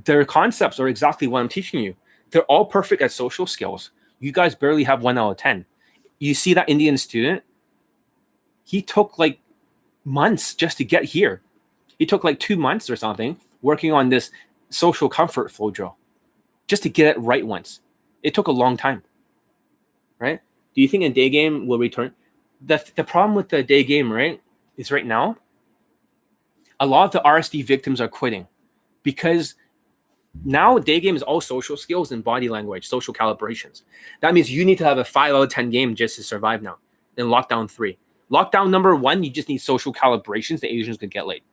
their 0.06 0.24
concepts 0.26 0.80
are 0.80 0.88
exactly 0.88 1.28
what 1.28 1.42
I'm 1.42 1.50
teaching 1.50 1.84
you. 1.84 1.96
They're 2.32 2.44
all 2.44 2.66
perfect 2.66 3.02
at 3.02 3.12
social 3.12 3.46
skills. 3.46 3.92
You 4.20 4.32
guys 4.32 4.56
barely 4.56 4.84
have 4.84 5.02
one 5.02 5.18
out 5.18 5.32
of 5.32 5.38
10. 5.38 5.66
You 6.20 6.34
see 6.34 6.54
that 6.54 6.70
Indian 6.70 6.98
student? 6.98 7.44
He 8.64 8.82
took 8.82 9.18
like 9.18 9.40
months 10.06 10.54
just 10.54 10.78
to 10.78 10.84
get 10.84 11.04
here. 11.04 11.42
He 12.00 12.06
took 12.06 12.24
like 12.24 12.40
two 12.40 12.56
months 12.56 12.90
or 12.90 12.96
something 12.96 13.38
working 13.62 13.92
on 13.92 14.10
this 14.10 14.32
social 14.70 15.10
comfort 15.10 15.52
flow 15.52 15.70
drill 15.70 15.98
just 16.68 16.84
to 16.84 16.90
get 16.90 17.16
it 17.16 17.20
right 17.20 17.46
once. 17.46 17.82
It 18.24 18.34
took 18.34 18.48
a 18.48 18.52
long 18.52 18.78
time. 18.78 19.04
Right? 20.18 20.40
Do 20.74 20.82
you 20.82 20.88
think 20.88 21.04
a 21.04 21.10
day 21.10 21.30
game 21.30 21.68
will 21.68 21.78
return? 21.78 22.14
The, 22.62 22.84
the 22.96 23.04
problem 23.04 23.36
with 23.36 23.50
the 23.50 23.64
day 23.64 23.84
game, 23.84 24.12
right, 24.12 24.42
is 24.78 24.92
right 24.92 25.06
now, 25.06 25.38
a 26.80 26.86
lot 26.86 27.06
of 27.06 27.12
the 27.12 27.28
RSD 27.28 27.66
victims 27.66 28.00
are 28.00 28.08
quitting 28.08 28.48
because 29.04 29.56
now 30.46 30.78
day 30.78 31.00
game 31.00 31.16
is 31.16 31.24
all 31.24 31.42
social 31.42 31.76
skills 31.76 32.12
and 32.12 32.24
body 32.24 32.50
language, 32.50 32.88
social 32.88 33.14
calibrations. 33.14 33.84
That 34.22 34.34
means 34.34 34.52
you 34.52 34.64
need 34.64 34.78
to 34.78 34.86
have 34.86 34.98
a 34.98 35.06
five 35.06 35.34
out 35.34 35.44
of 35.44 35.50
ten 35.50 35.70
game 35.70 35.96
just 35.96 36.16
to 36.18 36.24
survive 36.24 36.62
now. 36.62 36.78
In 37.18 37.26
lockdown 37.28 37.70
three, 37.70 37.98
lockdown 38.32 38.70
number 38.70 38.96
one, 38.96 39.24
you 39.24 39.30
just 39.30 39.50
need 39.50 39.58
social 39.58 39.94
calibrations. 39.94 40.62
The 40.62 40.72
Asians 40.72 40.98
could 40.98 41.12
get 41.12 41.28
late. 41.28 41.44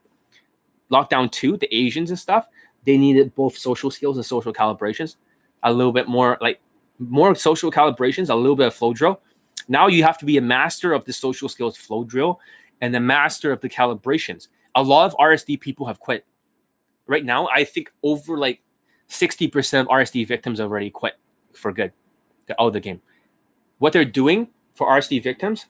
Lockdown 0.91 1.31
two, 1.31 1.57
the 1.57 1.73
Asians 1.75 2.09
and 2.09 2.19
stuff, 2.19 2.47
they 2.85 2.97
needed 2.97 3.35
both 3.35 3.57
social 3.57 3.91
skills 3.91 4.17
and 4.17 4.25
social 4.25 4.53
calibrations. 4.53 5.17
A 5.63 5.73
little 5.73 5.91
bit 5.91 6.07
more 6.07 6.37
like 6.39 6.61
more 6.99 7.35
social 7.35 7.71
calibrations, 7.71 8.29
a 8.29 8.35
little 8.35 8.55
bit 8.55 8.67
of 8.67 8.73
flow 8.73 8.93
drill. 8.93 9.21
Now 9.67 9.87
you 9.87 10.03
have 10.03 10.17
to 10.19 10.25
be 10.25 10.37
a 10.37 10.41
master 10.41 10.93
of 10.93 11.05
the 11.05 11.13
social 11.13 11.49
skills 11.49 11.75
flow 11.75 12.03
drill 12.03 12.39
and 12.81 12.93
the 12.93 12.99
master 12.99 13.51
of 13.51 13.61
the 13.61 13.69
calibrations. 13.69 14.47
A 14.75 14.83
lot 14.83 15.05
of 15.05 15.17
RSD 15.17 15.59
people 15.59 15.87
have 15.87 15.99
quit. 15.99 16.25
Right 17.07 17.25
now, 17.25 17.47
I 17.47 17.63
think 17.63 17.91
over 18.03 18.37
like 18.37 18.61
60% 19.09 19.81
of 19.81 19.87
RSD 19.87 20.27
victims 20.27 20.59
already 20.59 20.89
quit 20.89 21.13
for 21.53 21.71
good. 21.71 21.91
They're 22.45 22.59
out 22.59 22.65
oh, 22.65 22.67
of 22.67 22.73
the 22.73 22.79
game. 22.79 23.01
What 23.79 23.93
they're 23.93 24.05
doing 24.05 24.49
for 24.75 24.87
RSD 24.87 25.23
victims 25.23 25.65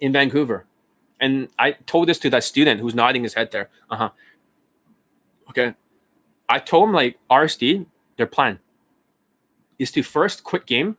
in 0.00 0.12
Vancouver, 0.12 0.66
and 1.22 1.48
I 1.58 1.72
told 1.86 2.08
this 2.08 2.18
to 2.18 2.30
that 2.30 2.44
student 2.44 2.80
who's 2.80 2.94
nodding 2.94 3.22
his 3.22 3.34
head 3.34 3.52
there. 3.52 3.70
Uh 3.88 3.96
huh. 3.96 4.10
Okay. 5.48 5.74
I 6.48 6.58
told 6.58 6.88
him 6.88 6.94
like 6.94 7.18
RSD, 7.30 7.86
their 8.16 8.26
plan 8.26 8.58
is 9.78 9.90
to 9.92 10.02
first 10.02 10.44
quit 10.44 10.66
game. 10.66 10.98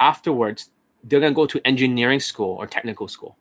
Afterwards, 0.00 0.70
they're 1.04 1.20
gonna 1.20 1.34
go 1.34 1.46
to 1.46 1.60
engineering 1.64 2.20
school 2.20 2.56
or 2.56 2.66
technical 2.66 3.08
school. 3.08 3.36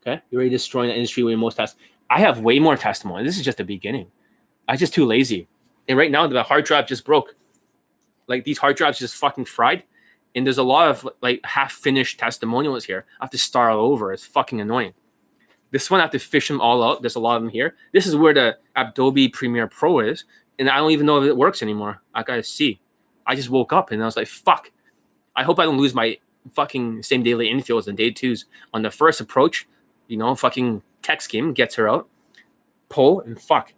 Okay, 0.00 0.22
you're 0.30 0.40
already 0.40 0.50
destroying 0.50 0.88
the 0.88 0.94
industry 0.94 1.22
with 1.22 1.38
most 1.38 1.56
tests. 1.56 1.78
I 2.08 2.20
have 2.20 2.40
way 2.40 2.58
more 2.58 2.76
testimony. 2.76 3.24
This 3.24 3.36
is 3.36 3.44
just 3.44 3.58
the 3.58 3.64
beginning. 3.64 4.10
I'm 4.66 4.78
just 4.78 4.94
too 4.94 5.04
lazy. 5.04 5.48
And 5.86 5.98
right 5.98 6.10
now 6.10 6.26
the 6.26 6.42
hard 6.42 6.64
drive 6.64 6.86
just 6.86 7.04
broke. 7.04 7.34
Like 8.26 8.44
these 8.44 8.58
hard 8.58 8.76
drives 8.76 8.98
just 8.98 9.16
fucking 9.16 9.44
fried. 9.44 9.84
And 10.34 10.46
there's 10.46 10.58
a 10.58 10.62
lot 10.62 10.88
of 10.88 11.08
like 11.20 11.40
half 11.44 11.72
finished 11.72 12.18
testimonials 12.18 12.84
here. 12.84 13.06
I 13.20 13.24
have 13.24 13.30
to 13.30 13.38
start 13.38 13.72
all 13.72 13.92
over. 13.92 14.12
It's 14.12 14.26
fucking 14.26 14.60
annoying. 14.60 14.94
This 15.70 15.90
one 15.90 16.00
I 16.00 16.04
have 16.04 16.12
to 16.12 16.18
fish 16.18 16.48
them 16.48 16.60
all 16.60 16.82
out. 16.82 17.02
There's 17.02 17.16
a 17.16 17.20
lot 17.20 17.36
of 17.36 17.42
them 17.42 17.50
here. 17.50 17.76
This 17.92 18.06
is 18.06 18.16
where 18.16 18.34
the 18.34 18.58
Adobe 18.76 19.28
Premiere 19.28 19.66
Pro 19.66 20.00
is. 20.00 20.24
And 20.58 20.68
I 20.68 20.76
don't 20.76 20.90
even 20.92 21.06
know 21.06 21.20
if 21.22 21.28
it 21.28 21.36
works 21.36 21.62
anymore. 21.62 22.02
I 22.14 22.22
gotta 22.22 22.42
see. 22.42 22.80
I 23.26 23.34
just 23.34 23.50
woke 23.50 23.72
up 23.72 23.90
and 23.90 24.02
I 24.02 24.06
was 24.06 24.16
like, 24.16 24.28
fuck. 24.28 24.70
I 25.36 25.42
hope 25.42 25.58
I 25.58 25.64
don't 25.64 25.78
lose 25.78 25.94
my 25.94 26.18
fucking 26.52 27.02
same 27.02 27.22
day 27.22 27.34
lay 27.34 27.48
infields 27.48 27.86
and 27.86 27.96
day 27.96 28.10
twos 28.10 28.46
on 28.72 28.82
the 28.82 28.90
first 28.90 29.20
approach. 29.20 29.68
You 30.08 30.16
know, 30.16 30.34
fucking 30.34 30.82
text 31.02 31.30
game 31.30 31.52
gets 31.52 31.74
her 31.74 31.88
out. 31.88 32.08
Pull 32.88 33.20
and 33.20 33.40
fuck 33.40 33.72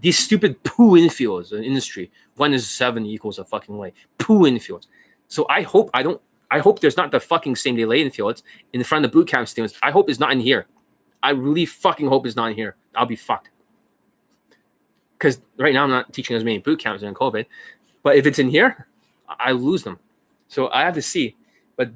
these 0.00 0.18
stupid 0.18 0.62
PUA 0.62 1.06
infields 1.06 1.52
in 1.52 1.64
industry. 1.64 2.10
One 2.36 2.52
is 2.52 2.68
seven 2.68 3.06
equals 3.06 3.38
a 3.38 3.44
fucking 3.44 3.76
way. 3.76 3.92
PUA 4.18 4.56
infields. 4.56 4.86
So 5.28 5.46
I 5.48 5.62
hope 5.62 5.90
I 5.94 6.02
don't. 6.02 6.20
I 6.50 6.60
hope 6.60 6.80
there's 6.80 6.96
not 6.96 7.10
the 7.10 7.18
fucking 7.18 7.56
same 7.56 7.74
day 7.74 7.84
lay 7.84 8.04
infields 8.04 8.42
in 8.72 8.82
front 8.84 9.04
of 9.04 9.10
the 9.10 9.18
boot 9.18 9.26
camp 9.28 9.48
students. 9.48 9.76
I 9.82 9.90
hope 9.90 10.08
it's 10.08 10.20
not 10.20 10.30
in 10.32 10.40
here. 10.40 10.66
I 11.22 11.30
really 11.30 11.66
fucking 11.66 12.06
hope 12.06 12.24
it's 12.24 12.36
not 12.36 12.50
in 12.50 12.56
here. 12.56 12.76
I'll 12.94 13.06
be 13.06 13.16
fucked. 13.16 13.50
Because 15.18 15.40
right 15.58 15.74
now 15.74 15.84
I'm 15.84 15.90
not 15.90 16.12
teaching 16.12 16.36
as 16.36 16.44
many 16.44 16.58
boot 16.58 16.78
camps 16.78 17.00
during 17.00 17.16
COVID, 17.16 17.46
but 18.04 18.16
if 18.16 18.26
it's 18.26 18.38
in 18.38 18.48
here, 18.48 18.86
I 19.28 19.52
lose 19.52 19.82
them. 19.82 19.98
So 20.46 20.68
I 20.68 20.82
have 20.82 20.94
to 20.94 21.02
see. 21.02 21.34
But 21.74 21.90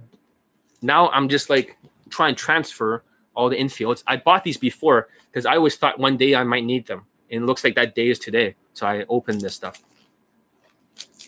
now 0.83 1.10
I'm 1.10 1.28
just 1.28 1.49
like 1.49 1.76
trying 2.09 2.34
to 2.34 2.42
transfer 2.42 3.05
all 3.34 3.49
the 3.49 3.57
infields. 3.57 4.02
I 4.07 4.17
bought 4.17 4.42
these 4.42 4.57
before 4.57 5.09
because 5.31 5.47
I 5.47 5.55
always 5.57 5.76
thought 5.76 6.00
one 6.00 6.17
day 6.17 6.34
I 6.34 6.42
might 6.42 6.65
need 6.65 6.86
them 6.86 7.07
and 7.31 7.44
it 7.44 7.47
looks 7.47 7.62
like 7.62 7.75
that 7.76 7.94
day 7.94 8.09
is 8.09 8.18
today. 8.18 8.57
So 8.73 8.86
I 8.86 9.05
opened 9.09 9.41
this 9.41 9.55
stuff. 9.55 9.81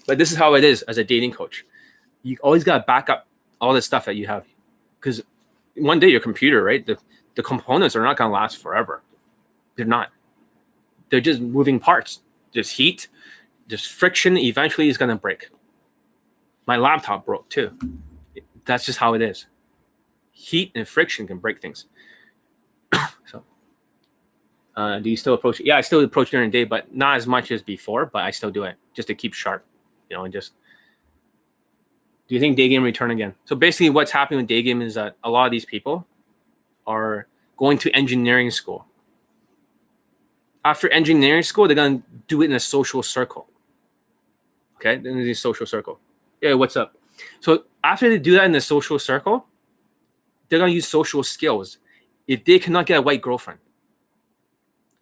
But 0.06 0.18
this 0.18 0.32
is 0.32 0.38
how 0.38 0.54
it 0.54 0.64
is 0.64 0.82
as 0.82 0.98
a 0.98 1.04
dating 1.04 1.32
coach. 1.32 1.64
You 2.22 2.36
always 2.42 2.64
got 2.64 2.78
to 2.78 2.84
back 2.84 3.10
up 3.10 3.26
all 3.60 3.72
the 3.72 3.82
stuff 3.82 4.04
that 4.04 4.16
you 4.16 4.26
have. 4.26 4.44
Because 5.00 5.22
one 5.76 5.98
day 5.98 6.08
your 6.08 6.20
computer, 6.20 6.62
right? 6.62 6.84
The, 6.84 6.98
the 7.34 7.42
components 7.42 7.96
are 7.96 8.02
not 8.02 8.16
going 8.16 8.28
to 8.30 8.34
last 8.34 8.58
forever. 8.58 9.02
They're 9.76 9.86
not. 9.86 10.10
They're 11.08 11.20
just 11.20 11.40
moving 11.40 11.78
parts. 11.78 12.20
There's 12.52 12.70
heat, 12.70 13.08
there's 13.68 13.86
friction. 13.86 14.36
Eventually, 14.36 14.88
it's 14.88 14.98
going 14.98 15.08
to 15.08 15.16
break. 15.16 15.48
My 16.66 16.76
laptop 16.76 17.24
broke 17.26 17.48
too. 17.48 17.72
That's 18.64 18.84
just 18.84 18.98
how 18.98 19.14
it 19.14 19.22
is. 19.22 19.46
Heat 20.30 20.72
and 20.74 20.86
friction 20.86 21.26
can 21.26 21.38
break 21.38 21.60
things. 21.60 21.86
so 23.24 23.44
uh, 24.76 24.98
do 24.98 25.10
you 25.10 25.16
still 25.16 25.34
approach? 25.34 25.60
Yeah, 25.60 25.76
I 25.76 25.80
still 25.80 26.00
approach 26.04 26.30
during 26.30 26.50
the 26.50 26.58
day, 26.58 26.64
but 26.64 26.94
not 26.94 27.16
as 27.16 27.26
much 27.26 27.50
as 27.50 27.62
before. 27.62 28.06
But 28.06 28.22
I 28.22 28.30
still 28.30 28.50
do 28.50 28.64
it 28.64 28.76
just 28.94 29.08
to 29.08 29.14
keep 29.14 29.34
sharp, 29.34 29.64
you 30.10 30.16
know, 30.16 30.24
and 30.24 30.32
just. 30.32 30.52
Do 32.32 32.36
you 32.36 32.40
think 32.40 32.56
day 32.56 32.70
game 32.70 32.82
return 32.82 33.10
again? 33.10 33.34
So 33.44 33.54
basically, 33.54 33.90
what's 33.90 34.10
happening 34.10 34.38
with 34.38 34.46
day 34.46 34.62
game 34.62 34.80
is 34.80 34.94
that 34.94 35.16
a 35.22 35.28
lot 35.28 35.44
of 35.44 35.52
these 35.52 35.66
people 35.66 36.06
are 36.86 37.26
going 37.58 37.76
to 37.76 37.90
engineering 37.90 38.50
school. 38.50 38.86
After 40.64 40.88
engineering 40.88 41.42
school, 41.42 41.66
they're 41.66 41.76
gonna 41.76 42.00
do 42.28 42.40
it 42.40 42.46
in 42.46 42.52
a 42.52 42.58
social 42.58 43.02
circle. 43.02 43.48
Okay, 44.76 44.94
in 44.94 45.18
a 45.18 45.34
social 45.34 45.66
circle. 45.66 46.00
Yeah, 46.40 46.54
what's 46.54 46.74
up? 46.74 46.96
So 47.40 47.64
after 47.84 48.08
they 48.08 48.18
do 48.18 48.32
that 48.36 48.46
in 48.46 48.52
the 48.52 48.62
social 48.62 48.98
circle, 48.98 49.44
they're 50.48 50.58
gonna 50.58 50.72
use 50.72 50.88
social 50.88 51.22
skills. 51.22 51.76
If 52.26 52.46
they 52.46 52.58
cannot 52.58 52.86
get 52.86 52.96
a 52.96 53.02
white 53.02 53.20
girlfriend, 53.20 53.60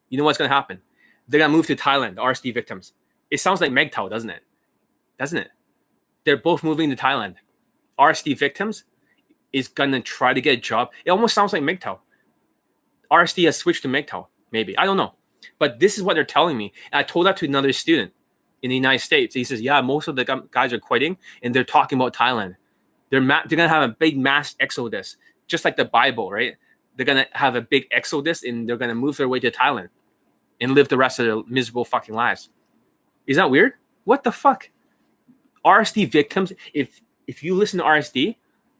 you 0.08 0.18
know 0.18 0.24
what's 0.24 0.38
to 0.50 0.52
happen? 0.52 0.80
They're 1.28 1.38
to 1.38 1.48
move 1.48 1.68
to 1.68 1.76
Thailand, 1.76 2.16
the 2.16 2.22
RSD 2.22 2.52
victims. 2.52 2.92
It 3.30 3.38
sounds 3.38 3.60
like 3.60 3.70
MGTOW, 3.70 4.10
doesn't 4.10 4.30
it? 4.30 4.42
Doesn't 5.16 5.38
it? 5.38 5.50
They're 6.24 6.36
both 6.36 6.62
moving 6.62 6.90
to 6.90 6.96
Thailand. 6.96 7.36
RSD 7.98 8.38
victims 8.38 8.84
is 9.52 9.68
to 9.68 10.00
try 10.00 10.32
to 10.32 10.40
get 10.40 10.58
a 10.58 10.60
job. 10.60 10.90
It 11.04 11.10
almost 11.10 11.34
sounds 11.34 11.52
like 11.52 11.62
MGTOW. 11.62 11.98
RSD 13.10 13.44
has 13.46 13.56
switched 13.56 13.82
to 13.82 13.88
MGTOW, 13.88 14.26
maybe. 14.52 14.76
I 14.78 14.84
don't 14.84 14.96
know. 14.96 15.14
But 15.58 15.80
this 15.80 15.96
is 15.96 16.02
what 16.02 16.14
they're 16.14 16.24
telling 16.24 16.56
me. 16.56 16.72
And 16.92 17.00
I 17.00 17.02
told 17.02 17.26
that 17.26 17.36
to 17.38 17.46
another 17.46 17.72
student 17.72 18.12
in 18.62 18.70
the 18.70 18.76
United 18.76 19.00
States. 19.00 19.34
He 19.34 19.44
says, 19.44 19.60
yeah, 19.60 19.80
most 19.80 20.08
of 20.08 20.16
the 20.16 20.46
guys 20.50 20.72
are 20.72 20.78
quitting 20.78 21.16
and 21.42 21.54
they're 21.54 21.64
talking 21.64 21.98
about 21.98 22.14
Thailand. 22.14 22.56
They're, 23.10 23.20
ma- 23.20 23.42
they're 23.46 23.58
to 23.58 23.68
have 23.68 23.90
a 23.90 23.94
big 23.94 24.16
mass 24.16 24.54
exodus, 24.60 25.16
just 25.48 25.64
like 25.64 25.76
the 25.76 25.84
Bible, 25.84 26.30
right? 26.30 26.56
they're 27.00 27.06
gonna 27.06 27.26
have 27.32 27.56
a 27.56 27.62
big 27.62 27.86
exodus 27.90 28.44
and 28.44 28.68
they're 28.68 28.76
gonna 28.76 28.94
move 28.94 29.16
their 29.16 29.26
way 29.26 29.40
to 29.40 29.50
Thailand 29.50 29.88
and 30.60 30.72
live 30.74 30.88
the 30.88 30.98
rest 30.98 31.18
of 31.18 31.24
their 31.24 31.42
miserable 31.46 31.84
fucking 31.84 32.14
lives. 32.14 32.50
Is 33.26 33.38
that 33.38 33.50
weird? 33.50 33.72
What 34.04 34.22
the 34.22 34.32
fuck? 34.32 34.68
RSD 35.64 36.10
victims, 36.10 36.52
if 36.74 37.00
if 37.26 37.42
you 37.42 37.54
listen 37.54 37.78
to 37.78 37.84
RSD, 37.84 38.36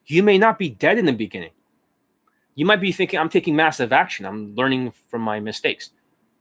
you 0.07 0.23
may 0.23 0.39
not 0.39 0.59
be 0.59 0.69
dead 0.69 0.99
in 0.99 1.05
the 1.05 1.13
beginning. 1.13 1.53
You 2.55 2.67
might 2.67 2.81
be 2.81 2.93
thinking, 2.93 3.19
I'm 3.19 3.29
taking 3.29 3.55
massive 3.55 3.93
action. 3.93 4.27
I'm 4.27 4.55
learning 4.55 4.93
from 5.09 5.23
my 5.23 5.39
mistakes. 5.41 5.91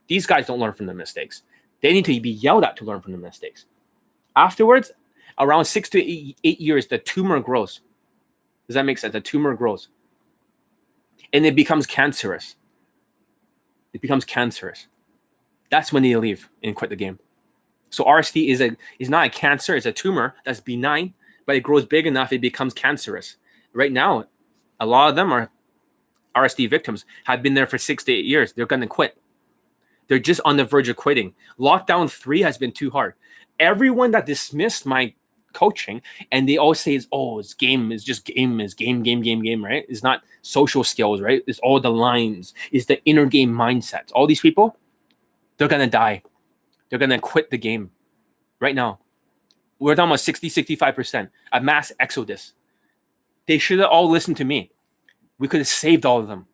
These 0.08 0.26
guys 0.26 0.48
don't 0.48 0.59
learn 0.59 0.74
from 0.74 0.88
their 0.88 0.95
mistakes. 0.95 1.43
They 1.82 1.93
need 1.93 2.06
to 2.06 2.19
be 2.19 2.32
yelled 2.32 2.64
at 2.64 2.76
to 2.77 2.85
learn 2.85 3.01
from 3.01 3.11
the 3.11 3.18
mistakes. 3.18 3.66
Afterwards, 4.35 4.92
around 5.38 5.66
six 5.66 5.88
to 5.90 6.03
eight, 6.03 6.38
eight 6.43 6.59
years, 6.59 6.88
the 6.88 6.98
tumor 6.98 7.40
grows. 7.40 7.82
Does 8.68 8.74
that 8.74 8.85
make 8.85 8.98
sense? 8.98 9.14
The 9.14 9.22
tumor 9.22 9.53
grows. 9.53 9.90
And 11.32 11.45
it 11.45 11.56
becomes 11.56 11.85
cancerous. 11.85 12.56
It 13.93 14.01
becomes 14.01 14.26
cancerous. 14.26 14.88
That's 15.69 15.93
when 15.93 16.03
they 16.03 16.16
leave 16.16 16.50
and 16.64 16.76
quit 16.76 16.90
the 16.90 16.95
game. 16.95 17.19
So 17.90 18.03
RSD 18.03 18.50
is 18.50 18.61
a 18.61 18.76
is 19.00 19.09
not 19.09 19.27
a 19.27 19.30
cancer, 19.30 19.76
it's 19.76 19.85
a 19.85 19.92
tumor 19.92 20.35
that's 20.45 20.59
benign, 20.59 21.14
but 21.45 21.56
it 21.56 21.61
grows 21.61 21.85
big 21.85 22.06
enough, 22.06 22.32
it 22.32 22.42
becomes 22.42 22.74
cancerous. 22.74 23.38
Right 23.74 23.92
now, 23.92 24.26
a 24.80 24.85
lot 24.85 25.09
of 25.09 25.16
them 25.16 25.32
are 25.32 25.50
RSD 26.35 26.69
victims, 26.69 27.06
have 27.26 27.42
been 27.42 27.53
there 27.53 27.68
for 27.68 27.77
six 27.77 28.03
to 28.06 28.14
eight 28.14 28.26
years. 28.26 28.53
They're 28.53 28.66
gonna 28.66 28.88
quit. 28.88 29.18
They're 30.08 30.19
just 30.19 30.42
on 30.45 30.58
the 30.58 30.66
verge 30.66 30.90
of 30.90 30.95
quitting. 30.95 31.34
Lockdown 31.59 32.09
three 32.09 32.42
has 32.42 32.58
been 32.58 32.72
too 32.72 32.90
hard. 32.90 33.14
Everyone 33.59 34.11
that 34.11 34.26
dismissed 34.26 34.85
my 34.85 35.14
coaching 35.53 36.01
and 36.32 36.48
they 36.48 36.58
all 36.58 36.74
say 36.74 36.95
it's 36.95 37.08
oh 37.11 37.40
it's 37.40 37.53
game 37.53 37.92
It's 37.92 38.03
just 38.03 38.26
game 38.26 38.59
is 38.59 38.74
game 38.74 39.03
game 39.03 39.22
game 39.22 39.42
game 39.42 39.64
right 39.64 39.85
it's 39.90 40.03
not 40.03 40.22
social 40.42 40.84
skills 40.84 41.22
right 41.22 41.42
it's 41.48 41.59
all 41.59 41.80
the 41.80 41.90
lines 41.90 42.53
it's 42.72 42.85
the 42.85 43.03
inner 43.06 43.26
game 43.26 43.51
mindset 43.51 44.11
all 44.14 44.27
these 44.27 44.42
people 44.42 44.77
they're 45.58 45.68
gonna 45.68 45.88
die 45.88 46.22
they're 46.90 47.00
gonna 47.00 47.19
quit 47.19 47.50
the 47.50 47.58
game 47.58 47.92
right 48.59 48.76
now. 48.76 49.00
We're 49.80 49.95
talking 49.95 50.09
about 50.09 50.19
60 50.19 50.50
65% 50.50 51.30
a 51.51 51.61
mass 51.61 51.92
exodus. 52.00 52.53
They 53.48 53.58
should 53.58 53.80
have 53.80 53.90
all 53.90 54.09
listened 54.09 54.38
to 54.38 54.45
me. 54.45 54.72
We 55.38 55.48
could 55.48 55.61
have 55.61 55.68
saved 55.68 56.06
all 56.06 56.19
of 56.19 56.27
them. 56.27 56.48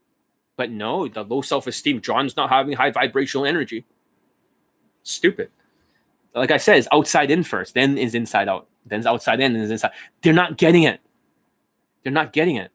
But 0.57 0.71
no 0.71 1.07
the 1.07 1.23
low 1.23 1.41
self-esteem 1.41 2.01
john's 2.01 2.35
not 2.35 2.49
having 2.49 2.75
high 2.75 2.91
vibrational 2.91 3.45
energy. 3.45 3.85
Stupid. 5.03 5.49
Like 6.33 6.51
i 6.51 6.57
said 6.57 6.77
it's 6.77 6.87
outside 6.91 7.31
in 7.31 7.43
first 7.43 7.73
then 7.73 7.97
is 7.97 8.13
inside 8.15 8.49
out 8.49 8.67
then 8.85 8.99
it's 8.99 9.07
outside 9.07 9.39
in 9.39 9.55
and 9.55 9.63
it's 9.63 9.71
inside. 9.71 9.91
They're 10.21 10.33
not 10.33 10.57
getting 10.57 10.83
it. 10.83 10.99
They're 12.03 12.11
not 12.11 12.33
getting 12.33 12.57
it. 12.57 12.71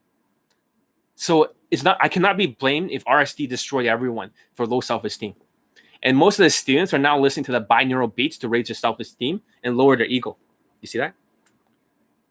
So 1.14 1.52
it's 1.70 1.84
not 1.84 1.96
i 2.00 2.08
cannot 2.08 2.36
be 2.36 2.46
blamed 2.46 2.90
if 2.90 3.04
rsd 3.04 3.48
destroyed 3.48 3.86
everyone 3.86 4.30
for 4.54 4.66
low 4.66 4.80
self-esteem 4.80 5.34
and 6.02 6.16
most 6.16 6.38
of 6.38 6.44
the 6.44 6.50
students 6.50 6.94
are 6.94 6.98
now 6.98 7.18
listening 7.18 7.44
to 7.44 7.52
the 7.52 7.60
binaural 7.60 8.14
beats 8.14 8.38
to 8.38 8.48
raise 8.48 8.68
their 8.68 8.74
self-esteem 8.74 9.40
and 9.62 9.76
lower 9.76 9.96
their 9.96 10.06
ego 10.06 10.36
you 10.80 10.86
see 10.86 10.98
that 10.98 11.14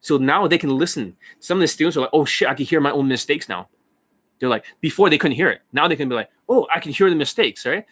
so 0.01 0.17
now 0.17 0.47
they 0.47 0.57
can 0.57 0.77
listen 0.77 1.15
some 1.39 1.57
of 1.57 1.61
the 1.61 1.67
students 1.67 1.97
are 1.97 2.01
like 2.01 2.09
oh 2.13 2.25
shit 2.25 2.47
i 2.47 2.53
can 2.53 2.65
hear 2.65 2.81
my 2.81 2.91
own 2.91 3.07
mistakes 3.07 3.49
now 3.49 3.67
they're 4.39 4.49
like 4.49 4.65
before 4.81 5.09
they 5.09 5.17
couldn't 5.17 5.35
hear 5.35 5.49
it 5.49 5.61
now 5.73 5.87
they 5.87 5.95
can 5.95 6.09
be 6.09 6.15
like 6.15 6.29
oh 6.47 6.67
i 6.73 6.79
can 6.79 6.91
hear 6.91 7.09
the 7.09 7.15
mistakes 7.15 7.65
right 7.65 7.85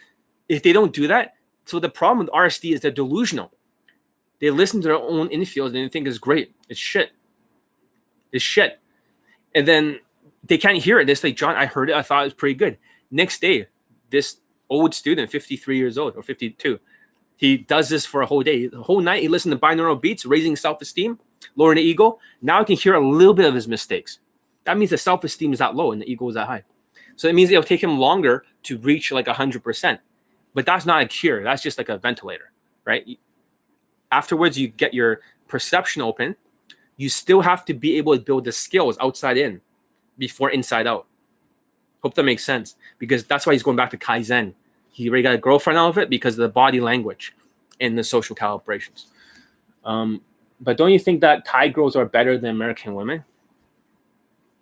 if 0.49 0.64
they 0.64 0.73
don't 0.73 0.93
do 0.93 1.07
that 1.07 1.33
so 1.65 1.80
the 1.80 1.89
problem 1.89 2.19
with 2.19 2.30
rsd 2.33 2.73
is 2.73 2.81
they're 2.81 2.91
delusional 2.91 3.51
they 4.39 4.49
listen 4.49 4.81
to 4.81 4.88
their 4.88 4.97
own 4.97 5.30
infield 5.30 5.75
and 5.75 5.85
they 5.85 5.89
think 5.89 6.07
it's 6.07 6.17
great. 6.17 6.53
It's 6.69 6.80
shit. 6.80 7.11
It's 8.31 8.43
shit. 8.43 8.80
And 9.56 9.67
then 9.67 9.99
they 10.43 10.57
can't 10.57 10.77
hear 10.77 10.99
it. 10.99 11.06
They 11.06 11.15
say, 11.15 11.31
John, 11.31 11.56
I 11.56 11.65
heard 11.65 11.89
it. 11.89 11.95
I 11.95 12.01
thought 12.01 12.22
it 12.22 12.25
was 12.25 12.33
pretty 12.33 12.56
good. 12.56 12.77
Next 13.09 13.41
day, 13.41 13.67
this 14.09 14.38
old 14.69 14.93
student, 14.93 15.31
53 15.31 15.77
years 15.77 15.97
old 15.97 16.15
or 16.15 16.21
52, 16.21 16.79
he 17.35 17.57
does 17.57 17.89
this 17.89 18.05
for 18.05 18.21
a 18.21 18.25
whole 18.25 18.41
day. 18.41 18.67
The 18.67 18.81
whole 18.81 19.01
night, 19.01 19.21
he 19.21 19.27
listened 19.27 19.51
to 19.51 19.59
binaural 19.59 19.99
beats, 20.01 20.25
raising 20.25 20.55
self 20.55 20.81
esteem, 20.81 21.19
lowering 21.55 21.77
the 21.77 21.83
ego. 21.83 22.19
Now 22.41 22.59
he 22.59 22.65
can 22.65 22.77
hear 22.77 22.95
a 22.95 23.07
little 23.07 23.33
bit 23.33 23.45
of 23.45 23.53
his 23.53 23.67
mistakes. 23.67 24.19
That 24.63 24.77
means 24.77 24.91
the 24.91 24.97
self 24.97 25.23
esteem 25.23 25.53
is 25.53 25.59
that 25.59 25.75
low 25.75 25.91
and 25.91 26.01
the 26.01 26.11
ego 26.11 26.27
is 26.29 26.35
that 26.35 26.47
high. 26.47 26.63
So 27.15 27.27
it 27.27 27.33
means 27.33 27.49
it'll 27.49 27.63
take 27.63 27.81
him 27.81 27.97
longer 27.97 28.45
to 28.63 28.77
reach 28.77 29.11
like 29.11 29.25
100%. 29.25 29.99
But 30.53 30.65
that's 30.65 30.85
not 30.85 31.01
a 31.01 31.05
cure. 31.07 31.43
That's 31.43 31.61
just 31.61 31.77
like 31.77 31.89
a 31.89 31.97
ventilator, 31.97 32.51
right? 32.85 33.19
afterwards 34.11 34.57
you 34.57 34.67
get 34.67 34.93
your 34.93 35.21
perception 35.47 36.01
open 36.01 36.35
you 36.97 37.09
still 37.09 37.41
have 37.41 37.63
to 37.65 37.73
be 37.73 37.97
able 37.97 38.17
to 38.17 38.23
build 38.23 38.43
the 38.45 38.51
skills 38.51 38.97
outside 38.99 39.37
in 39.37 39.61
before 40.17 40.49
inside 40.49 40.87
out 40.87 41.05
hope 42.01 42.14
that 42.16 42.24
makes 42.24 42.43
sense. 42.43 42.76
Because 43.00 43.26
that's 43.26 43.45
why 43.45 43.53
he's 43.53 43.64
going 43.64 43.77
back 43.77 43.90
to 43.92 43.98
kaizen. 43.98 44.53
He 44.90 45.09
already 45.09 45.24
got 45.24 45.35
a 45.35 45.38
girlfriend 45.38 45.77
out 45.77 45.90
of 45.90 45.98
it 45.98 46.09
because 46.09 46.34
of 46.35 46.42
the 46.42 46.50
body 46.50 46.80
language 46.80 47.35
and 47.80 47.98
the 47.98 48.03
social 48.03 48.35
calibrations. 48.35 49.06
Um, 49.85 50.22
but 50.59 50.77
don't 50.77 50.92
you 50.92 51.00
think 51.00 51.22
that 51.22 51.45
thai 51.45 51.67
girls 51.67 51.95
are 51.95 52.06
better 52.06 52.38
than 52.38 52.50
american 52.50 52.95
women? 52.95 53.24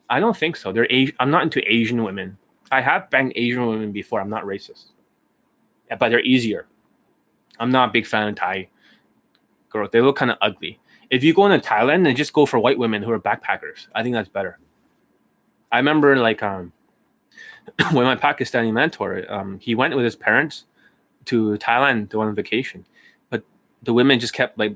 I 0.09 0.19
don't 0.19 0.35
think 0.35 0.55
so. 0.55 0.71
They're 0.71 0.91
Asi- 0.91 1.15
i'm 1.19 1.31
not 1.31 1.43
into 1.43 1.61
asian 1.71 2.03
women. 2.03 2.37
I 2.71 2.81
have 2.81 3.09
banged 3.09 3.33
asian 3.35 3.65
women 3.65 3.91
before. 3.91 4.19
I'm 4.19 4.29
not 4.29 4.43
racist. 4.43 4.91
But 5.97 6.09
they're 6.09 6.19
easier. 6.21 6.67
I'm 7.59 7.71
not 7.71 7.89
a 7.89 7.91
big 7.91 8.05
fan 8.05 8.27
of 8.27 8.35
thai 8.35 8.67
girls. 9.69 9.89
They 9.91 10.01
look 10.01 10.17
kind 10.17 10.31
of 10.31 10.37
ugly. 10.41 10.79
If 11.09 11.23
you 11.23 11.33
go 11.33 11.45
into 11.45 11.65
Thailand 11.65 12.07
and 12.07 12.17
just 12.17 12.33
go 12.33 12.45
for 12.45 12.59
white 12.59 12.79
women 12.79 13.03
who 13.03 13.11
are 13.11 13.19
backpackers, 13.19 13.87
I 13.93 14.03
think 14.03 14.15
that's 14.15 14.29
better. 14.29 14.59
I 15.71 15.77
remember 15.77 16.17
like 16.17 16.43
um 16.43 16.73
when 17.91 18.05
my 18.05 18.15
Pakistani 18.15 18.71
mentor, 18.71 19.25
um, 19.31 19.59
he 19.59 19.75
went 19.75 19.95
with 19.95 20.05
his 20.05 20.15
parents 20.15 20.65
to 21.25 21.57
Thailand 21.57 22.09
to 22.09 22.17
go 22.17 22.21
on 22.21 22.35
vacation, 22.35 22.85
but 23.29 23.43
the 23.83 23.93
women 23.93 24.19
just 24.19 24.33
kept 24.33 24.57
like 24.57 24.75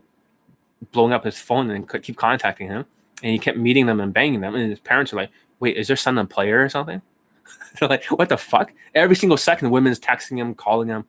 blowing 0.92 1.14
up 1.14 1.26
his 1.26 1.40
phone 1.40 1.70
and 1.70 1.88
could 1.88 2.04
keep 2.04 2.18
contacting 2.18 2.68
him, 2.68 2.86
and 3.22 3.32
he 3.32 3.40
kept 3.40 3.58
meeting 3.58 3.86
them 3.86 4.00
and 4.00 4.14
banging 4.14 4.42
them, 4.42 4.56
and 4.56 4.70
his 4.70 4.80
parents 4.80 5.14
are 5.14 5.18
like, 5.18 5.30
"Wait, 5.60 5.78
is 5.78 5.88
their 5.88 5.98
son 5.98 6.18
a 6.18 6.26
player 6.26 6.64
or 6.64 6.70
something?" 6.70 7.02
They're 7.80 7.90
like, 7.90 8.06
"What 8.06 8.30
the 8.30 8.38
fuck?" 8.38 8.74
Every 8.96 9.16
single 9.16 9.38
second, 9.38 9.68
the 9.68 9.72
women's 9.72 10.00
texting 10.00 10.38
him, 10.38 10.56
calling 10.56 10.88
him, 10.88 11.06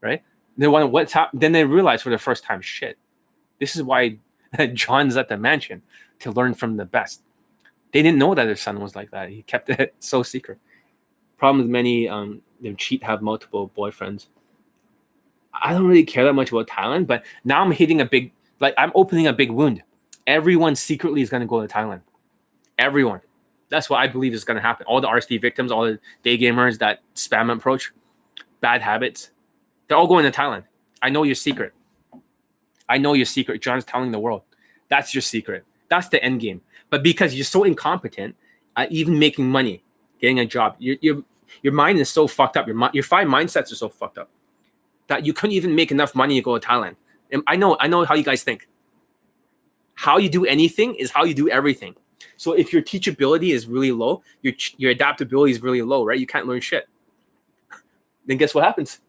right? 0.00 0.22
They 0.56 0.68
want 0.68 0.90
what's 0.90 1.12
happening. 1.12 1.40
Then 1.40 1.52
they 1.52 1.64
realize 1.64 2.02
for 2.02 2.10
the 2.10 2.18
first 2.18 2.44
time, 2.44 2.60
shit, 2.60 2.98
this 3.58 3.76
is 3.76 3.82
why 3.82 4.18
John's 4.72 5.16
at 5.16 5.28
the 5.28 5.36
mansion 5.36 5.82
to 6.20 6.32
learn 6.32 6.54
from 6.54 6.76
the 6.76 6.84
best. 6.84 7.22
They 7.92 8.02
didn't 8.02 8.18
know 8.18 8.34
that 8.34 8.44
their 8.44 8.56
son 8.56 8.80
was 8.80 8.94
like 8.94 9.10
that. 9.10 9.28
He 9.30 9.42
kept 9.42 9.70
it 9.70 9.94
so 9.98 10.22
secret. 10.22 10.58
Problem 11.40 11.62
with 11.62 11.70
many 11.70 12.06
um, 12.06 12.42
them 12.60 12.76
cheat 12.76 13.02
have 13.02 13.22
multiple 13.22 13.72
boyfriends. 13.74 14.26
I 15.54 15.72
don't 15.72 15.86
really 15.86 16.04
care 16.04 16.22
that 16.24 16.34
much 16.34 16.52
about 16.52 16.66
Thailand, 16.66 17.06
but 17.06 17.24
now 17.44 17.62
I'm 17.62 17.72
hitting 17.72 18.02
a 18.02 18.04
big 18.04 18.30
like 18.60 18.74
I'm 18.76 18.92
opening 18.94 19.26
a 19.26 19.32
big 19.32 19.50
wound. 19.50 19.82
Everyone 20.26 20.76
secretly 20.76 21.22
is 21.22 21.30
to 21.30 21.46
go 21.46 21.66
to 21.66 21.66
Thailand. 21.66 22.02
Everyone. 22.78 23.22
That's 23.70 23.88
what 23.88 24.00
I 24.00 24.06
believe 24.06 24.34
is 24.34 24.44
to 24.44 24.60
happen. 24.60 24.84
All 24.86 25.00
the 25.00 25.08
RSD 25.08 25.40
victims, 25.40 25.72
all 25.72 25.84
the 25.84 25.98
day 26.22 26.36
gamers 26.36 26.78
that 26.80 27.00
spam 27.14 27.50
approach, 27.50 27.90
bad 28.60 28.82
habits, 28.82 29.30
they're 29.88 29.96
all 29.96 30.08
going 30.08 30.30
to 30.30 30.30
Thailand. 30.30 30.64
I 31.00 31.08
know 31.08 31.22
your 31.22 31.36
secret. 31.36 31.72
I 32.86 32.98
know 32.98 33.14
your 33.14 33.24
secret. 33.24 33.62
John's 33.62 33.86
telling 33.86 34.10
the 34.10 34.18
world. 34.18 34.42
That's 34.90 35.14
your 35.14 35.22
secret. 35.22 35.64
That's 35.88 36.08
the 36.08 36.22
end 36.22 36.40
game. 36.40 36.60
But 36.90 37.02
because 37.02 37.32
you're 37.34 37.44
so 37.44 37.64
incompetent 37.64 38.36
at 38.76 38.92
even 38.92 39.18
making 39.18 39.48
money, 39.48 39.82
getting 40.20 40.38
a 40.38 40.44
job, 40.44 40.76
your 40.78 40.96
your 41.00 41.24
your 41.62 41.72
mind 41.72 41.98
is 41.98 42.08
so 42.08 42.26
fucked 42.26 42.56
up. 42.56 42.66
Your 42.66 42.90
your 42.92 43.04
five 43.04 43.28
mindsets 43.28 43.72
are 43.72 43.76
so 43.76 43.88
fucked 43.88 44.18
up 44.18 44.30
that 45.08 45.26
you 45.26 45.32
couldn't 45.32 45.54
even 45.54 45.74
make 45.74 45.90
enough 45.90 46.14
money 46.14 46.36
to 46.36 46.42
go 46.42 46.56
to 46.58 46.66
Thailand. 46.66 46.96
And 47.32 47.42
I 47.46 47.56
know, 47.56 47.76
I 47.80 47.88
know 47.88 48.04
how 48.04 48.14
you 48.14 48.24
guys 48.24 48.42
think. 48.42 48.68
How 49.94 50.18
you 50.18 50.28
do 50.28 50.46
anything 50.46 50.94
is 50.94 51.10
how 51.10 51.24
you 51.24 51.34
do 51.34 51.50
everything. 51.50 51.94
So 52.36 52.52
if 52.52 52.72
your 52.72 52.80
teachability 52.80 53.52
is 53.52 53.66
really 53.66 53.92
low, 53.92 54.22
your 54.40 54.54
your 54.78 54.90
adaptability 54.90 55.52
is 55.52 55.60
really 55.62 55.82
low, 55.82 56.04
right? 56.04 56.18
You 56.18 56.26
can't 56.26 56.46
learn 56.46 56.60
shit. 56.60 56.88
Then 58.26 58.36
guess 58.36 58.54
what 58.54 58.64
happens? 58.64 59.00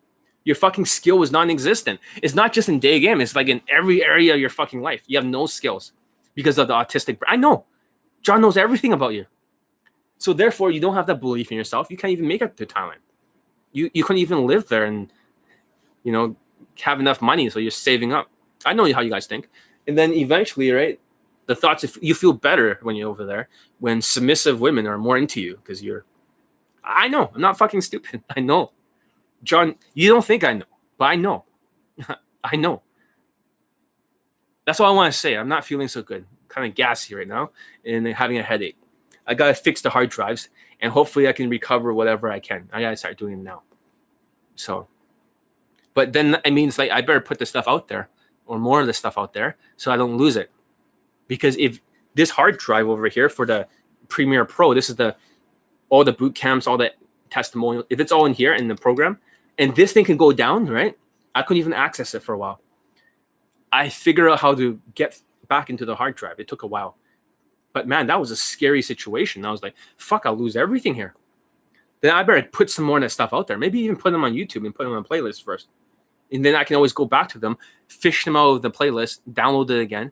Your 0.43 0.55
fucking 0.55 0.85
skill 0.85 1.21
is 1.21 1.31
non-existent. 1.31 1.99
It's 2.23 2.33
not 2.33 2.51
just 2.53 2.67
in 2.67 2.79
day 2.79 2.99
game. 2.99 3.21
It's 3.21 3.35
like 3.35 3.47
in 3.47 3.61
every 3.69 4.03
area 4.03 4.33
of 4.33 4.39
your 4.39 4.49
fucking 4.49 4.81
life. 4.81 5.03
You 5.05 5.17
have 5.17 5.25
no 5.25 5.45
skills 5.45 5.93
because 6.33 6.57
of 6.57 6.67
the 6.67 6.73
autistic. 6.73 7.19
I 7.27 7.35
know. 7.35 7.65
John 8.23 8.41
knows 8.41 8.57
everything 8.57 8.93
about 8.93 9.13
you. 9.13 9.25
So 10.21 10.33
therefore, 10.33 10.69
you 10.69 10.79
don't 10.79 10.93
have 10.93 11.07
that 11.07 11.19
belief 11.19 11.51
in 11.51 11.57
yourself. 11.57 11.89
You 11.89 11.97
can't 11.97 12.11
even 12.11 12.27
make 12.27 12.43
it 12.43 12.55
to 12.57 12.65
Thailand. 12.67 13.01
You 13.71 13.89
you 13.91 14.03
couldn't 14.03 14.19
even 14.19 14.45
live 14.45 14.67
there 14.67 14.85
and 14.85 15.11
you 16.03 16.11
know 16.11 16.35
have 16.81 16.99
enough 16.99 17.23
money, 17.23 17.49
so 17.49 17.57
you're 17.57 17.71
saving 17.71 18.13
up. 18.13 18.29
I 18.63 18.73
know 18.73 18.83
how 18.93 19.01
you 19.01 19.09
guys 19.09 19.25
think. 19.25 19.49
And 19.87 19.97
then 19.97 20.13
eventually, 20.13 20.69
right, 20.69 20.99
the 21.47 21.55
thoughts 21.55 21.83
if 21.83 21.97
you 22.03 22.13
feel 22.13 22.33
better 22.33 22.77
when 22.83 22.95
you're 22.95 23.09
over 23.09 23.25
there 23.25 23.49
when 23.79 23.99
submissive 23.99 24.61
women 24.61 24.85
are 24.85 24.99
more 24.99 25.17
into 25.17 25.41
you 25.41 25.55
because 25.55 25.81
you're. 25.81 26.05
I 26.83 27.07
know 27.07 27.31
I'm 27.33 27.41
not 27.41 27.57
fucking 27.57 27.81
stupid. 27.81 28.23
I 28.37 28.41
know. 28.41 28.73
John, 29.41 29.73
you 29.95 30.07
don't 30.07 30.23
think 30.23 30.43
I 30.43 30.53
know, 30.53 30.65
but 30.99 31.05
I 31.05 31.15
know. 31.15 31.45
I 32.43 32.57
know. 32.57 32.83
That's 34.67 34.79
all 34.79 34.93
I 34.93 34.95
want 34.95 35.11
to 35.11 35.19
say. 35.19 35.35
I'm 35.35 35.49
not 35.49 35.65
feeling 35.65 35.87
so 35.87 36.03
good. 36.03 36.27
Kind 36.47 36.67
of 36.67 36.75
gassy 36.75 37.15
right 37.15 37.27
now 37.27 37.49
and 37.83 38.05
having 38.05 38.37
a 38.37 38.43
headache. 38.43 38.77
I 39.27 39.33
got 39.33 39.47
to 39.47 39.53
fix 39.53 39.81
the 39.81 39.89
hard 39.89 40.09
drives. 40.09 40.49
and 40.81 40.91
hopefully 40.91 41.27
I 41.27 41.31
can 41.31 41.49
recover 41.49 41.93
whatever 41.93 42.29
I 42.29 42.39
can. 42.39 42.67
I 42.73 42.81
gotta 42.81 42.97
start 42.97 43.17
doing 43.17 43.33
it 43.33 43.43
now. 43.43 43.61
So, 44.55 44.87
but 45.93 46.11
then 46.11 46.41
it 46.43 46.51
means 46.51 46.77
like 46.77 46.91
I 46.91 47.01
better 47.01 47.21
put 47.21 47.39
the 47.39 47.45
stuff 47.45 47.67
out 47.67 47.87
there 47.87 48.09
or 48.45 48.57
more 48.57 48.81
of 48.81 48.87
the 48.87 48.93
stuff 48.93 49.17
out 49.17 49.33
there 49.33 49.57
so 49.77 49.91
I 49.91 49.97
don't 49.97 50.17
lose 50.17 50.35
it. 50.35 50.51
Because 51.27 51.55
if 51.57 51.79
this 52.15 52.31
hard 52.31 52.57
drive 52.57 52.87
over 52.87 53.07
here 53.07 53.29
for 53.29 53.45
the 53.45 53.67
Premiere 54.09 54.43
Pro, 54.43 54.73
this 54.73 54.89
is 54.89 54.95
the 54.95 55.15
all 55.89 56.03
the 56.03 56.11
boot 56.11 56.35
camps, 56.35 56.67
all 56.67 56.77
the 56.77 56.91
testimonial. 57.29 57.85
If 57.89 57.99
it's 57.99 58.11
all 58.11 58.25
in 58.25 58.33
here 58.33 58.53
in 58.53 58.67
the 58.67 58.75
program, 58.75 59.19
and 59.57 59.75
this 59.75 59.93
thing 59.93 60.05
can 60.05 60.17
go 60.17 60.31
down, 60.31 60.65
right? 60.67 60.97
I 61.35 61.43
couldn't 61.43 61.59
even 61.59 61.73
access 61.73 62.13
it 62.13 62.23
for 62.23 62.33
a 62.33 62.37
while. 62.37 62.59
I 63.71 63.87
figure 63.87 64.29
out 64.29 64.39
how 64.39 64.53
to 64.55 64.81
get 64.95 65.21
back 65.47 65.69
into 65.69 65.85
the 65.85 65.95
hard 65.95 66.15
drive. 66.15 66.39
It 66.39 66.47
took 66.47 66.63
a 66.63 66.67
while. 66.67 66.97
But 67.73 67.87
man, 67.87 68.07
that 68.07 68.19
was 68.19 68.31
a 68.31 68.35
scary 68.35 68.81
situation. 68.81 69.45
I 69.45 69.51
was 69.51 69.63
like, 69.63 69.75
fuck, 69.97 70.25
I'll 70.25 70.35
lose 70.35 70.55
everything 70.55 70.95
here. 70.95 71.13
Then 72.01 72.13
I 72.13 72.23
better 72.23 72.41
put 72.43 72.69
some 72.69 72.85
more 72.85 72.97
of 72.97 73.01
that 73.03 73.11
stuff 73.11 73.33
out 73.33 73.47
there. 73.47 73.57
Maybe 73.57 73.79
even 73.79 73.95
put 73.95 74.11
them 74.11 74.23
on 74.23 74.33
YouTube 74.33 74.65
and 74.65 74.73
put 74.73 74.83
them 74.83 74.93
on 74.93 74.99
a 74.99 75.03
playlist 75.03 75.43
first. 75.43 75.67
And 76.31 76.43
then 76.43 76.55
I 76.55 76.63
can 76.63 76.75
always 76.75 76.93
go 76.93 77.05
back 77.05 77.29
to 77.29 77.39
them, 77.39 77.57
fish 77.87 78.25
them 78.25 78.35
out 78.35 78.49
of 78.49 78.61
the 78.61 78.71
playlist, 78.71 79.19
download 79.31 79.69
it 79.69 79.79
again, 79.79 80.11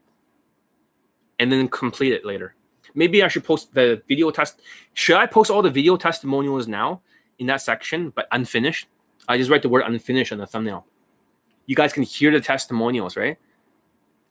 and 1.40 1.52
then 1.52 1.68
complete 1.68 2.14
it 2.14 2.26
later. 2.26 2.56
Maybe 2.94 3.24
I 3.24 3.28
should 3.28 3.44
post 3.44 3.74
the 3.74 4.02
video 4.08 4.30
test. 4.32 4.62
Should 4.94 5.18
I 5.18 5.26
post 5.26 5.50
all 5.50 5.62
the 5.62 5.70
video 5.70 5.96
testimonials 5.96 6.68
now 6.68 7.02
in 7.40 7.48
that 7.48 7.62
section, 7.62 8.10
but 8.10 8.28
unfinished? 8.32 8.88
I 9.28 9.38
just 9.38 9.50
write 9.50 9.62
the 9.62 9.70
word 9.70 9.84
unfinished 9.86 10.32
on 10.32 10.40
the 10.40 10.46
thumbnail. 10.46 10.86
You 11.66 11.76
guys 11.76 11.94
can 11.94 12.04
hear 12.04 12.32
the 12.32 12.42
testimonials, 12.42 13.16
right? 13.16 13.38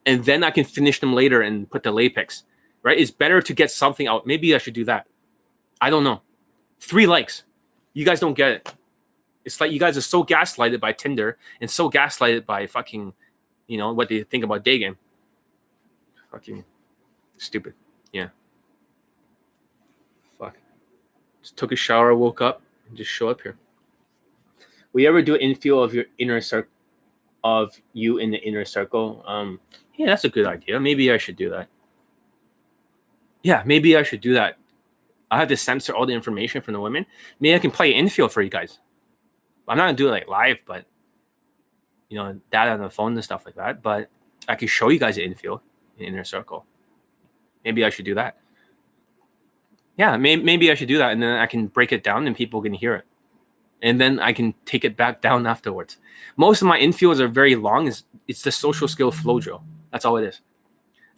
And 0.04 0.24
then 0.24 0.42
I 0.42 0.50
can 0.50 0.64
finish 0.64 1.00
them 1.00 1.14
later 1.14 1.40
and 1.40 1.70
put 1.70 1.82
the 1.82 1.92
LAPIX, 1.92 2.42
right? 2.88 2.98
It's 2.98 3.10
better 3.10 3.42
to 3.42 3.52
get 3.52 3.70
something 3.70 4.06
out. 4.06 4.26
Maybe 4.26 4.54
I 4.54 4.58
should 4.58 4.72
do 4.72 4.86
that. 4.86 5.06
I 5.78 5.90
don't 5.90 6.04
know. 6.04 6.22
Three 6.80 7.06
likes. 7.06 7.44
You 7.92 8.06
guys 8.06 8.18
don't 8.18 8.32
get 8.32 8.50
it. 8.50 8.74
It's 9.44 9.60
like 9.60 9.72
you 9.72 9.78
guys 9.78 9.98
are 9.98 10.02
so 10.02 10.24
gaslighted 10.24 10.80
by 10.80 10.92
Tinder 10.92 11.36
and 11.60 11.70
so 11.70 11.90
gaslighted 11.90 12.46
by 12.46 12.66
fucking, 12.66 13.12
you 13.66 13.76
know, 13.76 13.92
what 13.92 14.08
they 14.08 14.22
think 14.22 14.42
about 14.42 14.64
day 14.64 14.78
game. 14.78 14.96
Fucking 16.32 16.64
stupid. 17.36 17.74
Yeah. 18.10 18.28
Fuck. 20.38 20.56
Just 21.42 21.58
took 21.58 21.72
a 21.72 21.76
shower, 21.76 22.14
woke 22.14 22.40
up, 22.40 22.62
and 22.88 22.96
just 22.96 23.10
show 23.10 23.28
up 23.28 23.42
here. 23.42 23.58
Will 24.94 25.02
you 25.02 25.08
ever 25.08 25.20
do 25.20 25.34
an 25.34 25.42
infield 25.42 25.84
of 25.84 25.92
your 25.92 26.06
inner 26.16 26.40
circle 26.40 26.72
of 27.44 27.78
you 27.92 28.16
in 28.16 28.30
the 28.30 28.38
inner 28.38 28.64
circle? 28.64 29.22
Um, 29.26 29.60
yeah, 29.94 30.06
that's 30.06 30.24
a 30.24 30.30
good 30.30 30.46
idea. 30.46 30.80
Maybe 30.80 31.12
I 31.12 31.18
should 31.18 31.36
do 31.36 31.50
that. 31.50 31.68
Yeah, 33.42 33.62
maybe 33.64 33.96
I 33.96 34.02
should 34.02 34.20
do 34.20 34.34
that. 34.34 34.56
I 35.30 35.38
have 35.38 35.48
to 35.48 35.56
censor 35.56 35.94
all 35.94 36.06
the 36.06 36.14
information 36.14 36.62
from 36.62 36.74
the 36.74 36.80
women. 36.80 37.06
Maybe 37.40 37.54
I 37.54 37.58
can 37.58 37.70
play 37.70 37.92
infield 37.92 38.32
for 38.32 38.42
you 38.42 38.50
guys. 38.50 38.78
I'm 39.66 39.76
not 39.76 39.84
gonna 39.84 39.96
do 39.96 40.08
it 40.08 40.12
like 40.12 40.28
live, 40.28 40.62
but 40.64 40.86
you 42.08 42.16
know, 42.16 42.40
that 42.50 42.68
on 42.68 42.80
the 42.80 42.88
phone 42.88 43.12
and 43.14 43.24
stuff 43.24 43.44
like 43.44 43.56
that. 43.56 43.82
But 43.82 44.08
I 44.48 44.54
can 44.54 44.68
show 44.68 44.88
you 44.88 44.98
guys 44.98 45.16
the 45.16 45.24
infield 45.24 45.60
in 45.98 46.06
inner 46.06 46.24
circle. 46.24 46.64
Maybe 47.64 47.84
I 47.84 47.90
should 47.90 48.06
do 48.06 48.14
that. 48.14 48.38
Yeah, 49.98 50.16
maybe, 50.16 50.42
maybe 50.42 50.70
I 50.70 50.74
should 50.74 50.88
do 50.88 50.98
that, 50.98 51.12
and 51.12 51.22
then 51.22 51.38
I 51.38 51.46
can 51.46 51.66
break 51.66 51.92
it 51.92 52.02
down 52.04 52.26
and 52.26 52.34
people 52.34 52.62
can 52.62 52.72
hear 52.72 52.94
it, 52.94 53.04
and 53.82 54.00
then 54.00 54.20
I 54.20 54.32
can 54.32 54.54
take 54.64 54.84
it 54.84 54.96
back 54.96 55.20
down 55.20 55.46
afterwards. 55.46 55.98
Most 56.36 56.62
of 56.62 56.68
my 56.68 56.78
infields 56.78 57.18
are 57.18 57.28
very 57.28 57.56
long. 57.56 57.88
It's, 57.88 58.04
it's 58.28 58.42
the 58.42 58.52
social 58.52 58.88
skill 58.88 59.10
flow 59.10 59.40
drill. 59.40 59.64
That's 59.90 60.04
all 60.04 60.16
it 60.16 60.24
is. 60.24 60.40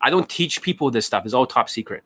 I 0.00 0.08
don't 0.08 0.28
teach 0.28 0.62
people 0.62 0.90
this 0.90 1.06
stuff. 1.06 1.24
It's 1.26 1.34
all 1.34 1.46
top 1.46 1.68
secret. 1.68 2.02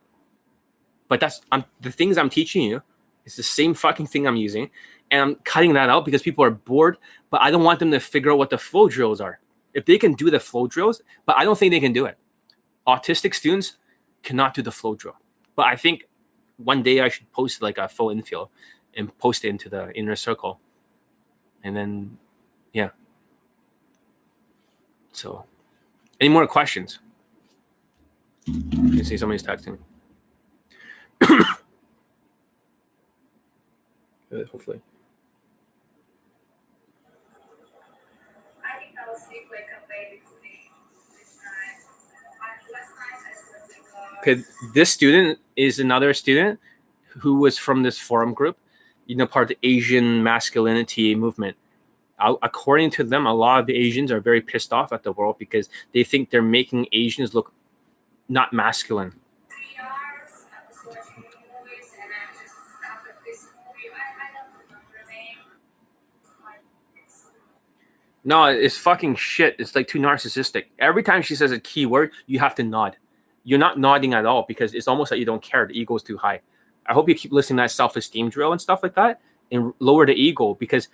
But 1.09 1.21
that's 1.21 1.41
I'm 1.53 1.65
the 1.81 1.91
things 1.91 2.19
I'm 2.19 2.31
teaching 2.31 2.63
you. 2.63 2.83
It's 3.25 3.37
the 3.37 3.43
same 3.43 3.75
fucking 3.75 4.07
thing 4.07 4.27
I'm 4.27 4.37
using, 4.37 4.71
and 5.11 5.21
I'm 5.21 5.35
cutting 5.37 5.73
that 5.75 5.89
out 5.89 6.05
because 6.05 6.23
people 6.23 6.45
are 6.45 6.51
bored. 6.51 6.99
But 7.31 7.41
I 7.41 7.51
don't 7.51 7.65
want 7.65 7.79
them 7.79 7.91
to 7.91 8.01
figure 8.01 8.31
out 8.33 8.39
what 8.39 8.51
the 8.51 8.59
flow 8.59 8.89
drills 8.89 9.21
are. 9.21 9.41
If 9.73 9.87
they 9.87 9.99
can 9.99 10.15
do 10.15 10.31
the 10.31 10.41
flow 10.41 10.67
drills, 10.67 11.03
but 11.27 11.37
I 11.37 11.45
don't 11.45 11.59
think 11.59 11.73
they 11.73 11.81
can 11.81 11.93
do 11.93 12.05
it. 12.07 12.17
Autistic 12.87 13.35
students 13.35 13.77
cannot 14.23 14.55
do 14.55 14.63
the 14.63 14.71
flow 14.71 14.95
drill. 14.95 15.17
But 15.57 15.67
I 15.67 15.77
think 15.77 16.05
one 16.57 16.83
day 16.83 17.01
I 17.01 17.09
should 17.09 17.31
post 17.33 17.63
like 17.63 17.79
a 17.79 17.89
full 17.89 18.11
infield 18.11 18.51
and 18.97 19.17
post 19.19 19.45
it 19.45 19.49
into 19.49 19.69
the 19.69 19.93
inner 19.93 20.17
circle. 20.17 20.61
And 21.63 21.77
then, 21.77 22.19
yeah. 22.73 22.91
So, 25.13 25.45
any 26.21 26.29
more 26.29 26.47
questions? 26.47 26.99
You 28.47 29.05
see 29.05 29.17
somebody's 29.17 29.43
texting. 29.43 29.79
Good, 29.79 29.94
hopefully. 34.51 34.81
I 38.63 38.79
think 38.79 38.99
I 38.99 39.19
sleep 39.19 39.49
like 39.51 39.69
a. 39.71 39.85
This. 39.93 40.25
Okay, 44.21 44.43
this 44.73 44.91
student 44.91 45.39
is 45.57 45.79
another 45.79 46.15
student 46.15 46.59
who 47.09 47.39
was 47.39 47.59
from 47.59 47.83
this 47.83 47.99
forum 47.99 48.33
group, 48.33 48.57
you 49.07 49.17
know, 49.17 49.27
part 49.27 49.51
of 49.51 49.57
the 49.61 49.69
Asian 49.69 50.23
masculinity 50.23 51.15
movement. 51.15 51.57
According 52.19 52.91
to 52.93 53.05
them, 53.05 53.27
a 53.27 53.35
lot 53.35 53.61
of 53.61 53.67
the 53.67 53.77
Asians 53.77 54.11
are 54.11 54.21
very 54.21 54.41
pissed 54.41 54.73
off 54.73 54.93
at 54.93 55.03
the 55.03 55.13
world 55.13 55.37
because 55.39 55.69
they 55.93 56.05
think 56.05 56.31
they're 56.31 56.41
making 56.41 56.87
Asians 56.93 57.35
look 57.35 57.53
not 58.29 58.53
masculine. 58.53 59.13
No, 68.25 68.45
it's 68.47 68.79
fucking 68.79 69.17
shit. 69.17 69.57
It's 69.59 69.75
like 69.75 69.87
too 69.87 69.99
narcissistic. 69.99 70.65
Every 70.79 71.03
time 71.03 71.21
she 71.21 71.35
says 71.35 71.53
a 71.53 71.61
key 71.61 71.85
word, 71.85 72.13
you 72.27 72.39
have 72.39 72.55
to 72.55 72.63
nod. 72.63 72.97
You're 73.45 73.59
not 73.59 73.79
nodding 73.79 74.15
at 74.15 74.25
all 74.25 74.47
because 74.49 74.73
it's 74.73 74.89
almost 74.89 75.11
like 75.11 75.21
you 75.21 75.27
don't 75.27 75.43
care. 75.43 75.67
The 75.67 75.79
ego 75.79 75.95
is 75.97 76.03
too 76.03 76.17
high. 76.17 76.41
I 76.87 76.95
hope 76.95 77.09
you 77.09 77.15
keep 77.15 77.33
listening 77.33 77.59
to 77.59 77.65
that 77.65 77.71
self-esteem 77.71 78.31
drill 78.31 78.53
and 78.53 78.61
stuff 78.61 78.83
like 78.83 78.95
that 78.95 79.21
and 79.53 79.75
lower 79.79 80.07
the 80.07 80.15
ego 80.15 80.55
because 80.55 80.89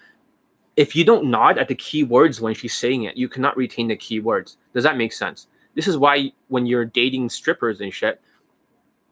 if 0.77 0.97
you 0.97 1.05
don't 1.05 1.27
nod 1.27 1.59
at 1.59 1.69
the 1.69 1.75
key 1.75 2.03
words 2.03 2.41
when 2.41 2.55
she's 2.55 2.77
saying 2.77 3.05
it, 3.05 3.17
you 3.17 3.29
cannot 3.29 3.57
retain 3.57 3.89
the 3.89 3.97
key 3.97 4.19
words. 4.19 4.57
Does 4.75 4.85
that 4.85 4.97
make 4.97 5.13
sense? 5.13 5.47
This 5.75 5.87
is 5.87 5.97
why 5.97 6.33
when 6.49 6.67
you're 6.67 6.85
dating 6.85 7.29
strippers 7.29 7.81
and 7.81 7.93
shit, 7.93 8.21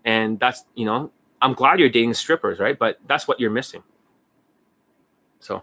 and 0.05 0.41
that's 0.41 0.65
you 0.75 0.85
know, 0.85 1.13
I'm 1.41 1.55
glad 1.55 1.79
you're 1.79 1.89
dating 1.89 2.15
strippers, 2.15 2.59
right? 2.59 2.79
But 2.79 2.99
that's 3.07 3.29
what 3.29 3.39
you're 3.39 3.51
missing. 3.51 3.83
So 5.41 5.63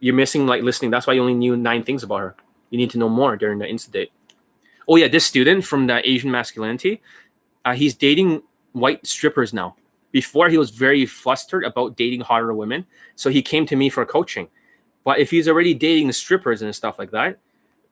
you're 0.00 0.14
missing 0.14 0.46
like 0.46 0.62
listening. 0.62 0.90
That's 0.90 1.06
why 1.06 1.14
you 1.14 1.20
only 1.20 1.34
knew 1.34 1.56
nine 1.56 1.82
things 1.82 2.02
about 2.02 2.20
her. 2.20 2.36
You 2.70 2.78
need 2.78 2.90
to 2.90 2.98
know 2.98 3.08
more 3.08 3.36
during 3.36 3.58
the 3.58 3.66
insta 3.66 3.90
date. 3.90 4.12
Oh 4.88 4.96
yeah, 4.96 5.08
this 5.08 5.24
student 5.24 5.64
from 5.64 5.86
the 5.86 6.06
Asian 6.08 6.30
masculinity, 6.30 7.00
uh, 7.64 7.74
he's 7.74 7.94
dating 7.94 8.42
white 8.72 9.06
strippers 9.06 9.52
now. 9.52 9.76
Before 10.12 10.48
he 10.48 10.58
was 10.58 10.70
very 10.70 11.06
flustered 11.06 11.64
about 11.64 11.96
dating 11.96 12.20
hotter 12.20 12.52
women, 12.54 12.86
so 13.16 13.30
he 13.30 13.42
came 13.42 13.66
to 13.66 13.76
me 13.76 13.88
for 13.88 14.04
coaching. 14.04 14.48
But 15.04 15.18
if 15.18 15.30
he's 15.30 15.48
already 15.48 15.74
dating 15.74 16.12
strippers 16.12 16.62
and 16.62 16.74
stuff 16.74 16.98
like 16.98 17.10
that, 17.10 17.38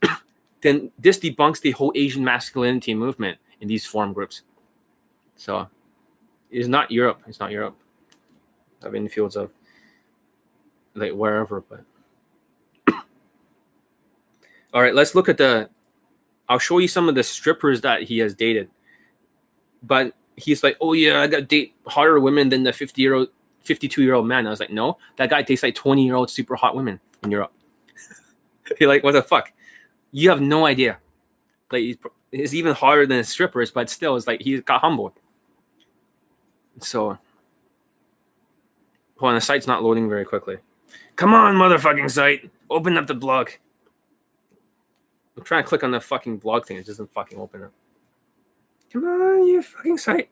then 0.61 0.91
this 0.99 1.19
debunks 1.19 1.61
the 1.61 1.73
whole 1.73 1.93
Asian 1.95 2.25
masculinity 2.25 2.95
movement 2.95 3.39
in 3.61 3.69
these 3.69 3.85
forum 3.85 4.13
groups. 4.13 4.43
So 5.37 5.69
it's 6.51 6.69
not 6.69 6.91
Europe. 6.91 7.23
It's 7.27 7.41
not 7.41 7.51
Europe. 7.51 7.77
I've 8.85 8.93
been 8.93 9.09
fields 9.09 9.37
of 9.37 9.53
like 10.95 11.13
wherever, 11.13 11.61
but 11.61 11.85
all 14.73 14.83
right, 14.83 14.95
let's 14.95 15.15
look 15.15 15.29
at 15.29 15.39
the. 15.39 15.69
I'll 16.49 16.59
show 16.59 16.79
you 16.79 16.89
some 16.89 17.09
of 17.09 17.15
the 17.15 17.23
strippers 17.23 17.81
that 17.83 18.03
he 18.03 18.19
has 18.19 18.35
dated. 18.35 18.69
But 19.83 20.15
he's 20.37 20.63
like, 20.63 20.77
oh 20.81 20.93
yeah, 20.93 21.21
I 21.21 21.27
got 21.27 21.49
date 21.49 21.75
hotter 21.87 22.19
women 22.21 22.49
than 22.49 22.63
the 22.63 22.73
50 22.73 23.01
year 23.01 23.15
old, 23.15 23.29
52 23.63 24.03
year 24.03 24.15
old 24.15 24.27
man. 24.27 24.47
I 24.47 24.51
was 24.51 24.61
like, 24.61 24.71
no, 24.71 24.99
that 25.17 25.31
guy 25.31 25.43
dates 25.43 25.63
like 25.63 25.75
20 25.75 26.05
year 26.05 26.15
old 26.15 26.31
super 26.31 26.57
hot 26.57 26.75
women 26.75 27.01
in 27.23 27.31
Europe. 27.31 27.53
You're 28.81 28.89
like, 28.89 29.05
what 29.05 29.13
the 29.13 29.23
fuck? 29.23 29.53
You 30.11 30.31
have 30.31 30.41
no 30.41 30.67
idea. 30.67 30.99
Like, 31.71 31.83
he's, 31.83 31.97
he's 32.31 32.55
even 32.55 32.75
harder 32.75 33.07
than 33.07 33.25
strippers, 33.25 33.71
but 33.71 33.89
still, 33.89 34.17
it's 34.17 34.27
like 34.27 34.43
he 34.43 34.61
got 34.61 34.81
humbled. 34.81 35.13
So, 36.81 37.19
hold 39.19 39.31
on, 39.31 39.35
the 39.35 39.41
site's 39.41 39.67
not 39.67 39.83
loading 39.83 40.09
very 40.09 40.25
quickly. 40.25 40.59
Come 41.17 41.35
on, 41.35 41.55
motherfucking 41.55 42.11
site. 42.11 42.51
Open 42.69 42.97
up 42.99 43.07
the 43.07 43.15
blog. 43.15 43.51
I'm 45.37 45.45
trying 45.45 45.63
to 45.63 45.69
click 45.69 45.83
on 45.83 45.91
the 45.91 46.01
fucking 46.01 46.39
blog 46.39 46.67
thing. 46.67 46.77
It 46.77 46.87
doesn't 46.87 47.13
fucking 47.13 47.39
open 47.39 47.65
up. 47.65 47.73
Come 48.93 49.05
on, 49.05 49.47
you 49.47 49.63
fucking 49.63 49.99
site. 49.99 50.29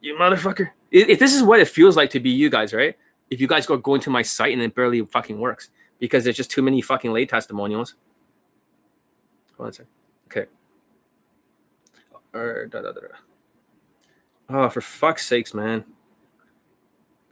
You 0.00 0.16
motherfucker. 0.16 0.70
If 0.90 1.18
this 1.18 1.34
is 1.34 1.42
what 1.42 1.60
it 1.60 1.68
feels 1.68 1.96
like 1.96 2.10
to 2.10 2.20
be 2.20 2.30
you 2.30 2.50
guys, 2.50 2.74
right? 2.74 2.96
If 3.30 3.40
you 3.40 3.46
guys 3.46 3.66
go 3.66 3.76
going 3.76 4.00
to 4.02 4.10
my 4.10 4.22
site 4.22 4.52
and 4.52 4.60
it 4.60 4.74
barely 4.74 5.00
fucking 5.06 5.38
works 5.38 5.70
because 5.98 6.24
there's 6.24 6.36
just 6.36 6.50
too 6.50 6.62
many 6.62 6.82
fucking 6.82 7.12
late 7.12 7.28
testimonials. 7.28 7.94
Hold 9.56 9.66
on 9.66 9.70
a 9.70 9.72
sec. 9.72 9.86
Okay. 10.26 10.46
Or, 12.34 12.66
da, 12.66 12.82
da, 12.82 12.92
da, 12.92 13.00
da. 13.00 13.06
Oh, 14.48 14.68
for 14.68 14.80
fuck's 14.80 15.26
sakes, 15.26 15.54
man. 15.54 15.84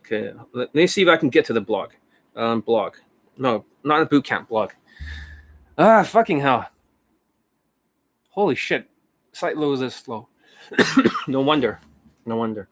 Okay, 0.01 0.33
let 0.53 0.75
me 0.75 0.87
see 0.87 1.03
if 1.03 1.09
I 1.09 1.17
can 1.17 1.29
get 1.29 1.45
to 1.47 1.53
the 1.53 1.61
blog. 1.61 1.91
Um, 2.35 2.61
blog. 2.61 2.95
No, 3.37 3.65
not 3.85 4.03
a 4.03 4.07
boot 4.07 4.25
camp 4.25 4.49
blog. 4.49 4.73
Ah, 5.83 6.03
fucking 6.03 6.41
hell. 6.41 6.67
Holy 8.29 8.55
shit. 8.55 8.87
Site 9.33 9.57
loads 9.57 9.81
is 9.81 9.95
slow. 9.95 10.29
no 11.27 11.41
wonder. 11.41 11.81
No 12.27 12.37
wonder. 12.37 12.69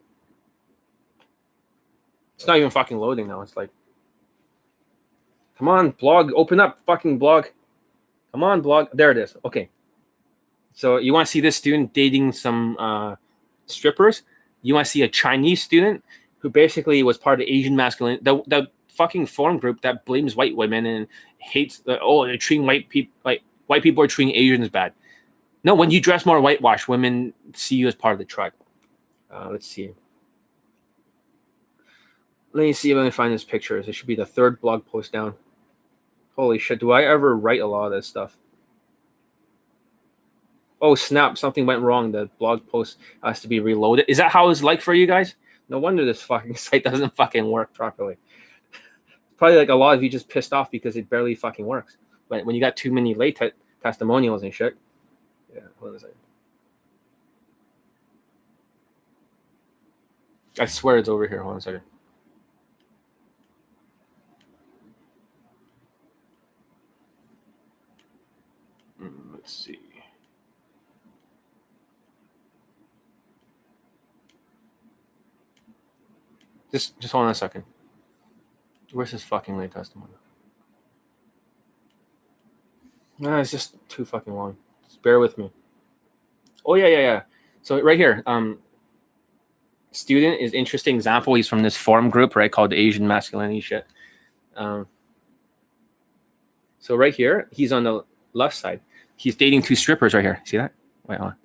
It's 2.34 2.46
not 2.46 2.58
even 2.58 2.68
fucking 2.68 2.98
loading 2.98 3.26
now. 3.26 3.40
It's 3.40 3.56
like, 3.56 3.70
come 5.56 5.68
on, 5.68 5.92
blog, 5.92 6.32
open 6.36 6.60
up, 6.60 6.80
fucking 6.84 7.18
blog. 7.18 7.46
Come 8.30 8.44
on, 8.44 8.60
blog. 8.60 8.88
There 8.92 9.10
it 9.10 9.16
is. 9.16 9.34
Okay. 9.42 9.70
So 10.74 10.98
you 10.98 11.14
want 11.14 11.26
to 11.26 11.30
see 11.30 11.40
this 11.40 11.56
student 11.56 11.94
dating 11.94 12.32
some 12.32 12.76
uh, 12.78 13.16
strippers? 13.64 14.20
You 14.60 14.74
want 14.74 14.84
to 14.84 14.90
see 14.90 15.00
a 15.00 15.08
Chinese 15.08 15.62
student 15.62 16.04
who 16.40 16.50
basically 16.50 17.02
was 17.02 17.16
part 17.16 17.40
of 17.40 17.48
Asian 17.48 17.74
masculine, 17.74 18.18
the, 18.20 18.42
the 18.46 18.68
fucking 18.98 19.26
forum 19.26 19.58
group 19.58 19.80
that 19.82 20.04
blames 20.04 20.34
white 20.34 20.56
women 20.56 20.84
and 20.84 21.06
hates 21.38 21.78
the 21.78 21.98
oh 22.00 22.26
they're 22.26 22.36
treating 22.36 22.66
white 22.66 22.88
people 22.88 23.14
like 23.24 23.42
white 23.68 23.82
people 23.82 24.02
are 24.02 24.08
treating 24.08 24.34
Asians 24.34 24.68
bad. 24.68 24.92
No, 25.64 25.74
when 25.74 25.90
you 25.90 26.00
dress 26.00 26.26
more 26.26 26.40
whitewash, 26.40 26.88
women 26.88 27.32
see 27.54 27.76
you 27.76 27.88
as 27.88 27.94
part 27.94 28.12
of 28.12 28.18
the 28.18 28.24
tribe. 28.24 28.52
Uh, 29.32 29.48
let's 29.50 29.66
see. 29.66 29.92
Let 32.52 32.62
me 32.62 32.72
see 32.72 32.90
if 32.90 32.96
I 32.96 33.02
can 33.02 33.10
find 33.12 33.32
this 33.32 33.44
picture. 33.44 33.78
It 33.78 33.94
should 33.94 34.06
be 34.06 34.16
the 34.16 34.26
third 34.26 34.60
blog 34.60 34.84
post 34.86 35.12
down. 35.12 35.34
Holy 36.34 36.58
shit! 36.58 36.80
Do 36.80 36.90
I 36.90 37.04
ever 37.04 37.36
write 37.36 37.60
a 37.60 37.66
lot 37.66 37.86
of 37.86 37.92
this 37.92 38.06
stuff? 38.06 38.36
Oh 40.80 40.94
snap! 40.94 41.38
Something 41.38 41.66
went 41.66 41.82
wrong. 41.82 42.10
The 42.10 42.30
blog 42.38 42.66
post 42.66 42.98
has 43.22 43.40
to 43.40 43.48
be 43.48 43.60
reloaded. 43.60 44.06
Is 44.08 44.18
that 44.18 44.32
how 44.32 44.48
it's 44.48 44.62
like 44.62 44.80
for 44.80 44.94
you 44.94 45.06
guys? 45.06 45.34
No 45.68 45.78
wonder 45.78 46.04
this 46.04 46.22
fucking 46.22 46.56
site 46.66 46.84
doesn't 46.84 47.14
fucking 47.14 47.48
work 47.48 47.72
properly. 47.74 48.16
Probably 49.38 49.56
like 49.56 49.68
a 49.68 49.74
lot 49.74 49.96
of 49.96 50.02
you 50.02 50.10
just 50.10 50.28
pissed 50.28 50.52
off 50.52 50.70
because 50.70 50.96
it 50.96 51.08
barely 51.08 51.34
fucking 51.34 51.64
works. 51.64 51.96
But 52.28 52.44
when 52.44 52.56
you 52.56 52.60
got 52.60 52.76
too 52.76 52.92
many 52.92 53.14
late 53.14 53.38
te- 53.38 53.52
testimonials 53.82 54.42
and 54.42 54.52
shit. 54.52 54.76
Yeah, 55.54 55.60
hold 55.78 55.90
on 55.92 55.96
a 55.96 56.00
second. 56.00 56.16
I 60.58 60.66
swear 60.66 60.98
it's 60.98 61.08
over 61.08 61.26
here. 61.28 61.40
Hold 61.42 61.52
on 61.52 61.58
a 61.58 61.60
second. 61.60 61.82
Mm, 69.00 69.32
Let's 69.34 69.52
see. 69.52 69.78
Just, 76.72 76.98
just 77.00 77.12
hold 77.12 77.24
on 77.24 77.30
a 77.30 77.34
second. 77.34 77.64
Where's 78.98 79.12
his 79.12 79.22
fucking 79.22 79.56
late 79.56 79.70
testimony? 79.70 80.10
No, 83.20 83.36
it's 83.36 83.52
just 83.52 83.76
too 83.88 84.04
fucking 84.04 84.34
long. 84.34 84.56
Just 84.88 85.00
bear 85.02 85.20
with 85.20 85.38
me. 85.38 85.52
Oh 86.66 86.74
yeah, 86.74 86.88
yeah, 86.88 86.98
yeah. 86.98 87.22
So 87.62 87.80
right 87.80 87.96
here, 87.96 88.24
um, 88.26 88.58
student 89.92 90.40
is 90.40 90.52
interesting 90.52 90.96
example. 90.96 91.34
He's 91.34 91.46
from 91.46 91.62
this 91.62 91.76
forum 91.76 92.10
group, 92.10 92.34
right, 92.34 92.50
called 92.50 92.72
Asian 92.72 93.06
masculinity 93.06 93.60
shit. 93.60 93.86
Um, 94.56 94.88
so 96.80 96.96
right 96.96 97.14
here, 97.14 97.48
he's 97.52 97.70
on 97.70 97.84
the 97.84 98.04
left 98.32 98.56
side. 98.56 98.80
He's 99.14 99.36
dating 99.36 99.62
two 99.62 99.76
strippers 99.76 100.12
right 100.12 100.24
here. 100.24 100.42
See 100.44 100.56
that? 100.56 100.72
Wait, 101.06 101.20
hold 101.20 101.30
on. 101.30 101.36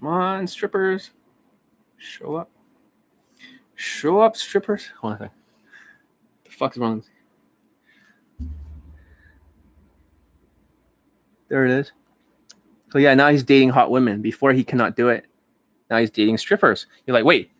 Come 0.00 0.08
on, 0.08 0.46
strippers. 0.46 1.10
Show 1.98 2.36
up. 2.36 2.50
Show 3.74 4.20
up, 4.20 4.36
strippers. 4.36 4.90
Hold 5.00 5.12
on 5.12 5.16
a 5.16 5.18
second. 5.24 5.36
The 6.44 6.50
fuck 6.50 6.72
is 6.72 6.78
wrong? 6.78 7.04
There 11.48 11.66
it 11.66 11.70
is. 11.70 11.92
So 12.92 12.98
yeah, 12.98 13.14
now 13.14 13.30
he's 13.30 13.42
dating 13.42 13.70
hot 13.70 13.90
women. 13.90 14.22
Before 14.22 14.52
he 14.52 14.64
cannot 14.64 14.96
do 14.96 15.08
it. 15.08 15.26
Now 15.90 15.98
he's 15.98 16.10
dating 16.10 16.38
strippers. 16.38 16.86
You're 17.06 17.14
like, 17.14 17.24
wait, 17.24 17.50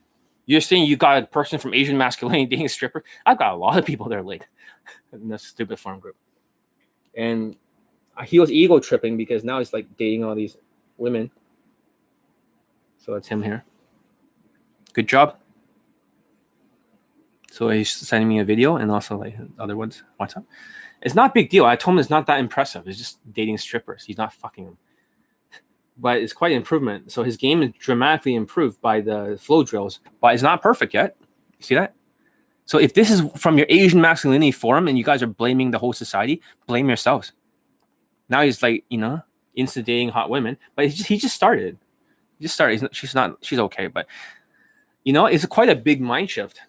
you're 0.47 0.61
saying 0.61 0.87
you 0.87 0.97
got 0.97 1.23
a 1.23 1.27
person 1.27 1.59
from 1.59 1.75
Asian 1.75 1.99
masculinity 1.99 2.47
dating 2.51 2.67
a 2.67 2.69
stripper? 2.69 3.05
I've 3.27 3.39
got 3.39 3.53
a 3.53 3.57
lot 3.57 3.79
of 3.79 3.85
people 3.85 4.09
that 4.09 4.19
are 4.19 4.23
late 4.23 4.47
in 5.13 5.29
this 5.29 5.43
stupid 5.43 5.79
farm 5.79 6.01
group. 6.01 6.17
And 7.15 7.57
he 8.25 8.39
was 8.39 8.51
ego 8.51 8.79
tripping 8.79 9.17
because 9.17 9.45
now 9.45 9.59
he's 9.59 9.73
like 9.73 9.97
dating 9.97 10.25
all 10.25 10.35
these 10.35 10.57
women. 10.97 11.31
So 13.01 13.15
it's 13.15 13.29
him 13.29 13.43
here. 13.43 13.65
Good 14.93 15.09
job. 15.09 15.37
So 17.51 17.71
he's 17.71 17.91
sending 17.91 18.29
me 18.29 18.39
a 18.39 18.45
video 18.45 18.77
and 18.77 18.91
also 18.91 19.17
like 19.17 19.37
other 19.59 19.77
ones. 19.77 20.05
What's 20.19 20.37
up? 20.37 20.45
It's 21.03 21.15
not 21.15 21.31
a 21.31 21.33
big 21.33 21.49
deal. 21.49 21.65
I 21.65 21.77
told 21.77 21.95
him 21.95 21.99
it's 21.99 22.11
not 22.11 22.27
that 22.27 22.39
impressive. 22.39 22.87
It's 22.87 22.99
just 22.99 23.19
dating 23.33 23.59
strippers. 23.59 24.05
He's 24.05 24.19
not 24.19 24.33
fucking 24.33 24.65
them. 24.67 24.79
But 25.99 26.23
it's 26.23 26.33
quite 26.33 26.53
an 26.53 26.59
improvement. 26.59 27.11
So 27.11 27.23
his 27.23 27.37
game 27.37 27.63
is 27.63 27.73
dramatically 27.79 28.35
improved 28.35 28.81
by 28.81 29.01
the 29.01 29.37
flow 29.41 29.65
drills, 29.65 30.01
but 30.21 30.35
it's 30.35 30.43
not 30.43 30.63
perfect 30.63 30.95
yet. 30.95 31.17
You 31.59 31.65
see 31.65 31.75
that? 31.75 31.95
So 32.65 32.79
if 32.79 32.95
this 32.95 33.11
is 33.11 33.23
from 33.37 33.59
your 33.59 33.67
Asian 33.69 34.01
masculinity 34.01 34.53
forum 34.53 34.89
and 34.89 34.97
you 34.97 35.05
guys 35.05 35.23
are 35.23 35.27
blaming 35.27 35.73
the 35.73 35.79
whole 35.79 35.93
society, 35.93 36.41
blame 36.67 36.87
yourselves. 36.87 37.33
Now 38.29 38.43
he's 38.43 38.63
like, 38.63 38.85
you 38.89 38.99
know, 38.99 39.23
instigating 39.55 40.11
hot 40.11 40.31
women, 40.31 40.57
but 40.77 40.87
he 40.87 40.91
just, 40.93 41.09
he 41.09 41.19
just 41.19 41.35
started. 41.35 41.77
Just 42.41 42.55
started. 42.55 42.81
He's 42.81 42.89
she's 42.93 43.15
not. 43.15 43.37
She's 43.43 43.59
okay, 43.59 43.87
but 43.87 44.07
you 45.05 45.13
know, 45.13 45.27
it's 45.27 45.45
quite 45.47 45.69
a 45.69 45.77
big 45.77 46.01
mind 46.01 46.31
shift 46.31 46.61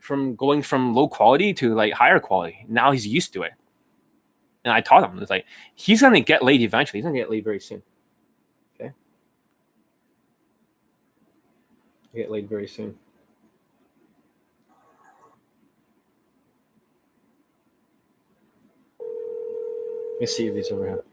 from 0.00 0.34
going 0.34 0.62
from 0.62 0.94
low 0.94 1.08
quality 1.08 1.54
to 1.54 1.74
like 1.74 1.92
higher 1.92 2.18
quality. 2.18 2.66
Now 2.68 2.90
he's 2.92 3.06
used 3.06 3.32
to 3.34 3.42
it. 3.42 3.52
And 4.64 4.72
I 4.72 4.80
taught 4.80 5.08
him, 5.08 5.18
it's 5.20 5.30
like 5.30 5.44
he's 5.74 6.00
gonna 6.00 6.20
get 6.20 6.42
laid 6.42 6.60
eventually. 6.60 6.98
He's 6.98 7.04
gonna 7.04 7.18
get 7.18 7.30
laid 7.30 7.44
very 7.44 7.60
soon. 7.60 7.82
Okay. 8.74 8.92
Get 12.14 12.30
laid 12.30 12.48
very 12.48 12.68
soon. 12.68 12.96
Let 19.00 20.20
me 20.20 20.26
see 20.26 20.46
if 20.46 20.54
he's 20.54 20.70
over 20.70 20.86
here. 20.86 21.04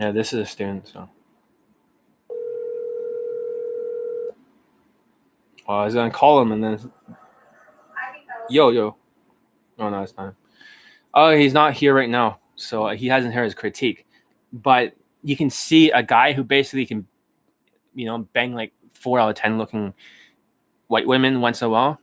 Yeah, 0.00 0.10
this 0.10 0.32
is 0.32 0.40
a 0.40 0.46
student, 0.46 0.88
so. 0.88 1.08
Oh, 5.68 5.74
I 5.74 5.84
was 5.84 5.94
gonna 5.94 6.10
call 6.10 6.40
him 6.42 6.52
and 6.52 6.62
then 6.62 6.92
yo 8.48 8.70
yo. 8.70 8.96
Oh 9.78 9.88
no, 9.88 10.02
it's 10.02 10.16
not. 10.16 10.28
him. 10.28 10.36
Oh, 11.14 11.30
he's 11.30 11.52
not 11.52 11.74
here 11.74 11.94
right 11.94 12.08
now, 12.08 12.40
so 12.56 12.88
uh, 12.88 12.94
he 12.94 13.08
hasn't 13.08 13.34
heard 13.34 13.44
his 13.44 13.54
critique. 13.54 14.06
But 14.52 14.94
you 15.22 15.36
can 15.36 15.50
see 15.50 15.90
a 15.90 16.02
guy 16.02 16.32
who 16.32 16.42
basically 16.42 16.86
can, 16.86 17.06
you 17.94 18.06
know, 18.06 18.18
bang 18.32 18.54
like 18.54 18.72
four 18.92 19.20
out 19.20 19.30
of 19.30 19.36
ten 19.36 19.58
looking 19.58 19.94
white 20.88 21.06
women 21.06 21.40
once 21.40 21.62
in 21.62 21.66
a 21.66 21.70
while. 21.70 21.98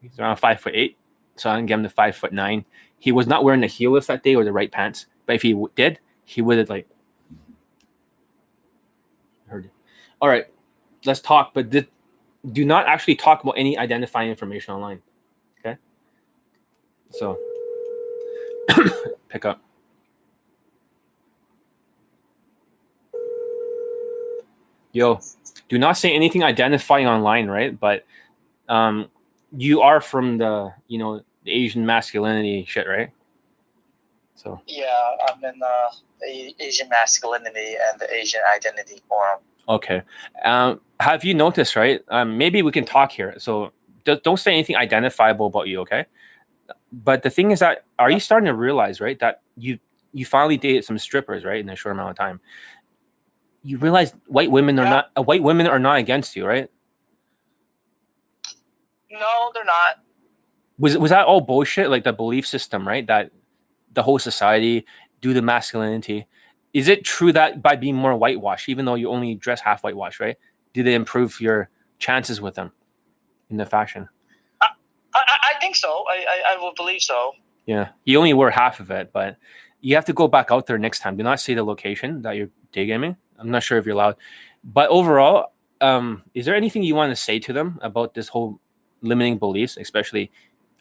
He's 0.00 0.18
around 0.18 0.36
five 0.36 0.60
foot 0.60 0.74
eight, 0.74 0.96
so 1.36 1.50
I 1.50 1.56
can 1.56 1.66
give 1.66 1.78
him 1.78 1.82
the 1.84 1.88
five 1.88 2.16
foot 2.16 2.32
nine. 2.32 2.64
He 2.98 3.12
was 3.12 3.26
not 3.26 3.44
wearing 3.44 3.60
the 3.60 3.68
heelless 3.68 4.06
that 4.06 4.22
day 4.22 4.34
or 4.34 4.44
the 4.44 4.52
right 4.52 4.70
pants, 4.70 5.06
but 5.26 5.36
if 5.36 5.42
he 5.42 5.54
did, 5.76 6.00
he 6.24 6.42
would 6.42 6.58
have 6.58 6.68
like 6.68 6.88
heard 9.46 9.66
it. 9.66 9.72
All 10.20 10.28
right, 10.28 10.46
let's 11.04 11.20
talk, 11.20 11.54
but 11.54 11.70
do 11.70 12.64
not 12.64 12.86
actually 12.86 13.16
talk 13.16 13.42
about 13.42 13.52
any 13.52 13.76
identifying 13.78 14.30
information 14.30 14.74
online. 14.74 15.00
Okay. 15.60 15.76
So 17.10 17.38
pick 19.28 19.44
up. 19.44 19.60
Yo, 24.92 25.20
do 25.68 25.78
not 25.78 25.96
say 25.96 26.12
anything 26.12 26.42
identifying 26.42 27.06
online, 27.06 27.48
right? 27.48 27.78
But 27.78 28.04
um, 28.68 29.08
you 29.56 29.80
are 29.82 30.00
from 30.00 30.38
the, 30.38 30.72
you 30.88 30.98
know, 30.98 31.22
the 31.44 31.52
Asian 31.52 31.84
masculinity 31.84 32.64
shit, 32.66 32.88
right? 32.88 33.10
So 34.34 34.60
Yeah, 34.66 34.86
I'm 35.28 35.44
in 35.44 35.58
the 35.58 36.54
Asian 36.60 36.88
masculinity 36.88 37.74
and 37.90 38.00
the 38.00 38.12
Asian 38.12 38.40
identity 38.54 39.02
forum. 39.08 39.40
Okay. 39.68 40.02
Um, 40.44 40.80
have 41.00 41.24
you 41.24 41.34
noticed, 41.34 41.76
right? 41.76 42.00
Um, 42.08 42.38
maybe 42.38 42.62
we 42.62 42.72
can 42.72 42.84
talk 42.84 43.12
here. 43.12 43.34
So 43.38 43.72
don't 44.04 44.38
say 44.38 44.52
anything 44.52 44.76
identifiable 44.76 45.46
about 45.46 45.68
you, 45.68 45.80
okay? 45.80 46.06
But 46.92 47.22
the 47.22 47.30
thing 47.30 47.50
is 47.50 47.60
that 47.60 47.84
are 47.98 48.10
you 48.10 48.20
starting 48.20 48.46
to 48.46 48.54
realize, 48.54 49.00
right, 49.00 49.18
that 49.20 49.42
you 49.56 49.78
you 50.12 50.24
finally 50.24 50.56
dated 50.56 50.84
some 50.84 50.98
strippers, 50.98 51.44
right, 51.44 51.60
in 51.60 51.68
a 51.68 51.76
short 51.76 51.94
amount 51.94 52.10
of 52.10 52.16
time? 52.16 52.40
You 53.62 53.78
realize 53.78 54.14
white 54.26 54.50
women 54.50 54.78
are 54.78 54.84
Yeah. 54.84 54.90
not 54.90 55.10
uh, 55.18 55.22
white 55.22 55.42
women 55.42 55.66
are 55.66 55.78
not 55.78 55.98
against 55.98 56.34
you, 56.36 56.46
right? 56.46 56.70
No, 59.10 59.50
they're 59.54 59.64
not. 59.64 59.96
was 60.78 60.96
was 60.96 61.10
that 61.10 61.26
all 61.26 61.40
bullshit? 61.42 61.90
Like 61.90 62.04
the 62.04 62.12
belief 62.12 62.46
system, 62.46 62.86
right? 62.88 63.06
That 63.06 63.30
the 63.92 64.02
whole 64.02 64.18
society 64.18 64.86
due 65.20 65.34
to 65.34 65.42
masculinity. 65.42 66.26
Is 66.78 66.86
it 66.86 67.04
true 67.04 67.32
that 67.32 67.60
by 67.60 67.74
being 67.74 67.96
more 67.96 68.16
whitewashed, 68.16 68.68
even 68.68 68.84
though 68.84 68.94
you 68.94 69.10
only 69.10 69.34
dress 69.34 69.60
half 69.60 69.82
whitewash, 69.82 70.20
right? 70.20 70.36
Did 70.72 70.86
it 70.86 70.94
improve 70.94 71.40
your 71.40 71.70
chances 71.98 72.40
with 72.40 72.54
them 72.54 72.70
in 73.50 73.56
the 73.56 73.66
fashion? 73.66 74.08
I, 74.62 74.68
I, 75.12 75.20
I 75.56 75.60
think 75.60 75.74
so. 75.74 76.04
I, 76.08 76.24
I, 76.34 76.54
I 76.54 76.56
will 76.58 76.72
believe 76.76 77.02
so. 77.02 77.32
Yeah, 77.66 77.88
you 78.04 78.16
only 78.16 78.32
wear 78.32 78.50
half 78.50 78.78
of 78.78 78.92
it, 78.92 79.10
but 79.12 79.38
you 79.80 79.96
have 79.96 80.04
to 80.04 80.12
go 80.12 80.28
back 80.28 80.52
out 80.52 80.66
there 80.66 80.78
next 80.78 81.00
time. 81.00 81.16
Do 81.16 81.24
not 81.24 81.40
say 81.40 81.54
the 81.54 81.64
location 81.64 82.22
that 82.22 82.36
you're 82.36 82.50
day 82.70 82.86
gaming. 82.86 83.16
I'm 83.40 83.50
not 83.50 83.64
sure 83.64 83.76
if 83.78 83.84
you're 83.84 83.96
allowed, 83.96 84.14
but 84.62 84.88
overall, 84.88 85.54
um, 85.80 86.22
is 86.32 86.46
there 86.46 86.54
anything 86.54 86.84
you 86.84 86.94
want 86.94 87.10
to 87.10 87.16
say 87.16 87.40
to 87.40 87.52
them 87.52 87.80
about 87.82 88.14
this 88.14 88.28
whole 88.28 88.60
limiting 89.02 89.36
beliefs? 89.38 89.76
Especially, 89.76 90.30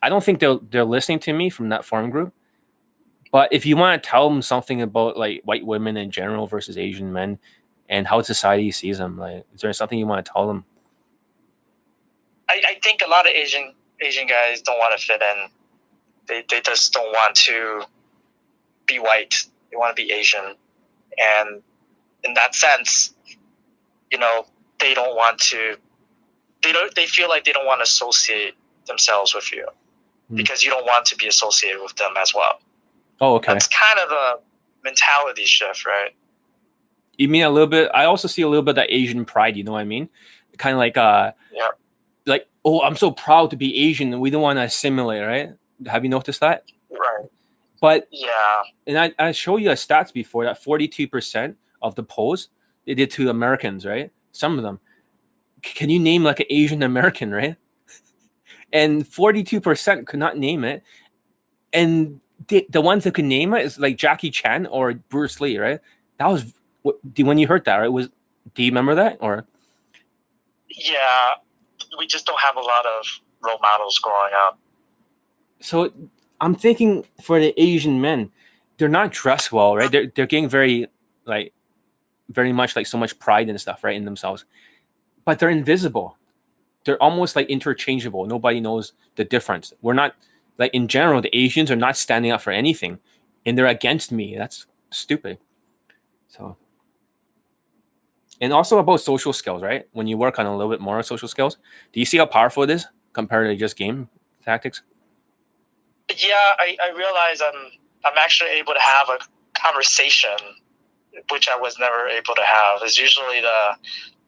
I 0.03 0.09
don't 0.09 0.23
think 0.23 0.41
they're 0.41 0.59
they're 0.69 0.85
listening 0.85 1.21
to 1.21 1.33
me 1.33 1.49
from 1.49 1.69
that 1.69 1.83
forum 1.83 2.11
group. 2.11 2.35
But 3.31 3.51
if 3.51 3.65
you 3.65 3.75
want 3.77 4.01
to 4.01 4.09
tell 4.09 4.29
them 4.29 4.41
something 4.41 4.81
about 4.81 5.17
like 5.17 5.41
white 5.43 5.65
women 5.65 5.97
in 5.97 6.11
general 6.11 6.47
versus 6.47 6.77
Asian 6.77 7.11
men, 7.11 7.39
and 7.89 8.07
how 8.07 8.21
society 8.21 8.71
sees 8.71 8.97
them, 8.97 9.17
like, 9.17 9.45
is 9.53 9.61
there 9.61 9.71
something 9.73 9.97
you 9.97 10.07
want 10.07 10.25
to 10.25 10.31
tell 10.31 10.47
them? 10.47 10.65
I, 12.49 12.61
I 12.67 12.79
think 12.83 13.01
a 13.05 13.09
lot 13.09 13.25
of 13.27 13.33
Asian 13.33 13.73
Asian 14.01 14.27
guys 14.27 14.61
don't 14.61 14.77
want 14.77 14.97
to 14.97 15.05
fit 15.05 15.21
in. 15.21 15.49
They 16.27 16.43
they 16.49 16.61
just 16.61 16.93
don't 16.93 17.11
want 17.11 17.35
to 17.35 17.83
be 18.85 18.99
white. 18.99 19.45
They 19.71 19.77
want 19.77 19.95
to 19.95 20.01
be 20.01 20.11
Asian, 20.11 20.55
and 21.17 21.61
in 22.23 22.33
that 22.35 22.55
sense, 22.55 23.13
you 24.11 24.17
know, 24.17 24.45
they 24.79 24.93
don't 24.93 25.15
want 25.15 25.39
to. 25.39 25.75
They 26.63 26.71
don't. 26.71 26.93
They 26.95 27.05
feel 27.05 27.27
like 27.29 27.43
they 27.43 27.51
don't 27.51 27.65
want 27.65 27.79
to 27.79 27.83
associate 27.83 28.55
themselves 28.85 29.35
with 29.35 29.51
you 29.51 29.67
Hmm. 30.29 30.35
because 30.35 30.63
you 30.63 30.69
don't 30.69 30.85
want 30.85 31.05
to 31.07 31.15
be 31.15 31.27
associated 31.27 31.81
with 31.81 31.95
them 31.95 32.13
as 32.17 32.33
well. 32.33 32.59
Oh, 33.19 33.35
okay. 33.35 33.53
That's 33.53 33.67
kind 33.67 33.99
of 33.99 34.11
a 34.11 34.39
mentality 34.83 35.43
shift, 35.45 35.85
right? 35.85 36.11
You 37.17 37.27
mean 37.27 37.43
a 37.43 37.49
little 37.49 37.67
bit? 37.67 37.89
I 37.93 38.05
also 38.05 38.27
see 38.27 38.43
a 38.43 38.47
little 38.47 38.61
bit 38.63 38.71
of 38.71 38.75
that 38.75 38.91
Asian 38.93 39.25
pride. 39.25 39.57
You 39.57 39.63
know 39.63 39.71
what 39.71 39.79
I 39.79 39.85
mean? 39.85 40.07
Kind 40.57 40.73
of 40.73 40.79
like 40.79 40.97
uh, 40.97 41.31
Yeah. 41.51 41.69
like 42.25 42.47
oh, 42.65 42.81
I'm 42.81 42.95
so 42.95 43.11
proud 43.11 43.49
to 43.51 43.55
be 43.57 43.75
Asian, 43.89 44.11
and 44.13 44.21
we 44.21 44.29
don't 44.29 44.41
want 44.41 44.57
to 44.57 44.63
assimilate, 44.63 45.21
right? 45.25 45.49
Have 45.87 46.03
you 46.03 46.09
noticed 46.09 46.39
that? 46.41 46.63
Right. 46.91 47.25
But 47.81 48.07
Yeah. 48.11 48.61
and 48.87 48.97
I 48.99 49.13
I 49.19 49.31
showed 49.31 49.57
you 49.57 49.69
a 49.71 49.73
stats 49.73 50.13
before 50.13 50.43
that 50.45 50.61
42 50.63 51.07
percent 51.07 51.57
of 51.81 51.95
the 51.95 52.03
polls 52.03 52.49
they 52.85 52.93
did 52.93 53.11
to 53.11 53.29
Americans, 53.29 53.85
right? 53.85 54.11
Some 54.31 54.57
of 54.57 54.63
them. 54.63 54.79
C- 55.65 55.73
Can 55.73 55.89
you 55.89 55.99
name 55.99 56.23
like 56.23 56.39
an 56.39 56.45
Asian 56.49 56.83
American, 56.83 57.31
right? 57.31 57.55
And 58.73 59.07
42 59.07 59.61
percent 59.61 60.05
could 60.07 60.19
not 60.19 60.37
name 60.37 60.63
it, 60.63 60.83
and 61.73 62.19
the, 62.47 62.65
the 62.69 62.81
ones 62.81 63.03
that 63.03 63.13
could 63.13 63.25
name 63.25 63.53
it 63.53 63.65
is 63.65 63.79
like 63.79 63.97
Jackie 63.97 64.31
Chan 64.31 64.65
or 64.67 64.93
Bruce 64.93 65.41
Lee, 65.41 65.57
right? 65.57 65.79
That 66.17 66.27
was 66.27 66.53
when 67.17 67.37
you 67.37 67.47
heard 67.47 67.65
that, 67.65 67.77
right? 67.77 67.91
Was 67.91 68.09
do 68.53 68.63
you 68.63 68.71
remember 68.71 68.95
that 68.95 69.17
or? 69.19 69.45
Yeah. 70.69 71.33
We 71.97 72.07
just 72.07 72.25
don't 72.25 72.39
have 72.39 72.55
a 72.55 72.61
lot 72.61 72.85
of 72.85 73.05
role 73.41 73.59
models 73.61 73.99
growing 73.99 74.33
up. 74.47 74.59
so 75.59 75.91
I'm 76.39 76.55
thinking 76.55 77.05
for 77.21 77.39
the 77.39 77.53
Asian 77.57 77.99
men, 78.01 78.31
they're 78.77 78.89
not 78.89 79.11
dressed 79.11 79.51
well, 79.51 79.75
right? 79.75 79.91
They're 79.91 80.07
they're 80.07 80.27
getting 80.27 80.49
very 80.49 80.87
like 81.25 81.53
very 82.29 82.53
much 82.53 82.75
like 82.75 82.87
so 82.87 82.97
much 82.97 83.17
pride 83.19 83.49
and 83.49 83.59
stuff, 83.59 83.83
right, 83.83 83.95
in 83.95 84.05
themselves. 84.05 84.45
But 85.25 85.39
they're 85.39 85.49
invisible. 85.49 86.17
They're 86.83 87.01
almost 87.01 87.35
like 87.35 87.49
interchangeable. 87.49 88.25
Nobody 88.25 88.59
knows 88.59 88.93
the 89.15 89.25
difference. 89.25 89.73
We're 89.81 89.93
not 89.93 90.15
like 90.57 90.73
in 90.73 90.87
general, 90.87 91.21
the 91.21 91.35
Asians 91.35 91.71
are 91.71 91.75
not 91.75 91.97
standing 91.97 92.31
up 92.31 92.41
for 92.41 92.51
anything 92.51 92.99
and 93.45 93.57
they're 93.57 93.67
against 93.67 94.11
me. 94.11 94.35
That's 94.37 94.65
stupid. 94.91 95.37
So 96.27 96.57
and 98.39 98.53
also 98.53 98.77
about 98.77 99.01
social 99.01 99.33
skills, 99.33 99.63
right? 99.63 99.87
When 99.93 100.07
you 100.07 100.17
work 100.17 100.37
on 100.37 100.45
a 100.45 100.55
little 100.55 100.71
bit 100.71 100.79
more 100.79 101.01
social 101.01 101.27
skills, 101.27 101.57
do 101.91 101.99
you 101.99 102.05
see 102.05 102.17
how 102.17 102.25
powerful 102.27 102.63
it 102.63 102.69
is 102.69 102.85
compared 103.13 103.47
to 103.47 103.55
just 103.55 103.75
game 103.75 104.09
tactics? 104.43 104.83
yeah, 106.15 106.55
I, 106.57 106.77
I 106.81 106.95
realize 106.95 107.41
I'm 107.41 107.71
I'm 108.05 108.17
actually 108.17 108.51
able 108.51 108.73
to 108.73 108.79
have 108.79 109.09
a 109.09 109.59
conversation, 109.59 110.37
which 111.31 111.47
I 111.49 111.57
was 111.59 111.77
never 111.79 112.07
able 112.07 112.35
to 112.35 112.43
have. 112.43 112.81
Is 112.83 112.97
usually 112.97 113.41
the, 113.41 113.75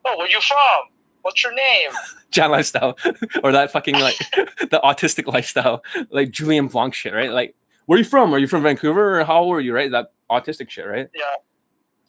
oh, 0.06 0.17
where 0.17 0.30
you 0.30 0.41
from? 0.41 0.99
What's 1.22 1.44
your 1.44 1.54
name? 1.54 1.92
Jan 2.32 2.52
lifestyle 2.52 2.98
or 3.44 3.52
that 3.52 3.72
fucking 3.72 3.96
like 3.96 4.18
the 4.60 4.80
autistic 4.84 5.32
lifestyle, 5.32 5.84
like 6.10 6.32
Julien 6.32 6.68
Blanc 6.68 6.94
shit, 6.94 7.14
right? 7.14 7.32
Like, 7.32 7.56
where 7.86 7.96
are 7.96 8.00
you 8.00 8.06
from? 8.06 8.34
Are 8.34 8.38
you 8.38 8.48
from 8.48 8.64
Vancouver 8.64 9.20
or 9.20 9.26
how 9.26 9.42
old 9.42 9.56
are 9.56 9.62
you, 9.62 9.74
right? 9.74 9.92
That 9.92 10.14
autistic 10.30 10.70
shit, 10.70 10.88
right? 10.88 11.10
Yeah, 11.16 11.24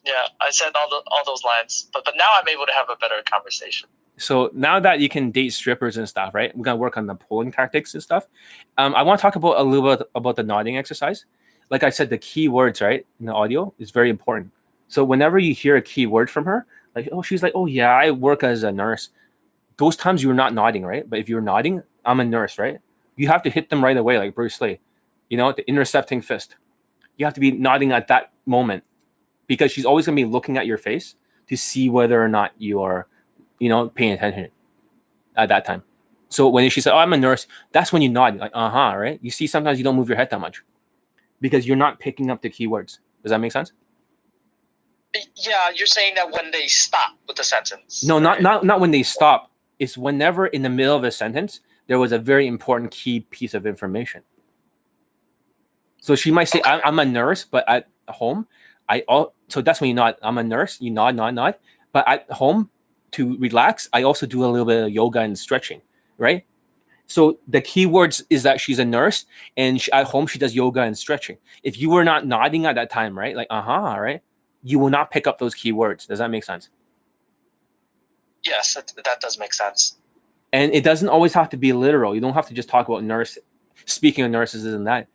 yeah. 0.05 0.27
I 0.41 0.51
said 0.51 0.71
all 0.79 0.89
the 0.89 1.01
all 1.11 1.23
those 1.25 1.43
lines, 1.43 1.89
but 1.93 2.05
but 2.05 2.15
now 2.17 2.29
I'm 2.39 2.47
able 2.47 2.65
to 2.65 2.73
have 2.73 2.89
a 2.89 2.95
better 2.97 3.15
conversation. 3.29 3.89
So 4.17 4.51
now 4.53 4.79
that 4.79 4.99
you 4.99 5.09
can 5.09 5.31
date 5.31 5.49
strippers 5.49 5.97
and 5.97 6.07
stuff, 6.07 6.35
right? 6.35 6.55
We're 6.55 6.63
gonna 6.63 6.77
work 6.77 6.97
on 6.97 7.07
the 7.07 7.15
polling 7.15 7.51
tactics 7.51 7.93
and 7.93 8.03
stuff. 8.03 8.27
Um, 8.77 8.93
I 8.93 9.01
want 9.01 9.19
to 9.19 9.21
talk 9.21 9.35
about 9.35 9.59
a 9.59 9.63
little 9.63 9.97
bit 9.97 10.07
about 10.13 10.35
the 10.35 10.43
nodding 10.43 10.77
exercise. 10.77 11.25
Like 11.71 11.83
I 11.83 11.89
said, 11.89 12.09
the 12.09 12.17
key 12.17 12.47
words, 12.47 12.81
right, 12.81 13.05
in 13.19 13.25
the 13.25 13.33
audio 13.33 13.73
is 13.79 13.91
very 13.91 14.09
important. 14.09 14.51
So 14.89 15.05
whenever 15.05 15.39
you 15.39 15.53
hear 15.53 15.77
a 15.77 15.81
key 15.81 16.05
word 16.05 16.29
from 16.29 16.43
her, 16.45 16.65
like, 16.95 17.09
oh, 17.11 17.21
she's 17.21 17.43
like, 17.43 17.53
oh 17.55 17.65
yeah, 17.65 17.91
I 17.91 18.11
work 18.11 18.43
as 18.43 18.63
a 18.63 18.71
nurse. 18.71 19.09
Those 19.77 19.95
times 19.95 20.23
you're 20.23 20.33
not 20.33 20.53
nodding, 20.53 20.85
right? 20.85 21.09
But 21.09 21.19
if 21.19 21.29
you're 21.29 21.41
nodding, 21.41 21.83
I'm 22.05 22.19
a 22.19 22.25
nurse, 22.25 22.57
right? 22.59 22.79
You 23.15 23.27
have 23.27 23.43
to 23.43 23.49
hit 23.49 23.69
them 23.69 23.83
right 23.83 23.97
away, 23.97 24.17
like 24.17 24.35
Bruce 24.35 24.59
Lee. 24.61 24.79
You 25.29 25.37
know, 25.37 25.51
the 25.51 25.67
intercepting 25.67 26.21
fist. 26.21 26.55
You 27.17 27.25
have 27.25 27.33
to 27.35 27.39
be 27.39 27.51
nodding 27.51 27.91
at 27.91 28.07
that 28.07 28.31
moment 28.45 28.83
because 29.47 29.71
she's 29.71 29.85
always 29.85 30.05
gonna 30.05 30.15
be 30.15 30.25
looking 30.25 30.57
at 30.57 30.65
your 30.65 30.77
face 30.77 31.15
to 31.47 31.57
see 31.57 31.89
whether 31.89 32.21
or 32.21 32.27
not 32.27 32.51
you 32.57 32.81
are, 32.81 33.07
you 33.59 33.69
know, 33.69 33.89
paying 33.89 34.13
attention 34.13 34.49
at 35.35 35.49
that 35.49 35.65
time. 35.65 35.83
So 36.29 36.47
when 36.47 36.69
she 36.69 36.81
said, 36.81 36.93
"Oh, 36.93 36.97
I'm 36.97 37.13
a 37.13 37.17
nurse," 37.17 37.47
that's 37.71 37.91
when 37.91 38.01
you 38.01 38.09
nod, 38.09 38.37
like, 38.37 38.51
"Uh 38.53 38.69
huh," 38.69 38.95
right? 38.97 39.19
You 39.21 39.31
see, 39.31 39.47
sometimes 39.47 39.77
you 39.77 39.83
don't 39.83 39.95
move 39.95 40.07
your 40.07 40.17
head 40.17 40.29
that 40.29 40.39
much 40.39 40.63
because 41.41 41.67
you're 41.67 41.77
not 41.77 41.99
picking 41.99 42.31
up 42.31 42.41
the 42.41 42.49
keywords. 42.49 42.99
Does 43.21 43.31
that 43.31 43.39
make 43.39 43.51
sense? 43.51 43.73
Yeah, 45.35 45.69
you're 45.75 45.87
saying 45.87 46.15
that 46.15 46.31
when 46.31 46.51
they 46.51 46.67
stop 46.67 47.11
with 47.27 47.37
the 47.37 47.43
sentence. 47.43 48.03
No, 48.03 48.19
not 48.19 48.41
not 48.41 48.63
not 48.63 48.79
when 48.79 48.91
they 48.91 49.03
stop. 49.03 49.51
It's 49.79 49.97
whenever 49.97 50.47
in 50.47 50.61
the 50.61 50.69
middle 50.69 50.95
of 50.95 51.03
a 51.03 51.11
sentence 51.11 51.59
there 51.87 51.99
was 51.99 52.11
a 52.11 52.19
very 52.19 52.47
important 52.47 52.91
key 52.91 53.21
piece 53.21 53.53
of 53.53 53.65
information. 53.65 54.23
So 55.99 56.15
she 56.15 56.31
might 56.31 56.45
say, 56.45 56.61
I'm, 56.63 56.81
"I'm 56.85 56.99
a 56.99 57.05
nurse," 57.05 57.43
but 57.43 57.67
at 57.67 57.89
home, 58.07 58.47
I 58.87 59.01
all 59.07 59.33
so 59.49 59.61
that's 59.61 59.81
when 59.81 59.89
you 59.89 59.93
nod. 59.93 60.15
I'm 60.21 60.37
a 60.37 60.43
nurse. 60.43 60.79
You 60.79 60.91
nod, 60.91 61.15
nod, 61.15 61.35
nod. 61.35 61.55
But 61.91 62.07
at 62.07 62.31
home, 62.31 62.69
to 63.11 63.37
relax, 63.37 63.89
I 63.91 64.03
also 64.03 64.25
do 64.25 64.45
a 64.45 64.47
little 64.47 64.65
bit 64.65 64.85
of 64.85 64.89
yoga 64.91 65.19
and 65.19 65.37
stretching, 65.37 65.81
right? 66.17 66.45
So 67.07 67.39
the 67.45 67.59
key 67.59 67.85
words 67.85 68.23
is 68.29 68.43
that 68.43 68.61
she's 68.61 68.79
a 68.79 68.85
nurse, 68.85 69.25
and 69.57 69.81
she, 69.81 69.91
at 69.91 70.07
home 70.07 70.27
she 70.27 70.39
does 70.39 70.55
yoga 70.55 70.81
and 70.81 70.97
stretching. 70.97 71.37
If 71.63 71.77
you 71.77 71.89
were 71.89 72.05
not 72.05 72.25
nodding 72.25 72.65
at 72.65 72.75
that 72.75 72.89
time, 72.89 73.17
right, 73.17 73.35
like 73.35 73.47
uh 73.49 73.61
huh, 73.61 73.99
right, 73.99 74.21
you 74.63 74.79
will 74.79 74.89
not 74.89 75.11
pick 75.11 75.27
up 75.27 75.39
those 75.39 75.55
keywords. 75.55 76.07
Does 76.07 76.19
that 76.19 76.29
make 76.29 76.43
sense? 76.43 76.69
Yes, 78.43 78.73
that, 78.73 78.91
that 79.05 79.19
does 79.21 79.37
make 79.37 79.53
sense. 79.53 79.97
and 80.53 80.73
it 80.73 80.83
doesn't 80.83 81.09
always 81.09 81.33
have 81.33 81.49
to 81.49 81.57
be 81.57 81.73
literal. 81.73 82.13
You 82.15 82.21
don't 82.21 82.33
have 82.33 82.47
to 82.47 82.53
just 82.53 82.69
talk 82.69 82.87
about 82.87 83.03
nurse. 83.03 83.37
Speaking 83.85 84.23
of 84.25 84.31
nurses 84.31 84.65
and 84.65 84.85
that, 84.85 85.07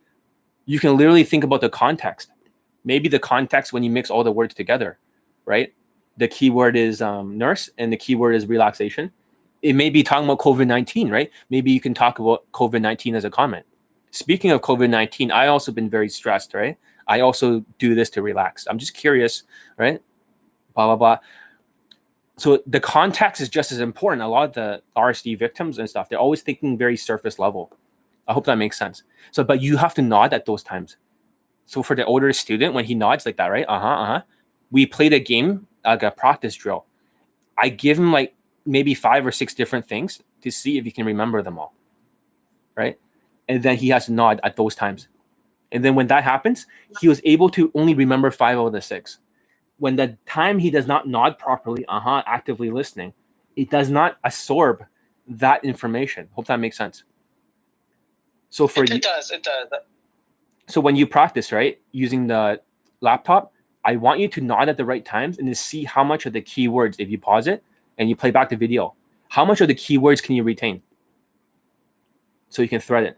you 0.65 0.79
can 0.79 0.97
literally 0.97 1.23
think 1.23 1.43
about 1.43 1.61
the 1.61 1.69
context. 1.69 2.31
Maybe 2.83 3.07
the 3.09 3.19
context 3.19 3.71
when 3.71 3.83
you 3.83 3.89
mix 3.89 4.09
all 4.09 4.23
the 4.23 4.31
words 4.31 4.53
together, 4.53 4.97
right? 5.45 5.73
The 6.17 6.27
keyword 6.27 6.75
is 6.75 7.01
um, 7.01 7.37
nurse, 7.37 7.69
and 7.77 7.93
the 7.93 7.97
keyword 7.97 8.35
is 8.35 8.47
relaxation. 8.47 9.11
It 9.61 9.73
may 9.73 9.89
be 9.89 10.03
talking 10.03 10.25
about 10.25 10.39
COVID 10.39 10.67
nineteen, 10.67 11.09
right? 11.09 11.29
Maybe 11.49 11.71
you 11.71 11.79
can 11.79 11.93
talk 11.93 12.19
about 12.19 12.49
COVID 12.53 12.81
nineteen 12.81 13.15
as 13.15 13.23
a 13.25 13.29
comment. 13.29 13.65
Speaking 14.11 14.51
of 14.51 14.61
COVID 14.61 14.89
nineteen, 14.89 15.31
I 15.31 15.47
also 15.47 15.71
been 15.71 15.89
very 15.89 16.09
stressed, 16.09 16.53
right? 16.53 16.77
I 17.07 17.21
also 17.21 17.65
do 17.79 17.95
this 17.95 18.09
to 18.11 18.21
relax. 18.21 18.67
I'm 18.69 18.77
just 18.77 18.93
curious, 18.93 19.43
right? 19.77 20.01
Blah 20.73 20.87
blah 20.87 20.95
blah 20.95 21.19
so 22.37 22.61
the 22.67 22.79
context 22.79 23.41
is 23.41 23.49
just 23.49 23.71
as 23.71 23.79
important. 23.79 24.21
A 24.21 24.27
lot 24.27 24.49
of 24.49 24.53
the 24.53 24.81
RSD 24.95 25.37
victims 25.39 25.79
and 25.79 25.89
stuff, 25.89 26.07
they're 26.07 26.19
always 26.19 26.43
thinking 26.43 26.77
very 26.77 26.95
surface 26.95 27.39
level. 27.39 27.75
I 28.27 28.33
hope 28.33 28.45
that 28.45 28.57
makes 28.57 28.77
sense. 28.77 29.03
So, 29.31 29.43
but 29.43 29.61
you 29.61 29.77
have 29.77 29.95
to 29.95 30.01
nod 30.03 30.33
at 30.33 30.45
those 30.45 30.61
times. 30.61 30.97
So 31.65 31.81
for 31.81 31.95
the 31.95 32.05
older 32.05 32.31
student, 32.33 32.73
when 32.73 32.85
he 32.85 32.93
nods 32.93 33.25
like 33.25 33.37
that, 33.37 33.47
right? 33.47 33.65
Uh 33.67 33.79
huh. 33.79 33.87
Uh 33.87 34.05
huh. 34.05 34.21
We 34.69 34.85
played 34.85 35.13
a 35.13 35.19
game 35.19 35.67
like 35.83 36.03
a 36.03 36.11
practice 36.11 36.55
drill. 36.55 36.85
I 37.57 37.69
give 37.69 37.97
him 37.97 38.11
like 38.11 38.35
maybe 38.65 38.93
five 38.93 39.25
or 39.25 39.31
six 39.31 39.55
different 39.55 39.87
things 39.87 40.21
to 40.41 40.51
see 40.51 40.77
if 40.77 40.85
he 40.85 40.91
can 40.91 41.05
remember 41.05 41.41
them 41.41 41.57
all, 41.57 41.73
right? 42.75 42.99
And 43.49 43.63
then 43.63 43.77
he 43.77 43.89
has 43.89 44.05
to 44.05 44.13
nod 44.13 44.39
at 44.43 44.57
those 44.57 44.75
times. 44.75 45.07
And 45.71 45.85
then 45.85 45.95
when 45.95 46.07
that 46.07 46.23
happens, 46.23 46.67
he 47.01 47.07
was 47.09 47.21
able 47.25 47.49
to 47.51 47.71
only 47.75 47.93
remember 47.95 48.31
five 48.31 48.57
out 48.57 48.67
of 48.67 48.73
the 48.73 48.81
six 48.81 49.17
when 49.79 49.97
the 49.97 50.17
time 50.27 50.59
he 50.59 50.71
does 50.71 50.87
not 50.87 51.07
nod 51.07 51.39
properly, 51.39 51.85
uh-huh, 51.87 52.23
actively 52.27 52.71
listening, 52.71 53.13
it 53.57 53.69
does 53.71 53.89
not 53.91 54.17
absorb 54.23 54.85
that 55.27 55.63
information. 55.65 56.29
Hope 56.33 56.47
that 56.47 56.59
makes 56.59 56.77
sense. 56.77 57.03
So 58.49 58.67
for 58.67 58.83
It, 58.83 58.89
you, 58.91 59.01
does. 59.01 59.31
It 59.31 59.43
does. 59.43 59.67
so 60.69 60.81
when 60.81 60.95
you 60.95 61.07
practice, 61.07 61.51
right, 61.51 61.79
using 61.91 62.27
the 62.27 62.61
laptop, 63.01 63.53
I 63.85 63.97
want 63.97 64.19
you 64.19 64.27
to 64.29 64.41
nod 64.41 64.69
at 64.69 64.77
the 64.77 64.85
right 64.85 65.05
times 65.05 65.39
and 65.39 65.47
to 65.47 65.55
see 65.55 65.85
how 65.85 66.03
much 66.03 66.25
of 66.25 66.33
the 66.33 66.41
keywords, 66.41 66.97
if 66.99 67.09
you 67.09 67.19
pause 67.19 67.47
it 67.47 67.63
and 67.97 68.09
you 68.09 68.15
play 68.15 68.31
back 68.31 68.49
the 68.49 68.57
video, 68.57 68.95
how 69.29 69.45
much 69.45 69.61
of 69.61 69.67
the 69.69 69.75
keywords 69.75 70.23
can 70.23 70.35
you 70.35 70.43
retain? 70.43 70.81
So 72.49 72.61
you 72.61 72.69
can 72.69 72.81
thread 72.81 73.05
it. 73.05 73.17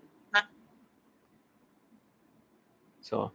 So 3.10 3.32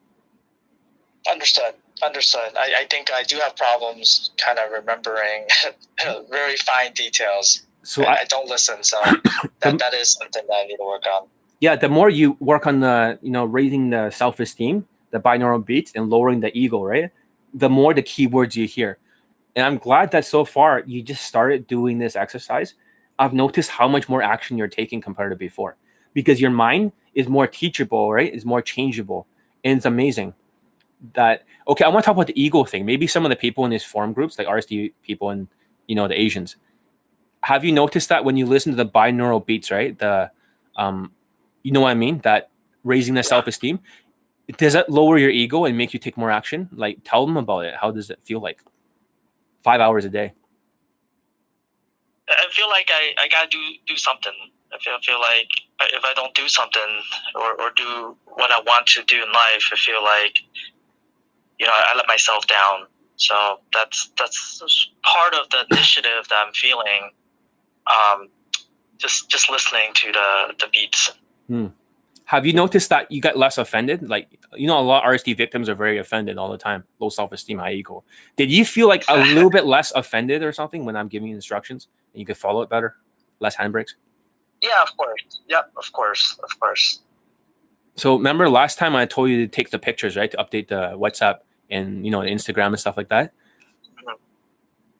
Understood. 1.30 1.74
Understood. 2.02 2.52
I, 2.56 2.82
I 2.82 2.86
think 2.90 3.10
I 3.12 3.22
do 3.22 3.36
have 3.38 3.56
problems 3.56 4.30
kind 4.36 4.58
of 4.58 4.70
remembering 4.70 5.46
very 6.30 6.56
fine 6.56 6.92
details. 6.92 7.62
so 7.82 8.04
I, 8.04 8.12
I, 8.12 8.24
don't 8.28 8.48
listen, 8.48 8.82
so 8.84 9.00
that, 9.60 9.78
that 9.78 9.94
is 9.94 10.12
something 10.12 10.42
that 10.46 10.54
I 10.54 10.66
need 10.66 10.76
to 10.76 10.84
work 10.84 11.04
on. 11.06 11.28
yeah, 11.60 11.76
the 11.76 11.88
more 11.88 12.10
you 12.10 12.36
work 12.40 12.66
on 12.66 12.80
the, 12.80 13.18
you 13.22 13.30
know, 13.30 13.44
raising 13.46 13.90
the 13.90 14.10
self-esteem, 14.10 14.86
the 15.12 15.20
binaural 15.20 15.64
beats 15.64 15.92
and 15.94 16.10
lowering 16.10 16.40
the 16.40 16.56
ego, 16.56 16.82
right? 16.82 17.10
The 17.54 17.70
more 17.70 17.94
the 17.94 18.02
keywords 18.02 18.54
you 18.54 18.66
hear. 18.66 18.98
And 19.56 19.64
I'm 19.64 19.78
glad 19.78 20.10
that 20.10 20.26
so 20.26 20.44
far 20.44 20.82
you 20.86 21.00
just 21.02 21.24
started 21.24 21.66
doing 21.66 21.98
this 21.98 22.16
exercise. 22.16 22.74
I've 23.18 23.32
noticed 23.32 23.70
how 23.70 23.88
much 23.88 24.08
more 24.08 24.22
action 24.22 24.58
you're 24.58 24.68
taking 24.68 25.00
compared 25.00 25.30
to 25.30 25.36
before 25.36 25.76
because 26.12 26.40
your 26.40 26.50
mind 26.50 26.92
is 27.14 27.28
more 27.28 27.46
teachable, 27.46 28.12
right? 28.12 28.34
Is 28.34 28.44
more 28.44 28.60
changeable. 28.60 29.26
And 29.64 29.78
it's 29.78 29.86
amazing 29.86 30.34
that 31.14 31.44
okay, 31.66 31.84
I 31.84 31.88
want 31.88 32.04
to 32.04 32.06
talk 32.06 32.16
about 32.16 32.26
the 32.26 32.40
ego 32.40 32.64
thing. 32.64 32.84
Maybe 32.84 33.06
some 33.06 33.24
of 33.24 33.30
the 33.30 33.36
people 33.36 33.64
in 33.64 33.70
these 33.70 33.84
forum 33.84 34.12
groups, 34.12 34.38
like 34.38 34.46
RSD 34.46 34.92
people 35.02 35.30
and 35.30 35.48
you 35.86 35.94
know 35.94 36.06
the 36.08 36.18
Asians, 36.18 36.56
have 37.42 37.64
you 37.64 37.72
noticed 37.72 38.08
that 38.08 38.24
when 38.24 38.36
you 38.36 38.46
listen 38.46 38.72
to 38.72 38.76
the 38.76 38.86
binaural 38.86 39.44
beats, 39.44 39.70
right? 39.70 39.98
The 39.98 40.30
um 40.76 41.12
you 41.62 41.72
know 41.72 41.80
what 41.80 41.90
I 41.90 41.94
mean? 41.94 42.18
That 42.20 42.50
raising 42.84 43.14
the 43.14 43.22
self-esteem, 43.22 43.80
does 44.58 44.74
that 44.74 44.90
lower 44.90 45.16
your 45.16 45.30
ego 45.30 45.64
and 45.64 45.76
make 45.78 45.94
you 45.94 45.98
take 45.98 46.16
more 46.16 46.30
action? 46.30 46.68
Like 46.72 46.98
tell 47.04 47.26
them 47.26 47.36
about 47.36 47.64
it. 47.64 47.74
How 47.80 47.90
does 47.90 48.10
it 48.10 48.20
feel 48.22 48.40
like? 48.40 48.60
Five 49.62 49.80
hours 49.80 50.04
a 50.04 50.10
day. 50.10 50.34
I 52.28 52.46
feel 52.50 52.68
like 52.68 52.90
I, 52.90 53.14
I 53.18 53.28
gotta 53.28 53.48
do 53.48 53.58
do 53.86 53.96
something. 53.96 54.32
I 54.74 54.78
feel, 54.78 54.94
I 54.94 55.00
feel 55.00 55.20
like 55.20 55.48
if 55.92 56.04
I 56.04 56.12
don't 56.14 56.34
do 56.34 56.48
something 56.48 57.00
or, 57.34 57.52
or 57.60 57.70
do 57.76 58.16
what 58.26 58.50
I 58.50 58.60
want 58.66 58.86
to 58.88 59.04
do 59.04 59.16
in 59.16 59.32
life, 59.32 59.70
I 59.72 59.76
feel 59.76 60.02
like 60.02 60.38
you 61.58 61.66
know 61.66 61.72
I 61.72 61.94
let 61.96 62.08
myself 62.08 62.46
down. 62.46 62.86
So 63.16 63.60
that's 63.72 64.10
that's 64.18 64.90
part 65.02 65.34
of 65.34 65.48
the 65.50 65.66
initiative 65.70 66.28
that 66.28 66.44
I'm 66.46 66.52
feeling. 66.52 67.10
Um, 67.86 68.28
just 68.98 69.28
just 69.28 69.50
listening 69.50 69.92
to 69.94 70.12
the 70.12 70.54
the 70.58 70.66
beats. 70.72 71.12
Hmm. 71.46 71.68
Have 72.26 72.46
you 72.46 72.54
noticed 72.54 72.88
that 72.88 73.12
you 73.12 73.20
get 73.20 73.36
less 73.36 73.58
offended? 73.58 74.08
Like, 74.08 74.38
you 74.54 74.66
know, 74.66 74.78
a 74.78 74.80
lot 74.80 75.04
of 75.04 75.10
RSD 75.10 75.36
victims 75.36 75.68
are 75.68 75.74
very 75.74 75.98
offended 75.98 76.38
all 76.38 76.50
the 76.50 76.56
time. 76.56 76.84
Low 76.98 77.10
self 77.10 77.32
esteem, 77.32 77.58
high 77.58 77.74
ego. 77.74 78.02
Did 78.36 78.50
you 78.50 78.64
feel 78.64 78.88
like 78.88 79.04
a 79.08 79.18
little 79.34 79.50
bit 79.50 79.66
less 79.66 79.92
offended 79.92 80.42
or 80.42 80.52
something 80.52 80.86
when 80.86 80.96
I'm 80.96 81.08
giving 81.08 81.28
you 81.28 81.34
instructions 81.34 81.86
and 82.12 82.20
you 82.20 82.26
could 82.26 82.38
follow 82.38 82.62
it 82.62 82.70
better? 82.70 82.96
Less 83.40 83.56
handbrakes? 83.56 83.94
Yeah, 84.64 84.82
of 84.82 84.96
course. 84.96 85.22
Yep, 85.48 85.72
of 85.76 85.92
course, 85.92 86.38
of 86.42 86.58
course. 86.58 87.00
So 87.96 88.16
remember 88.16 88.48
last 88.48 88.78
time 88.78 88.96
I 88.96 89.04
told 89.06 89.28
you 89.30 89.36
to 89.44 89.48
take 89.48 89.70
the 89.70 89.78
pictures, 89.78 90.16
right? 90.16 90.30
To 90.30 90.36
update 90.38 90.68
the 90.68 90.82
WhatsApp 90.96 91.38
and 91.70 92.04
you 92.04 92.10
know 92.10 92.20
Instagram 92.20 92.68
and 92.68 92.80
stuff 92.80 92.96
like 92.96 93.08
that. 93.08 93.32
Mhm. 94.02 94.14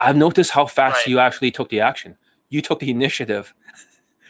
I've 0.01 0.17
noticed 0.17 0.51
how 0.53 0.67
fast 0.67 0.99
Right. 0.99 1.09
you 1.09 1.19
actually 1.19 1.51
took 1.51 1.71
the 1.71 1.81
action. 1.81 2.17
You 2.51 2.61
took 2.61 2.81
the 2.81 2.91
initiative, 2.91 3.55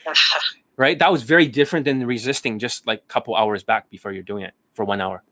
right? 0.77 0.99
That 0.99 1.11
was 1.13 1.23
very 1.25 1.47
different 1.49 1.85
than 1.85 2.07
resisting 2.07 2.59
just 2.59 2.87
like 2.87 3.01
a 3.01 3.13
couple 3.13 3.35
hours 3.37 3.63
back 3.65 3.91
before 3.91 4.13
you're 4.13 4.23
doing 4.23 4.45
it 4.45 4.55
for 4.73 4.85
one 4.85 5.01
hour. 5.01 5.23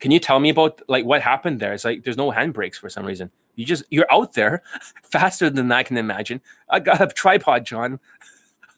Can 0.00 0.10
you 0.10 0.18
tell 0.18 0.40
me 0.40 0.50
about 0.50 0.82
like 0.88 1.04
what 1.04 1.22
happened 1.22 1.60
there? 1.60 1.72
It's 1.72 1.84
like 1.84 2.02
there's 2.04 2.16
no 2.16 2.30
handbrakes 2.32 2.76
for 2.76 2.88
some 2.90 3.06
reason. 3.06 3.30
You 3.54 3.64
just 3.64 3.84
you're 3.90 4.12
out 4.12 4.34
there 4.34 4.62
faster 5.02 5.48
than 5.48 5.70
I 5.72 5.82
can 5.82 5.96
imagine. 5.96 6.42
I 6.68 6.80
got 6.80 7.00
a 7.00 7.06
tripod, 7.06 7.64
John. 7.64 8.00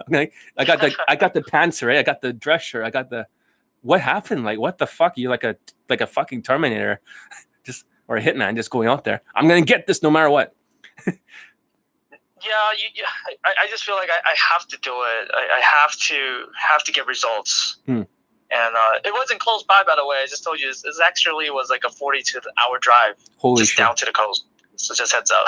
Okay, 0.08 0.30
I 0.56 0.64
got 0.64 0.80
the 0.80 0.94
I 1.08 1.16
got 1.16 1.34
the 1.34 1.42
pants 1.50 1.82
right. 1.82 1.98
I 1.98 2.02
got 2.02 2.20
the 2.20 2.32
dress 2.32 2.62
shirt. 2.62 2.84
I 2.84 2.90
got 2.90 3.10
the 3.10 3.26
what 3.82 4.00
happened? 4.00 4.44
Like 4.44 4.58
what 4.58 4.78
the 4.78 4.86
fuck? 4.86 5.14
You're 5.16 5.30
like 5.30 5.44
a 5.44 5.56
like 5.88 6.00
a 6.00 6.06
fucking 6.06 6.42
Terminator, 6.42 7.00
just 7.64 7.84
or 8.06 8.16
a 8.16 8.22
hitman 8.22 8.54
just 8.56 8.70
going 8.70 8.88
out 8.88 9.04
there. 9.04 9.22
I'm 9.34 9.48
gonna 9.48 9.62
get 9.62 9.86
this 9.86 10.02
no 10.02 10.10
matter 10.10 10.30
what. 10.30 10.54
yeah, 11.06 11.12
you, 12.76 12.88
you, 12.94 13.04
I, 13.44 13.64
I 13.64 13.68
just 13.68 13.84
feel 13.84 13.96
like 13.96 14.08
I, 14.10 14.30
I 14.30 14.34
have 14.36 14.66
to 14.68 14.78
do 14.82 14.92
it. 14.92 15.30
I, 15.34 15.58
I 15.58 15.60
have 15.60 15.92
to 15.98 16.46
have 16.56 16.84
to 16.84 16.92
get 16.92 17.06
results. 17.06 17.78
Hmm. 17.86 18.02
And 18.50 18.74
uh, 18.74 18.98
it 19.04 19.12
wasn't 19.12 19.40
close 19.40 19.62
by, 19.62 19.82
by 19.86 19.94
the 19.94 20.06
way. 20.06 20.16
I 20.22 20.26
just 20.26 20.42
told 20.42 20.58
you, 20.58 20.70
it 20.70 20.94
actually 21.04 21.50
was 21.50 21.68
like 21.68 21.82
a 21.84 21.90
42 21.90 22.40
hour 22.56 22.78
drive 22.78 23.16
Holy 23.36 23.60
just 23.60 23.72
shit! 23.72 23.78
down 23.78 23.94
to 23.96 24.06
the 24.06 24.12
coast. 24.12 24.46
So 24.76 24.94
just 24.94 25.12
heads 25.12 25.30
up. 25.30 25.46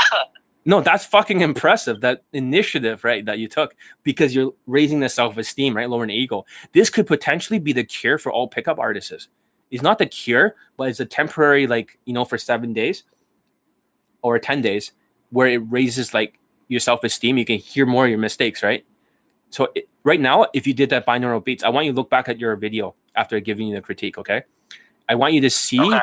No, 0.65 0.81
that's 0.81 1.07
fucking 1.07 1.41
impressive. 1.41 2.01
That 2.01 2.23
initiative, 2.33 3.03
right, 3.03 3.25
that 3.25 3.39
you 3.39 3.49
took 3.49 3.75
because 4.03 4.35
you're 4.35 4.53
raising 4.67 5.01
the 5.01 5.09
self 5.09 5.37
esteem, 5.39 5.75
right, 5.75 5.89
lowering 5.89 6.09
the 6.09 6.15
ego. 6.15 6.45
This 6.73 6.91
could 6.91 7.07
potentially 7.07 7.59
be 7.59 7.73
the 7.73 7.85
cure 7.85 8.19
for 8.19 8.31
all 8.31 8.47
pickup 8.47 8.79
artists. 8.79 9.29
It's 9.71 9.83
not 9.83 9.99
the 9.99 10.07
cure, 10.07 10.57
but 10.77 10.89
it's 10.89 11.01
a 11.01 11.07
temporary, 11.07 11.67
like 11.67 11.99
you 12.05 12.13
know, 12.13 12.25
for 12.25 12.37
seven 12.37 12.73
days 12.73 13.05
or 14.23 14.39
ten 14.39 14.61
days, 14.61 14.93
where 15.31 15.49
it 15.49 15.59
raises 15.59 16.13
like 16.13 16.39
your 16.69 16.81
self 16.81 17.05
esteem. 17.05 17.39
You 17.39 17.47
can 17.47 17.59
hear 17.59 17.87
more 17.87 18.05
of 18.05 18.11
your 18.11 18.19
mistakes, 18.19 18.63
right? 18.63 18.85
So 19.49 19.69
it, 19.75 19.89
right 20.05 20.21
now, 20.21 20.47
if 20.53 20.67
you 20.67 20.75
did 20.75 20.91
that 20.91 21.07
binaural 21.07 21.43
beats, 21.43 21.65
I 21.65 21.71
want 21.71 21.87
you 21.87 21.93
to 21.93 21.97
look 21.97 22.11
back 22.11 22.29
at 22.29 22.39
your 22.39 22.55
video 22.57 22.95
after 23.17 23.41
giving 23.41 23.69
you 23.69 23.75
the 23.77 23.81
critique. 23.81 24.19
Okay, 24.19 24.43
I 25.09 25.15
want 25.15 25.33
you 25.33 25.41
to 25.41 25.51
see: 25.51 25.81
Okay. 25.81 26.01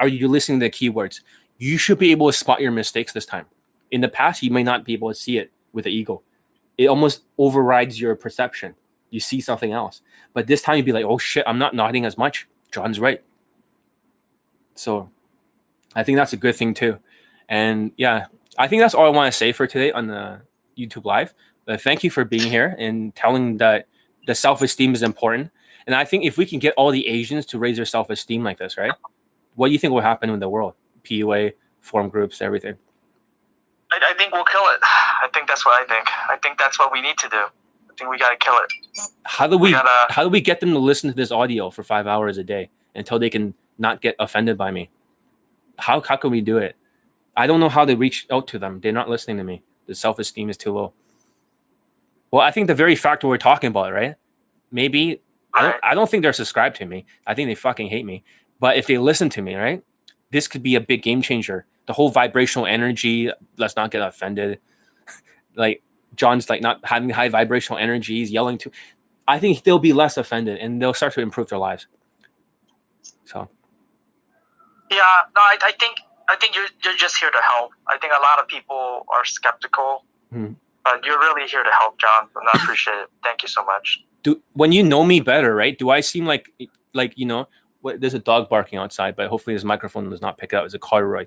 are 0.00 0.08
you 0.08 0.26
listening 0.26 0.58
to 0.58 0.66
the 0.66 0.70
keywords? 0.70 1.20
You 1.58 1.78
should 1.78 1.98
be 1.98 2.10
able 2.10 2.26
to 2.26 2.36
spot 2.36 2.60
your 2.60 2.72
mistakes 2.72 3.12
this 3.12 3.26
time 3.26 3.46
in 3.92 4.00
the 4.00 4.08
past 4.08 4.42
you 4.42 4.50
may 4.50 4.64
not 4.64 4.84
be 4.84 4.92
able 4.92 5.08
to 5.08 5.14
see 5.14 5.38
it 5.38 5.52
with 5.72 5.84
the 5.84 5.90
ego 5.90 6.22
it 6.78 6.86
almost 6.88 7.24
overrides 7.38 8.00
your 8.00 8.16
perception. 8.16 8.74
You 9.10 9.20
see 9.20 9.40
something 9.40 9.72
else. 9.72 10.00
But 10.32 10.46
this 10.46 10.62
time 10.62 10.76
you'd 10.76 10.86
be 10.86 10.92
like 10.92 11.04
oh 11.04 11.18
shit 11.18 11.44
i'm 11.46 11.58
not 11.58 11.74
nodding 11.74 12.04
as 12.04 12.16
much. 12.16 12.48
John's 12.70 12.98
right. 12.98 13.22
So 14.74 15.10
i 15.94 16.02
think 16.02 16.16
that's 16.16 16.32
a 16.32 16.36
good 16.36 16.56
thing 16.56 16.74
too. 16.74 16.98
And 17.48 17.92
yeah 17.96 18.26
i 18.58 18.68
think 18.68 18.80
that's 18.80 18.94
all 18.94 19.06
i 19.06 19.10
want 19.10 19.32
to 19.32 19.36
say 19.36 19.52
for 19.52 19.66
today 19.66 19.92
on 19.92 20.06
the 20.06 20.40
youtube 20.76 21.04
live. 21.04 21.34
But 21.64 21.80
thank 21.80 22.02
you 22.02 22.10
for 22.10 22.24
being 22.24 22.50
here 22.50 22.74
and 22.78 23.14
telling 23.14 23.58
that 23.58 23.86
the 24.26 24.34
self-esteem 24.34 24.94
is 24.94 25.02
important. 25.02 25.50
And 25.86 25.94
i 25.94 26.04
think 26.04 26.24
if 26.24 26.38
we 26.38 26.46
can 26.46 26.58
get 26.58 26.74
all 26.76 26.90
the 26.90 27.06
asians 27.08 27.44
to 27.46 27.58
raise 27.58 27.76
their 27.76 27.84
self-esteem 27.84 28.42
like 28.42 28.58
this 28.58 28.78
right 28.78 28.92
what 29.54 29.66
do 29.66 29.72
you 29.72 29.78
think 29.78 29.92
will 29.92 30.00
happen 30.00 30.30
in 30.30 30.40
the 30.40 30.48
world? 30.48 30.72
PUA 31.04 31.52
form 31.80 32.08
groups 32.08 32.40
everything 32.40 32.76
I, 33.92 34.10
I 34.10 34.14
think 34.14 34.32
we'll 34.32 34.44
kill 34.44 34.62
it. 34.74 34.80
I 34.82 35.28
think 35.32 35.48
that's 35.48 35.64
what 35.64 35.80
I 35.82 35.86
think. 35.86 36.08
I 36.30 36.36
think 36.42 36.58
that's 36.58 36.78
what 36.78 36.92
we 36.92 37.00
need 37.00 37.18
to 37.18 37.28
do. 37.28 37.36
I 37.36 37.94
think 37.98 38.10
we 38.10 38.18
got 38.18 38.30
to 38.30 38.36
kill 38.36 38.54
it. 38.56 38.72
how 39.24 39.46
do 39.46 39.56
we 39.58 39.68
We 39.68 39.72
gotta- 39.72 40.12
how 40.12 40.22
do 40.24 40.28
we 40.30 40.40
get 40.40 40.60
them 40.60 40.70
to 40.72 40.78
listen 40.78 41.10
to 41.10 41.16
this 41.16 41.30
audio 41.30 41.70
for 41.70 41.82
five 41.82 42.06
hours 42.06 42.38
a 42.38 42.44
day 42.44 42.70
until 42.94 43.18
they 43.18 43.30
can 43.30 43.54
not 43.78 44.00
get 44.00 44.16
offended 44.18 44.56
by 44.58 44.70
me? 44.70 44.90
How 45.78 46.00
how 46.00 46.16
can 46.16 46.30
we 46.30 46.40
do 46.40 46.58
it? 46.58 46.76
I 47.36 47.46
don't 47.46 47.60
know 47.60 47.68
how 47.68 47.84
to 47.84 47.94
reach 47.96 48.26
out 48.30 48.46
to 48.48 48.58
them. 48.58 48.80
They're 48.80 48.92
not 48.92 49.08
listening 49.08 49.36
to 49.38 49.44
me. 49.44 49.62
The 49.86 49.94
self-esteem 49.94 50.48
is 50.50 50.56
too 50.56 50.72
low. 50.72 50.92
Well 52.30 52.42
i 52.42 52.50
think 52.50 52.66
the 52.66 52.74
very 52.74 52.96
fact 52.96 53.24
we're 53.24 53.36
talking 53.36 53.68
about 53.68 53.92
right? 53.92 54.14
Maybe 54.70 55.20
I 55.54 55.62
don't, 55.62 55.76
I 55.82 55.94
don't 55.94 56.08
think 56.10 56.22
they're 56.22 56.32
subscribed 56.32 56.76
to 56.76 56.86
me. 56.86 57.04
I 57.26 57.34
think 57.34 57.46
they 57.48 57.54
fucking 57.54 57.88
hate 57.88 58.06
me. 58.06 58.24
But 58.58 58.78
if 58.78 58.86
they 58.86 58.96
listen 58.96 59.28
to 59.30 59.42
me 59.42 59.54
right 59.54 59.82
this 60.30 60.48
could 60.48 60.62
be 60.62 60.74
a 60.74 60.80
big 60.80 61.02
game 61.02 61.20
changer 61.20 61.66
the 61.86 61.92
whole 61.92 62.10
vibrational 62.10 62.66
energy 62.66 63.30
let's 63.58 63.76
not 63.76 63.90
get 63.90 64.02
offended 64.02 64.60
like 65.56 65.82
john's 66.14 66.48
like 66.50 66.60
not 66.60 66.78
having 66.84 67.10
high 67.10 67.28
vibrational 67.28 67.78
energy 67.78 68.16
he's 68.16 68.30
yelling 68.30 68.58
to 68.58 68.70
I 69.28 69.38
think 69.38 69.62
they'll 69.62 69.78
be 69.78 69.92
less 69.92 70.16
offended 70.16 70.58
and 70.58 70.82
they'll 70.82 70.94
start 70.94 71.14
to 71.14 71.20
improve 71.20 71.48
their 71.48 71.58
lives. 71.58 71.86
So 73.24 73.48
Yeah, 74.90 74.96
no, 75.34 75.40
I, 75.40 75.56
I 75.62 75.72
think 75.78 75.98
I 76.28 76.36
think 76.36 76.54
you're 76.54 76.66
you're 76.84 76.96
just 76.96 77.16
here 77.18 77.30
to 77.30 77.40
help. 77.40 77.70
I 77.86 77.98
think 77.98 78.12
a 78.18 78.20
lot 78.20 78.40
of 78.40 78.48
people 78.48 79.06
are 79.14 79.24
skeptical, 79.24 80.04
Hmm. 80.30 80.52
but 80.84 81.04
you're 81.04 81.18
really 81.18 81.48
here 81.48 81.62
to 81.62 81.70
help, 81.70 82.00
John, 82.00 82.28
and 82.34 82.48
I 82.52 82.62
appreciate 82.62 82.94
it. 82.94 83.08
Thank 83.22 83.42
you 83.42 83.48
so 83.48 83.64
much. 83.64 84.04
do 84.22 84.42
when 84.54 84.72
you 84.72 84.82
know 84.82 85.04
me 85.04 85.20
better, 85.20 85.54
right? 85.54 85.78
Do 85.78 85.90
I 85.90 86.00
seem 86.00 86.26
like 86.26 86.50
like 86.92 87.14
you 87.16 87.26
know? 87.26 87.48
What, 87.80 88.00
there's 88.00 88.14
a 88.14 88.20
dog 88.20 88.48
barking 88.48 88.78
outside, 88.78 89.16
but 89.16 89.28
hopefully 89.28 89.56
this 89.56 89.64
microphone 89.64 90.08
does 90.08 90.20
not 90.20 90.38
pick 90.38 90.52
it 90.52 90.56
up. 90.56 90.64
It's 90.64 90.74
a 90.74 90.78
corduroy. 90.78 91.26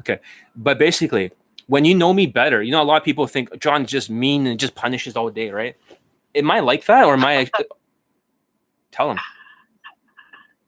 Okay, 0.00 0.18
but 0.56 0.78
basically, 0.78 1.30
when 1.66 1.84
you 1.84 1.94
know 1.94 2.12
me 2.12 2.26
better, 2.26 2.62
you 2.62 2.72
know 2.72 2.82
a 2.82 2.84
lot 2.84 2.96
of 2.96 3.04
people 3.04 3.26
think 3.26 3.58
John's 3.60 3.90
just 3.90 4.10
mean 4.10 4.46
and 4.46 4.58
just 4.58 4.74
punishes 4.74 5.16
all 5.16 5.30
day, 5.30 5.50
right? 5.50 5.76
Am 6.34 6.50
I 6.50 6.60
like 6.60 6.84
that, 6.86 7.04
or 7.04 7.14
am 7.14 7.24
I? 7.24 7.48
Tell 8.92 9.10
him. 9.10 9.18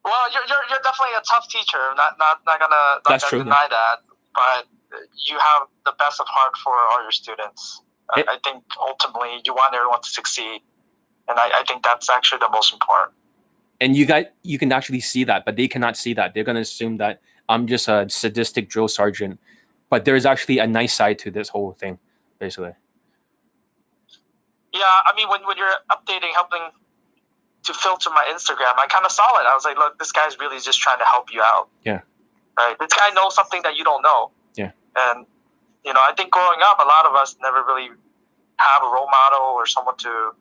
Well, 0.05 0.33
you're, 0.33 0.43
you're, 0.49 0.65
you're 0.69 0.81
definitely 0.83 1.15
a 1.17 1.23
tough 1.31 1.49
teacher. 1.49 1.79
Not 1.97 2.19
not 2.19 2.41
not 2.47 2.59
gonna 2.59 2.75
not 2.75 3.03
That's 3.09 3.25
gonna 3.25 3.31
true, 3.31 3.45
deny 3.45 3.67
that. 3.71 3.97
But 4.35 4.67
you 5.27 5.39
have 5.39 5.69
the 5.85 5.93
best 5.99 6.21
of 6.21 6.27
heart 6.29 6.57
for 6.63 6.73
all 6.73 7.03
your 7.03 7.13
students. 7.13 7.83
I, 8.15 8.21
It- 8.21 8.27
I 8.29 8.39
think 8.45 8.65
ultimately 8.81 9.41
you 9.45 9.55
want 9.55 9.75
everyone 9.75 10.01
to 10.03 10.09
succeed, 10.09 10.61
and 11.29 11.39
I, 11.39 11.61
I 11.61 11.65
think 11.69 11.83
that's 11.85 12.11
actually 12.11 12.39
the 12.41 12.49
most 12.51 12.73
important. 12.73 13.13
and 13.81 13.97
you 13.97 14.07
got 14.07 14.27
you 14.43 14.59
can 14.59 14.73
actually 14.73 15.01
see 15.01 15.25
that, 15.25 15.45
but 15.45 15.57
they 15.57 15.69
cannot 15.69 15.97
see 15.97 16.15
that. 16.15 16.35
They're 16.35 16.45
gonna 16.45 16.61
assume 16.61 16.97
that 16.99 17.21
I'm 17.53 17.67
just 17.67 17.89
a 17.89 18.09
sadistic 18.09 18.69
drill 18.69 18.89
sergeant, 18.89 19.39
but 19.91 20.05
there's 20.05 20.25
actually 20.27 20.59
a 20.59 20.67
nice 20.67 20.95
side 20.95 21.19
to 21.21 21.31
this 21.31 21.49
whole 21.51 21.73
thing, 21.73 21.99
basically. 22.39 22.73
Yeah, 24.73 24.81
I 25.07 25.13
mean, 25.17 25.29
when, 25.29 25.47
when 25.47 25.57
you're 25.59 25.69
updating, 25.91 26.33
helping 26.35 26.63
to 27.65 27.75
filter 27.75 28.11
my 28.11 28.25
Instagram, 28.35 28.73
I 28.79 28.87
kind 28.89 29.05
of 29.05 29.13
saw 29.13 29.39
it. 29.39 29.47
I 29.47 29.55
was 29.55 29.65
like, 29.65 29.77
look, 29.77 29.99
this 29.99 30.11
guy's 30.13 30.39
really 30.39 30.59
just 30.61 30.81
trying 30.81 30.99
to 30.99 31.05
help 31.05 31.33
you 31.33 31.43
out. 31.43 31.69
Yeah. 31.85 32.01
Right. 32.57 32.77
This 32.79 32.93
guy 32.93 33.11
knows 33.11 33.35
something 33.35 33.63
that 33.63 33.77
you 33.77 33.85
don't 33.85 34.03
know. 34.03 34.31
Yeah. 34.57 34.73
And 34.97 35.27
you 35.85 35.93
know, 35.93 36.01
I 36.01 36.13
think 36.17 36.31
growing 36.31 36.61
up, 36.63 36.79
a 36.79 36.85
lot 36.87 37.07
of 37.07 37.15
us 37.15 37.37
never 37.43 37.63
really 37.65 37.89
have 38.57 38.83
a 38.83 38.87
role 38.87 39.09
model 39.11 39.47
or 39.55 39.67
someone 39.67 39.97
to, 39.99 40.33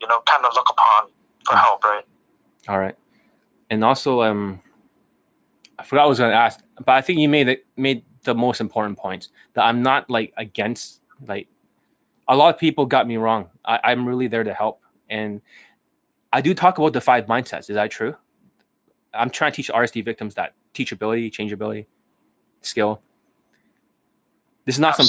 you 0.00 0.08
know, 0.08 0.20
kind 0.26 0.44
of 0.44 0.52
look 0.54 0.68
upon 0.70 1.10
for 1.44 1.54
Yeah. 1.54 1.60
help. 1.62 1.84
Right. 1.84 2.04
All 2.68 2.78
right, 2.78 2.96
and 3.70 3.84
also 3.84 4.22
um, 4.22 4.60
I 5.78 5.84
forgot 5.84 6.02
what 6.02 6.06
I 6.06 6.08
was 6.08 6.18
gonna 6.18 6.34
ask, 6.34 6.60
but 6.78 6.92
I 6.92 7.00
think 7.00 7.18
you 7.20 7.28
made 7.28 7.48
it 7.48 7.66
made 7.76 8.04
the 8.22 8.34
most 8.34 8.60
important 8.60 8.98
points 8.98 9.28
that 9.54 9.64
I'm 9.64 9.82
not 9.82 10.08
like 10.08 10.32
against 10.36 11.00
like 11.26 11.48
a 12.28 12.36
lot 12.36 12.54
of 12.54 12.58
people 12.58 12.86
got 12.86 13.06
me 13.06 13.16
wrong. 13.16 13.50
I, 13.64 13.80
I'm 13.84 14.06
really 14.06 14.26
there 14.26 14.44
to 14.44 14.54
help, 14.54 14.80
and 15.08 15.40
I 16.32 16.40
do 16.40 16.54
talk 16.54 16.78
about 16.78 16.92
the 16.92 17.00
five 17.00 17.26
mindsets. 17.26 17.70
Is 17.70 17.76
that 17.76 17.90
true? 17.90 18.16
I'm 19.12 19.30
trying 19.30 19.52
to 19.52 19.56
teach 19.56 19.70
RSD 19.70 20.04
victims 20.04 20.34
that 20.34 20.54
teachability, 20.74 21.30
changeability, 21.30 21.86
skill. 22.60 23.00
This 24.64 24.76
is 24.76 24.80
not 24.80 24.96
some 24.96 25.06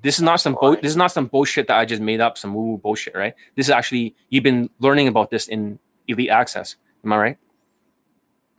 this 0.00 0.16
is 0.16 0.22
not 0.22 0.40
some 0.40 0.56
bu- 0.60 0.76
this 0.76 0.90
is 0.90 0.96
not 0.96 1.10
some 1.10 1.26
bullshit 1.26 1.66
that 1.66 1.76
I 1.76 1.84
just 1.84 2.00
made 2.00 2.20
up, 2.20 2.38
some 2.38 2.54
woo 2.54 2.62
woo 2.62 2.78
bullshit, 2.78 3.14
right? 3.16 3.34
This 3.56 3.66
is 3.66 3.70
actually 3.70 4.14
you've 4.28 4.44
been 4.44 4.70
learning 4.78 5.08
about 5.08 5.30
this 5.30 5.48
in 5.48 5.80
Elite 6.06 6.30
Access. 6.30 6.76
Am 7.04 7.12
I 7.12 7.16
right? 7.16 7.38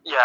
Yeah. 0.04 0.18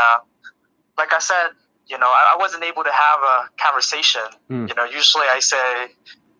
Like 0.98 1.14
I 1.14 1.20
said, 1.20 1.50
you 1.86 1.98
know, 1.98 2.06
I, 2.06 2.34
I 2.34 2.36
wasn't 2.38 2.64
able 2.64 2.84
to 2.84 2.92
have 2.92 3.20
a 3.22 3.62
conversation. 3.62 4.22
Hmm. 4.48 4.66
You 4.66 4.74
know, 4.74 4.84
usually 4.84 5.26
I 5.30 5.38
say, 5.38 5.86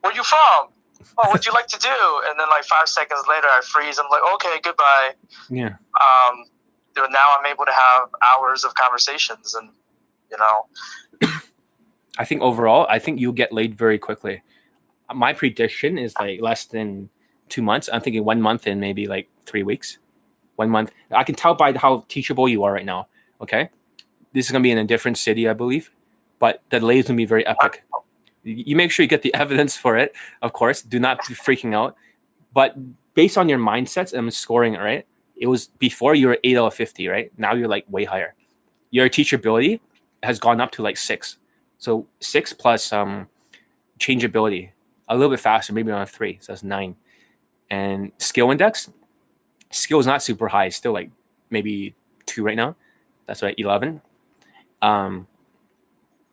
"Where 0.03 0.13
you 0.13 0.23
from? 0.25 0.69
Oh, 1.17 1.29
what'd 1.31 1.47
you 1.47 1.53
like 1.53 1.69
to 1.69 1.79
do?" 1.79 1.99
And 2.29 2.39
then 2.39 2.49
like 2.51 2.65
five 2.65 2.89
seconds 2.89 3.25
later, 3.29 3.47
I 3.47 3.61
freeze. 3.63 3.99
I'm 3.99 4.11
like, 4.11 4.23
"Okay, 4.35 4.61
goodbye." 4.63 5.15
Yeah. 5.49 5.77
Um, 6.01 6.45
you 6.97 7.03
know, 7.03 7.09
now 7.09 7.33
I'm 7.39 7.47
able 7.47 7.65
to 7.65 7.73
have 7.73 8.09
hours 8.23 8.65
of 8.65 8.75
conversations, 8.75 9.55
and 9.55 9.71
you 10.31 10.37
know, 10.37 11.31
I 12.19 12.25
think 12.25 12.43
overall, 12.43 12.87
I 12.91 12.99
think 12.99 13.21
you'll 13.21 13.33
get 13.33 13.53
laid 13.53 13.77
very 13.77 13.99
quickly. 13.99 14.43
My 15.15 15.33
prediction 15.33 15.97
is 15.97 16.15
like 16.21 16.41
less 16.43 16.65
than 16.67 17.09
two 17.49 17.63
months. 17.63 17.89
I'm 17.91 18.01
thinking 18.03 18.25
one 18.25 18.43
month 18.43 18.67
and 18.67 18.81
maybe 18.81 19.07
like 19.07 19.29
three 19.47 19.63
weeks. 19.63 19.99
One 20.57 20.69
month. 20.69 20.91
I 21.11 21.25
can 21.25 21.37
tell 21.37 21.55
by 21.55 21.73
how 21.73 22.05
teachable 22.09 22.49
you 22.49 22.65
are 22.65 22.73
right 22.73 22.85
now. 22.85 23.07
Okay. 23.41 23.71
This 24.33 24.47
is 24.47 24.53
gonna 24.53 24.63
be 24.63 24.71
in 24.71 24.79
a 24.79 24.85
different 24.85 25.19
city, 25.19 25.49
I 25.49 25.53
believe, 25.53 25.91
but 26.39 26.63
the 26.71 26.81
lays 26.81 27.07
gonna 27.07 27.17
be 27.17 27.25
very 27.25 27.47
epic. 27.47 27.85
You 28.45 28.77
make 28.77 28.91
sure 28.91 29.03
you 29.03 29.09
get 29.09 29.23
the 29.23 29.35
evidence 29.43 29.77
for 29.77 29.97
it, 29.97 30.15
of 30.43 30.53
course. 30.53 30.83
Do 30.83 30.99
not 30.99 31.27
be 31.27 31.35
freaking 31.35 31.75
out. 31.75 31.97
But 32.53 32.77
based 33.15 33.37
on 33.37 33.49
your 33.49 33.59
mindsets, 33.59 34.17
I'm 34.17 34.31
scoring 34.31 34.75
right. 34.75 35.07
It 35.37 35.47
was 35.47 35.67
before 35.67 36.15
you 36.15 36.29
were 36.29 36.39
eight 36.45 36.57
out 36.57 36.67
of 36.67 36.75
fifty, 36.75 37.09
right? 37.09 37.31
Now 37.39 37.55
you're 37.55 37.69
like 37.69 37.85
way 37.89 38.05
higher. 38.05 38.35
Your 38.91 39.09
teachability 39.09 39.81
has 40.23 40.39
gone 40.39 40.61
up 40.61 40.71
to 40.73 40.83
like 40.83 40.97
six. 40.97 41.37
So 41.79 42.07
six 42.21 42.53
plus 42.53 42.93
um, 42.93 43.29
changeability, 43.99 44.73
a 45.09 45.15
little 45.15 45.31
bit 45.31 45.41
faster, 45.41 45.73
maybe 45.73 45.91
around 45.91 46.07
three. 46.07 46.39
So 46.41 46.53
that's 46.53 46.65
nine. 46.65 46.97
And 47.71 48.13
skill 48.19 48.51
index, 48.51 48.91
skill 49.71 50.01
is 50.01 50.07
not 50.07 50.23
super 50.23 50.49
high. 50.49 50.67
It's 50.67 50.77
still 50.77 50.93
like 50.93 51.11
maybe 51.51 51.95
two 52.27 52.43
right 52.43 52.57
now. 52.57 52.77
That's 53.27 53.43
right, 53.43 53.55
eleven. 53.59 54.01
Um, 54.83 55.27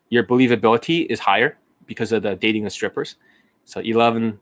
your 0.09 0.23
believability 0.23 1.05
is 1.09 1.19
higher 1.19 1.57
because 1.85 2.11
of 2.11 2.23
the 2.23 2.35
dating 2.35 2.65
of 2.65 2.71
strippers. 2.71 3.15
So 3.65 3.79
eleven, 3.81 4.39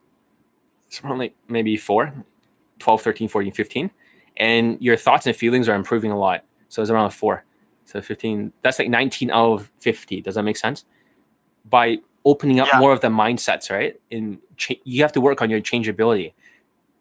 it's 0.87 1.01
around 1.03 1.19
like 1.19 1.35
maybe 1.47 1.77
four, 1.77 2.13
12, 2.79 3.01
13, 3.01 3.27
14, 3.29 3.51
15. 3.51 3.91
And 4.37 4.77
your 4.81 4.97
thoughts 4.97 5.25
and 5.27 5.35
feelings 5.35 5.69
are 5.69 5.75
improving 5.75 6.11
a 6.11 6.17
lot. 6.17 6.43
So 6.69 6.81
it's 6.81 6.91
around 6.91 7.05
a 7.05 7.11
four. 7.11 7.45
So 7.85 8.01
15, 8.01 8.51
that's 8.61 8.79
like 8.79 8.89
19 8.89 9.29
out 9.31 9.53
of 9.53 9.71
50. 9.79 10.21
Does 10.21 10.35
that 10.35 10.43
make 10.43 10.57
sense? 10.57 10.85
By 11.69 11.97
opening 12.25 12.59
up 12.59 12.67
Yeah. 12.71 12.79
more 12.79 12.91
of 12.93 13.01
the 13.01 13.09
mindsets, 13.09 13.69
right? 13.71 13.99
And 14.11 14.39
cha- 14.57 14.75
you 14.83 15.01
have 15.03 15.11
to 15.13 15.21
work 15.21 15.41
on 15.41 15.49
your 15.49 15.59
changeability. 15.59 16.33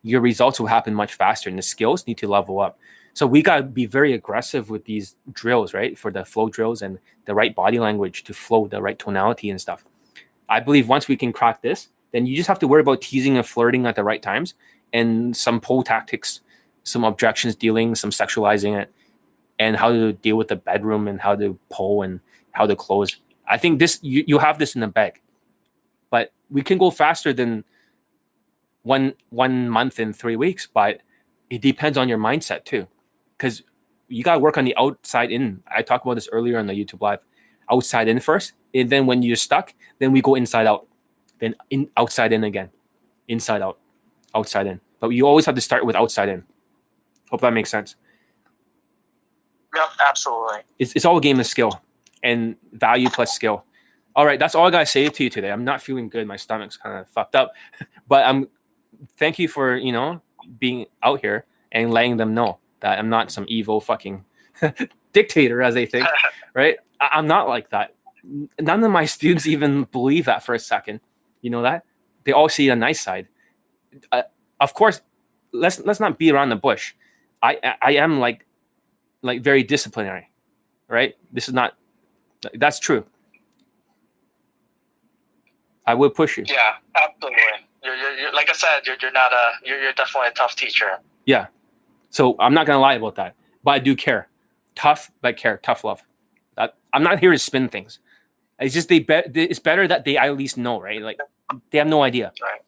Your 0.02 0.20
results 0.20 0.58
will 0.58 0.66
happen 0.66 0.94
much 0.94 1.14
faster, 1.14 1.48
and 1.48 1.56
the 1.58 1.62
skills 1.62 2.06
need 2.06 2.18
to 2.18 2.26
level 2.28 2.60
up. 2.60 2.78
So 3.14 3.26
we 3.26 3.42
got 3.42 3.56
to 3.56 3.62
be 3.62 3.86
very 3.86 4.12
aggressive 4.12 4.70
with 4.70 4.84
these 4.86 5.16
drills, 5.30 5.74
right? 5.74 5.98
For 5.98 6.10
the 6.10 6.24
flow 6.24 6.48
drills 6.48 6.80
and 6.80 6.98
the 7.26 7.34
right 7.34 7.54
body 7.54 7.78
language 7.78 8.24
to 8.24 8.34
flow, 8.34 8.66
the 8.66 8.80
right 8.80 8.98
tonality 8.98 9.50
and 9.50 9.60
stuff. 9.60 9.84
I 10.48 10.60
believe 10.60 10.88
once 10.88 11.08
we 11.08 11.16
can 11.16 11.32
crack 11.32 11.62
this, 11.62 11.88
then 12.12 12.26
you 12.26 12.36
just 12.36 12.48
have 12.48 12.58
to 12.60 12.68
worry 12.68 12.80
about 12.80 13.02
teasing 13.02 13.36
and 13.36 13.46
flirting 13.46 13.86
at 13.86 13.96
the 13.96 14.04
right 14.04 14.22
times 14.22 14.54
and 14.92 15.36
some 15.36 15.60
pull 15.60 15.82
tactics, 15.82 16.40
some 16.84 17.04
objections 17.04 17.54
dealing, 17.54 17.94
some 17.94 18.10
sexualizing 18.10 18.80
it, 18.80 18.92
and 19.58 19.76
how 19.76 19.90
to 19.90 20.12
deal 20.12 20.36
with 20.36 20.48
the 20.48 20.56
bedroom 20.56 21.08
and 21.08 21.20
how 21.20 21.34
to 21.36 21.58
pull 21.70 22.02
and 22.02 22.20
how 22.52 22.66
to 22.66 22.76
close. 22.76 23.16
I 23.48 23.58
think 23.58 23.78
this 23.78 23.98
you, 24.02 24.24
you 24.26 24.38
have 24.38 24.58
this 24.58 24.74
in 24.74 24.80
the 24.80 24.88
bag, 24.88 25.20
but 26.10 26.32
we 26.50 26.62
can 26.62 26.78
go 26.78 26.90
faster 26.90 27.32
than 27.32 27.64
one 28.82 29.14
one 29.30 29.68
month 29.68 29.98
in 30.00 30.12
three 30.12 30.36
weeks. 30.36 30.66
But 30.66 31.00
it 31.48 31.60
depends 31.60 31.96
on 31.96 32.08
your 32.08 32.18
mindset 32.18 32.64
too, 32.64 32.88
because 33.42 33.64
you 34.06 34.22
got 34.22 34.34
to 34.34 34.38
work 34.38 34.56
on 34.56 34.64
the 34.64 34.76
outside 34.76 35.32
in. 35.32 35.64
I 35.66 35.82
talked 35.82 36.06
about 36.06 36.14
this 36.14 36.28
earlier 36.30 36.58
on 36.60 36.68
the 36.68 36.74
YouTube 36.74 37.00
live. 37.00 37.24
Outside 37.70 38.06
in 38.06 38.20
first, 38.20 38.52
and 38.74 38.88
then 38.90 39.06
when 39.06 39.22
you're 39.22 39.36
stuck, 39.36 39.74
then 39.98 40.12
we 40.12 40.20
go 40.20 40.34
inside 40.34 40.66
out, 40.66 40.86
then 41.38 41.54
in 41.70 41.88
outside 41.96 42.32
in 42.32 42.44
again, 42.44 42.70
inside 43.28 43.62
out, 43.62 43.78
outside 44.34 44.66
in. 44.66 44.80
But 45.00 45.10
you 45.10 45.26
always 45.26 45.46
have 45.46 45.54
to 45.54 45.60
start 45.60 45.86
with 45.86 45.96
outside 45.96 46.28
in. 46.28 46.44
Hope 47.30 47.40
that 47.40 47.52
makes 47.52 47.70
sense. 47.70 47.96
yep, 49.74 49.88
absolutely. 50.06 50.58
it's, 50.78 50.92
it's 50.94 51.04
all 51.04 51.16
a 51.16 51.20
game 51.20 51.40
of 51.40 51.46
skill 51.46 51.80
and 52.22 52.56
value 52.72 53.08
plus 53.08 53.32
skill. 53.32 53.64
All 54.14 54.26
right, 54.26 54.38
that's 54.38 54.54
all 54.54 54.66
I 54.66 54.70
gotta 54.70 54.86
say 54.86 55.08
to 55.08 55.24
you 55.24 55.30
today. 55.30 55.50
I'm 55.50 55.64
not 55.64 55.80
feeling 55.80 56.08
good. 56.08 56.26
My 56.26 56.36
stomach's 56.36 56.76
kind 56.76 56.98
of 56.98 57.08
fucked 57.08 57.34
up, 57.34 57.52
but 58.08 58.26
I'm. 58.26 58.48
Thank 59.16 59.38
you 59.38 59.48
for 59.48 59.76
you 59.76 59.92
know 59.92 60.20
being 60.58 60.86
out 61.02 61.20
here 61.20 61.46
and 61.70 61.90
letting 61.90 62.18
them 62.18 62.34
know 62.34 62.58
that 62.82 62.98
I'm 62.98 63.08
not 63.08 63.32
some 63.32 63.46
evil 63.48 63.80
fucking 63.80 64.24
dictator 65.12 65.62
as 65.62 65.74
they 65.74 65.86
think. 65.86 66.06
Right? 66.54 66.76
I, 67.00 67.08
I'm 67.12 67.26
not 67.26 67.48
like 67.48 67.70
that. 67.70 67.94
None 68.60 68.84
of 68.84 68.90
my 68.90 69.06
students 69.06 69.46
even 69.46 69.84
believe 69.84 70.26
that 70.26 70.44
for 70.44 70.54
a 70.54 70.58
second. 70.58 71.00
You 71.40 71.48
know 71.48 71.62
that 71.62 71.86
they 72.24 72.32
all 72.32 72.50
see 72.50 72.68
the 72.68 72.76
nice 72.76 73.00
side. 73.00 73.26
Uh, 74.12 74.24
of 74.60 74.74
course, 74.74 75.00
let's 75.50 75.80
let's 75.80 75.98
not 75.98 76.18
beat 76.18 76.30
around 76.30 76.50
the 76.50 76.56
bush. 76.56 76.92
I 77.42 77.58
I, 77.64 77.74
I 77.80 77.92
am 77.92 78.20
like 78.20 78.44
like 79.22 79.42
very 79.42 79.62
disciplinary 79.62 80.28
right? 80.92 81.16
This 81.32 81.48
is 81.48 81.54
not. 81.54 81.74
That's 82.54 82.78
true. 82.78 83.04
I 85.86 85.94
will 85.94 86.10
push 86.10 86.36
you. 86.36 86.44
Yeah, 86.46 86.74
absolutely. 87.02 87.42
You're, 87.82 87.96
you're, 87.96 88.14
you're 88.18 88.32
like 88.32 88.48
I 88.50 88.52
said, 88.52 88.86
you're, 88.86 88.96
you're 89.00 89.10
not 89.10 89.32
a 89.32 89.44
you're, 89.64 89.80
you're 89.80 89.94
definitely 89.94 90.28
a 90.28 90.32
tough 90.32 90.54
teacher. 90.54 90.98
Yeah. 91.24 91.46
So 92.12 92.36
I'm 92.38 92.54
not 92.54 92.66
gonna 92.66 92.78
lie 92.78 92.94
about 92.94 93.16
that, 93.16 93.34
but 93.64 93.72
I 93.72 93.78
do 93.78 93.96
care. 93.96 94.28
Tough, 94.76 95.10
but 95.22 95.36
care. 95.36 95.58
Tough 95.62 95.82
love. 95.82 96.02
That, 96.56 96.76
I'm 96.92 97.02
not 97.02 97.18
here 97.18 97.32
to 97.32 97.38
spin 97.38 97.68
things. 97.68 97.98
It's 98.60 98.74
just 98.74 98.88
they 98.88 99.00
bet. 99.00 99.34
It's 99.34 99.58
better 99.58 99.88
that 99.88 100.04
they 100.04 100.16
at 100.16 100.36
least 100.36 100.56
know, 100.56 100.80
right? 100.80 101.02
Like 101.02 101.18
they 101.70 101.78
have 101.78 101.86
no 101.86 102.02
idea. 102.02 102.32
Right. 102.40 102.60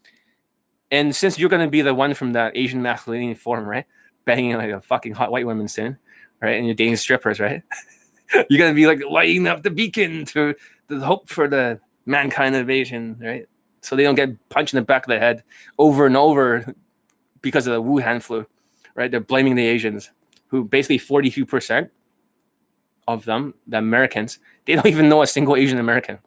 And 0.90 1.14
since 1.14 1.38
you're 1.38 1.50
gonna 1.50 1.68
be 1.68 1.82
the 1.82 1.94
one 1.94 2.14
from 2.14 2.32
the 2.32 2.50
Asian 2.54 2.82
masculinity 2.82 3.34
forum, 3.34 3.66
right? 3.66 3.84
Banging 4.24 4.56
like 4.56 4.70
a 4.70 4.80
fucking 4.80 5.12
hot 5.12 5.30
white 5.30 5.46
woman 5.46 5.68
soon, 5.68 5.98
right? 6.40 6.56
And 6.56 6.66
you're 6.66 6.74
dating 6.74 6.96
strippers, 6.96 7.38
right? 7.38 7.62
you're 8.48 8.58
gonna 8.58 8.74
be 8.74 8.86
like 8.86 9.02
lighting 9.08 9.46
up 9.46 9.62
the 9.62 9.70
beacon 9.70 10.24
to 10.26 10.54
the 10.88 11.00
hope 11.00 11.28
for 11.28 11.48
the 11.48 11.80
mankind 12.06 12.56
of 12.56 12.70
Asian, 12.70 13.18
right? 13.20 13.46
So 13.82 13.94
they 13.94 14.04
don't 14.04 14.14
get 14.14 14.48
punched 14.48 14.72
in 14.72 14.78
the 14.78 14.84
back 14.84 15.04
of 15.04 15.10
the 15.10 15.18
head 15.18 15.44
over 15.78 16.06
and 16.06 16.16
over 16.16 16.74
because 17.42 17.66
of 17.66 17.74
the 17.74 17.82
Wuhan 17.82 18.22
flu, 18.22 18.46
right? 18.94 19.10
They're 19.10 19.20
blaming 19.20 19.54
the 19.54 19.66
Asians, 19.66 20.10
who 20.48 20.64
basically 20.64 20.98
42% 20.98 21.90
of 23.06 23.24
them, 23.24 23.54
the 23.66 23.78
Americans, 23.78 24.38
they 24.66 24.74
don't 24.74 24.86
even 24.94 25.08
know 25.08 25.22
a 25.22 25.26
single 25.26 25.56
Asian 25.56 25.78
American. 25.78 26.18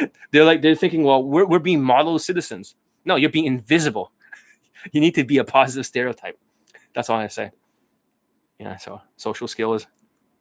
they're 0.30 0.44
like, 0.44 0.62
they're 0.62 0.74
thinking, 0.74 1.02
well, 1.02 1.22
we're, 1.22 1.46
we're 1.46 1.58
being 1.58 1.82
model 1.82 2.18
citizens. 2.18 2.74
No, 3.04 3.16
you're 3.16 3.30
being 3.30 3.46
invisible. 3.46 4.12
You 4.92 5.00
need 5.00 5.14
to 5.14 5.24
be 5.24 5.38
a 5.38 5.44
positive 5.44 5.86
stereotype. 5.86 6.38
That's 6.94 7.08
all 7.08 7.18
I 7.18 7.28
say. 7.28 7.52
Yeah, 8.58 8.76
so 8.76 9.00
social 9.16 9.48
skills, 9.48 9.86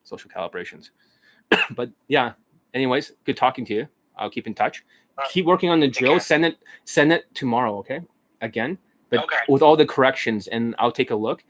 social 0.04 0.30
calibrations. 0.30 0.90
but 1.72 1.92
yeah, 2.10 2.34
anyways, 2.74 3.14
good 3.24 3.38
talking 3.38 3.64
to 3.68 3.74
you. 3.74 3.88
I'll 4.18 4.30
keep 4.30 4.46
in 4.46 4.54
touch. 4.54 4.84
Keep 5.30 5.46
working 5.46 5.70
on 5.70 5.80
the 5.80 5.88
drill. 5.88 6.20
Send 6.20 6.44
it, 6.44 6.58
send 6.84 7.14
it 7.14 7.34
tomorrow, 7.34 7.78
okay? 7.78 8.02
Again, 8.42 8.78
but 9.18 9.24
Okay. 9.26 9.38
with 9.48 9.62
all 9.62 9.76
the 9.76 9.86
corrections, 9.86 10.48
and 10.48 10.76
I'll 10.80 10.92
take 10.92 11.12
a 11.12 11.16
look. 11.16 11.44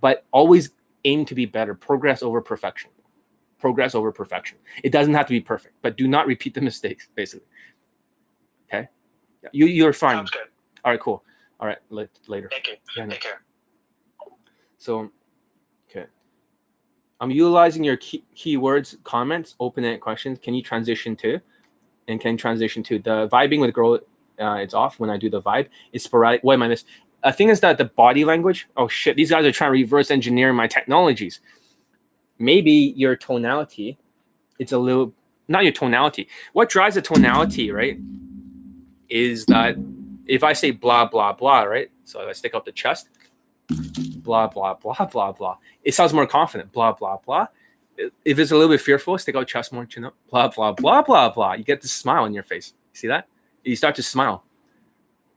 But 0.00 0.24
always 0.32 0.70
aim 1.04 1.24
to 1.26 1.34
be 1.34 1.46
better. 1.46 1.74
Progress 1.74 2.22
over 2.22 2.40
perfection. 2.40 2.90
Progress 3.58 3.94
over 3.94 4.12
perfection. 4.12 4.58
It 4.84 4.90
doesn't 4.92 5.14
have 5.14 5.26
to 5.26 5.32
be 5.32 5.40
perfect, 5.40 5.74
but 5.82 5.96
do 5.96 6.06
not 6.08 6.26
repeat 6.26 6.54
the 6.54 6.60
mistakes. 6.70 7.08
Basically. 7.14 7.46
Okay. 8.72 8.88
You 9.52 9.66
you're 9.66 9.92
fine. 9.92 10.16
Sounds 10.16 10.30
good. 10.30 10.48
All 10.84 10.92
right. 10.92 11.00
Cool. 11.00 11.22
All 11.58 11.66
right. 11.66 11.78
la- 11.90 12.04
Later. 12.28 12.48
Thank 12.50 12.68
you. 12.68 12.74
Yeah, 12.96 13.04
no. 13.04 13.10
Take 13.12 13.20
care. 13.20 13.42
So, 14.78 15.10
okay. 15.90 16.06
I'm 17.20 17.30
utilizing 17.30 17.84
your 17.84 17.98
key, 17.98 18.24
keywords, 18.34 18.96
comments, 19.04 19.56
open-ended 19.60 20.00
questions. 20.00 20.38
Can 20.42 20.54
you 20.54 20.62
transition 20.62 21.14
to? 21.16 21.38
And 22.08 22.18
can 22.20 22.36
transition 22.38 22.82
to 22.84 22.98
the 22.98 23.28
vibing 23.28 23.60
with 23.60 23.74
girl? 23.74 23.98
Uh, 24.40 24.54
it's 24.54 24.72
off 24.72 24.98
when 24.98 25.10
I 25.10 25.18
do 25.18 25.28
the 25.28 25.42
vibe. 25.42 25.68
It's 25.92 26.04
sporadic. 26.04 26.42
What 26.42 26.54
am 26.54 26.62
I 26.62 26.68
miss? 26.68 26.84
A 27.22 27.32
thing 27.32 27.48
is 27.48 27.60
that 27.60 27.78
the 27.78 27.84
body 27.84 28.24
language. 28.24 28.68
Oh 28.76 28.88
shit! 28.88 29.16
These 29.16 29.30
guys 29.30 29.44
are 29.44 29.52
trying 29.52 29.68
to 29.68 29.72
reverse 29.72 30.10
engineer 30.10 30.52
my 30.52 30.66
technologies. 30.66 31.40
Maybe 32.38 32.94
your 32.96 33.16
tonality. 33.16 33.98
It's 34.58 34.72
a 34.72 34.78
little 34.78 35.12
not 35.48 35.64
your 35.64 35.72
tonality. 35.72 36.28
What 36.52 36.70
drives 36.70 36.94
the 36.94 37.02
tonality, 37.02 37.70
right? 37.70 37.98
Is 39.08 39.44
that 39.46 39.76
if 40.26 40.44
I 40.44 40.52
say 40.52 40.70
blah 40.70 41.06
blah 41.06 41.32
blah, 41.32 41.62
right? 41.62 41.90
So 42.04 42.26
I 42.28 42.32
stick 42.32 42.54
out 42.54 42.64
the 42.64 42.72
chest, 42.72 43.08
blah 43.68 44.46
blah 44.46 44.74
blah 44.74 45.04
blah 45.06 45.32
blah. 45.32 45.56
It 45.84 45.94
sounds 45.94 46.14
more 46.14 46.26
confident. 46.26 46.72
Blah 46.72 46.92
blah 46.92 47.18
blah. 47.18 47.48
If 48.24 48.38
it's 48.38 48.50
a 48.50 48.54
little 48.54 48.70
bit 48.70 48.80
fearful, 48.80 49.18
stick 49.18 49.36
out 49.36 49.46
chest 49.46 49.72
more, 49.72 49.84
chin 49.84 50.04
up. 50.04 50.14
Blah 50.30 50.48
blah 50.48 50.72
blah 50.72 51.02
blah 51.02 51.28
blah. 51.30 51.52
You 51.54 51.64
get 51.64 51.82
this 51.82 51.92
smile 51.92 52.22
on 52.22 52.32
your 52.32 52.44
face. 52.44 52.72
See 52.92 53.08
that? 53.08 53.26
You 53.64 53.76
start 53.76 53.96
to 53.96 54.02
smile. 54.02 54.44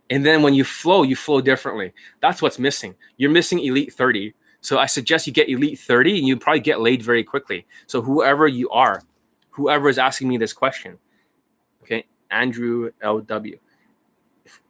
And 0.09 0.25
then 0.25 0.41
when 0.43 0.53
you 0.53 0.63
flow, 0.63 1.03
you 1.03 1.15
flow 1.15 1.41
differently. 1.41 1.93
That's 2.21 2.41
what's 2.41 2.59
missing. 2.59 2.95
You're 3.17 3.31
missing 3.31 3.59
elite 3.59 3.93
30. 3.93 4.33
So 4.61 4.77
I 4.77 4.85
suggest 4.85 5.27
you 5.27 5.33
get 5.33 5.49
elite 5.49 5.79
30 5.79 6.19
and 6.19 6.27
you 6.27 6.37
probably 6.37 6.59
get 6.59 6.81
laid 6.81 7.01
very 7.01 7.23
quickly. 7.23 7.65
So 7.87 8.01
whoever 8.01 8.47
you 8.47 8.69
are, 8.69 9.01
whoever 9.51 9.89
is 9.89 9.97
asking 9.97 10.27
me 10.29 10.37
this 10.37 10.53
question, 10.53 10.97
okay, 11.81 12.05
Andrew 12.31 12.91
LW. 13.03 13.59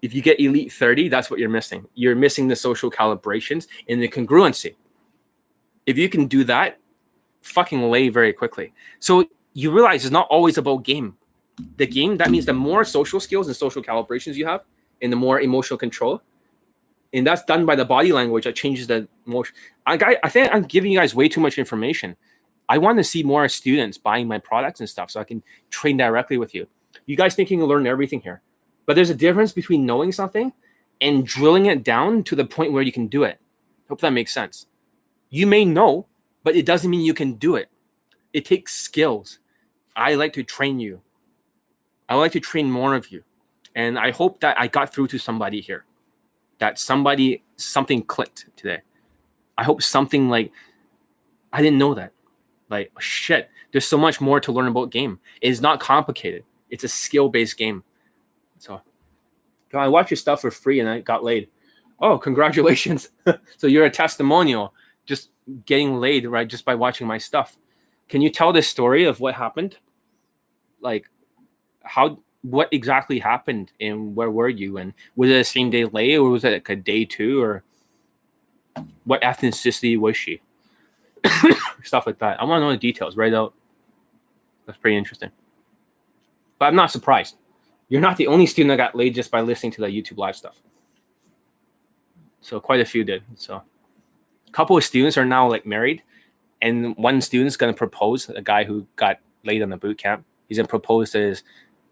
If- 0.01 0.13
you 0.13 0.21
get 0.21 0.39
elite 0.39 0.71
30, 0.71 1.09
that's 1.09 1.29
what 1.29 1.39
you're 1.39 1.49
missing. 1.49 1.87
You're 1.95 2.15
missing 2.15 2.47
the 2.47 2.55
social 2.55 2.91
calibrations 2.91 3.67
and 3.89 4.01
the 4.01 4.07
congruency. 4.07 4.75
If 5.85 5.97
you 5.97 6.09
can 6.09 6.27
do 6.27 6.43
that, 6.45 6.79
fucking 7.41 7.81
lay 7.89 8.09
very 8.09 8.33
quickly. 8.33 8.73
So 8.99 9.25
you 9.53 9.71
realize 9.71 10.05
it's 10.05 10.11
not 10.11 10.27
always 10.29 10.57
about 10.57 10.83
game. 10.83 11.17
The 11.77 11.85
game, 11.85 12.17
that 12.17 12.31
means 12.31 12.45
the 12.45 12.53
more 12.53 12.83
social 12.83 13.19
skills 13.19 13.47
and 13.47 13.55
social 13.55 13.83
calibrations 13.83 14.35
you 14.35 14.45
have, 14.45 14.63
and 15.01 15.11
the 15.11 15.17
more 15.17 15.41
emotional 15.41 15.77
control. 15.77 16.21
And 17.13 17.27
that's 17.27 17.43
done 17.43 17.65
by 17.65 17.75
the 17.75 17.85
body 17.85 18.11
language 18.11 18.45
that 18.45 18.55
changes 18.55 18.87
the 18.87 19.07
emotion. 19.27 19.55
I, 19.85 20.17
I 20.23 20.29
think 20.29 20.53
I'm 20.53 20.63
giving 20.63 20.91
you 20.91 20.99
guys 20.99 21.13
way 21.13 21.29
too 21.29 21.41
much 21.41 21.57
information. 21.57 22.15
I 22.67 22.77
want 22.77 22.97
to 22.97 23.03
see 23.03 23.23
more 23.23 23.47
students 23.49 23.97
buying 23.97 24.27
my 24.27 24.39
products 24.39 24.79
and 24.79 24.89
stuff 24.89 25.11
so 25.11 25.19
I 25.19 25.25
can 25.25 25.43
train 25.69 25.97
directly 25.97 26.37
with 26.37 26.55
you. 26.55 26.67
You 27.05 27.15
guys 27.15 27.35
think 27.35 27.51
you 27.51 27.57
can 27.57 27.67
learn 27.67 27.85
everything 27.85 28.21
here, 28.21 28.41
but 28.85 28.95
there's 28.95 29.09
a 29.09 29.15
difference 29.15 29.51
between 29.51 29.85
knowing 29.85 30.11
something 30.11 30.53
and 31.01 31.25
drilling 31.25 31.65
it 31.65 31.83
down 31.83 32.23
to 32.23 32.35
the 32.35 32.45
point 32.45 32.71
where 32.71 32.83
you 32.83 32.91
can 32.91 33.07
do 33.07 33.23
it. 33.23 33.39
Hope 33.89 34.01
that 34.01 34.13
makes 34.13 34.33
sense. 34.33 34.67
You 35.29 35.45
may 35.45 35.65
know, 35.65 36.07
but 36.43 36.55
it 36.55 36.65
doesn't 36.65 36.89
mean 36.89 37.01
you 37.01 37.13
can 37.13 37.33
do 37.33 37.55
it. 37.55 37.69
It 38.31 38.45
takes 38.45 38.73
skills. 38.73 39.39
I 39.95 40.15
like 40.15 40.33
to 40.33 40.43
train 40.43 40.79
you. 40.79 41.01
I 42.07 42.15
like 42.15 42.31
to 42.33 42.39
train 42.39 42.71
more 42.71 42.95
of 42.95 43.11
you. 43.11 43.23
And 43.75 43.97
I 43.97 44.11
hope 44.11 44.39
that 44.41 44.59
I 44.59 44.67
got 44.67 44.93
through 44.93 45.07
to 45.07 45.17
somebody 45.17 45.61
here. 45.61 45.85
That 46.59 46.79
somebody 46.79 47.43
something 47.55 48.03
clicked 48.03 48.45
today. 48.55 48.81
I 49.57 49.63
hope 49.63 49.81
something 49.81 50.29
like 50.29 50.51
I 51.51 51.61
didn't 51.61 51.79
know 51.79 51.93
that. 51.93 52.11
Like 52.69 52.91
shit, 52.99 53.49
there's 53.71 53.87
so 53.87 53.97
much 53.97 54.21
more 54.21 54.39
to 54.39 54.51
learn 54.51 54.67
about 54.67 54.91
game. 54.91 55.19
It 55.41 55.49
is 55.49 55.61
not 55.61 55.79
complicated. 55.79 56.43
It's 56.69 56.83
a 56.83 56.87
skill-based 56.87 57.57
game. 57.57 57.83
So 58.57 58.81
I 59.73 59.87
watched 59.87 60.11
your 60.11 60.17
stuff 60.17 60.41
for 60.41 60.51
free 60.51 60.79
and 60.79 60.89
I 60.89 60.99
got 61.01 61.23
laid. 61.23 61.49
Oh, 61.99 62.17
congratulations. 62.17 63.09
so 63.57 63.67
you're 63.67 63.85
a 63.85 63.89
testimonial 63.89 64.73
just 65.05 65.31
getting 65.65 65.99
laid 65.99 66.25
right 66.25 66.47
just 66.47 66.65
by 66.65 66.75
watching 66.75 67.07
my 67.07 67.17
stuff. 67.17 67.57
Can 68.09 68.21
you 68.21 68.29
tell 68.29 68.53
this 68.53 68.67
story 68.67 69.05
of 69.05 69.19
what 69.19 69.35
happened? 69.35 69.77
Like 70.79 71.09
how 71.83 72.19
what 72.43 72.69
exactly 72.71 73.19
happened 73.19 73.71
and 73.79 74.15
where 74.15 74.29
were 74.29 74.49
you? 74.49 74.77
And 74.77 74.93
was 75.15 75.29
it 75.29 75.35
a 75.35 75.43
same 75.43 75.69
day 75.69 75.85
lay 75.85 76.15
or 76.15 76.29
was 76.29 76.43
it 76.43 76.53
like 76.53 76.69
a 76.69 76.75
day 76.75 77.05
two 77.05 77.41
or 77.41 77.63
what 79.05 79.21
ethnicity 79.21 79.97
was 79.97 80.15
she? 80.15 80.41
Stuff 81.83 82.05
like 82.05 82.19
that. 82.19 82.39
I 82.39 82.43
want 82.43 82.61
to 82.61 82.65
know 82.65 82.71
the 82.71 82.77
details 82.77 83.17
right 83.17 83.33
out 83.33 83.53
that's 84.65 84.77
pretty 84.77 84.97
interesting. 84.97 85.31
But 86.59 86.65
i'm 86.65 86.75
not 86.75 86.91
surprised. 86.91 87.37
You're 87.89 88.01
not 88.01 88.17
the 88.17 88.27
only 88.27 88.45
student 88.45 88.69
that 88.69 88.77
got 88.77 88.95
laid 88.95 89.15
just 89.15 89.31
by 89.31 89.41
listening 89.41 89.71
to 89.73 89.81
the 89.81 89.87
youtube 89.87 90.17
live 90.17 90.35
stuff. 90.35 90.61
So 92.41 92.59
quite 92.59 92.81
a 92.81 92.85
few 92.85 93.03
did 93.03 93.23
so. 93.35 93.61
A 94.47 94.51
couple 94.51 94.77
of 94.77 94.83
students 94.83 95.17
are 95.17 95.25
now 95.25 95.49
like 95.49 95.65
married 95.65 96.03
and 96.61 96.95
one 96.97 97.21
student's 97.21 97.57
to 97.57 97.73
propose 97.73 98.29
a 98.29 98.41
guy 98.41 98.63
who 98.63 98.87
got 98.95 99.19
laid 99.43 99.61
on 99.61 99.69
the 99.69 99.77
boot 99.77 99.97
camp. 99.97 100.25
He's 100.47 100.57
to 100.57 100.69
propose 100.69 101.11
to 101.11 101.19
his 101.19 101.43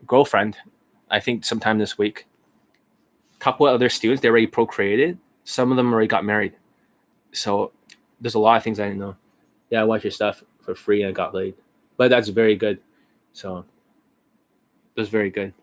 girlfriend, 0.06 0.58
I 1.10 1.20
think 1.20 1.46
sometime 1.46 1.78
this 1.78 1.98
week. 1.98 2.26
A 3.36 3.40
couple 3.40 3.68
of 3.68 3.74
other 3.74 3.90
students, 3.90 4.22
they 4.22 4.30
already 4.30 4.48
procreated. 4.48 5.18
Some 5.44 5.72
of 5.72 5.78
them 5.78 5.94
already 5.94 6.08
got 6.08 6.26
married. 6.26 6.54
So 7.32 7.72
there's 8.20 8.36
a 8.36 8.40
lot 8.40 8.58
of 8.58 8.64
things 8.64 8.80
I 8.80 8.88
didn't 8.88 9.00
know. 9.00 9.16
Yeah, 9.70 9.82
I 9.82 9.84
watched 9.84 10.04
your 10.04 10.12
stuff 10.12 10.44
for 10.62 10.76
free 10.76 11.02
and 11.02 11.10
I 11.10 11.12
got 11.12 11.34
laid. 11.34 11.56
But 11.98 12.10
that's 12.10 12.30
very 12.30 12.56
good. 12.56 12.80
So 13.34 13.66
that's 14.96 15.10
very 15.10 15.30
good. 15.30 15.54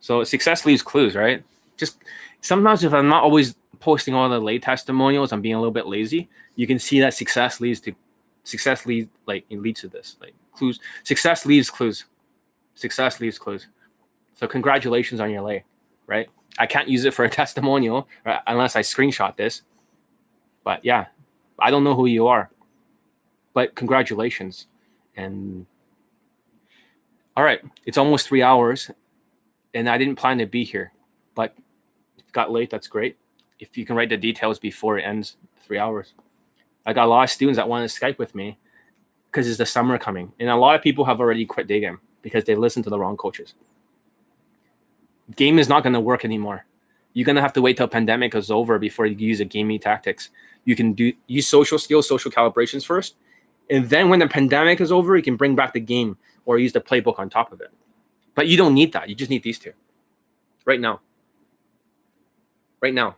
So 0.00 0.24
success 0.24 0.66
leaves 0.66 0.82
clues, 0.82 1.14
right? 1.14 1.42
Just 1.76 1.98
sometimes 2.40 2.84
if 2.84 2.92
I'm 2.92 3.08
not 3.08 3.22
always 3.22 3.54
posting 3.80 4.14
all 4.14 4.28
the 4.28 4.40
lay 4.40 4.58
testimonials, 4.58 5.32
I'm 5.32 5.40
being 5.40 5.54
a 5.54 5.58
little 5.58 5.72
bit 5.72 5.86
lazy. 5.86 6.28
You 6.56 6.66
can 6.66 6.78
see 6.78 7.00
that 7.00 7.14
success 7.14 7.60
leads 7.60 7.80
to 7.80 7.94
success 8.44 8.84
leads 8.84 9.08
like 9.26 9.44
it 9.48 9.60
leads 9.60 9.80
to 9.80 9.88
this. 9.88 10.16
Like 10.20 10.34
clues. 10.52 10.80
Success 11.04 11.46
leaves 11.46 11.70
clues 11.70 12.04
success 12.74 13.20
leaves 13.20 13.38
clues. 13.38 13.68
So 14.34 14.46
congratulations 14.46 15.20
on 15.20 15.30
your 15.30 15.42
lay, 15.42 15.64
right? 16.06 16.28
I 16.58 16.66
can't 16.66 16.88
use 16.88 17.04
it 17.04 17.14
for 17.14 17.24
a 17.24 17.30
testimonial 17.42 18.08
right, 18.24 18.40
unless 18.46 18.76
I 18.76 18.80
screenshot 18.80 19.36
this. 19.36 19.62
But 20.64 20.84
yeah, 20.84 21.06
I 21.58 21.70
don't 21.70 21.84
know 21.84 21.94
who 21.94 22.06
you 22.06 22.26
are. 22.26 22.50
But 23.54 23.74
congratulations. 23.74 24.66
And 25.16 25.66
all 27.36 27.44
right, 27.44 27.60
it's 27.86 27.98
almost 27.98 28.28
three 28.28 28.42
hours, 28.42 28.90
and 29.74 29.88
I 29.88 29.98
didn't 29.98 30.16
plan 30.16 30.38
to 30.38 30.46
be 30.46 30.64
here, 30.64 30.92
but 31.34 31.54
it 32.18 32.30
got 32.32 32.50
late. 32.50 32.70
That's 32.70 32.88
great. 32.88 33.16
If 33.58 33.76
you 33.76 33.86
can 33.86 33.96
write 33.96 34.08
the 34.08 34.16
details 34.16 34.58
before 34.58 34.98
it 34.98 35.02
ends 35.02 35.36
three 35.60 35.78
hours. 35.78 36.14
I 36.84 36.92
got 36.92 37.06
a 37.06 37.10
lot 37.10 37.22
of 37.24 37.30
students 37.30 37.56
that 37.56 37.68
want 37.68 37.88
to 37.88 38.00
Skype 38.00 38.18
with 38.18 38.34
me 38.34 38.58
because 39.30 39.48
it's 39.48 39.58
the 39.58 39.66
summer 39.66 39.98
coming, 39.98 40.32
and 40.40 40.48
a 40.48 40.56
lot 40.56 40.74
of 40.74 40.82
people 40.82 41.04
have 41.04 41.20
already 41.20 41.46
quit 41.46 41.66
day 41.66 41.80
game 41.80 42.00
because 42.22 42.44
they 42.44 42.54
listen 42.54 42.82
to 42.84 42.90
the 42.90 42.98
wrong 42.98 43.16
coaches. 43.16 43.54
Game 45.36 45.58
is 45.58 45.68
not 45.68 45.82
going 45.82 45.92
to 45.92 46.00
work 46.00 46.24
anymore. 46.24 46.66
You're 47.12 47.26
going 47.26 47.36
to 47.36 47.42
have 47.42 47.52
to 47.54 47.62
wait 47.62 47.76
till 47.76 47.88
pandemic 47.88 48.34
is 48.34 48.50
over 48.50 48.78
before 48.78 49.06
you 49.06 49.16
use 49.16 49.40
a 49.40 49.44
gaming 49.44 49.78
tactics. 49.78 50.30
You 50.64 50.74
can 50.74 50.92
do 50.94 51.12
use 51.26 51.46
social 51.46 51.78
skills, 51.78 52.08
social 52.08 52.30
calibrations 52.30 52.86
first, 52.86 53.16
and 53.68 53.88
then 53.88 54.08
when 54.08 54.18
the 54.18 54.28
pandemic 54.28 54.80
is 54.80 54.92
over, 54.92 55.16
you 55.16 55.22
can 55.22 55.36
bring 55.36 55.54
back 55.54 55.72
the 55.72 55.80
game 55.80 56.16
or 56.44 56.58
use 56.58 56.72
the 56.72 56.80
playbook 56.80 57.18
on 57.18 57.28
top 57.28 57.52
of 57.52 57.60
it. 57.60 57.70
But 58.34 58.48
you 58.48 58.56
don't 58.56 58.74
need 58.74 58.92
that. 58.92 59.08
You 59.08 59.14
just 59.14 59.30
need 59.30 59.42
these 59.42 59.58
two 59.58 59.72
right 60.64 60.80
now. 60.80 61.00
Right 62.80 62.94
now, 62.94 63.16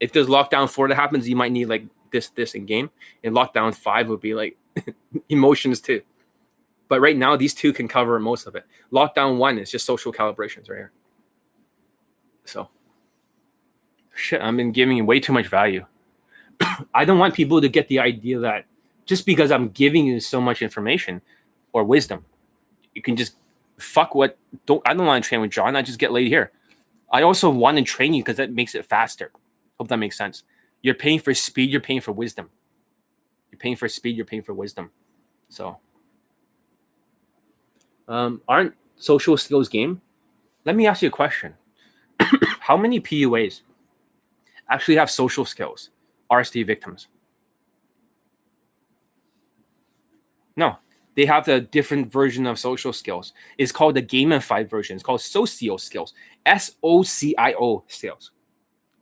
if 0.00 0.12
there's 0.12 0.26
lockdown 0.26 0.68
four 0.68 0.88
that 0.88 0.94
happens, 0.94 1.28
you 1.28 1.36
might 1.36 1.52
need 1.52 1.66
like 1.66 1.84
this, 2.10 2.28
this 2.30 2.54
in 2.54 2.66
game, 2.66 2.90
and 3.22 3.34
lockdown 3.34 3.74
five 3.74 4.08
would 4.08 4.20
be 4.20 4.34
like 4.34 4.56
emotions 5.28 5.80
too. 5.80 6.02
But 6.88 7.00
right 7.00 7.16
now, 7.16 7.36
these 7.36 7.54
two 7.54 7.72
can 7.72 7.88
cover 7.88 8.18
most 8.18 8.46
of 8.46 8.54
it. 8.54 8.64
Lockdown 8.92 9.38
one 9.38 9.58
is 9.58 9.70
just 9.70 9.86
social 9.86 10.12
calibrations 10.12 10.68
right 10.68 10.76
here. 10.76 10.92
So, 12.44 12.68
shit, 14.14 14.40
I've 14.40 14.56
been 14.56 14.72
giving 14.72 15.04
way 15.06 15.18
too 15.18 15.32
much 15.32 15.48
value. 15.48 15.86
I 16.94 17.04
don't 17.04 17.18
want 17.18 17.34
people 17.34 17.60
to 17.60 17.68
get 17.68 17.88
the 17.88 18.00
idea 18.00 18.38
that 18.40 18.66
just 19.06 19.26
because 19.26 19.50
I'm 19.50 19.68
giving 19.70 20.06
you 20.06 20.20
so 20.20 20.40
much 20.40 20.62
information 20.62 21.22
or 21.72 21.84
wisdom, 21.84 22.24
you 22.94 23.02
can 23.02 23.16
just 23.16 23.36
fuck 23.78 24.14
what. 24.14 24.38
Don't 24.66 24.82
I 24.86 24.94
don't 24.94 25.06
want 25.06 25.24
to 25.24 25.28
train 25.28 25.40
with 25.40 25.50
John. 25.50 25.76
I 25.76 25.82
just 25.82 25.98
get 25.98 26.12
laid 26.12 26.28
here. 26.28 26.52
I 27.10 27.22
also 27.22 27.48
want 27.48 27.78
to 27.78 27.84
train 27.84 28.14
you 28.14 28.22
because 28.22 28.36
that 28.36 28.52
makes 28.52 28.74
it 28.74 28.84
faster. 28.84 29.30
Hope 29.78 29.88
that 29.88 29.98
makes 29.98 30.16
sense. 30.16 30.44
You're 30.82 30.94
paying 30.94 31.18
for 31.18 31.32
speed. 31.34 31.70
You're 31.70 31.80
paying 31.80 32.00
for 32.00 32.12
wisdom. 32.12 32.50
You're 33.50 33.58
paying 33.58 33.76
for 33.76 33.88
speed. 33.88 34.16
You're 34.16 34.26
paying 34.26 34.42
for 34.42 34.52
wisdom. 34.52 34.90
So 35.48 35.78
um, 38.08 38.42
aren't 38.48 38.74
social 38.96 39.36
skills 39.36 39.68
game? 39.68 40.00
Let 40.64 40.76
me 40.76 40.86
ask 40.86 41.02
you 41.02 41.08
a 41.08 41.12
question. 41.12 41.54
How 42.60 42.76
many 42.76 43.00
PUAs 43.00 43.62
actually 44.68 44.96
have 44.96 45.10
social 45.10 45.44
skills. 45.44 45.90
RSD 46.30 46.66
victims. 46.66 47.08
No, 50.56 50.78
they 51.16 51.26
have 51.26 51.44
the 51.44 51.60
different 51.60 52.10
version 52.10 52.46
of 52.46 52.58
social 52.58 52.92
skills. 52.92 53.32
It's 53.58 53.72
called 53.72 53.96
the 53.96 54.02
gamified 54.02 54.70
version. 54.70 54.94
It's 54.94 55.02
called 55.04 55.20
socio 55.20 55.76
skills. 55.76 56.14
S 56.46 56.72
O 56.82 57.02
C 57.02 57.34
I 57.36 57.54
O 57.54 57.84
skills. 57.88 58.30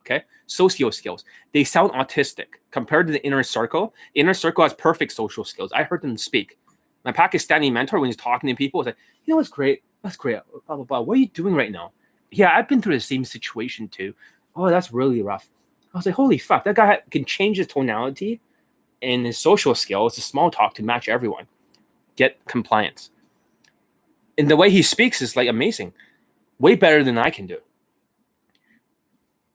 Okay, 0.01 0.23
socio 0.47 0.91
skills. 0.91 1.25
They 1.53 1.63
sound 1.65 1.93
autistic 1.93 2.47
compared 2.71 3.07
to 3.07 3.13
the 3.13 3.25
inner 3.25 3.43
circle. 3.43 3.95
Inner 4.15 4.35
circle 4.35 4.65
has 4.65 4.75
perfect 4.75 5.13
social 5.13 5.45
skills. 5.45 5.71
I 5.73 5.85
heard 5.85 6.03
them 6.03 6.17
speak. 6.17 6.59
My 7.05 7.13
Pakistani 7.13 7.73
mentor, 7.73 7.99
when 7.99 8.09
he's 8.09 8.17
talking 8.17 8.49
to 8.49 8.55
people, 8.55 8.79
was 8.79 8.87
like, 8.87 8.97
"You 9.25 9.33
know 9.33 9.37
what's 9.37 9.49
great? 9.49 9.83
That's 10.03 10.17
great. 10.17 10.41
Blah 10.67 10.77
blah 10.77 10.85
blah. 10.85 11.01
What 11.01 11.17
are 11.17 11.21
you 11.21 11.29
doing 11.29 11.55
right 11.55 11.73
now? 11.73 11.93
Yeah, 12.31 12.57
I've 12.57 12.69
been 12.69 12.81
through 12.81 12.95
the 12.95 13.01
same 13.01 13.25
situation 13.25 13.89
too. 13.89 14.15
Oh, 14.57 14.69
that's 14.69 14.93
really 14.93 15.23
rough. 15.23 15.49
I 15.95 15.99
was 15.99 16.07
like, 16.07 16.15
holy 16.15 16.39
fuck, 16.39 16.65
that 16.65 16.77
guy 16.77 17.01
can 17.11 17.25
change 17.25 17.59
his 17.59 17.67
tonality 17.67 18.41
and 19.03 19.27
his 19.27 19.39
social 19.39 19.75
skills, 19.75 20.15
the 20.15 20.23
small 20.23 20.51
talk 20.51 20.75
to 20.75 20.83
match 20.83 21.09
everyone, 21.09 21.47
get 22.17 22.45
compliance. 22.47 23.11
And 24.39 24.51
the 24.51 24.57
way 24.57 24.71
he 24.71 24.83
speaks 24.83 25.21
is 25.21 25.37
like 25.37 25.49
amazing, 25.49 25.93
way 26.59 26.77
better 26.77 27.05
than 27.05 27.19
I 27.19 27.31
can 27.31 27.47
do. 27.47 27.59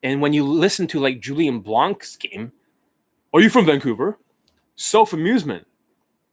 And 0.03 0.22
when 0.22 0.34
you 0.34 0.43
listen 0.45 0.85
to 0.88 1.00
like 1.00 1.19
Julien 1.19 1.59
Blanc's 1.59 2.16
game, 2.16 2.51
are 3.34 3.42
you 3.42 3.50
from 3.50 3.66
Vancouver? 3.66 4.19
Self 4.76 5.14
amusement. 5.14 5.66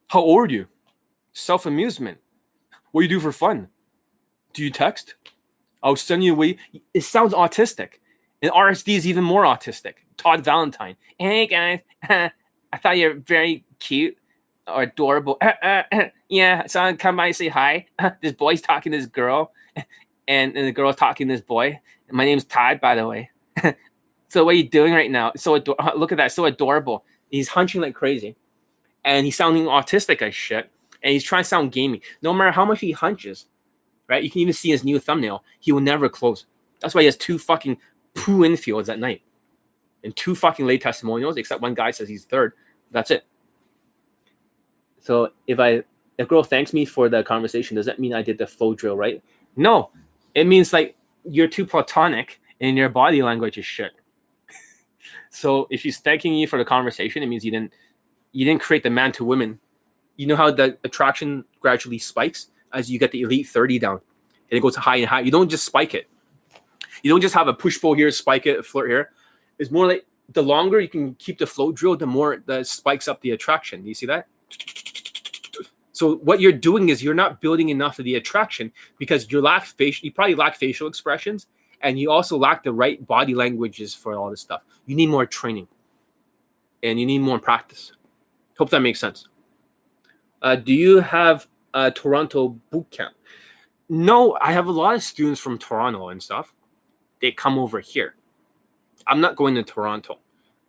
How 0.09 0.19
old 0.19 0.51
are 0.51 0.53
you? 0.53 0.67
Self 1.35 1.65
amusement. 1.65 2.19
What 2.91 3.01
do 3.01 3.03
you 3.03 3.09
do 3.09 3.19
for 3.19 3.33
fun? 3.33 3.67
Do 4.53 4.63
you 4.63 4.69
text? 4.69 5.15
I'll 5.83 5.97
send 5.97 6.23
you 6.23 6.31
away. 6.31 6.55
It 6.93 7.01
sounds 7.01 7.33
autistic. 7.33 7.95
And 8.41 8.53
RSD 8.53 8.95
is 8.95 9.05
even 9.05 9.25
more 9.25 9.43
autistic. 9.43 9.95
Todd 10.15 10.45
Valentine. 10.45 10.95
Hey 11.19 11.45
guys, 11.45 11.81
I 12.03 12.31
thought 12.81 12.97
you're 12.97 13.15
very 13.15 13.65
cute 13.79 14.17
or 14.65 14.83
adorable. 14.83 15.37
yeah, 16.29 16.65
someone 16.67 16.95
come 16.95 17.17
by 17.17 17.27
and 17.27 17.35
say 17.35 17.49
hi. 17.49 17.85
this 18.21 18.31
boy's 18.31 18.61
talking 18.61 18.93
to 18.93 18.97
this 18.97 19.07
girl, 19.07 19.51
and, 20.29 20.55
and 20.55 20.65
the 20.65 20.71
girl's 20.71 20.95
talking 20.95 21.27
to 21.27 21.33
this 21.33 21.41
boy. 21.41 21.81
My 22.11 22.23
name's 22.23 22.45
Todd, 22.45 22.79
by 22.79 22.95
the 22.95 23.05
way. 23.05 23.29
so 24.29 24.45
what 24.45 24.51
are 24.51 24.57
you 24.57 24.69
doing 24.69 24.93
right 24.93 25.11
now? 25.11 25.33
So 25.35 25.55
ador- 25.55 25.75
look 25.97 26.13
at 26.13 26.17
that, 26.17 26.31
so 26.31 26.45
adorable. 26.45 27.03
He's 27.29 27.49
hunching 27.49 27.81
like 27.81 27.93
crazy, 27.93 28.37
and 29.03 29.25
he's 29.25 29.35
sounding 29.35 29.65
autistic 29.65 30.21
as 30.21 30.33
shit. 30.33 30.71
And 31.05 31.13
he's 31.13 31.23
trying 31.23 31.43
to 31.43 31.47
sound 31.47 31.71
gamey. 31.71 32.01
No 32.21 32.33
matter 32.33 32.51
how 32.51 32.65
much 32.65 32.81
he 32.81 32.91
hunches, 32.91 33.45
right? 34.09 34.23
You 34.23 34.29
can 34.29 34.41
even 34.41 34.53
see 34.53 34.71
his 34.71 34.83
new 34.83 34.99
thumbnail. 34.99 35.43
He 35.59 35.71
will 35.71 35.79
never 35.79 36.09
close. 36.09 36.45
That's 36.81 36.93
why 36.93 37.01
he 37.01 37.05
has 37.05 37.15
two 37.15 37.37
fucking 37.37 37.77
PUA 38.15 38.49
infields 38.49 38.89
at 38.89 38.99
night 38.99 39.21
and 40.03 40.15
two 40.15 40.35
fucking 40.35 40.65
late 40.65 40.81
testimonials, 40.81 41.37
except 41.37 41.61
one 41.61 41.73
guy 41.73 41.91
says 41.91 42.09
he's 42.09 42.25
third. 42.25 42.53
That's 42.91 43.11
it. 43.11 43.25
So 44.99 45.29
if 45.47 45.59
I 45.59 45.83
if 46.17 46.27
girl 46.27 46.43
thanks 46.43 46.73
me 46.73 46.85
for 46.85 47.09
the 47.09 47.23
conversation, 47.23 47.75
does 47.75 47.85
that 47.85 47.99
mean 47.99 48.13
I 48.13 48.21
did 48.21 48.37
the 48.37 48.47
flow 48.47 48.73
drill 48.73 48.97
right? 48.97 49.21
No. 49.55 49.91
It 50.33 50.45
means 50.45 50.73
like 50.73 50.95
you're 51.23 51.47
too 51.47 51.65
platonic 51.65 52.41
and 52.61 52.77
your 52.77 52.89
body 52.89 53.21
language 53.21 53.57
is 53.57 53.65
shit. 53.65 53.91
so 55.29 55.67
if 55.69 55.81
she's 55.81 55.99
thanking 55.99 56.33
you 56.33 56.47
for 56.47 56.57
the 56.57 56.65
conversation, 56.65 57.21
it 57.21 57.27
means 57.27 57.45
you 57.45 57.51
didn't 57.51 57.73
you 58.31 58.45
didn't 58.45 58.61
create 58.61 58.83
the 58.83 58.89
man 58.89 59.11
to 59.13 59.23
women. 59.23 59.59
You 60.15 60.27
know 60.27 60.35
how 60.35 60.51
the 60.51 60.77
attraction 60.83 61.45
gradually 61.59 61.99
spikes 61.99 62.49
as 62.73 62.89
you 62.89 62.99
get 62.99 63.11
the 63.11 63.21
elite 63.21 63.47
30 63.47 63.79
down. 63.79 64.01
And 64.49 64.57
it 64.57 64.61
goes 64.61 64.75
high 64.75 64.97
and 64.97 65.07
high. 65.07 65.21
You 65.21 65.31
don't 65.31 65.49
just 65.49 65.65
spike 65.65 65.93
it. 65.93 66.07
You 67.03 67.09
don't 67.09 67.21
just 67.21 67.35
have 67.35 67.47
a 67.47 67.53
push 67.53 67.79
pull 67.79 67.93
here, 67.93 68.09
spike 68.11 68.45
it, 68.45 68.65
flirt 68.65 68.89
here. 68.89 69.11
It's 69.59 69.71
more 69.71 69.87
like 69.87 70.05
the 70.29 70.43
longer 70.43 70.79
you 70.79 70.89
can 70.89 71.15
keep 71.15 71.37
the 71.37 71.47
flow 71.47 71.71
drill, 71.71 71.95
the 71.95 72.07
more 72.07 72.43
that 72.45 72.67
spikes 72.67 73.07
up 73.07 73.21
the 73.21 73.31
attraction. 73.31 73.85
You 73.85 73.93
see 73.93 74.05
that? 74.05 74.27
So 75.91 76.17
what 76.17 76.41
you're 76.41 76.51
doing 76.51 76.89
is 76.89 77.01
you're 77.01 77.13
not 77.13 77.39
building 77.39 77.69
enough 77.69 77.99
of 77.99 78.05
the 78.05 78.15
attraction 78.15 78.71
because 78.97 79.31
you 79.31 79.39
lack 79.41 79.65
facial. 79.65 80.05
You 80.05 80.11
probably 80.11 80.35
lack 80.35 80.55
facial 80.57 80.87
expressions, 80.87 81.47
and 81.81 81.97
you 81.97 82.11
also 82.11 82.37
lack 82.37 82.63
the 82.63 82.73
right 82.73 83.05
body 83.07 83.33
languages 83.33 83.95
for 83.95 84.13
all 84.15 84.29
this 84.29 84.41
stuff. 84.41 84.63
You 84.85 84.95
need 84.95 85.07
more 85.07 85.25
training, 85.25 85.67
and 86.83 86.99
you 86.99 87.05
need 87.05 87.19
more 87.19 87.39
practice. 87.39 87.93
Hope 88.57 88.69
that 88.71 88.81
makes 88.81 88.99
sense. 88.99 89.27
Uh, 90.45 90.55
do 90.55 90.73
you 90.75 90.99
have 90.99 91.47
a 91.73 91.89
Toronto 91.89 92.49
boot 92.69 92.91
camp? 92.91 93.15
No, 93.89 94.37
I 94.39 94.51
have 94.51 94.67
a 94.67 94.71
lot 94.71 94.93
of 94.93 95.01
students 95.01 95.41
from 95.41 95.57
Toronto 95.57 96.09
and 96.09 96.21
stuff. 96.21 96.53
They 97.19 97.31
come 97.31 97.57
over 97.57 97.79
here. 97.79 98.13
I'm 99.07 99.19
not 99.19 99.35
going 99.37 99.55
to 99.55 99.63
Toronto. 99.63 100.19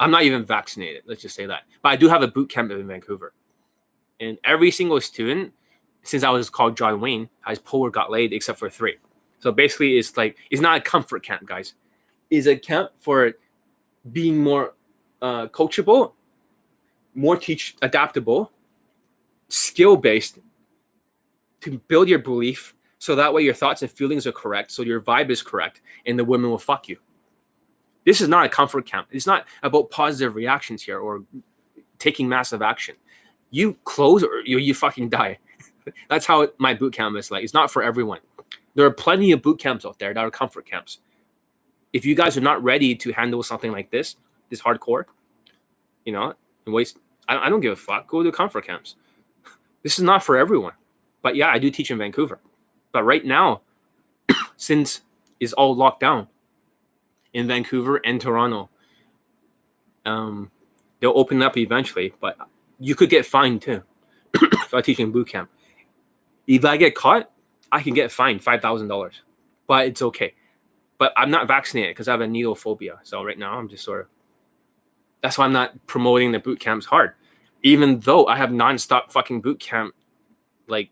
I'm 0.00 0.10
not 0.10 0.22
even 0.22 0.46
vaccinated. 0.46 1.02
Let's 1.04 1.20
just 1.20 1.34
say 1.34 1.44
that. 1.44 1.64
But 1.82 1.90
I 1.90 1.96
do 1.96 2.08
have 2.08 2.22
a 2.22 2.26
boot 2.26 2.48
camp 2.48 2.70
in 2.70 2.86
Vancouver. 2.86 3.34
And 4.18 4.38
every 4.44 4.70
single 4.70 4.98
student, 5.02 5.52
since 6.02 6.24
I 6.24 6.30
was 6.30 6.48
called 6.48 6.74
John 6.74 6.98
Wayne, 6.98 7.28
has 7.42 7.60
or 7.70 7.90
got 7.90 8.10
laid 8.10 8.32
except 8.32 8.58
for 8.58 8.70
three. 8.70 8.96
So 9.40 9.52
basically, 9.52 9.98
it's 9.98 10.16
like 10.16 10.38
it's 10.50 10.62
not 10.62 10.78
a 10.78 10.80
comfort 10.80 11.22
camp, 11.22 11.44
guys. 11.46 11.74
It's 12.30 12.46
a 12.46 12.56
camp 12.56 12.92
for 12.98 13.34
being 14.10 14.42
more 14.42 14.72
uh, 15.20 15.48
coachable, 15.48 16.14
more 17.14 17.36
teach 17.36 17.76
adaptable, 17.82 18.52
skill 19.48 19.96
based 19.96 20.38
to 21.60 21.78
build 21.88 22.08
your 22.08 22.18
belief 22.18 22.74
so 22.98 23.14
that 23.14 23.32
way 23.32 23.42
your 23.42 23.54
thoughts 23.54 23.82
and 23.82 23.90
feelings 23.90 24.26
are 24.26 24.32
correct, 24.32 24.70
so 24.70 24.82
your 24.82 25.00
vibe 25.00 25.30
is 25.30 25.42
correct, 25.42 25.80
and 26.06 26.18
the 26.18 26.24
women 26.24 26.50
will 26.50 26.58
fuck 26.58 26.88
you. 26.88 26.98
This 28.04 28.20
is 28.20 28.28
not 28.28 28.46
a 28.46 28.48
comfort 28.48 28.86
camp. 28.86 29.08
It's 29.10 29.26
not 29.26 29.46
about 29.62 29.90
positive 29.90 30.34
reactions 30.34 30.82
here 30.82 30.98
or 30.98 31.24
taking 31.98 32.28
massive 32.28 32.62
action. 32.62 32.96
You 33.50 33.76
close 33.84 34.22
or 34.22 34.40
you, 34.44 34.58
you 34.58 34.74
fucking 34.74 35.08
die. 35.08 35.38
That's 36.08 36.26
how 36.26 36.48
my 36.58 36.74
boot 36.74 36.94
camp 36.94 37.16
is 37.16 37.30
like. 37.30 37.44
It's 37.44 37.54
not 37.54 37.70
for 37.70 37.82
everyone. 37.82 38.20
There 38.74 38.86
are 38.86 38.92
plenty 38.92 39.32
of 39.32 39.42
boot 39.42 39.58
camps 39.58 39.84
out 39.84 39.98
there 39.98 40.14
that 40.14 40.24
are 40.24 40.30
comfort 40.30 40.66
camps. 40.66 40.98
If 41.92 42.04
you 42.04 42.14
guys 42.14 42.36
are 42.36 42.42
not 42.42 42.62
ready 42.62 42.94
to 42.94 43.12
handle 43.12 43.42
something 43.42 43.72
like 43.72 43.90
this, 43.90 44.16
this 44.50 44.60
hardcore, 44.60 45.04
you 46.04 46.12
know, 46.12 46.34
and 46.64 46.74
waste, 46.74 46.98
I, 47.28 47.46
I 47.46 47.48
don't 47.48 47.60
give 47.60 47.72
a 47.72 47.76
fuck. 47.76 48.06
Go 48.06 48.22
to 48.22 48.30
comfort 48.30 48.66
camps. 48.66 48.96
This 49.86 49.98
is 50.00 50.02
not 50.02 50.24
for 50.24 50.36
everyone. 50.36 50.72
But 51.22 51.36
yeah, 51.36 51.46
I 51.46 51.60
do 51.60 51.70
teach 51.70 51.92
in 51.92 51.98
Vancouver. 51.98 52.40
But 52.90 53.04
right 53.04 53.24
now, 53.24 53.60
since 54.56 55.02
it's 55.38 55.52
all 55.52 55.76
locked 55.76 56.00
down 56.00 56.26
in 57.32 57.46
Vancouver 57.46 58.00
and 58.04 58.20
Toronto, 58.20 58.68
um, 60.04 60.50
they'll 60.98 61.12
open 61.14 61.40
up 61.40 61.56
eventually. 61.56 62.12
But 62.20 62.36
you 62.80 62.96
could 62.96 63.10
get 63.10 63.26
fined 63.26 63.62
too 63.62 63.84
if 64.34 64.74
I 64.74 64.80
teach 64.80 64.98
in 64.98 65.12
boot 65.12 65.28
camp. 65.28 65.50
If 66.48 66.64
I 66.64 66.76
get 66.78 66.96
caught, 66.96 67.30
I 67.70 67.80
can 67.80 67.94
get 67.94 68.10
fined 68.10 68.42
five 68.42 68.60
thousand 68.60 68.88
dollars, 68.88 69.22
but 69.68 69.86
it's 69.86 70.02
okay. 70.02 70.34
But 70.98 71.12
I'm 71.16 71.30
not 71.30 71.46
vaccinated 71.46 71.94
because 71.94 72.08
I 72.08 72.10
have 72.10 72.22
a 72.22 72.26
needle 72.26 72.56
phobia. 72.56 72.98
So 73.04 73.22
right 73.22 73.38
now 73.38 73.56
I'm 73.56 73.68
just 73.68 73.84
sort 73.84 74.00
of. 74.00 74.06
That's 75.22 75.38
why 75.38 75.44
I'm 75.44 75.52
not 75.52 75.86
promoting 75.86 76.32
the 76.32 76.40
boot 76.40 76.58
camps 76.58 76.86
hard, 76.86 77.12
even 77.66 77.98
though 77.98 78.26
I 78.26 78.36
have 78.36 78.50
nonstop 78.50 79.10
fucking 79.10 79.40
boot 79.40 79.58
camp, 79.58 79.92
like 80.68 80.90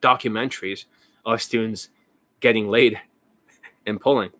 documentaries 0.00 0.84
of 1.26 1.42
students 1.42 1.88
getting 2.38 2.68
laid 2.68 3.00
and 3.86 4.00
pulling. 4.00 4.30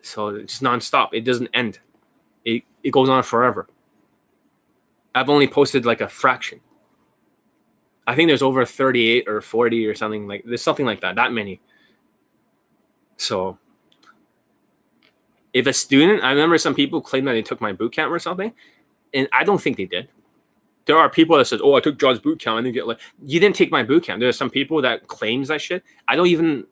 So 0.00 0.28
it's 0.28 0.58
nonstop. 0.58 1.10
It 1.12 1.20
doesn't 1.24 1.50
end. 1.54 1.78
It 2.44 2.64
it 2.82 2.90
goes 2.90 3.08
on 3.08 3.22
forever. 3.22 3.68
I've 5.14 5.30
only 5.30 5.46
posted 5.46 5.86
like 5.86 6.00
a 6.00 6.08
fraction. 6.08 6.60
I 8.04 8.16
think 8.16 8.28
there's 8.28 8.42
over 8.42 8.66
38 8.66 9.28
or 9.28 9.40
40 9.40 9.86
or 9.86 9.94
something 9.94 10.26
like 10.26 10.42
there's 10.44 10.62
something 10.62 10.84
like 10.84 11.00
that, 11.02 11.14
that 11.14 11.32
many. 11.32 11.60
So 13.18 13.56
if 15.52 15.68
a 15.68 15.72
student, 15.72 16.24
I 16.24 16.30
remember 16.30 16.58
some 16.58 16.74
people 16.74 17.00
claim 17.00 17.24
that 17.26 17.34
they 17.34 17.42
took 17.42 17.60
my 17.60 17.72
boot 17.72 17.92
camp 17.92 18.10
or 18.10 18.18
something, 18.18 18.52
and 19.14 19.28
I 19.32 19.44
don't 19.44 19.60
think 19.60 19.76
they 19.76 19.86
did. 19.86 20.08
There 20.84 20.96
are 20.96 21.08
people 21.08 21.36
that 21.38 21.44
said, 21.46 21.60
"Oh, 21.62 21.74
I 21.74 21.80
took 21.80 21.98
John's 21.98 22.18
boot 22.18 22.40
camp 22.40 22.58
and 22.58 22.64
didn't 22.64 22.74
get 22.74 22.86
like." 22.86 23.00
You 23.24 23.38
didn't 23.38 23.56
take 23.56 23.70
my 23.70 23.82
boot 23.82 24.04
camp. 24.04 24.20
There 24.20 24.28
are 24.28 24.32
some 24.32 24.50
people 24.50 24.82
that 24.82 25.06
claims 25.06 25.48
that 25.48 25.60
shit. 25.60 25.84
I 26.08 26.16
don't 26.16 26.26
even. 26.26 26.66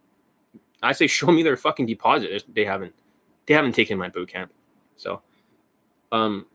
I 0.82 0.92
say, 0.92 1.06
show 1.06 1.26
me 1.30 1.42
their 1.42 1.56
fucking 1.56 1.86
deposit. 1.86 2.44
They 2.52 2.64
haven't. 2.64 2.94
They 3.46 3.54
haven't 3.54 3.72
taken 3.72 3.98
my 3.98 4.08
boot 4.08 4.28
camp. 4.28 4.52
So, 4.96 5.22
um, 6.12 6.46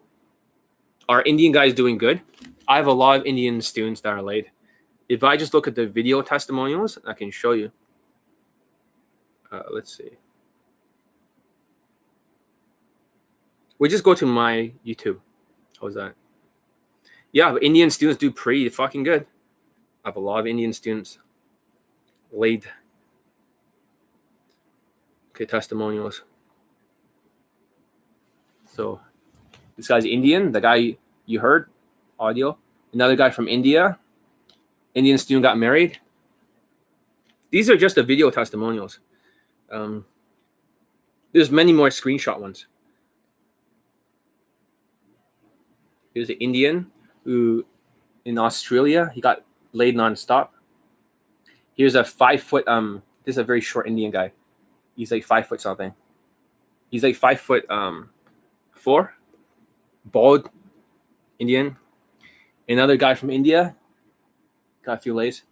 are 1.07 1.22
Indian 1.23 1.51
guys 1.51 1.73
doing 1.73 1.97
good? 1.97 2.22
I 2.67 2.77
have 2.77 2.88
a 2.88 2.91
lot 2.91 3.19
of 3.19 3.25
Indian 3.25 3.61
students 3.61 4.01
that 4.01 4.09
are 4.09 4.22
late. 4.22 4.47
If 5.07 5.23
I 5.23 5.38
just 5.38 5.53
look 5.53 5.67
at 5.67 5.75
the 5.75 5.85
video 5.85 6.22
testimonials, 6.22 6.97
I 7.05 7.14
can 7.14 7.30
show 7.30 7.51
you. 7.51 7.72
Uh, 9.51 9.61
let's 9.72 9.95
see. 9.95 10.09
We 13.77 13.89
just 13.89 14.03
go 14.03 14.15
to 14.15 14.25
my 14.25 14.72
YouTube. 14.85 15.19
How's 15.82 15.95
that? 15.95 16.16
Yeah, 17.32 17.52
but 17.52 17.64
Indian 17.64 17.90
students 17.90 18.20
do 18.20 18.32
pretty 18.32 18.68
fucking 18.70 19.04
good. 19.04 19.26
I 20.04 20.10
have 20.10 20.16
a 20.16 20.20
lot 20.20 20.40
of 20.40 20.48
Indian 20.48 20.74
students 20.74 21.20
laid. 22.32 22.66
Okay, 25.32 25.45
testimonials. 25.45 26.24
So 28.66 29.02
this 29.76 29.88
guy's 29.88 30.06
Indian. 30.06 30.52
The 30.52 30.62
guy 30.62 30.98
you 31.26 31.40
heard 31.40 31.70
audio. 32.20 32.58
Another 32.94 33.16
guy 33.16 33.30
from 33.30 33.48
India. 33.48 34.00
Indian 34.94 35.18
student 35.18 35.44
got 35.44 35.58
married. 35.58 36.00
These 37.50 37.70
are 37.70 37.78
just 37.78 37.95
the 37.95 38.04
video 38.04 38.30
testimonials. 38.30 39.00
Um, 39.72 40.06
there's 41.34 41.52
many 41.52 41.74
more 41.74 41.90
screenshot 41.90 42.40
ones. 42.40 42.68
Here's 46.16 46.30
an 46.30 46.38
Indian 46.38 46.88
who 47.26 47.66
in 48.24 48.40
Australia 48.40 49.11
he 49.14 49.19
got 49.19 49.44
laid 49.74 49.95
nonstop. 49.95 50.50
Here's 51.76 51.94
a 51.94 52.06
five 52.06 52.42
foot 52.42 52.66
um 52.68 53.03
this 53.26 53.34
is 53.34 53.38
a 53.38 53.44
very 53.44 53.60
short 53.60 53.85
Indian 53.85 54.11
guy. 54.11 54.32
He's 54.95 55.11
like 55.11 55.26
five 55.26 55.45
foot 55.45 55.60
something. 55.60 55.94
He's 56.90 57.03
like 57.03 57.18
five 57.18 57.42
foot 57.42 57.69
um 57.69 58.11
four, 58.72 59.14
bald 60.06 60.50
Indian. 61.38 61.76
Another 62.69 62.95
guy 62.95 63.14
from 63.14 63.30
India. 63.30 63.76
Got 64.84 65.00
a 65.00 65.02
few 65.02 65.14
lays. 65.14 65.44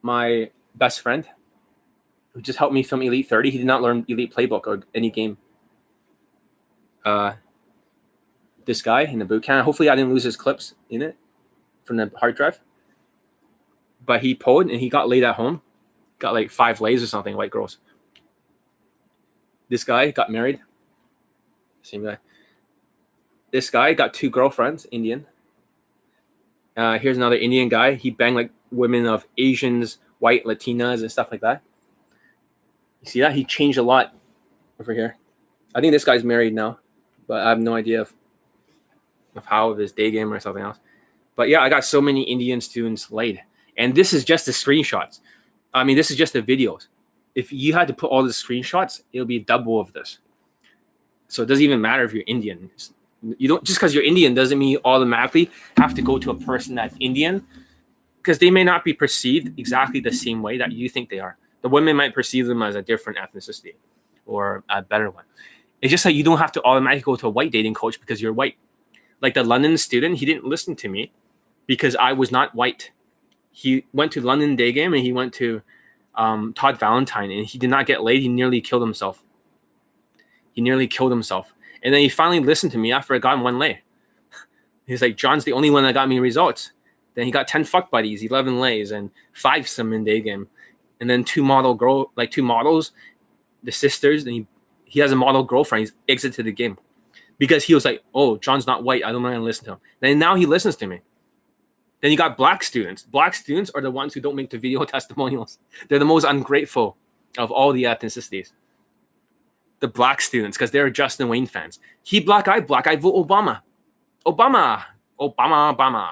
My 0.00 0.50
best 0.76 1.00
friend, 1.00 1.26
who 2.32 2.40
just 2.40 2.58
helped 2.58 2.74
me 2.74 2.82
film 2.82 3.02
Elite 3.02 3.28
30. 3.28 3.50
He 3.50 3.58
did 3.58 3.66
not 3.66 3.82
learn 3.82 4.04
Elite 4.06 4.34
Playbook 4.34 4.66
or 4.66 4.82
any 4.94 5.10
game. 5.10 5.38
Uh, 7.04 7.32
this 8.66 8.82
guy 8.82 9.02
in 9.02 9.18
the 9.18 9.24
boot 9.24 9.42
camp. 9.42 9.64
Hopefully, 9.64 9.88
I 9.88 9.96
didn't 9.96 10.12
lose 10.12 10.24
his 10.24 10.36
clips 10.36 10.74
in 10.88 11.02
it 11.02 11.16
from 11.84 11.96
the 11.96 12.10
hard 12.16 12.36
drive. 12.36 12.60
But 14.04 14.22
he 14.22 14.34
pulled 14.34 14.70
and 14.70 14.80
he 14.80 14.88
got 14.88 15.08
laid 15.08 15.24
at 15.24 15.36
home. 15.36 15.62
Got 16.18 16.34
like 16.34 16.50
five 16.50 16.80
lays 16.80 17.02
or 17.02 17.06
something, 17.06 17.36
white 17.36 17.50
girls. 17.50 17.78
This 19.68 19.84
guy 19.84 20.10
got 20.10 20.30
married. 20.30 20.60
Same 21.82 22.04
guy. 22.04 22.18
This 23.50 23.70
guy 23.70 23.94
got 23.94 24.14
two 24.14 24.30
girlfriends, 24.30 24.86
Indian. 24.90 25.26
Uh, 26.76 26.98
here's 26.98 27.16
another 27.16 27.36
Indian 27.36 27.68
guy. 27.68 27.94
He 27.94 28.10
banged 28.10 28.36
like 28.36 28.50
women 28.70 29.06
of 29.06 29.26
Asians, 29.38 29.98
white, 30.18 30.44
Latinas, 30.44 31.00
and 31.00 31.10
stuff 31.10 31.30
like 31.30 31.40
that. 31.40 31.62
You 33.02 33.10
see 33.10 33.20
that? 33.20 33.34
He 33.34 33.44
changed 33.44 33.78
a 33.78 33.82
lot 33.82 34.14
over 34.80 34.92
here. 34.92 35.16
I 35.74 35.80
think 35.80 35.92
this 35.92 36.04
guy's 36.04 36.24
married 36.24 36.54
now, 36.54 36.78
but 37.26 37.46
I 37.46 37.50
have 37.50 37.60
no 37.60 37.74
idea 37.74 38.00
of, 38.00 38.14
of 39.34 39.46
how 39.46 39.70
of 39.70 39.78
his 39.78 39.92
day 39.92 40.10
game 40.10 40.32
or 40.32 40.40
something 40.40 40.62
else. 40.62 40.80
But 41.36 41.48
yeah, 41.48 41.60
I 41.60 41.68
got 41.68 41.84
so 41.84 42.00
many 42.00 42.22
Indian 42.22 42.60
students 42.60 43.10
laid. 43.10 43.42
And 43.76 43.94
this 43.94 44.12
is 44.12 44.24
just 44.24 44.46
the 44.46 44.52
screenshots. 44.52 45.20
I 45.72 45.84
mean, 45.84 45.96
this 45.96 46.10
is 46.10 46.16
just 46.16 46.32
the 46.32 46.42
videos. 46.42 46.86
If 47.34 47.52
you 47.52 47.72
had 47.72 47.88
to 47.88 47.94
put 47.94 48.10
all 48.10 48.22
the 48.22 48.28
screenshots, 48.28 49.02
it'll 49.12 49.26
be 49.26 49.40
double 49.40 49.80
of 49.80 49.92
this. 49.92 50.18
So 51.28 51.42
it 51.42 51.46
doesn't 51.46 51.64
even 51.64 51.80
matter 51.80 52.04
if 52.04 52.12
you're 52.12 52.24
Indian. 52.26 52.70
You 53.38 53.48
don't 53.48 53.64
just 53.64 53.78
because 53.78 53.94
you're 53.94 54.04
Indian 54.04 54.34
doesn't 54.34 54.58
mean 54.58 54.68
you 54.68 54.80
automatically 54.84 55.50
have 55.78 55.94
to 55.94 56.02
go 56.02 56.18
to 56.18 56.30
a 56.30 56.34
person 56.34 56.74
that's 56.74 56.94
Indian 57.00 57.44
because 58.18 58.38
they 58.38 58.50
may 58.50 58.62
not 58.62 58.84
be 58.84 58.92
perceived 58.92 59.58
exactly 59.58 59.98
the 59.98 60.12
same 60.12 60.42
way 60.42 60.58
that 60.58 60.72
you 60.72 60.88
think 60.88 61.08
they 61.08 61.20
are. 61.20 61.36
The 61.62 61.68
women 61.68 61.96
might 61.96 62.14
perceive 62.14 62.46
them 62.46 62.62
as 62.62 62.74
a 62.74 62.82
different 62.82 63.18
ethnicity 63.18 63.74
or 64.26 64.62
a 64.68 64.82
better 64.82 65.10
one. 65.10 65.24
It's 65.80 65.90
just 65.90 66.04
like 66.04 66.14
you 66.14 66.22
don't 66.22 66.38
have 66.38 66.52
to 66.52 66.62
automatically 66.62 67.02
go 67.02 67.16
to 67.16 67.26
a 67.26 67.30
white 67.30 67.50
dating 67.50 67.74
coach 67.74 67.98
because 67.98 68.22
you're 68.22 68.32
white. 68.32 68.56
Like 69.24 69.32
the 69.32 69.42
London 69.42 69.78
student, 69.78 70.18
he 70.18 70.26
didn't 70.26 70.44
listen 70.44 70.76
to 70.76 70.86
me 70.86 71.10
because 71.64 71.96
I 71.96 72.12
was 72.12 72.30
not 72.30 72.54
white. 72.54 72.90
He 73.52 73.86
went 73.94 74.12
to 74.12 74.20
London 74.20 74.54
Day 74.54 74.70
Game 74.70 74.92
and 74.92 75.02
he 75.02 75.14
went 75.14 75.32
to 75.36 75.62
um, 76.14 76.52
Todd 76.52 76.78
Valentine 76.78 77.30
and 77.30 77.46
he 77.46 77.56
did 77.56 77.70
not 77.70 77.86
get 77.86 78.02
laid. 78.02 78.20
He 78.20 78.28
nearly 78.28 78.60
killed 78.60 78.82
himself. 78.82 79.24
He 80.52 80.60
nearly 80.60 80.86
killed 80.86 81.10
himself. 81.10 81.54
And 81.82 81.94
then 81.94 82.02
he 82.02 82.10
finally 82.10 82.38
listened 82.38 82.72
to 82.72 82.78
me 82.78 82.92
after 82.92 83.14
I 83.14 83.18
got 83.18 83.32
him 83.32 83.40
one 83.40 83.58
lay. 83.58 83.80
He's 84.86 85.00
like, 85.00 85.16
John's 85.16 85.44
the 85.44 85.54
only 85.54 85.70
one 85.70 85.84
that 85.84 85.94
got 85.94 86.06
me 86.06 86.18
results. 86.18 86.72
Then 87.14 87.24
he 87.24 87.32
got 87.32 87.48
10 87.48 87.64
fuck 87.64 87.90
buddies, 87.90 88.22
11 88.22 88.60
lays, 88.60 88.90
and 88.90 89.10
five 89.32 89.66
some 89.66 89.94
in 89.94 90.04
day 90.04 90.20
game. 90.20 90.48
And 91.00 91.08
then 91.08 91.24
two 91.24 91.42
model 91.42 91.72
girl, 91.72 92.12
like 92.14 92.30
two 92.30 92.42
models, 92.42 92.92
the 93.62 93.72
sisters, 93.72 94.24
and 94.24 94.34
he, 94.34 94.46
he 94.84 95.00
has 95.00 95.12
a 95.12 95.16
model 95.16 95.44
girlfriend. 95.44 95.80
He's 95.80 95.92
exited 96.10 96.44
the 96.44 96.52
game 96.52 96.76
because 97.38 97.64
he 97.64 97.74
was 97.74 97.84
like, 97.84 98.02
oh, 98.14 98.36
John's 98.36 98.66
not 98.66 98.84
white. 98.84 99.04
I 99.04 99.12
don't 99.12 99.22
want 99.22 99.34
to 99.34 99.40
listen 99.40 99.64
to 99.66 99.72
him. 99.72 99.78
Then 100.00 100.18
now 100.18 100.34
he 100.34 100.46
listens 100.46 100.76
to 100.76 100.86
me. 100.86 101.00
Then 102.00 102.10
you 102.10 102.16
got 102.16 102.36
black 102.36 102.62
students. 102.62 103.02
Black 103.02 103.34
students 103.34 103.70
are 103.74 103.80
the 103.80 103.90
ones 103.90 104.14
who 104.14 104.20
don't 104.20 104.36
make 104.36 104.50
the 104.50 104.58
video 104.58 104.84
testimonials. 104.84 105.58
They're 105.88 105.98
the 105.98 106.04
most 106.04 106.24
ungrateful 106.24 106.96
of 107.38 107.50
all 107.50 107.72
the 107.72 107.84
ethnicities. 107.84 108.52
The 109.80 109.88
black 109.88 110.20
students, 110.20 110.56
because 110.56 110.70
they're 110.70 110.90
Justin 110.90 111.28
Wayne 111.28 111.46
fans. 111.46 111.78
He 112.02 112.20
black, 112.20 112.48
I 112.48 112.60
black, 112.60 112.86
I 112.86 112.96
vote 112.96 113.26
Obama. 113.26 113.60
Obama, 114.24 114.82
Obama, 115.20 115.76
Obama. 115.76 116.10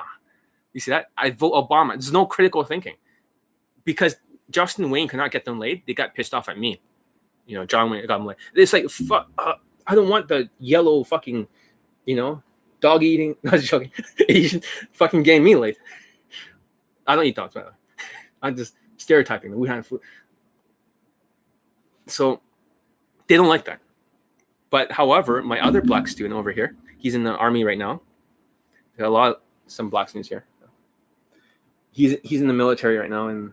You 0.72 0.80
see 0.80 0.90
that? 0.90 1.06
I 1.16 1.30
vote 1.30 1.52
Obama. 1.52 1.92
There's 1.92 2.12
no 2.12 2.26
critical 2.26 2.64
thinking. 2.64 2.96
Because 3.84 4.16
Justin 4.50 4.90
Wayne 4.90 5.08
could 5.08 5.16
not 5.16 5.30
get 5.30 5.44
them 5.44 5.58
laid, 5.58 5.82
they 5.86 5.94
got 5.94 6.14
pissed 6.14 6.34
off 6.34 6.48
at 6.48 6.58
me. 6.58 6.80
You 7.46 7.58
know, 7.58 7.66
John 7.66 7.90
Wayne 7.90 8.06
got 8.06 8.18
them 8.18 8.26
laid. 8.26 8.36
It's 8.54 8.72
like, 8.72 8.88
fuck, 8.88 9.28
uh, 9.38 9.54
I 9.86 9.94
don't 9.94 10.08
want 10.08 10.28
the 10.28 10.48
yellow 10.58 11.02
fucking, 11.04 11.46
you 12.04 12.16
know, 12.16 12.42
dog 12.80 13.02
eating. 13.02 13.36
Not 13.42 13.60
joking. 13.60 13.90
Asian 14.28 14.62
fucking 14.92 15.22
game 15.22 15.44
me 15.44 15.56
laid. 15.56 15.76
I 17.06 17.16
don't 17.16 17.24
eat 17.24 17.36
dogs, 17.36 17.54
by 17.54 17.62
the 17.62 17.66
way. 17.68 17.72
I'm 18.42 18.56
just 18.56 18.74
stereotyping 18.96 19.50
the 19.50 19.56
Wuhan 19.56 19.84
food. 19.84 20.00
So 22.06 22.40
they 23.26 23.36
don't 23.36 23.48
like 23.48 23.64
that. 23.64 23.80
But 24.70 24.92
however, 24.92 25.42
my 25.42 25.60
other 25.60 25.82
black 25.82 26.08
student 26.08 26.34
over 26.34 26.50
here, 26.50 26.76
he's 26.98 27.14
in 27.14 27.24
the 27.24 27.36
army 27.36 27.64
right 27.64 27.78
now. 27.78 28.00
Got 28.98 29.08
a 29.08 29.10
lot, 29.10 29.28
of, 29.32 29.36
some 29.66 29.90
black 29.90 30.08
students 30.08 30.28
here. 30.28 30.44
He's 31.90 32.16
he's 32.22 32.40
in 32.40 32.46
the 32.46 32.54
military 32.54 32.96
right 32.96 33.10
now, 33.10 33.28
and 33.28 33.52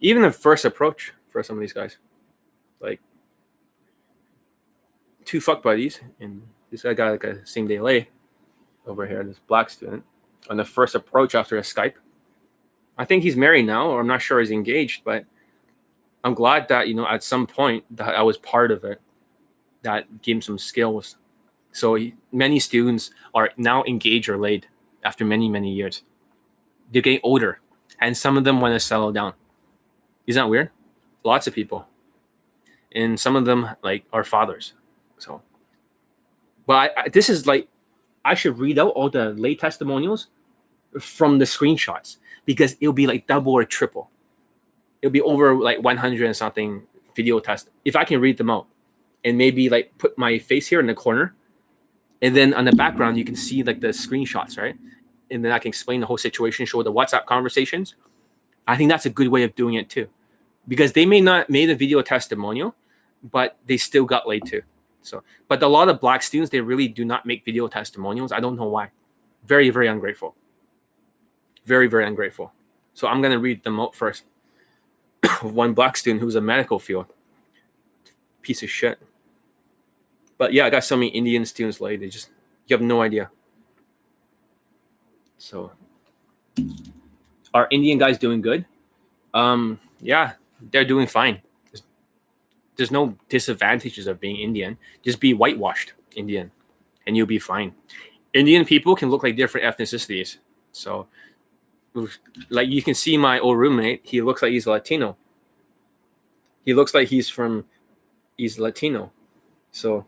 even 0.00 0.22
the 0.22 0.30
first 0.30 0.64
approach 0.64 1.12
for 1.26 1.42
some 1.42 1.56
of 1.56 1.60
these 1.60 1.72
guys, 1.72 1.96
like 2.80 3.00
two 5.28 5.42
fuck 5.42 5.62
buddies, 5.62 6.00
and 6.20 6.40
this 6.70 6.82
guy 6.82 6.94
got 6.94 7.10
like 7.10 7.24
a 7.24 7.46
same 7.46 7.66
day 7.66 7.78
lay 7.78 8.08
over 8.86 9.06
here, 9.06 9.22
this 9.22 9.38
black 9.46 9.68
student, 9.68 10.02
on 10.48 10.56
the 10.56 10.64
first 10.64 10.94
approach 10.94 11.34
after 11.34 11.58
a 11.58 11.60
Skype. 11.60 11.96
I 12.96 13.04
think 13.04 13.22
he's 13.22 13.36
married 13.36 13.66
now, 13.66 13.88
or 13.90 14.00
I'm 14.00 14.06
not 14.06 14.22
sure 14.22 14.40
he's 14.40 14.50
engaged, 14.50 15.04
but 15.04 15.26
I'm 16.24 16.32
glad 16.32 16.66
that, 16.68 16.88
you 16.88 16.94
know, 16.94 17.06
at 17.06 17.22
some 17.22 17.46
point 17.46 17.84
that 17.94 18.14
I 18.14 18.22
was 18.22 18.38
part 18.38 18.72
of 18.72 18.84
it, 18.84 19.02
that 19.82 20.22
gave 20.22 20.36
him 20.36 20.42
some 20.42 20.58
skills. 20.58 21.18
So 21.72 21.94
he, 21.96 22.14
many 22.32 22.58
students 22.58 23.10
are 23.34 23.50
now 23.58 23.84
engaged 23.84 24.30
or 24.30 24.38
laid 24.38 24.66
after 25.04 25.26
many, 25.26 25.50
many 25.50 25.74
years. 25.74 26.04
They're 26.90 27.02
getting 27.02 27.20
older, 27.22 27.60
and 28.00 28.16
some 28.16 28.38
of 28.38 28.44
them 28.44 28.62
want 28.62 28.72
to 28.72 28.80
settle 28.80 29.12
down. 29.12 29.34
Isn't 30.26 30.42
that 30.42 30.48
weird? 30.48 30.70
Lots 31.22 31.46
of 31.46 31.54
people. 31.54 31.86
And 32.92 33.20
some 33.20 33.36
of 33.36 33.44
them, 33.44 33.68
like, 33.82 34.06
are 34.10 34.24
fathers. 34.24 34.72
So 35.18 35.42
but 36.68 36.92
I, 36.94 37.04
I, 37.04 37.08
this 37.08 37.30
is 37.30 37.46
like, 37.46 37.66
I 38.26 38.34
should 38.34 38.58
read 38.58 38.78
out 38.78 38.90
all 38.90 39.08
the 39.08 39.30
lay 39.30 39.54
testimonials 39.54 40.28
from 41.00 41.38
the 41.38 41.46
screenshots 41.46 42.18
because 42.44 42.76
it'll 42.78 42.92
be 42.92 43.06
like 43.06 43.26
double 43.26 43.54
or 43.54 43.64
triple. 43.64 44.10
It'll 45.00 45.10
be 45.10 45.22
over 45.22 45.54
like 45.54 45.82
100 45.82 46.26
and 46.26 46.36
something 46.36 46.82
video 47.16 47.40
test 47.40 47.70
if 47.86 47.96
I 47.96 48.04
can 48.04 48.20
read 48.20 48.36
them 48.36 48.50
out 48.50 48.66
and 49.24 49.38
maybe 49.38 49.70
like 49.70 49.96
put 49.96 50.18
my 50.18 50.38
face 50.38 50.68
here 50.68 50.78
in 50.78 50.86
the 50.86 50.94
corner. 50.94 51.34
And 52.20 52.36
then 52.36 52.52
on 52.52 52.66
the 52.66 52.72
background 52.72 53.16
you 53.16 53.24
can 53.24 53.34
see 53.34 53.62
like 53.62 53.80
the 53.80 53.88
screenshots 53.88 54.58
right? 54.58 54.76
And 55.30 55.42
then 55.42 55.52
i 55.52 55.58
can 55.58 55.68
explain 55.68 56.00
the 56.00 56.06
whole 56.06 56.18
situation 56.18 56.66
show 56.66 56.82
the 56.82 56.92
whatsapp 56.92 57.24
conversations. 57.24 57.94
I 58.66 58.76
think 58.76 58.90
that's 58.90 59.06
a 59.06 59.10
good 59.10 59.28
way 59.28 59.42
of 59.42 59.54
doing 59.54 59.72
it 59.74 59.88
too 59.88 60.08
because 60.66 60.92
they 60.92 61.06
may 61.06 61.22
not 61.22 61.48
made 61.48 61.70
a 61.70 61.74
video 61.74 62.02
testimonial 62.02 62.74
but 63.22 63.56
they 63.66 63.78
still 63.78 64.04
got 64.04 64.28
laid 64.28 64.44
too 64.44 64.62
so, 65.08 65.22
but 65.48 65.62
a 65.62 65.68
lot 65.68 65.88
of 65.88 66.00
black 66.00 66.22
students, 66.22 66.50
they 66.50 66.60
really 66.60 66.88
do 66.88 67.04
not 67.04 67.26
make 67.26 67.44
video 67.44 67.66
testimonials. 67.68 68.32
I 68.32 68.40
don't 68.40 68.56
know 68.56 68.68
why. 68.68 68.90
Very, 69.46 69.70
very 69.70 69.88
ungrateful. 69.88 70.34
Very, 71.64 71.86
very 71.86 72.06
ungrateful. 72.06 72.52
So 72.94 73.08
I'm 73.08 73.22
gonna 73.22 73.38
read 73.38 73.62
them 73.62 73.80
out 73.80 73.94
first. 73.94 74.24
One 75.42 75.74
black 75.74 75.96
student 75.96 76.20
who's 76.20 76.34
a 76.34 76.40
medical 76.40 76.78
field. 76.78 77.06
Piece 78.42 78.62
of 78.62 78.70
shit. 78.70 78.98
But 80.36 80.52
yeah, 80.52 80.66
I 80.66 80.70
got 80.70 80.84
so 80.84 80.96
many 80.96 81.08
Indian 81.08 81.44
students 81.44 81.80
like 81.80 82.00
they 82.00 82.08
just 82.08 82.30
you 82.66 82.76
have 82.76 82.82
no 82.82 83.02
idea. 83.02 83.30
So 85.38 85.72
are 87.54 87.68
Indian 87.70 87.98
guys 87.98 88.18
doing 88.18 88.40
good? 88.40 88.66
Um, 89.34 89.78
yeah, 90.00 90.32
they're 90.60 90.84
doing 90.84 91.06
fine 91.06 91.42
there's 92.78 92.90
no 92.92 93.16
disadvantages 93.28 94.06
of 94.06 94.20
being 94.20 94.36
Indian. 94.36 94.78
Just 95.02 95.20
be 95.20 95.34
whitewashed 95.34 95.92
Indian, 96.16 96.50
and 97.06 97.16
you'll 97.16 97.26
be 97.26 97.38
fine. 97.38 97.74
Indian 98.32 98.64
people 98.64 98.94
can 98.94 99.10
look 99.10 99.22
like 99.22 99.36
different 99.36 99.66
ethnicities. 99.66 100.38
So, 100.72 101.08
like 102.48 102.68
you 102.68 102.80
can 102.80 102.94
see 102.94 103.16
my 103.16 103.40
old 103.40 103.58
roommate, 103.58 104.02
he 104.04 104.22
looks 104.22 104.42
like 104.42 104.52
he's 104.52 104.66
Latino. 104.66 105.16
He 106.64 106.72
looks 106.72 106.94
like 106.94 107.08
he's 107.08 107.28
from, 107.28 107.64
he's 108.36 108.58
Latino. 108.58 109.10
So 109.72 110.06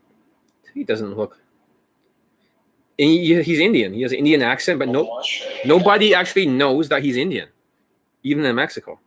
he 0.73 0.85
doesn't 0.85 1.17
look. 1.17 1.41
He, 2.97 3.43
he's 3.43 3.59
Indian. 3.59 3.95
He 3.95 4.03
has 4.03 4.13
an 4.13 4.19
Indian 4.19 4.43
accent, 4.43 4.79
but 4.79 4.89
no, 4.89 5.23
nobody 5.65 6.15
actually 6.15 6.47
knows 6.47 6.89
that 6.91 7.03
he's 7.03 7.17
Indian, 7.17 7.49
even 8.23 8.45
in 8.45 8.55
Mexico. 8.55 9.01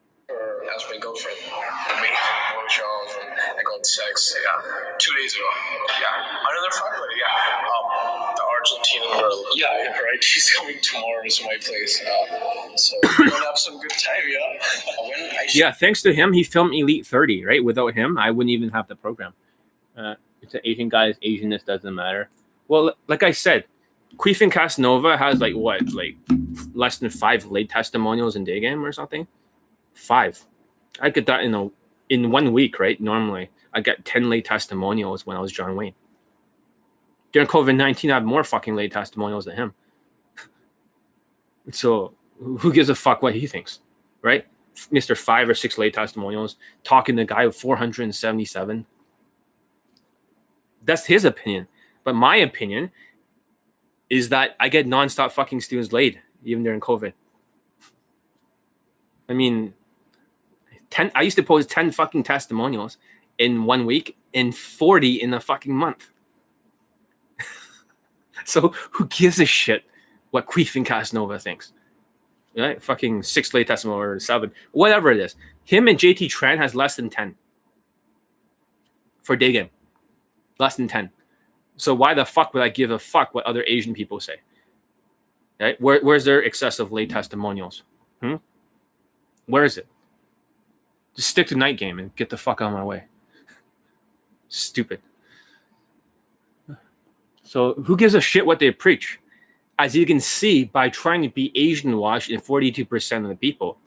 Right. 10.14 10.24
She's 10.24 10.50
coming 10.52 10.78
tomorrow 10.82 11.24
to 11.28 11.44
my 11.46 11.58
place. 11.60 12.02
Uh, 12.02 12.78
so 12.78 12.96
we're 13.20 13.30
gonna 13.30 13.46
have 13.46 13.58
some 13.58 13.80
good 13.80 13.92
time. 13.92 14.24
Yeah. 14.28 14.40
I 15.40 15.48
Yeah, 15.54 15.72
thanks 15.72 16.02
to 16.04 16.14
him, 16.14 16.34
he 16.34 16.44
filmed 16.44 16.74
Elite 16.74 17.06
30, 17.06 17.46
right? 17.46 17.64
Without 17.64 17.94
him, 17.94 18.18
I 18.18 18.32
wouldn't 18.32 18.52
even 18.52 18.70
have 18.70 18.88
the 18.88 18.96
program. 18.96 19.34
Uh, 19.98 20.16
it's 20.42 20.54
an 20.54 20.62
Asian 20.64 20.90
guy, 20.90 21.14
Asianness 21.14 21.66
doesn't 21.66 21.94
matter. 21.94 22.30
Well, 22.68 22.94
like 23.08 23.24
I 23.24 23.32
said, 23.32 23.66
Queefin 24.18 24.52
Casanova 24.52 25.18
has 25.18 25.40
like 25.40 25.56
what, 25.56 25.92
like 25.94 26.16
less 26.74 26.98
than 26.98 27.10
five 27.10 27.46
late 27.46 27.70
testimonials 27.70 28.36
in 28.36 28.44
day 28.44 28.60
game 28.60 28.84
or 28.84 28.92
something? 28.92 29.28
Five. 29.94 30.44
I 31.00 31.10
get 31.10 31.26
that 31.26 31.42
in 31.42 31.54
a 31.56 31.70
in 32.10 32.32
one 32.32 32.54
week, 32.54 32.80
right? 32.80 33.00
Normally, 33.00 33.50
I 33.74 33.82
get 33.82 34.06
10 34.06 34.30
late 34.30 34.46
testimonials 34.46 35.26
when 35.26 35.36
I 35.36 35.40
was 35.40 35.52
John 35.52 35.76
Wayne. 35.76 35.96
During 37.32 37.48
COVID 37.48 37.76
19, 37.76 38.12
I 38.12 38.16
have 38.16 38.24
more 38.24 38.44
fucking 38.44 38.76
late 38.76 38.92
testimonials 38.92 39.46
than 39.46 39.56
him. 39.56 39.74
So 41.72 42.14
who 42.38 42.74
gives 42.74 42.90
a 42.90 42.96
fuck 42.96 43.22
what 43.22 43.36
he 43.36 43.48
thinks, 43.48 43.80
right? 44.22 44.46
Mr. 44.92 45.18
Five 45.18 45.50
or 45.50 45.54
six 45.54 45.78
late 45.78 45.94
testimonials, 45.94 46.56
talking 46.84 47.16
to 47.16 47.22
the 47.22 47.28
guy 47.28 47.46
with 47.46 47.56
477. 47.56 48.86
That's 50.84 51.06
his 51.06 51.26
opinion. 51.26 51.68
But 52.04 52.16
my 52.16 52.36
opinion 52.38 52.92
is 54.10 54.30
that 54.30 54.56
I 54.60 54.70
get 54.70 54.88
nonstop 54.88 55.32
fucking 55.32 55.62
students 55.62 55.94
laid, 55.94 56.20
even 56.44 56.64
during 56.64 56.80
COVID. 56.80 57.14
I 59.30 59.34
mean, 59.34 59.74
10, 60.90 61.12
I 61.16 61.22
used 61.22 61.38
to 61.38 61.44
post 61.44 61.70
10 61.70 61.92
fucking 61.92 62.24
testimonials 62.24 62.98
in 63.38 63.64
one 63.64 63.86
week 63.86 64.18
and 64.34 64.56
40 64.56 65.22
in 65.22 65.34
a 65.34 65.40
fucking 65.40 65.74
month. 65.74 66.10
so 68.46 68.74
who 68.92 69.08
gives 69.08 69.40
a 69.40 69.46
shit 69.46 69.86
what 70.34 70.48
Queefin 70.48 70.84
Casanova 70.84 71.38
thinks? 71.38 71.74
right? 72.58 72.82
Fucking 72.82 73.22
six 73.24 73.54
late 73.54 73.68
testimony 73.68 74.00
or 74.02 74.20
seven, 74.20 74.52
whatever 74.72 75.12
it 75.12 75.20
is. 75.20 75.36
Him 75.64 75.88
and 75.88 75.98
JT 75.98 76.28
Tran 76.30 76.58
has 76.58 76.74
less 76.76 76.96
than 76.96 77.10
10 77.10 77.36
for 79.22 79.36
day 79.36 79.52
game. 79.52 79.70
Less 80.60 80.76
than 80.76 80.88
10. 80.88 81.12
So 81.78 81.94
why 81.94 82.14
the 82.14 82.26
fuck 82.26 82.54
would 82.54 82.64
I 82.64 82.70
give 82.70 82.92
a 82.92 83.00
fuck 83.00 83.34
what 83.34 83.46
other 83.46 83.64
Asian 83.66 83.94
people 83.94 84.20
say? 84.20 84.38
Right? 85.60 85.80
Where, 85.80 86.02
where's 86.02 86.26
their 86.26 86.42
excessive 86.42 86.92
late 86.92 87.10
testimonials? 87.10 87.84
Hmm? 88.22 88.36
Where 89.46 89.64
is 89.64 89.78
it? 89.78 89.88
Just 91.16 91.30
stick 91.30 91.48
to 91.48 91.56
night 91.56 91.78
game 91.78 92.00
and 92.00 92.16
get 92.16 92.30
the 92.30 92.38
fuck 92.38 92.62
out 92.62 92.68
of 92.68 92.74
my 92.74 92.84
way. 92.84 93.04
Stupid. 94.48 95.00
So 97.44 97.74
who 97.74 97.96
gives 97.96 98.16
a 98.16 98.22
shit 98.22 98.46
what 98.46 98.60
they 98.60 98.72
preach? 98.72 99.20
As 99.84 99.94
you 99.94 100.06
can 100.06 100.22
see 100.22 100.64
by 100.64 100.88
trying 100.88 101.22
to 101.22 101.28
be 101.28 101.52
Asian 101.56 101.98
washed, 101.98 102.32
and 102.32 102.42
42% 102.42 103.24
of 103.24 103.28
the 103.28 103.36
people 103.36 103.78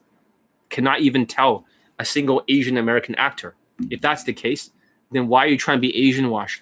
cannot 0.69 1.01
even 1.01 1.25
tell 1.25 1.65
a 1.99 2.05
single 2.05 2.43
Asian 2.49 2.77
American 2.77 3.15
actor. 3.15 3.55
If 3.89 4.03
that's 4.03 4.23
the 4.23 4.35
case, 4.35 4.73
then 5.11 5.27
why 5.27 5.47
are 5.47 5.49
you 5.49 5.57
trying 5.57 5.79
to 5.79 5.81
be 5.81 5.97
Asian 5.97 6.29
washed? 6.29 6.61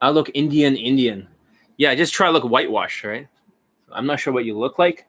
I 0.00 0.08
look 0.08 0.30
Indian, 0.32 0.74
Indian. 0.74 1.28
Yeah, 1.76 1.94
just 1.94 2.14
try 2.14 2.28
to 2.28 2.32
look 2.32 2.44
whitewashed, 2.44 3.04
right? 3.04 3.28
I'm 3.90 4.06
not 4.06 4.18
sure 4.18 4.32
what 4.32 4.46
you 4.46 4.58
look 4.58 4.78
like, 4.78 5.04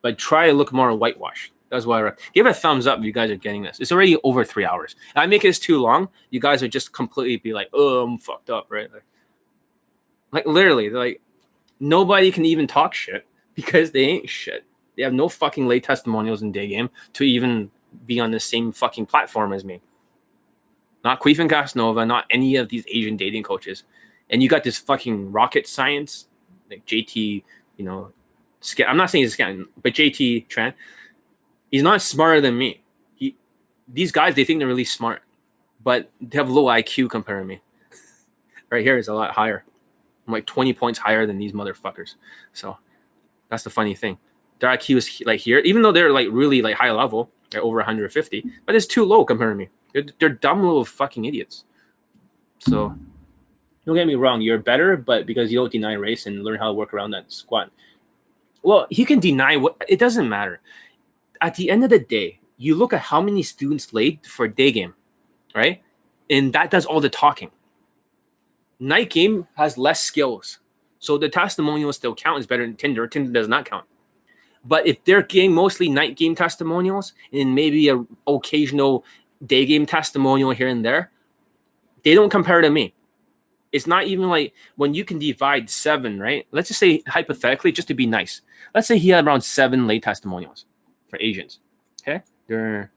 but 0.00 0.16
try 0.16 0.46
to 0.46 0.52
look 0.52 0.72
more 0.72 0.94
whitewashed. 0.94 1.52
That's 1.70 1.86
why 1.86 1.98
I 1.98 2.02
rec- 2.02 2.20
give 2.34 2.46
it 2.46 2.50
a 2.50 2.54
thumbs 2.54 2.86
up 2.86 3.00
if 3.00 3.04
you 3.04 3.12
guys 3.12 3.32
are 3.32 3.36
getting 3.36 3.64
this. 3.64 3.80
It's 3.80 3.90
already 3.90 4.16
over 4.22 4.44
three 4.44 4.64
hours. 4.64 4.94
If 5.10 5.16
I 5.16 5.26
make 5.26 5.42
this 5.42 5.58
too 5.58 5.80
long, 5.80 6.08
you 6.30 6.38
guys 6.38 6.62
would 6.62 6.70
just 6.70 6.92
completely 6.92 7.36
be 7.38 7.52
like, 7.52 7.68
oh, 7.72 8.04
I'm 8.04 8.16
fucked 8.16 8.48
up, 8.48 8.66
right? 8.70 8.90
Like, 8.92 9.02
like 10.32 10.46
literally, 10.46 10.90
like 10.90 11.20
nobody 11.80 12.30
can 12.30 12.44
even 12.44 12.66
talk 12.66 12.94
shit 12.94 13.26
because 13.54 13.90
they 13.90 14.02
ain't 14.02 14.28
shit. 14.28 14.64
They 14.96 15.02
have 15.02 15.12
no 15.12 15.28
fucking 15.28 15.66
late 15.66 15.84
testimonials 15.84 16.42
in 16.42 16.52
day 16.52 16.68
game 16.68 16.90
to 17.14 17.24
even 17.24 17.70
be 18.06 18.20
on 18.20 18.30
the 18.30 18.40
same 18.40 18.72
fucking 18.72 19.06
platform 19.06 19.52
as 19.52 19.64
me. 19.64 19.80
Not 21.04 21.20
Queefin 21.20 21.48
Casanova, 21.48 22.04
not 22.04 22.26
any 22.30 22.56
of 22.56 22.68
these 22.68 22.84
Asian 22.88 23.16
dating 23.16 23.44
coaches. 23.44 23.84
And 24.30 24.42
you 24.42 24.48
got 24.48 24.64
this 24.64 24.78
fucking 24.78 25.32
rocket 25.32 25.66
science, 25.66 26.28
like 26.70 26.84
JT, 26.84 27.42
you 27.76 27.84
know, 27.84 28.12
I'm 28.86 28.96
not 28.96 29.10
saying 29.10 29.22
he's 29.22 29.36
scam, 29.36 29.66
but 29.82 29.94
JT 29.94 30.48
Tran, 30.48 30.74
he's 31.70 31.82
not 31.82 32.02
smarter 32.02 32.40
than 32.40 32.58
me. 32.58 32.82
He, 33.14 33.36
these 33.86 34.12
guys, 34.12 34.34
they 34.34 34.44
think 34.44 34.58
they're 34.58 34.68
really 34.68 34.84
smart, 34.84 35.22
but 35.82 36.10
they 36.20 36.36
have 36.36 36.50
low 36.50 36.64
IQ 36.64 37.08
compared 37.10 37.42
to 37.42 37.46
me. 37.46 37.60
right 38.70 38.82
here 38.82 38.98
is 38.98 39.08
a 39.08 39.14
lot 39.14 39.30
higher. 39.30 39.64
I'm 40.28 40.34
like 40.34 40.46
20 40.46 40.74
points 40.74 40.98
higher 40.98 41.26
than 41.26 41.38
these 41.38 41.52
motherfuckers. 41.52 42.14
So 42.52 42.76
that's 43.48 43.64
the 43.64 43.70
funny 43.70 43.94
thing. 43.94 44.18
Their 44.58 44.70
IQ 44.70 44.96
is 44.98 45.22
like 45.24 45.40
here, 45.40 45.58
even 45.60 45.80
though 45.82 45.90
they're 45.92 46.12
like 46.12 46.28
really 46.30 46.60
like 46.60 46.76
high 46.76 46.92
level, 46.92 47.30
they're 47.50 47.62
over 47.62 47.78
150, 47.78 48.44
but 48.66 48.74
it's 48.74 48.86
too 48.86 49.04
low 49.04 49.24
compared 49.24 49.52
to 49.52 49.56
me. 49.56 49.70
They're, 49.94 50.04
they're 50.20 50.28
dumb 50.28 50.62
little 50.62 50.84
fucking 50.84 51.24
idiots. 51.24 51.64
So 52.58 52.94
don't 53.86 53.94
get 53.94 54.06
me 54.06 54.16
wrong, 54.16 54.42
you're 54.42 54.58
better, 54.58 54.98
but 54.98 55.24
because 55.24 55.50
you 55.50 55.58
don't 55.58 55.72
deny 55.72 55.94
race 55.94 56.26
and 56.26 56.44
learn 56.44 56.58
how 56.58 56.66
to 56.66 56.74
work 56.74 56.92
around 56.92 57.12
that 57.12 57.32
squat. 57.32 57.70
Well, 58.62 58.86
he 58.90 59.06
can 59.06 59.18
deny 59.18 59.56
what 59.56 59.82
it 59.88 59.98
doesn't 59.98 60.28
matter. 60.28 60.60
At 61.40 61.54
the 61.54 61.70
end 61.70 61.84
of 61.84 61.90
the 61.90 62.00
day, 62.00 62.40
you 62.58 62.74
look 62.74 62.92
at 62.92 63.00
how 63.00 63.22
many 63.22 63.42
students 63.42 63.94
laid 63.94 64.26
for 64.26 64.46
day 64.46 64.72
game, 64.72 64.94
right? 65.54 65.80
And 66.28 66.52
that 66.52 66.70
does 66.70 66.84
all 66.84 67.00
the 67.00 67.08
talking 67.08 67.50
night 68.80 69.10
game 69.10 69.46
has 69.54 69.78
less 69.78 70.02
skills. 70.02 70.58
So 70.98 71.18
the 71.18 71.28
testimonials 71.28 71.96
still 71.96 72.14
count 72.14 72.40
is 72.40 72.46
better 72.46 72.64
than 72.64 72.76
Tinder. 72.76 73.06
Tinder 73.06 73.32
does 73.32 73.48
not 73.48 73.64
count. 73.64 73.84
But 74.64 74.86
if 74.86 75.02
they're 75.04 75.22
getting 75.22 75.52
mostly 75.52 75.88
night 75.88 76.16
game 76.16 76.34
testimonials 76.34 77.12
and 77.32 77.54
maybe 77.54 77.88
a 77.88 78.04
occasional 78.26 79.04
day 79.44 79.64
game 79.64 79.86
testimonial 79.86 80.50
here 80.50 80.68
and 80.68 80.84
there, 80.84 81.10
they 82.02 82.14
don't 82.14 82.30
compare 82.30 82.60
to 82.60 82.70
me. 82.70 82.94
It's 83.70 83.86
not 83.86 84.04
even 84.04 84.28
like 84.28 84.54
when 84.76 84.94
you 84.94 85.04
can 85.04 85.18
divide 85.18 85.70
seven, 85.70 86.18
right? 86.18 86.46
Let's 86.50 86.68
just 86.68 86.80
say 86.80 87.02
hypothetically, 87.06 87.70
just 87.70 87.88
to 87.88 87.94
be 87.94 88.06
nice. 88.06 88.40
Let's 88.74 88.88
say 88.88 88.98
he 88.98 89.10
had 89.10 89.26
around 89.26 89.42
seven 89.42 89.86
late 89.86 90.02
testimonials 90.02 90.64
for 91.08 91.18
Asians. 91.20 91.60
Okay. 92.02 92.22
They're 92.46 92.90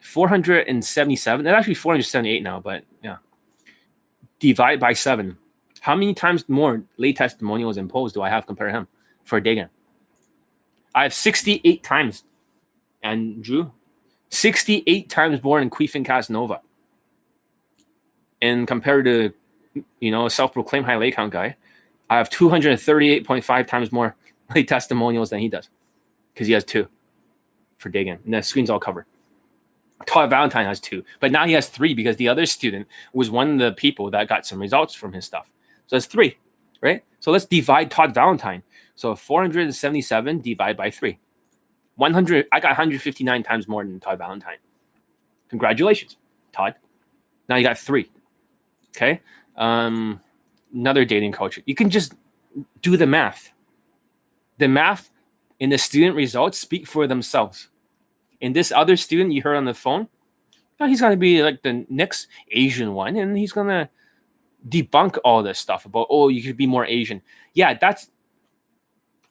477. 0.00 1.44
They're 1.44 1.54
actually 1.54 1.74
478 1.74 2.42
now, 2.42 2.60
but 2.60 2.84
yeah 3.02 3.16
divide 4.38 4.80
by 4.80 4.92
seven. 4.92 5.38
How 5.80 5.94
many 5.94 6.14
times 6.14 6.48
more 6.48 6.82
late 6.96 7.16
testimonials 7.16 7.76
imposed 7.76 8.14
do 8.14 8.22
I 8.22 8.30
have 8.30 8.46
compared 8.46 8.72
to 8.72 8.78
him 8.78 8.88
for 9.24 9.40
day 9.40 9.54
game? 9.54 9.68
I 10.94 11.02
have 11.02 11.14
68 11.14 11.82
times. 11.82 12.24
And 13.02 13.42
Drew, 13.42 13.72
68 14.30 15.10
times 15.10 15.42
more 15.42 15.60
than 15.60 15.68
Queefin 15.68 16.04
Casanova. 16.04 16.60
And 18.40 18.66
compared 18.66 19.04
to, 19.04 19.32
you 20.00 20.10
know, 20.10 20.26
a 20.26 20.30
self-proclaimed 20.30 20.86
high 20.86 20.96
lay 20.96 21.10
count 21.10 21.32
guy, 21.32 21.56
I 22.08 22.16
have 22.16 22.30
238.5 22.30 23.66
times 23.66 23.92
more 23.92 24.16
late 24.54 24.68
testimonials 24.68 25.30
than 25.30 25.40
he 25.40 25.48
does. 25.48 25.68
Because 26.32 26.46
he 26.46 26.54
has 26.54 26.64
two 26.64 26.88
for 27.76 27.88
day 27.90 28.04
game. 28.04 28.18
And 28.24 28.34
the 28.34 28.42
screen's 28.42 28.70
all 28.70 28.80
covered. 28.80 29.06
Todd 30.06 30.30
Valentine 30.30 30.66
has 30.66 30.80
two, 30.80 31.04
but 31.20 31.32
now 31.32 31.46
he 31.46 31.52
has 31.52 31.68
three 31.68 31.94
because 31.94 32.16
the 32.16 32.28
other 32.28 32.46
student 32.46 32.86
was 33.12 33.30
one 33.30 33.52
of 33.52 33.58
the 33.58 33.72
people 33.72 34.10
that 34.10 34.28
got 34.28 34.46
some 34.46 34.60
results 34.60 34.94
from 34.94 35.12
his 35.12 35.24
stuff. 35.24 35.50
So 35.86 35.96
that's 35.96 36.06
three, 36.06 36.38
right? 36.80 37.04
So 37.20 37.30
let's 37.30 37.44
divide 37.46 37.90
Todd 37.90 38.12
Valentine. 38.14 38.62
So 38.94 39.14
477 39.14 40.40
divided 40.40 40.76
by 40.76 40.90
three. 40.90 41.18
100, 41.96 42.46
I 42.52 42.60
got 42.60 42.70
159 42.70 43.42
times 43.42 43.68
more 43.68 43.84
than 43.84 44.00
Todd 44.00 44.18
Valentine. 44.18 44.56
Congratulations, 45.48 46.16
Todd. 46.52 46.74
Now 47.48 47.56
you 47.56 47.62
got 47.64 47.78
three. 47.78 48.10
Okay. 48.96 49.20
Um, 49.56 50.20
another 50.72 51.04
dating 51.04 51.32
coach. 51.32 51.60
You 51.66 51.74
can 51.74 51.90
just 51.90 52.14
do 52.82 52.96
the 52.96 53.06
math. 53.06 53.52
The 54.58 54.68
math 54.68 55.10
and 55.60 55.70
the 55.72 55.78
student 55.78 56.16
results 56.16 56.58
speak 56.58 56.86
for 56.86 57.06
themselves. 57.06 57.68
And 58.44 58.54
this 58.54 58.70
other 58.70 58.96
student 58.96 59.32
you 59.32 59.42
heard 59.42 59.56
on 59.56 59.64
the 59.64 59.74
phone, 59.74 60.08
you 60.78 60.86
he's 60.86 61.00
going 61.00 61.12
to 61.12 61.16
be 61.16 61.42
like 61.42 61.62
the 61.62 61.86
next 61.88 62.28
Asian 62.50 62.94
one, 62.94 63.16
and 63.16 63.36
he's 63.36 63.52
going 63.52 63.68
to 63.68 63.88
debunk 64.68 65.18
all 65.24 65.42
this 65.42 65.58
stuff 65.58 65.86
about, 65.86 66.06
oh, 66.10 66.28
you 66.28 66.42
could 66.42 66.56
be 66.56 66.66
more 66.66 66.84
Asian. 66.86 67.22
Yeah, 67.54 67.74
that's. 67.74 68.10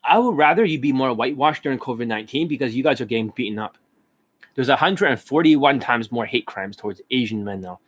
I 0.06 0.18
would 0.18 0.36
rather 0.36 0.64
you 0.64 0.78
be 0.78 0.92
more 0.92 1.14
whitewashed 1.14 1.62
during 1.62 1.78
COVID 1.78 2.06
19 2.06 2.46
because 2.46 2.76
you 2.76 2.82
guys 2.82 3.00
are 3.00 3.06
getting 3.06 3.32
beaten 3.34 3.58
up. 3.58 3.78
There's 4.54 4.68
141 4.68 5.80
times 5.80 6.12
more 6.12 6.26
hate 6.26 6.46
crimes 6.46 6.76
towards 6.76 7.00
Asian 7.10 7.42
men 7.42 7.62
now 7.62 7.80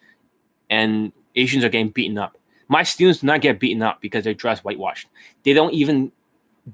and 0.70 1.12
Asians 1.34 1.64
are 1.64 1.68
getting 1.68 1.90
beaten 1.90 2.18
up. 2.18 2.36
My 2.68 2.82
students 2.82 3.20
do 3.20 3.26
not 3.26 3.40
get 3.40 3.60
beaten 3.60 3.82
up 3.82 4.00
because 4.00 4.24
they're 4.24 4.34
dressed 4.34 4.64
whitewashed. 4.64 5.08
They 5.44 5.52
don't 5.52 5.72
even 5.72 6.12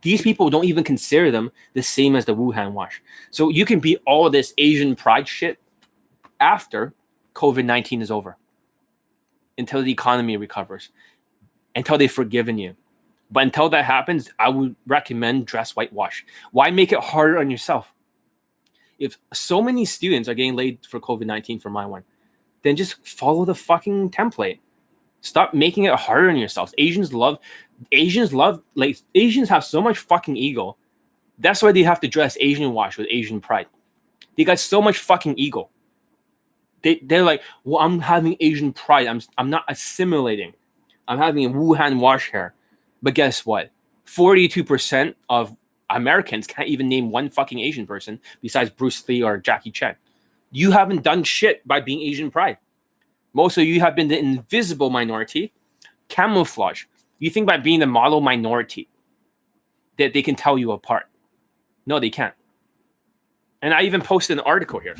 these 0.00 0.22
people 0.22 0.48
don't 0.48 0.64
even 0.64 0.84
consider 0.84 1.30
them 1.30 1.52
the 1.74 1.82
same 1.82 2.16
as 2.16 2.24
the 2.24 2.34
Wuhan 2.34 2.72
wash. 2.72 3.02
So 3.30 3.50
you 3.50 3.66
can 3.66 3.78
be 3.78 3.96
all 4.06 4.30
this 4.30 4.54
Asian 4.56 4.96
pride 4.96 5.28
shit 5.28 5.58
after 6.40 6.94
COVID 7.34 7.64
19 7.64 8.00
is 8.00 8.10
over 8.10 8.36
until 9.58 9.82
the 9.82 9.92
economy 9.92 10.36
recovers, 10.36 10.90
until 11.76 11.98
they've 11.98 12.10
forgiven 12.10 12.58
you. 12.58 12.74
But 13.30 13.44
until 13.44 13.68
that 13.70 13.84
happens, 13.84 14.30
I 14.38 14.48
would 14.48 14.76
recommend 14.86 15.46
dress 15.46 15.74
whitewash. 15.76 16.24
Why 16.52 16.70
make 16.70 16.92
it 16.92 17.00
harder 17.00 17.38
on 17.38 17.50
yourself? 17.50 17.92
If 18.98 19.18
so 19.32 19.62
many 19.62 19.84
students 19.84 20.28
are 20.28 20.34
getting 20.34 20.56
laid 20.56 20.86
for 20.86 21.00
COVID 21.00 21.26
19 21.26 21.60
for 21.60 21.70
my 21.70 21.86
one, 21.86 22.04
then 22.62 22.76
just 22.76 23.06
follow 23.06 23.44
the 23.44 23.54
fucking 23.54 24.10
template. 24.10 24.58
Stop 25.22 25.54
making 25.54 25.84
it 25.84 25.94
harder 25.94 26.28
on 26.28 26.36
yourselves. 26.36 26.74
Asians 26.76 27.14
love 27.14 27.38
Asians 27.90 28.34
love 28.34 28.62
like 28.74 28.98
Asians 29.14 29.48
have 29.48 29.64
so 29.64 29.80
much 29.80 29.98
fucking 29.98 30.36
ego. 30.36 30.76
That's 31.38 31.62
why 31.62 31.72
they 31.72 31.84
have 31.84 32.00
to 32.00 32.08
dress 32.08 32.36
Asian 32.40 32.72
wash 32.72 32.98
with 32.98 33.06
Asian 33.10 33.40
pride. 33.40 33.66
They 34.36 34.44
got 34.44 34.58
so 34.58 34.82
much 34.82 34.98
fucking 34.98 35.38
ego. 35.38 35.70
They 36.82 37.00
they're 37.02 37.22
like, 37.22 37.42
well, 37.64 37.80
I'm 37.80 38.00
having 38.00 38.36
Asian 38.40 38.72
pride. 38.72 39.06
I'm 39.06 39.20
I'm 39.38 39.48
not 39.48 39.64
assimilating. 39.68 40.54
I'm 41.06 41.18
having 41.18 41.52
Wuhan 41.52 42.00
wash 42.00 42.30
hair. 42.30 42.54
But 43.00 43.14
guess 43.14 43.46
what? 43.46 43.70
42% 44.06 45.14
of 45.28 45.56
Americans 45.90 46.46
can't 46.46 46.68
even 46.68 46.88
name 46.88 47.10
one 47.10 47.28
fucking 47.28 47.60
Asian 47.60 47.86
person 47.86 48.20
besides 48.40 48.70
Bruce 48.70 49.06
Lee 49.08 49.22
or 49.22 49.38
Jackie 49.38 49.70
Chan. 49.70 49.96
You 50.50 50.72
haven't 50.72 51.02
done 51.02 51.24
shit 51.24 51.66
by 51.66 51.80
being 51.80 52.02
Asian 52.02 52.30
pride. 52.30 52.58
Most 53.32 53.56
of 53.56 53.64
you 53.64 53.80
have 53.80 53.96
been 53.96 54.08
the 54.08 54.18
invisible 54.18 54.90
minority, 54.90 55.52
camouflage. 56.08 56.84
You 57.18 57.30
think 57.30 57.46
by 57.46 57.56
being 57.56 57.80
the 57.80 57.86
model 57.86 58.20
minority 58.20 58.88
that 59.98 60.12
they 60.12 60.22
can 60.22 60.34
tell 60.34 60.58
you 60.58 60.72
apart. 60.72 61.08
No, 61.86 61.98
they 61.98 62.10
can't. 62.10 62.34
And 63.62 63.72
I 63.72 63.82
even 63.82 64.02
posted 64.02 64.38
an 64.38 64.44
article 64.44 64.80
here 64.80 64.96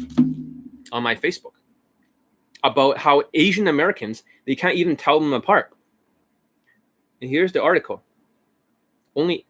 on 0.93 1.03
my 1.03 1.15
Facebook 1.15 1.53
about 2.65 2.99
how 2.99 3.25
Asian 3.35 3.67
Americans, 3.67 4.23
they 4.47 4.55
can't 4.55 4.77
even 4.77 4.97
tell 4.97 5.19
them 5.19 5.33
apart. 5.33 5.73
And 7.21 7.29
here's 7.29 7.53
the 7.53 7.63
article. 7.63 8.03
Only 9.15 9.47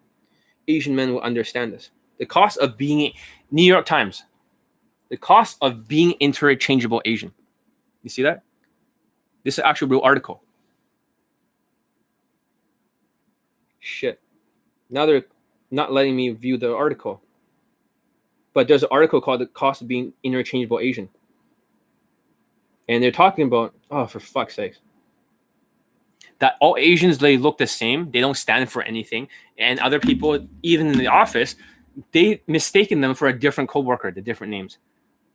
Asian 0.67 0.97
men 0.97 1.12
will 1.12 1.20
understand 1.20 1.73
this. 1.73 1.91
The 2.19 2.27
cost 2.27 2.59
of 2.59 2.77
being 2.77 3.12
New 3.51 3.65
York 3.65 3.86
Times. 3.86 4.25
The 5.11 5.17
cost 5.17 5.59
of 5.61 5.86
being 5.86 6.12
interchangeable 6.20 7.02
Asian. 7.05 7.33
You 8.02 8.11
see 8.11 8.23
that? 8.23 8.43
This 9.45 9.59
is 9.59 9.65
actually 9.65 9.87
a 9.87 9.91
real 9.91 10.01
article. 10.03 10.43
Shit. 13.81 14.21
Now 14.91 15.07
they're 15.07 15.25
not 15.71 15.93
letting 15.93 16.15
me 16.15 16.31
view 16.31 16.57
the 16.57 16.75
article. 16.75 17.21
But 18.55 18.69
there's 18.69 18.83
an 18.83 18.91
article 18.93 19.21
called 19.21 19.41
The 19.41 19.47
Cost 19.47 19.83
of 19.83 19.89
Being 19.89 20.12
Interchangeable 20.23 20.79
Asian. 20.79 21.09
And 22.89 23.03
they're 23.03 23.11
talking 23.11 23.47
about, 23.47 23.75
oh, 23.91 24.07
for 24.07 24.21
fuck's 24.21 24.55
sakes. 24.55 24.79
That 26.39 26.57
all 26.61 26.77
Asians 26.79 27.19
they 27.19 27.37
look 27.37 27.59
the 27.59 27.67
same, 27.67 28.11
they 28.11 28.21
don't 28.21 28.37
stand 28.37 28.71
for 28.71 28.83
anything. 28.83 29.29
And 29.57 29.81
other 29.81 29.99
people, 29.99 30.47
even 30.62 30.89
in 30.89 30.99
the 30.99 31.07
office, 31.07 31.57
they 32.12 32.43
mistaken 32.47 33.01
them 33.01 33.15
for 33.15 33.29
a 33.29 33.39
different 33.39 33.71
coworker, 33.71 34.11
the 34.11 34.21
different 34.21 34.51
names. 34.51 34.79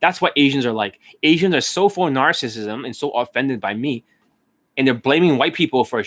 That's 0.00 0.20
what 0.20 0.32
Asians 0.36 0.64
are 0.64 0.72
like. 0.72 1.00
Asians 1.22 1.54
are 1.54 1.60
so 1.60 1.88
full 1.88 2.06
of 2.06 2.12
narcissism 2.12 2.84
and 2.84 2.94
so 2.94 3.10
offended 3.10 3.60
by 3.60 3.74
me, 3.74 4.04
and 4.76 4.86
they're 4.86 4.94
blaming 4.94 5.38
white 5.38 5.54
people 5.54 5.84
for 5.84 6.04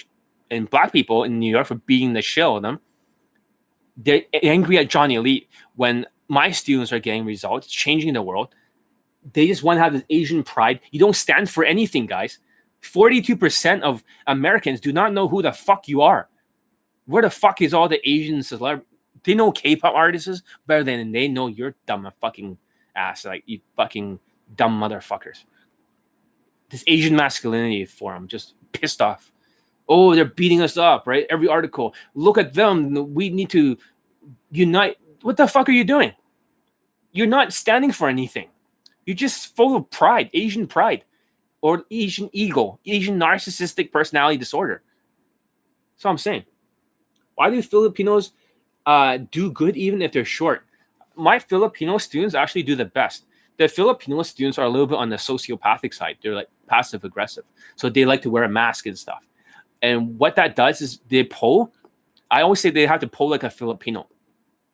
and 0.50 0.70
black 0.70 0.92
people 0.92 1.24
in 1.24 1.40
New 1.40 1.50
York 1.50 1.68
for 1.68 1.76
beating 1.76 2.14
the 2.14 2.22
shit 2.22 2.44
out 2.44 2.58
of 2.58 2.62
them. 2.62 2.80
They're 3.98 4.24
angry 4.44 4.78
at 4.78 4.90
Johnny 4.90 5.16
Elite 5.16 5.50
when 5.76 6.06
my 6.28 6.52
students 6.52 6.92
are 6.92 7.00
getting 7.00 7.26
results, 7.26 7.68
changing 7.68 8.14
the 8.14 8.22
world. 8.22 8.54
They 9.34 9.48
just 9.48 9.64
want 9.64 9.78
to 9.78 9.84
have 9.84 9.94
this 9.94 10.04
Asian 10.10 10.44
pride. 10.44 10.80
You 10.92 11.00
don't 11.00 11.16
stand 11.16 11.50
for 11.50 11.64
anything, 11.64 12.06
guys. 12.06 12.40
42% 12.82 13.82
of 13.82 14.04
Americans 14.28 14.80
do 14.80 14.92
not 14.92 15.14
know 15.14 15.28
who 15.28 15.42
the 15.42 15.52
fuck 15.52 15.88
you 15.88 16.02
are. 16.02 16.28
Where 17.06 17.22
the 17.22 17.30
fuck 17.30 17.62
is 17.62 17.74
all 17.74 17.88
the 17.88 18.08
Asian 18.10 18.40
celeb? 18.40 18.84
They 19.24 19.36
know 19.36 19.52
K-pop 19.52 19.94
artists 19.94 20.42
better 20.66 20.84
than 20.84 21.12
they 21.12 21.28
know 21.28 21.48
your 21.48 21.76
dumb 21.86 22.10
fucking 22.20 22.58
ass. 22.96 23.26
Like 23.26 23.44
you 23.46 23.62
fucking 23.76 24.20
dumb 24.56 24.80
motherfuckers. 24.80 25.44
This 26.70 26.84
Asian 26.88 27.16
masculinity 27.16 27.86
forum 27.86 28.28
just 28.28 28.54
pissed 28.72 29.02
off. 29.02 29.32
Oh, 29.90 30.16
they're 30.16 30.26
beating 30.26 30.62
us 30.62 30.78
up, 30.78 31.06
right? 31.06 31.26
Every 31.30 31.48
article. 31.48 31.94
Look 32.16 32.38
at 32.38 32.54
them. 32.54 33.14
We 33.14 33.30
need 33.30 33.50
to 33.50 33.78
unite. 34.52 34.98
What 35.22 35.38
the 35.38 35.48
fuck 35.48 35.68
are 35.68 35.74
you 35.74 35.84
doing? 35.84 36.14
You're 37.12 37.28
not 37.28 37.52
standing 37.52 37.92
for 37.92 38.08
anything. 38.08 38.48
You're 39.06 39.16
just 39.16 39.56
full 39.56 39.76
of 39.76 39.90
pride, 39.90 40.30
Asian 40.34 40.68
pride, 40.68 41.04
or 41.62 41.84
Asian 41.92 42.30
ego, 42.32 42.80
Asian 42.86 43.20
narcissistic 43.20 43.92
personality 43.92 44.38
disorder. 44.38 44.82
So 45.98 46.10
I'm 46.10 46.18
saying. 46.18 46.46
Why 47.36 47.50
do 47.50 47.62
Filipinos 47.62 48.32
uh, 48.86 49.18
do 49.30 49.52
good 49.52 49.76
even 49.76 50.02
if 50.02 50.12
they're 50.12 50.26
short? 50.26 50.64
My 51.16 51.40
Filipino 51.40 51.98
students 51.98 52.36
actually 52.36 52.64
do 52.64 52.76
the 52.76 52.86
best. 52.86 53.26
The 53.58 53.68
Filipino 53.68 54.24
students 54.24 54.58
are 54.58 54.66
a 54.66 54.70
little 54.70 54.88
bit 54.88 54.98
on 54.98 55.10
the 55.10 55.18
sociopathic 55.18 55.94
side. 55.94 56.18
They're 56.22 56.34
like 56.34 56.50
passive 56.68 57.04
aggressive. 57.04 57.44
So 57.76 57.90
they 57.90 58.06
like 58.06 58.22
to 58.24 58.30
wear 58.30 58.44
a 58.44 58.50
mask 58.50 58.86
and 58.86 58.98
stuff. 58.98 59.28
And 59.82 60.18
what 60.18 60.36
that 60.36 60.56
does 60.56 60.82
is 60.82 61.00
they 61.10 61.24
pull. 61.24 61.74
I 62.30 62.42
always 62.42 62.60
say 62.60 62.70
they 62.70 62.86
have 62.86 63.02
to 63.02 63.08
pull 63.08 63.30
like 63.30 63.44
a 63.44 63.50
Filipino. 63.50 64.08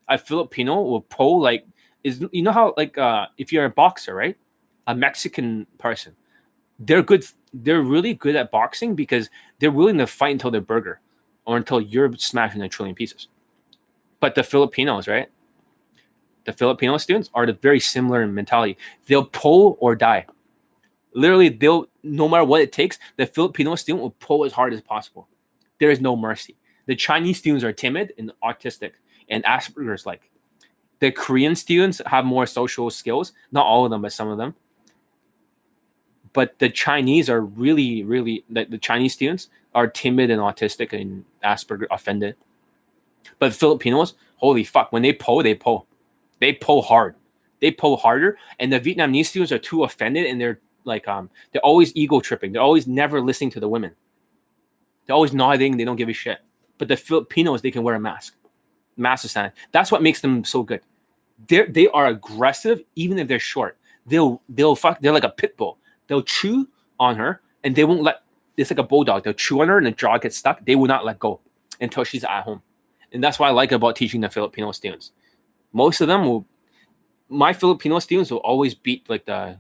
A 0.08 0.18
Filipino 0.18 0.82
will 0.82 1.02
pull 1.02 1.42
like 1.42 1.66
is 2.04 2.24
you 2.32 2.42
know 2.42 2.52
how 2.52 2.74
like 2.78 2.98
uh 2.98 3.26
if 3.38 3.52
you're 3.52 3.66
a 3.66 3.70
boxer, 3.70 4.16
right? 4.16 4.38
A 4.86 4.96
Mexican 4.96 5.68
person, 5.78 6.16
they're 6.80 7.02
good. 7.02 7.26
They're 7.54 7.82
really 7.82 8.14
good 8.14 8.36
at 8.36 8.52
boxing 8.52 8.96
because 8.96 9.30
they're 9.60 9.72
willing 9.72 9.98
to 9.98 10.08
fight 10.08 10.32
until 10.32 10.52
they're 10.52 10.62
burger, 10.62 11.02
or 11.46 11.58
until 11.58 11.82
you're 11.82 12.14
smashing 12.16 12.62
a 12.62 12.70
trillion 12.70 12.96
pieces. 12.96 13.28
But 14.20 14.36
the 14.36 14.44
Filipinos, 14.44 15.08
right? 15.08 15.30
The 16.48 16.54
Filipino 16.54 16.96
students 16.98 17.30
are 17.34 17.46
the 17.46 17.52
very 17.52 17.80
similar 17.82 18.24
in 18.24 18.34
mentality. 18.34 18.78
They'll 19.06 19.26
pull 19.26 19.78
or 19.82 19.98
die. 19.98 20.26
Literally, 21.14 21.50
they'll 21.50 21.88
no 22.04 22.30
matter 22.30 22.46
what 22.46 22.62
it 22.62 22.72
takes, 22.72 22.98
the 23.18 23.26
Filipino 23.26 23.76
student 23.76 24.02
will 24.02 24.12
pull 24.12 24.46
as 24.46 24.54
hard 24.54 24.74
as 24.74 24.80
possible. 24.80 25.28
There 25.78 25.92
is 25.92 26.00
no 26.00 26.16
mercy. 26.16 26.56
The 26.86 26.96
Chinese 26.96 27.38
students 27.38 27.66
are 27.66 27.74
timid 27.74 28.14
and 28.18 28.32
autistic 28.42 28.92
and 29.28 29.44
Asperger's 29.44 30.06
like. 30.06 30.30
The 31.00 31.12
Korean 31.12 31.54
students 31.54 32.02
have 32.06 32.24
more 32.24 32.46
social 32.46 32.90
skills, 32.92 33.34
not 33.52 33.66
all 33.66 33.84
of 33.84 33.92
them, 33.92 34.02
but 34.02 34.14
some 34.14 34.30
of 34.30 34.38
them. 34.38 34.56
But 36.32 36.60
the 36.60 36.70
Chinese 36.70 37.30
are 37.30 37.42
really, 37.42 38.04
really 38.04 38.46
the, 38.50 38.64
the 38.64 38.78
Chinese 38.78 39.14
students 39.14 39.50
are 39.76 39.86
timid 39.86 40.30
and 40.32 40.40
autistic 40.40 40.94
and 40.94 41.26
Asperger 41.44 41.88
offended. 41.92 42.38
But 43.38 43.54
Filipinos, 43.54 44.14
holy 44.38 44.64
fuck, 44.64 44.94
when 44.94 45.02
they 45.02 45.12
pull, 45.12 45.44
they 45.44 45.54
pull. 45.54 45.88
They 46.40 46.54
pull 46.54 46.82
hard. 46.82 47.16
They 47.62 47.72
pull 47.72 47.98
harder. 47.98 48.38
And 48.60 48.72
the 48.72 48.80
Vietnamese 48.80 49.28
students 49.28 49.52
are 49.52 49.60
too 49.60 49.84
offended 49.84 50.26
and 50.26 50.40
they're 50.40 50.60
like 50.84 51.08
um 51.08 51.30
they're 51.52 51.62
always 51.62 51.92
ego 51.96 52.20
tripping. 52.20 52.52
They're 52.54 52.62
always 52.62 52.88
never 52.88 53.22
listening 53.22 53.52
to 53.52 53.60
the 53.60 53.68
women. 53.68 53.94
They're 55.06 55.16
always 55.16 55.34
nodding. 55.34 55.78
They 55.78 55.86
don't 55.86 55.96
give 55.96 56.10
a 56.10 56.14
shit. 56.14 56.40
But 56.78 56.88
the 56.88 56.98
Filipinos, 56.98 57.62
they 57.62 57.72
can 57.72 57.84
wear 57.84 57.96
a 57.96 58.00
mask. 58.00 58.36
Mask 58.98 59.28
stand. 59.30 59.52
That's 59.72 59.92
what 59.92 60.02
makes 60.02 60.22
them 60.22 60.44
so 60.44 60.64
good. 60.64 60.82
They 61.48 61.66
they 61.66 61.88
are 61.90 62.08
aggressive 62.08 62.82
even 62.96 63.20
if 63.20 63.28
they're 63.28 63.40
short. 63.40 63.78
They'll 64.06 64.42
they'll 64.50 64.76
fuck. 64.76 65.00
They're 65.02 65.12
like 65.12 65.24
a 65.24 65.30
pit 65.30 65.58
bull. 65.58 65.78
They'll 66.08 66.24
chew 66.24 66.68
on 67.00 67.16
her 67.16 67.42
and 67.64 67.76
they 67.76 67.84
won't 67.84 68.04
let. 68.04 68.22
It's 68.56 68.72
like 68.72 68.80
a 68.80 68.84
bulldog. 68.84 69.24
They'll 69.24 69.34
chew 69.34 69.62
on 69.62 69.68
her 69.68 69.78
and 69.78 69.86
the 69.86 69.92
jaw 69.92 70.18
gets 70.18 70.38
stuck. 70.38 70.66
They 70.66 70.76
will 70.76 70.88
not 70.88 71.06
let 71.06 71.20
go 71.20 71.42
until 71.80 72.04
she's 72.04 72.24
at 72.24 72.42
home. 72.42 72.62
And 73.12 73.24
that's 73.24 73.40
what 73.40 73.48
I 73.48 73.52
like 73.52 73.72
about 73.72 73.96
teaching 73.96 74.22
the 74.22 74.30
Filipino 74.30 74.72
students. 74.72 75.12
Most 75.78 76.02
of 76.02 76.08
them 76.08 76.26
will. 76.26 76.46
My 77.30 77.54
Filipino 77.54 78.00
students 78.00 78.32
will 78.32 78.46
always 78.52 78.74
beat 78.74 79.10
like 79.10 79.26
the 79.26 79.58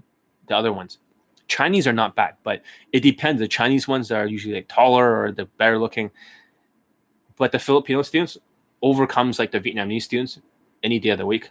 the 0.48 0.56
other 0.56 0.74
ones 0.74 1.00
Chinese 1.48 1.88
are 1.88 1.94
not 1.94 2.16
bad, 2.16 2.36
but 2.44 2.62
it 2.92 3.02
depends. 3.02 3.40
The 3.40 3.48
Chinese 3.48 3.88
ones 3.88 4.12
are 4.12 4.26
usually 4.26 4.56
like 4.56 4.68
taller 4.68 5.24
or 5.24 5.32
the 5.32 5.46
better 5.46 5.80
looking. 5.80 6.12
But 7.38 7.52
the 7.52 7.60
Filipino 7.60 8.02
students 8.02 8.38
overcomes 8.82 9.40
like 9.40 9.52
the 9.52 9.60
Vietnamese 9.60 10.04
students 10.04 10.40
any 10.84 11.00
day 11.00 11.10
of 11.10 11.18
the 11.18 11.26
week 11.26 11.50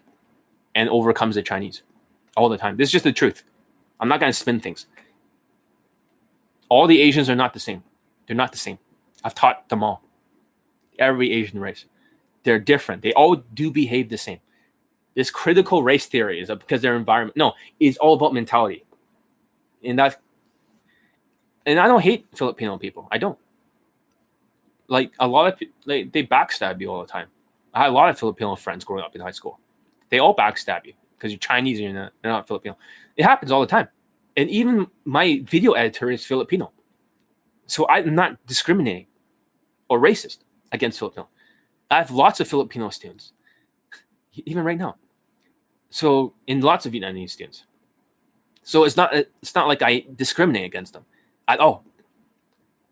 and 0.75 0.89
overcomes 0.89 1.35
the 1.35 1.43
Chinese 1.43 1.83
all 2.37 2.49
the 2.49 2.59
time. 2.59 2.77
This 2.77 2.89
is 2.89 2.93
just 2.93 3.05
the 3.05 3.13
truth. 3.13 3.43
I'm 3.99 4.09
not 4.09 4.21
going 4.21 4.33
to 4.33 4.39
spin 4.39 4.61
things. 4.61 4.87
All 6.69 6.87
the 6.87 7.01
Asians 7.01 7.31
are 7.31 7.37
not 7.37 7.55
the 7.55 7.61
same. 7.61 7.83
They're 8.27 8.37
not 8.37 8.53
the 8.53 8.59
same. 8.59 8.79
I've 9.25 9.35
taught 9.35 9.69
them 9.69 9.83
all. 9.83 10.03
Every 10.99 11.33
Asian 11.33 11.61
race. 11.61 11.87
They're 12.43 12.59
different. 12.59 13.03
They 13.03 13.13
all 13.13 13.37
do 13.37 13.71
behave 13.71 14.09
the 14.09 14.19
same. 14.19 14.41
This 15.17 15.31
critical 15.31 15.83
race 15.83 16.07
theory 16.07 16.41
is 16.41 16.49
because 16.49 16.81
their 16.83 16.95
environment. 16.95 17.37
No, 17.37 17.55
it's 17.81 17.97
all 17.99 18.15
about 18.15 18.33
mentality 18.33 18.87
and 19.87 19.99
that's 19.99 20.17
and 21.65 21.81
I 21.81 21.89
don't 21.89 22.03
hate 22.03 22.27
Filipino 22.35 22.79
people. 22.79 23.09
I 23.11 23.19
don't. 23.19 23.39
Like 24.89 25.13
a 25.19 25.27
lot 25.27 25.53
of 25.53 25.61
like 25.85 26.13
they 26.13 26.25
backstab 26.25 26.81
you 26.81 26.93
all 26.93 27.01
the 27.01 27.09
time. 27.09 27.29
I 27.75 27.83
had 27.83 27.91
a 27.91 27.93
lot 27.93 28.09
of 28.09 28.19
Filipino 28.19 28.55
friends 28.55 28.85
growing 28.85 29.05
up 29.05 29.15
in 29.15 29.21
high 29.21 29.33
school. 29.33 29.59
They 30.09 30.21
all 30.21 30.37
backstab 30.37 30.87
you 30.87 30.93
because 31.17 31.33
you're 31.33 31.39
Chinese 31.39 31.79
and 31.79 31.93
you're 31.93 32.03
not, 32.03 32.13
you're 32.23 32.33
not 32.33 32.47
Filipino. 32.47 32.79
It 33.17 33.25
happens 33.25 33.51
all 33.51 33.61
the 33.61 33.67
time. 33.67 33.89
And 34.37 34.49
even 34.49 34.87
my 35.05 35.43
video 35.47 35.73
editor 35.73 36.11
is 36.11 36.25
Filipino. 36.25 36.73
So 37.67 37.89
I'm 37.89 38.15
not 38.15 38.45
discriminating 38.47 39.07
or 39.89 39.99
racist 39.99 40.39
against 40.71 40.99
Filipino. 40.99 41.29
I 41.91 41.97
have 41.97 42.13
lots 42.13 42.39
of 42.39 42.47
Filipino 42.47 42.91
students, 42.91 43.33
even 44.45 44.63
right 44.63 44.79
now. 44.79 44.97
So 45.97 46.35
in 46.47 46.61
lots 46.61 46.85
of 46.85 46.93
Vietnamese 46.93 47.31
students. 47.31 47.65
So 48.63 48.85
it's 48.85 48.99
not 48.99 49.15
it's 49.15 49.55
not 49.55 49.67
like 49.67 49.81
I 49.81 50.05
discriminate 50.15 50.67
against 50.67 50.93
them 50.93 51.07
at 51.49 51.59
all. 51.59 51.87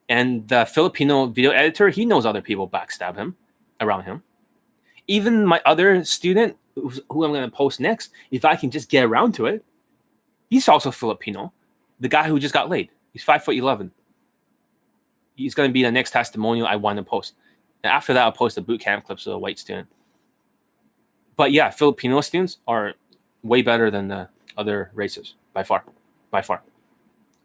And 0.08 0.48
the 0.48 0.64
Filipino 0.64 1.26
video 1.26 1.50
editor, 1.50 1.90
he 1.90 2.06
knows 2.06 2.24
other 2.24 2.40
people 2.40 2.66
backstab 2.66 3.16
him 3.16 3.36
around 3.78 4.04
him. 4.04 4.22
Even 5.06 5.44
my 5.44 5.60
other 5.66 6.02
student, 6.04 6.56
who 6.76 7.24
I'm 7.24 7.32
going 7.32 7.50
to 7.50 7.54
post 7.54 7.78
next, 7.78 8.10
if 8.30 8.46
I 8.46 8.56
can 8.56 8.70
just 8.70 8.88
get 8.88 9.04
around 9.04 9.34
to 9.34 9.44
it, 9.44 9.62
he's 10.48 10.66
also 10.66 10.90
Filipino. 10.90 11.52
The 12.00 12.08
guy 12.08 12.26
who 12.26 12.38
just 12.38 12.54
got 12.54 12.70
laid, 12.70 12.88
he's 13.12 13.22
five 13.22 13.44
foot 13.44 13.56
eleven. 13.56 13.90
He's 15.34 15.54
going 15.54 15.68
to 15.68 15.74
be 15.74 15.82
the 15.82 15.92
next 15.92 16.12
testimonial 16.12 16.66
I 16.66 16.76
want 16.76 16.96
to 16.96 17.02
post. 17.02 17.34
And 17.82 17.92
after 17.92 18.14
that, 18.14 18.22
I'll 18.22 18.32
post 18.32 18.56
a 18.56 18.62
boot 18.62 18.80
camp 18.80 19.04
clips 19.04 19.26
of 19.26 19.34
a 19.34 19.38
white 19.38 19.58
student. 19.58 19.88
But 21.36 21.52
yeah, 21.52 21.70
Filipino 21.70 22.20
students 22.20 22.58
are 22.66 22.94
way 23.42 23.62
better 23.62 23.90
than 23.90 24.08
the 24.08 24.28
other 24.56 24.90
races 24.94 25.34
by 25.52 25.62
far, 25.62 25.84
by 26.30 26.42
far, 26.42 26.62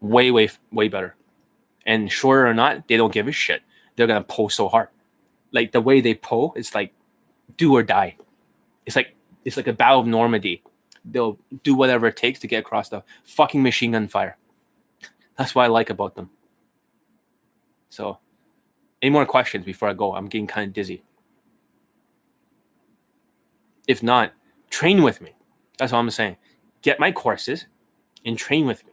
way, 0.00 0.30
way, 0.30 0.48
way 0.72 0.88
better. 0.88 1.16
And 1.86 2.10
sure 2.10 2.46
or 2.46 2.54
not, 2.54 2.88
they 2.88 2.96
don't 2.96 3.12
give 3.12 3.26
a 3.26 3.32
shit. 3.32 3.62
They're 3.96 4.06
gonna 4.06 4.22
pull 4.22 4.48
so 4.48 4.68
hard. 4.68 4.88
Like 5.52 5.72
the 5.72 5.80
way 5.80 6.00
they 6.00 6.14
pull, 6.14 6.52
it's 6.56 6.74
like 6.74 6.92
do 7.56 7.74
or 7.74 7.82
die. 7.82 8.16
It's 8.86 8.96
like 8.96 9.16
it's 9.44 9.56
like 9.56 9.66
a 9.66 9.72
battle 9.72 10.00
of 10.00 10.06
Normandy. 10.06 10.62
They'll 11.04 11.38
do 11.62 11.74
whatever 11.74 12.06
it 12.06 12.16
takes 12.16 12.38
to 12.40 12.46
get 12.46 12.60
across 12.60 12.90
the 12.90 13.02
fucking 13.24 13.62
machine 13.62 13.92
gun 13.92 14.08
fire. 14.08 14.36
That's 15.36 15.54
what 15.54 15.64
I 15.64 15.68
like 15.68 15.88
about 15.88 16.14
them. 16.14 16.30
So, 17.88 18.18
any 19.00 19.10
more 19.10 19.24
questions 19.24 19.64
before 19.64 19.88
I 19.88 19.94
go? 19.94 20.14
I'm 20.14 20.28
getting 20.28 20.46
kind 20.46 20.68
of 20.68 20.74
dizzy. 20.74 21.02
If 23.90 24.04
not, 24.04 24.32
train 24.70 25.02
with 25.02 25.20
me. 25.20 25.34
That's 25.76 25.92
all 25.92 25.98
I'm 25.98 26.10
saying. 26.10 26.36
Get 26.80 27.00
my 27.00 27.10
courses 27.10 27.66
and 28.24 28.38
train 28.38 28.64
with 28.64 28.86
me, 28.86 28.92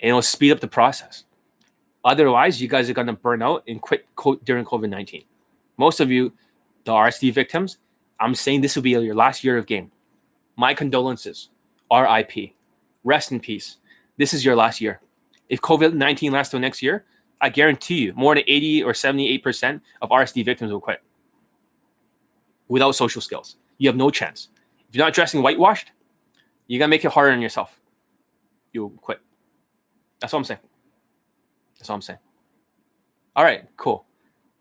and 0.00 0.08
it'll 0.08 0.22
speed 0.22 0.50
up 0.50 0.60
the 0.60 0.66
process. 0.66 1.24
Otherwise, 2.02 2.62
you 2.62 2.66
guys 2.66 2.88
are 2.88 2.94
going 2.94 3.08
to 3.08 3.12
burn 3.12 3.42
out 3.42 3.64
and 3.68 3.82
quit 3.82 4.06
co- 4.16 4.36
during 4.36 4.64
COVID 4.64 4.88
19. 4.88 5.24
Most 5.76 6.00
of 6.00 6.10
you, 6.10 6.32
the 6.84 6.92
RSD 6.92 7.34
victims, 7.34 7.76
I'm 8.18 8.34
saying 8.34 8.62
this 8.62 8.76
will 8.76 8.82
be 8.82 8.92
your 8.92 9.14
last 9.14 9.44
year 9.44 9.58
of 9.58 9.66
game. 9.66 9.92
My 10.56 10.72
condolences. 10.72 11.50
RIP. 11.92 12.54
Rest 13.04 13.30
in 13.30 13.40
peace. 13.40 13.76
This 14.16 14.32
is 14.32 14.42
your 14.42 14.56
last 14.56 14.80
year. 14.80 15.02
If 15.50 15.60
COVID 15.60 15.92
19 15.92 16.32
lasts 16.32 16.52
till 16.52 16.60
next 16.60 16.80
year, 16.80 17.04
I 17.42 17.50
guarantee 17.50 17.98
you 18.04 18.14
more 18.14 18.34
than 18.34 18.44
80 18.46 18.84
or 18.84 18.94
78% 18.94 19.82
of 20.00 20.08
RSD 20.08 20.46
victims 20.46 20.72
will 20.72 20.80
quit 20.80 21.02
without 22.68 22.92
social 22.92 23.20
skills. 23.20 23.56
You 23.78 23.88
have 23.88 23.96
no 23.96 24.10
chance. 24.10 24.48
If 24.88 24.94
you're 24.94 25.04
not 25.04 25.14
dressing 25.14 25.42
whitewashed, 25.42 25.92
you're 26.66 26.80
to 26.80 26.88
make 26.88 27.04
it 27.04 27.12
harder 27.12 27.32
on 27.32 27.42
yourself. 27.42 27.78
You'll 28.72 28.90
quit. 28.90 29.20
That's 30.20 30.32
all 30.32 30.38
I'm 30.38 30.44
saying. 30.44 30.60
That's 31.78 31.90
all 31.90 31.96
I'm 31.96 32.02
saying. 32.02 32.18
All 33.36 33.44
right, 33.44 33.64
cool. 33.76 34.06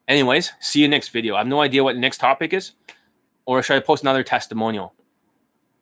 Anyways, 0.08 0.52
see 0.60 0.82
you 0.82 0.88
next 0.88 1.10
video. 1.10 1.36
I 1.36 1.40
have 1.40 1.48
no 1.48 1.62
idea 1.62 1.84
what 1.84 1.94
the 1.94 2.02
next 2.02 2.18
topic 2.18 2.54
is, 2.54 2.74
or 3.46 3.64
should 3.64 3.78
I 3.78 3.80
post 3.80 4.04
another 4.04 4.24
testimonial? 4.24 4.94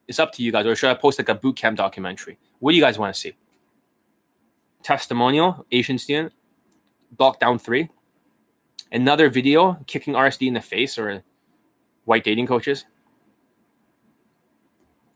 It's 0.07 0.19
up 0.19 0.33
to 0.33 0.43
you 0.43 0.51
guys, 0.51 0.65
or 0.65 0.75
should 0.75 0.91
I 0.91 0.93
post 0.93 1.17
like 1.17 1.29
a 1.29 1.35
boot 1.35 1.55
camp 1.55 1.77
documentary? 1.77 2.37
What 2.59 2.71
do 2.71 2.77
you 2.77 2.83
guys 2.83 2.99
want 2.99 3.13
to 3.13 3.19
see? 3.19 3.35
Testimonial, 4.83 5.65
Asian 5.71 5.97
student, 5.97 6.33
lockdown 7.17 7.59
three. 7.59 7.89
Another 8.91 9.29
video 9.29 9.83
kicking 9.87 10.13
RSD 10.13 10.47
in 10.47 10.53
the 10.53 10.61
face 10.61 10.97
or 10.97 11.23
white 12.03 12.23
dating 12.23 12.47
coaches. 12.47 12.85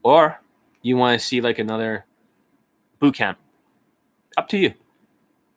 Or 0.06 0.40
you 0.84 0.98
want 0.98 1.20
to 1.20 1.26
see 1.26 1.42
like 1.42 1.58
another 1.58 2.06
boot 3.00 3.16
camp. 3.16 3.40
Up 4.38 4.48
to 4.50 4.58
you. 4.58 4.76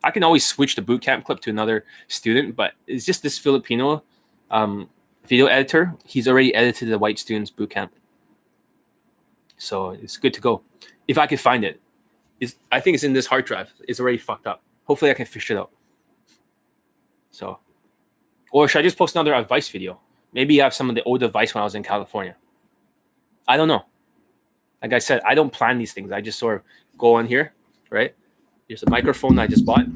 I 0.02 0.10
can 0.10 0.24
always 0.24 0.46
switch 0.46 0.74
the 0.74 0.80
boot 0.80 1.02
camp 1.02 1.26
clip 1.26 1.40
to 1.40 1.50
another 1.50 1.84
student, 2.06 2.56
but 2.56 2.72
it's 2.86 3.04
just 3.04 3.22
this 3.22 3.38
Filipino 3.38 4.02
um, 4.50 4.88
video 5.26 5.46
editor. 5.48 5.94
He's 6.06 6.26
already 6.26 6.54
edited 6.54 6.88
the 6.88 6.98
white 6.98 7.18
students 7.18 7.50
boot 7.50 7.68
camp, 7.68 7.92
so 9.58 9.90
it's 9.90 10.16
good 10.16 10.32
to 10.32 10.40
go. 10.40 10.62
If 11.06 11.18
I 11.18 11.26
can 11.26 11.36
find 11.36 11.62
it, 11.62 11.78
it's, 12.40 12.56
I 12.72 12.80
think 12.80 12.94
it's 12.94 13.04
in 13.04 13.12
this 13.12 13.26
hard 13.26 13.44
drive. 13.44 13.74
It's 13.86 14.00
already 14.00 14.16
fucked 14.16 14.46
up. 14.46 14.62
Hopefully, 14.84 15.10
I 15.10 15.14
can 15.14 15.26
fish 15.26 15.50
it 15.50 15.58
out. 15.58 15.72
So, 17.32 17.58
or 18.50 18.66
should 18.66 18.78
I 18.78 18.82
just 18.82 18.96
post 18.96 19.14
another 19.14 19.34
advice 19.34 19.68
video? 19.68 20.00
Maybe 20.32 20.58
I 20.62 20.64
have 20.64 20.74
some 20.74 20.88
of 20.88 20.94
the 20.94 21.02
old 21.02 21.22
advice 21.22 21.54
when 21.54 21.60
I 21.60 21.64
was 21.64 21.74
in 21.74 21.82
California. 21.82 22.36
I 23.46 23.58
don't 23.58 23.68
know. 23.68 23.84
Like 24.82 24.92
I 24.92 24.98
said, 24.98 25.20
I 25.26 25.34
don't 25.34 25.52
plan 25.52 25.78
these 25.78 25.92
things. 25.92 26.12
I 26.12 26.20
just 26.20 26.38
sort 26.38 26.56
of 26.56 26.62
go 26.96 27.14
on 27.14 27.26
here, 27.26 27.52
right? 27.90 28.14
Here's 28.68 28.82
a 28.82 28.90
microphone 28.90 29.38
I 29.38 29.46
just 29.46 29.64
bought, 29.64 29.86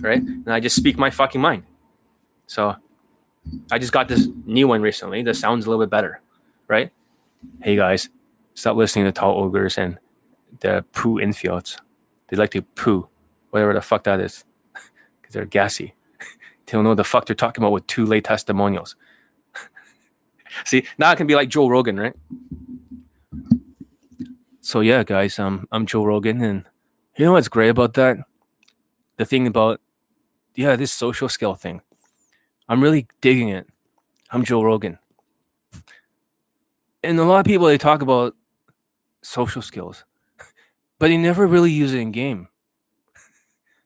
right? 0.00 0.20
And 0.20 0.48
I 0.48 0.60
just 0.60 0.76
speak 0.76 0.98
my 0.98 1.10
fucking 1.10 1.40
mind. 1.40 1.64
So 2.46 2.76
I 3.70 3.78
just 3.78 3.92
got 3.92 4.08
this 4.08 4.28
new 4.44 4.68
one 4.68 4.82
recently 4.82 5.22
that 5.22 5.36
sounds 5.36 5.66
a 5.66 5.70
little 5.70 5.84
bit 5.84 5.90
better, 5.90 6.20
right? 6.68 6.90
Hey 7.62 7.76
guys, 7.76 8.08
stop 8.54 8.76
listening 8.76 9.06
to 9.06 9.12
tall 9.12 9.42
ogres 9.42 9.78
and 9.78 9.98
the 10.60 10.84
poo 10.92 11.16
infields. 11.16 11.78
They 12.28 12.36
like 12.36 12.50
to 12.50 12.62
poo, 12.62 13.08
whatever 13.50 13.74
the 13.74 13.80
fuck 13.80 14.04
that 14.04 14.20
is, 14.20 14.44
because 15.20 15.34
they're 15.34 15.44
gassy. 15.44 15.94
they 16.66 16.72
don't 16.72 16.84
know 16.84 16.90
what 16.90 16.96
the 16.96 17.04
fuck 17.04 17.26
they're 17.26 17.36
talking 17.36 17.62
about 17.62 17.72
with 17.72 17.86
two 17.86 18.06
late 18.06 18.24
testimonials. 18.24 18.96
See, 20.64 20.86
now 20.98 21.10
I 21.10 21.14
can 21.14 21.26
be 21.26 21.34
like 21.34 21.48
Joe 21.48 21.68
Rogan, 21.68 21.98
right? 21.98 22.14
So 24.64 24.80
yeah, 24.80 25.04
guys, 25.04 25.38
um, 25.38 25.68
I'm 25.70 25.84
Joe 25.84 26.06
Rogan, 26.06 26.40
and 26.40 26.64
you 27.18 27.26
know 27.26 27.32
what's 27.32 27.48
great 27.48 27.68
about 27.68 27.92
that? 27.94 28.16
The 29.18 29.26
thing 29.26 29.46
about 29.46 29.78
yeah, 30.54 30.74
this 30.74 30.90
social 30.90 31.28
skill 31.28 31.54
thing. 31.54 31.82
I'm 32.66 32.82
really 32.82 33.06
digging 33.20 33.50
it. 33.50 33.66
I'm 34.30 34.42
Joe 34.42 34.62
Rogan. 34.62 34.98
And 37.02 37.20
a 37.20 37.24
lot 37.24 37.40
of 37.40 37.44
people 37.44 37.66
they 37.66 37.76
talk 37.76 38.00
about 38.00 38.36
social 39.20 39.60
skills, 39.60 40.06
but 40.98 41.08
they 41.08 41.18
never 41.18 41.46
really 41.46 41.70
use 41.70 41.92
it 41.92 41.98
in 41.98 42.10
game. 42.10 42.48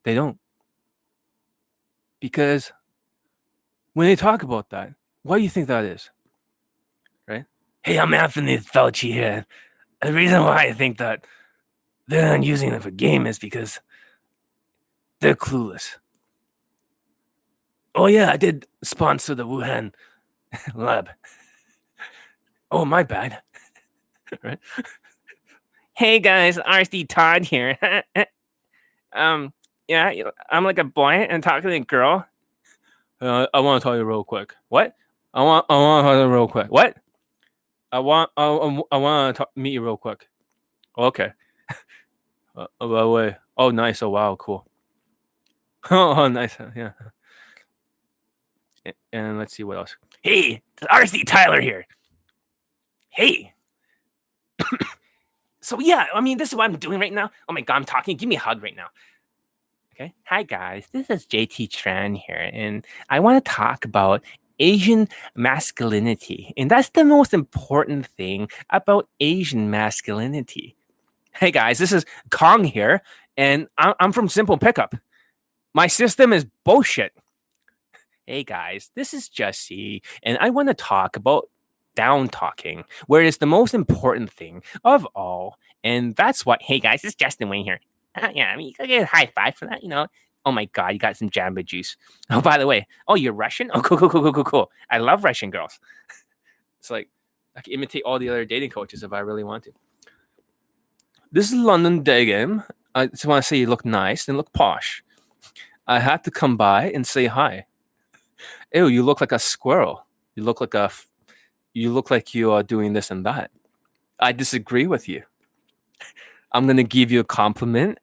They 0.04 0.14
don't. 0.14 0.38
Because 2.20 2.70
when 3.94 4.06
they 4.06 4.14
talk 4.14 4.44
about 4.44 4.70
that, 4.70 4.94
why 5.24 5.38
do 5.38 5.42
you 5.42 5.50
think 5.50 5.66
that 5.66 5.84
is? 5.84 6.10
Right? 7.26 7.46
Hey, 7.82 7.98
I'm 7.98 8.14
Anthony 8.14 8.58
Fauci 8.58 9.12
here. 9.12 9.44
The 10.02 10.12
reason 10.12 10.42
why 10.44 10.66
I 10.66 10.72
think 10.72 10.98
that 10.98 11.26
they're 12.06 12.36
not 12.36 12.44
using 12.44 12.72
it 12.72 12.82
for 12.82 12.90
game 12.90 13.26
is 13.26 13.38
because 13.38 13.80
they're 15.20 15.34
clueless. 15.34 15.96
Oh 17.94 18.06
yeah, 18.06 18.30
I 18.30 18.36
did 18.36 18.66
sponsor 18.82 19.34
the 19.34 19.46
Wuhan 19.46 19.92
lab. 20.74 21.10
Oh, 22.70 22.84
my 22.84 23.02
bad. 23.02 23.42
right? 24.42 24.58
Hey 25.94 26.20
guys, 26.20 26.58
RSD 26.58 27.08
Todd 27.08 27.44
here. 27.44 27.76
um, 29.12 29.52
yeah, 29.88 30.12
I'm 30.50 30.62
like 30.62 30.78
a 30.78 30.84
boy 30.84 31.12
and 31.12 31.42
talking 31.42 31.68
to 31.68 31.74
a 31.74 31.80
girl. 31.80 32.24
Uh, 33.20 33.48
I 33.52 33.58
want 33.58 33.82
to 33.82 33.84
tell 33.84 33.96
you 33.96 34.04
real 34.04 34.22
quick. 34.22 34.54
What? 34.68 34.94
I 35.34 35.42
want. 35.42 35.66
I 35.68 35.74
want 35.76 36.04
to 36.04 36.08
tell 36.08 36.20
you 36.20 36.32
real 36.32 36.46
quick. 36.46 36.68
What? 36.70 36.96
I 37.90 37.98
want. 38.00 38.30
I, 38.36 38.44
I, 38.44 38.82
I 38.92 38.96
want 38.96 39.36
to 39.36 39.48
meet 39.56 39.72
you 39.72 39.82
real 39.82 39.96
quick. 39.96 40.28
Okay. 40.96 41.32
uh, 42.56 42.66
oh, 42.80 42.88
by 42.88 43.00
the 43.00 43.08
way. 43.08 43.36
Oh, 43.56 43.70
nice. 43.70 44.02
Oh, 44.02 44.10
wow. 44.10 44.36
Cool. 44.36 44.66
oh, 45.90 46.14
oh, 46.16 46.28
nice. 46.28 46.56
Yeah. 46.74 46.92
And 49.12 49.38
let's 49.38 49.54
see 49.54 49.64
what 49.64 49.76
else. 49.76 49.96
Hey, 50.22 50.62
RSD 50.82 51.26
Tyler 51.26 51.60
here. 51.60 51.86
Hey. 53.10 53.52
so 55.60 55.78
yeah, 55.80 56.06
I 56.14 56.20
mean, 56.20 56.38
this 56.38 56.50
is 56.50 56.54
what 56.54 56.64
I'm 56.64 56.76
doing 56.76 57.00
right 57.00 57.12
now. 57.12 57.30
Oh 57.48 57.52
my 57.52 57.60
god, 57.60 57.76
I'm 57.76 57.84
talking. 57.84 58.16
Give 58.16 58.28
me 58.28 58.36
a 58.36 58.40
hug 58.40 58.62
right 58.62 58.76
now. 58.76 58.88
Okay. 59.94 60.14
Hi 60.26 60.44
guys, 60.44 60.86
this 60.92 61.10
is 61.10 61.26
JT 61.26 61.70
Tran 61.70 62.16
here, 62.16 62.50
and 62.52 62.86
I 63.08 63.18
want 63.20 63.44
to 63.44 63.50
talk 63.50 63.84
about 63.84 64.22
Asian 64.58 65.08
masculinity, 65.34 66.52
and 66.56 66.70
that's 66.70 66.90
the 66.90 67.04
most 67.04 67.32
important 67.32 68.06
thing 68.06 68.48
about 68.70 69.08
Asian 69.20 69.70
masculinity. 69.70 70.76
Hey 71.34 71.50
guys, 71.50 71.78
this 71.78 71.92
is 71.92 72.04
Kong 72.30 72.64
here, 72.64 73.02
and 73.36 73.68
I'm 73.76 74.12
from 74.12 74.28
Simple 74.28 74.58
Pickup. 74.58 74.94
My 75.74 75.86
system 75.86 76.32
is 76.32 76.46
bullshit. 76.64 77.12
Hey 78.26 78.44
guys, 78.44 78.90
this 78.94 79.14
is 79.14 79.28
Jesse, 79.28 80.02
and 80.22 80.36
I 80.40 80.50
want 80.50 80.68
to 80.68 80.74
talk 80.74 81.16
about 81.16 81.48
down 81.94 82.28
talking, 82.28 82.84
where 83.06 83.22
it's 83.22 83.38
the 83.38 83.46
most 83.46 83.74
important 83.74 84.30
thing 84.30 84.62
of 84.84 85.04
all. 85.14 85.56
And 85.82 86.14
that's 86.14 86.44
what, 86.46 86.62
hey 86.62 86.80
guys, 86.80 87.04
it's 87.04 87.14
Justin 87.14 87.48
Wayne 87.48 87.64
here. 87.64 87.80
Uh, 88.14 88.30
yeah, 88.34 88.50
I 88.52 88.56
mean, 88.56 88.68
you 88.68 88.74
gotta 88.74 88.88
get 88.88 89.02
a 89.02 89.06
high 89.06 89.30
five 89.34 89.54
for 89.54 89.66
that, 89.66 89.82
you 89.82 89.88
know. 89.88 90.06
Oh 90.48 90.52
my 90.52 90.64
god, 90.64 90.94
you 90.94 90.98
got 90.98 91.14
some 91.14 91.28
Jamba 91.28 91.62
juice. 91.62 91.98
Oh, 92.30 92.40
by 92.40 92.56
the 92.56 92.66
way, 92.66 92.86
oh, 93.06 93.16
you're 93.16 93.34
Russian? 93.34 93.70
Oh, 93.74 93.82
cool, 93.82 93.98
cool, 93.98 94.08
cool, 94.08 94.22
cool, 94.22 94.32
cool, 94.32 94.44
cool. 94.44 94.70
I 94.90 94.96
love 94.96 95.24
Russian 95.24 95.50
girls. 95.50 95.78
it's 96.80 96.90
like 96.90 97.10
I 97.54 97.60
can 97.60 97.74
imitate 97.74 98.02
all 98.06 98.18
the 98.18 98.30
other 98.30 98.46
dating 98.46 98.70
coaches 98.70 99.02
if 99.02 99.12
I 99.12 99.18
really 99.18 99.44
want 99.44 99.64
to. 99.64 99.72
This 101.30 101.52
is 101.52 101.58
London 101.58 102.02
Day 102.02 102.24
Game. 102.24 102.62
I 102.94 103.08
just 103.08 103.26
want 103.26 103.44
to 103.44 103.46
say 103.46 103.58
you 103.58 103.66
look 103.66 103.84
nice 103.84 104.26
and 104.26 104.38
look 104.38 104.54
posh. 104.54 105.04
I 105.86 105.98
had 105.98 106.24
to 106.24 106.30
come 106.30 106.56
by 106.56 106.90
and 106.90 107.06
say 107.06 107.26
hi. 107.26 107.66
Ew, 108.72 108.86
you 108.86 109.02
look 109.02 109.20
like 109.20 109.32
a 109.32 109.38
squirrel. 109.38 110.06
You 110.34 110.44
look 110.44 110.62
like 110.62 110.72
a. 110.72 110.90
You 111.74 111.92
look 111.92 112.10
like 112.10 112.34
you 112.34 112.52
are 112.52 112.62
doing 112.62 112.94
this 112.94 113.10
and 113.10 113.26
that. 113.26 113.50
I 114.18 114.32
disagree 114.32 114.86
with 114.86 115.08
you. 115.08 115.24
I'm 116.52 116.66
gonna 116.66 116.82
give 116.82 117.10
you 117.10 117.20
a 117.20 117.24
compliment, 117.24 117.98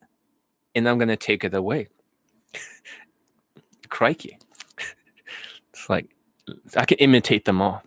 and 0.75 0.88
I'm 0.88 0.99
gonna 0.99 1.17
take 1.17 1.43
it 1.43 1.53
away. 1.53 1.88
Crikey! 3.90 4.38
It's 5.74 5.90
like 5.90 6.16
I 6.75 6.85
can 6.85 6.98
imitate 6.98 7.45
them 7.45 7.61
all. 7.61 7.84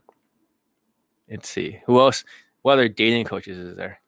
Let's 1.31 1.49
see 1.49 1.81
who 1.87 2.01
else. 2.01 2.25
What 2.63 2.75
other 2.75 2.89
dating 2.89 3.25
coaches 3.25 3.59
is 3.59 3.77
there? 3.77 4.01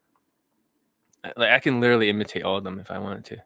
Like 1.23 1.51
I 1.51 1.59
can 1.59 1.79
literally 1.79 2.09
imitate 2.09 2.43
all 2.43 2.57
of 2.57 2.63
them 2.63 2.79
if 2.79 2.91
I 2.91 2.99
wanted 2.99 3.25
to. 3.25 3.37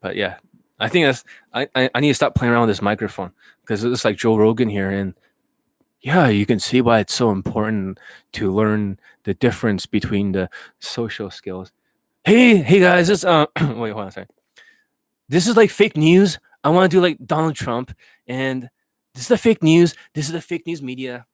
But 0.00 0.16
yeah, 0.16 0.36
I 0.78 0.88
think 0.88 1.06
that's 1.06 1.24
I, 1.52 1.68
I, 1.74 1.90
I 1.94 2.00
need 2.00 2.08
to 2.08 2.14
stop 2.14 2.34
playing 2.34 2.52
around 2.52 2.62
with 2.62 2.76
this 2.76 2.82
microphone 2.82 3.32
because 3.62 3.84
it's 3.84 4.04
like 4.04 4.16
Joe 4.16 4.36
Rogan 4.36 4.68
here 4.68 4.90
and 4.90 5.14
yeah, 6.00 6.28
you 6.28 6.46
can 6.46 6.60
see 6.60 6.80
why 6.80 7.00
it's 7.00 7.14
so 7.14 7.30
important 7.30 7.98
to 8.32 8.52
learn 8.52 9.00
the 9.24 9.34
difference 9.34 9.86
between 9.86 10.32
the 10.32 10.48
social 10.78 11.30
skills. 11.30 11.72
Hey, 12.24 12.56
hey 12.58 12.80
guys, 12.80 13.08
this 13.08 13.24
uh 13.24 13.46
wait, 13.60 13.90
hold 13.90 14.02
on 14.02 14.08
a 14.08 14.12
second. 14.12 14.35
This 15.28 15.46
is 15.46 15.56
like 15.56 15.70
fake 15.70 15.96
news. 15.96 16.38
I 16.62 16.70
want 16.70 16.90
to 16.90 16.96
do 16.96 17.00
like 17.00 17.18
Donald 17.24 17.54
Trump 17.54 17.94
and 18.26 18.68
this 19.14 19.24
is 19.24 19.28
the 19.28 19.38
fake 19.38 19.62
news. 19.62 19.94
This 20.14 20.26
is 20.26 20.32
the 20.32 20.40
fake 20.40 20.66
news 20.66 20.82
media. 20.82 21.26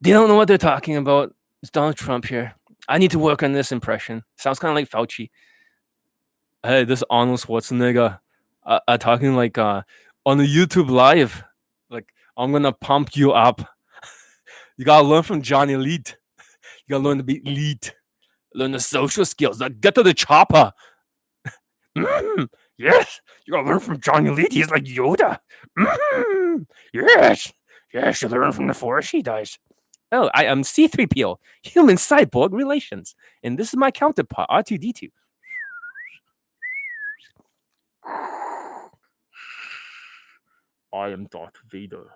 They 0.00 0.10
don't 0.10 0.28
know 0.28 0.34
what 0.34 0.48
they're 0.48 0.58
talking 0.58 0.96
about. 0.96 1.34
It's 1.62 1.70
Donald 1.70 1.96
Trump 1.96 2.26
here. 2.26 2.54
I 2.88 2.98
need 2.98 3.12
to 3.12 3.18
work 3.18 3.42
on 3.42 3.52
this 3.52 3.70
impression. 3.70 4.24
Sounds 4.36 4.58
kind 4.58 4.70
of 4.70 4.74
like 4.74 4.90
Fauci. 4.90 5.30
Hey, 6.64 6.84
this 6.84 7.00
is 7.00 7.04
Arnold 7.08 7.40
Schwarzenegger 7.40 8.18
uh, 8.64 8.80
uh, 8.86 8.98
talking 8.98 9.36
like 9.36 9.58
uh, 9.58 9.82
on 10.26 10.38
the 10.38 10.46
YouTube 10.46 10.90
live. 10.90 11.44
Like, 11.90 12.12
I'm 12.36 12.52
gonna 12.52 12.72
pump 12.72 13.16
you 13.16 13.32
up. 13.32 13.60
you 14.76 14.84
gotta 14.84 15.06
learn 15.06 15.22
from 15.22 15.42
Johnny 15.42 15.74
Elite. 15.74 16.16
You 16.86 16.94
gotta 16.94 17.04
learn 17.04 17.18
to 17.18 17.24
be 17.24 17.40
elite. 17.46 17.94
Learn 18.54 18.72
the 18.72 18.80
social 18.80 19.24
skills. 19.24 19.60
Like, 19.60 19.80
get 19.80 19.94
to 19.94 20.02
the 20.02 20.14
chopper. 20.14 20.72
Yes, 22.82 23.20
you 23.46 23.52
gotta 23.52 23.68
learn 23.68 23.78
from 23.78 24.00
Johnny 24.00 24.28
Elite. 24.28 24.52
He's 24.52 24.68
like 24.68 24.82
Yoda. 24.82 25.38
Mm, 25.78 26.66
yes, 26.92 27.52
yes, 27.94 28.22
you 28.22 28.28
learn 28.28 28.50
from 28.50 28.66
the 28.66 28.74
Force. 28.74 29.10
He 29.10 29.22
does. 29.22 29.56
Oh, 30.10 30.30
I 30.34 30.46
am 30.46 30.62
C3PO, 30.62 31.36
human 31.62 31.94
cyborg 31.94 32.52
relations, 32.52 33.14
and 33.44 33.56
this 33.56 33.68
is 33.68 33.76
my 33.76 33.92
counterpart, 33.92 34.50
R2D2. 34.50 35.10
I 40.92 41.08
am 41.08 41.26
Darth 41.26 41.58
Vader. 41.70 42.06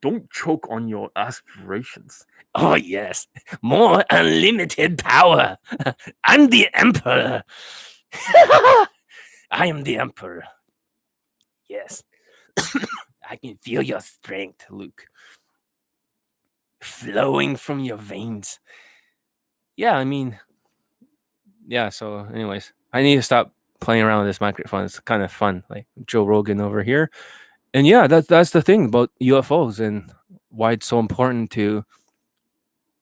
Don't 0.00 0.30
choke 0.30 0.66
on 0.70 0.88
your 0.88 1.10
aspirations. 1.14 2.24
Oh, 2.54 2.74
yes. 2.74 3.26
More 3.60 4.02
unlimited 4.10 4.96
power. 4.98 5.58
I'm 6.24 6.48
the 6.48 6.68
Emperor. 6.72 7.42
I 9.50 9.66
am 9.66 9.82
the 9.82 9.98
Emperor. 9.98 10.44
Yes. 11.68 12.02
I 13.30 13.36
can 13.36 13.56
feel 13.56 13.82
your 13.82 14.00
strength, 14.00 14.66
Luke, 14.70 15.06
flowing 16.80 17.56
from 17.56 17.80
your 17.80 17.98
veins. 17.98 18.58
Yeah, 19.76 19.96
I 19.96 20.04
mean, 20.04 20.38
yeah. 21.66 21.90
So, 21.90 22.26
anyways, 22.32 22.72
I 22.92 23.02
need 23.02 23.16
to 23.16 23.22
stop 23.22 23.52
playing 23.80 24.02
around 24.02 24.20
with 24.20 24.28
this 24.28 24.40
microphone. 24.40 24.84
It's 24.84 24.98
kind 25.00 25.22
of 25.22 25.30
fun, 25.30 25.62
like 25.68 25.86
Joe 26.06 26.24
Rogan 26.24 26.60
over 26.60 26.82
here. 26.82 27.10
And 27.74 27.86
yeah, 27.86 28.06
that's 28.06 28.26
that's 28.26 28.50
the 28.50 28.62
thing 28.62 28.86
about 28.86 29.10
UFOs 29.22 29.78
and 29.78 30.10
why 30.48 30.72
it's 30.72 30.86
so 30.86 30.98
important 30.98 31.50
to 31.52 31.84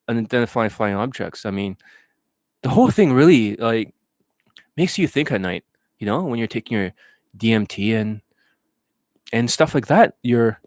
identify 0.09 0.67
flying 0.67 0.95
objects. 0.95 1.45
I 1.45 1.51
mean, 1.51 1.77
the 2.61 2.69
whole 2.69 2.91
thing 2.91 3.13
really 3.13 3.55
like 3.55 3.93
makes 4.75 4.97
you 4.97 5.07
think 5.07 5.31
at 5.31 5.41
night. 5.41 5.63
You 5.99 6.05
know, 6.05 6.23
when 6.23 6.39
you're 6.39 6.47
taking 6.47 6.77
your 6.77 6.93
DMT 7.37 7.95
and 7.95 8.21
and 9.33 9.51
stuff 9.51 9.73
like 9.73 9.87
that, 9.87 10.15
you're 10.23 10.59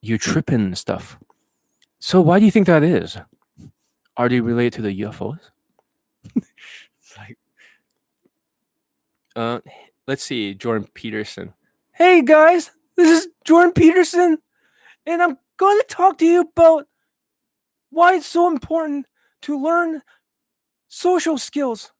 you're 0.00 0.18
tripping 0.18 0.60
and 0.60 0.78
stuff. 0.78 1.18
So 1.98 2.20
why 2.20 2.38
do 2.38 2.44
you 2.44 2.50
think 2.50 2.66
that 2.66 2.82
is? 2.82 3.16
Are 4.16 4.28
they 4.28 4.40
related 4.40 4.74
to 4.74 4.82
the 4.82 5.00
UFOs? 5.02 5.50
Like, 7.18 7.36
uh, 9.36 9.60
let's 10.06 10.24
see, 10.24 10.54
Jordan 10.54 10.88
Peterson. 10.94 11.52
Hey 11.92 12.22
guys, 12.22 12.70
this 12.96 13.20
is 13.20 13.28
Jordan 13.44 13.72
Peterson, 13.72 14.38
and 15.04 15.22
I'm 15.22 15.36
going 15.58 15.78
to 15.78 15.86
talk 15.88 16.16
to 16.18 16.24
you 16.24 16.40
about 16.40 16.88
why 17.90 18.14
it's 18.14 18.26
so 18.26 18.46
important 18.48 19.06
to 19.42 19.62
learn 19.62 20.00
social 20.88 21.36
skills. 21.36 21.92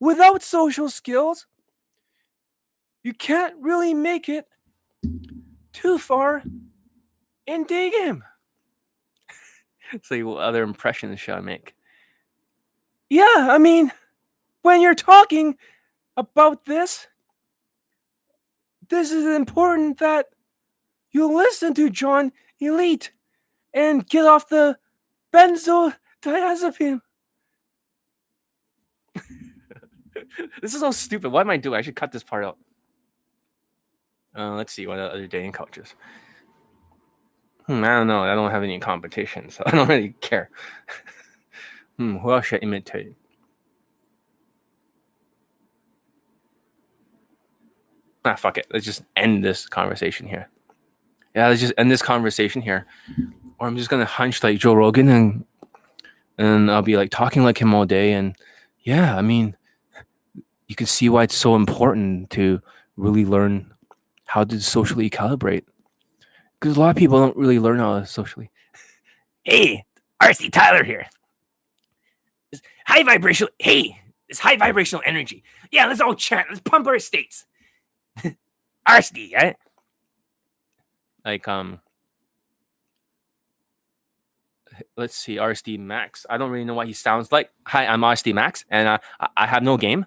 Without 0.00 0.42
social 0.42 0.88
skills, 0.88 1.46
you 3.02 3.12
can't 3.12 3.54
really 3.60 3.94
make 3.94 4.28
it 4.28 4.46
too 5.72 5.98
far 5.98 6.42
in 7.46 7.64
day 7.64 7.90
game. 7.90 8.22
What 10.10 10.42
other 10.42 10.62
impressions 10.62 11.18
should 11.18 11.34
I 11.34 11.40
make? 11.40 11.74
Yeah, 13.08 13.48
I 13.50 13.58
mean, 13.58 13.90
when 14.62 14.82
you're 14.82 14.94
talking 14.94 15.56
about 16.16 16.66
this, 16.66 17.06
this 18.90 19.10
is 19.10 19.24
important 19.26 19.98
that 19.98 20.26
you 21.10 21.34
listen 21.34 21.72
to 21.74 21.88
John 21.88 22.32
Elite 22.60 23.12
and 23.72 24.06
get 24.06 24.26
off 24.26 24.48
the 24.48 24.78
benzodiazepine. 25.32 27.00
this 30.62 30.74
is 30.74 30.80
so 30.80 30.90
stupid. 30.90 31.30
What 31.30 31.42
am 31.42 31.50
I 31.50 31.56
doing? 31.56 31.78
I 31.78 31.82
should 31.82 31.96
cut 31.96 32.12
this 32.12 32.22
part 32.22 32.44
out. 32.44 32.58
Uh, 34.36 34.54
let's 34.54 34.72
see 34.72 34.86
what 34.86 34.98
other 34.98 35.26
dating 35.26 35.52
coaches. 35.52 35.94
Hmm, 37.66 37.84
I 37.84 37.88
don't 37.88 38.06
know. 38.06 38.22
I 38.22 38.34
don't 38.34 38.50
have 38.50 38.62
any 38.62 38.78
competition, 38.78 39.50
so 39.50 39.62
I 39.66 39.72
don't 39.72 39.88
really 39.88 40.14
care. 40.20 40.50
hmm, 41.96 42.16
who 42.18 42.32
else 42.32 42.46
should 42.46 42.60
I 42.60 42.64
imitate? 42.64 43.14
Ah, 48.24 48.34
fuck 48.34 48.58
it. 48.58 48.66
Let's 48.72 48.84
just 48.84 49.02
end 49.16 49.44
this 49.44 49.66
conversation 49.66 50.26
here. 50.26 50.48
Yeah, 51.34 51.48
let's 51.48 51.60
just 51.60 51.74
end 51.78 51.90
this 51.90 52.02
conversation 52.02 52.62
here. 52.62 52.86
Or 53.58 53.66
I'm 53.66 53.76
just 53.76 53.90
gonna 53.90 54.04
hunch 54.04 54.42
like 54.42 54.58
Joe 54.58 54.74
Rogan 54.74 55.08
and 55.08 55.44
and 56.36 56.70
I'll 56.70 56.82
be 56.82 56.96
like 56.96 57.10
talking 57.10 57.42
like 57.42 57.58
him 57.58 57.74
all 57.74 57.84
day. 57.84 58.12
And 58.12 58.34
yeah, 58.80 59.16
I 59.16 59.22
mean, 59.22 59.56
you 60.68 60.76
can 60.76 60.86
see 60.86 61.08
why 61.08 61.24
it's 61.24 61.34
so 61.34 61.56
important 61.56 62.30
to 62.30 62.60
really 62.96 63.24
learn 63.24 63.72
how 64.26 64.44
to 64.44 64.60
socially 64.60 65.08
calibrate. 65.10 65.64
Because 66.60 66.76
a 66.76 66.80
lot 66.80 66.90
of 66.90 66.96
people 66.96 67.18
don't 67.18 67.36
really 67.36 67.58
learn 67.58 67.78
how 67.78 68.00
to 68.00 68.06
socially. 68.06 68.50
Hey, 69.44 69.86
RSD 70.22 70.52
Tyler 70.52 70.84
here. 70.84 71.06
It's 72.52 72.60
high 72.86 73.02
vibrational. 73.02 73.50
Hey, 73.58 73.98
it's 74.28 74.38
high 74.38 74.56
vibrational 74.56 75.02
energy. 75.06 75.42
Yeah, 75.72 75.86
let's 75.86 76.02
all 76.02 76.14
chant. 76.14 76.48
Let's 76.50 76.60
pump 76.60 76.86
our 76.86 76.98
states. 76.98 77.46
RC, 78.86 79.34
right? 79.34 79.56
Like 81.24 81.48
um, 81.48 81.80
let's 84.98 85.16
see, 85.16 85.36
RSD 85.36 85.78
Max. 85.78 86.26
I 86.28 86.36
don't 86.36 86.50
really 86.50 86.66
know 86.66 86.74
what 86.74 86.88
he 86.88 86.92
sounds 86.92 87.32
like. 87.32 87.50
Hi, 87.68 87.86
I'm 87.86 88.02
RSD 88.02 88.34
Max, 88.34 88.66
and 88.68 88.86
I, 88.86 89.28
I 89.34 89.46
have 89.46 89.62
no 89.62 89.78
game. 89.78 90.04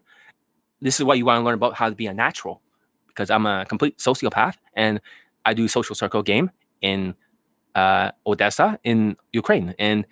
This 0.82 1.00
is 1.00 1.03
what 1.06 1.18
you 1.18 1.26
want 1.26 1.40
to 1.40 1.43
learn 1.43 1.53
about 1.53 1.76
how 1.76 1.90
to 1.90 1.95
be 1.95 2.08
a 2.08 2.14
natural, 2.14 2.61
because 3.08 3.30
I'm 3.30 3.45
a 3.45 3.66
complete 3.68 3.98
sociopath, 3.98 4.56
and 4.76 5.00
I 5.45 5.53
do 5.53 5.68
social 5.68 5.95
circle 5.95 6.24
game 6.24 6.51
in 6.82 7.16
uh, 7.76 8.11
Odessa 8.26 8.80
in 8.84 9.16
Ukraine, 9.32 9.76
and 9.77 10.06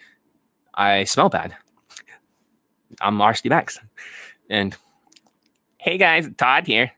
I 0.73 1.03
smell 1.05 1.29
bad. 1.29 1.55
I'm 3.01 3.17
RSD 3.17 3.49
Max, 3.49 3.79
and 4.49 4.75
hey 5.77 5.97
guys, 5.97 6.29
Todd 6.37 6.67
here. 6.67 6.91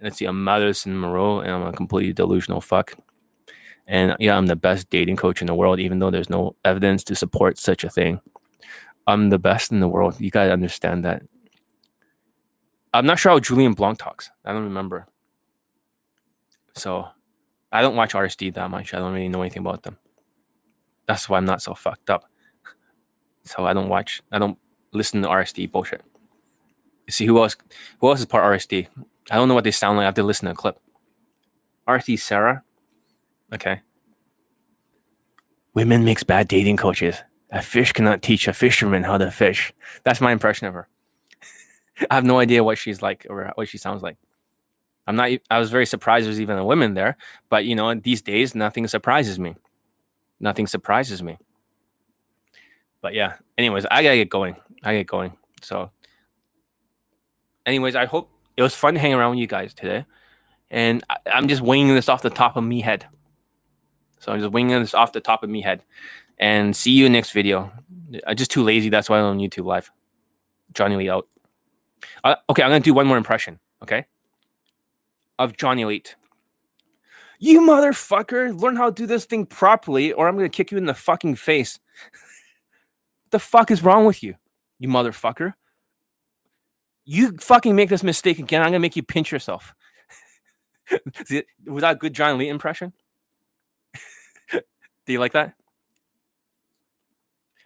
let's 0.00 0.16
see, 0.16 0.24
I'm 0.24 0.42
Madison 0.42 0.98
Moreau, 0.98 1.40
and 1.40 1.50
I'm 1.50 1.62
a 1.62 1.72
completely 1.72 2.12
delusional 2.12 2.60
fuck. 2.60 2.94
And 3.86 4.14
yeah, 4.18 4.36
I'm 4.36 4.46
the 4.46 4.56
best 4.56 4.90
dating 4.90 5.16
coach 5.16 5.40
in 5.40 5.46
the 5.46 5.54
world, 5.54 5.80
even 5.80 5.98
though 5.98 6.10
there's 6.10 6.30
no 6.30 6.54
evidence 6.64 7.02
to 7.04 7.14
support 7.14 7.58
such 7.58 7.84
a 7.84 7.90
thing. 7.90 8.20
I'm 9.06 9.30
the 9.30 9.38
best 9.38 9.72
in 9.72 9.80
the 9.80 9.88
world. 9.88 10.20
You 10.20 10.30
gotta 10.30 10.52
understand 10.52 11.04
that. 11.04 11.22
I'm 12.98 13.06
not 13.06 13.18
sure 13.20 13.30
how 13.30 13.38
Julien 13.38 13.74
Blanc 13.74 13.96
talks. 13.98 14.30
I 14.44 14.52
don't 14.52 14.64
remember. 14.64 15.06
So 16.74 17.06
I 17.70 17.80
don't 17.80 17.94
watch 17.94 18.12
RSD 18.12 18.54
that 18.54 18.70
much. 18.70 18.92
I 18.92 18.98
don't 18.98 19.12
really 19.12 19.28
know 19.28 19.42
anything 19.42 19.60
about 19.60 19.84
them. 19.84 19.98
That's 21.06 21.28
why 21.28 21.36
I'm 21.36 21.44
not 21.44 21.62
so 21.62 21.74
fucked 21.74 22.10
up. 22.10 22.24
So 23.44 23.64
I 23.64 23.72
don't 23.72 23.88
watch. 23.88 24.20
I 24.30 24.38
don't 24.38 24.58
listen 24.92 25.22
to 25.22 25.28
RSD 25.28 25.70
bullshit. 25.72 26.02
See 27.08 27.24
who 27.24 27.38
else? 27.38 27.56
Who 27.98 28.08
else 28.08 28.20
is 28.20 28.26
part 28.26 28.44
of 28.44 28.60
RSD? 28.60 28.88
I 29.30 29.36
don't 29.36 29.48
know 29.48 29.54
what 29.54 29.64
they 29.64 29.70
sound 29.70 29.96
like. 29.96 30.02
I 30.02 30.06
have 30.06 30.14
to 30.16 30.22
listen 30.22 30.44
to 30.44 30.52
a 30.52 30.54
clip. 30.54 30.78
RSD 31.88 32.18
Sarah. 32.18 32.62
Okay. 33.54 33.80
Women 35.72 36.04
makes 36.04 36.24
bad 36.24 36.46
dating 36.46 36.76
coaches. 36.76 37.22
A 37.50 37.62
fish 37.62 37.92
cannot 37.92 38.20
teach 38.20 38.46
a 38.48 38.52
fisherman 38.52 39.04
how 39.04 39.16
to 39.16 39.30
fish. 39.30 39.72
That's 40.04 40.20
my 40.20 40.32
impression 40.32 40.66
of 40.66 40.74
her. 40.74 40.88
I 42.10 42.14
have 42.14 42.24
no 42.24 42.38
idea 42.38 42.64
what 42.64 42.78
she's 42.78 43.02
like 43.02 43.26
or 43.28 43.52
what 43.54 43.68
she 43.68 43.78
sounds 43.78 44.02
like. 44.02 44.16
I'm 45.06 45.16
not. 45.16 45.30
I 45.50 45.58
was 45.58 45.70
very 45.70 45.86
surprised 45.86 46.26
there's 46.26 46.40
even 46.40 46.58
a 46.58 46.64
woman 46.64 46.94
there, 46.94 47.16
but 47.48 47.64
you 47.64 47.74
know, 47.74 47.94
these 47.94 48.20
days 48.20 48.54
nothing 48.54 48.86
surprises 48.86 49.38
me. 49.38 49.56
Nothing 50.38 50.66
surprises 50.66 51.22
me. 51.22 51.38
But 53.00 53.14
yeah. 53.14 53.36
Anyways, 53.56 53.86
I 53.90 54.02
gotta 54.02 54.16
get 54.16 54.28
going. 54.28 54.56
I 54.84 54.94
get 54.94 55.06
going. 55.06 55.32
So, 55.62 55.90
anyways, 57.64 57.96
I 57.96 58.04
hope 58.04 58.30
it 58.56 58.62
was 58.62 58.74
fun 58.74 58.96
hanging 58.96 59.16
around 59.16 59.30
with 59.30 59.40
you 59.40 59.46
guys 59.46 59.72
today, 59.72 60.04
and 60.70 61.02
I, 61.08 61.16
I'm 61.32 61.48
just 61.48 61.62
winging 61.62 61.94
this 61.94 62.08
off 62.08 62.22
the 62.22 62.30
top 62.30 62.56
of 62.56 62.64
me 62.64 62.80
head. 62.80 63.06
So 64.20 64.32
I'm 64.32 64.40
just 64.40 64.52
winging 64.52 64.78
this 64.78 64.94
off 64.94 65.12
the 65.12 65.20
top 65.20 65.42
of 65.42 65.48
me 65.48 65.62
head, 65.62 65.84
and 66.38 66.76
see 66.76 66.92
you 66.92 67.08
next 67.08 67.32
video. 67.32 67.72
I'm 68.26 68.36
just 68.36 68.50
too 68.50 68.62
lazy. 68.62 68.90
That's 68.90 69.08
why 69.08 69.18
I'm 69.18 69.24
on 69.24 69.38
YouTube 69.38 69.64
Live. 69.64 69.90
Johnny 70.74 70.94
Elite 70.94 71.08
out. 71.08 71.28
Uh, 72.24 72.36
okay, 72.50 72.62
I'm 72.62 72.70
gonna 72.70 72.80
do 72.80 72.94
one 72.94 73.06
more 73.06 73.16
impression. 73.16 73.58
Okay, 73.82 74.06
of 75.38 75.56
Johnny 75.56 75.82
Elite. 75.82 76.16
You 77.40 77.60
motherfucker, 77.60 78.60
learn 78.60 78.76
how 78.76 78.86
to 78.90 78.94
do 78.94 79.06
this 79.06 79.24
thing 79.24 79.46
properly, 79.46 80.12
or 80.12 80.28
I'm 80.28 80.36
gonna 80.36 80.48
kick 80.48 80.70
you 80.72 80.78
in 80.78 80.86
the 80.86 80.94
fucking 80.94 81.36
face. 81.36 81.78
the 83.30 83.38
fuck 83.38 83.70
is 83.70 83.82
wrong 83.82 84.04
with 84.04 84.22
you, 84.22 84.34
you 84.78 84.88
motherfucker? 84.88 85.54
You 87.04 87.36
fucking 87.38 87.76
make 87.76 87.88
this 87.88 88.02
mistake 88.02 88.38
again, 88.38 88.60
I'm 88.62 88.68
gonna 88.68 88.80
make 88.80 88.96
you 88.96 89.02
pinch 89.02 89.30
yourself. 89.30 89.74
Was 91.66 91.82
that 91.82 91.92
a 91.92 91.94
good 91.94 92.14
Johnny 92.14 92.34
Elite 92.34 92.48
impression? 92.48 92.92
Do 94.52 95.12
you 95.12 95.20
like 95.20 95.32
that? 95.32 95.54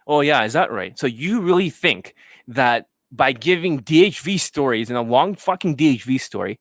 Oh 0.05 0.21
yeah, 0.21 0.43
is 0.43 0.53
that 0.53 0.71
right? 0.71 0.97
So 0.99 1.07
you 1.07 1.41
really 1.41 1.69
think 1.69 2.15
that 2.47 2.87
by 3.13 3.31
giving 3.31 3.79
DHV 3.81 4.39
stories 4.39 4.89
and 4.89 4.97
a 4.97 5.01
long 5.01 5.35
fucking 5.35 5.77
DHV 5.77 6.19
story, 6.19 6.59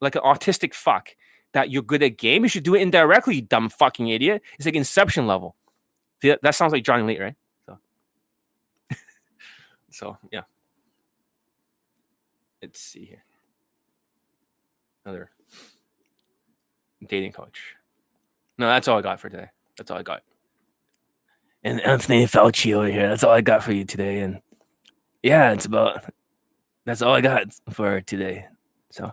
like 0.00 0.14
an 0.14 0.22
autistic 0.22 0.74
fuck, 0.74 1.16
that 1.52 1.70
you're 1.70 1.82
good 1.82 2.02
at 2.02 2.18
game? 2.18 2.42
You 2.42 2.48
should 2.48 2.64
do 2.64 2.74
it 2.74 2.82
indirectly, 2.82 3.36
you 3.36 3.42
dumb 3.42 3.70
fucking 3.70 4.08
idiot. 4.08 4.42
It's 4.58 4.66
like 4.66 4.74
Inception 4.74 5.26
level. 5.26 5.56
That 6.22 6.54
sounds 6.54 6.72
like 6.72 6.84
Johnny 6.84 7.02
Elite, 7.02 7.20
right? 7.20 7.34
So, 7.66 7.78
so 9.90 10.18
yeah. 10.30 10.42
Let's 12.60 12.80
see 12.80 13.04
here. 13.04 13.24
Another 15.04 15.30
dating 17.06 17.32
coach. 17.32 17.76
No, 18.58 18.66
that's 18.66 18.88
all 18.88 18.98
I 18.98 19.02
got 19.02 19.20
for 19.20 19.28
today. 19.28 19.48
That's 19.76 19.90
all 19.90 19.98
I 19.98 20.02
got. 20.02 20.22
And 21.62 21.80
Anthony 21.80 22.24
Fauci 22.26 22.74
over 22.74 22.88
here. 22.88 23.08
That's 23.08 23.22
all 23.22 23.32
I 23.32 23.40
got 23.40 23.62
for 23.62 23.72
you 23.72 23.84
today. 23.84 24.20
And 24.20 24.40
yeah, 25.28 25.52
it's 25.52 25.66
about 25.66 26.04
that's 26.86 27.02
all 27.02 27.14
I 27.14 27.20
got 27.20 27.52
for 27.70 28.00
today. 28.00 28.46
So 28.90 29.12